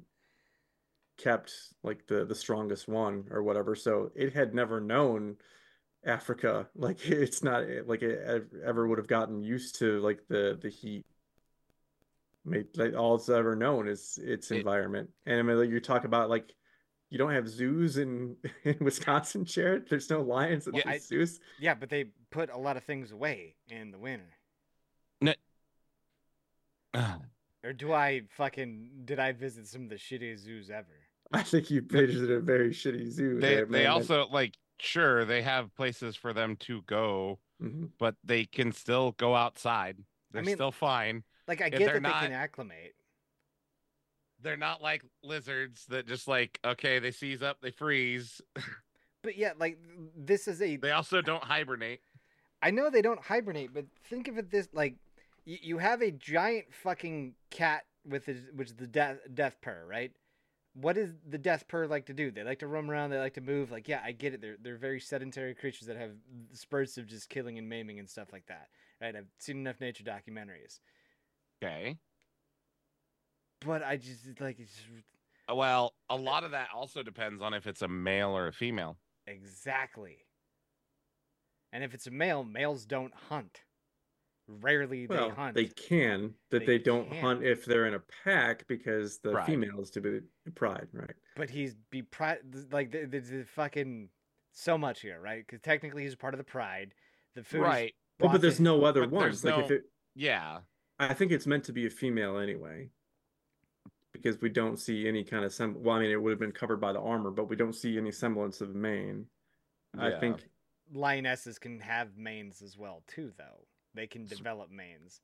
kept 1.17 1.53
like 1.83 2.07
the 2.07 2.25
the 2.25 2.35
strongest 2.35 2.87
one 2.87 3.25
or 3.31 3.43
whatever. 3.43 3.75
So 3.75 4.11
it 4.15 4.33
had 4.33 4.53
never 4.55 4.79
known 4.79 5.35
Africa. 6.05 6.67
Like 6.75 7.05
it's 7.05 7.43
not 7.43 7.63
like 7.85 8.01
it 8.01 8.47
ever 8.65 8.87
would 8.87 8.97
have 8.97 9.07
gotten 9.07 9.41
used 9.43 9.77
to 9.79 9.99
like 10.01 10.21
the 10.27 10.57
the 10.61 10.69
heat. 10.69 11.05
Made 12.43 12.75
like 12.75 12.95
all 12.95 13.15
it's 13.15 13.29
ever 13.29 13.55
known 13.55 13.87
is 13.87 14.17
its 14.21 14.49
It- 14.51 14.57
environment. 14.57 15.09
And 15.27 15.37
I 15.39 15.41
mean, 15.43 15.57
like, 15.59 15.69
you 15.69 15.79
talk 15.79 16.05
about 16.05 16.29
like 16.29 16.55
you 17.11 17.17
don't 17.17 17.33
have 17.33 17.47
zoos 17.47 17.97
in 17.97 18.37
in 18.63 18.77
Wisconsin, 18.79 19.45
Jared. 19.45 19.87
There's 19.89 20.09
no 20.09 20.21
lions 20.21 20.67
at 20.67 20.73
Well, 20.73 20.83
the 20.85 20.97
zoos. 20.97 21.39
Yeah, 21.59 21.75
but 21.75 21.89
they 21.89 22.05
put 22.31 22.49
a 22.49 22.57
lot 22.57 22.77
of 22.77 22.83
things 22.83 23.11
away 23.11 23.55
in 23.69 23.91
the 23.91 23.99
winter. 23.99 24.29
Or 27.63 27.73
do 27.73 27.93
I 27.93 28.23
fucking 28.35 28.89
did 29.05 29.19
I 29.19 29.33
visit 29.33 29.67
some 29.67 29.83
of 29.83 29.89
the 29.89 29.95
shittiest 29.95 30.39
zoos 30.39 30.69
ever? 30.71 30.87
I 31.31 31.43
think 31.43 31.69
you 31.69 31.81
visited 31.81 32.31
a 32.31 32.39
very 32.39 32.71
shitty 32.71 33.09
zoo. 33.11 33.39
They 33.39 33.55
there, 33.55 33.65
they 33.65 33.83
man. 33.83 33.91
also 33.91 34.27
like 34.31 34.57
sure 34.79 35.25
they 35.25 35.43
have 35.43 35.73
places 35.75 36.15
for 36.15 36.33
them 36.33 36.55
to 36.61 36.81
go, 36.87 37.37
Mhm. 37.61 37.91
but 37.99 38.15
they 38.23 38.45
can 38.45 38.71
still 38.71 39.11
go 39.13 39.35
outside. 39.35 39.99
They're 40.31 40.41
mean- 40.41 40.55
still 40.55 40.71
fine. 40.71 41.23
Like 41.47 41.61
I 41.61 41.65
If 41.65 41.71
get 41.73 41.79
they're 41.79 41.87
that 41.99 42.03
they 42.03 42.09
not- 42.09 42.23
can 42.23 42.31
acclimate. 42.31 42.95
They're 44.41 44.57
not 44.57 44.81
like 44.81 45.03
lizards 45.23 45.85
that 45.89 46.07
just 46.07 46.27
like 46.27 46.59
okay, 46.65 46.97
they 46.97 47.11
seize 47.11 47.43
up, 47.43 47.61
they 47.61 47.71
freeze. 47.71 48.41
But 49.23 49.37
yeah, 49.37 49.51
like 49.55 49.77
this 50.17 50.47
is 50.47 50.63
a 50.63 50.77
They 50.77 50.89
also 50.89 51.21
don't 51.21 51.43
hibernate. 51.43 52.01
I 52.63 52.71
know 52.71 52.89
they 52.89 53.03
don't 53.03 53.21
hibernate, 53.21 53.71
but 53.71 53.85
think 54.05 54.27
of 54.27 54.39
it 54.39 54.49
this 54.49 54.67
like 54.73 54.95
you, 55.45 55.57
you 55.61 55.77
have 55.79 56.01
a 56.01 56.11
giant 56.11 56.73
fucking 56.73 57.35
cat 57.49 57.83
with 58.07 58.25
his, 58.25 58.39
which 58.53 58.69
is 58.69 58.75
the 58.75 58.87
death 58.87 59.17
death 59.33 59.57
purr, 59.61 59.85
right? 59.87 60.11
What 60.73 60.95
does 60.95 61.09
the 61.27 61.37
death 61.37 61.67
purr 61.67 61.85
like 61.87 62.05
to 62.05 62.13
do? 62.13 62.31
They 62.31 62.43
like 62.43 62.59
to 62.59 62.67
roam 62.67 62.89
around. 62.89 63.09
They 63.09 63.17
like 63.19 63.33
to 63.33 63.41
move. 63.41 63.71
Like, 63.71 63.87
yeah, 63.89 64.01
I 64.03 64.13
get 64.13 64.33
it. 64.33 64.41
They're 64.41 64.57
they're 64.61 64.77
very 64.77 64.99
sedentary 64.99 65.53
creatures 65.53 65.87
that 65.87 65.97
have 65.97 66.11
spurts 66.53 66.97
of 66.97 67.07
just 67.07 67.29
killing 67.29 67.57
and 67.57 67.67
maiming 67.67 67.99
and 67.99 68.09
stuff 68.09 68.31
like 68.31 68.45
that. 68.47 68.69
Right? 69.01 69.15
I've 69.15 69.27
seen 69.39 69.57
enough 69.57 69.81
nature 69.81 70.03
documentaries, 70.03 70.79
Okay. 71.63 71.97
but 73.65 73.83
I 73.83 73.97
just 73.97 74.39
like 74.39 74.59
it's 74.59 74.79
Uh, 75.49 75.55
Well, 75.55 75.93
a 76.09 76.15
lot 76.15 76.43
of 76.43 76.51
that 76.51 76.69
also 76.73 77.03
depends 77.03 77.41
on 77.41 77.53
if 77.53 77.67
it's 77.67 77.81
a 77.81 77.87
male 77.87 78.29
or 78.37 78.47
a 78.47 78.53
female. 78.53 78.97
exactly. 79.27 80.25
And 81.73 81.83
if 81.83 81.93
it's 81.93 82.07
a 82.07 82.11
male, 82.11 82.43
males 82.43 82.85
don't 82.85 83.13
hunt. 83.29 83.61
Rarely 84.59 85.05
they 85.05 85.15
Well, 85.15 85.31
hunt. 85.31 85.55
they 85.55 85.65
can, 85.67 86.33
that 86.49 86.59
They 86.59 86.65
they, 86.65 86.79
don't 86.79 87.09
can. 87.09 87.21
hunt 87.21 87.43
if 87.43 87.65
they're 87.65 87.85
in 87.87 87.93
a 87.93 88.01
pack 88.23 88.67
because 88.67 89.19
the 89.19 89.31
Right. 89.31 89.45
female 89.45 89.79
is 89.81 89.89
to 89.91 90.01
be 90.01 90.19
pride, 90.55 90.87
right? 90.91 91.15
but 91.35 91.49
he's 91.49 91.75
be 91.89 92.01
pride 92.01 92.39
like 92.71 92.91
the, 92.91 93.05
the, 93.05 93.19
the 93.19 93.43
fucking 93.45 94.09
so 94.51 94.77
much 94.77 95.01
here, 95.01 95.19
right? 95.21 95.45
Because 95.45 95.61
technically 95.61 96.03
he's 96.03 96.15
part 96.15 96.33
of 96.33 96.37
the 96.37 96.43
pride. 96.43 96.93
The 97.35 97.43
food, 97.43 97.61
Right. 97.61 97.95
Well, 98.19 98.31
but 98.33 98.41
there's 98.41 98.59
no 98.59 98.83
other 98.83 99.07
but 99.07 99.11
there's 99.19 99.43
ones. 99.43 99.45
Like 99.45 99.63
if 99.63 99.69
no- 99.69 99.75
it, 99.77 99.83
Yeah. 100.15 100.59
I 100.99 101.13
think 101.13 101.31
it's 101.31 101.47
meant 101.47 101.63
to 101.65 101.73
be 101.73 101.85
a 101.87 101.89
female 101.89 102.37
anyway, 102.37 102.89
because 104.11 104.39
we 104.41 104.49
don't 104.49 104.77
see 104.77 105.07
any 105.07 105.23
kind 105.23 105.43
of 105.45 105.53
sem. 105.53 105.81
Well, 105.81 105.95
I 105.95 105.99
mean, 106.01 106.11
it 106.11 106.21
would 106.21 106.29
have 106.31 106.39
been 106.39 106.51
covered 106.51 106.77
by 106.81 106.91
the 106.93 106.99
armor, 106.99 107.31
but 107.31 107.45
we 107.49 107.55
don't 107.55 107.73
see 107.73 107.97
any 107.97 108.11
semblance 108.11 108.61
of 108.61 108.69
a 108.71 108.73
mane. 108.73 109.25
I 109.97 110.11
think 110.19 110.47
lionesses 110.93 111.57
can 111.57 111.79
have 111.79 112.17
manes 112.17 112.61
as 112.61 112.77
well 112.77 113.03
too, 113.07 113.31
though. 113.37 113.65
They 113.93 114.07
can 114.07 114.25
develop 114.25 114.71
manes. 114.71 115.21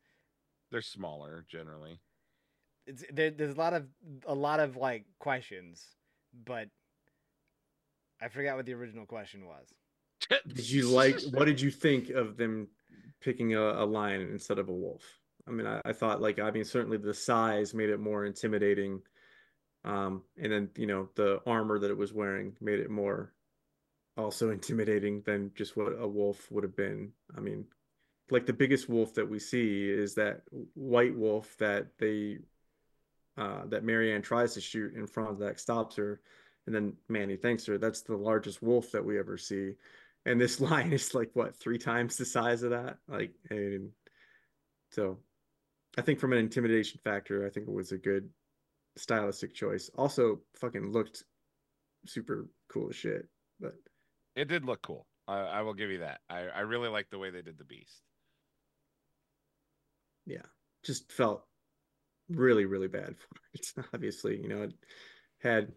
They're 0.72 0.82
smaller 0.82 1.46
generally. 1.50 2.00
It's 2.86 3.04
there, 3.12 3.32
there's 3.32 3.56
a 3.56 3.60
lot 3.60 3.74
of 3.74 3.86
a 4.26 4.36
lot 4.36 4.60
of 4.60 4.76
like 4.76 5.06
questions, 5.20 5.86
but 6.46 6.70
I 8.22 8.30
forgot 8.30 8.56
what 8.56 8.66
the 8.66 8.74
original 8.74 9.06
question 9.06 9.46
was. 9.46 9.74
Did 10.48 10.70
you 10.70 10.90
like? 10.90 11.22
What 11.32 11.46
did 11.46 11.62
you 11.62 11.70
think 11.70 12.10
of 12.10 12.38
them 12.38 12.68
picking 13.22 13.54
a, 13.54 13.62
a 13.62 13.86
lion 13.86 14.22
instead 14.22 14.58
of 14.58 14.68
a 14.68 14.74
wolf? 14.74 15.04
I 15.48 15.52
mean, 15.52 15.68
I, 15.68 15.82
I 15.86 15.94
thought 15.94 16.22
like 16.22 16.40
I 16.40 16.52
mean 16.52 16.66
certainly 16.66 16.98
the 16.98 17.14
size 17.14 17.74
made 17.74 17.90
it 17.90 18.00
more 18.00 18.26
intimidating, 18.26 19.02
um, 19.86 20.24
and 20.42 20.52
then 20.52 20.70
you 20.76 20.88
know 20.88 21.10
the 21.16 21.40
armor 21.46 21.80
that 21.80 21.92
it 21.92 21.98
was 21.98 22.14
wearing 22.14 22.56
made 22.60 22.80
it 22.80 22.90
more 22.90 23.34
also 24.18 24.50
intimidating 24.52 25.22
than 25.26 25.52
just 25.56 25.78
what 25.78 25.94
a 26.00 26.08
wolf 26.08 26.52
would 26.52 26.64
have 26.64 26.76
been. 26.76 27.12
I 27.38 27.40
mean, 27.40 27.66
like 28.30 28.46
the 28.46 28.54
biggest 28.54 28.90
wolf 28.90 29.14
that 29.14 29.30
we 29.30 29.40
see 29.40 29.90
is 29.90 30.16
that 30.16 30.42
white 30.74 31.16
wolf 31.16 31.56
that 31.58 31.88
they 31.98 32.40
uh, 33.38 33.66
that 33.68 33.84
Marianne 33.84 34.22
tries 34.22 34.54
to 34.56 34.62
shoot 34.62 34.94
in 34.96 35.06
front 35.06 35.30
of 35.30 35.40
that 35.40 35.60
stops 35.60 35.96
her, 35.96 36.22
and 36.66 36.76
then 36.76 36.94
Manny 37.08 37.36
thanks 37.36 37.66
her. 37.66 37.78
That's 37.78 38.02
the 38.02 38.16
largest 38.18 38.62
wolf 38.62 38.92
that 38.92 39.06
we 39.06 39.20
ever 39.20 39.38
see 39.38 39.74
and 40.26 40.42
this 40.42 40.60
lion 40.62 40.92
is 40.94 41.16
like 41.16 41.32
what 41.34 41.56
three 41.56 41.78
times 41.78 42.18
the 42.18 42.26
size 42.26 42.62
of 42.62 42.72
that 42.72 42.98
like 43.08 43.32
and 43.50 43.90
so 44.92 45.18
i 45.98 46.02
think 46.02 46.20
from 46.20 46.34
an 46.34 46.40
intimidation 46.40 47.00
factor 47.04 47.46
i 47.46 47.50
think 47.50 47.68
it 47.68 47.74
was 47.74 47.94
a 47.94 47.98
good 47.98 48.28
stylistic 48.98 49.54
choice 49.54 49.90
also 49.96 50.40
fucking 50.56 50.92
looked 50.92 51.24
super 52.06 52.50
cool 52.68 52.90
as 52.90 52.96
shit 52.96 53.28
but 53.60 53.74
It 54.36 54.48
did 54.48 54.66
look 54.66 54.84
cool. 54.84 55.08
I, 55.28 55.40
I 55.40 55.62
will 55.62 55.74
give 55.74 55.90
you 55.90 56.00
that. 56.00 56.22
I, 56.30 56.42
I 56.56 56.60
really 56.60 56.90
like 56.90 57.10
the 57.10 57.18
way 57.18 57.32
they 57.32 57.42
did 57.42 57.58
the 57.58 57.64
beast. 57.64 58.04
Yeah. 60.28 60.46
Just 60.84 61.12
felt 61.12 61.44
really 62.30 62.66
really 62.66 62.88
bad 62.88 63.16
for 63.18 63.38
it. 63.54 63.86
Obviously 63.94 64.40
you 64.40 64.48
know 64.48 64.64
it 64.64 64.74
had 65.42 65.72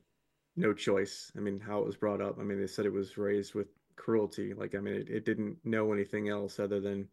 no 0.57 0.75
choice. 0.75 1.31
I 1.37 1.41
mean 1.41 1.61
how 1.61 1.79
it 1.79 1.87
was 1.87 1.97
brought 1.97 2.21
up 2.21 2.39
i 2.39 2.43
mean 2.43 2.61
they 2.61 2.67
said 2.67 2.87
it 2.87 2.93
was 2.93 3.17
raised 3.17 3.55
with 3.55 3.69
cruelty. 3.97 4.53
Like 4.53 4.75
i 4.75 4.79
mean 4.79 4.95
it, 4.95 5.09
it 5.09 5.25
didn't 5.25 5.57
know 5.65 5.93
anything 5.93 6.29
else 6.29 6.59
other 6.59 6.81
than 6.81 7.09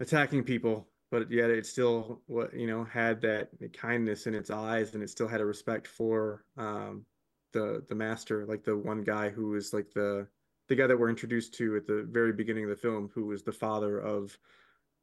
attacking 0.00 0.44
people. 0.44 0.88
But 1.10 1.30
yet 1.30 1.50
it 1.50 1.64
still 1.64 2.22
what 2.26 2.52
you 2.54 2.66
know 2.66 2.84
had 2.84 3.20
that 3.20 3.50
kindness 3.72 4.26
in 4.26 4.34
its 4.34 4.50
eyes 4.50 4.94
and 4.94 5.02
it 5.02 5.10
still 5.10 5.28
had 5.28 5.40
a 5.40 5.46
respect 5.46 5.86
for 5.86 6.44
um 6.56 7.06
the 7.52 7.84
the 7.88 7.94
master 7.94 8.44
like 8.46 8.64
the 8.64 8.76
one 8.76 9.02
guy 9.02 9.30
who 9.30 9.50
was 9.50 9.72
like 9.72 9.92
the 9.94 10.26
the 10.68 10.74
guy 10.74 10.86
that 10.86 10.98
we're 10.98 11.10
introduced 11.10 11.54
to 11.54 11.76
at 11.76 11.86
the 11.86 12.06
very 12.10 12.32
beginning 12.32 12.64
of 12.64 12.70
the 12.70 12.76
film 12.76 13.10
who 13.14 13.26
was 13.26 13.42
the 13.42 13.52
father 13.52 13.98
of 14.00 14.36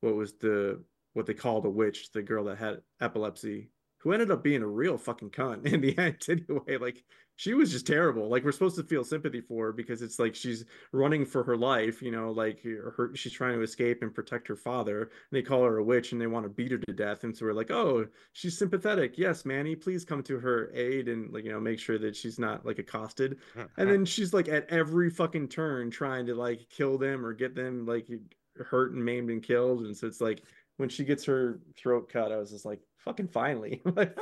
what 0.01 0.15
was 0.15 0.33
the 0.33 0.83
what 1.13 1.25
they 1.25 1.33
called 1.33 1.65
a 1.65 1.69
witch 1.69 2.11
the 2.11 2.21
girl 2.21 2.45
that 2.45 2.57
had 2.57 2.81
epilepsy 2.99 3.69
who 4.01 4.13
ended 4.13 4.31
up 4.31 4.43
being 4.43 4.63
a 4.63 4.67
real 4.67 4.97
fucking 4.97 5.29
cunt 5.29 5.65
in 5.71 5.81
the 5.81 5.97
end 5.97 6.17
anyway. 6.27 6.77
Like 6.77 7.03
she 7.35 7.53
was 7.53 7.71
just 7.71 7.87
terrible. 7.87 8.29
Like 8.29 8.43
we're 8.43 8.51
supposed 8.51 8.75
to 8.77 8.83
feel 8.83 9.03
sympathy 9.03 9.41
for 9.41 9.67
her 9.67 9.71
because 9.71 10.01
it's 10.01 10.19
like 10.19 10.35
she's 10.35 10.65
running 10.91 11.25
for 11.25 11.43
her 11.43 11.57
life 11.57 12.01
you 12.01 12.11
know 12.11 12.31
like 12.31 12.61
her 12.63 13.11
she's 13.15 13.31
trying 13.31 13.55
to 13.55 13.63
escape 13.63 14.01
and 14.01 14.13
protect 14.13 14.47
her 14.47 14.55
father. 14.55 15.01
And 15.01 15.09
they 15.31 15.41
call 15.41 15.63
her 15.63 15.77
a 15.77 15.83
witch 15.83 16.11
and 16.11 16.21
they 16.21 16.27
want 16.27 16.45
to 16.45 16.49
beat 16.49 16.71
her 16.71 16.77
to 16.79 16.93
death. 16.93 17.23
And 17.23 17.35
so 17.35 17.45
we're 17.45 17.53
like 17.53 17.71
oh 17.71 18.07
she's 18.33 18.57
sympathetic. 18.57 19.17
Yes 19.17 19.45
manny 19.45 19.75
please 19.75 20.03
come 20.03 20.23
to 20.23 20.39
her 20.39 20.71
aid 20.73 21.07
and 21.07 21.31
like 21.31 21.43
you 21.43 21.51
know 21.51 21.59
make 21.59 21.79
sure 21.79 21.99
that 21.99 22.15
she's 22.15 22.39
not 22.39 22.65
like 22.65 22.79
accosted. 22.79 23.37
And 23.77 23.89
then 23.89 24.05
she's 24.05 24.33
like 24.33 24.47
at 24.47 24.69
every 24.69 25.09
fucking 25.09 25.47
turn 25.47 25.89
trying 25.89 26.25
to 26.27 26.35
like 26.35 26.67
kill 26.69 26.97
them 26.97 27.25
or 27.25 27.33
get 27.33 27.55
them 27.55 27.85
like 27.85 28.07
hurt 28.57 28.93
and 28.93 29.03
maimed 29.03 29.29
and 29.29 29.41
killed. 29.41 29.85
And 29.85 29.95
so 29.95 30.07
it's 30.07 30.21
like 30.21 30.43
when 30.81 30.89
she 30.89 31.05
gets 31.05 31.23
her 31.25 31.59
throat 31.77 32.09
cut 32.11 32.31
i 32.31 32.37
was 32.37 32.51
just 32.51 32.65
like 32.65 32.81
fucking 32.97 33.27
finally 33.27 33.81
like 33.95 34.17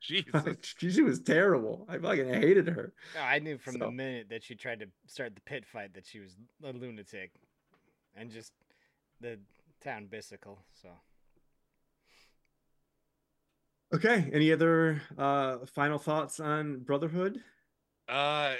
Jesus. 0.00 0.42
she 0.78 1.02
was 1.02 1.20
terrible 1.20 1.86
i 1.90 1.98
fucking 1.98 2.28
hated 2.32 2.66
her 2.68 2.94
No, 3.14 3.20
I 3.20 3.38
knew 3.38 3.58
from 3.58 3.78
the 3.78 3.90
minute 3.90 4.28
that 4.30 4.42
she 4.42 4.54
tried 4.54 4.80
to 4.80 4.86
start 5.06 5.34
the 5.34 5.42
pit 5.42 5.66
fight 5.66 5.92
that 5.94 6.06
she 6.06 6.20
was 6.20 6.36
a 6.64 6.72
lunatic, 6.72 7.32
and 8.16 8.30
just 8.30 8.52
the 9.20 9.38
town 9.82 10.06
bicycle. 10.10 10.58
So 10.82 10.88
okay 13.94 14.30
any 14.32 14.52
other 14.52 15.02
uh 15.18 15.58
final 15.66 15.98
thoughts 15.98 16.40
on 16.40 16.80
brotherhood 16.80 17.40
Uh, 18.08 18.54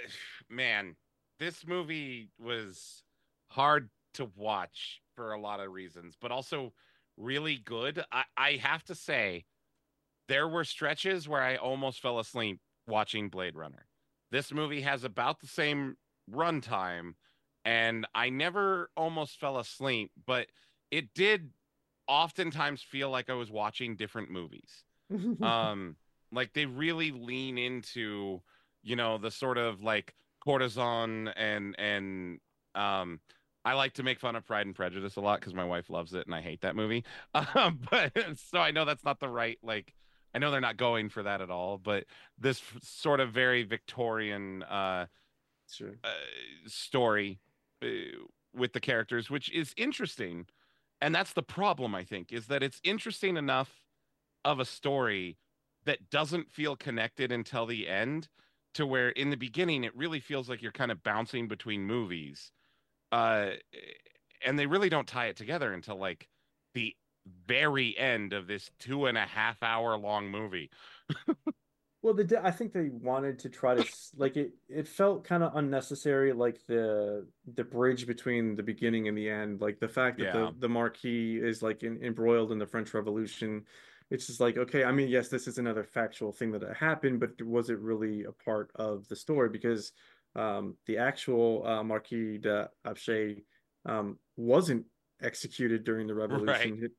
man, 0.49 0.95
this 1.39 1.67
movie 1.67 2.31
was 2.39 3.03
hard 3.49 3.91
to 4.15 4.31
watch 4.37 5.03
for 5.17 5.33
a 5.33 5.41
lot 5.41 5.59
of 5.59 5.73
reasons, 5.73 6.15
but 6.21 6.31
also 6.31 6.73
really 7.21 7.57
good. 7.65 8.03
I, 8.11 8.25
I 8.37 8.53
have 8.63 8.83
to 8.85 8.95
say, 8.95 9.45
there 10.29 10.49
were 10.49 10.65
stretches 10.65 11.29
where 11.29 11.43
I 11.43 11.57
almost 11.57 12.01
fell 12.01 12.19
asleep 12.19 12.61
watching 12.87 13.29
Blade 13.29 13.57
Runner. 13.57 13.87
This 14.31 14.53
movie 14.53 14.83
has 14.83 15.05
about 15.05 15.41
the 15.41 15.49
same 15.49 15.97
runtime, 16.33 17.15
and 17.65 18.07
I 18.15 18.31
never 18.31 18.91
almost 18.97 19.41
fell 19.41 19.59
asleep, 19.59 20.13
but 20.27 20.47
it 20.91 21.13
did 21.15 21.51
oftentimes 22.11 22.83
feel 22.83 23.09
like 23.09 23.31
I 23.31 23.35
was 23.35 23.53
watching 23.53 23.95
different 23.95 24.31
movies 24.31 24.83
um 25.43 25.97
like 26.33 26.53
they 26.53 26.67
really 26.67 27.13
lean 27.13 27.57
into 27.57 28.41
you 28.83 28.97
know 28.97 29.17
the 29.17 29.31
sort 29.31 29.59
of 29.59 29.83
like 29.83 30.15
cortisone 30.45 31.33
and 31.37 31.77
and 31.79 32.41
um 32.75 33.21
I 33.71 33.75
like 33.75 33.93
to 33.95 34.03
make 34.03 34.19
fun 34.19 34.35
of 34.35 34.45
Pride 34.45 34.67
and 34.67 34.75
Prejudice 34.75 35.15
a 35.15 35.21
lot 35.21 35.39
because 35.39 35.55
my 35.55 35.65
wife 35.65 35.91
loves 35.91 36.13
it 36.13 36.27
and 36.27 36.35
I 36.35 36.41
hate 36.41 36.63
that 36.63 36.75
movie. 36.75 37.05
Um, 37.55 37.79
but 37.89 38.13
so 38.51 38.59
I 38.59 38.73
know 38.73 38.85
that's 38.85 39.05
not 39.05 39.21
the 39.21 39.29
right 39.29 39.59
like 39.63 39.95
I 40.35 40.39
know 40.39 40.51
they're 40.51 40.61
not 40.61 40.77
going 40.77 41.09
for 41.09 41.23
that 41.23 41.41
at 41.41 41.51
all, 41.51 41.79
but 41.79 42.05
this 42.37 42.63
sort 42.83 43.21
of 43.21 43.31
very 43.31 43.63
Victorian 43.63 44.65
uh, 44.65 45.07
sure 45.71 45.95
uh, 46.03 46.09
story 46.67 47.39
uh, 47.83 47.87
with 48.53 48.73
the 48.73 48.81
characters, 48.81 49.31
which 49.31 49.53
is 49.53 49.73
interesting. 49.77 50.47
And 51.01 51.15
that's 51.15 51.33
the 51.33 51.43
problem, 51.43 51.95
I 51.95 52.03
think, 52.03 52.33
is 52.33 52.47
that 52.47 52.65
it's 52.65 52.81
interesting 52.83 53.37
enough 53.37 53.71
of 54.45 54.59
a 54.59 54.65
story 54.65 55.39
that 55.85 56.11
doesn't 56.11 56.51
feel 56.51 56.75
connected 56.75 57.31
until 57.31 57.67
the 57.67 57.89
end, 57.89 58.29
to 58.75 58.85
where 58.85 59.11
in 59.11 59.31
the 59.31 59.37
beginning 59.37 59.85
it 59.85 59.97
really 59.97 60.21
feels 60.21 60.49
like 60.49 60.61
you're 60.61 60.73
kind 60.73 60.91
of 60.91 61.05
bouncing 61.05 61.47
between 61.47 61.85
movies. 61.85 62.51
Uh, 63.13 63.51
and 64.45 64.59
they 64.59 64.67
really 64.67 64.89
don't 64.89 65.07
tie 65.09 65.27
it 65.27 65.37
together 65.37 65.73
until 65.73 65.97
like 65.97 66.29
the 66.75 66.95
very 67.47 67.97
end 67.99 68.33
of 68.33 68.47
this 68.47 68.71
two 68.79 69.07
and 69.07 69.19
a 69.19 69.27
half 69.27 69.63
hour 69.63 69.97
long 69.97 70.31
movie. 70.31 70.71
Well, 72.03 72.15
the 72.15 72.41
I 72.43 72.51
think 72.51 72.73
they 72.73 72.89
wanted 72.89 73.41
to 73.41 73.51
try 73.51 73.75
to 73.75 73.83
s- 73.83 74.11
like 74.17 74.37
it. 74.39 74.55
It 74.71 74.89
felt 74.89 75.25
kind 75.25 75.43
of 75.43 75.55
unnecessary, 75.55 76.33
like 76.33 76.65
the 76.67 77.29
the 77.45 77.65
bridge 77.65 78.07
between 78.07 78.57
the 78.57 78.63
beginning 78.63 79.07
and 79.07 79.17
the 79.19 79.29
end, 79.29 79.61
like 79.61 79.81
the 79.81 79.89
fact 79.89 80.19
that 80.19 80.31
Yeah. 80.33 80.33
the 80.33 80.55
the 80.59 80.69
Marquis 80.69 81.37
is 81.37 81.63
like 81.63 81.83
in, 81.83 82.03
embroiled 82.03 82.53
in 82.53 82.59
the 82.59 82.67
French 82.67 82.95
Revolution. 82.95 83.67
It's 84.09 84.27
just 84.27 84.41
like 84.41 84.57
okay, 84.57 84.83
I 84.85 84.93
mean, 84.93 85.09
yes, 85.09 85.29
this 85.29 85.47
is 85.47 85.59
another 85.59 85.85
factual 85.85 86.33
thing 86.33 86.53
that 86.53 86.63
happened, 86.75 87.21
but 87.21 87.41
was 87.43 87.69
it 87.69 87.79
really 87.79 88.25
a 88.25 88.33
part 88.33 88.71
of 88.77 89.07
the 89.09 89.17
story? 89.17 89.51
Because 89.51 89.93
um, 90.37 90.77
the 90.87 90.99
actual 90.99 91.67
uh, 91.67 91.83
Marquis 91.83 92.39
de 92.39 92.69
Apcher 92.87 93.43
um, 93.87 94.19
wasn't 94.37 94.85
executed 95.23 95.85
during 95.85 96.07
the 96.07 96.15
revolution. 96.15 96.81
It- 96.83 96.93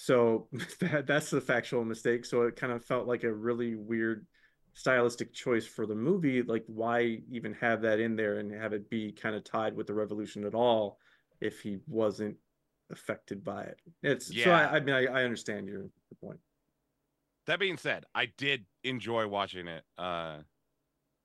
so 0.00 0.46
that 0.80 1.06
that's 1.06 1.30
the 1.30 1.40
factual 1.40 1.84
mistake. 1.84 2.24
So 2.24 2.42
it 2.42 2.56
kind 2.56 2.72
of 2.72 2.84
felt 2.84 3.08
like 3.08 3.24
a 3.24 3.32
really 3.32 3.74
weird 3.74 4.26
stylistic 4.74 5.32
choice 5.32 5.66
for 5.66 5.86
the 5.86 5.94
movie. 5.94 6.42
Like, 6.42 6.64
why 6.68 7.18
even 7.30 7.52
have 7.54 7.82
that 7.82 7.98
in 7.98 8.14
there 8.14 8.38
and 8.38 8.52
have 8.52 8.72
it 8.72 8.88
be 8.88 9.10
kind 9.10 9.34
of 9.34 9.42
tied 9.42 9.74
with 9.74 9.88
the 9.88 9.94
revolution 9.94 10.44
at 10.44 10.54
all 10.54 10.98
if 11.40 11.60
he 11.60 11.78
wasn't 11.88 12.36
affected 12.92 13.44
by 13.44 13.64
it? 13.64 13.80
It's 14.04 14.32
so 14.44 14.52
I, 14.52 14.76
I 14.76 14.80
mean 14.80 14.94
I, 14.94 15.06
I 15.06 15.24
understand 15.24 15.66
your, 15.66 15.80
your 15.80 15.90
point. 16.22 16.38
That 17.46 17.58
being 17.58 17.76
said, 17.78 18.04
I 18.14 18.26
did 18.26 18.66
enjoy 18.84 19.26
watching 19.26 19.66
it. 19.66 19.82
Uh, 19.96 20.38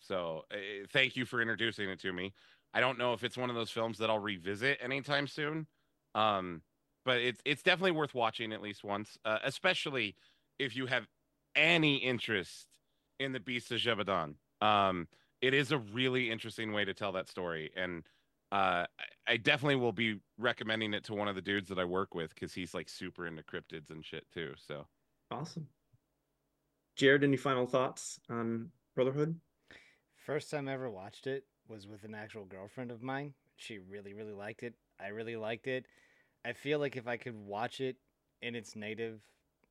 so 0.05 0.43
uh, 0.51 0.57
thank 0.91 1.15
you 1.15 1.25
for 1.25 1.41
introducing 1.41 1.89
it 1.89 1.99
to 2.01 2.13
me. 2.13 2.33
I 2.73 2.79
don't 2.79 2.97
know 2.97 3.13
if 3.13 3.23
it's 3.23 3.37
one 3.37 3.49
of 3.49 3.55
those 3.55 3.71
films 3.71 3.97
that 3.99 4.09
I'll 4.09 4.19
revisit 4.19 4.79
anytime 4.81 5.27
soon. 5.27 5.67
Um, 6.15 6.61
but 7.05 7.17
it's 7.17 7.41
it's 7.45 7.63
definitely 7.63 7.91
worth 7.91 8.13
watching 8.13 8.53
at 8.53 8.61
least 8.61 8.83
once, 8.83 9.17
uh, 9.25 9.39
especially 9.43 10.15
if 10.59 10.75
you 10.75 10.85
have 10.85 11.05
any 11.55 11.97
interest 11.97 12.67
in 13.19 13.33
the 13.33 13.39
Beast 13.39 13.71
of 13.71 13.79
Gévaudan. 13.79 14.35
Um, 14.61 15.07
it 15.41 15.53
is 15.53 15.71
a 15.71 15.77
really 15.77 16.31
interesting 16.31 16.71
way 16.71 16.85
to 16.85 16.93
tell 16.93 17.11
that 17.13 17.29
story, 17.29 17.71
and 17.75 18.03
uh, 18.51 18.85
I 19.27 19.37
definitely 19.37 19.75
will 19.75 19.91
be 19.91 20.19
recommending 20.37 20.93
it 20.93 21.03
to 21.05 21.13
one 21.13 21.27
of 21.27 21.35
the 21.35 21.41
dudes 21.41 21.67
that 21.69 21.79
I 21.79 21.85
work 21.85 22.15
with 22.15 22.33
because 22.33 22.53
he's 22.53 22.73
like 22.73 22.87
super 22.87 23.27
into 23.27 23.43
cryptids 23.43 23.89
and 23.89 24.05
shit 24.05 24.25
too. 24.33 24.53
So. 24.67 24.85
Awesome. 25.31 25.67
Jared, 26.95 27.23
any 27.23 27.37
final 27.37 27.65
thoughts 27.65 28.19
on 28.29 28.69
Brotherhood? 28.95 29.39
First 30.25 30.49
time 30.49 30.69
I 30.69 30.73
ever 30.73 30.89
watched 30.89 31.27
it 31.27 31.43
was 31.67 31.85
with 31.85 32.05
an 32.05 32.15
actual 32.15 32.45
girlfriend 32.45 32.91
of 32.91 33.03
mine. 33.03 33.33
She 33.57 33.77
really, 33.77 34.13
really 34.13 34.31
liked 34.31 34.63
it. 34.63 34.73
I 34.97 35.07
really 35.07 35.35
liked 35.35 35.67
it. 35.67 35.85
I 36.45 36.53
feel 36.53 36.79
like 36.79 36.95
if 36.95 37.09
I 37.09 37.17
could 37.17 37.35
watch 37.35 37.81
it 37.81 37.97
in 38.41 38.55
its 38.55 38.73
native 38.73 39.19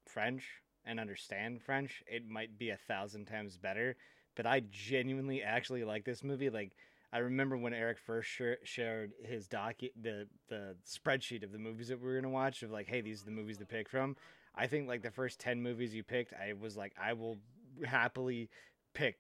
French 0.05 0.45
and 0.85 1.01
understand 1.01 1.63
French, 1.63 2.03
it 2.07 2.29
might 2.29 2.59
be 2.59 2.69
a 2.69 2.77
thousand 2.77 3.25
times 3.25 3.57
better. 3.57 3.97
But 4.37 4.45
I 4.47 4.61
genuinely 4.71 5.43
actually 5.43 5.85
like 5.85 6.05
this 6.05 6.23
movie. 6.23 6.51
Like, 6.51 6.77
I 7.15 7.19
remember 7.19 7.57
when 7.57 7.73
Eric 7.73 7.99
first 7.99 8.29
shar- 8.29 8.59
shared 8.63 9.13
his 9.25 9.49
docu 9.49 9.89
the 9.99 10.29
the 10.51 10.77
spreadsheet 10.87 11.45
of 11.45 11.53
the 11.53 11.59
movies 11.59 11.89
that 11.89 11.99
we 11.99 12.07
were 12.07 12.17
gonna 12.17 12.29
watch 12.29 12.63
of 12.63 12.71
like, 12.71 12.89
hey, 12.89 13.01
these 13.01 13.23
are 13.23 13.27
the 13.27 13.31
movies 13.31 13.57
to 13.57 13.65
pick 13.65 13.89
from. 13.89 14.17
I 14.55 14.67
think 14.67 14.87
like 14.87 15.01
the 15.01 15.11
first 15.11 15.41
ten 15.41 15.63
movies 15.63 15.95
you 15.95 16.03
picked, 16.03 16.35
I 16.35 16.53
was 16.53 16.77
like, 16.77 16.93
I 17.03 17.15
will 17.15 17.39
happily 17.87 18.51
pick 18.93 19.17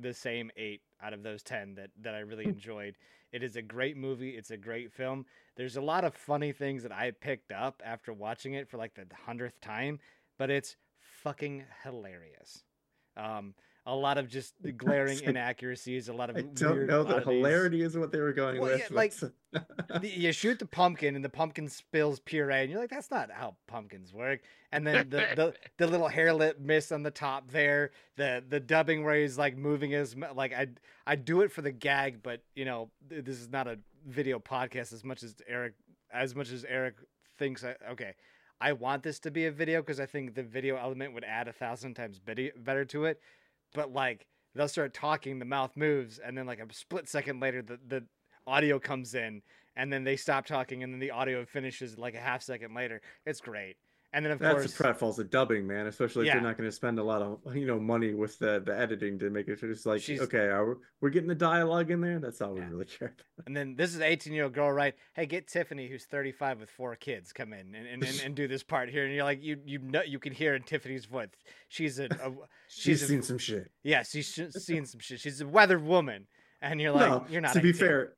the 0.00 0.14
same 0.14 0.50
eight 0.56 0.82
out 1.02 1.12
of 1.12 1.22
those 1.22 1.42
10 1.42 1.74
that, 1.74 1.90
that 2.00 2.14
I 2.14 2.20
really 2.20 2.44
enjoyed. 2.44 2.96
It 3.32 3.42
is 3.42 3.56
a 3.56 3.62
great 3.62 3.96
movie. 3.96 4.30
It's 4.30 4.50
a 4.50 4.56
great 4.56 4.92
film. 4.92 5.24
There's 5.56 5.76
a 5.76 5.80
lot 5.80 6.04
of 6.04 6.14
funny 6.14 6.52
things 6.52 6.82
that 6.82 6.92
I 6.92 7.12
picked 7.12 7.52
up 7.52 7.82
after 7.84 8.12
watching 8.12 8.54
it 8.54 8.68
for 8.68 8.76
like 8.76 8.94
the 8.94 9.06
hundredth 9.26 9.60
time, 9.60 10.00
but 10.38 10.50
it's 10.50 10.76
fucking 10.98 11.64
hilarious. 11.84 12.64
Um, 13.16 13.54
a 13.92 13.96
lot 13.96 14.18
of 14.18 14.28
just 14.28 14.54
the 14.62 14.72
glaring 14.84 15.16
like- 15.18 15.26
inaccuracies, 15.26 16.08
a 16.08 16.12
lot 16.12 16.30
of 16.30 16.36
I 16.36 16.42
don't 16.42 16.86
know 16.86 17.00
oddities. 17.02 17.24
hilarity 17.24 17.82
is 17.82 17.96
what 17.96 18.12
they 18.12 18.20
were 18.20 18.32
going 18.32 18.60
Well, 18.60 18.70
with. 18.70 18.80
yeah, 18.80 18.96
like- 18.96 19.12
The- 20.00 20.08
you 20.08 20.32
shoot 20.32 20.58
the 20.60 20.66
pumpkin 20.66 21.16
and 21.16 21.24
the 21.24 21.28
pumpkin 21.28 21.68
spills 21.68 22.20
puree 22.20 22.62
and 22.62 22.70
you're 22.70 22.80
like 22.80 22.90
that's 22.90 23.10
not 23.10 23.30
how 23.32 23.56
pumpkins 23.66 24.12
work 24.14 24.40
and 24.70 24.86
then 24.86 25.10
the 25.10 25.26
the, 25.34 25.54
the 25.78 25.86
little 25.88 26.06
hair 26.06 26.32
lip 26.32 26.60
mist 26.60 26.92
on 26.92 27.02
the 27.02 27.10
top 27.10 27.50
there 27.50 27.90
the 28.16 28.44
the 28.48 28.60
dubbing 28.60 29.02
where 29.04 29.16
he's 29.20 29.36
like 29.36 29.56
moving 29.56 29.90
his 29.90 30.14
like 30.36 30.52
i 30.52 30.68
i 31.06 31.16
do 31.16 31.40
it 31.40 31.50
for 31.50 31.62
the 31.62 31.72
gag 31.72 32.22
but 32.22 32.42
you 32.54 32.64
know 32.64 32.90
this 33.08 33.40
is 33.40 33.48
not 33.48 33.66
a 33.66 33.76
video 34.06 34.38
podcast 34.38 34.92
as 34.92 35.02
much 35.02 35.24
as 35.24 35.34
eric 35.48 35.74
as 36.12 36.34
much 36.36 36.52
as 36.52 36.64
eric 36.68 36.94
thinks 37.36 37.64
I, 37.64 37.74
okay 37.90 38.14
i 38.60 38.72
want 38.72 39.02
this 39.02 39.18
to 39.20 39.32
be 39.32 39.46
a 39.46 39.50
video 39.52 39.80
because 39.82 39.98
i 39.98 40.06
think 40.06 40.34
the 40.36 40.44
video 40.44 40.76
element 40.76 41.12
would 41.14 41.24
add 41.24 41.48
a 41.48 41.52
thousand 41.52 41.94
times 41.94 42.20
better 42.20 42.84
to 42.84 43.04
it 43.06 43.20
but 43.74 43.92
like 43.92 44.26
they'll 44.54 44.68
start 44.68 44.94
talking 44.94 45.38
the 45.38 45.44
mouth 45.44 45.76
moves 45.76 46.18
and 46.18 46.36
then 46.36 46.46
like 46.46 46.60
a 46.60 46.74
split 46.74 47.08
second 47.08 47.40
later 47.40 47.62
the 47.62 47.78
the 47.86 48.04
audio 48.46 48.78
comes 48.78 49.14
in 49.14 49.42
and 49.76 49.92
then 49.92 50.04
they 50.04 50.16
stop 50.16 50.46
talking 50.46 50.82
and 50.82 50.92
then 50.92 51.00
the 51.00 51.10
audio 51.10 51.44
finishes 51.44 51.96
like 51.96 52.14
a 52.14 52.20
half 52.20 52.42
second 52.42 52.74
later. 52.74 53.00
It's 53.24 53.40
great 53.40 53.76
and 54.12 54.24
then 54.24 54.32
of 54.32 54.40
course, 54.40 54.62
That's 54.62 54.76
course 54.76 54.96
the 54.98 55.06
pratfalls 55.06 55.18
of 55.18 55.30
dubbing, 55.30 55.66
man. 55.66 55.86
Especially 55.86 56.22
if 56.22 56.26
Yeah. 56.26 56.34
you're 56.34 56.42
not 56.42 56.56
going 56.58 56.68
to 56.68 56.74
spend 56.74 56.98
a 56.98 57.02
lot 57.04 57.22
of 57.22 57.56
you 57.56 57.66
know 57.66 57.78
money 57.78 58.14
with 58.14 58.38
the 58.38 58.60
the 58.64 58.76
editing 58.76 59.18
to 59.20 59.30
make 59.30 59.48
it 59.48 59.60
just 59.60 59.86
like 59.86 60.02
She's- 60.02 60.20
okay, 60.20 60.46
are, 60.48 60.78
we're 61.00 61.10
getting 61.10 61.28
the 61.28 61.34
dialogue 61.34 61.90
in 61.90 62.00
there. 62.00 62.18
That's 62.18 62.40
all 62.40 62.54
we 62.54 62.60
really 62.60 62.84
care. 62.86 63.08
about. 63.14 63.46
and 63.46 63.56
then 63.56 63.76
this 63.76 63.94
is 63.94 64.00
18 64.00 64.32
year 64.32 64.44
old 64.44 64.52
girl 64.54 64.70
right 64.72 64.94
hey 65.14 65.26
get 65.26 65.46
tiffany 65.48 65.88
who's 65.88 66.04
35 66.04 66.60
with 66.60 66.70
four 66.70 66.94
kids 66.96 67.32
come 67.32 67.52
in 67.52 67.74
and, 67.74 67.86
and, 67.86 68.02
and, 68.04 68.20
and 68.24 68.34
do 68.34 68.46
this 68.48 68.62
part 68.62 68.90
here 68.90 69.04
and 69.06 69.14
you're 69.14 69.24
like 69.24 69.42
you 69.42 69.56
you 69.64 69.78
know 69.78 70.02
you 70.02 70.18
can 70.18 70.32
hear 70.32 70.54
in 70.54 70.62
tiffany's 70.62 71.06
voice 71.06 71.28
she's 71.68 71.98
a, 71.98 72.04
a 72.04 72.30
She's 72.68 72.82
She's 72.82 73.02
a- 73.02 73.06
seen 73.06 73.22
some 73.22 73.38
shit. 73.38 73.70
yeah 73.82 74.02
she's 74.02 74.28
seen 74.62 74.84
some 74.86 75.00
shit 75.00 75.20
she's 75.20 75.40
a 75.40 75.46
weathered 75.46 75.82
woman 75.82 76.26
and 76.60 76.78
you're 76.80 76.92
like 76.92 77.08
no, 77.08 77.24
you're 77.30 77.40
not 77.40 77.54
to 77.54 77.60
be 77.60 77.70
18. 77.70 77.80
fair, 77.80 78.12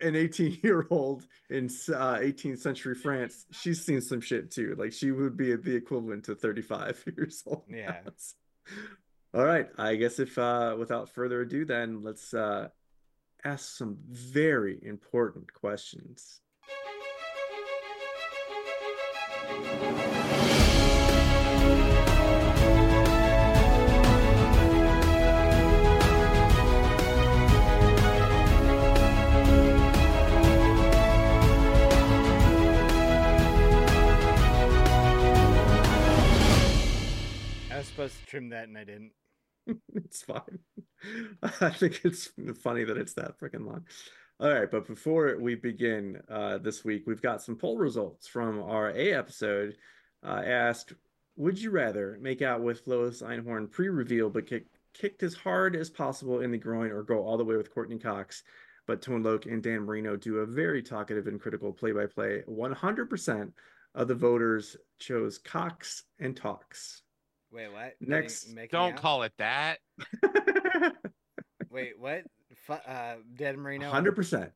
an 0.00 0.16
18 0.16 0.60
year 0.62 0.86
old 0.90 1.26
in 1.50 1.66
uh, 1.66 2.18
18th 2.18 2.58
century 2.58 2.94
France, 2.94 3.46
she's 3.50 3.84
seen 3.84 4.00
some 4.00 4.20
shit 4.20 4.50
too. 4.50 4.74
Like 4.78 4.92
she 4.92 5.10
would 5.10 5.36
be 5.36 5.54
the 5.56 5.74
equivalent 5.74 6.24
to 6.24 6.34
35 6.34 7.04
years 7.16 7.42
old. 7.46 7.64
now. 7.68 7.78
Yeah. 7.78 8.00
All 9.34 9.44
right. 9.44 9.68
I 9.78 9.96
guess 9.96 10.18
if 10.18 10.36
uh, 10.38 10.76
without 10.78 11.08
further 11.10 11.40
ado, 11.40 11.64
then 11.64 12.02
let's 12.02 12.34
uh, 12.34 12.68
ask 13.44 13.76
some 13.76 13.98
very 14.08 14.78
important 14.82 15.52
questions. 15.52 16.40
Supposed 37.92 38.18
to 38.20 38.26
trim 38.26 38.48
that 38.50 38.68
and 38.68 38.78
i 38.78 38.84
didn't 38.84 39.12
it's 39.94 40.22
fine. 40.22 40.58
I 41.60 41.70
think 41.70 42.00
it's 42.04 42.30
funny 42.62 42.84
that 42.84 42.96
it's 42.96 43.14
that 43.14 43.38
freaking 43.38 43.66
long. 43.66 43.84
All 44.40 44.52
right, 44.52 44.70
but 44.70 44.86
before 44.86 45.36
we 45.38 45.54
begin 45.54 46.20
uh, 46.28 46.58
this 46.58 46.84
week, 46.84 47.04
we've 47.06 47.22
got 47.22 47.42
some 47.42 47.56
poll 47.56 47.78
results 47.78 48.26
from 48.26 48.60
our 48.62 48.90
A 48.90 49.12
episode. 49.12 49.76
Uh, 50.24 50.42
asked, 50.44 50.94
would 51.36 51.60
you 51.60 51.70
rather 51.70 52.18
make 52.20 52.42
out 52.42 52.62
with 52.62 52.86
Lois 52.86 53.22
Einhorn 53.22 53.70
pre-reveal 53.70 54.30
but 54.30 54.46
kick, 54.46 54.66
kicked 54.94 55.22
as 55.22 55.34
hard 55.34 55.76
as 55.76 55.90
possible 55.90 56.40
in 56.40 56.50
the 56.50 56.58
groin, 56.58 56.90
or 56.90 57.02
go 57.02 57.24
all 57.24 57.36
the 57.36 57.44
way 57.44 57.56
with 57.56 57.72
Courteney 57.72 57.98
Cox? 57.98 58.42
But 58.86 59.00
Tone 59.00 59.22
Loc 59.22 59.46
and 59.46 59.62
Dan 59.62 59.82
Marino 59.82 60.16
do 60.16 60.38
a 60.38 60.46
very 60.46 60.82
talkative 60.82 61.28
and 61.28 61.40
critical 61.40 61.72
play-by-play. 61.72 62.42
100% 62.48 63.52
of 63.94 64.08
the 64.08 64.14
voters 64.14 64.76
chose 64.98 65.38
Cox 65.38 66.04
and 66.18 66.36
Talks. 66.36 67.02
Wait 67.52 67.70
what 67.72 67.94
Next, 68.00 68.44
Making- 68.46 68.54
making 68.54 68.78
Don't 68.78 68.92
out? 68.94 69.00
call 69.00 69.22
it 69.24 69.32
that. 69.38 69.78
wait 71.70 71.98
what 71.98 72.22
Fu- 72.66 72.72
uh 72.72 73.16
dan 73.34 73.58
marino 73.58 73.90
Hundred 73.90 74.16
percent. 74.16 74.50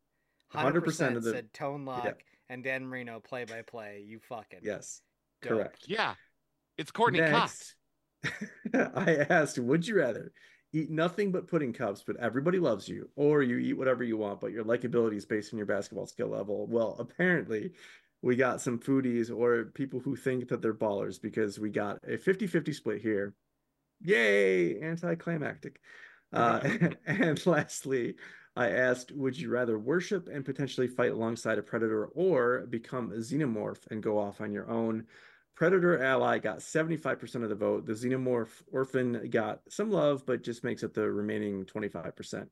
100% 0.55 0.73
100% 0.73 1.17
of 1.17 1.23
the- 1.25 1.33
said 1.33 1.53
Tone 1.53 1.85
Loc 1.85 2.23
and 2.49 2.63
Dan 2.63 2.87
Marino 2.87 3.19
play 3.19 3.45
by 3.45 3.63
play. 3.63 4.05
You 4.07 4.21
fucking 4.21 4.61
Yes, 4.63 5.01
dope. 5.43 5.51
correct. 5.53 5.85
Yeah. 5.89 6.15
It's 6.79 6.93
Courteney 6.93 7.29
Cox. 7.29 7.75
I 8.75 9.27
asked, 9.29 9.59
would 9.59 9.87
you 9.87 9.97
rather 9.97 10.33
eat 10.73 10.89
nothing 10.89 11.33
but 11.33 11.49
pudding 11.49 11.73
cups, 11.73 12.05
but 12.07 12.17
everybody 12.19 12.61
loves 12.61 12.89
you, 12.89 13.11
or 13.17 13.43
you 13.43 13.59
eat 13.59 13.73
whatever 13.73 14.05
you 14.05 14.17
want, 14.17 14.41
but 14.41 14.53
your 14.53 14.63
likability 14.65 15.17
is 15.17 15.27
based 15.27 15.53
on 15.53 15.57
your 15.59 15.67
basketball 15.67 16.07
skill 16.07 16.29
level? 16.29 16.67
Well, 16.69 16.95
apparently, 17.01 17.73
we 18.27 18.35
got 18.35 18.61
some 18.61 18.77
foodies 18.77 19.31
or 19.31 19.67
people 19.67 20.01
who 20.01 20.17
think 20.17 20.49
that 20.49 20.61
they're 20.61 20.75
ballers 20.75 21.23
because 21.23 21.61
we 21.61 21.71
got 21.71 22.01
a 22.09 22.19
50 22.19 22.49
50 22.49 22.73
split 22.73 23.01
here. 23.01 23.35
Yay, 24.03 24.83
anticlimactic. 24.83 25.81
Uh, 26.33 26.59
and 27.07 27.47
lastly, 27.47 28.17
I 28.57 28.71
asked, 28.71 29.13
would 29.13 29.39
you 29.39 29.49
rather 29.49 29.79
worship 29.79 30.27
and 30.27 30.45
potentially 30.45 30.89
fight 30.89 31.13
alongside 31.13 31.59
a 31.59 31.63
predator 31.63 32.07
or 32.07 32.67
become 32.69 33.13
a 33.13 33.19
xenomorph 33.19 33.87
and 33.93 34.03
go 34.03 34.19
off 34.19 34.41
on 34.41 34.51
your 34.51 34.69
own? 34.69 35.07
Predator 35.55 36.03
Ally 36.03 36.39
got 36.39 36.59
75% 36.59 37.45
of 37.45 37.49
the 37.49 37.55
vote. 37.55 37.87
The 37.87 37.93
Xenomorph 37.93 38.51
Orphan 38.71 39.31
got 39.31 39.61
some 39.71 39.91
love, 39.91 40.27
but 40.27 40.43
just 40.43 40.65
makes 40.65 40.83
up 40.83 40.93
the 40.93 41.11
remaining 41.11 41.65
25%. 41.65 42.49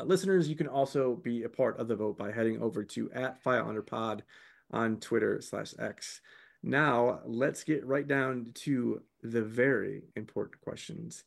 Uh, 0.00 0.04
listeners, 0.04 0.48
you 0.48 0.56
can 0.56 0.66
also 0.66 1.14
be 1.14 1.44
a 1.44 1.48
part 1.48 1.78
of 1.78 1.86
the 1.86 1.94
vote 1.94 2.18
by 2.18 2.32
heading 2.32 2.60
over 2.60 2.82
to 2.82 3.12
at 3.12 3.40
File 3.42 3.68
Under 3.68 3.82
Pod 3.82 4.24
on 4.72 4.98
Twitter 4.98 5.40
slash 5.40 5.74
X. 5.78 6.20
Now, 6.62 7.20
let's 7.24 7.64
get 7.64 7.86
right 7.86 8.06
down 8.06 8.52
to 8.54 9.02
the 9.22 9.42
very 9.42 10.02
important 10.16 10.60
questions. 10.60 11.24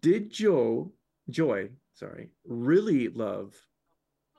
Did 0.00 0.30
Joe, 0.30 0.92
Joi, 1.28 1.70
sorry, 1.94 2.30
really 2.46 3.08
love 3.08 3.54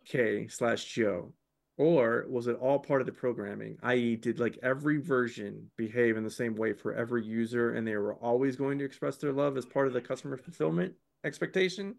K 0.05 0.47
slash 0.47 0.85
Joe? 0.85 1.33
Or 1.77 2.25
was 2.29 2.45
it 2.47 2.57
all 2.61 2.77
part 2.77 3.01
of 3.01 3.07
the 3.07 3.13
programming? 3.13 3.77
I.e., 3.81 4.15
did 4.15 4.39
like 4.39 4.59
every 4.61 4.97
version 4.97 5.71
behave 5.75 6.17
in 6.17 6.23
the 6.23 6.29
same 6.29 6.55
way 6.55 6.73
for 6.73 6.93
every 6.93 7.25
user 7.25 7.73
and 7.73 7.85
they 7.85 7.95
were 7.95 8.13
always 8.15 8.55
going 8.55 8.77
to 8.79 8.85
express 8.85 9.17
their 9.17 9.31
love 9.31 9.57
as 9.57 9.65
part 9.65 9.87
of 9.87 9.93
the 9.93 10.01
customer 10.01 10.37
fulfillment 10.37 10.93
expectation? 11.23 11.95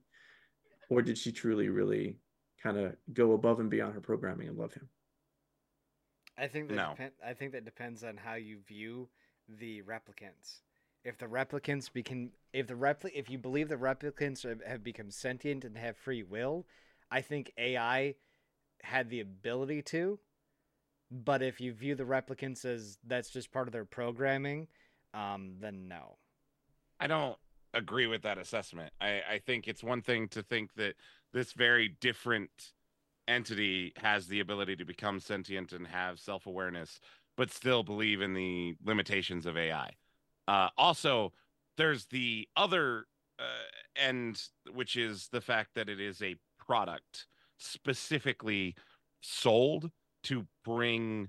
Or 0.91 1.03
did 1.03 1.19
she 1.19 1.33
truly, 1.33 1.71
really 1.71 2.19
kind 2.63 2.77
of 2.77 2.95
go 3.13 3.33
above 3.33 3.59
and 3.59 3.71
beyond 3.71 3.95
her 3.95 4.01
programming 4.01 4.49
and 4.49 4.57
love 4.57 4.75
him? 4.75 4.89
I 6.37 6.47
think 6.49 6.69
that 6.69 6.77
No. 6.77 6.91
depend, 6.91 7.13
I 7.25 7.33
think 7.33 7.53
that 7.53 7.65
depends 7.65 8.03
on 8.05 8.17
how 8.17 8.35
you 8.35 8.59
view 8.59 9.09
the 9.49 9.83
replicants. 9.83 10.63
If 11.05 11.19
the 11.19 11.27
replicants 11.27 11.93
become 11.93 12.31
if 12.53 12.67
the 12.67 12.75
repli- 12.75 13.13
if 13.15 13.29
you 13.29 13.39
believe 13.39 13.69
the 13.69 13.77
replicants 13.77 14.49
have, 14.49 14.63
have 14.67 14.83
become 14.83 15.11
sentient 15.11 15.65
and 15.65 15.77
have 15.77 15.97
free 15.97 16.23
will, 16.23 16.67
I 17.11 17.21
think 17.21 17.53
AI 17.59 18.15
had 18.83 19.11
the 19.11 19.21
ability 19.21 19.83
to. 19.83 20.19
But 21.11 21.43
if 21.43 21.61
you 21.61 21.73
view 21.73 21.95
the 21.95 22.05
replicants 22.05 22.65
as 22.65 22.99
that's 23.07 23.31
just 23.31 23.53
part 23.53 23.69
of 23.69 23.73
their 23.73 23.85
programming, 23.85 24.67
um, 25.13 25.55
then 25.61 25.87
no. 25.89 26.17
I 26.99 27.07
don't 27.07 27.37
agree 27.75 28.07
with 28.07 28.23
that 28.23 28.39
assessment. 28.39 28.93
I, 29.01 29.21
I 29.31 29.39
think 29.45 29.69
it's 29.69 29.83
one 29.85 30.03
thing 30.03 30.29
to 30.29 30.43
think 30.43 30.75
that 30.75 30.95
this 31.33 31.53
very 31.53 31.89
different 32.01 32.51
entity 33.29 33.93
has 33.97 34.27
the 34.27 34.41
ability 34.41 34.77
to 34.77 34.85
become 34.85 35.21
sentient 35.21 35.73
and 35.73 35.87
have 35.87 36.19
self 36.19 36.47
awareness, 36.47 37.01
but 37.37 37.51
still 37.51 37.83
believe 37.83 38.21
in 38.21 38.35
the 38.35 38.75
limitations 38.85 39.47
of 39.47 39.57
AI. 39.57 39.91
Uh, 40.47 40.69
also, 40.77 41.33
there's 41.77 42.07
the 42.07 42.49
other 42.57 43.07
uh, 43.39 43.43
end, 43.97 44.43
which 44.73 44.97
is 44.97 45.29
the 45.33 45.41
fact 45.41 45.71
that 45.75 45.89
it 45.89 46.01
is 46.01 46.23
a 46.23 46.37
product 46.59 47.27
specifically 47.59 48.75
sold 49.21 49.91
to 50.23 50.47
bring 50.65 51.29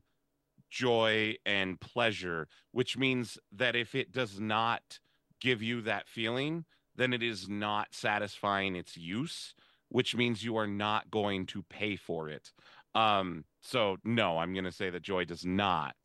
joy 0.69 1.35
and 1.45 1.80
pleasure, 1.80 2.48
which 2.72 2.98
means 2.98 3.38
that 3.51 3.75
if 3.75 3.95
it 3.95 4.11
does 4.11 4.40
not 4.40 4.99
give 5.40 5.61
you 5.61 5.82
that 5.82 6.07
feeling, 6.07 6.65
then 6.95 7.14
it 7.14 7.24
is 7.24 7.48
not 7.48 7.93
satisfying 7.93 8.75
its 8.75 8.98
use, 8.98 9.53
which 9.90 10.16
means 10.16 10.44
you 10.44 10.58
are 10.58 10.68
not 10.68 11.10
going 11.12 11.46
to 11.48 11.64
pay 11.64 11.96
for 11.96 12.30
it. 12.30 12.52
Um, 12.94 13.46
so 13.62 13.98
no, 14.04 14.38
I'm 14.38 14.54
going 14.54 14.66
to 14.66 14.72
say 14.72 14.90
that 14.90 15.02
Joi 15.04 15.26
does 15.26 15.46
not. 15.46 15.96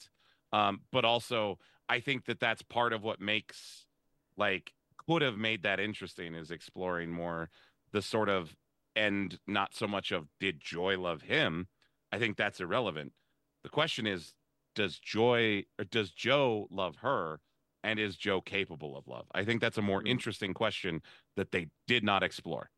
Um, 0.53 0.81
but 0.91 1.05
also, 1.05 1.59
I 1.89 2.01
think 2.01 2.25
that 2.27 2.41
that's 2.41 2.63
part 2.63 2.93
of 2.93 3.03
what 3.03 3.21
makes 3.21 3.87
like 4.37 4.73
could 4.97 5.23
have 5.23 5.39
made 5.39 5.63
that 5.63 5.81
interesting 5.81 6.35
is 6.35 6.51
exploring 6.51 7.11
more 7.11 7.51
the 7.93 8.03
sort 8.03 8.29
of 8.29 8.55
and 8.97 9.39
not 9.47 9.75
so 9.75 9.87
much 9.87 10.11
of 10.13 10.29
did 10.41 10.61
Joi 10.61 10.99
love 10.99 11.23
him. 11.23 11.69
I 12.13 12.19
think 12.19 12.37
that's 12.37 12.61
irrelevant. 12.61 13.13
The 13.63 13.69
question 13.69 14.07
is, 14.07 14.35
does 14.75 14.99
Joi 14.99 15.65
or 15.79 15.85
does 15.85 16.11
Joe 16.11 16.67
love 16.71 16.97
her? 16.97 17.41
and 17.83 17.99
is 17.99 18.17
Joe 18.17 18.43
capable 18.43 18.95
of 18.97 19.09
love? 19.09 19.27
I 19.35 19.45
think 19.45 19.63
that's 19.63 19.79
a 19.79 19.83
more 19.83 20.03
Mhm. 20.03 20.09
interesting 20.09 20.53
question 20.53 21.03
that 21.37 21.51
they 21.51 21.71
did 21.87 22.05
not 22.05 22.23
explore. 22.23 22.71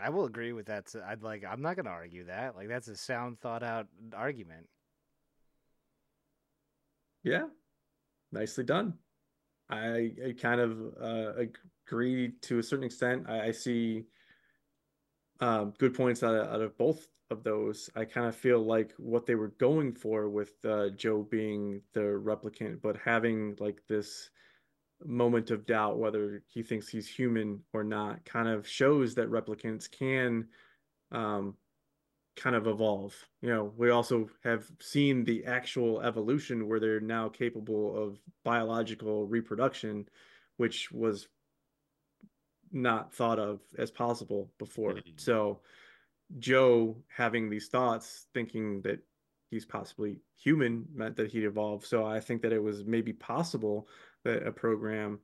I 0.00 0.10
will 0.10 0.24
agree 0.24 0.52
with 0.52 0.66
that. 0.66 0.92
I'd 1.06 1.22
like. 1.22 1.44
I'm 1.48 1.62
not 1.62 1.76
going 1.76 1.86
to 1.86 1.92
argue 1.92 2.24
that. 2.26 2.56
Like 2.56 2.68
that's 2.68 2.88
a 2.88 2.96
sound, 2.96 3.38
thought 3.40 3.62
out 3.62 3.86
argument. 4.14 4.66
Yeah, 7.22 7.46
nicely 8.32 8.64
done. 8.64 8.94
I, 9.70 10.12
I 10.26 10.34
kind 10.38 10.60
of 10.60 10.78
uh, 11.00 11.32
agree 11.86 12.32
to 12.42 12.58
a 12.58 12.62
certain 12.62 12.84
extent. 12.84 13.24
I, 13.28 13.46
I 13.46 13.50
see 13.52 14.04
um, 15.40 15.72
good 15.78 15.94
points 15.94 16.22
out 16.22 16.34
of, 16.34 16.48
out 16.48 16.60
of 16.60 16.76
both 16.76 17.06
of 17.30 17.42
those. 17.42 17.88
I 17.96 18.04
kind 18.04 18.26
of 18.26 18.36
feel 18.36 18.60
like 18.60 18.92
what 18.98 19.26
they 19.26 19.36
were 19.36 19.54
going 19.58 19.94
for 19.94 20.28
with 20.28 20.52
uh, 20.64 20.90
Joe 20.90 21.22
being 21.22 21.80
the 21.92 22.00
replicant, 22.00 22.82
but 22.82 22.96
having 23.02 23.56
like 23.58 23.80
this 23.88 24.30
moment 25.04 25.50
of 25.50 25.66
doubt 25.66 25.98
whether 25.98 26.42
he 26.48 26.62
thinks 26.62 26.88
he's 26.88 27.08
human 27.08 27.60
or 27.72 27.84
not 27.84 28.24
kind 28.24 28.48
of 28.48 28.66
shows 28.66 29.14
that 29.14 29.30
replicants 29.30 29.90
can 29.90 30.48
um, 31.12 31.56
kind 32.36 32.56
of 32.56 32.66
evolve. 32.66 33.14
You 33.40 33.50
know, 33.50 33.72
we 33.76 33.90
also 33.90 34.28
have 34.42 34.70
seen 34.80 35.24
the 35.24 35.44
actual 35.44 36.00
evolution 36.00 36.68
where 36.68 36.80
they're 36.80 37.00
now 37.00 37.28
capable 37.28 37.96
of 37.96 38.18
biological 38.44 39.26
reproduction, 39.26 40.08
which 40.56 40.90
was 40.90 41.28
not 42.72 43.14
thought 43.14 43.38
of 43.38 43.60
as 43.78 43.90
possible 43.90 44.52
before. 44.58 44.94
Mhm. 44.94 45.20
So, 45.20 45.62
Joe 46.38 47.04
having 47.08 47.48
these 47.48 47.68
thoughts, 47.68 48.26
thinking 48.34 48.82
that 48.82 49.00
he's 49.50 49.66
possibly 49.66 50.20
human, 50.36 50.88
meant 50.92 51.16
that 51.16 51.30
he'd 51.30 51.44
evolve. 51.44 51.86
So, 51.86 52.04
I 52.04 52.18
think 52.18 52.42
that 52.42 52.52
it 52.52 52.62
was 52.62 52.84
maybe 52.84 53.12
possible 53.12 53.88
that 54.24 54.46
a 54.46 54.52
program 54.52 55.20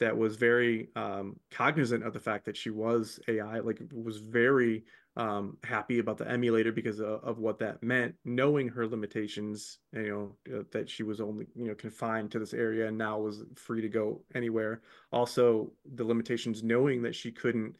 that 0.00 0.16
was 0.16 0.36
very 0.36 0.88
um, 0.96 1.36
cognizant 1.50 2.04
of 2.04 2.12
the 2.12 2.20
fact 2.20 2.44
that 2.44 2.56
she 2.56 2.70
was 2.70 3.20
AI, 3.28 3.60
like 3.60 3.80
was 3.92 4.18
very 4.18 4.84
um, 5.16 5.56
happy 5.62 6.00
about 6.00 6.18
the 6.18 6.28
emulator 6.28 6.72
because 6.72 6.98
of, 6.98 7.22
of 7.22 7.38
what 7.38 7.58
that 7.60 7.82
meant, 7.82 8.14
knowing 8.24 8.68
her 8.68 8.86
limitations, 8.86 9.78
you 9.92 10.36
know, 10.48 10.58
uh, 10.58 10.62
that 10.72 10.90
she 10.90 11.04
was 11.04 11.20
only, 11.20 11.46
you 11.54 11.68
know, 11.68 11.74
confined 11.74 12.32
to 12.32 12.40
this 12.40 12.52
area 12.52 12.88
and 12.88 12.98
now 12.98 13.20
was 13.20 13.44
free 13.54 13.80
to 13.80 13.88
go 13.88 14.20
anywhere. 14.34 14.82
Also, 15.12 15.70
the 15.94 16.04
limitations, 16.04 16.64
knowing 16.64 17.00
that 17.02 17.14
she 17.14 17.30
couldn't, 17.30 17.76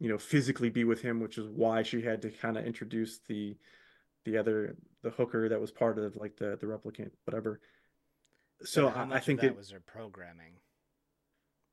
you 0.00 0.08
know, 0.08 0.18
physically 0.18 0.70
be 0.70 0.84
with 0.84 1.02
him, 1.02 1.20
which 1.20 1.36
is 1.36 1.48
why 1.48 1.82
she 1.82 2.00
had 2.00 2.22
to 2.22 2.30
kind 2.30 2.56
of 2.56 2.64
introduce 2.64 3.20
the 3.28 3.56
the 4.24 4.38
other 4.38 4.74
the 5.02 5.10
hooker 5.10 5.50
that 5.50 5.60
was 5.60 5.70
part 5.70 5.98
of 5.98 6.16
like 6.16 6.36
the 6.36 6.56
the 6.60 6.66
replicant, 6.66 7.10
whatever. 7.26 7.60
So 8.62 8.88
I, 8.88 9.16
I 9.16 9.20
think 9.20 9.40
that 9.40 9.48
it 9.48 9.56
was 9.56 9.70
her 9.70 9.82
programming 9.84 10.54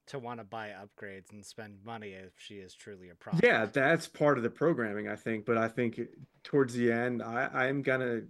to 0.08 0.20
want 0.20 0.40
to 0.40 0.44
buy 0.44 0.70
upgrades 0.70 1.32
and 1.32 1.46
spend 1.46 1.78
money 1.86 2.10
if 2.10 2.34
she 2.38 2.56
is 2.56 2.74
truly 2.74 3.10
a 3.10 3.16
product. 3.16 3.46
Yeah, 3.46 3.66
that's 3.66 4.08
part 4.08 4.38
of 4.38 4.44
the 4.44 4.50
programming, 4.50 5.08
I 5.08 5.16
think. 5.16 5.46
But 5.46 5.58
I 5.58 5.68
think 5.68 6.00
towards 6.44 6.74
the 6.74 6.92
end, 6.92 7.22
I, 7.22 7.48
I'm 7.54 7.82
gonna 7.82 8.22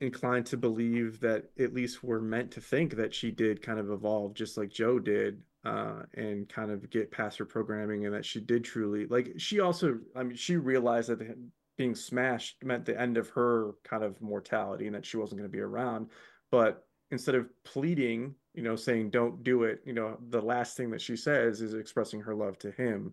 inclined 0.00 0.46
to 0.46 0.56
believe 0.56 1.20
that 1.20 1.50
at 1.58 1.74
least 1.74 2.04
we're 2.04 2.20
meant 2.20 2.52
to 2.52 2.60
think 2.60 2.94
that 2.96 3.12
she 3.12 3.30
did 3.30 3.62
kind 3.62 3.80
of 3.80 3.90
evolve 3.90 4.32
just 4.34 4.56
like 4.56 4.70
Joe 4.70 4.98
did, 4.98 5.42
uh, 5.64 6.02
and 6.14 6.48
kind 6.48 6.70
of 6.70 6.88
get 6.88 7.10
past 7.10 7.38
her 7.38 7.44
programming, 7.44 8.06
and 8.06 8.14
that 8.14 8.24
she 8.24 8.40
did 8.40 8.64
truly 8.64 9.06
like. 9.06 9.34
She 9.38 9.60
also, 9.60 9.98
I 10.16 10.22
mean, 10.22 10.36
she 10.36 10.56
realized 10.56 11.10
that 11.10 11.36
being 11.76 11.94
smashed 11.94 12.64
meant 12.64 12.86
the 12.86 12.98
end 12.98 13.18
of 13.18 13.28
her 13.30 13.72
kind 13.84 14.02
of 14.02 14.20
mortality, 14.22 14.86
and 14.86 14.94
that 14.94 15.04
she 15.04 15.16
wasn't 15.16 15.40
going 15.40 15.50
to 15.50 15.56
be 15.56 15.60
around. 15.60 16.08
But 16.50 16.86
instead 17.10 17.34
of 17.34 17.46
pleading, 17.64 18.34
you 18.54 18.62
know, 18.62 18.76
saying 18.76 19.10
don't 19.10 19.42
do 19.42 19.64
it, 19.64 19.80
you 19.84 19.92
know, 19.92 20.18
the 20.30 20.40
last 20.40 20.76
thing 20.76 20.90
that 20.90 21.00
she 21.00 21.16
says 21.16 21.60
is 21.60 21.74
expressing 21.74 22.20
her 22.20 22.34
love 22.34 22.58
to 22.58 22.70
him. 22.72 23.12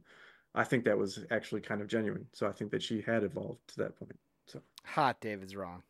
I 0.53 0.64
think 0.64 0.85
that 0.85 0.98
was 0.98 1.25
actually 1.32 1.61
kind 1.61 1.82
of 1.82 1.88
genuine. 1.88 2.27
So 2.33 2.48
I 2.48 2.51
think 2.51 2.72
that 2.72 2.82
she 2.82 3.01
had 3.01 3.24
evolved 3.24 3.67
to 3.69 3.77
that 3.80 3.98
point. 3.98 4.17
So 4.48 4.61
Hot 4.85 5.19
David's 5.19 5.56
wrong. 5.56 5.83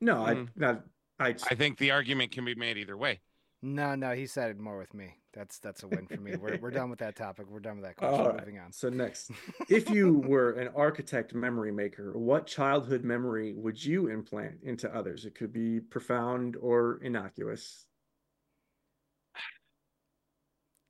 no, 0.00 0.24
I 0.24 0.34
Mm. 0.34 0.48
not 0.56 0.84
I 1.18 1.28
I 1.28 1.54
think 1.54 1.78
the 1.78 1.90
argument 1.92 2.32
can 2.32 2.44
be 2.44 2.54
made 2.54 2.76
either 2.76 2.96
way. 2.96 3.20
No, 3.66 3.96
no, 3.96 4.12
he 4.12 4.28
sided 4.28 4.60
more 4.60 4.78
with 4.78 4.94
me. 4.94 5.16
That's 5.34 5.58
that's 5.58 5.82
a 5.82 5.88
win 5.88 6.06
for 6.06 6.20
me. 6.20 6.36
We're 6.36 6.56
we're 6.58 6.70
done 6.70 6.88
with 6.88 7.00
that 7.00 7.16
topic. 7.16 7.46
We're 7.50 7.58
done 7.58 7.78
with 7.78 7.84
that 7.84 7.96
question. 7.96 8.20
All 8.20 8.28
right. 8.28 8.38
Moving 8.38 8.60
on. 8.60 8.70
So 8.70 8.88
next, 8.88 9.32
if 9.68 9.90
you 9.90 10.18
were 10.18 10.52
an 10.52 10.68
architect 10.76 11.34
memory 11.34 11.72
maker, 11.72 12.16
what 12.16 12.46
childhood 12.46 13.02
memory 13.02 13.54
would 13.54 13.84
you 13.84 14.06
implant 14.06 14.58
into 14.62 14.94
others? 14.94 15.24
It 15.24 15.34
could 15.34 15.52
be 15.52 15.80
profound 15.80 16.56
or 16.62 17.00
innocuous. 17.02 17.86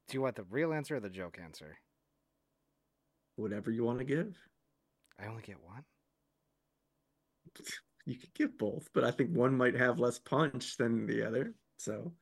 Do 0.08 0.18
you 0.18 0.20
want 0.20 0.36
the 0.36 0.44
real 0.44 0.74
answer 0.74 0.96
or 0.96 1.00
the 1.00 1.08
joke 1.08 1.38
answer? 1.42 1.78
Whatever 3.36 3.70
you 3.70 3.84
want 3.84 4.00
to 4.00 4.04
give. 4.04 4.36
I 5.18 5.28
only 5.28 5.42
get 5.42 5.56
one. 5.64 5.82
You 8.04 8.18
could 8.18 8.34
give 8.34 8.58
both, 8.58 8.90
but 8.92 9.02
I 9.02 9.12
think 9.12 9.34
one 9.34 9.56
might 9.56 9.76
have 9.76 9.98
less 9.98 10.18
punch 10.18 10.76
than 10.76 11.06
the 11.06 11.26
other. 11.26 11.54
So 11.78 12.12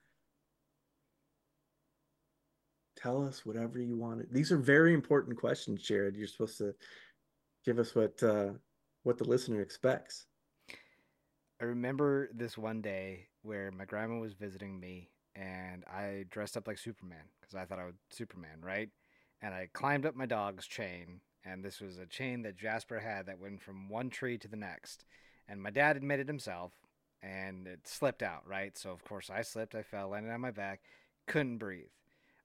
tell 3.04 3.26
us 3.26 3.44
whatever 3.44 3.78
you 3.78 3.96
want. 3.96 4.32
These 4.32 4.50
are 4.50 4.56
very 4.56 4.94
important 4.94 5.36
questions, 5.36 5.82
Jared. 5.82 6.16
You're 6.16 6.26
supposed 6.26 6.58
to 6.58 6.74
give 7.64 7.78
us 7.78 7.94
what 7.94 8.22
uh 8.22 8.52
what 9.02 9.18
the 9.18 9.24
listener 9.24 9.60
expects. 9.60 10.26
I 11.60 11.64
remember 11.64 12.30
this 12.34 12.56
one 12.56 12.80
day 12.80 13.26
where 13.42 13.70
my 13.70 13.84
grandma 13.84 14.18
was 14.18 14.32
visiting 14.32 14.80
me 14.80 15.10
and 15.36 15.84
I 15.84 16.24
dressed 16.30 16.56
up 16.56 16.66
like 16.66 16.78
Superman 16.78 17.26
because 17.40 17.54
I 17.54 17.66
thought 17.66 17.78
I 17.78 17.84
was 17.84 17.94
Superman, 18.10 18.60
right? 18.62 18.88
And 19.42 19.52
I 19.52 19.68
climbed 19.74 20.06
up 20.06 20.14
my 20.14 20.26
dog's 20.26 20.66
chain, 20.66 21.20
and 21.44 21.62
this 21.62 21.80
was 21.80 21.98
a 21.98 22.06
chain 22.06 22.42
that 22.42 22.56
Jasper 22.56 23.00
had 23.00 23.26
that 23.26 23.40
went 23.40 23.60
from 23.60 23.90
one 23.90 24.08
tree 24.08 24.38
to 24.38 24.48
the 24.48 24.56
next. 24.56 25.04
And 25.48 25.62
my 25.62 25.70
dad 25.70 25.96
admitted 25.96 26.28
himself, 26.28 26.72
and 27.22 27.66
it 27.66 27.86
slipped 27.86 28.22
out, 28.22 28.46
right? 28.46 28.78
So 28.78 28.90
of 28.90 29.04
course 29.04 29.28
I 29.28 29.42
slipped, 29.42 29.74
I 29.74 29.82
fell, 29.82 30.08
landed 30.08 30.32
on 30.32 30.40
my 30.40 30.50
back, 30.50 30.80
couldn't 31.26 31.58
breathe. 31.58 31.90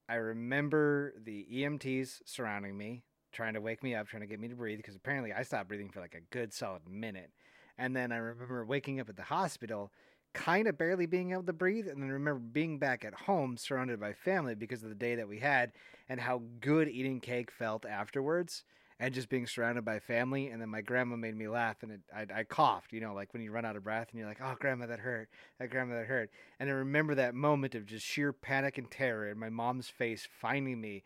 I 0.09 0.15
remember 0.15 1.13
the 1.23 1.45
EMTs 1.53 2.21
surrounding 2.25 2.75
me, 2.75 3.03
trying 3.31 3.53
to 3.53 3.61
wake 3.61 3.83
me 3.83 3.93
up, 3.93 4.07
trying 4.07 4.21
to 4.21 4.27
get 4.27 4.39
me 4.39 4.47
to 4.47 4.55
breathe, 4.55 4.77
because 4.77 4.95
apparently 4.95 5.31
I 5.31 5.43
stopped 5.43 5.67
breathing 5.67 5.89
for 5.89 5.99
like 5.99 6.15
a 6.15 6.35
good 6.35 6.51
solid 6.51 6.81
minute. 6.89 7.29
And 7.77 7.95
then 7.95 8.11
I 8.11 8.17
remember 8.17 8.65
waking 8.65 8.99
up 8.99 9.07
at 9.07 9.17
the 9.17 9.23
hospital, 9.23 9.91
kind 10.33 10.67
of 10.67 10.79
barely 10.79 11.05
being 11.05 11.31
able 11.31 11.43
to 11.43 11.53
breathe. 11.53 11.88
And 11.88 12.01
then 12.01 12.09
I 12.09 12.13
remember 12.13 12.39
being 12.39 12.79
back 12.79 13.05
at 13.05 13.13
home 13.13 13.55
surrounded 13.55 13.99
by 13.99 14.13
family 14.13 14.55
because 14.55 14.81
of 14.81 14.89
the 14.89 14.95
day 14.95 15.13
that 15.13 15.27
we 15.27 15.38
had 15.38 15.73
and 16.09 16.19
how 16.19 16.41
good 16.59 16.89
eating 16.89 17.19
cake 17.19 17.51
felt 17.51 17.85
afterwards 17.85 18.63
and 19.00 19.14
just 19.14 19.30
being 19.30 19.48
surrounded 19.48 19.86
by 19.86 20.00
family. 20.00 20.48
And 20.48 20.61
then 20.61 20.69
my 20.69 20.82
grandma 20.82 21.16
made 21.16 21.36
me 21.36 21.48
laugh 21.48 21.78
and 21.84 21.94
it, 21.94 22.02
I, 22.14 22.40
I 22.40 22.44
coughed, 22.44 22.92
you 22.92 23.00
know, 23.00 23.14
like 23.14 23.34
when 23.34 23.42
you 23.42 23.52
run 23.52 23.66
out 23.66 23.76
of 23.76 23.84
breath 23.84 24.10
and 24.11 24.19
you're 24.19 24.28
like, 24.28 24.42
oh, 24.44 24.56
grandma, 24.60 24.88
that 24.88 25.00
hurt. 25.00 25.30
That 25.60 25.69
grandma, 25.69 25.95
that 25.95 26.08
hurt. 26.08 26.30
And 26.60 26.69
I 26.69 26.74
remember 26.74 27.16
that 27.16 27.34
moment 27.34 27.76
of 27.76 27.86
just 27.86 28.06
sheer 28.06 28.34
panic 28.34 28.78
and 28.78 28.90
terror 28.92 29.30
and 29.30 29.40
my 29.40 29.50
mom's 29.50 29.88
face 29.88 30.28
finding 30.42 30.82
me 30.82 31.03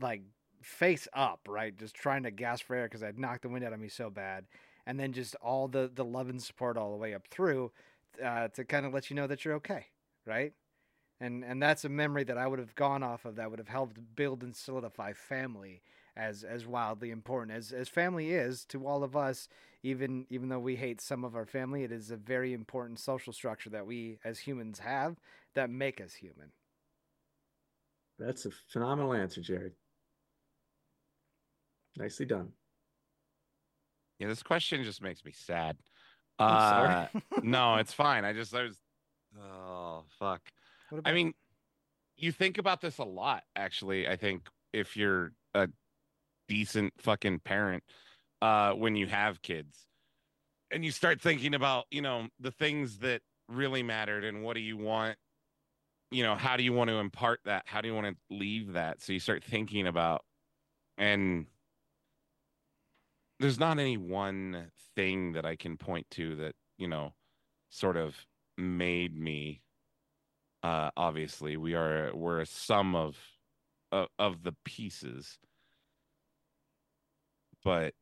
like 0.00 0.22
face 0.60 1.08
up, 1.14 1.40
right? 1.48 1.76
Just 1.76 1.94
trying 1.94 2.24
to 2.24 2.30
gasp 2.30 2.66
for 2.66 2.76
air 2.76 2.84
because 2.84 3.02
I'd 3.02 3.18
knocked 3.18 3.42
the 3.42 3.48
wind 3.48 3.64
out 3.64 3.72
of 3.72 3.80
me 3.80 3.88
so 3.88 4.10
bad 4.10 4.44
and 4.86 4.98
then 4.98 5.12
just 5.12 5.34
all 5.36 5.68
the 5.68 5.90
the 5.94 6.04
love 6.04 6.28
and 6.28 6.42
support 6.42 6.76
all 6.76 6.90
the 6.90 6.96
way 6.96 7.14
up 7.14 7.26
through 7.28 7.70
uh, 8.22 8.48
to 8.48 8.64
kind 8.64 8.86
of 8.86 8.92
let 8.92 9.10
you 9.10 9.16
know 9.16 9.26
that 9.26 9.44
you're 9.44 9.54
okay, 9.54 9.86
right? 10.26 10.52
And 11.20 11.44
and 11.44 11.62
that's 11.62 11.84
a 11.84 11.88
memory 11.88 12.24
that 12.24 12.36
I 12.36 12.46
would 12.46 12.58
have 12.58 12.74
gone 12.74 13.02
off 13.02 13.24
of 13.24 13.36
that 13.36 13.50
would 13.50 13.58
have 13.58 13.68
helped 13.68 13.98
build 14.16 14.42
and 14.42 14.54
solidify 14.54 15.12
family 15.12 15.82
as 16.16 16.44
as 16.44 16.66
wildly 16.66 17.10
important 17.10 17.56
as 17.56 17.72
as 17.72 17.88
family 17.88 18.30
is 18.32 18.64
to 18.66 18.86
all 18.86 19.02
of 19.02 19.16
us. 19.16 19.48
Even 19.82 20.26
even 20.30 20.48
though 20.48 20.60
we 20.60 20.76
hate 20.76 21.00
some 21.00 21.24
of 21.24 21.34
our 21.34 21.46
family, 21.46 21.82
it 21.82 21.92
is 21.92 22.10
a 22.10 22.16
very 22.16 22.52
important 22.52 23.00
social 23.00 23.32
structure 23.32 23.70
that 23.70 23.86
we 23.86 24.18
as 24.24 24.40
humans 24.40 24.78
have 24.78 25.16
that 25.54 25.70
make 25.70 26.00
us 26.00 26.14
human. 26.14 26.52
That's 28.18 28.46
a 28.46 28.50
phenomenal 28.72 29.12
answer, 29.14 29.40
Jared. 29.40 29.72
Nicely 31.96 32.26
done. 32.26 32.48
Yeah, 34.18 34.28
this 34.28 34.42
question 34.42 34.84
just 34.84 35.02
makes 35.02 35.24
me 35.24 35.32
sad. 35.32 35.76
I'm 36.38 36.48
Uh, 36.48 37.06
sorry. 37.10 37.22
no, 37.42 37.76
it's 37.76 37.92
fine. 37.92 38.24
I 38.24 38.32
just 38.32 38.54
I 38.54 38.62
was 38.62 38.78
oh 39.40 40.04
fuck. 40.18 40.40
What 40.90 41.02
I 41.04 41.12
mean, 41.12 41.34
you 42.16 42.30
think 42.32 42.58
about 42.58 42.80
this 42.80 42.98
a 42.98 43.04
lot, 43.04 43.42
actually. 43.56 44.06
I 44.06 44.16
think 44.16 44.48
if 44.72 44.96
you're 44.96 45.32
a 45.54 45.68
decent 46.52 46.92
fucking 46.98 47.38
parent, 47.38 47.82
uh, 48.42 48.72
when 48.72 48.94
you 48.94 49.06
have 49.06 49.40
kids, 49.40 49.86
and 50.70 50.84
you 50.84 50.90
start 50.90 51.18
thinking 51.18 51.54
about, 51.54 51.86
you 51.90 52.02
know, 52.02 52.28
the 52.38 52.50
things 52.50 52.98
that 52.98 53.22
really 53.48 53.82
mattered 53.82 54.22
and 54.22 54.42
what 54.42 54.54
do 54.54 54.60
you 54.60 54.76
want, 54.76 55.16
you 56.10 56.22
know, 56.22 56.34
how 56.34 56.58
do 56.58 56.62
you 56.62 56.74
want 56.74 56.88
to 56.90 56.96
impart 56.96 57.40
that? 57.46 57.62
How 57.64 57.80
do 57.80 57.88
you 57.88 57.94
want 57.94 58.06
to 58.06 58.36
leave 58.36 58.74
that? 58.74 59.00
So 59.00 59.14
you 59.14 59.18
start 59.18 59.42
thinking 59.42 59.86
about, 59.86 60.26
and 60.98 61.46
there's 63.40 63.58
not 63.58 63.78
any 63.78 63.96
one 63.96 64.70
thing 64.94 65.32
that 65.32 65.46
I 65.46 65.56
can 65.56 65.78
point 65.78 66.06
to 66.10 66.36
that, 66.36 66.54
you 66.76 66.86
know, 66.86 67.14
sort 67.70 67.96
of 67.96 68.14
made 68.58 69.18
me 69.18 69.62
uh 70.62 70.90
obviously 70.94 71.56
we 71.56 71.74
are 71.74 72.10
we're 72.14 72.40
a 72.40 72.46
sum 72.46 72.94
of 72.94 73.16
of, 73.90 74.08
of 74.18 74.42
the 74.42 74.54
pieces 74.66 75.38
but 77.64 77.94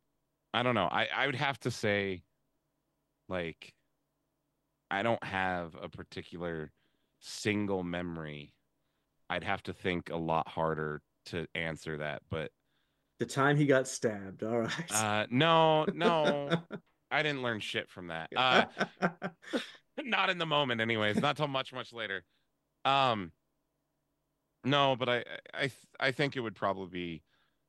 i 0.53 0.63
don't 0.63 0.75
know. 0.75 0.87
I 0.91 1.07
i 1.15 1.25
would 1.25 1.35
have 1.35 1.59
to 1.61 1.71
say 1.71 2.23
like 3.29 3.73
i 4.89 5.03
don't 5.03 5.23
have 5.23 5.75
a 5.81 5.87
particular 5.89 6.71
single 7.19 7.83
memory. 7.83 8.53
I'd 9.29 9.43
have 9.43 9.63
to 9.63 9.73
think 9.73 10.09
a 10.09 10.17
lot 10.17 10.47
harder 10.47 11.01
to 11.27 11.45
answer 11.55 11.97
that 11.97 12.21
but 12.29 12.51
The 13.19 13.25
time 13.25 13.55
he 13.57 13.65
got 13.65 13.87
stabbed. 13.87 14.43
All 14.43 14.59
right. 14.59 14.91
uh 14.91 15.27
no 15.29 15.85
no. 15.93 16.49
I 17.11 17.23
didn't 17.23 17.43
learn 17.43 17.59
shit 17.59 17.89
from 17.89 18.07
that. 18.07 18.29
Uh 18.35 18.65
not 20.03 20.29
in 20.29 20.37
the 20.37 20.45
moment 20.45 20.81
anyways. 20.81 21.17
Not 21.21 21.37
till 21.37 21.47
much 21.47 21.71
much 21.73 21.93
later. 21.93 22.23
Um 22.85 23.31
no 24.63 24.95
but 24.95 25.09
i 25.09 25.23
i 25.53 25.71
i 25.99 26.11
think 26.11 26.35
it 26.35 26.39
would 26.39 26.55
probably 26.55 26.87
be 26.87 27.23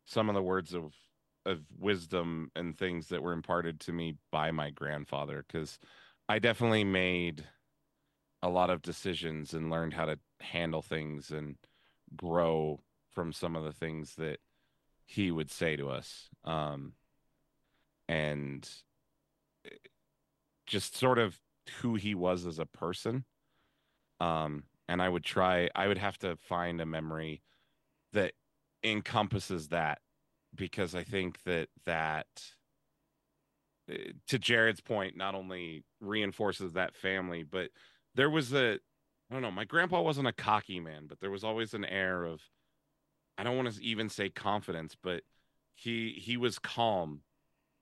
some 0.07 0.29
of 0.29 0.35
the 0.35 0.43
words 0.43 0.75
of 0.75 0.93
of 1.45 1.61
wisdom 1.79 2.51
and 2.55 2.77
things 2.77 3.09
that 3.09 3.23
were 3.23 3.33
imparted 3.33 3.81
to 3.81 3.93
me 3.93 4.15
by 4.31 4.51
my 4.51 4.71
grandfather 4.71 5.45
because 5.47 5.79
i 6.29 6.39
definitely 6.39 6.85
made 6.85 7.45
a 8.43 8.49
lot 8.49 8.71
of 8.71 8.83
decisions 8.83 9.55
and 9.55 9.71
learned 9.71 9.95
how 9.95 10.05
to 10.05 10.19
handle 10.41 10.83
things 10.83 11.31
and 11.31 11.57
grow 12.17 12.81
from 13.11 13.33
some 13.33 13.57
of 13.57 13.65
the 13.65 13.73
things 13.73 14.15
that 14.17 14.39
he 15.05 15.31
would 15.31 15.51
say 15.51 15.77
to 15.77 15.89
us 15.89 16.29
um 16.45 16.93
and 18.09 18.69
eh, 19.65 19.71
just 20.67 20.97
sort 20.97 21.19
of 21.19 21.41
who 21.81 21.95
he 21.95 22.15
was 22.15 22.47
as 22.47 22.59
a 22.59 22.67
person 22.67 23.25
um 24.21 24.65
and 24.89 25.03
i 25.03 25.09
would 25.09 25.25
try 25.25 25.69
i 25.75 25.89
would 25.89 25.99
have 25.99 26.19
to 26.19 26.37
find 26.37 26.81
a 26.81 26.87
memory 26.87 27.43
that 28.13 28.33
encompasses 28.85 29.69
that 29.69 30.01
because 30.55 30.95
i 30.95 31.03
think 31.03 31.43
that 31.45 31.69
that 31.87 32.27
eh, 33.91 34.13
to 34.27 34.39
jared's 34.39 34.81
point 34.81 35.17
not 35.17 35.35
only 35.35 35.85
reinforces 36.01 36.73
that 36.73 36.95
family 36.95 37.43
but 37.43 37.71
there 38.15 38.31
was 38.31 38.53
a 38.53 38.75
i 38.75 39.33
don't 39.33 39.43
know 39.43 39.51
my 39.51 39.65
grandpa 39.65 40.01
wasn't 40.01 40.27
a 40.27 40.33
cocky 40.33 40.81
man 40.81 41.07
but 41.09 41.21
there 41.21 41.31
was 41.31 41.45
always 41.45 41.75
an 41.75 41.85
air 41.85 42.25
of 42.25 42.41
i 43.39 43.43
don't 43.43 43.57
want 43.57 43.73
to 43.73 43.83
even 43.83 44.09
say 44.09 44.29
confidence 44.29 44.97
but 45.01 45.23
he 45.75 46.15
he 46.19 46.37
was 46.37 46.59
calm 46.59 47.23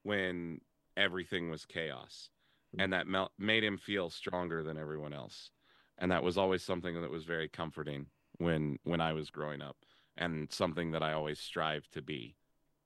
when 0.02 0.60
everything 0.96 1.50
was 1.50 1.64
chaos 1.66 2.30
and 2.78 2.92
that 2.92 3.06
mel- 3.06 3.32
made 3.38 3.64
him 3.64 3.76
feel 3.76 4.10
stronger 4.10 4.62
than 4.62 4.78
everyone 4.78 5.12
else. 5.12 5.50
And 5.98 6.10
that 6.12 6.22
was 6.22 6.38
always 6.38 6.62
something 6.62 7.00
that 7.00 7.10
was 7.10 7.24
very 7.24 7.48
comforting 7.48 8.06
when 8.38 8.78
when 8.84 9.00
i 9.02 9.12
was 9.12 9.28
growing 9.28 9.60
up 9.60 9.76
and 10.16 10.50
something 10.50 10.92
that 10.92 11.02
i 11.02 11.12
always 11.12 11.38
strive 11.38 11.86
to 11.90 12.00
be 12.00 12.36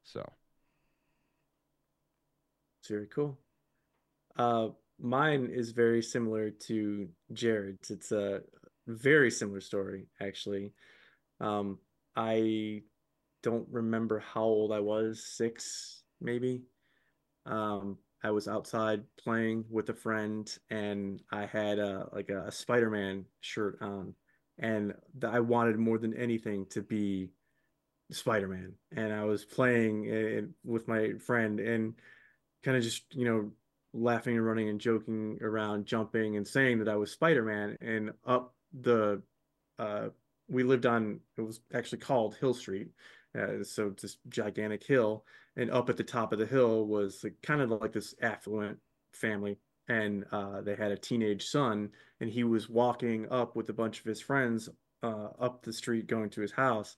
so 0.05 0.25
It's 2.81 2.89
very 2.89 3.07
cool. 3.07 3.39
Uh, 4.37 4.69
mine 5.01 5.51
is 5.53 5.73
very 5.73 6.03
similar 6.03 6.51
to 6.51 7.09
Jared's. 7.33 7.91
It's 7.91 8.13
a 8.13 8.43
very 8.87 9.31
similar 9.31 9.61
story, 9.61 10.07
actually. 10.21 10.73
Um, 11.41 11.79
I 12.15 12.83
don't 13.43 13.67
remember 13.71 14.21
how 14.21 14.43
old 14.43 14.73
I 14.73 14.81
was, 14.81 15.25
six 15.25 16.03
maybe. 16.21 16.63
Um, 17.47 17.99
I 18.23 18.31
was 18.31 18.49
outside 18.49 19.03
playing 19.23 19.65
with 19.71 19.89
a 19.91 19.95
friend, 19.95 20.51
and 20.71 21.23
I 21.31 21.47
had 21.47 21.79
a 21.79 22.09
like 22.13 22.31
a, 22.31 22.51
Spider-Man 22.51 23.27
shirt 23.41 23.79
on, 23.81 24.15
and 24.59 24.95
I 25.23 25.41
wanted 25.41 25.79
more 25.79 25.99
than 25.99 26.15
anything 26.15 26.67
to 26.71 26.83
be 26.83 27.31
Spider-Man. 28.15 28.73
And 28.97 29.13
I 29.13 29.25
was 29.25 29.45
playing 29.45 30.11
uh, 30.11 30.47
with 30.65 30.89
my 30.89 31.13
friend, 31.19 31.61
and 31.61 31.95
kind 32.65 32.77
of 32.77 32.83
just 32.83 33.05
you 33.15 33.27
know 33.27 33.51
laughing 33.93 34.37
and 34.37 34.45
running 34.45 34.69
and 34.69 34.81
joking 34.81 35.39
around 35.41 35.87
jumping 35.87 36.37
and 36.37 36.49
saying 36.49 36.79
that 36.79 36.89
i 36.89 36.97
was 36.97 37.13
spider-man 37.13 37.77
and 37.81 38.11
up 38.27 38.55
the 38.81 39.23
uh 39.79 40.09
we 40.49 40.65
lived 40.65 40.87
on 40.87 41.21
it 41.37 41.43
was 41.43 41.61
actually 41.73 41.99
called 41.99 42.35
hill 42.37 42.55
street 42.55 42.89
uh, 43.39 43.63
so 43.63 43.95
this 44.01 44.17
gigantic 44.29 44.85
hill 44.85 45.25
and 45.57 45.71
up 45.71 45.89
at 45.89 45.97
the 45.97 46.05
top 46.05 46.33
of 46.33 46.39
the 46.39 46.47
hill 46.47 46.87
was 46.87 47.23
like, 47.23 47.35
kind 47.43 47.61
of 47.61 47.71
like 47.71 47.93
this 47.93 48.15
affluent 48.21 48.79
family 49.13 49.59
and 49.89 50.25
uh 50.33 50.61
they 50.61 50.75
had 50.75 50.91
a 50.91 50.97
teenage 50.97 51.47
son 51.47 51.91
and 52.21 52.31
he 52.31 52.43
was 52.43 52.69
walking 52.69 53.29
up 53.31 53.55
with 53.55 53.69
a 53.69 53.75
bunch 53.75 54.01
of 54.01 54.07
his 54.07 54.21
friends 54.21 54.69
uh 55.03 55.29
up 55.39 55.63
the 55.63 55.73
street 55.73 56.07
going 56.07 56.31
to 56.31 56.41
his 56.41 56.53
house 56.53 56.97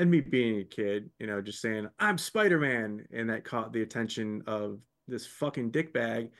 and 0.00 0.10
me 0.10 0.20
being 0.22 0.60
a 0.60 0.64
kid, 0.64 1.10
you 1.18 1.26
know, 1.26 1.42
just 1.42 1.60
saying, 1.60 1.86
I'm 1.98 2.16
Spider 2.16 2.58
Man. 2.58 3.06
And 3.12 3.28
that 3.28 3.44
caught 3.44 3.70
the 3.70 3.82
attention 3.82 4.42
of 4.46 4.80
this 5.06 5.26
fucking 5.26 5.72
dickbag 5.72 6.30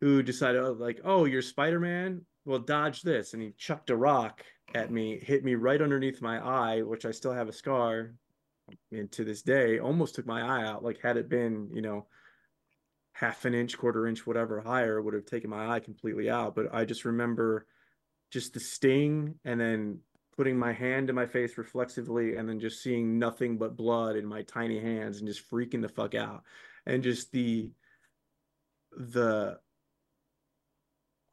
who 0.00 0.20
decided, 0.20 0.60
oh, 0.60 0.72
like, 0.72 1.00
oh, 1.04 1.24
you're 1.24 1.40
Spider 1.40 1.78
Man? 1.78 2.22
Well, 2.44 2.58
dodge 2.58 3.02
this. 3.02 3.32
And 3.32 3.40
he 3.40 3.52
chucked 3.56 3.90
a 3.90 3.96
rock 3.96 4.42
at 4.74 4.90
me, 4.90 5.20
hit 5.22 5.44
me 5.44 5.54
right 5.54 5.80
underneath 5.80 6.20
my 6.20 6.44
eye, 6.44 6.82
which 6.82 7.04
I 7.06 7.12
still 7.12 7.32
have 7.32 7.48
a 7.48 7.52
scar. 7.52 8.14
And 8.90 9.12
to 9.12 9.24
this 9.24 9.42
day, 9.42 9.78
almost 9.78 10.16
took 10.16 10.26
my 10.26 10.42
eye 10.42 10.66
out. 10.66 10.82
Like, 10.82 11.00
had 11.00 11.16
it 11.16 11.28
been, 11.28 11.70
you 11.72 11.82
know, 11.82 12.06
half 13.12 13.44
an 13.44 13.54
inch, 13.54 13.78
quarter 13.78 14.08
inch, 14.08 14.26
whatever 14.26 14.60
higher 14.60 15.00
would 15.00 15.14
have 15.14 15.26
taken 15.26 15.50
my 15.50 15.72
eye 15.72 15.78
completely 15.78 16.28
out. 16.28 16.56
But 16.56 16.74
I 16.74 16.84
just 16.84 17.04
remember 17.04 17.66
just 18.32 18.54
the 18.54 18.60
sting 18.60 19.36
and 19.44 19.60
then 19.60 20.00
putting 20.36 20.58
my 20.58 20.72
hand 20.72 21.08
to 21.08 21.12
my 21.12 21.26
face 21.26 21.56
reflexively 21.58 22.36
and 22.36 22.48
then 22.48 22.60
just 22.60 22.82
seeing 22.82 23.18
nothing 23.18 23.56
but 23.56 23.76
blood 23.76 24.16
in 24.16 24.26
my 24.26 24.42
tiny 24.42 24.80
hands 24.80 25.18
and 25.18 25.28
just 25.28 25.48
freaking 25.50 25.82
the 25.82 25.88
fuck 25.88 26.14
out. 26.14 26.42
And 26.86 27.02
just 27.02 27.32
the 27.32 27.70
the 28.96 29.58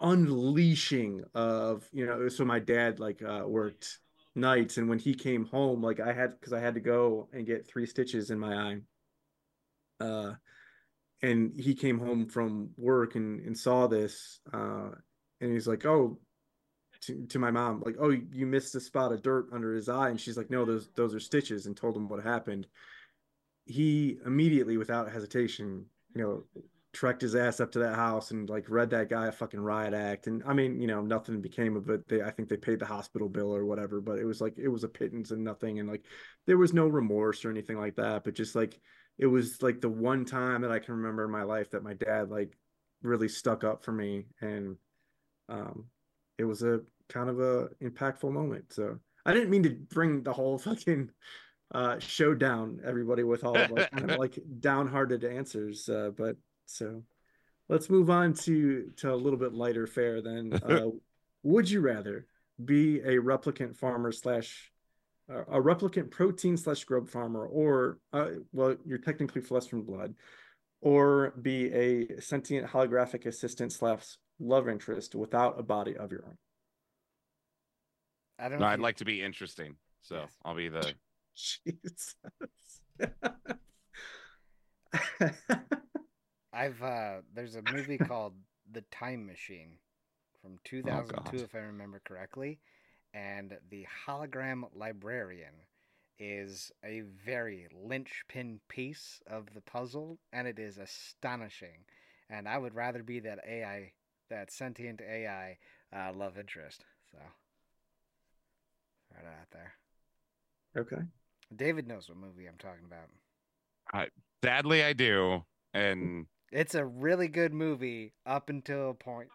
unleashing 0.02 1.24
of 1.36 1.88
you 1.92 2.06
know 2.08 2.28
so 2.28 2.44
my 2.44 2.58
dad 2.58 3.00
like 3.00 3.22
uh 3.22 3.44
worked 3.46 4.00
nights 4.34 4.78
and 4.78 4.90
when 4.90 4.98
he 4.98 5.14
came 5.14 5.46
home 5.46 5.82
like 5.82 6.00
i 6.00 6.12
had 6.12 6.32
because 6.32 6.54
i 6.54 6.60
had 6.60 6.74
to 6.74 6.80
go 6.80 7.30
and 7.34 7.46
get 7.46 7.68
three 7.68 7.86
stitches 7.86 8.32
in 8.32 8.40
my 8.40 8.56
eye 8.56 8.78
uh 10.04 10.34
and 11.22 11.52
he 11.60 11.76
came 11.76 12.00
home 12.00 12.26
from 12.26 12.72
work 12.78 13.14
and 13.14 13.42
and 13.42 13.56
saw 13.56 13.86
this 13.86 14.40
uh 14.52 14.90
and 15.40 15.52
he's 15.52 15.68
like 15.68 15.86
oh 15.86 16.18
to, 17.02 17.26
to 17.28 17.40
my 17.40 17.52
mom 17.52 17.82
like 17.86 17.96
oh 18.00 18.10
you 18.10 18.46
missed 18.46 18.76
a 18.76 18.80
spot 18.80 19.12
of 19.12 19.22
dirt 19.22 19.48
under 19.52 19.74
his 19.74 19.90
eye. 19.90 20.10
And 20.10 20.20
she's 20.20 20.38
like 20.38 20.50
no 20.50 20.66
those 20.66 20.90
those 20.96 21.16
are 21.16 21.20
stitches 21.20 21.66
and 21.66 21.76
told 21.76 21.96
him 21.96 22.08
what 22.08 22.24
happened. 22.24 22.68
He 23.66 24.18
immediately 24.26 24.78
without 24.78 25.12
hesitation 25.12 25.86
you 26.16 26.22
know 26.22 26.44
trekked 26.94 27.22
his 27.22 27.36
ass 27.36 27.62
up 27.62 27.72
to 27.72 27.80
that 27.80 27.96
house 27.96 28.32
and 28.32 28.50
like 28.50 28.70
read 28.70 28.90
that 28.90 29.10
guy 29.10 29.28
a 29.28 29.32
fucking 29.32 29.60
riot 29.60 29.94
act. 29.94 30.28
And 30.28 30.44
i 30.46 30.54
mean 30.54 30.80
you 30.80 30.88
know 30.88 31.02
nothing 31.02 31.42
became 31.42 31.76
of 31.76 31.90
it. 31.90 32.08
They 32.08 32.22
i 32.22 32.30
think 32.30 32.50
they 32.50 32.58
paid 32.58 32.80
the 32.80 32.86
hospital 32.86 33.30
bill 33.30 33.56
or 33.56 33.66
whatever 33.66 34.02
but 34.02 34.20
it 34.20 34.26
was 34.26 34.42
like 34.42 34.58
it 34.58 34.68
was 34.68 34.84
a 34.84 34.90
pittance 34.90 35.32
and 35.32 35.44
nothing. 35.44 35.80
And 35.80 35.90
like 35.90 36.06
there 36.46 36.58
was 36.58 36.74
no 36.74 36.88
remorse 36.88 37.44
or 37.46 37.50
anything 37.50 37.78
like 37.78 37.96
that 37.96 38.24
but 38.24 38.36
just 38.36 38.56
like 38.56 38.80
it 39.18 39.28
was 39.28 39.62
like 39.62 39.82
the 39.82 39.90
one 39.90 40.26
time 40.26 40.62
that 40.62 40.72
i 40.72 40.80
can 40.80 40.96
remember 40.96 41.26
in 41.26 41.32
my 41.32 41.44
life 41.44 41.72
that 41.72 41.84
my 41.84 41.94
dad 41.94 42.30
like 42.30 42.58
really 43.04 43.28
stuck 43.28 43.64
up 43.64 43.84
for 43.84 43.92
me. 43.92 44.26
And 44.42 44.78
um 45.50 45.86
it 46.42 46.46
was 46.46 46.64
a 46.64 46.82
kind 47.08 47.30
of 47.30 47.40
a 47.40 47.70
impactful 47.82 48.32
moment 48.32 48.66
so 48.70 48.98
i 49.26 49.34
didn't 49.34 49.50
mean 49.50 49.64
to 49.64 49.70
bring 49.70 50.24
the 50.24 50.34
whole 50.34 50.58
fucking 50.68 51.10
uh 51.74 51.98
show 52.00 52.34
down 52.34 52.80
everybody 52.86 53.24
with 53.24 53.44
all 53.44 53.56
of 53.56 53.72
like 53.72 53.92
kind 53.92 54.12
of 54.12 54.20
like 54.20 54.38
downhearted 54.60 55.24
answers 55.24 55.88
uh 55.88 56.10
but 56.18 56.36
so 56.66 57.02
let's 57.72 57.90
move 57.90 58.10
on 58.10 58.34
to 58.34 58.92
to 58.98 59.12
a 59.12 59.16
little 59.16 59.40
bit 59.40 59.54
lighter 59.54 59.88
fare 59.88 60.22
then. 60.22 60.60
Uh, 60.72 60.90
would 61.44 61.68
you 61.68 61.82
rather 61.82 62.28
be 62.64 63.00
a 63.00 63.18
replicant 63.18 63.76
farmer 63.76 64.12
slash 64.12 64.72
a 65.28 65.60
replicant 65.60 66.12
protein 66.12 66.56
slash 66.56 66.84
grub 66.84 67.10
farmer, 67.10 67.48
or 67.48 67.98
uh, 68.14 68.32
well, 68.52 68.76
you're 68.86 69.00
technically 69.00 69.42
flesh 69.42 69.68
from 69.68 69.82
blood, 69.82 70.14
or 70.82 71.34
be 71.42 71.72
a 71.72 72.22
sentient 72.22 72.68
holographic 72.68 73.26
assistant 73.26 73.72
slash 73.72 74.18
love 74.42 74.68
interest 74.68 75.16
without 75.16 75.60
a 75.60 75.64
body 75.64 75.96
of 75.96 76.12
your 76.12 76.26
own? 76.26 76.38
I 78.40 78.50
don't. 78.50 78.60
No, 78.60 78.66
know 78.66 78.72
I'd 78.72 78.80
you- 78.80 78.84
like 78.84 78.98
to 78.98 79.06
be 79.06 79.22
interesting, 79.22 79.76
so 80.02 80.16
Yes. 80.16 80.32
I'll 80.44 80.56
be 80.56 80.68
the. 80.70 80.94
Jesus. 81.36 82.16
I've 86.54 86.82
uh 86.84 87.18
there's 87.34 87.56
a 87.56 87.62
movie 87.72 87.98
called 87.98 88.34
The 88.72 88.82
Time 88.92 89.26
Machine 89.26 89.78
from 90.42 90.58
2002 90.66 91.38
God. 91.38 91.44
if 91.46 91.56
I 91.56 91.60
remember 91.60 92.02
correctly 92.04 92.60
and 93.14 93.58
the 93.70 93.86
hologram 94.08 94.64
librarian 94.76 95.54
is 96.20 96.72
a 96.84 97.02
very 97.26 97.68
linchpin 97.74 98.60
piece 98.68 99.22
of 99.28 99.46
the 99.54 99.62
puzzle 99.62 100.20
and 100.34 100.48
it 100.48 100.60
is 100.60 100.78
astonishing 100.78 101.86
and 102.30 102.48
I 102.48 102.58
would 102.58 102.76
rather 102.76 103.02
be 103.02 103.20
that 103.22 103.40
AI 103.48 103.94
that 104.32 104.52
sentient 104.52 105.02
AI 105.02 105.58
uh, 105.96 106.12
love 106.14 106.38
interest 106.38 106.84
so 107.12 107.18
right 109.16 109.26
out 109.26 109.48
there 109.52 109.74
okay. 110.78 111.04
David 111.56 111.88
knows 111.88 112.08
what 112.08 112.18
movie 112.18 112.48
I'm 112.48 112.58
talking 112.58 112.86
about 112.86 113.10
Sadly, 114.44 114.84
I 114.84 114.94
do, 114.94 115.44
and 115.74 116.26
It's 116.52 116.76
a 116.76 116.86
really 116.86 117.28
good 117.28 117.54
movie 117.54 118.14
up 118.26 118.50
until 118.50 118.90
a 118.90 118.94
point. 118.94 119.30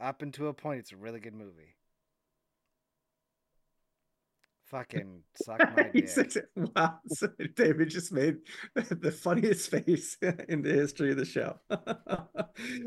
Up 0.00 0.22
until 0.22 0.48
a 0.48 0.54
point, 0.54 0.80
it's 0.80 0.92
a 0.92 0.96
really 0.96 1.20
good 1.20 1.34
movie. 1.34 1.76
Fucking 4.72 5.22
suck 5.34 5.70
my 5.70 5.88
dick. 5.94 6.08
says- 6.08 6.38
wow, 6.74 6.98
so 7.06 7.28
David 7.54 7.90
just 7.90 8.10
made 8.10 8.38
the 8.74 9.12
funniest 9.12 9.70
face 9.70 10.16
in 10.48 10.62
the 10.62 10.72
history 10.72 11.10
of 11.10 11.18
the 11.18 11.26
show. 11.26 11.58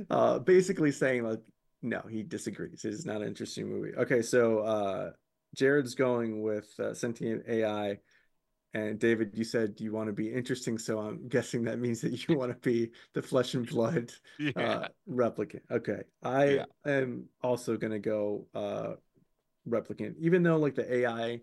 uh, 0.10 0.40
basically 0.40 0.92
saying 0.92 1.24
like, 1.24 1.40
no, 1.84 2.02
he 2.10 2.24
disagrees. 2.24 2.84
It 2.86 2.94
is 2.94 3.06
not 3.06 3.22
an 3.22 3.28
interesting 3.28 3.70
movie. 3.70 3.96
Okay, 3.96 4.24
so 4.24 4.60
uh, 4.60 5.12
Jared's 5.56 5.94
going 5.94 6.42
with 6.42 6.68
uh, 6.80 6.96
sentient 6.96 7.44
AI, 7.48 8.00
and 8.74 8.98
David, 9.00 9.32
you 9.36 9.44
said 9.44 9.76
you 9.80 9.92
want 9.94 10.08
to 10.08 10.14
be 10.14 10.34
interesting, 10.34 10.80
so 10.80 11.00
I'm 11.00 11.28
guessing 11.28 11.64
that 11.66 11.78
means 11.80 12.02
that 12.02 12.28
you 12.28 12.36
want 12.36 12.52
to 12.52 12.58
be 12.68 12.92
the 13.14 13.22
flesh 13.22 13.54
and 13.54 13.70
blood 13.70 14.12
yeah, 14.40 14.52
uh, 14.56 14.88
replicant. 15.08 15.62
Okay, 15.70 16.02
I 16.24 16.46
Yeah. 16.46 16.66
am 16.86 17.26
also 17.44 17.78
gonna 17.78 18.00
go 18.00 18.48
uh, 18.56 18.94
replicant, 19.70 20.16
even 20.20 20.44
though 20.44 20.58
like 20.58 20.76
the 20.76 20.92
AI, 20.92 21.42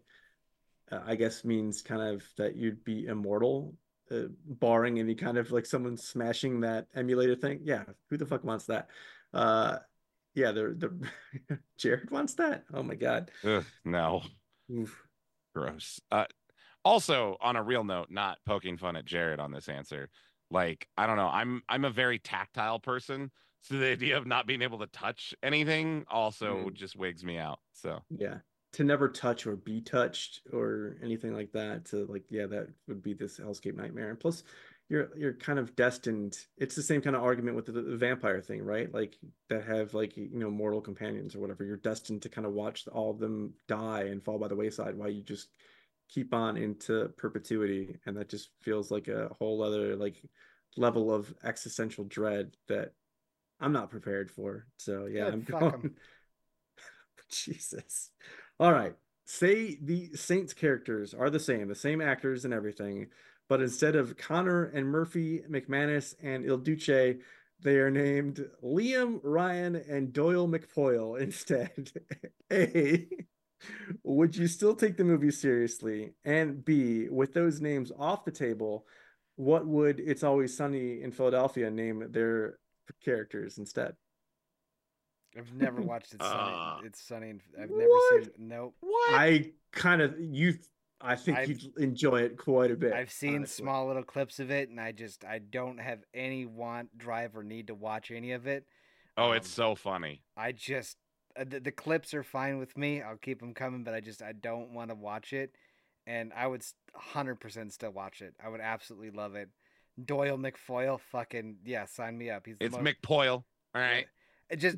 uh, 0.93 1.03
I 1.05 1.17
guess 1.17 1.45
means 1.45 1.83
kind 1.83 2.03
of 2.03 2.25
that 2.37 2.57
you'd 2.57 2.85
be 2.85 3.07
immortal, 3.07 3.77
uh, 4.11 4.25
barring 4.45 4.99
any 4.99 5.15
kind 5.15 5.39
of 5.39 5.51
like 5.51 5.67
someone 5.67 5.97
smashing 5.97 6.61
that 6.61 6.89
emulator 6.95 7.37
thing. 7.37 7.61
Yeah, 7.65 7.85
who 8.11 8.17
the 8.17 8.27
fuck 8.27 8.45
wants 8.45 8.67
that? 8.67 8.91
Uh, 9.33 9.79
yeah, 10.35 10.53
the 10.53 11.11
the 11.49 11.61
Jared 11.79 12.11
wants 12.11 12.35
that. 12.35 12.65
Oh 12.73 12.83
my 12.83 12.95
god. 12.95 13.31
Ugh, 13.45 13.65
no, 13.85 14.23
Oof. 14.71 15.07
gross. 15.55 16.01
Uh, 16.11 16.27
also, 16.85 17.37
on 17.41 17.57
a 17.57 17.63
real 17.63 17.85
note, 17.85 18.11
not 18.11 18.39
poking 18.45 18.77
fun 18.77 18.97
at 18.97 19.05
Jared 19.05 19.41
on 19.41 19.53
this 19.53 19.69
answer. 19.69 20.11
Like, 20.51 20.89
I 20.97 21.07
don't 21.07 21.17
know. 21.17 21.29
I'm 21.29 21.63
I'm 21.69 21.85
a 21.85 21.91
very 21.91 22.19
tactile 22.19 22.81
person, 22.81 23.31
so 23.63 23.79
the 23.79 23.87
idea 23.87 24.17
of 24.19 24.27
not 24.27 24.47
being 24.47 24.63
able 24.63 24.81
to 24.81 24.87
touch 24.89 25.35
anything 25.43 26.05
also 26.09 26.71
Mm. 26.71 26.75
just 26.75 26.97
wigs 26.97 27.25
me 27.25 27.39
out. 27.39 27.61
So 27.73 28.05
Yeah. 28.11 28.41
To 28.75 28.85
never 28.85 29.09
touch 29.09 29.47
or 29.47 29.55
be 29.57 29.83
touched 29.83 30.41
or 30.53 30.97
anything 31.03 31.35
like 31.35 31.53
that. 31.53 31.85
To 31.87 32.07
like, 32.07 32.25
yeah, 32.31 32.47
that 32.47 32.69
would 32.89 33.03
be 33.03 33.13
this 33.13 33.39
hellscape 33.39 33.77
nightmare. 33.77 34.11
And 34.11 34.19
plus, 34.19 34.45
you're 34.89 35.11
you're 35.17 35.33
kind 35.33 35.59
of 35.59 35.75
destined. 35.77 36.37
It's 36.59 36.75
the 36.75 36.83
same 36.83 37.01
kind 37.01 37.17
of 37.17 37.23
argument 37.23 37.57
with 37.57 37.67
the, 37.67 37.73
the 37.73 37.97
vampire 37.97 38.41
thing, 38.41 38.63
right? 38.63 38.93
Like 38.93 39.17
that 39.49 39.65
have 39.65 39.95
like 39.95 40.17
you 40.17 40.39
know 40.39 40.51
mortal 40.51 40.81
companions 40.81 41.35
or 41.35 41.41
whatever. 41.41 41.65
You're 41.65 41.77
destined 41.79 42.23
to 42.23 42.29
kind 42.29 42.47
of 42.47 42.53
watch 42.53 42.87
all 42.89 43.11
of 43.11 43.19
them 43.19 43.55
die 43.69 44.03
and 44.05 44.23
fall 44.23 44.39
by 44.39 44.49
the 44.49 44.57
wayside 44.57 44.97
while 44.97 45.11
you 45.11 45.23
just 45.23 45.49
keep 46.09 46.35
on 46.35 46.57
into 46.57 47.09
perpetuity. 47.17 47.97
And 48.07 48.17
that 48.17 48.29
just 48.29 48.51
feels 48.61 48.91
like 48.91 49.09
a 49.09 49.31
whole 49.39 49.63
other 49.63 49.97
like 49.97 50.23
level 50.77 51.13
of 51.13 51.33
existential 51.43 52.05
dread 52.05 52.57
that 52.69 52.93
I'm 53.61 53.73
not 53.73 53.91
prepared 53.91 54.31
for. 54.31 54.67
So 54.77 55.07
yeah, 55.07 55.31
Good, 55.31 55.33
I'm 55.33 55.43
going. 55.43 55.91
Jesus. 57.31 58.11
All 58.63 58.73
right. 58.73 58.95
Say 59.25 59.77
the 59.83 60.11
Saints 60.15 60.55
characters 60.55 61.15
are 61.15 61.31
the 61.31 61.41
same, 61.41 61.67
the 61.67 61.75
same 61.75 62.01
actors 62.01 62.45
and 62.45 62.55
everything, 62.55 63.09
but 63.49 63.61
instead 63.61 63.97
of 63.97 64.17
Connor 64.17 64.67
and 64.67 64.87
Murphy, 64.87 65.43
McManus 65.51 66.15
and 66.23 66.45
Il 66.45 66.59
Duce, 66.59 67.17
they 67.61 67.77
are 67.79 67.91
named 67.91 68.49
Liam, 68.63 69.19
Ryan, 69.25 69.75
and 69.75 70.13
Doyle 70.13 70.47
McPoyle 70.47 71.21
instead. 71.21 71.91
A. 72.53 73.09
Would 74.05 74.37
you 74.37 74.47
still 74.47 74.77
take 74.77 74.97
the 74.97 75.03
movie 75.03 75.33
seriously? 75.33 76.13
And 76.25 76.65
B, 76.65 77.09
with 77.09 77.35
those 77.35 77.61
names 77.61 77.91
off 77.99 78.25
the 78.25 78.31
table, 78.31 78.87
what 79.35 79.67
would 79.67 79.99
It's 79.99 80.23
Always 80.23 80.57
Sunny 80.57 81.03
in 81.03 81.11
Philadelphia 81.11 81.69
name 81.69 82.13
their 82.13 82.61
characters 83.05 83.59
instead? 83.59 83.97
I've 85.37 85.53
never 85.55 85.81
watched 85.81 86.15
it. 86.15 86.23
Sunny. 86.23 86.53
Uh, 86.55 86.81
it's 86.85 87.01
Sunny. 87.03 87.31
and- 87.31 87.43
I've 87.61 87.71
never 87.71 87.89
what? 87.89 88.25
seen. 88.25 88.33
Nope. 88.39 88.77
what? 88.81 89.15
I 89.15 89.53
kind 89.73 90.03
of 90.03 90.19
you. 90.19 90.55
I 91.01 91.17
think 91.17 91.39
I've- 91.39 91.53
you'd 91.53 91.79
enjoy 91.79 92.23
it 92.23 92.37
quite 92.37 92.71
a 92.71 92.77
bit. 92.77 92.93
I've 92.93 93.11
seen 93.11 93.37
honestly. 93.37 93.65
small 93.65 93.89
little 93.89 94.05
clips 94.05 94.39
of 94.39 94.51
it, 94.51 94.69
and 94.69 94.81
I 94.81 94.93
just 94.93 95.25
I 95.25 95.39
don't 95.41 95.79
have 95.79 96.05
any 96.15 96.47
want, 96.47 96.97
drive, 96.97 97.37
or 97.37 97.43
need 97.43 97.67
to 97.69 97.75
watch 97.75 98.11
any 98.11 98.33
of 98.33 98.47
it. 98.47 98.67
oh, 99.17 99.33
it's 99.33 99.49
um, 99.59 99.65
so 99.65 99.75
funny. 99.75 100.23
I 100.37 100.53
just 100.53 100.97
uh, 101.37 101.45
the, 101.45 101.61
the 101.61 101.73
clips 101.73 102.15
are 102.15 102.23
fine 102.23 102.59
with 102.59 102.77
me. 102.77 103.03
I'll 103.03 103.17
keep 103.17 103.41
them 103.41 103.55
coming, 103.55 103.85
but 103.85 103.95
I 103.95 104.01
just 104.01 104.23
I 104.23 104.33
don't 104.33 104.75
want 104.75 104.91
to 104.91 104.95
watch 104.95 105.33
it, 105.33 105.57
and 106.07 106.33
I 106.35 106.47
would 106.47 106.65
hundred 106.95 107.37
percent 107.41 107.73
still 107.73 107.91
watch 107.91 108.23
it. 108.23 108.35
I 108.43 108.49
would 108.49 108.61
absolutely 108.61 109.11
love 109.11 109.35
it. 109.35 109.49
Doyle 110.05 110.39
McFoyle, 110.39 111.01
fucking 111.01 111.57
yeah, 111.65 111.85
sign 111.87 112.17
me 112.17 112.31
up. 112.31 112.47
He's 112.47 112.59
the 112.59 112.67
It's 112.67 112.77
most, 112.77 112.85
McPoyle. 112.85 113.45
All 113.75 113.81
right. 113.81 114.07
It 114.53 114.61
just 114.61 114.77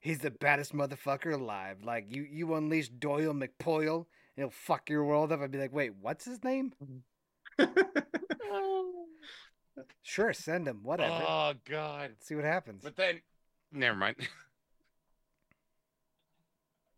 he's 0.00 0.18
the 0.18 0.30
baddest 0.30 0.74
motherfucker 0.74 1.34
alive. 1.34 1.84
Like 1.84 2.06
you 2.08 2.22
you 2.22 2.54
unleash 2.54 2.88
Doyle 2.88 3.34
McPoyle, 3.34 4.06
and 4.36 4.44
he'll 4.44 4.50
fuck 4.50 4.90
your 4.90 5.04
world 5.04 5.30
up. 5.30 5.40
I'd 5.40 5.52
be 5.52 5.58
like, 5.58 5.72
wait, 5.72 5.92
what's 6.00 6.24
his 6.24 6.42
name? 6.42 6.72
Sure, 10.02 10.32
send 10.32 10.66
him. 10.66 10.80
Whatever. 10.82 11.24
Oh 11.26 11.52
God. 11.68 12.10
Let's 12.10 12.26
See 12.26 12.34
what 12.34 12.44
happens. 12.44 12.82
But 12.82 12.96
then, 12.96 13.20
never 13.72 13.96
mind. 13.96 14.16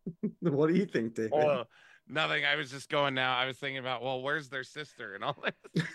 what 0.40 0.68
do 0.68 0.74
you 0.74 0.86
think, 0.86 1.14
David? 1.14 1.32
Oh, 1.34 1.64
nothing. 2.08 2.44
I 2.44 2.56
was 2.56 2.70
just 2.70 2.88
going 2.88 3.14
now. 3.14 3.36
I 3.36 3.46
was 3.46 3.58
thinking 3.58 3.78
about, 3.78 4.02
well, 4.02 4.22
where's 4.22 4.48
their 4.48 4.64
sister 4.64 5.14
and 5.14 5.24
all 5.24 5.36
this? 5.74 5.84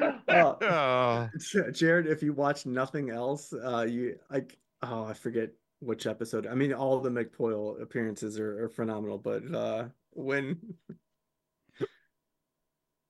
Uh, 0.00 0.10
Oh, 0.60 1.28
Jared, 1.72 2.06
if 2.06 2.22
you 2.22 2.32
watch 2.32 2.66
nothing 2.66 3.10
else, 3.10 3.52
uh, 3.52 3.86
you 3.88 4.18
like 4.30 4.58
oh, 4.82 5.04
I 5.04 5.12
forget 5.12 5.50
which 5.80 6.06
episode. 6.06 6.46
I 6.46 6.54
mean, 6.54 6.72
all 6.72 7.00
the 7.00 7.10
McPoyle 7.10 7.80
appearances 7.80 8.38
are, 8.38 8.64
are 8.64 8.68
phenomenal, 8.68 9.18
but 9.18 9.54
uh, 9.54 9.84
when 10.10 10.58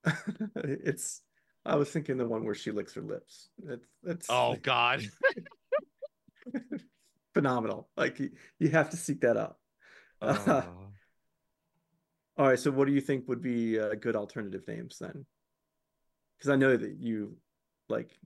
it's, 0.56 1.22
I 1.64 1.76
was 1.76 1.90
thinking 1.90 2.16
the 2.16 2.26
one 2.26 2.44
where 2.44 2.54
she 2.54 2.70
licks 2.70 2.94
her 2.94 3.02
lips. 3.02 3.48
It's 3.66 3.86
it's 4.04 4.26
oh 4.28 4.56
God. 4.60 5.02
phenomenal. 7.32 7.88
Like 7.96 8.18
you, 8.20 8.30
you 8.58 8.68
have 8.70 8.90
to 8.90 8.96
seek 8.96 9.20
that 9.22 9.36
out. 9.36 9.56
Oh. 10.20 10.64
All 12.36 12.48
right, 12.48 12.58
so 12.58 12.72
what 12.72 12.88
do 12.88 12.92
you 12.92 13.00
think 13.00 13.28
would 13.28 13.42
be 13.42 13.78
uh, 13.78 13.94
good 13.94 14.16
alternative 14.16 14.62
names 14.66 14.98
then? 14.98 15.24
Because 16.38 16.50
I 16.50 16.56
know 16.56 16.76
that 16.76 16.98
you 16.98 17.36
like 17.88 18.18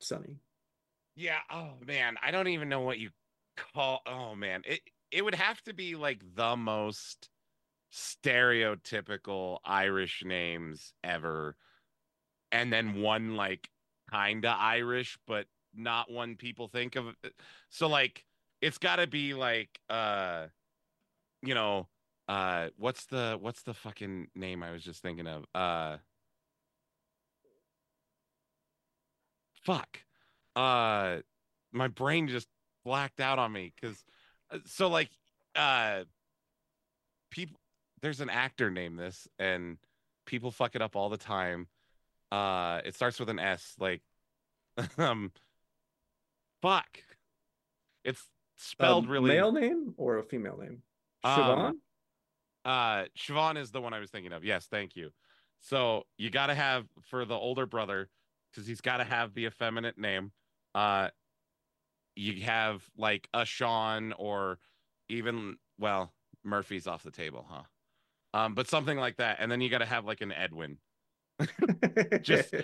Sunny. 0.00 0.36
Yeah. 1.16 1.38
Oh 1.50 1.74
man, 1.86 2.16
I 2.22 2.30
don't 2.30 2.48
even 2.48 2.68
know 2.68 2.80
what 2.80 2.98
you 2.98 3.10
call. 3.56 4.02
Oh 4.06 4.34
man, 4.34 4.62
it 4.64 4.80
it 5.10 5.24
would 5.24 5.34
have 5.34 5.62
to 5.64 5.72
be 5.72 5.96
like 5.96 6.22
the 6.34 6.56
most 6.56 7.28
stereotypical 7.92 9.58
Irish 9.64 10.22
names 10.24 10.92
ever, 11.02 11.56
and 12.52 12.72
then 12.72 13.00
one 13.02 13.36
like 13.36 13.70
kinda 14.12 14.48
Irish, 14.50 15.18
but 15.26 15.46
not 15.74 16.10
one 16.10 16.36
people 16.36 16.68
think 16.68 16.96
of. 16.96 17.14
So 17.70 17.88
like, 17.88 18.24
it's 18.60 18.78
got 18.78 18.96
to 18.96 19.06
be 19.06 19.34
like, 19.34 19.80
uh, 19.90 20.48
you 21.42 21.54
know, 21.54 21.88
uh, 22.28 22.70
what's 22.76 23.06
the 23.06 23.38
what's 23.40 23.62
the 23.62 23.74
fucking 23.74 24.28
name 24.34 24.62
I 24.62 24.70
was 24.72 24.82
just 24.84 25.02
thinking 25.02 25.26
of? 25.26 25.44
Uh, 25.54 25.98
fuck 29.68 30.00
uh 30.56 31.18
my 31.72 31.88
brain 31.88 32.26
just 32.26 32.48
blacked 32.86 33.20
out 33.20 33.38
on 33.38 33.52
me 33.52 33.70
because 33.78 34.02
so 34.64 34.88
like 34.88 35.10
uh 35.56 36.04
people 37.30 37.60
there's 38.00 38.22
an 38.22 38.30
actor 38.30 38.70
named 38.70 38.98
this 38.98 39.28
and 39.38 39.76
people 40.24 40.50
fuck 40.50 40.74
it 40.74 40.80
up 40.80 40.96
all 40.96 41.10
the 41.10 41.18
time 41.18 41.66
uh 42.32 42.80
it 42.82 42.94
starts 42.94 43.20
with 43.20 43.28
an 43.28 43.38
s 43.38 43.74
like 43.78 44.00
um 44.98 45.30
fuck 46.62 46.88
it's 48.04 48.26
spelled 48.56 49.04
A 49.04 49.08
really 49.08 49.28
male 49.28 49.52
name 49.52 49.92
or 49.98 50.16
a 50.16 50.22
female 50.22 50.56
name? 50.56 50.82
Um, 51.24 51.78
uh 52.64 53.04
Siobhan 53.18 53.58
is 53.58 53.70
the 53.70 53.82
one 53.82 53.92
I 53.92 53.98
was 53.98 54.10
thinking 54.10 54.32
of. 54.32 54.44
Yes, 54.44 54.66
thank 54.70 54.96
you. 54.96 55.10
So 55.60 56.04
you 56.16 56.30
got 56.30 56.46
to 56.46 56.54
have 56.54 56.86
for 57.10 57.26
the 57.26 57.34
older 57.34 57.66
brother 57.66 58.08
because 58.50 58.66
he's 58.66 58.80
got 58.80 58.98
to 58.98 59.04
have 59.04 59.34
the 59.34 59.46
effeminate 59.46 59.98
name. 59.98 60.32
Uh, 60.74 61.08
you 62.16 62.42
have 62.42 62.82
like 62.96 63.28
a 63.32 63.44
Sean 63.44 64.12
or 64.18 64.58
even 65.08 65.56
well 65.78 66.12
Murphy's 66.44 66.86
off 66.86 67.02
the 67.02 67.10
table, 67.10 67.46
huh? 67.48 67.62
Um, 68.34 68.54
but 68.54 68.68
something 68.68 68.98
like 68.98 69.16
that, 69.16 69.38
and 69.40 69.50
then 69.50 69.60
you 69.60 69.68
got 69.70 69.78
to 69.78 69.86
have 69.86 70.04
like 70.04 70.20
an 70.20 70.32
Edwin. 70.32 70.78
just- 72.22 72.54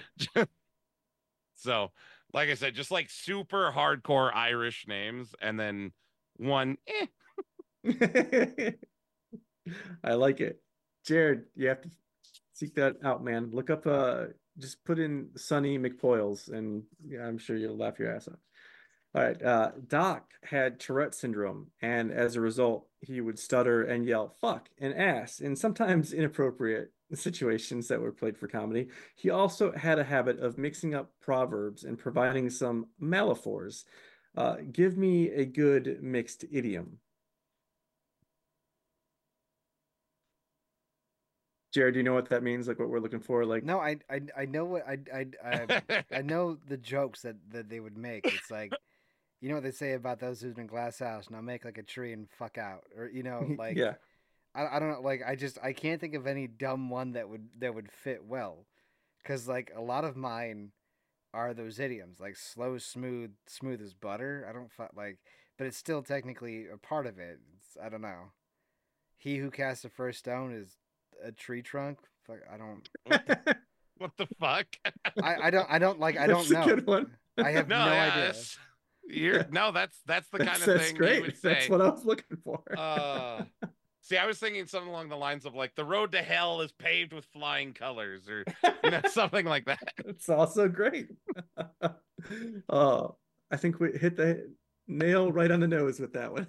So, 1.56 1.92
like 2.32 2.50
I 2.50 2.54
said, 2.54 2.74
just 2.74 2.90
like 2.90 3.08
super 3.08 3.72
hardcore 3.72 4.34
Irish 4.34 4.86
names, 4.88 5.34
and 5.40 5.58
then 5.58 5.92
one. 6.36 6.76
Eh. 6.86 7.06
I 10.04 10.14
like 10.14 10.40
it. 10.40 10.60
Jared, 11.06 11.44
you 11.54 11.68
have 11.68 11.80
to 11.82 11.90
seek 12.52 12.74
that 12.74 12.96
out, 13.04 13.22
man. 13.24 13.50
Look 13.52 13.70
up 13.70 13.86
uh 13.86 14.26
just 14.58 14.84
put 14.84 14.98
in 14.98 15.30
Sonny 15.36 15.78
McPoyles 15.78 16.50
and 16.50 16.84
yeah, 17.06 17.26
I'm 17.26 17.38
sure 17.38 17.56
you'll 17.56 17.76
laugh 17.76 17.98
your 17.98 18.14
ass 18.14 18.28
off. 18.28 18.38
All 19.14 19.22
right. 19.22 19.40
Uh 19.42 19.70
Doc 19.86 20.32
had 20.42 20.80
Tourette 20.80 21.14
syndrome, 21.14 21.68
and 21.80 22.10
as 22.10 22.36
a 22.36 22.40
result, 22.40 22.86
he 23.00 23.20
would 23.20 23.38
stutter 23.38 23.82
and 23.82 24.04
yell 24.06 24.28
fuck 24.40 24.68
and 24.78 24.94
ass 24.94 25.40
in 25.40 25.54
sometimes 25.56 26.12
inappropriate 26.12 26.92
situations 27.12 27.88
that 27.88 28.00
were 28.00 28.12
played 28.12 28.36
for 28.36 28.48
comedy. 28.48 28.88
He 29.14 29.30
also 29.30 29.72
had 29.72 29.98
a 29.98 30.04
habit 30.04 30.40
of 30.40 30.58
mixing 30.58 30.94
up 30.94 31.12
proverbs 31.20 31.84
and 31.84 31.98
providing 31.98 32.50
some 32.50 32.86
metaphors. 32.98 33.84
Uh, 34.36 34.56
give 34.72 34.96
me 34.96 35.30
a 35.30 35.44
good 35.44 36.02
mixed 36.02 36.44
idiom. 36.50 36.98
Jared, 41.74 41.94
do 41.94 41.98
you 41.98 42.04
know 42.04 42.14
what 42.14 42.28
that 42.28 42.44
means? 42.44 42.68
Like 42.68 42.78
what 42.78 42.88
we're 42.88 43.00
looking 43.00 43.18
for? 43.18 43.44
Like 43.44 43.64
No, 43.64 43.80
I, 43.80 43.96
I, 44.08 44.20
I 44.38 44.44
know 44.46 44.64
what 44.64 44.86
I, 44.86 44.98
I, 45.12 45.22
um, 45.56 45.66
I, 45.90 46.04
I 46.12 46.22
know 46.22 46.56
the 46.68 46.76
jokes 46.76 47.22
that, 47.22 47.34
that 47.50 47.68
they 47.68 47.80
would 47.80 47.98
make. 47.98 48.24
It's 48.24 48.48
like, 48.48 48.72
you 49.40 49.48
know 49.48 49.56
what 49.56 49.64
they 49.64 49.72
say 49.72 49.94
about 49.94 50.20
those 50.20 50.40
who's 50.40 50.56
in 50.56 50.68
glass 50.68 51.00
house. 51.00 51.28
Now 51.30 51.40
make 51.40 51.64
like 51.64 51.76
a 51.76 51.82
tree 51.82 52.12
and 52.12 52.30
fuck 52.30 52.58
out, 52.58 52.84
or 52.96 53.08
you 53.08 53.24
know, 53.24 53.44
like 53.58 53.76
yeah. 53.76 53.94
I, 54.54 54.76
I 54.76 54.78
don't 54.78 54.88
know. 54.88 55.00
Like 55.00 55.22
I 55.26 55.34
just 55.34 55.58
I 55.62 55.72
can't 55.72 56.00
think 56.00 56.14
of 56.14 56.28
any 56.28 56.46
dumb 56.46 56.90
one 56.90 57.12
that 57.12 57.28
would 57.28 57.48
that 57.58 57.74
would 57.74 57.90
fit 57.90 58.24
well, 58.24 58.66
because 59.20 59.48
like 59.48 59.72
a 59.74 59.82
lot 59.82 60.04
of 60.04 60.16
mine 60.16 60.70
are 61.34 61.52
those 61.52 61.80
idioms 61.80 62.20
like 62.20 62.36
slow, 62.36 62.78
smooth, 62.78 63.32
smooth 63.48 63.82
as 63.82 63.94
butter. 63.94 64.46
I 64.48 64.52
don't 64.52 64.70
like, 64.96 65.18
but 65.58 65.66
it's 65.66 65.76
still 65.76 66.02
technically 66.02 66.66
a 66.72 66.78
part 66.78 67.08
of 67.08 67.18
it. 67.18 67.40
It's, 67.58 67.76
I 67.84 67.88
don't 67.88 68.00
know. 68.00 68.30
He 69.18 69.38
who 69.38 69.50
casts 69.50 69.82
the 69.82 69.88
first 69.88 70.20
stone 70.20 70.54
is 70.54 70.78
a 71.22 71.32
tree 71.32 71.62
trunk. 71.62 71.98
Fuck, 72.26 72.38
I 72.52 72.56
don't. 72.56 72.88
what 73.98 74.12
the 74.16 74.26
fuck? 74.40 74.66
I, 75.22 75.36
I 75.44 75.50
don't. 75.50 75.66
I 75.70 75.78
don't 75.78 76.00
like. 76.00 76.16
I 76.18 76.26
don't 76.28 76.48
a 76.50 76.52
know. 76.54 76.64
good 76.64 76.86
one. 76.86 77.10
I 77.38 77.50
have 77.52 77.68
no, 77.68 77.76
yeah, 77.76 78.02
idea. 78.12 78.14
that's- 78.22 78.58
You're 79.06 79.46
no, 79.50 79.70
that's 79.72 79.98
that's 80.06 80.28
the 80.30 80.38
kind 80.38 80.48
That's, 80.50 80.60
of 80.66 80.66
that's 80.78 80.86
thing 80.88 80.96
great. 80.96 81.16
you 81.16 81.22
would 81.22 81.36
say. 81.36 81.54
That's 81.54 81.68
what 81.68 81.80
I 81.82 81.88
was 81.90 82.04
looking 82.04 82.38
for. 82.42 82.62
uh, 82.78 83.42
see, 84.00 84.16
I 84.16 84.24
was 84.26 84.38
thinking 84.38 84.66
something 84.66 84.88
along 84.88 85.10
the 85.10 85.16
lines 85.16 85.44
of 85.44 85.54
like 85.54 85.74
the 85.74 85.84
road 85.84 86.12
to 86.12 86.22
hell 86.22 86.60
is 86.62 86.72
paved 86.72 87.12
with 87.12 87.24
flying 87.26 87.74
colors, 87.74 88.28
or 88.28 88.44
you 88.82 88.90
know, 88.90 89.00
something 89.10 89.44
like 89.44 89.66
that. 89.66 89.92
it's 90.06 90.28
also 90.30 90.68
great. 90.68 91.08
oh, 92.68 93.16
I 93.50 93.56
think 93.56 93.80
we 93.80 93.92
hit 93.92 94.16
the 94.16 94.50
nail 94.88 95.32
right 95.32 95.50
on 95.50 95.60
the 95.60 95.68
nose 95.68 96.00
with 96.00 96.12
that 96.14 96.32
one. 96.32 96.46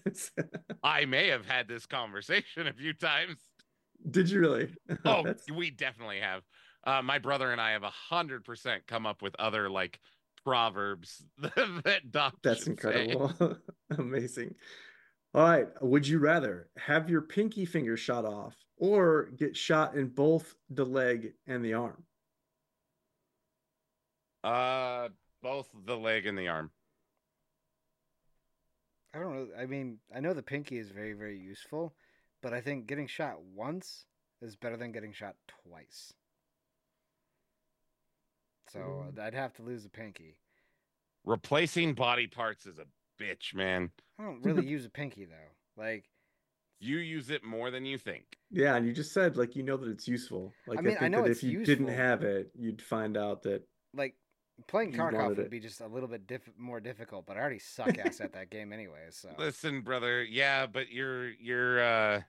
I 0.83 1.05
may 1.05 1.27
have 1.27 1.45
had 1.45 1.67
this 1.67 1.85
conversation 1.85 2.67
a 2.67 2.73
few 2.73 2.93
times. 2.93 3.37
Did 4.09 4.29
you 4.29 4.39
really? 4.39 4.69
Oh, 5.05 5.25
we 5.53 5.71
definitely 5.71 6.19
have. 6.19 6.43
Uh, 6.85 7.01
my 7.01 7.17
brother 7.17 7.51
and 7.51 7.59
I 7.59 7.71
have 7.71 7.83
a 7.83 7.89
hundred 7.89 8.45
percent 8.45 8.85
come 8.87 9.05
up 9.05 9.21
with 9.21 9.35
other 9.39 9.69
like 9.69 9.99
proverbs 10.43 11.23
that 11.39 12.11
Doc 12.11 12.35
That's 12.43 12.67
incredible. 12.67 13.57
Amazing. 13.97 14.55
All 15.33 15.43
right. 15.43 15.67
Would 15.81 16.07
you 16.07 16.19
rather 16.19 16.69
have 16.77 17.09
your 17.09 17.21
pinky 17.21 17.65
finger 17.65 17.97
shot 17.97 18.25
off 18.25 18.55
or 18.77 19.31
get 19.37 19.57
shot 19.57 19.95
in 19.95 20.07
both 20.07 20.55
the 20.69 20.85
leg 20.85 21.33
and 21.47 21.65
the 21.65 21.73
arm? 21.73 22.03
Uh, 24.43 25.09
both 25.41 25.67
the 25.85 25.97
leg 25.97 26.27
and 26.27 26.37
the 26.37 26.47
arm. 26.47 26.69
I 29.13 29.19
don't 29.19 29.33
know. 29.33 29.47
I 29.57 29.65
mean, 29.65 29.97
I 30.15 30.19
know 30.19 30.33
the 30.33 30.43
pinky 30.43 30.77
is 30.77 30.89
very, 30.89 31.13
very 31.13 31.39
useful, 31.39 31.95
but 32.45 32.53
I 32.53 32.61
think 32.61 32.85
getting 32.85 33.07
shot 33.07 33.41
once 33.55 34.05
is 34.39 34.55
better 34.55 34.77
than 34.77 34.91
getting 34.91 35.11
shot 35.13 35.33
twice. 35.67 36.13
So 38.71 38.79
Mm. 38.79 39.17
I'd 39.19 39.33
have 39.33 39.53
to 39.53 39.63
lose 39.63 39.83
a 39.83 39.89
pinky. 39.89 40.37
Replacing 41.23 41.95
body 41.95 42.27
parts 42.27 42.67
is 42.67 42.77
a 42.77 42.85
bitch, 43.19 43.55
man. 43.55 43.89
I 44.19 44.23
don't 44.25 44.43
really 44.43 44.63
use 44.67 44.85
a 44.85 44.91
pinky 44.91 45.25
though. 45.25 45.81
Like, 45.81 46.05
You 46.79 46.97
use 46.97 47.31
it 47.31 47.43
more 47.43 47.71
than 47.71 47.83
you 47.83 47.97
think. 47.97 48.37
Yeah, 48.51 48.75
and 48.75 48.85
you 48.85 48.93
just 48.93 49.11
said 49.11 49.37
like 49.37 49.55
you 49.55 49.63
know 49.63 49.77
that 49.77 49.89
it's 49.89 50.07
useful. 50.07 50.53
Like 50.67 50.77
I, 50.77 50.81
mean, 50.83 50.97
I 50.97 50.99
think 50.99 51.11
know 51.13 51.23
that 51.23 51.31
it's 51.31 51.41
if 51.43 51.49
you 51.49 51.65
didn't 51.65 51.87
have 51.87 52.23
it, 52.23 52.51
you'd 52.53 52.79
find 52.79 53.17
out 53.17 53.41
that 53.41 53.63
like 53.95 54.13
playing 54.67 54.91
You 54.91 54.99
Tarkov 54.99 55.13
wanted 55.13 55.37
would 55.39 55.49
be 55.49 55.59
just 55.59 55.81
a 55.81 55.87
little 55.87 56.07
bit 56.07 56.27
diff- 56.27 56.55
more 56.59 56.79
difficult. 56.79 57.25
But 57.25 57.37
I 57.37 57.39
already 57.39 57.57
suck 57.59 57.97
ass 57.97 58.21
at 58.21 58.33
that 58.33 58.51
game 58.51 58.71
anyway. 58.71 59.07
So 59.09 59.29
Listen, 59.39 59.81
brother. 59.81 60.23
Yeah, 60.23 60.67
but 60.67 60.91
you're 60.91 61.31
you're 61.31 61.81
uh 61.83 62.21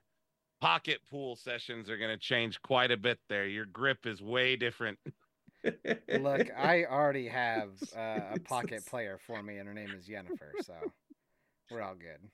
pocket 0.61 0.99
pool 1.09 1.35
sessions 1.35 1.89
are 1.89 1.97
gonna 1.97 2.17
change 2.17 2.61
quite 2.61 2.91
a 2.91 2.97
bit 2.97 3.19
there. 3.29 3.47
Your 3.47 3.65
grip 3.65 4.05
is 4.05 4.21
way 4.21 4.55
different. 4.55 4.97
look, 5.63 6.47
I 6.57 6.85
already 6.85 7.27
have 7.27 7.69
uh, 7.95 8.35
a 8.35 8.39
pocket 8.43 8.85
player 8.85 9.19
for 9.25 9.41
me, 9.43 9.57
and 9.57 9.67
her 9.67 9.73
name 9.73 9.91
is 9.97 10.05
Jennifer. 10.05 10.53
So 10.63 10.73
we're 11.71 11.81
all 11.81 11.95
good. 11.95 12.29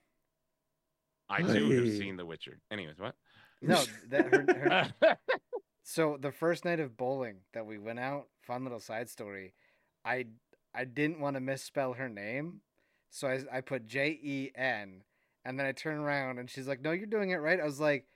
I 1.28 1.42
too 1.42 1.70
have 1.70 1.96
seen 1.96 2.16
The 2.16 2.26
Witcher. 2.26 2.60
Anyways, 2.70 2.98
what? 2.98 3.14
No, 3.62 3.82
that 4.10 4.26
her, 4.26 4.92
her 5.02 5.18
So 5.82 6.18
the 6.20 6.32
first 6.32 6.64
night 6.64 6.80
of 6.80 6.96
bowling 6.96 7.36
that 7.52 7.66
we 7.66 7.78
went 7.78 7.98
out, 7.98 8.28
fun 8.42 8.62
little 8.64 8.80
side 8.80 9.08
story. 9.08 9.54
I 10.04 10.26
I 10.74 10.84
didn't 10.84 11.20
want 11.20 11.36
to 11.36 11.40
misspell 11.40 11.92
her 11.94 12.08
name, 12.08 12.60
so 13.10 13.28
I 13.28 13.40
I 13.52 13.60
put 13.60 13.86
J 13.86 14.18
E 14.22 14.50
N, 14.54 15.02
and 15.44 15.58
then 15.58 15.66
I 15.66 15.72
turn 15.72 15.98
around 15.98 16.38
and 16.38 16.48
she's 16.50 16.66
like, 16.66 16.80
"No, 16.80 16.92
you're 16.92 17.06
doing 17.06 17.30
it 17.30 17.36
right." 17.36 17.60
I 17.60 17.64
was 17.64 17.80
like, 17.80 18.06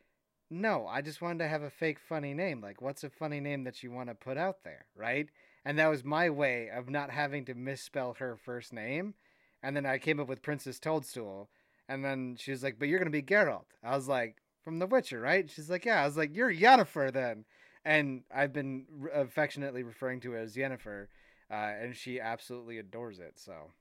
"No, 0.50 0.86
I 0.86 1.02
just 1.02 1.20
wanted 1.20 1.38
to 1.40 1.48
have 1.48 1.62
a 1.62 1.70
fake 1.70 1.98
funny 1.98 2.34
name. 2.34 2.60
Like, 2.60 2.80
what's 2.80 3.04
a 3.04 3.10
funny 3.10 3.40
name 3.40 3.64
that 3.64 3.82
you 3.82 3.90
want 3.90 4.08
to 4.08 4.14
put 4.14 4.36
out 4.36 4.64
there, 4.64 4.86
right?" 4.94 5.28
And 5.64 5.78
that 5.78 5.88
was 5.88 6.04
my 6.04 6.30
way 6.30 6.70
of 6.70 6.88
not 6.88 7.10
having 7.10 7.44
to 7.46 7.54
misspell 7.54 8.14
her 8.14 8.36
first 8.36 8.72
name. 8.72 9.14
And 9.62 9.76
then 9.76 9.84
I 9.84 9.98
came 9.98 10.20
up 10.20 10.28
with 10.28 10.42
Princess 10.42 10.78
Toadstool, 10.78 11.50
and 11.88 12.04
then 12.04 12.36
she 12.36 12.50
was 12.50 12.62
like, 12.62 12.78
"But 12.78 12.88
you're 12.88 12.98
gonna 12.98 13.10
be 13.10 13.22
Geralt." 13.22 13.66
I 13.82 13.94
was 13.96 14.08
like, 14.08 14.40
"From 14.62 14.78
The 14.78 14.86
Witcher, 14.86 15.20
right?" 15.20 15.50
She's 15.50 15.68
like, 15.70 15.84
"Yeah." 15.84 16.02
I 16.02 16.06
was 16.06 16.16
like, 16.16 16.34
"You're 16.34 16.52
Yennefer 16.52 17.12
then." 17.12 17.44
And 17.84 18.24
I've 18.34 18.52
been 18.52 18.86
affectionately 19.12 19.82
referring 19.82 20.20
to 20.20 20.34
it 20.34 20.40
as 20.40 20.56
Yennefer, 20.56 21.08
uh, 21.50 21.54
and 21.54 21.96
she 21.96 22.20
absolutely 22.20 22.78
adores 22.78 23.18
it. 23.18 23.38
So, 23.38 23.72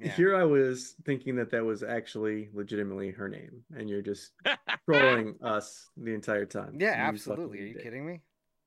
yeah. 0.00 0.10
Here 0.12 0.34
I 0.36 0.44
was 0.44 0.94
thinking 1.04 1.36
that 1.36 1.50
that 1.50 1.64
was 1.64 1.82
actually 1.82 2.48
legitimately 2.54 3.10
her 3.12 3.28
name, 3.28 3.62
and 3.76 3.88
you're 3.88 4.02
just 4.02 4.32
trolling 4.88 5.36
us 5.42 5.88
the 5.96 6.14
entire 6.14 6.46
time. 6.46 6.76
yeah, 6.78 6.96
You 7.02 7.08
absolutely. 7.08 7.58
Are 7.60 7.64
you 7.66 7.74
dick. 7.74 7.82
kidding 7.82 8.06
me? 8.06 8.20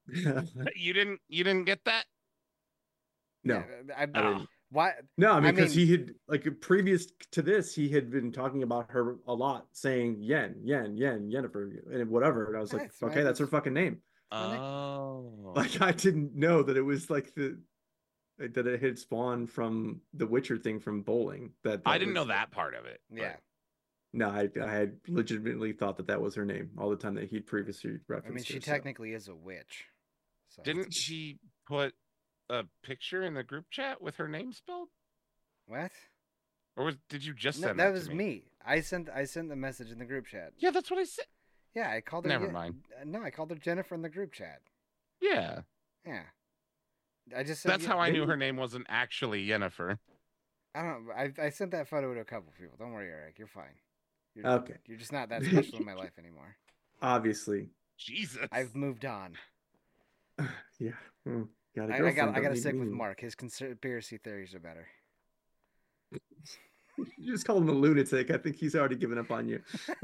you 0.76 0.94
didn't 0.94 1.20
you 1.30 1.44
didn't 1.44 1.66
get 1.66 1.80
that? 1.86 2.06
no, 3.44 3.64
Yeah, 3.88 3.96
I, 3.98 4.02
I 4.02 4.04
uh, 4.04 4.06
didn't. 4.34 4.50
why? 4.70 4.92
No, 5.18 5.32
I 5.32 5.38
I 5.38 5.40
mean, 5.40 5.56
because 5.56 5.76
mean- 5.76 5.86
he 5.86 5.92
had 5.92 6.12
like 6.28 6.48
previous 6.62 7.08
to 7.32 7.42
this, 7.42 7.74
he 7.76 7.90
had 7.90 8.12
been 8.12 8.32
talking 8.32 8.64
about 8.64 8.90
her 8.92 9.18
a 9.28 9.34
lot, 9.34 9.68
saying 9.72 10.18
yen, 10.20 10.56
yen, 10.64 10.96
yen, 10.98 11.30
Yennefer, 11.32 11.70
and 11.94 12.10
whatever. 12.10 12.48
And 12.48 12.58
I 12.58 12.62
was 12.62 12.74
like, 12.74 12.84
That's 12.84 13.02
my- 13.02 13.08
okay, 13.10 13.24
that's 13.24 13.40
her 13.40 13.48
fucking 13.48 13.74
name. 13.74 13.94
name. 14.32 14.60
Oh. 14.60 15.54
Like 15.56 15.82
I 15.82 15.92
didn't 15.92 16.36
know 16.36 16.64
that 16.64 16.76
it 16.78 16.82
was 16.82 17.10
like 17.10 17.34
the 17.36 17.60
that 18.38 18.66
it 18.68 18.82
had 18.82 18.98
spawned 19.00 19.50
from 19.50 20.02
the 20.14 20.26
Witcher 20.28 20.58
thing 20.58 20.80
from 20.80 21.02
bowling. 21.02 21.52
That, 21.64 21.82
I 21.86 21.98
didn't 21.98 22.14
know 22.14 22.26
that 22.26 22.52
part 22.52 22.74
of 22.74 22.86
it. 22.86 23.02
Yeah. 23.12 23.36
No, 24.16 24.30
I 24.30 24.48
I 24.62 24.72
had 24.72 24.98
legitimately 25.08 25.74
thought 25.74 25.98
that 25.98 26.08
that 26.08 26.22
was 26.22 26.36
her 26.36 26.46
name 26.46 26.72
all 26.78 26.90
the 26.90 26.96
time 26.96 27.16
that 27.16 27.30
he'd 27.30 27.48
previously 27.48 27.98
referenced. 28.08 28.28
I 28.28 28.36
mean, 28.36 28.44
she 28.44 28.54
her, 28.56 28.62
so- 28.62 28.72
technically 28.72 29.14
is 29.14 29.28
a 29.28 29.36
witch. 29.36 29.86
So. 30.50 30.62
Didn't 30.64 30.94
she 30.94 31.40
put 31.68 31.96
a 32.50 32.66
picture 32.84 33.24
in 33.24 33.34
the 33.34 33.44
group 33.44 33.66
chat 33.72 34.02
with 34.02 34.18
her 34.18 34.28
name 34.28 34.54
spelled? 34.54 34.90
what? 35.66 35.92
Or 36.76 36.86
was 36.86 36.96
did 37.10 37.24
you 37.26 37.34
just 37.34 37.60
No, 37.62 37.68
send 37.68 37.80
that 37.80 37.86
to 37.88 37.92
was 37.94 38.10
me. 38.10 38.44
I 38.66 38.82
sent 38.82 39.10
I 39.10 39.26
sent 39.26 39.50
the 39.50 39.56
message 39.56 39.92
in 39.92 39.98
the 40.00 40.06
group 40.06 40.26
chat. 40.28 40.54
Yeah, 40.58 40.72
that's 40.72 40.90
what 40.92 41.00
I 41.00 41.04
said. 41.06 41.26
Yeah, 41.76 41.90
I 41.90 42.02
called 42.02 42.26
her. 42.26 42.30
Never 42.30 42.48
Ye- 42.48 42.52
mind. 42.52 42.76
uh, 43.00 43.04
No, 43.06 43.24
I 43.24 43.32
called 43.32 43.50
her 43.50 43.56
Jennifer 43.56 43.96
in 43.96 44.02
the 44.04 44.10
group 44.10 44.32
chat. 44.34 44.62
Yeah. 45.22 45.62
Yeah. 46.06 46.24
I 47.36 47.44
just 47.44 47.62
said, 47.62 47.72
That's 47.72 47.84
Ye- 47.84 47.90
how 47.90 48.00
I 48.00 48.10
knew 48.10 48.26
her 48.26 48.38
name 48.38 48.58
wasn't 48.58 48.86
actually 48.90 49.46
Yennefer. 49.48 49.98
I 50.76 50.82
don't. 50.82 51.06
I 51.16 51.32
I 51.46 51.50
sent 51.50 51.72
that 51.72 51.88
photo 51.88 52.14
to 52.14 52.20
a 52.20 52.26
couple 52.26 52.52
people. 52.60 52.76
Don't 52.80 52.92
worry, 52.94 53.08
Eric. 53.08 53.36
You're 53.38 53.48
fine. 53.48 53.76
You're, 54.36 54.48
Okay. 54.48 54.76
You're 54.88 54.98
just 54.98 55.12
not 55.14 55.30
that 55.30 55.44
special 55.46 55.80
in 55.80 55.86
my 55.86 55.94
life 55.94 56.14
anymore. 56.18 56.56
Obviously, 57.02 57.70
Jesus. 57.98 58.48
I've 58.52 58.76
moved 58.76 59.06
on. 59.06 59.34
yeah. 60.80 60.92
Hmm. 61.26 61.44
Got 61.76 61.90
a 61.90 61.94
I, 61.94 61.96
I 61.96 62.00
girlfriend, 62.00 62.16
got. 62.34 62.38
I 62.38 62.42
got 62.42 62.50
to 62.50 62.56
stick 62.56 62.74
with. 62.74 62.88
Mark. 62.90 63.20
His 63.20 63.36
conspiracy 63.36 64.18
theories 64.18 64.54
are 64.56 64.60
better. 64.60 64.88
You 67.18 67.32
just 67.34 67.48
call 67.48 67.58
him 67.58 67.70
a 67.70 67.72
lunatic. 67.72 68.30
I 68.30 68.38
think 68.38 68.56
he's 68.56 68.76
already 68.76 68.96
given 68.96 69.18
up 69.18 69.32
on 69.32 69.48
you. 69.50 69.62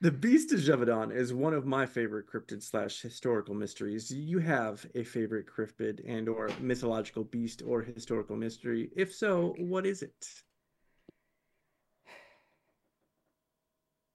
the 0.00 0.12
Beast 0.12 0.52
of 0.52 0.60
Gévaudan 0.60 1.12
is 1.12 1.32
one 1.32 1.52
of 1.52 1.66
my 1.66 1.84
favorite 1.84 2.26
cryptid 2.28 2.62
slash 2.62 3.00
historical 3.00 3.54
mysteries. 3.54 4.12
You 4.12 4.38
have 4.38 4.86
a 4.94 5.02
favorite 5.02 5.46
cryptid 5.46 6.00
and 6.06 6.28
or 6.28 6.50
mythological 6.60 7.24
beast 7.24 7.62
or 7.66 7.82
historical 7.82 8.36
mystery? 8.36 8.90
If 8.94 9.12
so, 9.12 9.56
what 9.58 9.86
is 9.86 10.02
it? 10.02 10.26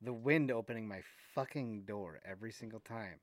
The 0.01 0.13
wind 0.13 0.51
opening 0.51 0.87
my 0.87 1.01
fucking 1.35 1.83
door 1.85 2.21
every 2.25 2.53
single 2.53 2.81
time. 2.81 3.19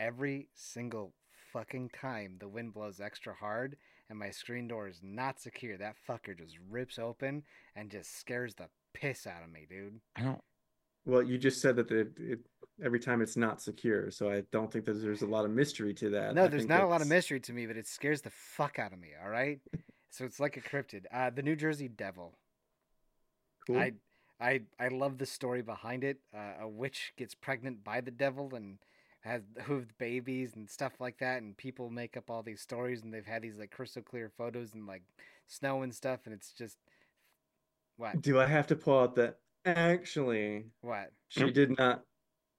Every 0.00 0.48
single 0.54 1.12
fucking 1.52 1.90
time 1.90 2.36
the 2.40 2.48
wind 2.48 2.74
blows 2.74 3.00
extra 3.00 3.34
hard 3.34 3.76
and 4.10 4.18
my 4.18 4.30
screen 4.30 4.66
door 4.66 4.88
is 4.88 5.00
not 5.02 5.40
secure. 5.40 5.76
That 5.76 5.96
fucker 6.08 6.36
just 6.36 6.56
rips 6.68 6.98
open 6.98 7.44
and 7.76 7.90
just 7.90 8.18
scares 8.18 8.54
the 8.54 8.68
piss 8.94 9.26
out 9.26 9.44
of 9.44 9.52
me, 9.52 9.66
dude. 9.68 10.00
I 10.16 10.22
don't 10.22 10.42
Well, 11.08 11.22
you 11.22 11.38
just 11.38 11.62
said 11.62 11.76
that 11.76 11.90
it, 11.90 12.12
it 12.18 12.40
every 12.84 13.00
time 13.00 13.22
it's 13.22 13.36
not 13.36 13.62
secure, 13.62 14.10
so 14.10 14.30
I 14.30 14.42
don't 14.52 14.70
think 14.70 14.84
that 14.84 14.92
there's 14.92 15.22
a 15.22 15.26
lot 15.26 15.46
of 15.46 15.50
mystery 15.50 15.94
to 15.94 16.10
that. 16.10 16.34
No, 16.34 16.44
I 16.44 16.48
there's 16.48 16.68
not 16.68 16.82
a 16.82 16.86
lot 16.86 17.00
of 17.00 17.08
mystery 17.08 17.40
to 17.40 17.52
me, 17.54 17.66
but 17.66 17.78
it 17.78 17.86
scares 17.86 18.20
the 18.20 18.30
fuck 18.30 18.78
out 18.78 18.92
of 18.92 19.00
me, 19.00 19.08
all 19.20 19.30
right? 19.30 19.58
So 20.10 20.26
it's 20.26 20.38
like 20.38 20.58
a 20.58 20.60
cryptid. 20.60 21.06
Uh, 21.10 21.30
the 21.30 21.42
New 21.42 21.56
Jersey 21.56 21.88
Devil. 21.88 22.34
Cool. 23.66 23.78
I 23.78 23.92
I 24.38 24.60
I 24.78 24.88
love 24.88 25.16
the 25.16 25.26
story 25.26 25.62
behind 25.62 26.04
it. 26.04 26.18
Uh, 26.34 26.62
a 26.62 26.68
witch 26.68 27.14
gets 27.16 27.34
pregnant 27.34 27.82
by 27.82 28.02
the 28.02 28.10
devil 28.10 28.54
and 28.54 28.78
has 29.20 29.42
hooved 29.62 29.90
babies 29.98 30.52
and 30.56 30.68
stuff 30.68 31.00
like 31.00 31.18
that, 31.18 31.40
and 31.40 31.56
people 31.56 31.88
make 31.88 32.18
up 32.18 32.30
all 32.30 32.42
these 32.42 32.60
stories, 32.60 33.02
and 33.02 33.14
they've 33.14 33.26
had 33.26 33.40
these 33.40 33.58
like 33.58 33.70
crystal 33.70 34.02
clear 34.02 34.30
photos 34.36 34.74
and 34.74 34.86
like 34.86 35.02
snow 35.46 35.80
and 35.82 35.94
stuff, 35.94 36.20
and 36.26 36.34
it's 36.34 36.52
just 36.52 36.76
what 37.96 38.20
Do 38.20 38.38
I 38.38 38.46
have 38.46 38.66
to 38.66 38.76
pull 38.76 38.98
out 39.00 39.14
that? 39.16 39.38
Actually, 39.76 40.66
what 40.80 41.10
she 41.28 41.50
did 41.50 41.76
not. 41.78 42.02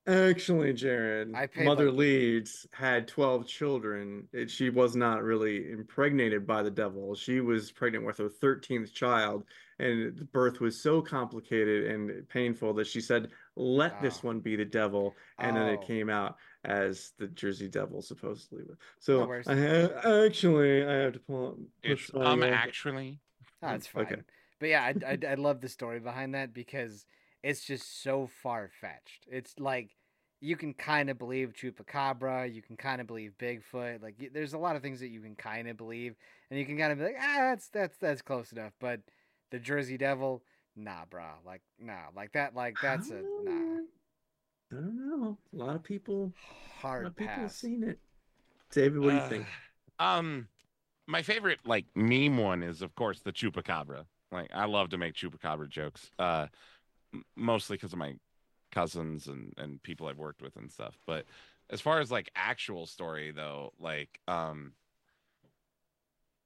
Actually, 0.07 0.73
Jared, 0.73 1.35
I 1.35 1.47
Mother 1.63 1.91
like- 1.91 1.99
Leeds 1.99 2.65
had 2.71 3.07
12 3.07 3.45
children. 3.45 4.27
It, 4.33 4.49
she 4.49 4.69
was 4.71 4.95
not 4.95 5.21
really 5.23 5.69
impregnated 5.71 6.47
by 6.47 6.63
the 6.63 6.71
devil. 6.71 7.13
She 7.13 7.41
was 7.41 7.71
pregnant 7.71 8.05
with 8.05 8.17
her 8.17 8.29
13th 8.29 8.91
child, 8.91 9.43
and 9.77 10.17
the 10.17 10.23
birth 10.25 10.61
was 10.61 10.81
so 10.81 10.99
complicated 11.01 11.91
and 11.91 12.27
painful 12.29 12.73
that 12.75 12.87
she 12.87 13.01
said, 13.01 13.29
Let 13.55 14.01
this 14.01 14.19
Oh. 14.23 14.27
one 14.27 14.39
be 14.39 14.55
the 14.55 14.65
devil. 14.65 15.15
And 15.37 15.55
then 15.55 15.67
it 15.67 15.79
Oh. 15.83 15.85
came 15.85 16.09
out 16.09 16.37
as 16.65 17.11
the 17.19 17.27
Jersey 17.27 17.67
Devil, 17.67 18.01
supposedly. 18.01 18.63
No 18.67 18.75
So. 18.99 19.31
I 19.47 19.55
ha- 19.55 20.23
actually, 20.25 20.85
I 20.85 20.93
have 20.93 21.13
to 21.13 21.19
pull 21.19 21.47
out. 21.49 21.59
it's 21.83 22.09
push 22.09 22.13
my, 22.13 22.25
um 22.25 22.41
uh, 22.41 22.47
actually 22.47 23.19
That's 23.61 23.85
fine. 23.85 24.05
Okay. 24.05 24.21
But 24.59 24.69
yeah, 24.69 24.83
I, 24.83 25.11
I, 25.13 25.31
I 25.31 25.33
love 25.35 25.61
the 25.61 25.69
story 25.69 25.99
behind 25.99 26.35
that 26.35 26.53
because 26.53 27.05
it's 27.43 27.63
just 27.65 28.03
so 28.03 28.27
far 28.41 28.69
fetched. 28.81 29.25
It's 29.29 29.57
like 29.59 29.95
you 30.41 30.55
can 30.55 30.73
kind 30.73 31.09
of 31.09 31.17
believe 31.17 31.53
Chupacabra, 31.53 32.53
you 32.53 32.61
can 32.61 32.77
kind 32.77 33.01
of 33.01 33.07
believe 33.07 33.33
Bigfoot. 33.39 34.01
Like 34.01 34.15
y- 34.19 34.29
there's 34.33 34.53
a 34.53 34.57
lot 34.57 34.75
of 34.75 34.81
things 34.81 34.99
that 35.01 35.09
you 35.09 35.21
can 35.21 35.35
kind 35.35 35.67
of 35.67 35.77
believe, 35.77 36.15
and 36.49 36.59
you 36.59 36.65
can 36.65 36.77
kind 36.77 36.91
of 36.91 36.97
be 36.97 37.05
like, 37.05 37.17
ah, 37.19 37.37
that's 37.39 37.67
that's 37.69 37.97
that's 37.97 38.21
close 38.21 38.51
enough. 38.51 38.73
But 38.79 39.01
the 39.51 39.59
Jersey 39.59 39.97
Devil, 39.97 40.43
nah, 40.75 41.05
brah. 41.09 41.43
Like 41.45 41.61
nah, 41.79 42.07
like 42.15 42.33
that, 42.33 42.55
like 42.55 42.75
that's 42.81 43.09
a 43.11 43.23
nah. 43.43 43.51
I 44.71 44.75
don't 44.75 44.95
know. 44.95 45.37
A 45.53 45.55
lot 45.55 45.75
of 45.75 45.83
people, 45.83 46.15
a 46.15 46.23
lot 46.23 46.81
Hard 46.81 47.07
of 47.07 47.15
people 47.15 47.43
have 47.43 47.51
pass. 47.51 47.55
seen 47.55 47.83
it. 47.83 47.99
David, 48.71 48.99
what 48.99 49.09
do 49.09 49.15
you 49.15 49.21
think? 49.21 49.45
Um, 49.99 50.47
my 51.07 51.21
favorite 51.23 51.59
like 51.65 51.85
meme 51.95 52.37
one 52.37 52.63
is 52.63 52.81
of 52.81 52.95
course 52.95 53.19
the 53.21 53.31
chupacabra. 53.31 54.05
Like 54.31 54.49
I 54.53 54.65
love 54.65 54.89
to 54.89 54.97
make 54.97 55.15
chupacabra 55.15 55.69
jokes. 55.69 56.11
Uh, 56.19 56.47
mostly 57.35 57.77
because 57.77 57.93
of 57.93 57.99
my 57.99 58.15
cousins 58.71 59.27
and 59.27 59.53
and 59.57 59.81
people 59.83 60.07
I've 60.07 60.17
worked 60.17 60.41
with 60.41 60.55
and 60.55 60.71
stuff. 60.71 60.97
But 61.05 61.25
as 61.69 61.81
far 61.81 61.99
as 61.99 62.11
like 62.11 62.29
actual 62.35 62.85
story 62.85 63.31
though, 63.31 63.73
like 63.79 64.19
um, 64.27 64.73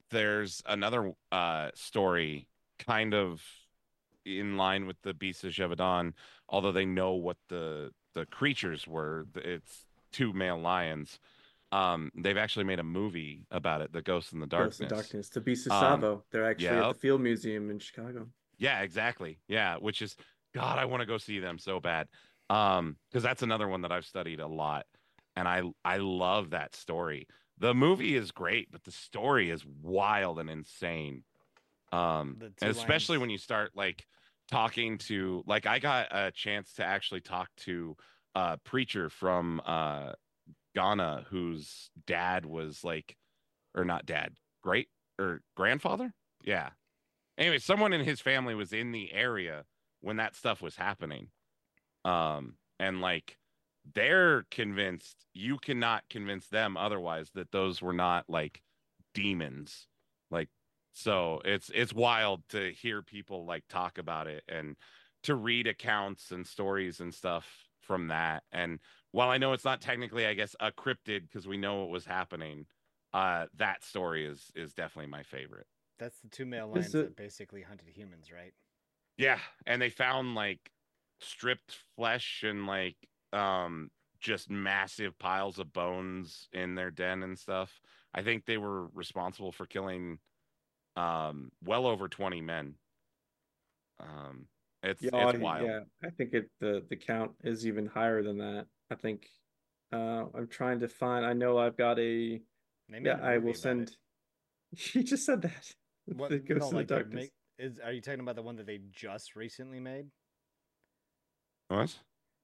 there's 0.10 0.62
another 0.66 1.14
uh 1.32 1.72
story 1.76 2.48
kind 2.80 3.14
of 3.14 3.42
in 4.26 4.58
line 4.58 4.86
with 4.86 5.02
the 5.02 5.14
Beast 5.14 5.44
of 5.44 5.52
Gévaudan, 5.52 6.14
although 6.48 6.72
they 6.72 6.86
know 6.86 7.14
what 7.14 7.38
the 7.50 7.92
the 8.14 8.26
creatures 8.26 8.88
were. 8.88 9.26
It's 9.36 9.86
two 10.12 10.34
male 10.34 10.60
lions. 10.60 11.20
Um, 11.74 12.12
they've 12.16 12.38
actually 12.38 12.66
made 12.66 12.80
a 12.80 12.84
movie 12.84 13.48
about 13.50 13.82
it, 13.82 13.92
The 13.92 14.04
Ghost 14.04 14.32
in 14.32 14.40
the 14.40 14.46
Darkness. 14.46 14.78
Ghost 14.78 14.92
in 14.92 14.98
Darkness. 14.98 15.30
The 15.30 15.42
Beast 15.42 15.68
of 15.68 15.72
Um, 15.72 16.22
They're 16.32 16.46
actually 16.46 16.68
at 16.68 16.94
the 16.94 17.00
Field 17.00 17.22
Museum 17.22 17.72
in 17.72 17.80
Chicago. 17.80 18.28
Yeah, 18.60 18.82
exactly. 18.82 19.40
Yeah, 19.48 19.78
which 19.78 20.04
is 20.04 20.16
God, 20.54 20.78
I 20.78 20.86
want 20.86 21.02
to 21.02 21.08
go 21.08 21.18
see 21.18 21.40
them 21.40 21.58
so 21.58 21.80
bad. 21.80 22.08
Um, 22.50 22.98
because 23.10 23.24
that's 23.24 23.42
another 23.42 23.68
one 23.68 23.82
that 23.82 23.92
I've 23.92 24.06
studied 24.06 24.40
a 24.40 24.48
lot, 24.48 24.86
and 25.36 25.48
I 25.48 25.64
I 25.84 25.98
love 25.98 26.52
that 26.52 26.76
story. 26.76 27.28
The 27.58 27.74
movie 27.74 28.16
is 28.16 28.32
great, 28.32 28.72
but 28.72 28.84
the 28.84 28.92
story 28.92 29.50
is 29.50 29.66
wild 29.82 30.38
and 30.38 30.50
insane. 30.50 31.24
Um, 31.92 32.38
and 32.62 32.70
especially 32.70 33.16
lions. 33.16 33.22
when 33.22 33.30
you 33.32 33.38
start 33.40 33.72
like 33.74 34.06
talking 34.52 35.00
to 35.00 35.44
like 35.48 35.66
I 35.66 35.80
got 35.80 36.08
a 36.12 36.32
chance 36.32 36.74
to 36.74 36.86
actually 36.86 37.22
talk 37.22 37.50
to 37.62 37.96
a 38.36 38.58
preacher 38.58 39.10
from 39.10 39.62
uh 39.66 40.14
Ghana 40.76 41.26
whose 41.30 41.90
dad 42.06 42.46
was 42.46 42.84
like 42.84 43.18
or 43.76 43.86
not 43.86 44.06
dad, 44.06 44.34
great 44.62 44.90
or 45.20 45.42
grandfather? 45.56 46.14
Yeah. 46.44 46.72
Anyway, 47.38 47.60
someone 47.60 47.94
in 47.94 48.04
his 48.06 48.22
family 48.22 48.56
was 48.56 48.74
in 48.74 48.92
the 48.92 49.12
area 49.14 49.66
when 50.02 50.18
that 50.18 50.36
stuff 50.36 50.62
was 50.62 50.76
happening. 50.76 51.30
Um 52.06 52.58
and 52.80 53.02
like 53.02 53.38
they're 53.94 54.44
convinced 54.52 55.26
you 55.34 55.58
cannot 55.58 56.04
convince 56.10 56.48
them 56.48 56.78
otherwise 56.78 57.32
that 57.34 57.52
those 57.52 57.82
were 57.82 57.94
not 57.94 58.30
like 58.30 58.62
demons 59.14 59.88
like 60.32 60.50
so 60.94 61.42
it's 61.44 61.70
it's 61.74 61.94
wild 61.94 62.48
to 62.50 62.72
hear 62.72 63.02
people 63.02 63.46
like 63.46 63.64
talk 63.68 63.98
about 63.98 64.28
it 64.28 64.44
and 64.48 64.76
to 65.24 65.36
read 65.36 65.68
accounts 65.68 66.32
and 66.32 66.46
stories 66.48 67.00
and 67.00 67.14
stuff 67.14 67.68
from 67.82 68.08
that 68.08 68.44
and 68.52 68.80
while 69.14 69.30
i 69.30 69.38
know 69.38 69.54
it's 69.54 69.64
not 69.64 69.80
technically 69.80 70.26
i 70.26 70.34
guess 70.34 70.56
a 70.60 70.72
cryptid 70.72 71.22
because 71.22 71.48
we 71.48 71.56
know 71.58 71.80
what 71.82 71.90
was 71.90 72.06
happening 72.06 72.66
uh 73.14 73.46
that 73.56 73.84
story 73.84 74.26
is 74.26 74.52
is 74.56 74.74
definitely 74.74 75.10
my 75.10 75.24
favorite 75.24 75.68
That's 76.00 76.20
the 76.20 76.28
two 76.28 76.46
male 76.46 76.68
Is 76.68 76.72
lions 76.74 76.92
it- 76.94 77.04
that 77.08 77.16
basically 77.16 77.62
hunted 77.62 77.88
humans, 77.88 78.32
right? 78.32 78.54
Yeah, 79.18 79.40
and 79.66 79.82
they 79.82 79.90
found 79.92 80.36
like 80.36 80.72
stripped 81.22 81.78
flesh 81.96 82.44
and 82.44 82.66
like 82.68 82.98
um 83.32 83.92
just 84.20 84.50
massive 84.50 85.18
piles 85.20 85.60
of 85.60 85.72
bones 85.72 86.48
in 86.52 86.76
their 86.76 86.90
den 86.92 87.22
and 87.24 87.38
stuff. 87.38 87.80
I 88.14 88.24
think 88.24 88.46
they 88.46 88.58
were 88.58 88.88
responsible 88.88 89.52
for 89.52 89.66
killing 89.68 90.20
um 90.96 91.52
well 91.64 91.86
over 91.86 92.08
20 92.10 92.42
men. 92.42 92.76
Um 94.00 94.48
it's 94.82 95.02
Yeah, 95.04 95.10
it's 95.14 95.34
I- 95.36 95.38
wild. 95.38 95.68
yeah, 95.68 95.80
I 96.04 96.10
think 96.10 96.34
it 96.34 96.50
the 96.60 96.84
the 96.90 96.96
count 96.98 97.32
is 97.44 97.66
even 97.68 97.86
higher 97.86 98.24
than 98.24 98.38
that. 98.40 98.68
I 98.94 98.96
think 98.96 99.30
uh 99.94 100.26
I'm 100.36 100.48
trying 100.48 100.80
to 100.82 100.88
find 100.90 101.26
I 101.26 101.34
know 101.34 101.58
I've 101.58 101.78
got 101.78 102.00
a 102.00 102.42
They 102.90 103.00
made 103.00 103.08
yeah, 103.08 103.20
a 103.20 103.24
I 103.24 103.38
movie 103.38 103.48
will 103.48 103.54
send 103.56 103.82
it. 103.82 103.98
He 104.78 105.04
just 105.04 105.26
said 105.26 105.42
that. 105.44 105.76
What, 106.12 106.30
The 106.30 106.40
Ghost 106.40 106.72
no, 106.72 106.72
of 106.72 106.78
the 106.78 106.84
like 106.84 106.88
they're 106.92 107.04
Darkness. 107.04 107.14
make, 107.24 107.34
is 107.58 107.80
are 107.80 107.92
you 107.92 108.02
talking 108.02 108.20
about 108.22 108.36
the 108.36 108.42
one 108.42 108.56
that 108.58 108.66
they 108.66 108.80
just 108.92 109.36
recently 109.36 109.80
made? 109.80 110.08
What? 111.68 112.00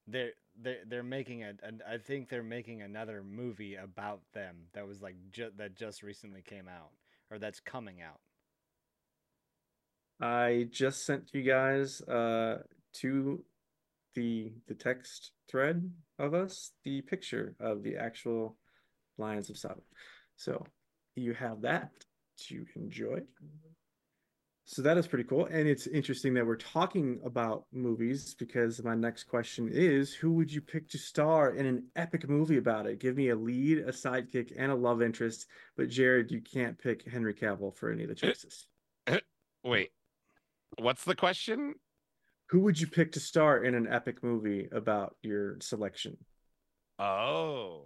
They're 0.08 0.34
they're 0.56 0.84
they're 0.86 1.04
making 1.04 1.44
a, 1.44 1.54
an 1.64 1.82
I 1.88 1.98
think 1.98 2.30
they're 2.30 2.44
making 2.44 2.82
another 2.82 3.24
movie 3.24 3.76
about 3.76 4.22
them 4.34 4.68
that 4.74 4.88
was 4.88 5.02
like 5.02 5.16
ju- 5.32 5.52
that 5.58 5.76
just 5.76 6.04
recently 6.04 6.42
came 6.42 6.68
out 6.68 6.92
or 7.32 7.40
that's 7.40 7.60
coming 7.62 8.02
out. 8.02 8.20
I 10.20 10.68
just 10.72 11.06
sent 11.06 11.34
you 11.34 11.44
guys 11.44 12.02
uh 12.02 12.64
to 12.96 13.44
the 14.16 14.54
the 14.68 14.74
text 14.74 15.32
thread 15.50 15.90
of 16.18 16.34
us 16.34 16.72
the 16.84 17.02
picture 17.02 17.56
of 17.60 17.84
the 17.84 17.96
actual 17.96 18.58
Lions 19.18 19.50
of 19.50 19.58
Tsavo. 19.58 19.82
So 20.36 20.66
you 21.16 21.34
have 21.34 21.62
that 21.62 21.92
to 22.48 22.66
enjoy. 22.76 23.22
So 24.66 24.84
that 24.84 25.00
is 25.00 25.08
pretty 25.08 25.24
cool. 25.24 25.46
And 25.48 25.68
it's 25.68 25.88
interesting 25.88 26.36
that 26.36 26.46
we're 26.46 26.56
talking 26.56 27.20
about 27.26 27.66
movies 27.74 28.36
because 28.36 28.84
my 28.84 28.94
next 28.94 29.24
question 29.24 29.68
is 29.68 30.14
who 30.14 30.34
would 30.34 30.54
you 30.54 30.62
pick 30.62 30.88
to 30.90 30.98
star 31.00 31.56
in 31.56 31.66
an 31.66 31.88
epic 31.96 32.30
movie 32.30 32.58
about 32.58 32.86
it? 32.86 33.00
Give 33.00 33.18
me 33.18 33.30
a 33.30 33.36
lead, 33.36 33.80
a 33.80 33.92
sidekick, 33.92 34.54
and 34.56 34.72
a 34.72 34.76
love 34.76 35.02
interest. 35.02 35.48
But 35.76 35.90
Jared, 35.90 36.30
you 36.30 36.42
can't 36.42 36.78
pick 36.78 37.10
Henry 37.10 37.34
Cavill 37.34 37.76
for 37.76 37.92
any 37.92 38.04
of 38.04 38.10
the 38.10 38.16
choices. 38.16 38.68
Wait. 39.64 39.90
What's 40.78 41.04
the 41.04 41.16
question? 41.16 41.74
Who 42.50 42.62
would 42.62 42.80
you 42.80 42.88
pick 42.88 43.12
to 43.12 43.20
star 43.20 43.64
in 43.64 43.76
an 43.76 43.88
epic 43.88 44.24
movie 44.24 44.68
about 44.72 45.16
your 45.22 45.58
selection? 45.62 46.18
Oh. 46.98 47.84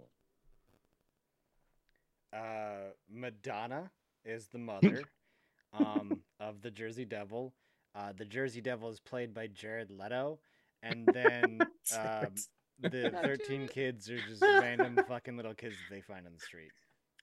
Uh, 2.32 2.90
Madonna 3.12 3.90
is 4.24 4.48
the 4.48 4.58
mother 4.58 5.02
um, 5.78 6.20
of 6.40 6.62
the 6.62 6.70
Jersey 6.70 7.04
Devil. 7.04 7.52
Uh, 7.94 8.12
the 8.16 8.24
Jersey 8.24 8.62
Devil 8.62 8.88
is 8.88 9.00
played 9.00 9.34
by 9.34 9.48
Jared 9.48 9.90
Leto, 9.90 10.40
and 10.82 11.06
then 11.12 11.58
um, 11.96 12.34
the 12.80 13.10
thirteen 13.22 13.68
kids 13.68 14.10
are 14.10 14.18
just 14.18 14.42
random 14.60 14.98
fucking 15.06 15.36
little 15.36 15.54
kids 15.54 15.74
that 15.76 15.94
they 15.94 16.00
find 16.00 16.26
on 16.26 16.32
the 16.32 16.40
street. 16.40 16.72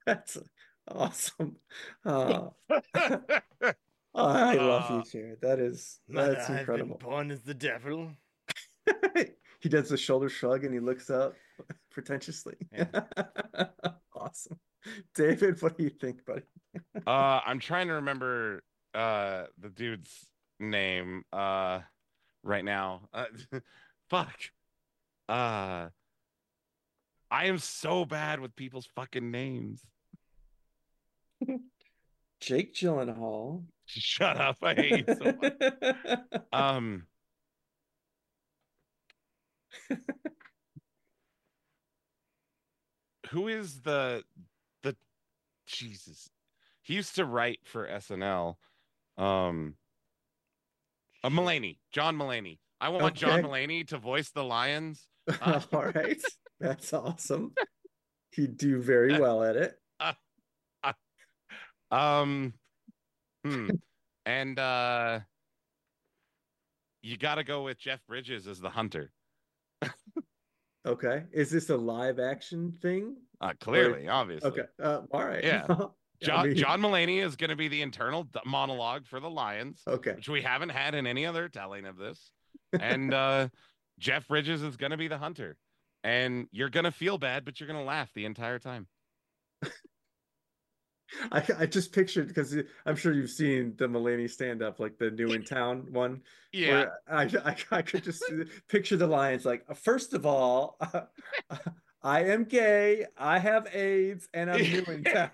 That's 0.05 0.37
awesome. 0.87 1.57
Uh, 2.05 2.49
I 4.13 4.55
love 4.55 4.89
you, 4.89 4.95
Uh, 4.97 5.03
Jared. 5.03 5.41
That 5.41 5.59
is 5.59 5.99
that's 6.09 6.49
incredible. 6.49 6.97
born 6.97 7.31
as 7.31 7.41
the 7.41 7.53
devil. 7.53 8.11
he 9.61 9.69
does 9.69 9.89
the 9.89 9.97
shoulder 9.97 10.27
shrug 10.29 10.65
and 10.65 10.73
he 10.73 10.79
looks 10.79 11.09
up 11.09 11.33
pretentiously. 11.91 12.55
awesome. 14.15 14.59
David, 15.15 15.61
what 15.61 15.77
do 15.77 15.83
you 15.83 15.89
think, 15.91 16.25
buddy? 16.25 16.41
uh 17.07 17.39
I'm 17.45 17.59
trying 17.59 17.87
to 17.87 17.93
remember 17.95 18.63
uh 18.93 19.45
the 19.59 19.69
dude's 19.69 20.25
name 20.59 21.23
uh 21.31 21.79
right 22.43 22.65
now. 22.65 23.07
Uh, 23.13 23.25
fuck. 24.09 24.37
Uh 25.29 25.87
I 27.29 27.45
am 27.45 27.59
so 27.59 28.03
bad 28.03 28.41
with 28.41 28.55
people's 28.57 28.87
fucking 28.95 29.31
names. 29.31 29.85
Jake 32.41 32.73
Gyllenhaal. 32.73 33.63
Shut 33.99 34.37
up. 34.37 34.57
I 34.61 34.73
hate 34.73 35.07
you 35.07 35.15
so 35.15 35.33
much. 35.41 35.53
Um 36.53 37.07
Who 43.29 43.47
is 43.47 43.81
the 43.81 44.23
the 44.83 44.95
Jesus? 45.65 46.29
He 46.81 46.95
used 46.95 47.15
to 47.15 47.25
write 47.25 47.59
for 47.63 47.87
SNL. 47.87 48.55
Um 49.17 49.75
uh, 51.23 51.29
Mulaney, 51.29 51.77
John 51.91 52.17
Mulaney. 52.17 52.59
I 52.79 52.89
want 52.89 53.15
John 53.15 53.39
Okay. 53.39 53.47
Mulaney 53.47 53.87
to 53.89 53.97
voice 53.97 54.31
the 54.31 54.43
lions. 54.43 55.07
All 55.41 55.61
right. 55.71 56.21
That's 56.59 56.93
awesome. 56.93 57.53
He'd 58.31 58.57
do 58.57 58.81
very 58.81 59.19
well 59.19 59.43
at 59.43 59.55
it. 59.55 59.75
Um, 61.91 62.53
hmm. 63.45 63.69
and 64.25 64.59
uh, 64.59 65.19
you 67.01 67.17
got 67.17 67.35
to 67.35 67.43
go 67.43 67.63
with 67.63 67.77
Jeff 67.79 67.99
Bridges 68.07 68.47
as 68.47 68.59
the 68.59 68.69
hunter. 68.69 69.11
Okay. 70.85 71.23
Is 71.31 71.51
this 71.51 71.69
a 71.69 71.77
live 71.77 72.19
action 72.19 72.73
thing? 72.81 73.15
Uh, 73.39 73.53
clearly, 73.59 74.07
obviously. 74.07 74.49
Okay. 74.49 74.63
Uh, 74.81 75.01
all 75.11 75.25
right. 75.25 75.43
Yeah. 75.43 75.65
I 75.69 75.85
John 76.25 76.47
mean- 76.47 76.57
John 76.57 76.81
Mulaney 76.81 77.23
is 77.23 77.35
going 77.35 77.49
to 77.49 77.55
be 77.55 77.67
the 77.67 77.81
internal 77.81 78.27
monologue 78.45 79.05
for 79.07 79.19
the 79.19 79.29
lions, 79.29 79.81
Okay. 79.87 80.13
which 80.13 80.29
we 80.29 80.41
haven't 80.41 80.69
had 80.69 80.95
in 80.95 81.07
any 81.07 81.25
other 81.25 81.49
telling 81.49 81.85
of 81.85 81.97
this. 81.97 82.31
And 82.79 83.13
uh, 83.13 83.49
Jeff 83.99 84.27
Bridges 84.27 84.63
is 84.63 84.77
going 84.77 84.91
to 84.91 84.97
be 84.97 85.07
the 85.07 85.17
hunter. 85.17 85.57
And 86.03 86.47
you're 86.51 86.69
going 86.69 86.85
to 86.85 86.91
feel 86.91 87.19
bad, 87.19 87.45
but 87.45 87.59
you're 87.59 87.67
going 87.67 87.79
to 87.79 87.85
laugh 87.85 88.09
the 88.15 88.25
entire 88.25 88.57
time. 88.57 88.87
I, 91.31 91.43
I 91.59 91.65
just 91.65 91.91
pictured 91.91 92.27
because 92.27 92.55
I'm 92.85 92.95
sure 92.95 93.13
you've 93.13 93.29
seen 93.29 93.73
the 93.77 93.87
Mulaney 93.87 94.29
stand 94.29 94.61
up, 94.61 94.79
like 94.79 94.97
the 94.97 95.11
New 95.11 95.31
in 95.33 95.43
Town 95.43 95.87
one. 95.91 96.21
Yeah. 96.51 96.85
I, 97.09 97.23
I, 97.23 97.55
I 97.71 97.81
could 97.81 98.03
just 98.03 98.23
picture 98.67 98.97
the 98.97 99.07
lions 99.07 99.45
like, 99.45 99.63
uh, 99.69 99.73
first 99.73 100.13
of 100.13 100.25
all, 100.25 100.77
uh, 100.79 101.01
I 102.03 102.25
am 102.25 102.45
gay, 102.45 103.05
I 103.17 103.37
have 103.37 103.67
AIDS, 103.75 104.27
and 104.33 104.49
I'm 104.49 104.61
new 104.61 104.83
in 104.87 105.03
town. 105.03 105.29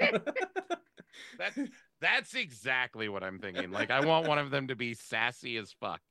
That's 1.37 1.57
that's 2.01 2.35
exactly 2.35 3.09
what 3.09 3.23
I'm 3.23 3.39
thinking. 3.39 3.71
Like 3.71 3.89
I 3.89 4.05
want 4.05 4.27
one 4.27 4.37
of 4.37 4.51
them 4.51 4.67
to 4.67 4.75
be 4.75 4.93
sassy 4.93 5.57
as 5.57 5.73
fuck. 5.79 6.01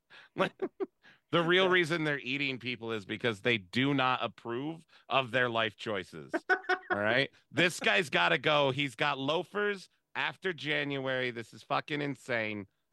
The 1.32 1.42
real 1.42 1.68
reason 1.68 2.04
they're 2.04 2.20
eating 2.20 2.58
people 2.58 2.92
is 2.92 3.04
because 3.04 3.40
they 3.40 3.58
do 3.58 3.94
not 3.94 4.20
approve 4.22 4.80
of 5.08 5.32
their 5.32 5.48
life 5.48 5.76
choices. 5.76 6.32
All 6.90 6.98
right. 6.98 7.30
This 7.52 7.80
guy's 7.80 8.10
got 8.10 8.28
to 8.30 8.38
go. 8.38 8.70
He's 8.70 8.94
got 8.94 9.18
loafers 9.18 9.88
after 10.14 10.52
January. 10.52 11.30
This 11.30 11.54
is 11.54 11.62
fucking 11.62 12.02
insane. 12.02 12.66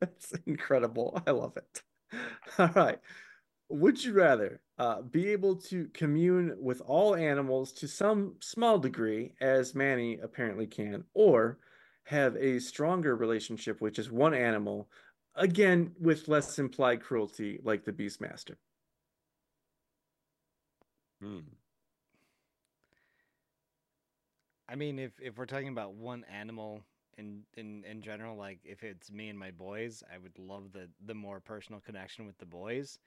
That's 0.00 0.32
incredible. 0.46 1.22
I 1.26 1.32
love 1.32 1.58
it. 1.58 1.82
All 2.58 2.70
right. 2.74 2.98
Would 3.68 4.02
you 4.02 4.14
rather 4.14 4.60
uh, 4.78 5.02
be 5.02 5.28
able 5.28 5.56
to 5.56 5.88
commune 5.94 6.56
with 6.58 6.80
all 6.86 7.14
animals 7.14 7.72
to 7.74 7.88
some 7.88 8.36
small 8.40 8.78
degree, 8.78 9.34
as 9.40 9.74
Manny 9.74 10.18
apparently 10.22 10.66
can, 10.66 11.04
or 11.14 11.58
have 12.04 12.36
a 12.36 12.58
stronger 12.58 13.14
relationship 13.14 13.80
with 13.80 13.94
just 13.94 14.10
one 14.10 14.34
animal, 14.34 14.88
again 15.34 15.92
with 16.00 16.28
less 16.28 16.58
implied 16.58 17.02
cruelty, 17.02 17.58
like 17.62 17.84
the 17.84 17.92
Beastmaster? 17.92 18.56
Hmm. 21.20 21.40
I 24.68 24.74
mean, 24.74 24.98
if 24.98 25.12
if 25.20 25.36
we're 25.38 25.46
talking 25.46 25.68
about 25.68 25.94
one 25.94 26.24
animal 26.32 26.82
in 27.18 27.42
in 27.56 27.84
in 27.84 28.00
general, 28.00 28.36
like 28.36 28.58
if 28.64 28.82
it's 28.82 29.10
me 29.12 29.28
and 29.28 29.38
my 29.38 29.50
boys, 29.50 30.02
I 30.12 30.18
would 30.18 30.38
love 30.38 30.72
the 30.72 30.88
the 31.04 31.14
more 31.14 31.40
personal 31.40 31.80
connection 31.80 32.26
with 32.26 32.38
the 32.38 32.46
boys, 32.46 32.98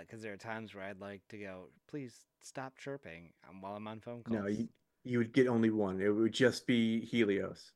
because 0.00 0.22
there 0.22 0.32
are 0.32 0.38
times 0.38 0.74
where 0.74 0.84
I'd 0.84 1.00
like 1.00 1.22
to 1.28 1.38
go, 1.38 1.68
please 1.86 2.26
stop 2.40 2.78
chirping 2.78 3.32
um, 3.48 3.60
while 3.60 3.76
I'm 3.76 3.86
on 3.86 4.00
phone 4.00 4.22
calls. 4.22 4.40
No, 4.40 4.46
you, 4.46 4.68
you 5.04 5.18
would 5.18 5.32
get 5.32 5.48
only 5.48 5.70
one. 5.70 6.00
It 6.00 6.08
would 6.08 6.32
just 6.32 6.66
be 6.66 7.04
Helios. 7.04 7.72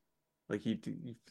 Like 0.51 0.67
you, 0.67 0.77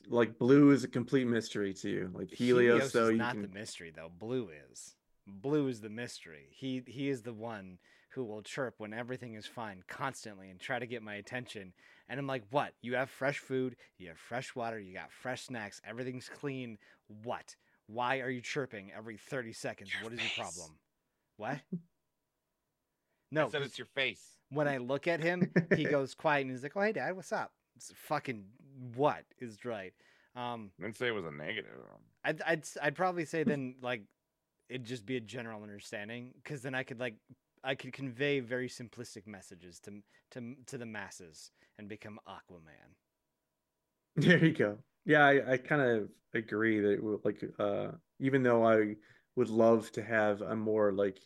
like 0.07 0.39
blue 0.39 0.71
is 0.71 0.85
a 0.85 0.87
complete 0.87 1.27
mystery 1.27 1.73
to 1.73 1.89
you. 1.89 2.09
Like 2.13 2.31
Helios, 2.31 2.85
is 2.85 2.91
though, 2.93 3.09
you 3.09 3.17
not 3.17 3.33
can. 3.33 3.41
the 3.41 3.49
mystery 3.49 3.91
though. 3.93 4.09
Blue 4.17 4.49
is 4.71 4.95
Blue 5.27 5.67
is 5.67 5.81
the 5.81 5.89
mystery. 5.89 6.47
He 6.51 6.81
he 6.87 7.09
is 7.09 7.21
the 7.21 7.33
one 7.33 7.79
who 8.11 8.23
will 8.23 8.41
chirp 8.41 8.75
when 8.77 8.93
everything 8.93 9.33
is 9.33 9.45
fine 9.45 9.83
constantly 9.89 10.49
and 10.49 10.57
try 10.59 10.79
to 10.79 10.87
get 10.87 11.03
my 11.03 11.15
attention. 11.15 11.73
And 12.07 12.17
I'm 12.17 12.27
like, 12.27 12.43
"What? 12.49 12.73
You 12.81 12.95
have 12.95 13.09
fresh 13.09 13.39
food, 13.39 13.75
you 13.97 14.07
have 14.07 14.17
fresh 14.17 14.55
water, 14.55 14.79
you 14.79 14.93
got 14.93 15.11
fresh 15.11 15.43
snacks, 15.43 15.81
everything's 15.85 16.29
clean. 16.29 16.77
What? 17.23 17.57
Why 17.87 18.21
are 18.21 18.29
you 18.29 18.41
chirping 18.41 18.91
every 18.95 19.17
30 19.17 19.51
seconds? 19.51 19.91
Your 19.93 20.03
what 20.05 20.13
is 20.13 20.19
face. 20.21 20.37
your 20.37 20.45
problem?" 20.45 20.79
What? 21.35 21.59
I 21.73 21.77
No, 23.31 23.49
said 23.49 23.59
'cause 23.59 23.67
it's 23.67 23.77
your 23.77 23.85
face. 23.87 24.37
when 24.49 24.67
I 24.69 24.77
look 24.77 25.07
at 25.07 25.19
him, 25.19 25.51
he 25.75 25.83
goes 25.85 26.15
quiet 26.15 26.43
and 26.43 26.51
he's 26.51 26.63
like, 26.63 26.75
"Oh, 26.77 26.81
hey, 26.81 26.93
Dad, 26.93 27.15
what's 27.17 27.33
up?" 27.33 27.51
It's 27.79 27.93
fucking 27.95 28.43
what 28.93 29.23
is 29.39 29.63
right. 29.63 29.93
Um, 30.35 30.71
I 30.79 30.83
didn't 30.83 30.97
say 30.97 31.07
it 31.07 31.11
was 31.11 31.23
a 31.23 31.31
negative. 31.31 31.79
I'd 32.23 32.41
I'd 32.41 32.59
s- 32.61 32.77
I'd 32.81 32.95
probably 32.95 33.23
say 33.25 33.43
then 33.45 33.75
like 33.81 34.03
it'd 34.69 34.85
just 34.85 35.05
be 35.05 35.17
a 35.17 35.21
general 35.21 35.63
understanding 35.63 36.33
because 36.43 36.61
then 36.61 36.75
I 36.75 36.83
could 36.83 36.99
like 36.99 37.15
I 37.63 37.75
could 37.75 37.93
convey 37.93 38.41
very 38.41 38.69
simplistic 38.69 39.27
messages 39.27 39.79
to 39.81 40.01
to 40.31 40.55
to 40.67 40.77
the 40.77 40.85
masses 40.85 41.51
and 41.77 41.87
become 41.87 42.19
Aquaman. 42.27 42.95
There 44.15 44.43
you 44.43 44.53
go. 44.53 44.77
Yeah, 45.05 45.25
I, 45.25 45.53
I 45.53 45.57
kind 45.57 45.81
of 45.81 46.09
agree 46.33 46.79
that 46.81 46.91
it 46.91 47.03
would, 47.03 47.23
like 47.25 47.43
uh 47.59 47.91
even 48.19 48.43
though 48.43 48.65
I 48.65 48.95
would 49.35 49.49
love 49.49 49.91
to 49.93 50.03
have 50.03 50.41
a 50.41 50.55
more 50.55 50.91
like 50.91 51.19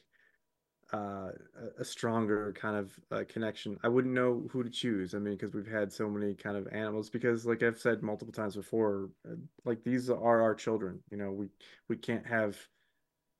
uh 0.93 1.31
a- 1.79 1.83
stronger 1.85 2.53
kind 2.53 2.77
of 2.77 2.99
uh, 3.11 3.23
connection, 3.27 3.79
I 3.83 3.87
wouldn't 3.89 4.13
know 4.13 4.47
who 4.51 4.63
to 4.63 4.69
choose. 4.69 5.15
I 5.15 5.19
mean, 5.19 5.35
because 5.35 5.53
we've 5.53 5.67
had 5.67 5.91
so 5.91 6.09
many 6.09 6.35
kind 6.35 6.57
of 6.57 6.67
animals 6.67 7.09
because 7.09 7.45
like 7.45 7.63
I've 7.63 7.79
said 7.79 8.03
multiple 8.03 8.33
times 8.33 8.55
before, 8.55 9.09
uh, 9.29 9.35
like 9.65 9.83
these 9.83 10.09
are 10.09 10.41
our 10.41 10.55
children, 10.55 11.03
you 11.11 11.17
know, 11.17 11.31
we 11.31 11.49
we 11.89 11.97
can't 11.97 12.25
have 12.27 12.57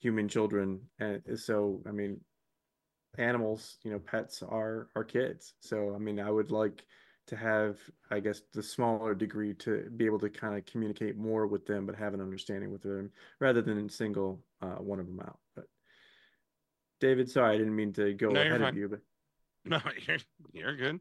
human 0.01 0.27
children 0.29 0.81
and 0.99 1.23
so 1.39 1.81
I 1.87 1.91
mean 1.91 2.21
animals, 3.17 3.77
you 3.83 3.91
know, 3.91 3.99
pets 3.99 4.41
are 4.41 4.89
our 4.95 5.03
kids. 5.03 5.53
So 5.59 5.93
I 5.95 5.97
mean, 5.99 6.19
I 6.19 6.31
would 6.31 6.51
like 6.51 6.85
to 7.27 7.35
have, 7.35 7.79
I 8.11 8.19
guess, 8.19 8.41
the 8.53 8.63
smaller 8.63 9.15
degree 9.15 9.53
to 9.55 9.89
be 9.95 10.05
able 10.05 10.19
to 10.19 10.29
kind 10.29 10.57
of 10.57 10.65
communicate 10.65 11.15
more 11.17 11.47
with 11.47 11.65
them, 11.65 11.85
but 11.85 11.95
have 11.95 12.13
an 12.13 12.21
understanding 12.21 12.71
with 12.71 12.81
them 12.81 13.11
rather 13.39 13.61
than 13.61 13.87
single 13.89 14.43
uh, 14.61 14.75
one 14.75 14.99
of 14.99 15.05
them 15.07 15.19
out. 15.21 15.39
But 15.55 15.65
David, 17.03 17.29
sorry, 17.29 17.55
I 17.55 17.57
didn't 17.57 17.75
mean 17.75 17.91
to 17.93 18.13
go 18.13 18.29
No, 18.29 18.41
ahead 18.41 18.61
of 18.61 18.75
you, 18.75 18.87
but 18.87 19.01
No, 19.65 19.79
you're 20.07 20.17
you're 20.53 20.75
good. 20.75 20.99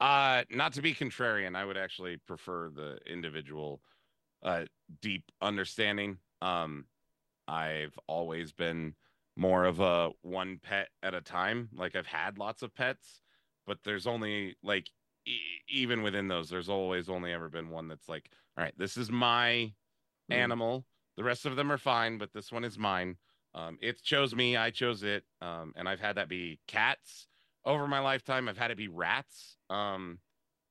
Uh, 0.00 0.42
not 0.50 0.72
to 0.74 0.82
be 0.82 0.94
contrarian, 0.94 1.56
I 1.56 1.64
would 1.64 1.76
actually 1.76 2.16
prefer 2.18 2.70
the 2.70 2.98
individual, 3.06 3.80
uh, 4.42 4.64
deep 5.00 5.24
understanding. 5.40 6.18
Um, 6.42 6.86
I've 7.48 7.98
always 8.06 8.52
been 8.52 8.94
more 9.36 9.64
of 9.64 9.80
a 9.80 10.10
one 10.22 10.60
pet 10.62 10.88
at 11.02 11.14
a 11.14 11.20
time. 11.20 11.68
Like 11.74 11.96
I've 11.96 12.06
had 12.06 12.38
lots 12.38 12.62
of 12.62 12.74
pets, 12.74 13.20
but 13.66 13.78
there's 13.84 14.06
only 14.06 14.56
like 14.62 14.88
e- 15.26 15.38
even 15.68 16.02
within 16.02 16.28
those, 16.28 16.48
there's 16.50 16.68
always 16.68 17.08
only 17.08 17.32
ever 17.32 17.48
been 17.48 17.70
one 17.70 17.88
that's 17.88 18.08
like, 18.08 18.30
all 18.56 18.64
right, 18.64 18.74
this 18.78 18.96
is 18.96 19.10
my 19.10 19.72
Mm. 20.30 20.34
animal. 20.36 20.86
The 21.16 21.24
rest 21.24 21.46
of 21.46 21.56
them 21.56 21.70
are 21.70 21.78
fine, 21.78 22.18
but 22.18 22.32
this 22.32 22.50
one 22.52 22.64
is 22.64 22.78
mine. 22.78 23.16
Um, 23.54 23.78
it 23.80 24.02
chose 24.02 24.34
me, 24.34 24.56
I 24.56 24.70
chose 24.70 25.02
it. 25.02 25.24
Um, 25.40 25.72
and 25.76 25.88
I've 25.88 26.00
had 26.00 26.16
that 26.16 26.28
be 26.28 26.60
cats 26.66 27.28
over 27.64 27.86
my 27.86 28.00
lifetime. 28.00 28.48
I've 28.48 28.58
had 28.58 28.70
it 28.70 28.76
be 28.76 28.88
rats. 28.88 29.56
Um, 29.70 30.18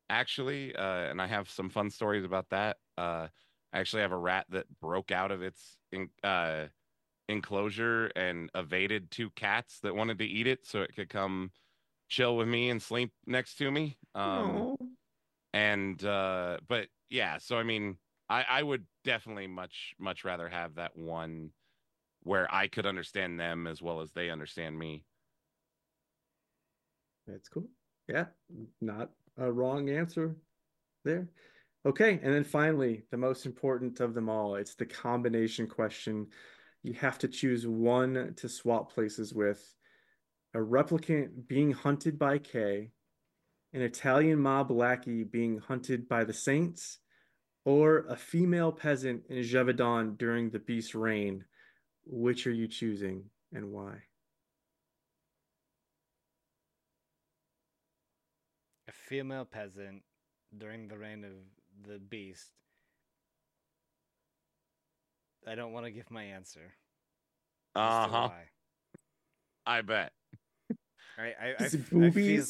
actually, 0.10 0.76
uh, 0.76 0.84
and 1.10 1.22
I 1.22 1.28
have 1.28 1.50
some 1.50 1.70
fun 1.70 1.90
stories 1.90 2.26
about 2.26 2.50
that. 2.50 2.78
Uh, 2.98 3.28
I 3.72 3.80
actually 3.80 4.02
have 4.02 4.12
a 4.12 4.18
rat 4.18 4.46
that 4.50 4.66
broke 4.80 5.12
out 5.12 5.32
of 5.32 5.42
its 5.42 5.78
in, 5.92 6.10
uh, 6.24 6.66
enclosure 7.30 8.08
and 8.16 8.50
evaded 8.54 9.10
two 9.10 9.30
cats 9.32 9.80
that 9.80 9.96
wanted 9.96 10.20
to 10.20 10.26
eat 10.26 10.46
it 10.48 10.66
so 10.66 10.82
it 10.82 10.96
could 10.96 11.10
come 11.10 11.52
chill 12.10 12.36
with 12.38 12.48
me 12.48 12.70
and 12.70 12.82
sleep 12.82 13.14
next 13.26 13.56
to 13.56 13.72
me. 13.72 13.98
Um, 14.14 14.76
and 15.54 16.04
uh 16.04 16.58
but 16.68 16.88
yeah 17.10 17.38
so 17.38 17.58
i 17.58 17.64
mean 17.64 17.98
i 18.30 18.44
i 18.50 18.64
would 18.64 18.86
definitely 19.04 19.48
much 19.48 19.94
much 20.00 20.26
rather 20.26 20.50
have 20.50 20.76
that 20.76 20.96
one 20.96 21.52
where 22.24 22.48
i 22.54 22.68
could 22.68 22.86
understand 22.86 23.40
them 23.40 23.68
as 23.68 23.82
well 23.82 24.02
as 24.02 24.12
they 24.12 24.30
understand 24.30 24.78
me 24.78 25.04
That's 27.28 27.50
cool. 27.50 27.70
Yeah, 28.08 28.26
not 28.82 29.12
a 29.38 29.52
wrong 29.52 29.90
answer 29.90 30.36
there. 31.06 31.30
Okay, 31.86 32.20
and 32.22 32.34
then 32.34 32.44
finally, 32.44 33.04
the 33.12 33.18
most 33.18 33.46
important 33.46 34.00
of 34.00 34.14
them 34.14 34.30
all, 34.30 34.56
it's 34.56 34.76
the 34.76 34.86
combination 34.86 35.68
question. 35.68 36.28
You 36.82 36.94
have 36.94 37.18
to 37.20 37.28
choose 37.28 37.68
one 37.68 38.34
to 38.38 38.50
swap 38.50 38.94
places 38.94 39.34
with. 39.34 39.74
A 40.54 40.60
replicant 40.60 41.48
being 41.48 41.72
hunted 41.72 42.20
by 42.20 42.38
Kay, 42.38 42.92
an 43.74 43.82
Italian 43.82 44.40
mob 44.40 44.70
lackey 44.70 45.24
being 45.24 45.58
hunted 45.58 46.08
by 46.08 46.24
the 46.24 46.34
Saints, 46.34 47.00
or 47.66 48.06
a 48.08 48.16
female 48.16 48.72
peasant 48.72 49.24
in 49.30 49.38
Gévaudan 49.38 50.18
during 50.18 50.50
the 50.50 50.60
beast's 50.60 50.94
reign. 50.94 51.44
Which 52.06 52.48
are 52.48 52.52
you 52.52 52.68
choosing 52.68 53.26
and 53.54 53.72
why? 53.72 54.04
A 58.88 58.92
female 58.92 59.46
peasant 59.46 60.04
during 60.58 60.88
the 60.88 60.98
reign 60.98 61.24
of 61.24 61.32
the 61.88 62.00
beast. 62.00 62.52
I 65.48 65.56
don't 65.56 65.74
want 65.74 65.86
to 65.86 65.92
give 65.92 66.10
my 66.12 66.24
answer. 66.24 66.74
uh-huh 67.76 68.30
i 69.66 69.82
bet 69.82 70.12
I, 71.18 71.22
I, 71.22 71.54
I, 71.60 71.64
Is 71.64 71.76
it 71.76 72.14
feel. 72.14 72.44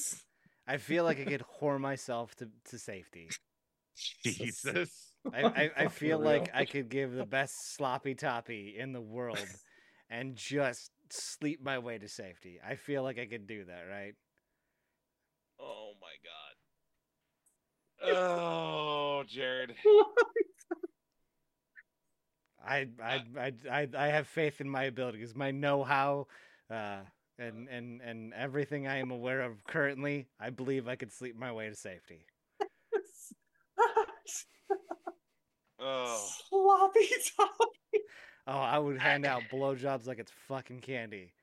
I 0.65 0.77
feel 0.77 1.03
like 1.03 1.19
I 1.19 1.25
could 1.25 1.43
whore 1.59 1.79
myself 1.79 2.33
to, 2.35 2.47
to 2.69 2.79
safety. 2.79 3.29
jesus 4.23 5.12
I, 5.33 5.41
I, 5.55 5.71
I 5.77 5.87
For 5.87 5.89
feel 5.89 6.19
like? 6.19 6.49
I 6.53 6.65
could 6.65 6.89
give 6.89 7.13
the 7.13 7.25
best 7.25 7.75
sloppy 7.75 8.15
toppy 8.15 8.75
in 8.77 8.93
the 8.93 9.01
world 9.01 9.37
and 10.09 10.35
just 10.35 10.91
sleep 11.09 11.61
my 11.63 11.79
way 11.79 11.97
to 11.97 12.07
safety. 12.07 12.59
I 12.65 12.75
feel 12.75 13.03
like 13.03 13.17
I 13.19 13.25
could 13.25 13.47
do 13.47 13.65
that, 13.65 13.83
right? 13.89 14.15
oh 15.59 15.93
my 16.01 16.15
god 16.23 16.55
oh 18.15 19.23
jared 19.27 19.73
I 22.65 22.87
I 23.01 23.21
I 23.37 23.53
I, 23.69 23.87
I 23.97 24.07
have 24.07 24.27
faith 24.27 24.61
in 24.61 24.69
my 24.69 24.83
abilities, 24.83 25.35
my 25.35 25.51
know-how, 25.51 26.27
uh, 26.69 26.99
and 27.37 27.67
and 27.69 28.01
and 28.01 28.33
everything 28.33 28.87
I 28.87 28.97
am 28.97 29.11
aware 29.11 29.41
of 29.41 29.63
currently. 29.65 30.27
I 30.39 30.49
believe 30.49 30.87
I 30.87 30.95
could 30.95 31.11
sleep 31.11 31.35
my 31.37 31.51
way 31.51 31.69
to 31.69 31.75
safety. 31.75 32.25
Oh 35.83 36.27
Sloppy 36.49 37.07
toppy. 37.37 37.99
Oh, 38.47 38.51
I 38.57 38.77
would 38.79 38.99
hand 38.99 39.25
out 39.25 39.43
blowjobs 39.51 40.05
like 40.07 40.19
it's 40.19 40.31
fucking 40.47 40.79
candy. 40.81 41.33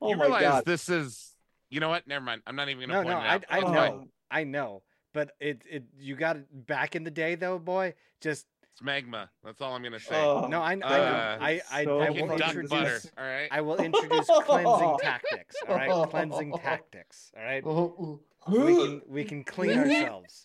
Oh 0.00 0.08
you 0.10 0.16
my 0.16 0.24
realize 0.24 0.42
god. 0.42 0.64
this 0.66 0.88
is 0.88 1.34
you 1.68 1.80
know 1.80 1.88
what 1.88 2.06
never 2.06 2.24
mind 2.24 2.42
i'm 2.46 2.54
not 2.54 2.68
even 2.68 2.88
gonna 2.88 3.02
No, 3.02 3.02
point 3.02 3.18
no, 3.18 3.24
it 3.24 3.28
I 3.28 3.34
out. 3.34 3.44
I 3.50 3.58
It's 3.58 3.68
Oh. 3.68 3.72
know, 3.72 3.88
fine. 3.98 4.08
I 4.30 4.44
know, 4.44 4.82
but 5.12 5.32
it 5.40 5.62
it 5.68 5.84
you 5.98 6.14
got 6.14 6.36
it 6.36 6.66
back 6.66 6.94
in 6.94 7.02
the 7.04 7.10
day 7.10 7.34
though, 7.34 7.58
boy. 7.58 7.94
Just 8.20 8.46
it's 8.72 8.80
magma 8.82 9.28
that's 9.42 9.60
all 9.60 9.74
i'm 9.74 9.82
gonna 9.82 9.98
say 9.98 10.14
Oh, 10.14 10.46
no, 10.48 10.60
I 10.60 10.74
I. 10.84 10.98
Uh, 11.00 11.38
I 11.40 11.62
I, 11.72 11.84
so 11.84 12.00
I 12.00 12.08
you 12.08 12.14
can 12.14 12.28
will 12.28 12.36
introduce. 12.36 12.70
butter 12.70 13.00
all 13.18 13.24
right 13.24 13.48
I 13.50 13.60
will 13.62 13.78
introduce 13.78 14.26
cleansing 14.26 14.96
tactics. 15.02 15.56
All 15.68 15.74
right, 15.74 16.08
cleansing 16.10 16.52
tactics. 16.52 17.32
All 17.36 17.42
right. 17.42 17.64
we 18.48 18.76
can 18.76 19.02
we 19.08 19.24
can 19.24 19.42
clean 19.44 19.76
ourselves. 19.78 20.44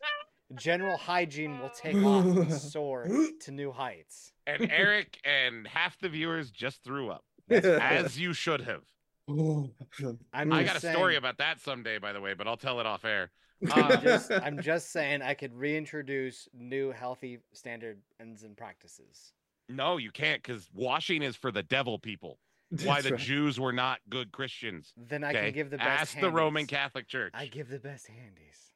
General 0.53 0.97
hygiene 0.97 1.59
will 1.59 1.69
take 1.75 1.95
off 1.95 2.25
and 2.25 2.53
soar 2.53 3.07
to 3.41 3.51
new 3.51 3.71
heights. 3.71 4.31
and 4.45 4.69
eric 4.71 5.19
and 5.25 5.67
half 5.67 5.97
the 5.99 6.09
viewers 6.09 6.51
just 6.51 6.83
threw 6.83 7.09
up 7.09 7.23
as 7.49 8.19
you 8.19 8.31
should 8.33 8.61
have 8.61 8.83
I'm 9.27 10.53
I 10.53 10.63
just 10.63 10.65
got 10.67 10.75
a 10.75 10.79
saying, 10.79 10.95
story 10.95 11.15
about 11.15 11.39
that 11.39 11.59
someday, 11.59 11.97
by 11.97 12.13
the 12.13 12.21
way, 12.21 12.35
but 12.35 12.47
I'll 12.47 12.57
tell 12.57 12.79
it 12.79 12.85
off 12.85 13.05
air. 13.05 13.31
I'm 13.71 13.91
Uh, 13.91 13.97
just 13.97 14.31
I'm 14.31 14.61
just 14.61 14.91
saying 14.91 15.23
I 15.23 15.33
could 15.33 15.53
reintroduce 15.55 16.47
new 16.53 16.91
healthy 16.91 17.39
standards 17.53 18.03
and 18.19 18.55
practices. 18.55 19.33
no, 19.67 19.97
you 19.97 20.11
can't, 20.11 20.43
because 20.43 20.69
washing 20.75 21.23
is 21.23 21.35
for 21.35 21.51
the 21.51 21.63
devil 21.63 21.97
people. 21.97 22.37
Why 22.83 23.01
the 23.01 23.11
right. 23.11 23.19
Jews 23.19 23.59
were 23.59 23.73
not 23.73 23.99
good 24.09 24.31
Christians. 24.31 24.93
Then 25.09 25.23
I 25.23 25.29
Okay, 25.29 25.45
can 25.45 25.53
give 25.53 25.69
the 25.71 25.77
best. 25.77 26.15
ask 26.15 26.19
the 26.19 26.29
Roman. 26.29 26.67
Catholic 26.67 27.07
Church. 27.07 27.31
I 27.33 27.47
give 27.47 27.69
the 27.69 27.79
best 27.79 28.07
handies. 28.07 28.71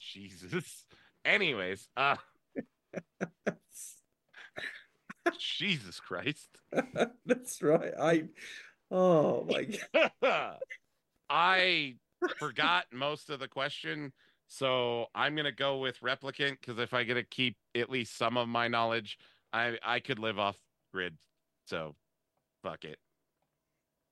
Jesus. 0.00 0.84
Anyways, 1.24 1.88
uh, 1.96 2.16
Jesus 5.38 6.00
Christ. 6.00 6.48
That's 7.26 7.62
right. 7.62 7.92
I. 8.00 8.24
Oh 8.90 9.46
my 9.48 9.68
god. 10.22 10.58
I 11.28 11.96
forgot 12.38 12.86
most 12.92 13.30
of 13.30 13.40
the 13.40 13.48
question, 13.48 14.12
so 14.46 15.06
I'm 15.14 15.36
gonna 15.36 15.52
go 15.52 15.78
with 15.78 16.00
replicant 16.00 16.58
because 16.60 16.78
if 16.78 16.94
I 16.94 17.04
get 17.04 17.14
to 17.14 17.22
keep 17.22 17.56
at 17.74 17.90
least 17.90 18.16
some 18.16 18.36
of 18.36 18.48
my 18.48 18.68
knowledge, 18.68 19.18
I 19.52 19.78
I 19.84 20.00
could 20.00 20.18
live 20.18 20.38
off 20.38 20.56
grid 20.92 21.16
So, 21.66 21.94
fuck 22.62 22.84
it. 22.84 22.98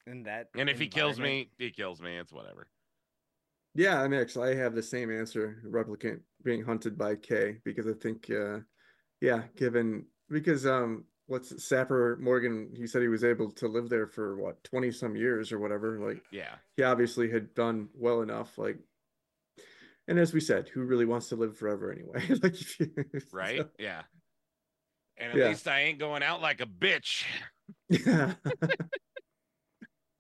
In 0.07 0.23
that, 0.25 0.49
And 0.55 0.71
if 0.71 0.79
he 0.79 0.87
kills 0.87 1.19
me, 1.19 1.51
he 1.59 1.71
kills 1.71 2.01
me. 2.01 2.17
It's 2.17 2.33
whatever. 2.33 2.69
Yeah, 3.77 4.01
I 4.03 4.09
mean, 4.09 4.21
actually, 4.21 4.51
I 4.51 4.55
have 4.57 4.75
the 4.75 4.83
same 4.83 5.11
answer. 5.11 5.63
Replicant 5.67 6.21
being 6.43 6.65
hunted 6.65 6.97
by 6.97 7.17
K 7.17 7.59
because 7.65 7.87
I 7.87 7.93
think, 7.93 8.31
uh, 8.31 8.61
yeah, 9.21 9.43
given 9.57 10.07
because 10.31 10.67
um, 10.67 11.05
what's 11.27 11.63
Sapper 11.65 12.17
Morton? 12.21 12.71
He 12.75 12.87
said 12.87 13.03
he 13.03 13.09
was 13.09 13.25
able 13.25 13.51
to 13.53 13.69
live 13.69 13.89
there 13.89 14.07
for 14.07 14.37
what 14.37 14.63
twenty 14.65 14.91
some 14.91 15.15
years 15.17 15.53
or 15.53 15.59
whatever. 15.59 15.99
Like 15.99 16.23
Yeah. 16.33 16.55
he 16.77 16.83
obviously 16.83 17.31
had 17.31 17.55
done 17.55 17.89
well 17.95 18.23
enough. 18.23 18.57
Like, 18.59 18.79
and 20.09 20.19
as 20.19 20.33
we 20.33 20.41
said, 20.41 20.69
who 20.69 20.83
really 20.83 21.05
wants 21.05 21.29
to 21.31 21.37
live 21.37 21.57
forever 21.57 21.93
anyway? 21.93 22.25
like, 22.43 22.55
if 22.61 22.81
you, 22.81 22.93
Right? 23.33 23.61
so- 23.61 23.71
Yeah. 23.79 24.03
And 25.19 25.33
at 25.33 25.39
Yeah. 25.39 25.49
least 25.49 25.67
I 25.67 25.81
ain't 25.81 25.99
going 25.99 26.23
out 26.23 26.41
like 26.43 26.61
a 26.61 26.67
bitch. 26.67 27.25
Yeah. 27.89 28.35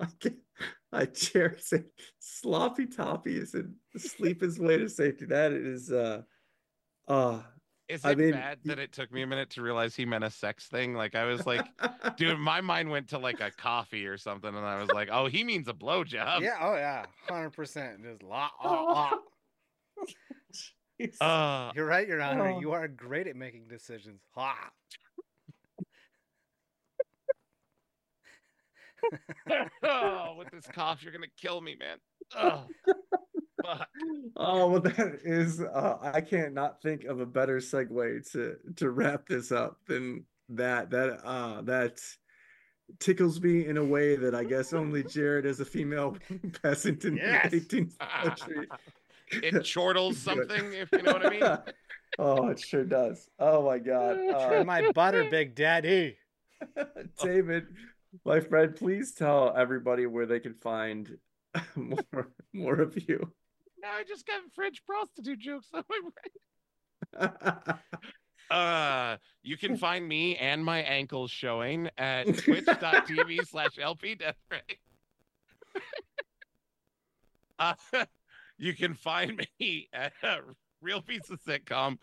I 0.00 0.06
can't, 0.20 0.36
I 0.92 1.06
cherish 1.06 1.64
it. 1.72 1.86
Sloppy 2.18 2.86
toppies 2.86 3.54
and 3.54 3.74
sleep 3.96 4.42
is 4.42 4.58
way 4.58 4.78
to 4.78 4.88
safety. 4.88 5.26
That 5.26 5.52
is 5.52 5.90
uh 5.90 6.22
uh 7.08 7.42
Is 7.88 8.04
I 8.04 8.12
it 8.12 8.18
mean, 8.18 8.32
bad 8.32 8.58
y- 8.64 8.68
that 8.74 8.78
it 8.78 8.92
took 8.92 9.12
me 9.12 9.22
a 9.22 9.26
minute 9.26 9.50
to 9.50 9.62
realize 9.62 9.94
he 9.96 10.04
meant 10.06 10.24
a 10.24 10.30
sex 10.30 10.66
thing? 10.68 10.94
Like 10.94 11.14
I 11.14 11.24
was 11.24 11.46
like, 11.46 11.66
dude, 12.16 12.38
my 12.38 12.60
mind 12.60 12.90
went 12.90 13.08
to 13.08 13.18
like 13.18 13.40
a 13.40 13.50
coffee 13.50 14.06
or 14.06 14.16
something, 14.16 14.54
and 14.54 14.64
I 14.64 14.80
was 14.80 14.88
like, 14.90 15.08
oh, 15.12 15.26
he 15.26 15.44
means 15.44 15.68
a 15.68 15.72
blowjob. 15.74 16.40
yeah, 16.40 16.56
oh 16.60 16.74
yeah, 16.74 17.04
hundred 17.28 17.50
percent. 17.50 18.02
Just 18.02 18.22
la, 18.22 18.48
la, 18.64 18.82
la. 18.82 19.10
Uh, 21.20 21.72
You're 21.74 21.86
right, 21.86 22.08
Your 22.08 22.22
Honor. 22.22 22.48
Oh. 22.52 22.60
You 22.60 22.72
are 22.72 22.88
great 22.88 23.26
at 23.26 23.36
making 23.36 23.68
decisions. 23.68 24.22
Ha. 24.34 24.70
Oh, 29.82 30.34
with 30.38 30.50
this 30.50 30.66
cough, 30.72 31.02
you're 31.02 31.12
gonna 31.12 31.26
kill 31.40 31.60
me, 31.60 31.76
man. 31.78 31.98
Oh, 32.36 32.64
fuck. 33.64 33.88
oh 34.36 34.68
well 34.68 34.80
that 34.80 35.20
is 35.24 35.60
uh 35.60 35.96
I 36.14 36.20
can't 36.20 36.54
not 36.54 36.82
think 36.82 37.04
of 37.04 37.20
a 37.20 37.26
better 37.26 37.58
segue 37.58 38.30
to 38.32 38.56
to 38.76 38.90
wrap 38.90 39.26
this 39.28 39.50
up 39.52 39.78
than 39.86 40.24
that 40.50 40.90
that 40.90 41.20
uh 41.24 41.62
that 41.62 42.00
tickles 43.00 43.40
me 43.40 43.66
in 43.66 43.76
a 43.78 43.84
way 43.84 44.14
that 44.16 44.34
I 44.34 44.44
guess 44.44 44.72
only 44.72 45.02
Jared 45.02 45.46
as 45.46 45.60
a 45.60 45.64
female 45.64 46.16
peasant 46.62 47.04
in 47.04 47.16
Yes. 47.16 47.50
the 47.50 47.60
18th 47.60 47.92
century 48.24 48.68
It 49.32 49.64
chortles 49.64 50.18
something, 50.22 50.72
if 50.72 50.88
you 50.92 51.02
know 51.02 51.12
what 51.14 51.26
I 51.26 51.30
mean. 51.30 51.58
oh, 52.20 52.48
it 52.48 52.60
sure 52.60 52.84
does. 52.84 53.28
Oh 53.40 53.64
my 53.66 53.78
god. 53.78 54.18
Uh, 54.28 54.64
my 54.64 54.92
butter, 54.92 55.24
Big 55.30 55.54
Daddy. 55.56 56.16
David, 57.20 57.66
my 58.24 58.40
friend, 58.40 58.74
please 58.74 59.12
tell 59.12 59.54
everybody 59.56 60.06
where 60.06 60.26
they 60.26 60.40
can 60.40 60.54
find 60.54 61.18
more 61.76 62.32
more 62.52 62.80
of 62.80 62.96
you. 63.08 63.32
Now 63.80 63.92
I 63.92 64.04
just 64.04 64.26
got 64.26 64.40
French 64.54 64.84
prostitute 64.84 65.38
jokes 65.38 65.68
on 65.72 65.84
my 65.88 66.00
brain. 67.20 67.30
Uh, 68.50 69.16
you 69.42 69.56
can 69.56 69.76
find 69.76 70.06
me 70.06 70.36
and 70.36 70.64
my 70.64 70.78
ankles 70.78 71.30
showing 71.30 71.90
at 71.98 72.26
twitch.tv 72.38 73.46
slash 73.46 73.78
LP 73.80 74.14
Death 74.14 74.36
Ray. 74.50 74.60
Uh, 77.58 77.74
you 78.58 78.74
can 78.74 78.94
find 78.94 79.44
me 79.58 79.88
at 79.92 80.12
uh, 80.22 80.36
Real 80.80 81.02
Piece 81.02 81.28
of 81.30 81.42
Sitcom 81.42 81.98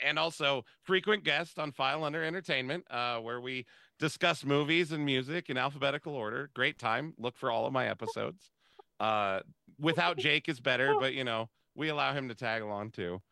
and 0.00 0.18
also 0.18 0.64
frequent 0.82 1.24
guest 1.24 1.58
on 1.58 1.72
File 1.72 2.04
Under 2.04 2.24
Entertainment, 2.24 2.84
uh, 2.90 3.18
where 3.18 3.40
we 3.40 3.66
discuss 4.02 4.44
movies 4.44 4.90
and 4.90 5.04
music 5.04 5.48
in 5.48 5.56
alphabetical 5.56 6.12
order. 6.12 6.50
Great 6.54 6.76
time. 6.76 7.14
Look 7.18 7.36
for 7.36 7.52
all 7.52 7.66
of 7.66 7.72
my 7.72 7.86
episodes. 7.86 8.50
Uh, 8.98 9.38
without 9.78 10.16
Jake 10.18 10.48
is 10.48 10.58
better, 10.58 10.96
but 10.98 11.14
you 11.14 11.22
know, 11.22 11.48
we 11.76 11.88
allow 11.88 12.12
him 12.12 12.28
to 12.28 12.34
tag 12.34 12.62
along 12.62 12.90
too. 12.90 13.22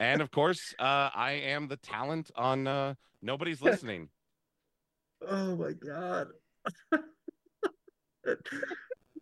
And 0.00 0.20
of 0.20 0.30
course, 0.30 0.74
uh, 0.78 1.08
I 1.14 1.32
am 1.44 1.66
the 1.66 1.78
talent 1.78 2.30
on 2.36 2.66
uh, 2.66 2.92
Nobody's 3.22 3.62
Listening. 3.62 4.10
oh 5.26 5.56
my 5.56 5.72
god. 5.72 6.28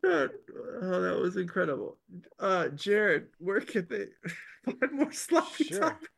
oh, 0.04 0.28
that 0.42 1.18
was 1.22 1.36
incredible. 1.36 1.98
Uh 2.40 2.66
Jared, 2.70 3.28
where 3.38 3.60
can 3.60 3.86
they 3.88 4.06
find 4.64 4.92
more 4.92 5.12
sloppy 5.12 5.64
Sure. 5.64 5.78
topics? 5.78 6.08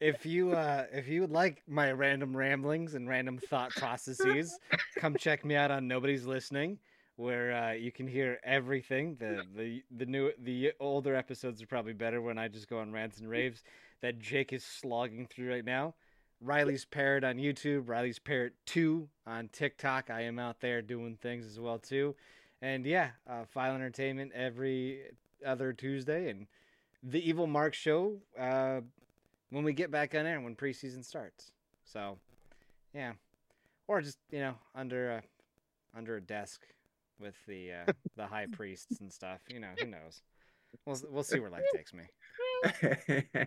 If 0.00 0.24
you 0.24 0.52
uh 0.52 0.86
if 0.92 1.08
you 1.08 1.20
would 1.20 1.30
like 1.30 1.62
my 1.68 1.92
random 1.92 2.34
ramblings 2.34 2.94
and 2.94 3.06
random 3.08 3.38
thought 3.38 3.70
processes, 3.70 4.58
come 4.96 5.14
check 5.16 5.44
me 5.44 5.56
out 5.56 5.70
on 5.70 5.86
Nobody's 5.86 6.24
Listening, 6.24 6.78
where 7.16 7.52
uh, 7.52 7.72
you 7.72 7.92
can 7.92 8.06
hear 8.06 8.38
everything. 8.42 9.16
The 9.20 9.42
the 9.54 9.82
the 9.90 10.06
new 10.06 10.32
the 10.42 10.72
older 10.80 11.14
episodes 11.14 11.62
are 11.62 11.66
probably 11.66 11.92
better 11.92 12.22
when 12.22 12.38
I 12.38 12.48
just 12.48 12.68
go 12.68 12.78
on 12.78 12.92
rants 12.92 13.18
and 13.18 13.28
raves 13.28 13.62
that 14.00 14.18
Jake 14.18 14.54
is 14.54 14.64
slogging 14.64 15.26
through 15.26 15.50
right 15.50 15.64
now. 15.64 15.94
Riley's 16.40 16.86
Parrot 16.86 17.22
on 17.22 17.36
YouTube, 17.36 17.86
Riley's 17.86 18.18
Parrot 18.18 18.54
2 18.64 19.06
on 19.26 19.48
TikTok. 19.52 20.08
I 20.08 20.22
am 20.22 20.38
out 20.38 20.60
there 20.60 20.80
doing 20.80 21.18
things 21.20 21.44
as 21.44 21.60
well 21.60 21.78
too. 21.78 22.16
And 22.62 22.86
yeah, 22.86 23.10
uh, 23.28 23.44
File 23.44 23.74
Entertainment 23.74 24.32
every 24.34 25.02
other 25.44 25.72
Tuesday 25.72 26.30
and 26.30 26.46
the 27.02 27.26
Evil 27.26 27.46
Mark 27.46 27.74
show 27.74 28.16
uh, 28.38 28.80
when 29.50 29.64
we 29.64 29.72
get 29.72 29.90
back 29.90 30.14
on 30.14 30.26
air 30.26 30.40
when 30.40 30.56
preseason 30.56 31.04
starts. 31.04 31.52
So, 31.84 32.18
yeah, 32.94 33.12
or 33.88 34.00
just 34.00 34.18
you 34.30 34.40
know 34.40 34.54
under 34.74 35.10
a 35.10 35.22
under 35.96 36.16
a 36.16 36.20
desk 36.20 36.62
with 37.20 37.34
the 37.46 37.72
uh, 37.72 37.92
the 38.16 38.26
high 38.26 38.46
priests 38.50 39.00
and 39.00 39.12
stuff. 39.12 39.40
You 39.48 39.60
know, 39.60 39.70
who 39.78 39.86
knows? 39.86 40.22
We'll 40.86 41.00
we'll 41.10 41.22
see 41.22 41.40
where 41.40 41.50
life 41.50 41.64
takes 41.74 41.92
me. 41.92 42.04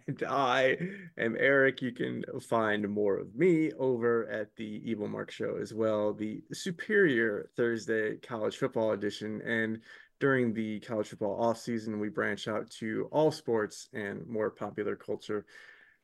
and 0.05 0.23
I 0.27 0.77
am 1.17 1.35
Eric. 1.39 1.81
You 1.81 1.91
can 1.91 2.23
find 2.41 2.87
more 2.89 3.17
of 3.17 3.35
me 3.35 3.71
over 3.73 4.27
at 4.29 4.55
the 4.55 4.81
Evil 4.83 5.07
Mark 5.07 5.31
Show 5.31 5.57
as 5.61 5.73
well, 5.73 6.13
the 6.13 6.43
Superior 6.51 7.49
Thursday 7.55 8.17
College 8.17 8.57
Football 8.57 8.91
Edition. 8.91 9.41
And 9.45 9.79
during 10.19 10.53
the 10.53 10.79
college 10.81 11.07
football 11.09 11.41
off 11.41 11.59
season, 11.59 11.99
we 11.99 12.09
branch 12.09 12.47
out 12.47 12.69
to 12.71 13.07
all 13.11 13.31
sports 13.31 13.89
and 13.93 14.25
more 14.27 14.49
popular 14.49 14.95
culture. 14.95 15.45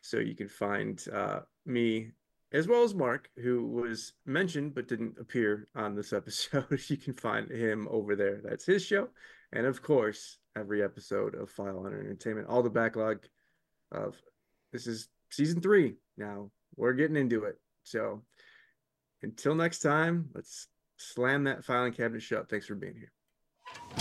So 0.01 0.17
you 0.17 0.35
can 0.35 0.47
find 0.47 1.03
uh, 1.13 1.41
me 1.65 2.11
as 2.51 2.67
well 2.67 2.83
as 2.83 2.95
Mark, 2.95 3.29
who 3.41 3.67
was 3.67 4.13
mentioned 4.25 4.73
but 4.73 4.87
didn't 4.87 5.17
appear 5.19 5.67
on 5.75 5.95
this 5.95 6.13
episode. 6.13 6.81
you 6.87 6.97
can 6.97 7.13
find 7.13 7.49
him 7.49 7.87
over 7.91 8.15
there. 8.15 8.41
That's 8.43 8.65
his 8.65 8.83
show. 8.83 9.09
And 9.51 9.65
of 9.65 9.81
course, 9.81 10.37
every 10.55 10.83
episode 10.83 11.35
of 11.35 11.49
File 11.49 11.83
Under 11.85 11.99
Entertainment, 11.99 12.47
all 12.47 12.63
the 12.63 12.69
backlog 12.69 13.25
of 13.91 14.15
this 14.71 14.87
is 14.87 15.09
season 15.31 15.61
three. 15.61 15.95
Now 16.17 16.51
we're 16.75 16.93
getting 16.93 17.15
into 17.15 17.45
it. 17.45 17.59
So 17.83 18.23
until 19.23 19.55
next 19.55 19.79
time, 19.79 20.29
let's 20.33 20.67
slam 20.97 21.43
that 21.45 21.65
filing 21.65 21.93
cabinet 21.93 22.21
shut. 22.21 22.49
Thanks 22.49 22.67
for 22.67 22.75
being 22.75 22.95
here. 22.95 23.98